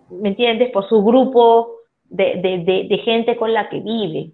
¿me 0.09 0.29
entiendes? 0.29 0.71
Por 0.71 0.87
su 0.89 1.03
grupo 1.03 1.71
de, 2.09 3.01
gente 3.05 3.37
con 3.37 3.53
la 3.53 3.69
que 3.69 3.79
vive. 3.79 4.31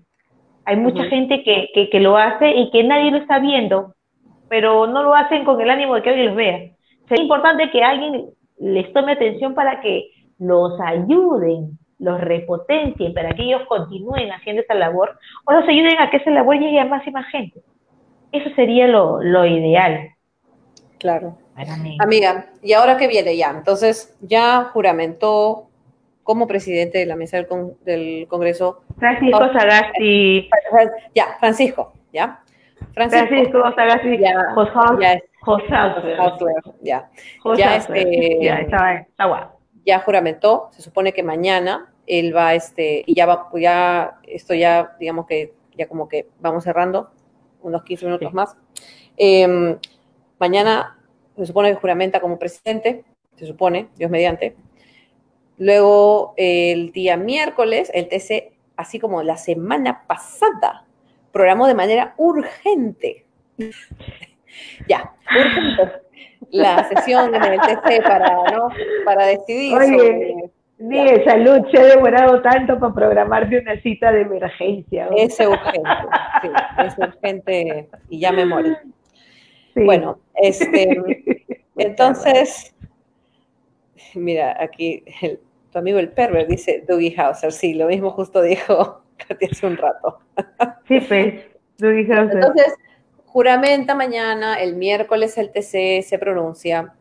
Hay 0.65 0.77
mucha 0.77 1.03
gente 1.03 1.43
que, 1.43 1.89
que, 1.91 1.99
lo 1.99 2.17
hace 2.17 2.49
y 2.49 2.71
que 2.71 2.83
nadie 2.83 3.11
lo 3.11 3.17
está 3.17 3.37
viendo, 3.37 3.93
pero 4.49 4.87
no 4.87 5.03
lo 5.03 5.13
hacen 5.13 5.45
con 5.45 5.61
el 5.61 5.69
ánimo 5.69 5.93
de 5.93 6.01
que 6.01 6.09
alguien 6.09 6.27
los 6.27 6.35
vea. 6.35 6.57
Es 7.09 7.19
importante 7.19 7.69
que 7.69 7.83
alguien 7.83 8.31
les 8.57 8.91
tome 8.91 9.11
atención 9.11 9.53
para 9.53 9.81
que 9.81 10.09
los 10.39 10.79
ayuden, 10.79 11.77
los 11.99 12.19
repotencien, 12.21 13.13
para 13.13 13.31
que 13.31 13.43
ellos 13.43 13.61
continúen 13.67 14.31
haciendo 14.31 14.61
esa 14.61 14.73
labor, 14.73 15.17
o 15.45 15.53
los 15.53 15.67
ayuden 15.67 15.99
a 15.99 16.09
que 16.09 16.17
esa 16.17 16.31
labor 16.31 16.57
llegue 16.57 16.79
a 16.79 16.85
más 16.85 17.05
y 17.07 17.11
más 17.11 17.27
gente. 17.27 17.61
Eso 18.31 18.49
sería 18.55 18.87
lo, 18.87 19.21
lo 19.21 19.45
ideal. 19.45 20.09
Claro. 20.99 21.37
Amiga, 21.99 22.47
¿y 22.61 22.73
ahora 22.73 22.97
qué 22.97 23.07
viene 23.07 23.37
ya? 23.37 23.49
Entonces, 23.49 24.17
ya 24.21 24.71
juramentó 24.73 25.69
como 26.23 26.47
presidente 26.47 26.97
de 26.97 27.05
la 27.05 27.15
mesa 27.15 27.37
del, 27.37 28.27
Congreso. 28.27 28.81
Francisco 28.97 29.53
Sagasti. 29.53 30.49
Ya, 31.13 31.37
Francisco, 31.39 31.93
¿ya? 32.11 32.41
Francisco, 32.93 33.71
Sagasti. 33.75 34.17
Ya, 34.17 34.53
ya, 34.99 35.21
ya. 36.81 37.09
Ya, 37.55 37.75
este, 37.75 38.39
ya, 38.41 38.55
está, 38.55 39.54
ya 39.85 39.99
juramentó, 39.99 40.69
se 40.71 40.81
supone 40.81 41.13
que 41.13 41.23
mañana 41.23 41.93
él 42.07 42.35
va, 42.35 42.55
este, 42.55 43.03
y 43.05 43.15
ya 43.15 43.25
va, 43.25 43.49
pues 43.49 43.63
ya, 43.63 44.19
esto 44.27 44.53
ya, 44.53 44.95
digamos 44.99 45.25
que, 45.27 45.53
ya 45.77 45.87
como 45.87 46.07
que 46.07 46.27
vamos 46.39 46.63
cerrando, 46.63 47.11
unos 47.61 47.83
15 47.83 48.05
minutos 48.05 48.33
más. 48.33 48.55
Em, 49.17 49.77
mañana 50.39 50.99
se 51.37 51.45
supone 51.45 51.69
que 51.69 51.75
juramenta 51.75 52.19
como 52.19 52.39
presidente, 52.39 53.03
se 53.35 53.45
supone, 53.45 53.89
Dios 53.97 54.09
mediante. 54.09 54.55
Luego, 55.57 56.33
el 56.37 56.91
día 56.91 57.17
miércoles, 57.17 57.91
el 57.93 58.07
TC, 58.07 58.53
así 58.77 58.99
como 58.99 59.23
la 59.23 59.37
semana 59.37 60.05
pasada, 60.07 60.85
programó 61.31 61.67
de 61.67 61.75
manera 61.75 62.13
urgente, 62.17 63.25
ya, 64.87 65.13
urgente, 65.37 66.04
la 66.51 66.83
sesión 66.85 67.33
en 67.33 67.43
el 67.43 67.59
TC 67.59 68.03
para, 68.03 68.35
¿no? 68.51 68.69
para 69.03 69.25
decidir 69.27 69.73
Oye, 69.73 70.51
Ni 70.77 71.07
salud 71.23 71.65
se 71.71 71.79
ha 71.79 71.85
demorado 71.85 72.41
tanto 72.41 72.79
para 72.79 72.93
programarse 72.93 73.59
una 73.59 73.79
cita 73.81 74.11
de 74.11 74.21
emergencia. 74.21 75.09
Es 75.15 75.39
urgente, 75.39 75.89
sí, 76.41 76.49
es 76.85 76.97
urgente 76.97 77.89
y 78.09 78.19
ya 78.19 78.31
me 78.31 78.45
morí. 78.45 78.75
Bueno, 79.75 80.19
este, 80.35 80.97
entonces, 81.77 82.73
mira, 84.13 84.55
aquí 84.59 85.03
tu 85.71 85.79
amigo 85.79 85.99
el 85.99 86.09
perver 86.09 86.47
dice 86.47 86.83
Dougie 86.87 87.13
Hauser, 87.17 87.51
sí, 87.51 87.73
lo 87.73 87.87
mismo 87.87 88.11
justo 88.11 88.41
dijo 88.41 89.01
Katy 89.27 89.45
hace 89.51 89.67
un 89.67 89.77
rato. 89.77 90.19
Sí, 90.87 90.99
pues, 91.01 91.33
Dougie 91.77 92.13
Hauser. 92.13 92.37
Entonces, 92.37 92.75
juramenta 93.35 93.95
mañana, 93.95 94.55
el 94.55 94.77
miércoles 94.77 95.37
el 95.37 95.51
TC 95.51 96.07
se 96.07 96.17
pronuncia. 96.17 96.93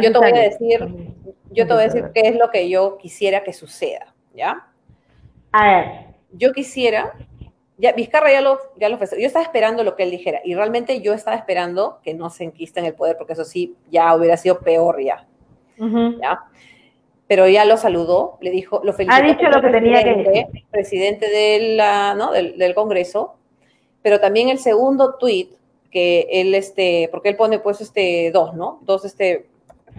yo 0.00 0.10
te 0.10 0.18
voy 0.18 0.30
a 0.30 0.40
decir, 0.40 0.88
yo 1.50 1.66
te 1.66 1.74
voy 1.74 1.82
a 1.82 1.86
decir 1.86 2.10
qué 2.14 2.22
es 2.28 2.36
lo 2.36 2.50
que 2.50 2.70
yo 2.70 2.96
quisiera 2.96 3.42
que 3.44 3.52
suceda, 3.52 4.14
¿ya? 4.34 4.66
A 5.52 5.66
ver. 5.68 5.86
Yo 6.32 6.54
quisiera 6.54 7.12
ya, 7.76 7.92
Vizcarra 7.92 8.32
ya 8.32 8.40
lo, 8.40 8.58
ya 8.78 8.88
lo 8.88 8.94
ofreció. 8.94 9.18
Yo 9.18 9.26
estaba 9.26 9.44
esperando 9.44 9.84
lo 9.84 9.96
que 9.96 10.04
él 10.04 10.10
dijera 10.10 10.40
y 10.42 10.54
realmente 10.54 11.02
yo 11.02 11.12
estaba 11.12 11.36
esperando 11.36 11.98
que 12.02 12.14
no 12.14 12.30
se 12.30 12.44
enquista 12.44 12.80
en 12.80 12.86
el 12.86 12.94
poder 12.94 13.18
porque 13.18 13.34
eso 13.34 13.44
sí 13.44 13.76
ya 13.90 14.16
hubiera 14.16 14.38
sido 14.38 14.60
peor 14.60 14.98
ya. 15.02 15.26
Pero 17.26 17.48
ya 17.48 17.66
lo 17.66 17.76
saludó, 17.76 18.38
le 18.40 18.50
dijo, 18.50 18.80
lo 18.82 18.94
felicitó. 18.94 19.22
Ha 19.22 19.28
dicho 19.28 19.46
lo 19.50 19.60
que 19.60 19.68
tenía 19.68 20.02
que 20.02 20.14
decir. 20.14 20.64
Presidente 20.70 21.28
de 21.28 21.74
la, 21.76 22.14
¿no? 22.14 22.32
del, 22.32 22.74
Congreso, 22.74 23.36
pero 24.04 24.20
también 24.20 24.50
el 24.50 24.58
segundo 24.58 25.14
tuit 25.14 25.50
que 25.90 26.28
él, 26.30 26.54
este, 26.54 27.08
porque 27.10 27.30
él 27.30 27.36
pone 27.36 27.58
pues 27.58 27.80
este 27.80 28.30
dos, 28.34 28.54
¿no? 28.54 28.80
Dos, 28.82 29.06
este, 29.06 29.46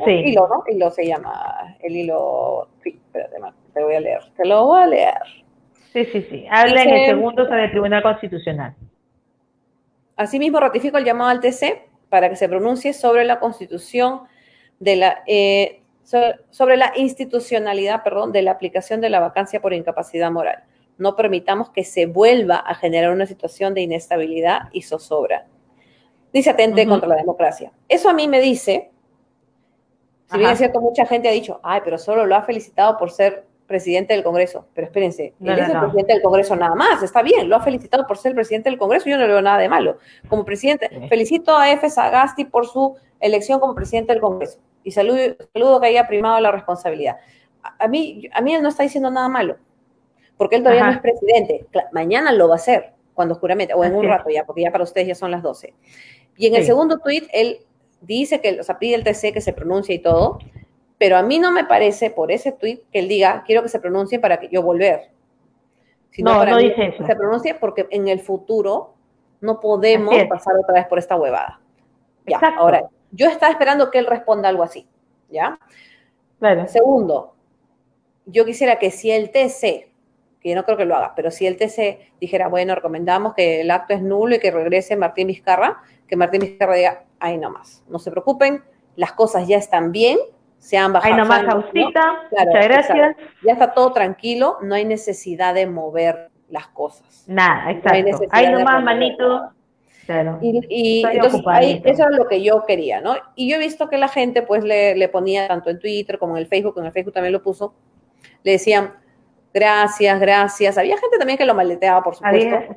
sí. 0.05 0.11
hilo, 0.11 0.47
¿no? 0.47 0.63
Hilo 0.71 0.91
se 0.91 1.07
llama, 1.07 1.75
el 1.81 1.95
hilo, 1.95 2.67
sí, 2.83 3.01
espérate, 3.03 3.37
te 3.73 3.83
voy 3.83 3.95
a 3.95 3.99
leer, 3.99 4.19
te 4.37 4.45
lo 4.45 4.67
voy 4.67 4.81
a 4.83 4.85
leer. 4.85 5.21
Sí, 5.91 6.05
sí, 6.05 6.21
sí. 6.29 6.45
Habla 6.51 6.83
en 6.83 6.89
el 6.91 7.05
segundo 7.07 7.45
sobre 7.45 7.63
el 7.63 7.71
Tribunal 7.71 8.03
Constitucional. 8.03 8.75
Asimismo, 10.17 10.59
ratifico 10.59 10.99
el 10.99 11.05
llamado 11.05 11.31
al 11.31 11.39
TC 11.39 11.89
para 12.09 12.29
que 12.29 12.35
se 12.35 12.47
pronuncie 12.47 12.93
sobre 12.93 13.25
la 13.25 13.39
constitución 13.39 14.21
de 14.79 14.97
la 14.97 15.23
eh, 15.25 15.81
sobre 16.03 16.77
la 16.77 16.93
institucionalidad, 16.95 18.03
perdón, 18.03 18.31
de 18.31 18.43
la 18.43 18.51
aplicación 18.51 19.01
de 19.01 19.09
la 19.09 19.19
vacancia 19.19 19.63
por 19.63 19.73
incapacidad 19.73 20.29
moral. 20.29 20.63
No 20.97 21.15
permitamos 21.15 21.69
que 21.69 21.83
se 21.83 22.05
vuelva 22.05 22.55
a 22.57 22.75
generar 22.75 23.11
una 23.11 23.25
situación 23.25 23.73
de 23.73 23.81
inestabilidad 23.81 24.69
y 24.71 24.81
zozobra. 24.81 25.45
Dice 26.31 26.49
atente 26.49 26.85
contra 26.85 27.07
la 27.07 27.15
democracia. 27.15 27.71
Eso 27.87 28.09
a 28.09 28.13
mí 28.13 28.27
me 28.27 28.41
dice, 28.41 28.91
si 30.31 30.37
bien 30.37 30.51
es 30.51 30.57
cierto, 30.57 30.81
mucha 30.81 31.05
gente 31.05 31.29
ha 31.29 31.31
dicho, 31.31 31.59
ay, 31.63 31.81
pero 31.83 31.97
solo 31.97 32.25
lo 32.25 32.35
ha 32.35 32.41
felicitado 32.41 32.97
por 32.97 33.11
ser 33.11 33.45
presidente 33.67 34.13
del 34.13 34.23
Congreso. 34.23 34.67
Pero 34.73 34.87
espérense, 34.87 35.33
él 35.39 35.59
es 35.59 35.69
el 35.69 35.79
presidente 35.79 36.13
del 36.13 36.21
Congreso 36.21 36.55
nada 36.55 36.75
más, 36.75 37.01
está 37.03 37.21
bien, 37.21 37.49
lo 37.49 37.55
ha 37.55 37.61
felicitado 37.61 38.05
por 38.05 38.17
ser 38.17 38.35
presidente 38.35 38.69
del 38.69 38.77
Congreso, 38.77 39.09
yo 39.09 39.17
no 39.17 39.23
le 39.23 39.29
veo 39.29 39.41
nada 39.41 39.57
de 39.59 39.69
malo. 39.69 39.97
Como 40.27 40.45
presidente, 40.45 40.89
felicito 41.09 41.57
a 41.57 41.71
F. 41.71 41.89
Sagasti 41.89 42.45
por 42.45 42.67
su 42.67 42.95
elección 43.19 43.59
como 43.59 43.73
presidente 43.73 44.11
del 44.11 44.21
Congreso 44.21 44.59
y 44.85 44.91
saludo, 44.91 45.17
saludo 45.51 45.81
que 45.81 45.87
haya 45.87 46.07
primado 46.07 46.39
la 46.39 46.51
responsabilidad. 46.51 47.17
A, 47.79 47.87
mí, 47.87 48.29
a 48.31 48.41
mí 48.41 48.53
él 48.53 48.61
no 48.61 48.69
está 48.69 48.83
diciendo 48.83 49.09
nada 49.09 49.27
malo, 49.27 49.57
porque 50.37 50.57
él 50.57 50.63
todavía 50.63 50.85
no 50.85 50.91
es 50.91 50.99
presidente. 50.99 51.65
Mañana 51.91 52.31
lo 52.31 52.47
va 52.47 52.55
a 52.55 52.57
hacer, 52.57 52.93
cuando 53.13 53.35
juramente, 53.35 53.73
o 53.73 53.83
en 53.83 53.95
un 53.95 54.05
rato 54.05 54.29
ya, 54.29 54.45
porque 54.45 54.61
ya 54.61 54.71
para 54.71 54.83
ustedes 54.83 55.07
ya 55.07 55.15
son 55.15 55.31
las 55.31 55.41
12. 55.41 55.73
Y 56.37 56.47
en 56.47 56.55
el 56.55 56.65
segundo 56.65 56.99
tuit, 56.99 57.25
él 57.31 57.59
dice 58.01 58.41
que, 58.41 58.59
o 58.59 58.63
sea, 58.63 58.77
pide 58.77 58.95
el 58.95 59.03
TC 59.03 59.33
que 59.33 59.41
se 59.41 59.53
pronuncie 59.53 59.95
y 59.95 59.99
todo, 59.99 60.39
pero 60.97 61.17
a 61.17 61.23
mí 61.23 61.39
no 61.39 61.51
me 61.51 61.65
parece 61.65 62.09
por 62.09 62.31
ese 62.31 62.51
tweet 62.51 62.81
que 62.91 62.99
él 62.99 63.07
diga, 63.07 63.43
quiero 63.45 63.63
que 63.63 63.69
se 63.69 63.79
pronuncie 63.79 64.19
para 64.19 64.39
que 64.39 64.49
yo 64.49 64.61
volver. 64.61 65.11
Sino 66.11 66.31
no, 66.31 66.39
para 66.39 66.51
no 66.51 66.57
dice 66.57 66.85
eso. 66.87 66.97
Que 66.99 67.05
se 67.05 67.15
pronuncie 67.15 67.55
porque 67.55 67.87
en 67.91 68.07
el 68.07 68.19
futuro 68.19 68.93
no 69.41 69.59
podemos 69.59 70.15
pasar 70.29 70.55
otra 70.57 70.75
vez 70.75 70.87
por 70.87 70.97
esta 70.97 71.15
huevada. 71.15 71.59
Ya, 72.25 72.39
ahora, 72.57 72.89
yo 73.11 73.27
estaba 73.27 73.51
esperando 73.51 73.91
que 73.91 73.99
él 73.99 74.07
responda 74.07 74.49
algo 74.49 74.63
así, 74.63 74.87
¿ya? 75.29 75.59
Segundo, 76.67 77.35
yo 78.25 78.45
quisiera 78.45 78.79
que 78.79 78.91
si 78.91 79.11
el 79.11 79.31
TC, 79.31 79.91
que 80.45 80.51
yo 80.51 80.55
no 80.55 80.63
creo 80.63 80.77
que 80.77 80.85
lo 80.85 80.95
haga, 80.95 81.13
pero 81.15 81.31
si 81.31 81.47
el 81.47 81.57
TC 81.57 82.11
dijera, 82.21 82.49
bueno, 82.49 82.75
recomendamos 82.75 83.33
que 83.33 83.61
el 83.61 83.71
acto 83.71 83.95
es 83.95 84.03
nulo 84.03 84.35
y 84.35 84.39
que 84.39 84.51
regrese 84.51 84.95
Martín 84.95 85.25
Vizcarra, 85.25 85.81
que 86.07 86.15
Martín 86.15 86.41
Vizcarra 86.41 86.75
diga, 86.75 87.03
ahí 87.19 87.39
nomás, 87.39 87.83
no 87.89 87.97
se 87.97 88.11
preocupen, 88.11 88.63
las 88.95 89.13
cosas 89.13 89.47
ya 89.47 89.57
están 89.57 89.91
bien, 89.91 90.19
se 90.59 90.77
han 90.77 90.93
bajado. 90.93 91.11
Hay 91.15 91.19
nomás 91.19 91.45
Jausita, 91.45 92.27
muchas 92.29 92.63
gracias. 92.63 93.15
Ya 93.43 93.53
está 93.53 93.73
todo 93.73 93.91
tranquilo, 93.91 94.59
no 94.61 94.75
hay 94.75 94.85
necesidad 94.85 95.55
de 95.55 95.65
mover 95.65 96.29
las 96.51 96.67
cosas. 96.67 97.25
Nada, 97.25 97.71
exacto. 97.71 98.27
hay, 98.29 98.51
nomás 98.51 98.83
manito. 98.83 99.49
Claro. 100.05 100.37
Y, 100.43 101.03
entonces 101.11 101.41
ahí, 101.47 101.81
eso 101.83 102.03
es 102.07 102.15
lo 102.15 102.27
que 102.27 102.43
yo 102.43 102.65
quería, 102.67 103.01
¿no? 103.01 103.15
Y 103.33 103.49
yo 103.49 103.55
he 103.55 103.59
visto 103.59 103.89
que 103.89 103.97
la 103.97 104.09
gente 104.09 104.43
pues 104.43 104.63
le, 104.63 104.95
le, 104.95 105.09
ponía 105.09 105.47
tanto 105.47 105.71
en 105.71 105.79
Twitter 105.79 106.19
como 106.19 106.37
en 106.37 106.43
el 106.43 106.47
Facebook, 106.47 106.77
en 106.77 106.85
el 106.85 106.91
Facebook 106.91 107.15
también 107.15 107.33
lo 107.33 107.41
puso, 107.41 107.73
le 108.43 108.51
decían 108.51 108.93
gracias, 109.55 110.19
gracias. 110.19 110.77
Había 110.77 110.97
gente 110.97 111.17
también 111.17 111.37
que 111.37 111.45
lo 111.45 111.55
maleteaba, 111.55 112.03
por 112.03 112.15
supuesto. 112.15 112.75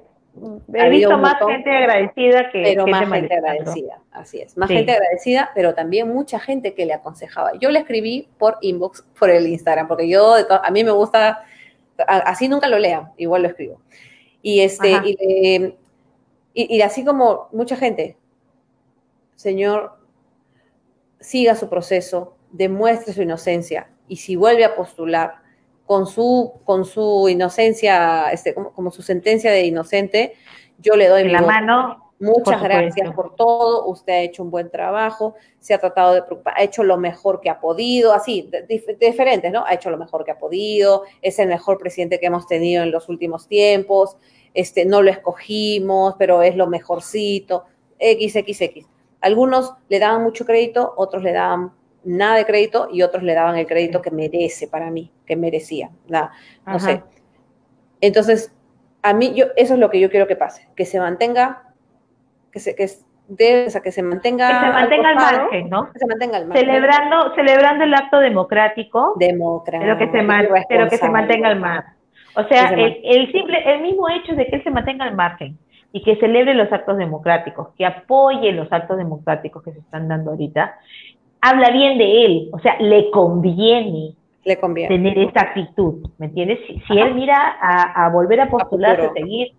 He 0.73 0.89
visto 0.89 1.18
más 1.18 1.36
gente 1.44 1.68
agradecida 1.68 2.50
que 2.52 2.62
pero 2.62 2.86
más 2.86 3.08
gente 3.10 3.34
agradecida, 3.34 4.00
así 4.12 4.40
es, 4.40 4.57
más 4.57 4.68
gente 4.70 4.92
agradecida, 4.92 5.50
pero 5.52 5.74
también 5.74 6.08
mucha 6.08 6.39
gente 6.39 6.74
que 6.74 6.86
le 6.86 6.94
aconsejaba. 6.94 7.52
Yo 7.58 7.70
le 7.70 7.81
escribí 7.81 8.28
por 8.39 8.57
inbox, 8.60 9.02
por 9.18 9.31
el 9.31 9.48
Instagram, 9.48 9.89
porque 9.89 10.08
yo 10.08 10.36
a 10.50 10.70
mí 10.70 10.84
me 10.84 10.92
gusta, 10.92 11.44
así 12.07 12.48
nunca 12.48 12.68
lo 12.68 12.78
lean, 12.78 13.10
igual 13.16 13.42
lo 13.42 13.48
escribo. 13.48 13.81
Y 14.40 14.60
este 14.60 15.74
y, 16.55 16.76
y 16.76 16.82
así 16.82 17.05
como 17.05 17.48
mucha 17.52 17.74
gente, 17.74 18.16
señor, 19.34 19.98
siga 21.18 21.57
su 21.57 21.68
proceso, 21.68 22.36
demuestre 22.52 23.12
su 23.12 23.23
inocencia 23.23 23.90
y 24.07 24.16
si 24.16 24.36
vuelve 24.36 24.65
a 24.65 24.76
postular 24.76 25.48
con 25.89 26.07
su, 26.07 26.52
con 26.65 26.84
su 26.84 27.31
inocencia, 27.31 28.31
este, 28.31 28.52
como, 28.52 28.91
su 28.91 29.00
sentencia 29.00 29.50
de 29.50 29.65
inocente, 29.65 30.34
yo 30.76 30.97
le 30.97 31.08
doy 31.08 31.25
mi 31.25 31.33
la 31.33 31.41
mano. 31.41 32.12
Muchas 32.20 32.62
gracias 32.62 33.15
por 33.15 33.36
todo, 33.36 33.86
usted 33.86 34.12
ha 34.12 34.20
hecho 34.20 34.42
un 34.42 34.50
buen 34.50 34.70
trabajo, 34.70 35.34
se 35.60 35.73
ha 35.73 35.78
tratado 35.78 36.15
de 36.15 36.23
preocupar, 36.23 36.52
ha 36.58 36.65
hecho 36.65 36.83
lo 36.83 36.99
mejor 36.99 37.41
que 37.41 37.49
ha 37.49 37.60
podido, 37.60 38.12
así, 38.12 38.50
diferentes, 38.99 39.50
¿no? 39.50 39.65
Ha 39.65 39.75
hecho 39.75 39.89
lo 39.89 39.97
mejor 39.97 40.25
que 40.25 40.33
ha 40.33 40.39
podido, 40.39 41.05
es 41.23 41.39
el 41.39 41.49
mejor 41.49 41.78
presidente 41.78 42.18
que 42.18 42.26
hemos 42.26 42.47
tenido 42.47 42.83
en 42.83 42.91
los 42.91 43.08
últimos 43.08 43.47
tiempos, 43.47 44.17
este, 44.52 44.84
no 44.84 45.00
lo 45.00 45.10
escogimos, 45.10 46.17
pero 46.18 46.42
es 46.42 46.55
lo 46.57 46.67
mejorcito, 46.67 47.65
XXX. 47.99 48.86
Algunos 49.20 49.75
le 49.89 50.00
daban 50.00 50.23
mucho 50.23 50.44
crédito, 50.44 50.92
otros 50.97 51.23
le 51.23 51.33
daban 51.33 51.73
nada 52.05 52.36
de 52.36 52.47
crédito 52.47 52.89
y 52.93 53.02
otros 53.02 53.23
le 53.23 53.35
daban 53.35 53.57
el 53.57 53.67
crédito 53.67 54.02
que 54.02 54.10
merece 54.10 54.68
para 54.68 54.91
mí, 54.91 55.10
que 55.27 55.36
merecía, 55.36 55.91
nada, 56.09 56.33
no 56.67 56.78
sé. 56.78 57.02
Entonces, 58.01 58.55
a 59.02 59.12
mí, 59.15 59.33
yo, 59.35 59.47
eso 59.57 59.75
es 59.75 59.81
lo 59.81 59.91
que 59.91 60.01
yo 60.01 60.10
quiero 60.10 60.27
que 60.27 60.36
pase, 60.36 60.68
que 60.77 60.85
se 60.85 61.01
mantenga 61.01 61.68
que 62.52 62.60
se, 62.60 62.75
que 62.75 62.85
o 62.85 63.70
sea, 63.70 63.83
que 63.83 63.93
se 63.93 64.02
mantenga, 64.02 64.49
que 64.49 64.67
se 64.67 64.73
mantenga 64.73 65.09
al, 65.10 65.17
margen, 65.17 65.68
¿no? 65.68 65.93
Que 65.93 65.99
se 65.99 66.07
mantenga 66.07 66.39
al 66.39 66.47
margen. 66.47 66.67
Celebrando, 66.67 67.35
celebrando 67.35 67.85
el 67.85 67.94
acto 67.94 68.20
democrático, 68.20 69.15
democrático 69.18 69.85
pero 69.85 69.99
que 69.99 70.07
se, 70.07 70.67
pero 70.68 70.89
que 70.89 70.97
se 70.97 71.10
mantenga 71.10 71.49
al 71.49 71.60
margen. 71.60 71.94
O 72.36 72.44
sea, 72.44 72.70
el, 72.70 73.01
el, 73.05 73.33
simple, 73.33 73.62
el 73.70 73.83
mismo 73.83 74.09
hecho 74.09 74.35
de 74.35 74.47
que 74.47 74.57
él 74.57 74.65
se 74.65 74.70
mantenga 74.70 75.05
al 75.05 75.15
margen 75.15 75.59
y 75.93 76.02
que 76.02 76.17
celebre 76.17 76.55
los 76.55 76.73
actos 76.73 76.97
democráticos, 76.97 77.68
que 77.77 77.85
apoye 77.85 78.52
los 78.52 78.73
actos 78.73 78.97
democráticos 78.97 79.62
que 79.62 79.73
se 79.73 79.81
están 79.81 80.09
dando 80.09 80.31
ahorita, 80.31 80.78
habla 81.41 81.70
bien 81.70 81.99
de 81.99 82.25
él, 82.25 82.49
o 82.52 82.58
sea, 82.60 82.76
le 82.81 83.10
conviene, 83.10 84.15
le 84.44 84.57
conviene. 84.58 84.89
tener 84.89 85.18
esa 85.18 85.41
actitud, 85.41 86.07
¿me 86.18 86.26
entiendes? 86.26 86.58
Si, 86.67 86.81
si 86.81 86.99
él 86.99 87.15
mira 87.15 87.57
a, 87.60 88.07
a 88.07 88.10
volver 88.10 88.41
a 88.41 88.50
postularse, 88.50 89.07
a 89.07 89.12
seguir 89.12 89.52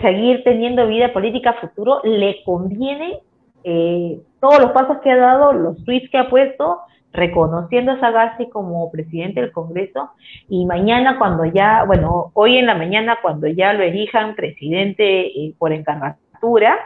seguir 0.00 0.42
teniendo 0.44 0.86
vida 0.86 1.12
política 1.12 1.54
futuro, 1.54 2.00
le 2.04 2.42
conviene 2.44 3.20
eh, 3.64 4.18
todos 4.40 4.60
los 4.60 4.72
pasos 4.72 4.98
que 5.02 5.10
ha 5.10 5.16
dado, 5.16 5.52
los 5.52 5.84
tweets 5.84 6.10
que 6.10 6.18
ha 6.18 6.30
puesto, 6.30 6.80
reconociendo 7.12 7.92
a 7.92 8.00
Sagasti 8.00 8.48
como 8.48 8.90
presidente 8.90 9.40
del 9.40 9.52
Congreso 9.52 10.10
y 10.48 10.66
mañana 10.66 11.16
cuando 11.18 11.44
ya, 11.44 11.84
bueno, 11.84 12.32
hoy 12.34 12.56
en 12.56 12.66
la 12.66 12.74
mañana 12.74 13.18
cuando 13.22 13.46
ya 13.46 13.72
lo 13.72 13.84
elijan 13.84 14.34
presidente 14.34 15.26
eh, 15.26 15.54
por 15.56 15.72
encargatura, 15.72 16.76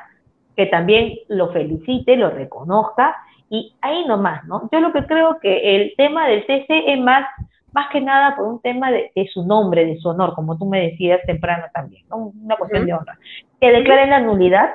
que 0.54 0.66
también 0.66 1.14
lo 1.28 1.50
felicite, 1.52 2.16
lo 2.16 2.30
reconozca 2.30 3.16
y 3.50 3.74
ahí 3.80 4.04
nomás, 4.06 4.44
¿no? 4.44 4.68
Yo 4.70 4.80
lo 4.80 4.92
que 4.92 5.06
creo 5.06 5.38
que 5.40 5.76
el 5.76 5.94
tema 5.96 6.26
del 6.28 6.46
CC 6.46 6.92
es 6.92 7.00
más 7.00 7.24
más 7.72 7.90
que 7.90 8.00
nada 8.00 8.34
por 8.36 8.46
un 8.46 8.60
tema 8.60 8.90
de, 8.90 9.10
su 9.32 9.44
nombre, 9.44 9.84
de 9.84 9.98
su 9.98 10.08
honor, 10.08 10.34
como 10.34 10.56
tú 10.58 10.66
me 10.66 10.80
decías 10.80 11.20
temprano 11.26 11.66
también, 11.72 12.04
¿no? 12.08 12.32
una 12.42 12.56
cuestión 12.56 12.86
de 12.86 12.94
honra, 12.94 13.18
que 13.60 13.70
declaren 13.70 14.10
la 14.10 14.20
nulidad, 14.20 14.70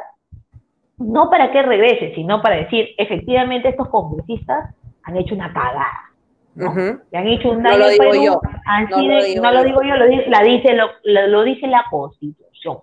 no 0.98 1.30
para 1.30 1.52
que 1.52 1.62
regrese, 1.64 2.14
sino 2.16 2.42
para 2.42 2.58
decir, 2.58 2.90
efectivamente 2.98 3.70
estos 3.70 3.90
congresistas 3.90 4.76
han 5.04 5.18
hecho 5.18 5.36
una 5.36 5.52
cagada, 5.52 5.88
¿no? 6.56 6.72
han 6.72 7.28
hecho 7.28 7.50
un 7.50 7.64
daño 7.64 7.80
no 7.80 7.86
lo 7.86 7.90
digo 7.90 8.14
yo. 8.14 8.42
no, 8.90 9.02
lo 9.02 9.24
digo, 9.24 9.44
no 9.44 9.52
lo 9.52 9.64
digo 9.64 9.82
yo, 9.82 9.96
lo, 9.96 10.06
la 10.06 10.44
dice, 10.44 10.74
lo, 10.74 10.88
lo 11.04 11.44
dice 11.44 11.68
la 11.68 11.86
Constitución. 11.90 12.78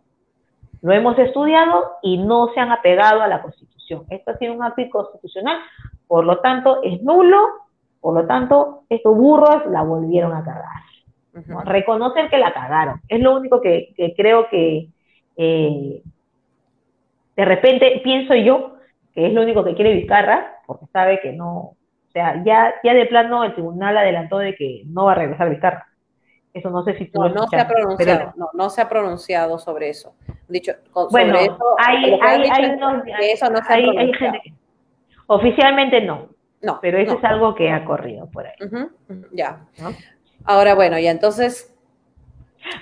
Lo 0.82 0.92
hemos 0.92 1.18
estudiado 1.18 1.92
y 2.02 2.18
no 2.18 2.48
se 2.54 2.60
han 2.60 2.72
apegado 2.72 3.22
a 3.22 3.28
la 3.28 3.42
Constitución. 3.42 3.79
Esto 4.10 4.30
ha 4.30 4.36
sido 4.38 4.54
un 4.54 4.62
acto 4.62 4.80
inconstitucional, 4.80 5.58
por 6.06 6.24
lo 6.24 6.38
tanto 6.38 6.82
es 6.82 7.02
nulo 7.02 7.38
por 8.00 8.14
lo 8.14 8.26
tanto, 8.26 8.84
estos 8.88 9.14
burros 9.14 9.66
la 9.70 9.82
volvieron 9.82 10.32
a 10.32 10.44
cagar. 10.44 11.64
Reconocer 11.66 12.28
que 12.28 12.38
la 12.38 12.52
cagaron. 12.52 13.00
Es 13.08 13.20
lo 13.20 13.36
único 13.36 13.60
que, 13.60 13.94
creo 14.16 14.48
que 14.48 14.88
eh, 15.36 16.02
de 17.36 17.44
repente 17.44 18.00
pienso 18.02 18.34
yo 18.34 18.76
que 19.14 19.26
es 19.26 19.32
lo 19.32 19.42
único 19.42 19.64
que 19.64 19.74
quiere 19.74 19.94
Vizcarra, 19.94 20.60
porque 20.66 20.86
sabe 20.92 21.20
que 21.20 21.32
no, 21.32 21.56
o 21.56 21.76
sea, 22.12 22.42
ya, 22.44 22.74
ya 22.84 22.94
de 22.94 23.06
plano 23.06 23.42
el 23.42 23.54
tribunal 23.54 23.96
adelantó 23.96 24.38
de 24.38 24.54
que 24.54 24.82
no 24.86 25.06
va 25.06 25.12
a 25.12 25.16
regresar 25.16 25.50
Vizcarra. 25.50 25.86
Eso 26.52 26.68
no 26.70 26.82
sé 26.82 26.98
si 26.98 27.06
tú 27.06 27.20
no, 27.20 27.28
no 27.28 27.46
se 27.46 27.56
ha 27.56 27.68
pronunciado, 27.68 28.32
no, 28.36 28.50
no 28.54 28.70
se 28.70 28.80
ha 28.80 28.88
pronunciado 28.88 29.58
sobre 29.58 29.88
eso. 29.88 30.14
Dicho, 30.48 30.72
bueno, 31.10 31.38
eso, 31.38 31.58
hay, 31.78 32.18
hay, 32.20 32.50
hay, 32.50 33.30
eso 33.32 33.48
no 33.50 33.62
se 33.62 33.72
hay, 33.72 33.84
gente 33.84 34.40
que, 34.42 34.52
oficialmente 35.26 36.00
no, 36.00 36.30
no. 36.60 36.80
Pero 36.82 36.98
eso 36.98 37.18
es 37.18 37.24
algo 37.24 37.54
que 37.54 37.70
ha 37.70 37.84
corrido 37.84 38.28
por 38.30 38.46
ahí. 38.46 38.54
ya. 39.32 39.60
Ahora, 40.44 40.74
bueno, 40.74 40.98
ya 40.98 41.12
entonces. 41.12 41.72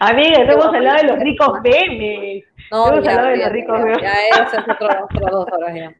Amiga, 0.00 0.42
hemos 0.42 0.64
hablado 0.64 0.96
de 0.96 1.08
los 1.12 1.18
ricos 1.18 1.60
memes. 1.62 2.44
No, 2.72 2.88
hemos 2.88 3.06
hablado 3.06 3.28
de 3.28 3.36
los 3.36 3.50
ricos 3.50 3.80
memes. 3.80 4.02
Ya, 4.02 4.12
eso 4.44 4.60
es 4.60 4.68
otro, 4.68 4.88
otro 5.04 5.30
dos 5.30 5.46
horas 5.52 5.74
ya. 5.74 5.94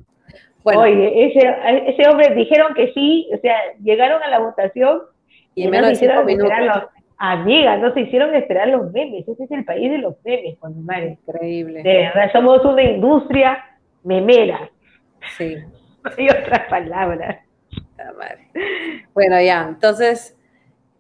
Bueno. 0.65 0.81
Oye, 0.81 1.27
ese, 1.27 1.57
ese 1.87 2.09
hombre 2.09 2.35
dijeron 2.35 2.75
que 2.75 2.93
sí, 2.93 3.29
o 3.33 3.39
sea, 3.39 3.57
llegaron 3.83 4.23
a 4.23 4.29
la 4.29 4.39
votación 4.39 5.03
y, 5.55 5.65
en 5.65 5.71
menos 5.71 5.91
de 5.91 5.95
cinco 5.97 6.25
minutos. 6.25 6.53
Los, 6.61 6.85
amiga, 7.19 7.77
no 7.77 7.93
se 7.93 8.01
hicieron 8.01 8.35
esperar 8.35 8.69
los 8.69 8.93
memes. 8.93 9.29
Ese 9.29 9.45
es 9.45 9.51
el 9.51 9.65
país 9.65 9.91
de 9.91 9.99
los 9.99 10.15
memes, 10.25 10.57
cuando 10.59 10.81
Increíble. 10.81 11.83
De 11.83 11.95
verdad, 11.95 12.33
somos 12.33 12.65
una 12.65 12.83
industria 12.83 13.65
memera. 14.05 14.71
Sí. 15.37 15.57
Y 16.17 16.31
otras 16.31 16.69
palabras. 16.71 17.41
Bueno, 19.13 19.41
ya, 19.43 19.67
entonces 19.69 20.37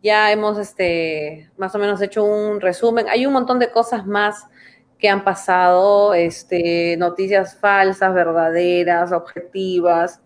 ya 0.02 0.30
hemos 0.32 0.58
este, 0.58 1.50
más 1.56 1.74
o 1.74 1.78
menos 1.78 2.02
hecho 2.02 2.24
un 2.24 2.60
resumen. 2.60 3.06
Hay 3.08 3.24
un 3.24 3.32
montón 3.32 3.58
de 3.58 3.70
cosas 3.70 4.06
más 4.06 4.46
que 4.98 5.08
han 5.08 5.24
pasado, 5.24 6.12
este, 6.14 6.96
noticias 6.98 7.58
falsas, 7.58 8.12
verdaderas, 8.12 9.12
objetivas, 9.12 10.20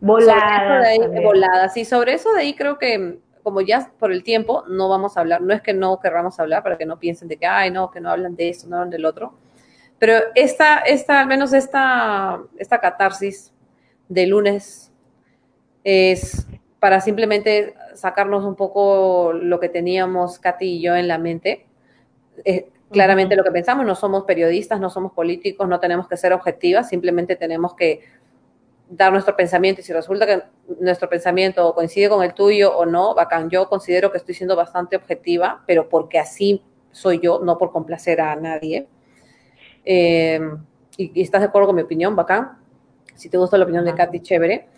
voladas. 0.00 1.76
Y 1.76 1.84
sobre 1.84 2.14
eso 2.14 2.32
de 2.32 2.40
ahí 2.40 2.54
creo 2.54 2.78
que, 2.78 3.18
como 3.42 3.60
ya 3.60 3.92
por 3.98 4.12
el 4.12 4.22
tiempo, 4.22 4.64
no 4.68 4.88
vamos 4.88 5.16
a 5.16 5.20
hablar, 5.20 5.40
no 5.40 5.52
es 5.52 5.62
que 5.62 5.74
no 5.74 6.00
querramos 6.00 6.38
hablar 6.38 6.62
para 6.62 6.78
que 6.78 6.86
no 6.86 6.98
piensen 6.98 7.28
de 7.28 7.36
que, 7.36 7.46
ay, 7.46 7.70
no, 7.70 7.90
que 7.90 8.00
no 8.00 8.10
hablan 8.10 8.36
de 8.36 8.48
esto, 8.48 8.68
no 8.68 8.76
hablan 8.76 8.90
del 8.90 9.04
otro. 9.04 9.34
Pero 9.98 10.14
esta, 10.34 10.78
esta 10.78 11.20
al 11.20 11.26
menos 11.26 11.52
esta, 11.52 12.40
esta 12.56 12.80
catarsis 12.80 13.52
de 14.08 14.26
lunes 14.26 14.92
es 15.84 16.46
para 16.80 17.00
simplemente 17.00 17.74
sacarnos 17.94 18.44
un 18.44 18.56
poco 18.56 19.32
lo 19.32 19.60
que 19.60 19.68
teníamos 19.68 20.38
Katy 20.38 20.66
y 20.66 20.82
yo 20.82 20.96
en 20.96 21.06
la 21.06 21.18
mente. 21.18 21.66
claramente 22.90 23.36
lo 23.36 23.44
que 23.44 23.52
pensamos, 23.52 23.86
no 23.86 23.94
somos 23.94 24.24
periodistas, 24.24 24.80
no 24.80 24.90
somos 24.90 25.12
políticos, 25.12 25.68
no 25.68 25.78
tenemos 25.80 26.08
que 26.08 26.16
ser 26.16 26.32
objetivas, 26.32 26.88
simplemente 26.88 27.36
tenemos 27.36 27.74
que 27.74 28.00
dar 28.94 29.12
nuestro 29.12 29.34
pensamiento 29.36 29.80
y 29.80 29.84
si 29.84 29.92
resulta 29.92 30.26
que 30.26 30.42
nuestro 30.80 31.08
pensamiento 31.08 31.74
coincide 31.74 32.08
con 32.08 32.22
el 32.22 32.34
tuyo 32.34 32.76
o 32.76 32.84
no, 32.84 33.14
bacán, 33.14 33.48
yo 33.48 33.68
considero 33.68 34.10
que 34.12 34.18
estoy 34.18 34.34
siendo 34.34 34.54
bastante 34.54 34.96
objetiva, 34.96 35.62
pero 35.66 35.88
porque 35.88 36.18
así 36.18 36.62
soy 36.90 37.20
yo, 37.20 37.40
no 37.42 37.56
por 37.56 37.72
complacer 37.72 38.20
a 38.20 38.36
nadie. 38.36 38.86
Eh, 39.84 40.40
y, 40.96 41.22
estás 41.22 41.40
de 41.40 41.46
acuerdo 41.46 41.68
con 41.68 41.76
mi 41.76 41.82
opinión, 41.82 42.14
bacán. 42.14 42.58
Si 43.14 43.28
te 43.28 43.38
gusta 43.38 43.56
la 43.56 43.64
opinión 43.64 43.84
de 43.84 43.94
Katy, 43.94 44.20
chévere 44.20 44.68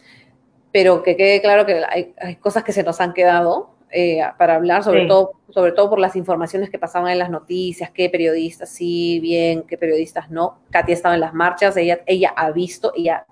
pero 0.75 1.05
que 1.05 1.17
quede 1.17 1.41
claro 1.41 1.65
que 1.65 1.84
hay, 1.89 2.34
cosas 2.41 2.65
que 2.65 2.73
se 2.73 2.83
nos 2.83 3.01
han 3.01 3.12
quedado 3.12 3.76
eh, 3.93 4.23
para 4.36 4.57
hablar, 4.57 4.83
sobre, 4.83 5.07
todo, 5.07 5.34
sobre 5.51 5.70
todo 5.70 5.89
por 5.89 6.01
las 6.01 6.17
informaciones 6.17 6.68
que 6.68 6.81
pasaban 6.81 7.12
en 7.12 7.20
las 7.20 7.31
noticias, 7.31 7.93
qué 7.93 8.10
periodistas 8.10 8.70
sí, 8.70 9.20
bien, 9.20 9.62
qué 9.68 9.78
periodistas 9.78 10.33
no. 10.33 10.59
Katy 10.73 10.91
ha 10.91 10.94
estado 10.97 11.15
en 11.15 11.20
las 11.20 11.33
marchas, 11.33 11.76
ella, 11.76 12.01
ella 12.07 12.34
ha 12.34 12.51
visto, 12.51 12.93
ella 12.97 13.25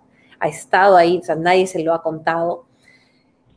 ha 0.42 0.48
estado 0.48 0.96
ahí, 0.96 1.18
o 1.18 1.22
sea, 1.22 1.36
nadie 1.36 1.68
se 1.68 1.82
lo 1.84 1.94
ha 1.94 2.02
contado. 2.02 2.64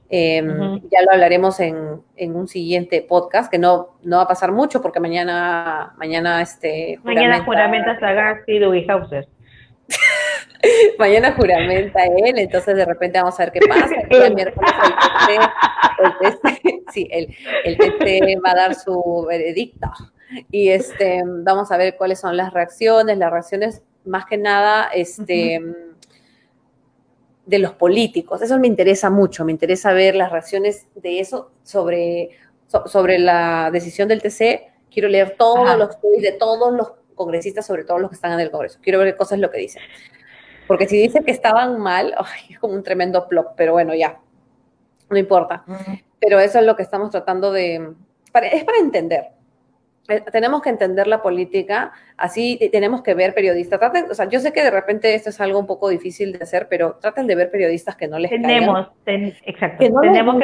Em, 0.08 0.82
ya 0.92 1.02
lo 1.02 1.12
hablaremos 1.14 1.60
en, 1.60 2.00
en, 2.16 2.36
un 2.36 2.48
siguiente 2.48 3.02
podcast, 3.02 3.50
que 3.50 3.58
no, 3.58 3.96
no 4.04 4.18
va 4.18 4.24
a 4.24 4.28
pasar 4.28 4.52
mucho 4.52 4.80
porque 4.84 5.00
mañana, 5.00 5.96
mañana 5.98 6.44
este... 6.44 7.00
Mañana 7.04 7.44
juramenta 7.44 8.00
Sagasti 8.00 8.58
y 8.58 8.88
Hauser. 8.88 9.28
Mañana 11.00 11.34
juramenta 11.34 12.04
él, 12.04 12.38
entonces 12.38 12.76
de 12.76 12.86
repente 12.86 13.20
vamos 13.20 13.40
a 13.40 13.46
ver 13.46 13.52
qué 13.52 13.60
pasa. 13.68 13.96
El 14.10 14.36
miércoles 14.36 14.72
el 16.04 16.18
TC, 16.20 16.84
sí, 16.92 17.08
el, 17.12 17.36
el 17.64 17.78
TC 17.78 18.40
va 18.46 18.52
a 18.52 18.56
dar 18.56 18.76
su 18.76 19.26
veredicto. 19.28 19.90
Y 20.52 20.70
este, 20.70 21.24
vamos 21.26 21.72
a 21.72 21.78
ver 21.78 21.96
cuáles 21.98 22.20
son 22.20 22.38
las 22.38 22.54
reacciones, 22.54 23.18
las 23.18 23.32
reacciones 23.32 23.82
más 24.06 24.26
que 24.26 24.38
nada 24.38 24.90
este, 24.94 25.60
de 27.46 27.60
los 27.60 27.74
políticos. 27.74 28.42
Eso 28.42 28.58
me 28.60 28.68
interesa 28.68 29.10
mucho, 29.10 29.46
me 29.46 29.52
interesa 29.52 29.94
ver 29.94 30.16
las 30.16 30.32
reacciones 30.32 30.88
de 30.96 31.20
eso 31.20 31.52
sobre, 31.64 32.32
sobre 32.86 33.20
la 33.20 33.70
decisión 33.72 34.08
del 34.08 34.22
TC. 34.22 34.72
Quiero 34.92 35.10
leer 35.10 35.36
todos 35.38 35.78
los 35.78 36.00
tweets 36.00 36.22
de 36.22 36.32
todos 36.32 36.74
los 36.74 36.94
congresistas, 37.16 37.66
sobre 37.66 37.84
todo 37.84 38.00
los 38.00 38.10
que 38.10 38.16
están 38.16 38.34
en 38.34 38.40
el 38.40 38.52
Congreso. 38.52 38.80
Quiero 38.82 39.00
ver 39.00 39.14
qué 39.14 39.18
cosas 39.18 39.34
es 39.34 39.42
lo 39.42 39.52
que 39.52 39.60
dicen. 39.60 39.82
Porque 40.68 40.88
si 40.88 40.98
dicen 40.98 41.24
que 41.24 41.32
estaban 41.32 41.80
mal, 41.80 42.16
es 42.50 42.60
como 42.60 42.74
un 42.74 42.84
tremendo 42.84 43.28
plop, 43.28 43.54
pero 43.56 43.74
bueno, 43.74 43.94
ya, 43.94 44.20
no 45.10 45.18
importa. 45.18 45.64
Pero 46.20 46.40
eso 46.40 46.60
es 46.60 46.66
lo 46.66 46.76
que 46.76 46.84
estamos 46.84 47.10
tratando 47.12 47.52
de, 47.52 47.94
es 48.44 48.64
para 48.64 48.78
entender. 48.80 49.35
Eh, 50.08 50.24
tenemos 50.32 50.62
que 50.62 50.70
entender 50.70 51.08
la 51.08 51.22
política, 51.22 51.92
así 52.18 52.60
tenemos 52.72 53.02
que 53.02 53.14
ver 53.14 53.34
periodistas. 53.34 53.80
Traten, 53.80 54.12
o 54.12 54.14
sea, 54.14 54.30
yo 54.30 54.40
sé 54.40 54.54
que 54.54 54.64
de 54.64 54.72
repente 54.72 55.14
esto 55.16 55.30
es 55.30 55.42
algo 55.42 55.58
un 55.58 55.66
poco 55.66 55.90
difícil 55.90 56.32
de 56.34 56.44
hacer, 56.44 56.68
pero 56.70 56.98
traten 57.02 57.28
de 57.28 57.36
ver 57.36 57.50
periodistas 57.50 57.96
que 57.96 58.08
no 58.08 58.20
les 58.20 58.30
Tenemos, 58.30 58.88
exacto, 59.06 59.86
tenemos 60.02 60.36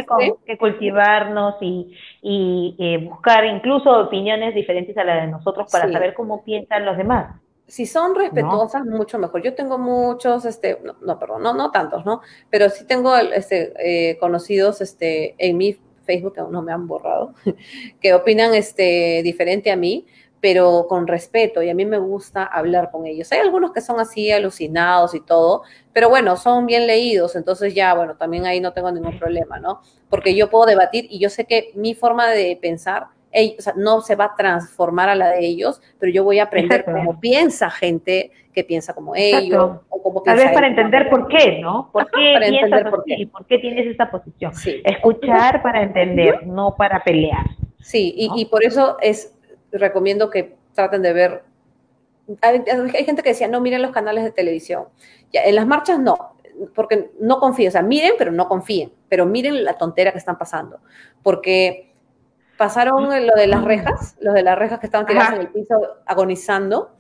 que, 0.46 0.58
cultivarnos 0.58 1.56
y, 1.62 1.96
y 2.22 2.76
eh, 2.80 2.98
buscar 2.98 3.46
incluso 3.46 3.92
opiniones 3.92 4.56
diferentes 4.56 4.98
a 4.98 5.04
las 5.04 5.22
de 5.22 5.32
nosotros 5.32 5.72
para 5.72 5.92
saber 5.92 6.14
cómo 6.14 6.44
piensan 6.44 6.86
los 6.86 6.98
demás. 6.98 7.36
Si 7.68 7.86
son 7.86 8.16
respetuosas, 8.16 8.86
mucho 8.86 9.18
mejor. 9.18 9.42
Yo 9.42 9.54
tengo 9.54 9.78
muchos, 9.78 10.44
este, 10.44 10.78
no, 10.84 10.96
no 11.02 11.18
perdón, 11.18 11.42
no, 11.42 11.54
no 11.54 11.72
tantos, 11.72 12.04
¿no? 12.06 12.20
Pero 12.50 12.68
sí 12.68 12.86
tengo 12.86 13.16
este, 13.16 13.72
eh, 13.80 14.18
conocidos 14.18 14.82
este, 14.82 15.36
en 15.38 15.56
mi 15.56 15.78
Facebook, 16.02 16.40
aún 16.40 16.52
no 16.52 16.62
me 16.62 16.72
han 16.72 16.88
borrado, 16.88 17.34
que 18.02 18.14
opinan 18.14 18.54
este, 18.54 19.22
diferente 19.24 19.72
a 19.72 19.76
mí, 19.76 20.06
pero 20.40 20.88
con 20.90 21.08
respeto, 21.08 21.62
y 21.62 21.70
a 21.70 21.76
mí 21.76 21.86
me 21.86 22.00
gusta 22.00 22.44
hablar 22.44 22.90
con 22.92 23.06
ellos. 23.06 23.32
Hay 23.32 23.40
algunos 23.40 23.72
que 23.72 23.82
son 23.82 24.00
así 24.00 24.32
alucinados 24.32 25.14
y 25.14 25.22
todo, 25.22 25.62
pero 25.94 26.10
bueno, 26.10 26.36
son 26.36 26.66
bien 26.66 26.88
leídos, 26.88 27.36
entonces 27.36 27.76
ya, 27.76 27.94
bueno, 27.94 28.16
también 28.18 28.46
ahí 28.46 28.60
no 28.60 28.74
tengo 28.74 28.92
ningún 28.92 29.20
problema, 29.20 29.60
¿no? 29.60 29.82
Porque 30.10 30.36
yo 30.36 30.50
puedo 30.50 30.66
debatir 30.66 31.06
y 31.10 31.20
yo 31.20 31.30
sé 31.30 31.46
que 31.46 31.72
mi 31.76 31.94
forma 31.94 32.30
de 32.30 32.58
pensar 32.60 33.08
no 33.76 34.02
se 34.02 34.16
va 34.16 34.26
a 34.26 34.36
transformar 34.36 35.10
a 35.10 35.16
la 35.16 35.30
de 35.30 35.46
ellos, 35.46 35.82
pero 36.00 36.12
yo 36.12 36.24
voy 36.24 36.40
a 36.40 36.44
aprender 36.44 36.86
cómo 36.86 37.20
piensa 37.20 37.70
gente 37.70 38.32
que 38.54 38.64
piensa 38.64 38.94
como 38.94 39.16
ellos. 39.16 39.78
O 39.90 40.22
Tal 40.24 40.38
vez 40.38 40.52
para 40.52 40.68
entender 40.68 41.10
por 41.10 41.28
qué, 41.28 41.60
¿no? 41.62 41.90
¿Por 41.92 42.10
qué 42.12 42.36
piensas 42.40 42.84
por 42.90 43.04
qué. 43.06 43.28
por 43.32 43.46
qué 43.46 43.58
tienes 43.60 43.88
esa 43.88 44.12
posición? 44.12 44.52
Escuchar 44.84 45.62
para 45.62 45.84
entender, 45.84 46.46
no 46.46 46.76
para 46.76 47.04
pelear. 47.04 47.46
Sí, 47.80 48.14
y, 48.16 48.46
por 48.46 48.64
eso 48.64 48.98
es, 49.02 49.34
recomiendo 49.72 50.30
que 50.30 50.56
traten 50.74 51.02
de 51.02 51.14
ver, 51.14 51.44
hay, 52.42 52.64
gente 53.06 53.24
que 53.24 53.30
decía, 53.30 53.48
no, 53.48 53.60
miren 53.62 53.82
los 53.82 53.92
canales 53.92 54.24
de 54.24 54.32
televisión. 54.32 54.86
Ya, 55.34 55.44
en 55.44 55.56
las 55.56 55.66
marchas 55.66 56.00
no, 56.00 56.36
porque 56.76 57.12
no 57.20 57.40
confíen, 57.40 57.70
o 57.70 57.72
sea, 57.72 57.82
miren, 57.82 58.14
pero 58.18 58.32
no 58.32 58.48
confíen, 58.48 58.92
pero 59.10 59.26
miren 59.26 59.64
la 59.64 59.74
tontera 59.74 60.12
que 60.12 60.18
están 60.18 60.38
pasando, 60.38 60.80
porque 61.24 61.91
pasaron 62.62 63.10
lo 63.26 63.34
de 63.34 63.48
las 63.48 63.64
rejas, 63.64 64.16
los 64.20 64.36
de 64.36 64.44
las 64.44 64.56
rejas 64.56 64.80
que 64.80 64.86
estaban 64.86 65.08
tirados 65.08 65.34
en 65.34 65.42
el 65.42 65.48
piso 65.48 65.82
agonizando, 66.06 66.92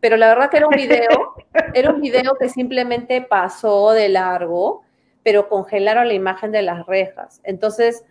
pero 0.00 0.16
la 0.16 0.28
verdad 0.28 0.48
que 0.48 0.56
era 0.56 0.66
un 0.66 0.74
video, 0.74 1.34
era 1.74 1.90
un 1.90 2.00
video 2.00 2.36
que 2.40 2.48
simplemente 2.48 3.20
pasó 3.20 3.90
de 3.90 4.08
largo, 4.08 4.80
pero 5.22 5.50
congelaron 5.50 6.08
la 6.08 6.14
imagen 6.14 6.52
de 6.52 6.62
las 6.62 6.86
rejas. 6.86 7.42
Entonces, 7.44 8.02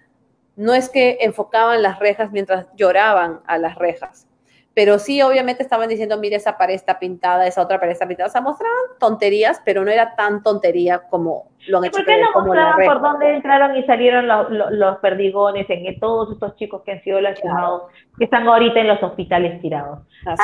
no 0.56 0.76
es 0.76 0.90
que 0.90 1.18
enfocaban 1.22 1.82
las 1.82 1.98
rejas 1.98 2.32
mientras 2.32 2.68
lloraban 2.76 3.42
a 3.48 3.58
las 3.58 3.74
rejas, 3.74 4.28
pero 4.74 5.00
sí, 5.00 5.22
obviamente 5.22 5.64
estaban 5.64 5.90
diciendo, 5.90 6.18
mire, 6.18 6.36
esa 6.36 6.58
pared 6.58 6.76
está 6.76 7.00
pintada, 7.00 7.48
esa 7.48 7.62
otra 7.62 7.80
pared 7.80 7.92
está 7.92 8.08
pintada. 8.08 8.30
O 8.30 8.32
sea, 8.32 8.42
mostraban 8.42 8.78
tonterías, 9.00 9.62
pero 9.66 9.84
no 9.84 9.92
era 9.92 10.16
tan 10.16 10.44
tontería 10.44 11.00
como 11.10 11.48
lo 11.68 11.80
han 11.80 11.86
hecho. 11.86 11.98
¿Por 11.98 12.06
qué 12.06 12.22
no 12.22 12.42
mostraban 12.42 12.86
por 12.86 13.02
dónde 13.02 13.36
entraron 13.36 13.76
y 13.76 13.84
salieron 13.84 14.28
los 14.28 14.98
perdigones 15.00 15.66
en 15.70 16.00
todos 16.00 16.32
estos 16.32 16.56
chicos 16.56 16.84
que 16.84 16.94
han 16.94 17.04
sido 17.04 17.20
lastimados, 17.20 17.84
que 18.18 18.26
están 18.26 18.48
ahorita 18.48 18.80
en 18.80 18.88
los 18.88 19.04
hospitales 19.04 19.60
tirados? 19.62 20.00
ah, 20.26 20.38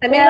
también 0.00 0.26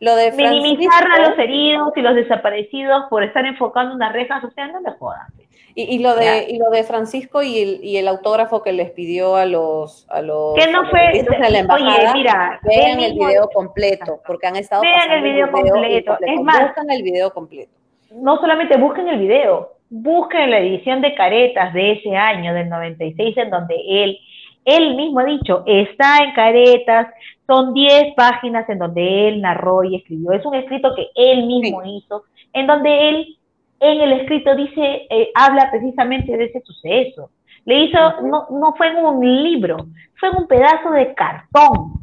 lo 0.00 0.16
de, 0.16 0.32
Minimizar 0.32 1.04
a 1.04 1.28
los 1.28 1.38
heridos 1.38 1.92
y 1.96 2.00
los 2.00 2.14
desaparecidos 2.14 3.04
por 3.10 3.22
estar 3.22 3.44
enfocando 3.44 3.94
unas 3.94 4.12
rejas, 4.12 4.42
o 4.42 4.50
sea, 4.50 4.68
no 4.68 4.80
me 4.80 4.92
jodas. 4.92 5.28
Y, 5.72 6.00
lo 6.00 6.14
de 6.16 6.46
y 6.50 6.58
lo 6.58 6.68
de 6.68 6.82
Francisco 6.82 7.42
y 7.42 7.58
el, 7.60 7.84
y 7.84 7.96
el 7.96 8.08
autógrafo 8.08 8.60
que 8.60 8.72
les 8.72 8.90
pidió 8.90 9.36
a 9.36 9.46
los 9.46 10.04
a 10.10 10.20
los 10.20 10.54
que 10.56 10.70
no 10.70 10.84
fue 10.90 11.00
de 11.12 11.50
la 11.50 11.58
embajada, 11.60 12.12
mira, 12.12 12.60
vean 12.64 13.00
el 13.00 13.14
video 13.14 13.48
completo 13.48 14.20
porque 14.26 14.48
han 14.48 14.56
estado 14.56 14.82
vean 14.82 15.10
el 15.12 15.22
video, 15.22 15.50
completo. 15.50 16.18
es 16.20 16.40
más 16.42 16.62
buscan 16.64 16.90
el 16.90 17.02
video 17.02 17.32
completo. 17.32 17.72
no 18.10 18.36
solamente 18.38 18.76
busquen 18.76 19.08
el 19.08 19.20
video 19.20 19.76
busquen 19.88 20.50
la 20.50 20.58
edición 20.58 21.00
de 21.00 21.14
Caretas 21.14 21.72
de 21.72 21.92
ese 21.92 22.16
año 22.16 22.52
del 22.52 22.68
96 22.68 23.36
en 23.38 23.50
donde 23.50 23.76
él 23.86 24.18
él 24.64 24.96
mismo 24.96 25.20
ha 25.20 25.24
dicho 25.24 25.62
está 25.66 26.18
en 26.24 26.32
Caretas 26.32 27.06
son 27.46 27.74
10 27.74 28.14
páginas 28.14 28.68
en 28.68 28.78
donde 28.78 29.28
él 29.28 29.40
narró 29.40 29.82
y 29.82 29.96
escribió. 29.96 30.30
Es 30.30 30.46
un 30.46 30.54
escrito 30.54 30.94
que 30.94 31.08
él 31.16 31.46
mismo 31.46 31.82
hizo 31.84 32.22
en 32.52 32.68
donde 32.68 33.08
él 33.08 33.38
en 33.80 34.00
el 34.02 34.12
escrito 34.20 34.54
dice, 34.54 35.06
eh, 35.10 35.30
habla 35.34 35.70
precisamente 35.70 36.36
de 36.36 36.44
ese 36.44 36.60
suceso. 36.60 37.30
Le 37.64 37.84
hizo, 37.84 37.98
no, 38.22 38.46
no 38.50 38.74
fue 38.76 38.88
en 38.88 39.04
un 39.04 39.42
libro, 39.42 39.78
fue 40.18 40.28
en 40.28 40.36
un 40.36 40.46
pedazo 40.46 40.90
de 40.90 41.14
cartón 41.14 42.00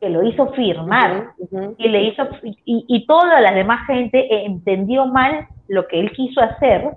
que 0.00 0.10
lo 0.10 0.24
hizo 0.24 0.48
firmar 0.52 1.30
y 1.78 1.88
le 1.88 2.02
hizo 2.02 2.28
y, 2.42 2.56
y, 2.64 3.06
toda 3.06 3.40
la 3.40 3.52
demás 3.52 3.86
gente 3.86 4.44
entendió 4.44 5.06
mal 5.06 5.46
lo 5.68 5.86
que 5.86 6.00
él 6.00 6.10
quiso 6.10 6.40
hacer 6.40 6.90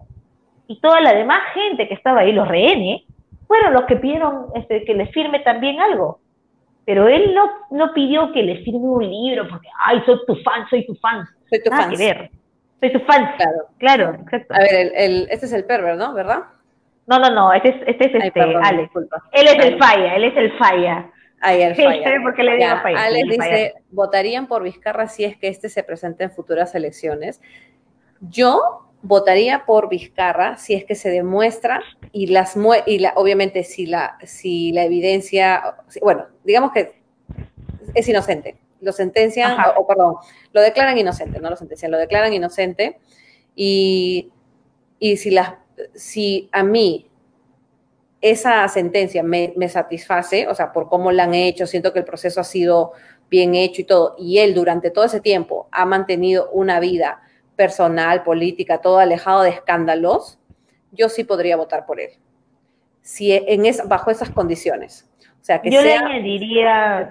y 0.67 0.79
toda 0.79 1.01
la 1.01 1.13
demás 1.13 1.41
gente 1.53 1.87
que 1.87 1.93
estaba 1.93 2.21
ahí, 2.21 2.31
los 2.31 2.47
rehenes, 2.47 3.03
fueron 3.47 3.73
los 3.73 3.83
que 3.83 3.97
pidieron 3.97 4.47
este, 4.55 4.83
que 4.85 4.95
le 4.95 5.07
firme 5.07 5.39
también 5.41 5.79
algo. 5.79 6.19
Pero 6.85 7.07
él 7.07 7.33
no, 7.33 7.49
no 7.71 7.93
pidió 7.93 8.31
que 8.31 8.43
le 8.43 8.63
firme 8.63 8.87
un 8.87 9.07
libro 9.07 9.47
porque, 9.47 9.67
ay, 9.85 10.01
soy 10.05 10.19
tu 10.25 10.35
fan, 10.37 10.67
soy 10.69 10.85
tu 10.85 10.95
fan. 10.95 11.25
Soy 11.49 11.63
tu 11.63 11.69
fan. 11.69 11.91
Soy 12.79 12.93
tu 12.93 12.99
fan. 13.01 13.35
Claro, 13.37 13.67
claro, 13.77 14.15
exacto. 14.21 14.53
A 14.53 14.59
ver, 14.59 14.91
el, 14.95 15.27
este 15.29 15.45
es 15.45 15.53
el 15.53 15.65
perver, 15.65 15.97
¿no? 15.97 16.13
¿Verdad? 16.13 16.43
No, 17.07 17.19
no, 17.19 17.29
no, 17.29 17.53
este 17.53 17.69
es, 17.69 17.75
este 17.87 18.05
es 18.17 18.25
este, 18.25 18.41
Alex. 18.41 18.91
Él 19.31 19.47
es 19.47 19.65
el 19.65 19.77
falla, 19.77 20.15
él 20.15 20.23
es 20.23 20.37
el 20.37 20.57
falla. 20.57 21.11
Ahí 21.41 21.61
el 21.61 21.75
falla. 21.75 22.21
porque 22.23 22.43
le 22.43 22.55
digo 22.57 22.75
falla. 22.81 23.03
Alex 23.03 23.29
dice, 23.29 23.73
votarían 23.91 24.47
por 24.47 24.63
Vizcarra 24.63 25.07
si 25.07 25.23
es 25.23 25.37
que 25.37 25.47
este 25.47 25.69
se 25.69 25.83
presenta 25.83 26.23
en 26.23 26.31
futuras 26.31 26.73
elecciones. 26.73 27.41
Yo 28.21 28.85
votaría 29.03 29.65
por 29.65 29.87
Vizcarra 29.87 30.57
si 30.57 30.73
es 30.73 30.83
que 30.83 30.95
se 30.95 31.09
demuestra 31.11 31.81
y 32.11 32.27
las 32.27 32.57
y 32.87 32.99
la, 32.99 33.13
obviamente 33.15 33.63
si 33.63 33.85
la 33.85 34.17
si 34.23 34.71
la 34.71 34.83
evidencia 34.83 35.75
bueno 36.01 36.25
digamos 36.43 36.71
que 36.71 37.01
es 37.93 38.09
inocente 38.09 38.57
lo 38.81 38.91
sentencian, 38.91 39.57
o, 39.77 39.87
perdón, 39.87 40.15
lo 40.51 40.61
declaran 40.61 40.97
inocente, 40.97 41.39
no 41.39 41.49
lo 41.49 41.55
sentencian, 41.55 41.91
lo 41.91 41.97
declaran 41.97 42.33
inocente. 42.33 42.99
Y, 43.55 44.31
y 44.99 45.17
si, 45.17 45.31
las, 45.31 45.53
si 45.93 46.49
a 46.51 46.63
mí 46.63 47.09
esa 48.21 48.67
sentencia 48.67 49.23
me, 49.23 49.53
me, 49.55 49.69
satisface, 49.69 50.47
o 50.47 50.55
sea, 50.55 50.71
por 50.71 50.89
cómo 50.89 51.11
la 51.11 51.23
han 51.23 51.33
hecho, 51.33 51.67
siento 51.67 51.93
que 51.93 51.99
el 51.99 52.05
proceso 52.05 52.41
ha 52.41 52.43
sido 52.43 52.93
bien 53.29 53.55
hecho 53.55 53.81
y 53.81 53.85
todo, 53.85 54.15
y 54.17 54.39
él 54.39 54.53
durante 54.53 54.91
todo 54.91 55.05
ese 55.05 55.21
tiempo 55.21 55.67
ha 55.71 55.85
mantenido 55.85 56.49
una 56.51 56.79
vida 56.79 57.21
personal, 57.55 58.23
política, 58.23 58.81
todo 58.81 58.99
alejado 58.99 59.41
de 59.41 59.49
escándalos, 59.49 60.39
yo 60.91 61.09
sí 61.09 61.23
podría 61.23 61.57
votar 61.57 61.85
por 61.85 61.99
él. 61.99 62.11
Si 63.01 63.31
en 63.31 63.65
es, 63.65 63.87
bajo 63.87 64.11
esas 64.11 64.29
condiciones. 64.31 65.07
O 65.41 65.45
sea, 65.45 65.61
que 65.61 65.69
yo 65.69 65.81
le 65.81 65.93
añadiría, 65.93 67.07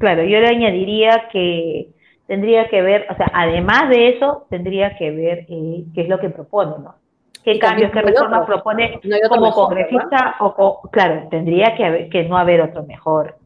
Claro, 0.00 0.22
yo 0.24 0.40
le 0.40 0.48
añadiría 0.48 1.28
que 1.30 1.90
tendría 2.26 2.70
que 2.70 2.80
ver, 2.80 3.06
o 3.10 3.16
sea, 3.16 3.30
además 3.34 3.90
de 3.90 4.08
eso, 4.08 4.46
tendría 4.48 4.96
que 4.96 5.10
ver 5.10 5.44
eh, 5.46 5.84
qué 5.94 6.00
es 6.00 6.08
lo 6.08 6.18
que 6.18 6.30
propone, 6.30 6.72
¿no? 6.82 6.94
¿Qué 7.44 7.58
cambios, 7.58 7.92
qué 7.92 8.00
reformas 8.00 8.46
propone 8.46 8.98
como 9.28 9.52
congresista? 9.52 10.36
O, 10.40 10.88
claro, 10.90 11.28
tendría 11.30 11.76
que, 11.76 11.84
haber, 11.84 12.08
que 12.08 12.24
no 12.24 12.38
haber 12.38 12.62
otro 12.62 12.82
mejor, 12.84 13.36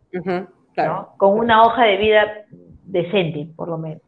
claro. 0.74 1.08
Con 1.16 1.36
una 1.40 1.64
hoja 1.64 1.86
de 1.86 1.96
vida 1.96 2.24
decente, 2.84 3.48
por 3.56 3.66
lo 3.66 3.78
menos. 3.78 4.02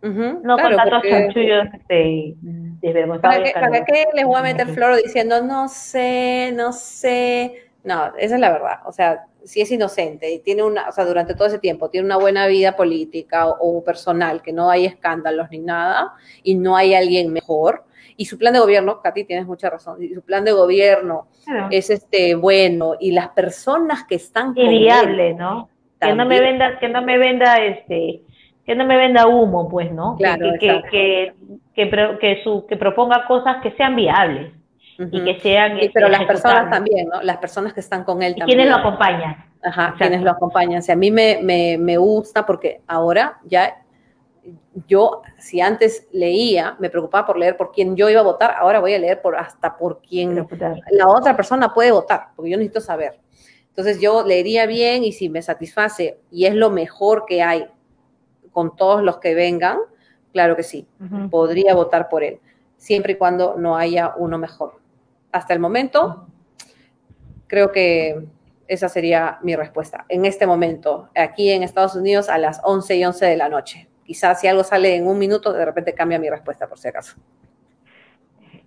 no 0.00 0.56
con 0.56 0.76
tantos 0.76 1.02
chanchullos 1.02 1.66
este, 1.74 2.34
desvergonzados. 2.80 3.50
¿Para 3.52 3.68
¿Para 3.68 3.84
qué 3.84 4.06
les 4.14 4.24
voy 4.24 4.38
a 4.38 4.42
meter 4.42 4.68
floro 4.68 4.96
diciendo, 4.96 5.42
no 5.42 5.68
sé, 5.68 6.50
no 6.56 6.72
sé? 6.72 7.69
No, 7.82 8.12
esa 8.18 8.34
es 8.34 8.40
la 8.40 8.52
verdad. 8.52 8.80
O 8.86 8.92
sea, 8.92 9.24
si 9.44 9.60
es 9.60 9.70
inocente 9.70 10.30
y 10.30 10.40
tiene 10.40 10.62
una, 10.62 10.88
o 10.88 10.92
sea, 10.92 11.04
durante 11.04 11.34
todo 11.34 11.48
ese 11.48 11.58
tiempo 11.58 11.88
tiene 11.88 12.06
una 12.06 12.18
buena 12.18 12.46
vida 12.46 12.76
política 12.76 13.48
o, 13.48 13.82
personal, 13.82 14.42
que 14.42 14.52
no 14.52 14.70
hay 14.70 14.84
escándalos 14.84 15.50
ni 15.50 15.58
nada, 15.58 16.12
y 16.42 16.54
no 16.54 16.76
hay 16.76 16.94
alguien 16.94 17.32
mejor, 17.32 17.84
y 18.16 18.26
su 18.26 18.36
plan 18.36 18.52
de 18.52 18.60
gobierno, 18.60 19.00
Katy, 19.00 19.24
tienes 19.24 19.46
mucha 19.46 19.70
razón, 19.70 20.02
y 20.02 20.08
su 20.08 20.22
plan 20.22 20.44
de 20.44 20.52
gobierno 20.52 21.28
es 21.70 21.88
este 21.88 22.34
bueno, 22.34 22.94
y 23.00 23.12
las 23.12 23.28
personas 23.28 24.04
que 24.04 24.16
están 24.16 24.52
y 24.56 24.68
viable, 24.68 25.34
¿no? 25.34 25.70
Que 25.98 26.14
no 26.14 26.26
me 26.26 26.40
venda, 26.40 26.78
que 26.78 26.88
no 26.88 27.02
me 27.02 27.18
venda 27.18 27.58
este, 27.58 28.22
que 28.64 28.74
no 28.74 28.84
me 28.84 28.96
venda 28.96 29.26
humo, 29.26 29.68
pues, 29.68 29.90
¿no? 29.90 30.16
Claro, 30.16 30.52
que, 30.58 30.82
que, 30.90 31.32
que, 31.74 32.18
que, 32.20 32.42
su, 32.44 32.66
que 32.66 32.76
proponga 32.76 33.26
cosas 33.26 33.62
que 33.62 33.72
sean 33.72 33.96
viables 33.96 34.52
y 35.10 35.24
que 35.24 35.40
sean... 35.40 35.78
pero 35.94 36.08
las 36.08 36.24
personas 36.24 36.70
también, 36.70 37.08
¿no? 37.08 37.22
Las 37.22 37.38
personas 37.38 37.72
que 37.72 37.80
están 37.80 38.04
con 38.04 38.22
él 38.22 38.34
también. 38.36 38.58
¿Quiénes 38.58 38.70
lo 38.70 38.76
acompañan? 38.76 39.36
Ajá, 39.62 39.94
quienes 39.96 40.22
lo 40.22 40.30
acompañan. 40.30 40.82
O 40.86 40.92
a 40.92 40.96
mí 40.96 41.10
me, 41.10 41.38
me, 41.42 41.78
me 41.78 41.96
gusta 41.96 42.44
porque 42.44 42.80
ahora 42.86 43.38
ya 43.44 43.82
yo, 44.86 45.22
si 45.38 45.60
antes 45.60 46.06
leía, 46.12 46.76
me 46.78 46.90
preocupaba 46.90 47.26
por 47.26 47.38
leer 47.38 47.56
por 47.56 47.72
quién 47.72 47.96
yo 47.96 48.08
iba 48.08 48.20
a 48.20 48.24
votar, 48.24 48.54
ahora 48.58 48.80
voy 48.80 48.94
a 48.94 48.98
leer 48.98 49.20
por 49.20 49.36
hasta 49.36 49.76
por 49.76 50.00
quién 50.00 50.34
la 50.90 51.08
otra 51.08 51.36
persona 51.36 51.74
puede 51.74 51.90
votar, 51.92 52.28
porque 52.34 52.50
yo 52.50 52.56
necesito 52.56 52.80
saber. 52.80 53.20
Entonces 53.68 54.00
yo 54.00 54.24
leería 54.26 54.66
bien 54.66 55.04
y 55.04 55.12
si 55.12 55.28
me 55.28 55.42
satisface 55.42 56.18
y 56.30 56.46
es 56.46 56.54
lo 56.54 56.70
mejor 56.70 57.24
que 57.26 57.42
hay 57.42 57.66
con 58.52 58.76
todos 58.76 59.02
los 59.02 59.18
que 59.18 59.34
vengan, 59.34 59.78
claro 60.32 60.56
que 60.56 60.62
sí, 60.62 60.86
podría 61.30 61.74
votar 61.74 62.08
por 62.08 62.22
él, 62.24 62.40
siempre 62.76 63.14
y 63.14 63.16
cuando 63.16 63.56
no 63.56 63.76
haya 63.76 64.14
uno 64.16 64.38
mejor. 64.38 64.79
Hasta 65.32 65.54
el 65.54 65.60
momento, 65.60 66.26
creo 67.46 67.72
que 67.72 68.24
esa 68.66 68.88
sería 68.88 69.38
mi 69.42 69.56
respuesta. 69.56 70.04
En 70.08 70.24
este 70.24 70.46
momento, 70.46 71.10
aquí 71.16 71.50
en 71.50 71.62
Estados 71.62 71.96
Unidos, 71.96 72.28
a 72.28 72.38
las 72.38 72.60
11 72.62 72.96
y 72.96 73.04
11 73.04 73.26
de 73.26 73.36
la 73.36 73.48
noche. 73.48 73.88
Quizás 74.04 74.40
si 74.40 74.46
algo 74.46 74.64
sale 74.64 74.94
en 74.94 75.06
un 75.06 75.18
minuto, 75.18 75.52
de 75.52 75.64
repente 75.64 75.94
cambia 75.94 76.18
mi 76.18 76.30
respuesta, 76.30 76.68
por 76.68 76.78
si 76.78 76.88
acaso. 76.88 77.16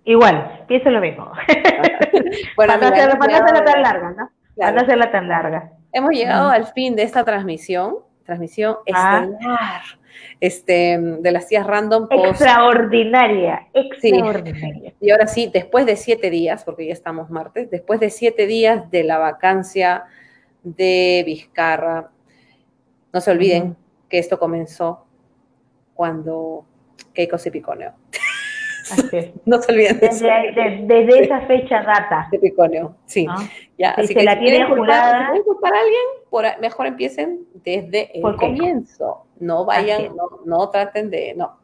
Igual, 0.04 0.64
pienso 0.68 0.90
lo 0.90 1.00
mismo. 1.00 1.32
bueno, 2.56 2.74
para, 2.74 2.76
no 2.76 2.86
hacerla 2.86 3.64
tan 3.64 3.82
larga, 3.82 4.10
¿no? 4.10 4.30
Para 4.56 4.72
no 4.72 4.80
hacerla 4.82 5.10
tan 5.10 5.28
larga. 5.28 5.72
Hemos 5.92 6.10
llegado 6.10 6.50
al 6.50 6.66
fin 6.66 6.94
de 6.94 7.02
esta 7.02 7.24
transmisión, 7.24 7.96
transmisión 8.24 8.76
ah. 8.92 9.24
estelar, 9.24 9.82
este, 10.40 10.98
de 10.98 11.32
las 11.32 11.48
tías 11.48 11.66
random. 11.66 12.08
Extraordinaria, 12.10 13.68
extraordinaria. 13.72 14.94
Y 15.00 15.10
ahora 15.10 15.26
sí, 15.26 15.50
después 15.52 15.86
de 15.86 15.96
siete 15.96 16.30
días, 16.30 16.64
porque 16.64 16.86
ya 16.86 16.92
estamos 16.92 17.30
martes, 17.30 17.70
después 17.70 18.00
de 18.00 18.10
siete 18.10 18.46
días 18.46 18.90
de 18.90 19.04
la 19.04 19.18
vacancia 19.18 20.04
de 20.62 21.22
Vizcarra, 21.26 22.10
no 23.12 23.20
se 23.20 23.30
olviden 23.30 23.76
que 24.08 24.18
esto 24.18 24.38
comenzó 24.38 25.06
cuando 25.94 26.64
Keiko 27.12 27.38
se 27.38 27.50
piconeó. 27.50 27.92
no 29.46 29.62
se 29.62 29.72
olviden 29.72 29.98
desde, 30.00 31.24
esa 31.24 31.40
fecha 31.42 31.82
data. 31.82 32.28
Se 32.30 32.38
piconeó, 32.38 32.96
sí. 33.06 33.26
Ya, 33.78 33.90
así 33.90 34.08
se 34.08 34.14
que 34.14 34.24
la 34.24 34.34
si 34.34 34.40
quieren 34.40 34.68
jurada, 34.68 35.32
para 35.60 35.78
alguien, 35.78 36.02
mejor 36.60 36.86
empiecen 36.86 37.46
desde 37.64 38.10
el 38.18 38.36
comienzo. 38.36 39.26
No 39.38 39.64
vayan, 39.64 40.14
no, 40.16 40.40
no, 40.44 40.70
traten 40.70 41.10
de, 41.10 41.34
no. 41.34 41.58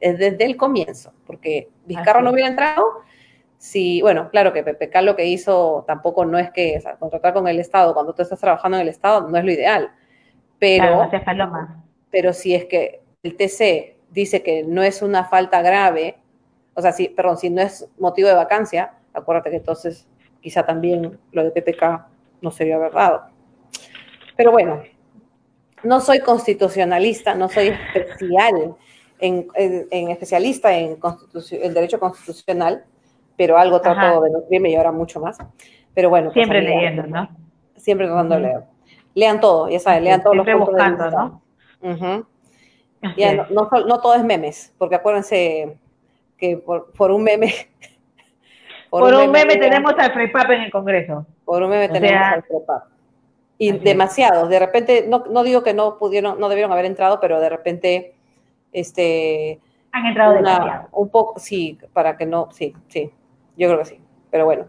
Es 0.00 0.18
desde 0.18 0.44
el 0.44 0.56
comienzo, 0.56 1.12
porque 1.26 1.68
Vizcarra 1.86 2.20
no 2.20 2.30
hubiera 2.30 2.48
entrado. 2.48 2.84
Si, 3.58 4.02
bueno, 4.02 4.28
claro 4.30 4.52
que 4.52 4.64
PPK 4.64 5.02
lo 5.02 5.14
que 5.14 5.26
hizo 5.26 5.84
tampoco 5.86 6.24
no 6.24 6.38
es 6.38 6.50
que 6.50 6.82
contratar 6.98 7.32
con 7.32 7.46
el 7.46 7.60
Estado 7.60 7.94
cuando 7.94 8.12
tú 8.12 8.22
estás 8.22 8.40
trabajando 8.40 8.76
en 8.76 8.82
el 8.82 8.88
Estado 8.88 9.28
no 9.28 9.38
es 9.38 9.44
lo 9.44 9.52
ideal. 9.52 9.92
Pero, 10.58 11.08
pero 12.10 12.32
si 12.32 12.54
es 12.54 12.64
que 12.64 13.02
el 13.22 13.36
TC 13.36 13.96
dice 14.10 14.42
que 14.42 14.64
no 14.64 14.82
es 14.82 15.00
una 15.02 15.24
falta 15.24 15.62
grave, 15.62 16.18
o 16.74 16.82
sea, 16.82 16.92
si, 16.92 17.08
perdón, 17.08 17.36
si 17.36 17.50
no 17.50 17.62
es 17.62 17.88
motivo 17.98 18.28
de 18.28 18.34
vacancia, 18.34 18.94
acuérdate 19.12 19.50
que 19.50 19.56
entonces 19.56 20.08
quizá 20.40 20.64
también 20.64 21.18
lo 21.32 21.44
de 21.44 21.50
PPK 21.50 22.06
no 22.40 22.50
sería 22.50 22.78
verdad. 22.78 23.22
Pero 24.36 24.50
bueno, 24.50 24.82
no 25.82 26.00
soy 26.00 26.20
constitucionalista, 26.20 27.34
no 27.34 27.48
soy 27.48 27.68
especial 27.68 28.76
en, 29.18 30.10
especialista 30.10 30.72
en 30.72 30.98
el 31.62 31.74
derecho 31.74 31.98
constitucional, 31.98 32.84
pero 33.36 33.56
algo 33.58 33.80
trato 33.80 34.20
de 34.22 34.30
nutrirme 34.30 34.70
y 34.70 34.76
ahora 34.76 34.92
mucho 34.92 35.20
más. 35.20 35.38
Pero 35.94 36.10
bueno. 36.10 36.26
Pues, 36.32 36.34
siempre 36.34 36.62
leyendo, 36.62 37.04
¿no? 37.04 37.28
Siempre 37.76 38.06
tratando 38.06 38.36
de 38.36 38.40
leer. 38.40 38.62
Lean 39.14 39.40
todo, 39.40 39.68
ya 39.68 39.78
saben, 39.78 40.04
lean 40.04 40.22
todos 40.22 40.36
los 40.36 40.46
puntos 40.46 40.68
buscando, 40.68 41.10
¿no? 41.10 41.42
no, 43.50 43.68
no, 43.86 44.00
todo 44.00 44.14
es 44.14 44.24
memes, 44.24 44.72
porque 44.78 44.94
acuérdense 44.94 45.76
que 46.38 46.56
por, 46.56 47.10
un 47.10 47.22
meme. 47.22 47.52
Por, 48.88 49.12
un 49.12 49.30
meme, 49.30 49.56
tenemos 49.58 49.92
al 49.98 50.12
FREPAP 50.12 50.50
en 50.50 50.60
el 50.62 50.70
Congreso. 50.70 51.26
Por 51.44 51.62
un 51.62 51.70
meme 51.70 51.88
tenemos 51.88 52.22
al 52.22 52.42
FREPAP. 52.42 52.91
Y 53.62 53.70
demasiados. 53.70 54.48
De 54.48 54.58
repente, 54.58 55.06
no, 55.06 55.22
no 55.30 55.44
digo 55.44 55.62
que 55.62 55.72
no 55.72 55.96
pudieron, 55.96 56.40
no 56.40 56.48
debieron 56.48 56.72
haber 56.72 56.84
entrado, 56.84 57.20
pero 57.20 57.38
de 57.38 57.48
repente, 57.48 58.12
este. 58.72 59.60
Han 59.92 60.06
entrado 60.06 60.34
demasiado. 60.34 60.88
Un 60.90 61.08
poco, 61.10 61.38
sí, 61.38 61.78
para 61.92 62.16
que 62.16 62.26
no, 62.26 62.48
sí, 62.50 62.74
sí. 62.88 63.12
Yo 63.56 63.68
creo 63.68 63.78
que 63.78 63.84
sí. 63.84 64.00
Pero 64.32 64.46
bueno. 64.46 64.66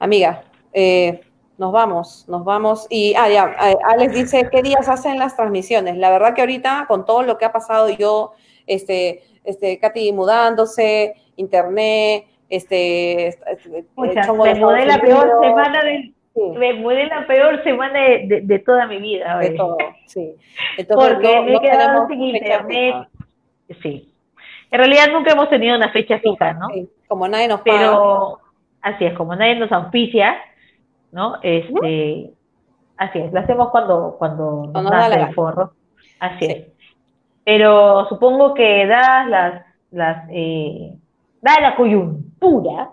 Amiga, 0.00 0.42
eh, 0.72 1.20
nos 1.58 1.70
vamos, 1.70 2.24
nos 2.26 2.44
vamos. 2.44 2.88
Y, 2.90 3.14
ah, 3.14 3.28
ya, 3.28 3.54
eh, 3.70 3.76
Alex 3.84 4.14
dice, 4.14 4.48
¿qué 4.50 4.62
días 4.62 4.88
hacen 4.88 5.20
las 5.20 5.36
transmisiones? 5.36 5.96
La 5.96 6.10
verdad 6.10 6.34
que 6.34 6.40
ahorita, 6.40 6.86
con 6.88 7.04
todo 7.04 7.22
lo 7.22 7.38
que 7.38 7.44
ha 7.44 7.52
pasado, 7.52 7.88
yo, 7.90 8.32
este, 8.66 9.22
este, 9.44 9.78
Katy 9.78 10.10
mudándose, 10.12 11.14
internet, 11.36 12.26
este, 12.48 13.28
este 13.28 13.84
me 14.32 14.54
mudé 14.56 14.86
la 14.86 15.00
peor 15.00 15.30
semana 15.40 15.82
de, 16.36 16.58
me 16.58 16.74
mudé 16.74 17.06
la 17.06 17.26
peor 17.26 17.62
semana 17.64 17.98
de, 18.00 18.62
toda 18.64 18.86
mi 18.86 18.98
vida. 18.98 19.38
De 19.38 19.50
todo, 19.50 19.76
sí. 20.06 20.34
Porque 20.88 21.40
me 21.42 21.54
he 21.54 21.60
quedado 21.60 22.06
sin 22.08 22.22
internet. 22.22 23.08
Sí. 23.82 24.12
En 24.70 24.78
realidad 24.78 25.08
nunca 25.12 25.32
hemos 25.32 25.48
tenido 25.48 25.76
una 25.76 25.90
fecha 25.90 26.18
fija, 26.18 26.52
¿no? 26.54 26.68
Como 27.08 27.28
nadie 27.28 27.48
nos 27.48 27.60
paga. 27.60 27.78
Pero, 27.78 28.40
así 28.82 29.04
es, 29.04 29.14
como 29.14 29.34
nadie 29.34 29.56
nos 29.56 29.72
auspicia, 29.72 30.36
¿no? 31.12 31.36
Este, 31.42 32.30
así 32.96 33.18
es, 33.18 33.32
lo 33.32 33.40
hacemos 33.40 33.70
cuando, 33.70 34.16
cuando, 34.18 34.70
nos 34.72 34.90
da 34.90 35.06
el 35.06 35.34
forro. 35.34 35.72
Así 36.20 36.46
es. 36.46 36.66
Pero 37.44 38.08
supongo 38.08 38.54
que 38.54 38.86
dadas 38.86 39.28
las, 39.28 39.62
las 39.92 40.28
eh, 40.30 40.92
dada 41.40 41.60
la 41.60 41.76
coyuntura, 41.76 42.90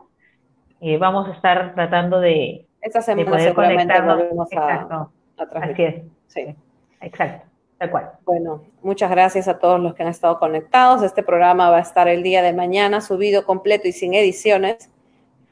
eh, 0.80 0.98
vamos 0.98 1.28
a 1.28 1.32
estar 1.32 1.74
tratando 1.74 2.20
de, 2.20 2.63
Esta 2.84 3.02
semana 3.02 3.38
de 3.38 3.54
poder 3.54 3.54
conectarnos. 3.54 5.10
A, 5.38 5.44
Así 5.62 5.84
es. 5.84 5.96
Sí. 6.28 6.56
Exacto. 7.02 7.48
Tal 7.78 7.90
cual. 7.90 8.12
Bueno, 8.26 8.64
muchas 8.82 9.10
gracias 9.10 9.48
a 9.48 9.58
todos 9.58 9.80
los 9.80 9.94
que 9.96 10.04
han 10.04 10.10
estado 10.10 10.38
conectados. 10.38 11.02
Este 11.02 11.24
programa 11.24 11.70
va 11.70 11.78
a 11.78 11.82
estar 11.82 12.08
el 12.08 12.24
día 12.24 12.42
de 12.42 12.54
mañana 12.54 13.02
subido 13.02 13.46
completo 13.46 13.88
y 13.88 13.94
sin 13.94 14.14
ediciones 14.14 14.90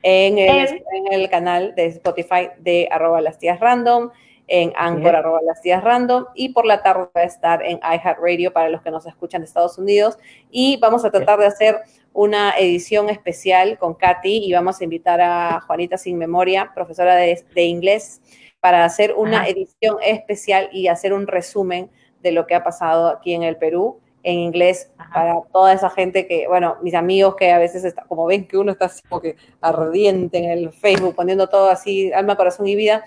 en 0.03 0.37
el, 0.37 0.83
en 0.93 1.13
el 1.13 1.29
canal 1.29 1.73
de 1.75 1.87
Spotify 1.87 2.49
de 2.59 2.87
arroba 2.91 3.21
las 3.21 3.37
tías 3.37 3.59
random 3.59 4.11
en 4.47 4.73
Anchor, 4.75 5.15
arroba 5.15 5.39
las 5.41 5.61
tías 5.61 5.81
random, 5.81 6.25
y 6.35 6.49
por 6.49 6.65
la 6.65 6.83
tarde 6.83 7.07
va 7.15 7.21
a 7.21 7.23
estar 7.23 7.63
en 7.63 7.77
iHeartRadio 7.77 8.51
para 8.51 8.67
los 8.67 8.81
que 8.81 8.91
nos 8.91 9.05
escuchan 9.05 9.41
de 9.41 9.45
Estados 9.45 9.77
Unidos. 9.77 10.19
Y 10.49 10.77
vamos 10.81 11.05
a 11.05 11.09
tratar 11.09 11.39
de 11.39 11.45
hacer 11.45 11.79
una 12.13 12.51
edición 12.57 13.09
especial 13.09 13.77
con 13.77 13.93
Katy 13.93 14.45
y 14.45 14.53
vamos 14.53 14.81
a 14.81 14.83
invitar 14.83 15.21
a 15.21 15.61
Juanita 15.61 15.97
Sin 15.97 16.17
Memoria, 16.17 16.71
profesora 16.73 17.15
de, 17.15 17.63
inglés, 17.63 18.21
para 18.59 18.83
hacer 18.85 19.13
una 19.15 19.47
edición 19.47 19.97
especial 20.03 20.69
y 20.71 20.87
hacer 20.87 21.13
un 21.13 21.27
resumen 21.27 21.89
de 22.21 22.31
lo 22.31 22.45
que 22.45 22.55
ha 22.55 22.63
pasado 22.63 23.07
aquí 23.07 23.33
en 23.33 23.43
el 23.43 23.57
Perú 23.57 23.99
en 24.23 24.37
inglés 24.37 24.91
para 25.13 25.41
toda 25.51 25.73
esa 25.73 25.89
gente 25.89 26.27
que, 26.27 26.47
bueno, 26.47 26.77
mis 26.83 26.93
amigos 26.93 27.35
que 27.35 27.51
a 27.51 27.57
veces, 27.57 27.83
está, 27.83 28.03
como 28.03 28.27
ven 28.27 28.47
que 28.47 28.57
uno 28.57 28.73
está 28.73 28.85
así 28.85 29.01
como 29.09 29.19
que 29.19 29.35
ardiente 29.61 30.37
en 30.37 30.51
el 30.51 30.71
Facebook, 30.71 31.15
poniendo 31.15 31.47
todo 31.47 31.69
así, 31.69 32.11
alma, 32.13 32.35
corazón 32.35 32.67
y 32.67 32.75
vida, 32.75 33.03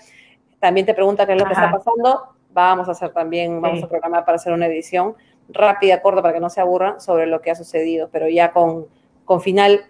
también 0.59 0.85
te 0.85 0.93
pregunta 0.93 1.25
qué 1.25 1.33
es 1.33 1.39
lo 1.39 1.45
que 1.45 1.53
está 1.53 1.71
pasando, 1.71 2.35
vamos 2.51 2.89
a 2.89 2.91
hacer 2.91 3.11
también, 3.11 3.61
vamos 3.61 3.83
a 3.83 3.87
programar 3.87 4.25
para 4.25 4.35
hacer 4.35 4.51
una 4.51 4.65
edición 4.65 5.15
rápida, 5.49 6.01
corta, 6.01 6.21
para 6.21 6.33
que 6.33 6.39
no 6.39 6.49
se 6.49 6.61
aburran 6.61 6.99
sobre 6.99 7.27
lo 7.27 7.41
que 7.41 7.51
ha 7.51 7.55
sucedido, 7.55 8.09
pero 8.11 8.27
ya 8.27 8.51
con, 8.51 8.85
con 9.25 9.41
final 9.41 9.81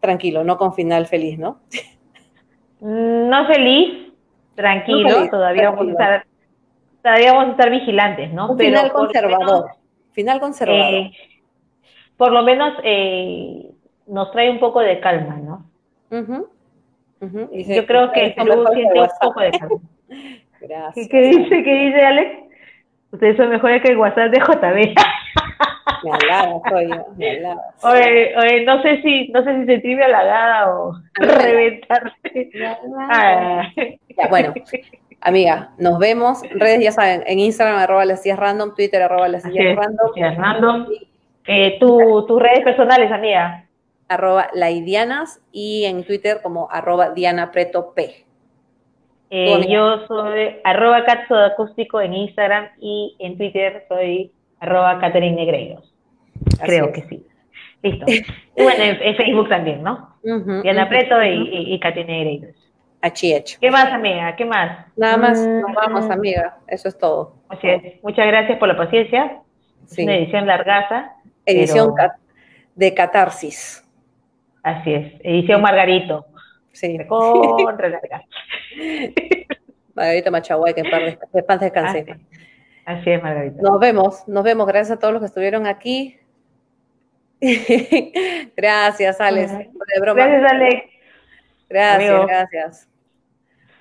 tranquilo, 0.00 0.44
no 0.44 0.56
con 0.56 0.74
final 0.74 1.06
feliz, 1.06 1.38
¿no? 1.38 1.58
No 2.80 3.46
feliz, 3.46 4.12
tranquilo, 4.54 5.28
todavía 5.30 5.70
vamos 5.70 5.88
a 5.88 5.90
estar 5.90 6.26
todavía 7.02 7.32
vamos 7.32 7.48
a 7.48 7.50
estar 7.52 7.70
vigilantes, 7.70 8.32
¿no? 8.32 8.50
Un 8.50 8.58
final 8.58 8.92
conservador, 8.92 9.70
final 10.12 10.40
conservador. 10.40 10.94
Eh, 10.94 11.12
por 12.16 12.32
lo 12.32 12.42
menos 12.42 12.74
eh, 12.82 13.70
nos 14.06 14.32
trae 14.32 14.50
un 14.50 14.58
poco 14.58 14.80
de 14.80 14.98
calma, 15.00 15.36
¿no? 15.36 15.66
Yo 16.10 17.86
creo 17.86 18.12
que 18.12 18.24
el 18.24 18.34
Perú 18.34 18.64
siente 18.74 19.00
un 19.00 19.08
poco 19.20 19.40
de 19.40 19.50
calma. 19.52 19.80
Gracias. 20.60 21.08
¿Qué 21.08 21.20
dice, 21.20 21.62
qué 21.62 21.74
dice 21.74 22.00
Alex? 22.00 22.45
Ustedes 23.12 23.36
son 23.36 23.50
mejores 23.50 23.82
que 23.82 23.92
el 23.92 23.98
WhatsApp 23.98 24.30
de 24.30 24.40
JB. 24.40 24.94
Me 26.04 26.10
halagada 26.12 26.60
soy 26.68 26.88
yo, 26.88 27.06
me 27.16 27.30
halagada. 27.30 27.74
Oye, 27.82 28.36
oye, 28.36 28.64
no 28.64 28.82
sé 28.82 29.00
si, 29.02 29.28
no 29.28 29.42
sé 29.44 29.60
si 29.60 29.66
sentirme 29.66 30.04
halagada 30.04 30.74
o 30.74 30.92
reventarse. 31.14 32.50
Ah. 33.10 33.68
bueno, 34.28 34.54
amiga, 35.20 35.70
nos 35.78 35.98
vemos. 35.98 36.42
Redes 36.50 36.82
ya 36.82 36.92
saben, 36.92 37.22
en 37.26 37.38
Instagram 37.38 37.78
arroba 37.78 38.04
las 38.04 38.24
random, 38.24 38.74
Twitter 38.74 39.02
arroba 39.02 39.28
las 39.28 39.44
random. 39.44 40.36
random. 40.36 40.86
Eh, 41.46 41.78
tu, 41.78 42.26
tus 42.26 42.42
redes 42.42 42.64
personales, 42.64 43.10
amiga. 43.12 43.64
Arroba 44.08 44.48
laidianas 44.52 45.40
y 45.52 45.84
en 45.84 46.04
Twitter 46.04 46.40
como 46.42 46.68
arroba 46.70 47.10
Diana 47.10 47.50
Preto 47.52 47.94
P. 47.94 48.25
Eh, 49.30 49.66
yo 49.68 50.06
soy 50.06 50.56
arroba 50.64 51.04
acústico 51.46 52.00
en 52.00 52.14
Instagram 52.14 52.68
y 52.80 53.16
en 53.18 53.36
Twitter 53.36 53.84
soy 53.88 54.32
arroba 54.60 54.98
Caterine 55.00 55.36
Negreiros. 55.36 55.92
Creo 56.62 56.92
que 56.92 57.02
sí. 57.02 57.26
Listo. 57.82 58.06
Y 58.08 58.62
bueno, 58.62 58.84
en, 58.84 59.16
Facebook 59.16 59.48
también, 59.48 59.82
¿no? 59.82 60.16
Diana 60.62 60.88
Preto 60.88 61.22
y, 61.22 61.74
y, 61.74 62.04
Negreiros. 62.04 62.54
Achiech. 63.02 63.58
¿Qué 63.58 63.70
más, 63.70 63.92
amiga? 63.92 64.34
¿Qué 64.36 64.44
más? 64.44 64.86
Nada 64.96 65.16
más, 65.16 65.38
mm, 65.38 65.60
nos 65.60 65.74
vamos, 65.74 66.10
amiga. 66.10 66.58
Eso 66.66 66.88
es 66.88 66.98
todo. 66.98 67.34
Así 67.48 67.68
es. 67.68 68.02
Muchas 68.02 68.26
gracias 68.26 68.58
por 68.58 68.68
la 68.68 68.76
paciencia. 68.76 69.40
Es 69.84 69.98
una 69.98 70.16
edición 70.16 70.46
largaza. 70.46 71.12
Edición 71.44 71.94
de 72.74 72.94
catarsis. 72.94 73.84
Así 74.62 74.94
es. 74.94 75.12
Edición 75.20 75.62
Margarito. 75.62 76.26
Sí. 76.76 76.98
Contra 77.08 77.88
larga. 77.88 78.22
Margarita 79.94 80.30
Machaguay, 80.30 80.74
que 80.74 80.82
en 80.82 81.46
paz 81.46 81.60
descanse. 81.60 82.04
Así, 82.84 83.10
es, 83.10 83.22
Margarita. 83.22 83.62
Nos 83.62 83.80
vemos, 83.80 84.28
nos 84.28 84.44
vemos. 84.44 84.66
Gracias 84.66 84.98
a 84.98 85.00
todos 85.00 85.14
los 85.14 85.22
que 85.22 85.26
estuvieron 85.26 85.66
aquí. 85.66 86.18
gracias, 88.56 89.20
Alex. 89.20 89.56
De 89.56 90.00
broma. 90.00 90.26
Gracias, 90.26 90.52
Alex. 90.52 90.90
Gracias, 91.68 92.26
gracias. 92.26 92.88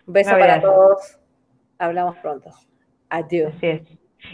Un 0.08 0.14
beso 0.14 0.32
para 0.32 0.62
todos. 0.62 1.20
Hablamos 1.78 2.16
pronto. 2.18 2.50
Adiós. 3.10 3.54
Así 3.58 3.68
es. 3.68 3.82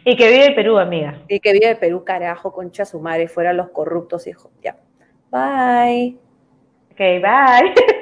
Y 0.05 0.15
que 0.15 0.27
vive 0.27 0.45
el 0.45 0.55
Perú, 0.55 0.77
amiga. 0.77 1.23
Y 1.27 1.39
que 1.39 1.51
vive 1.51 1.71
el 1.71 1.77
Perú, 1.77 2.05
carajo, 2.05 2.53
concha 2.53 2.85
su 2.85 2.99
madre, 2.99 3.27
fuera 3.27 3.53
los 3.53 3.69
corruptos, 3.69 4.27
hijos. 4.27 4.51
Ya. 4.61 4.77
Bye. 5.31 6.15
Ok, 6.91 6.97
bye. 6.97 7.73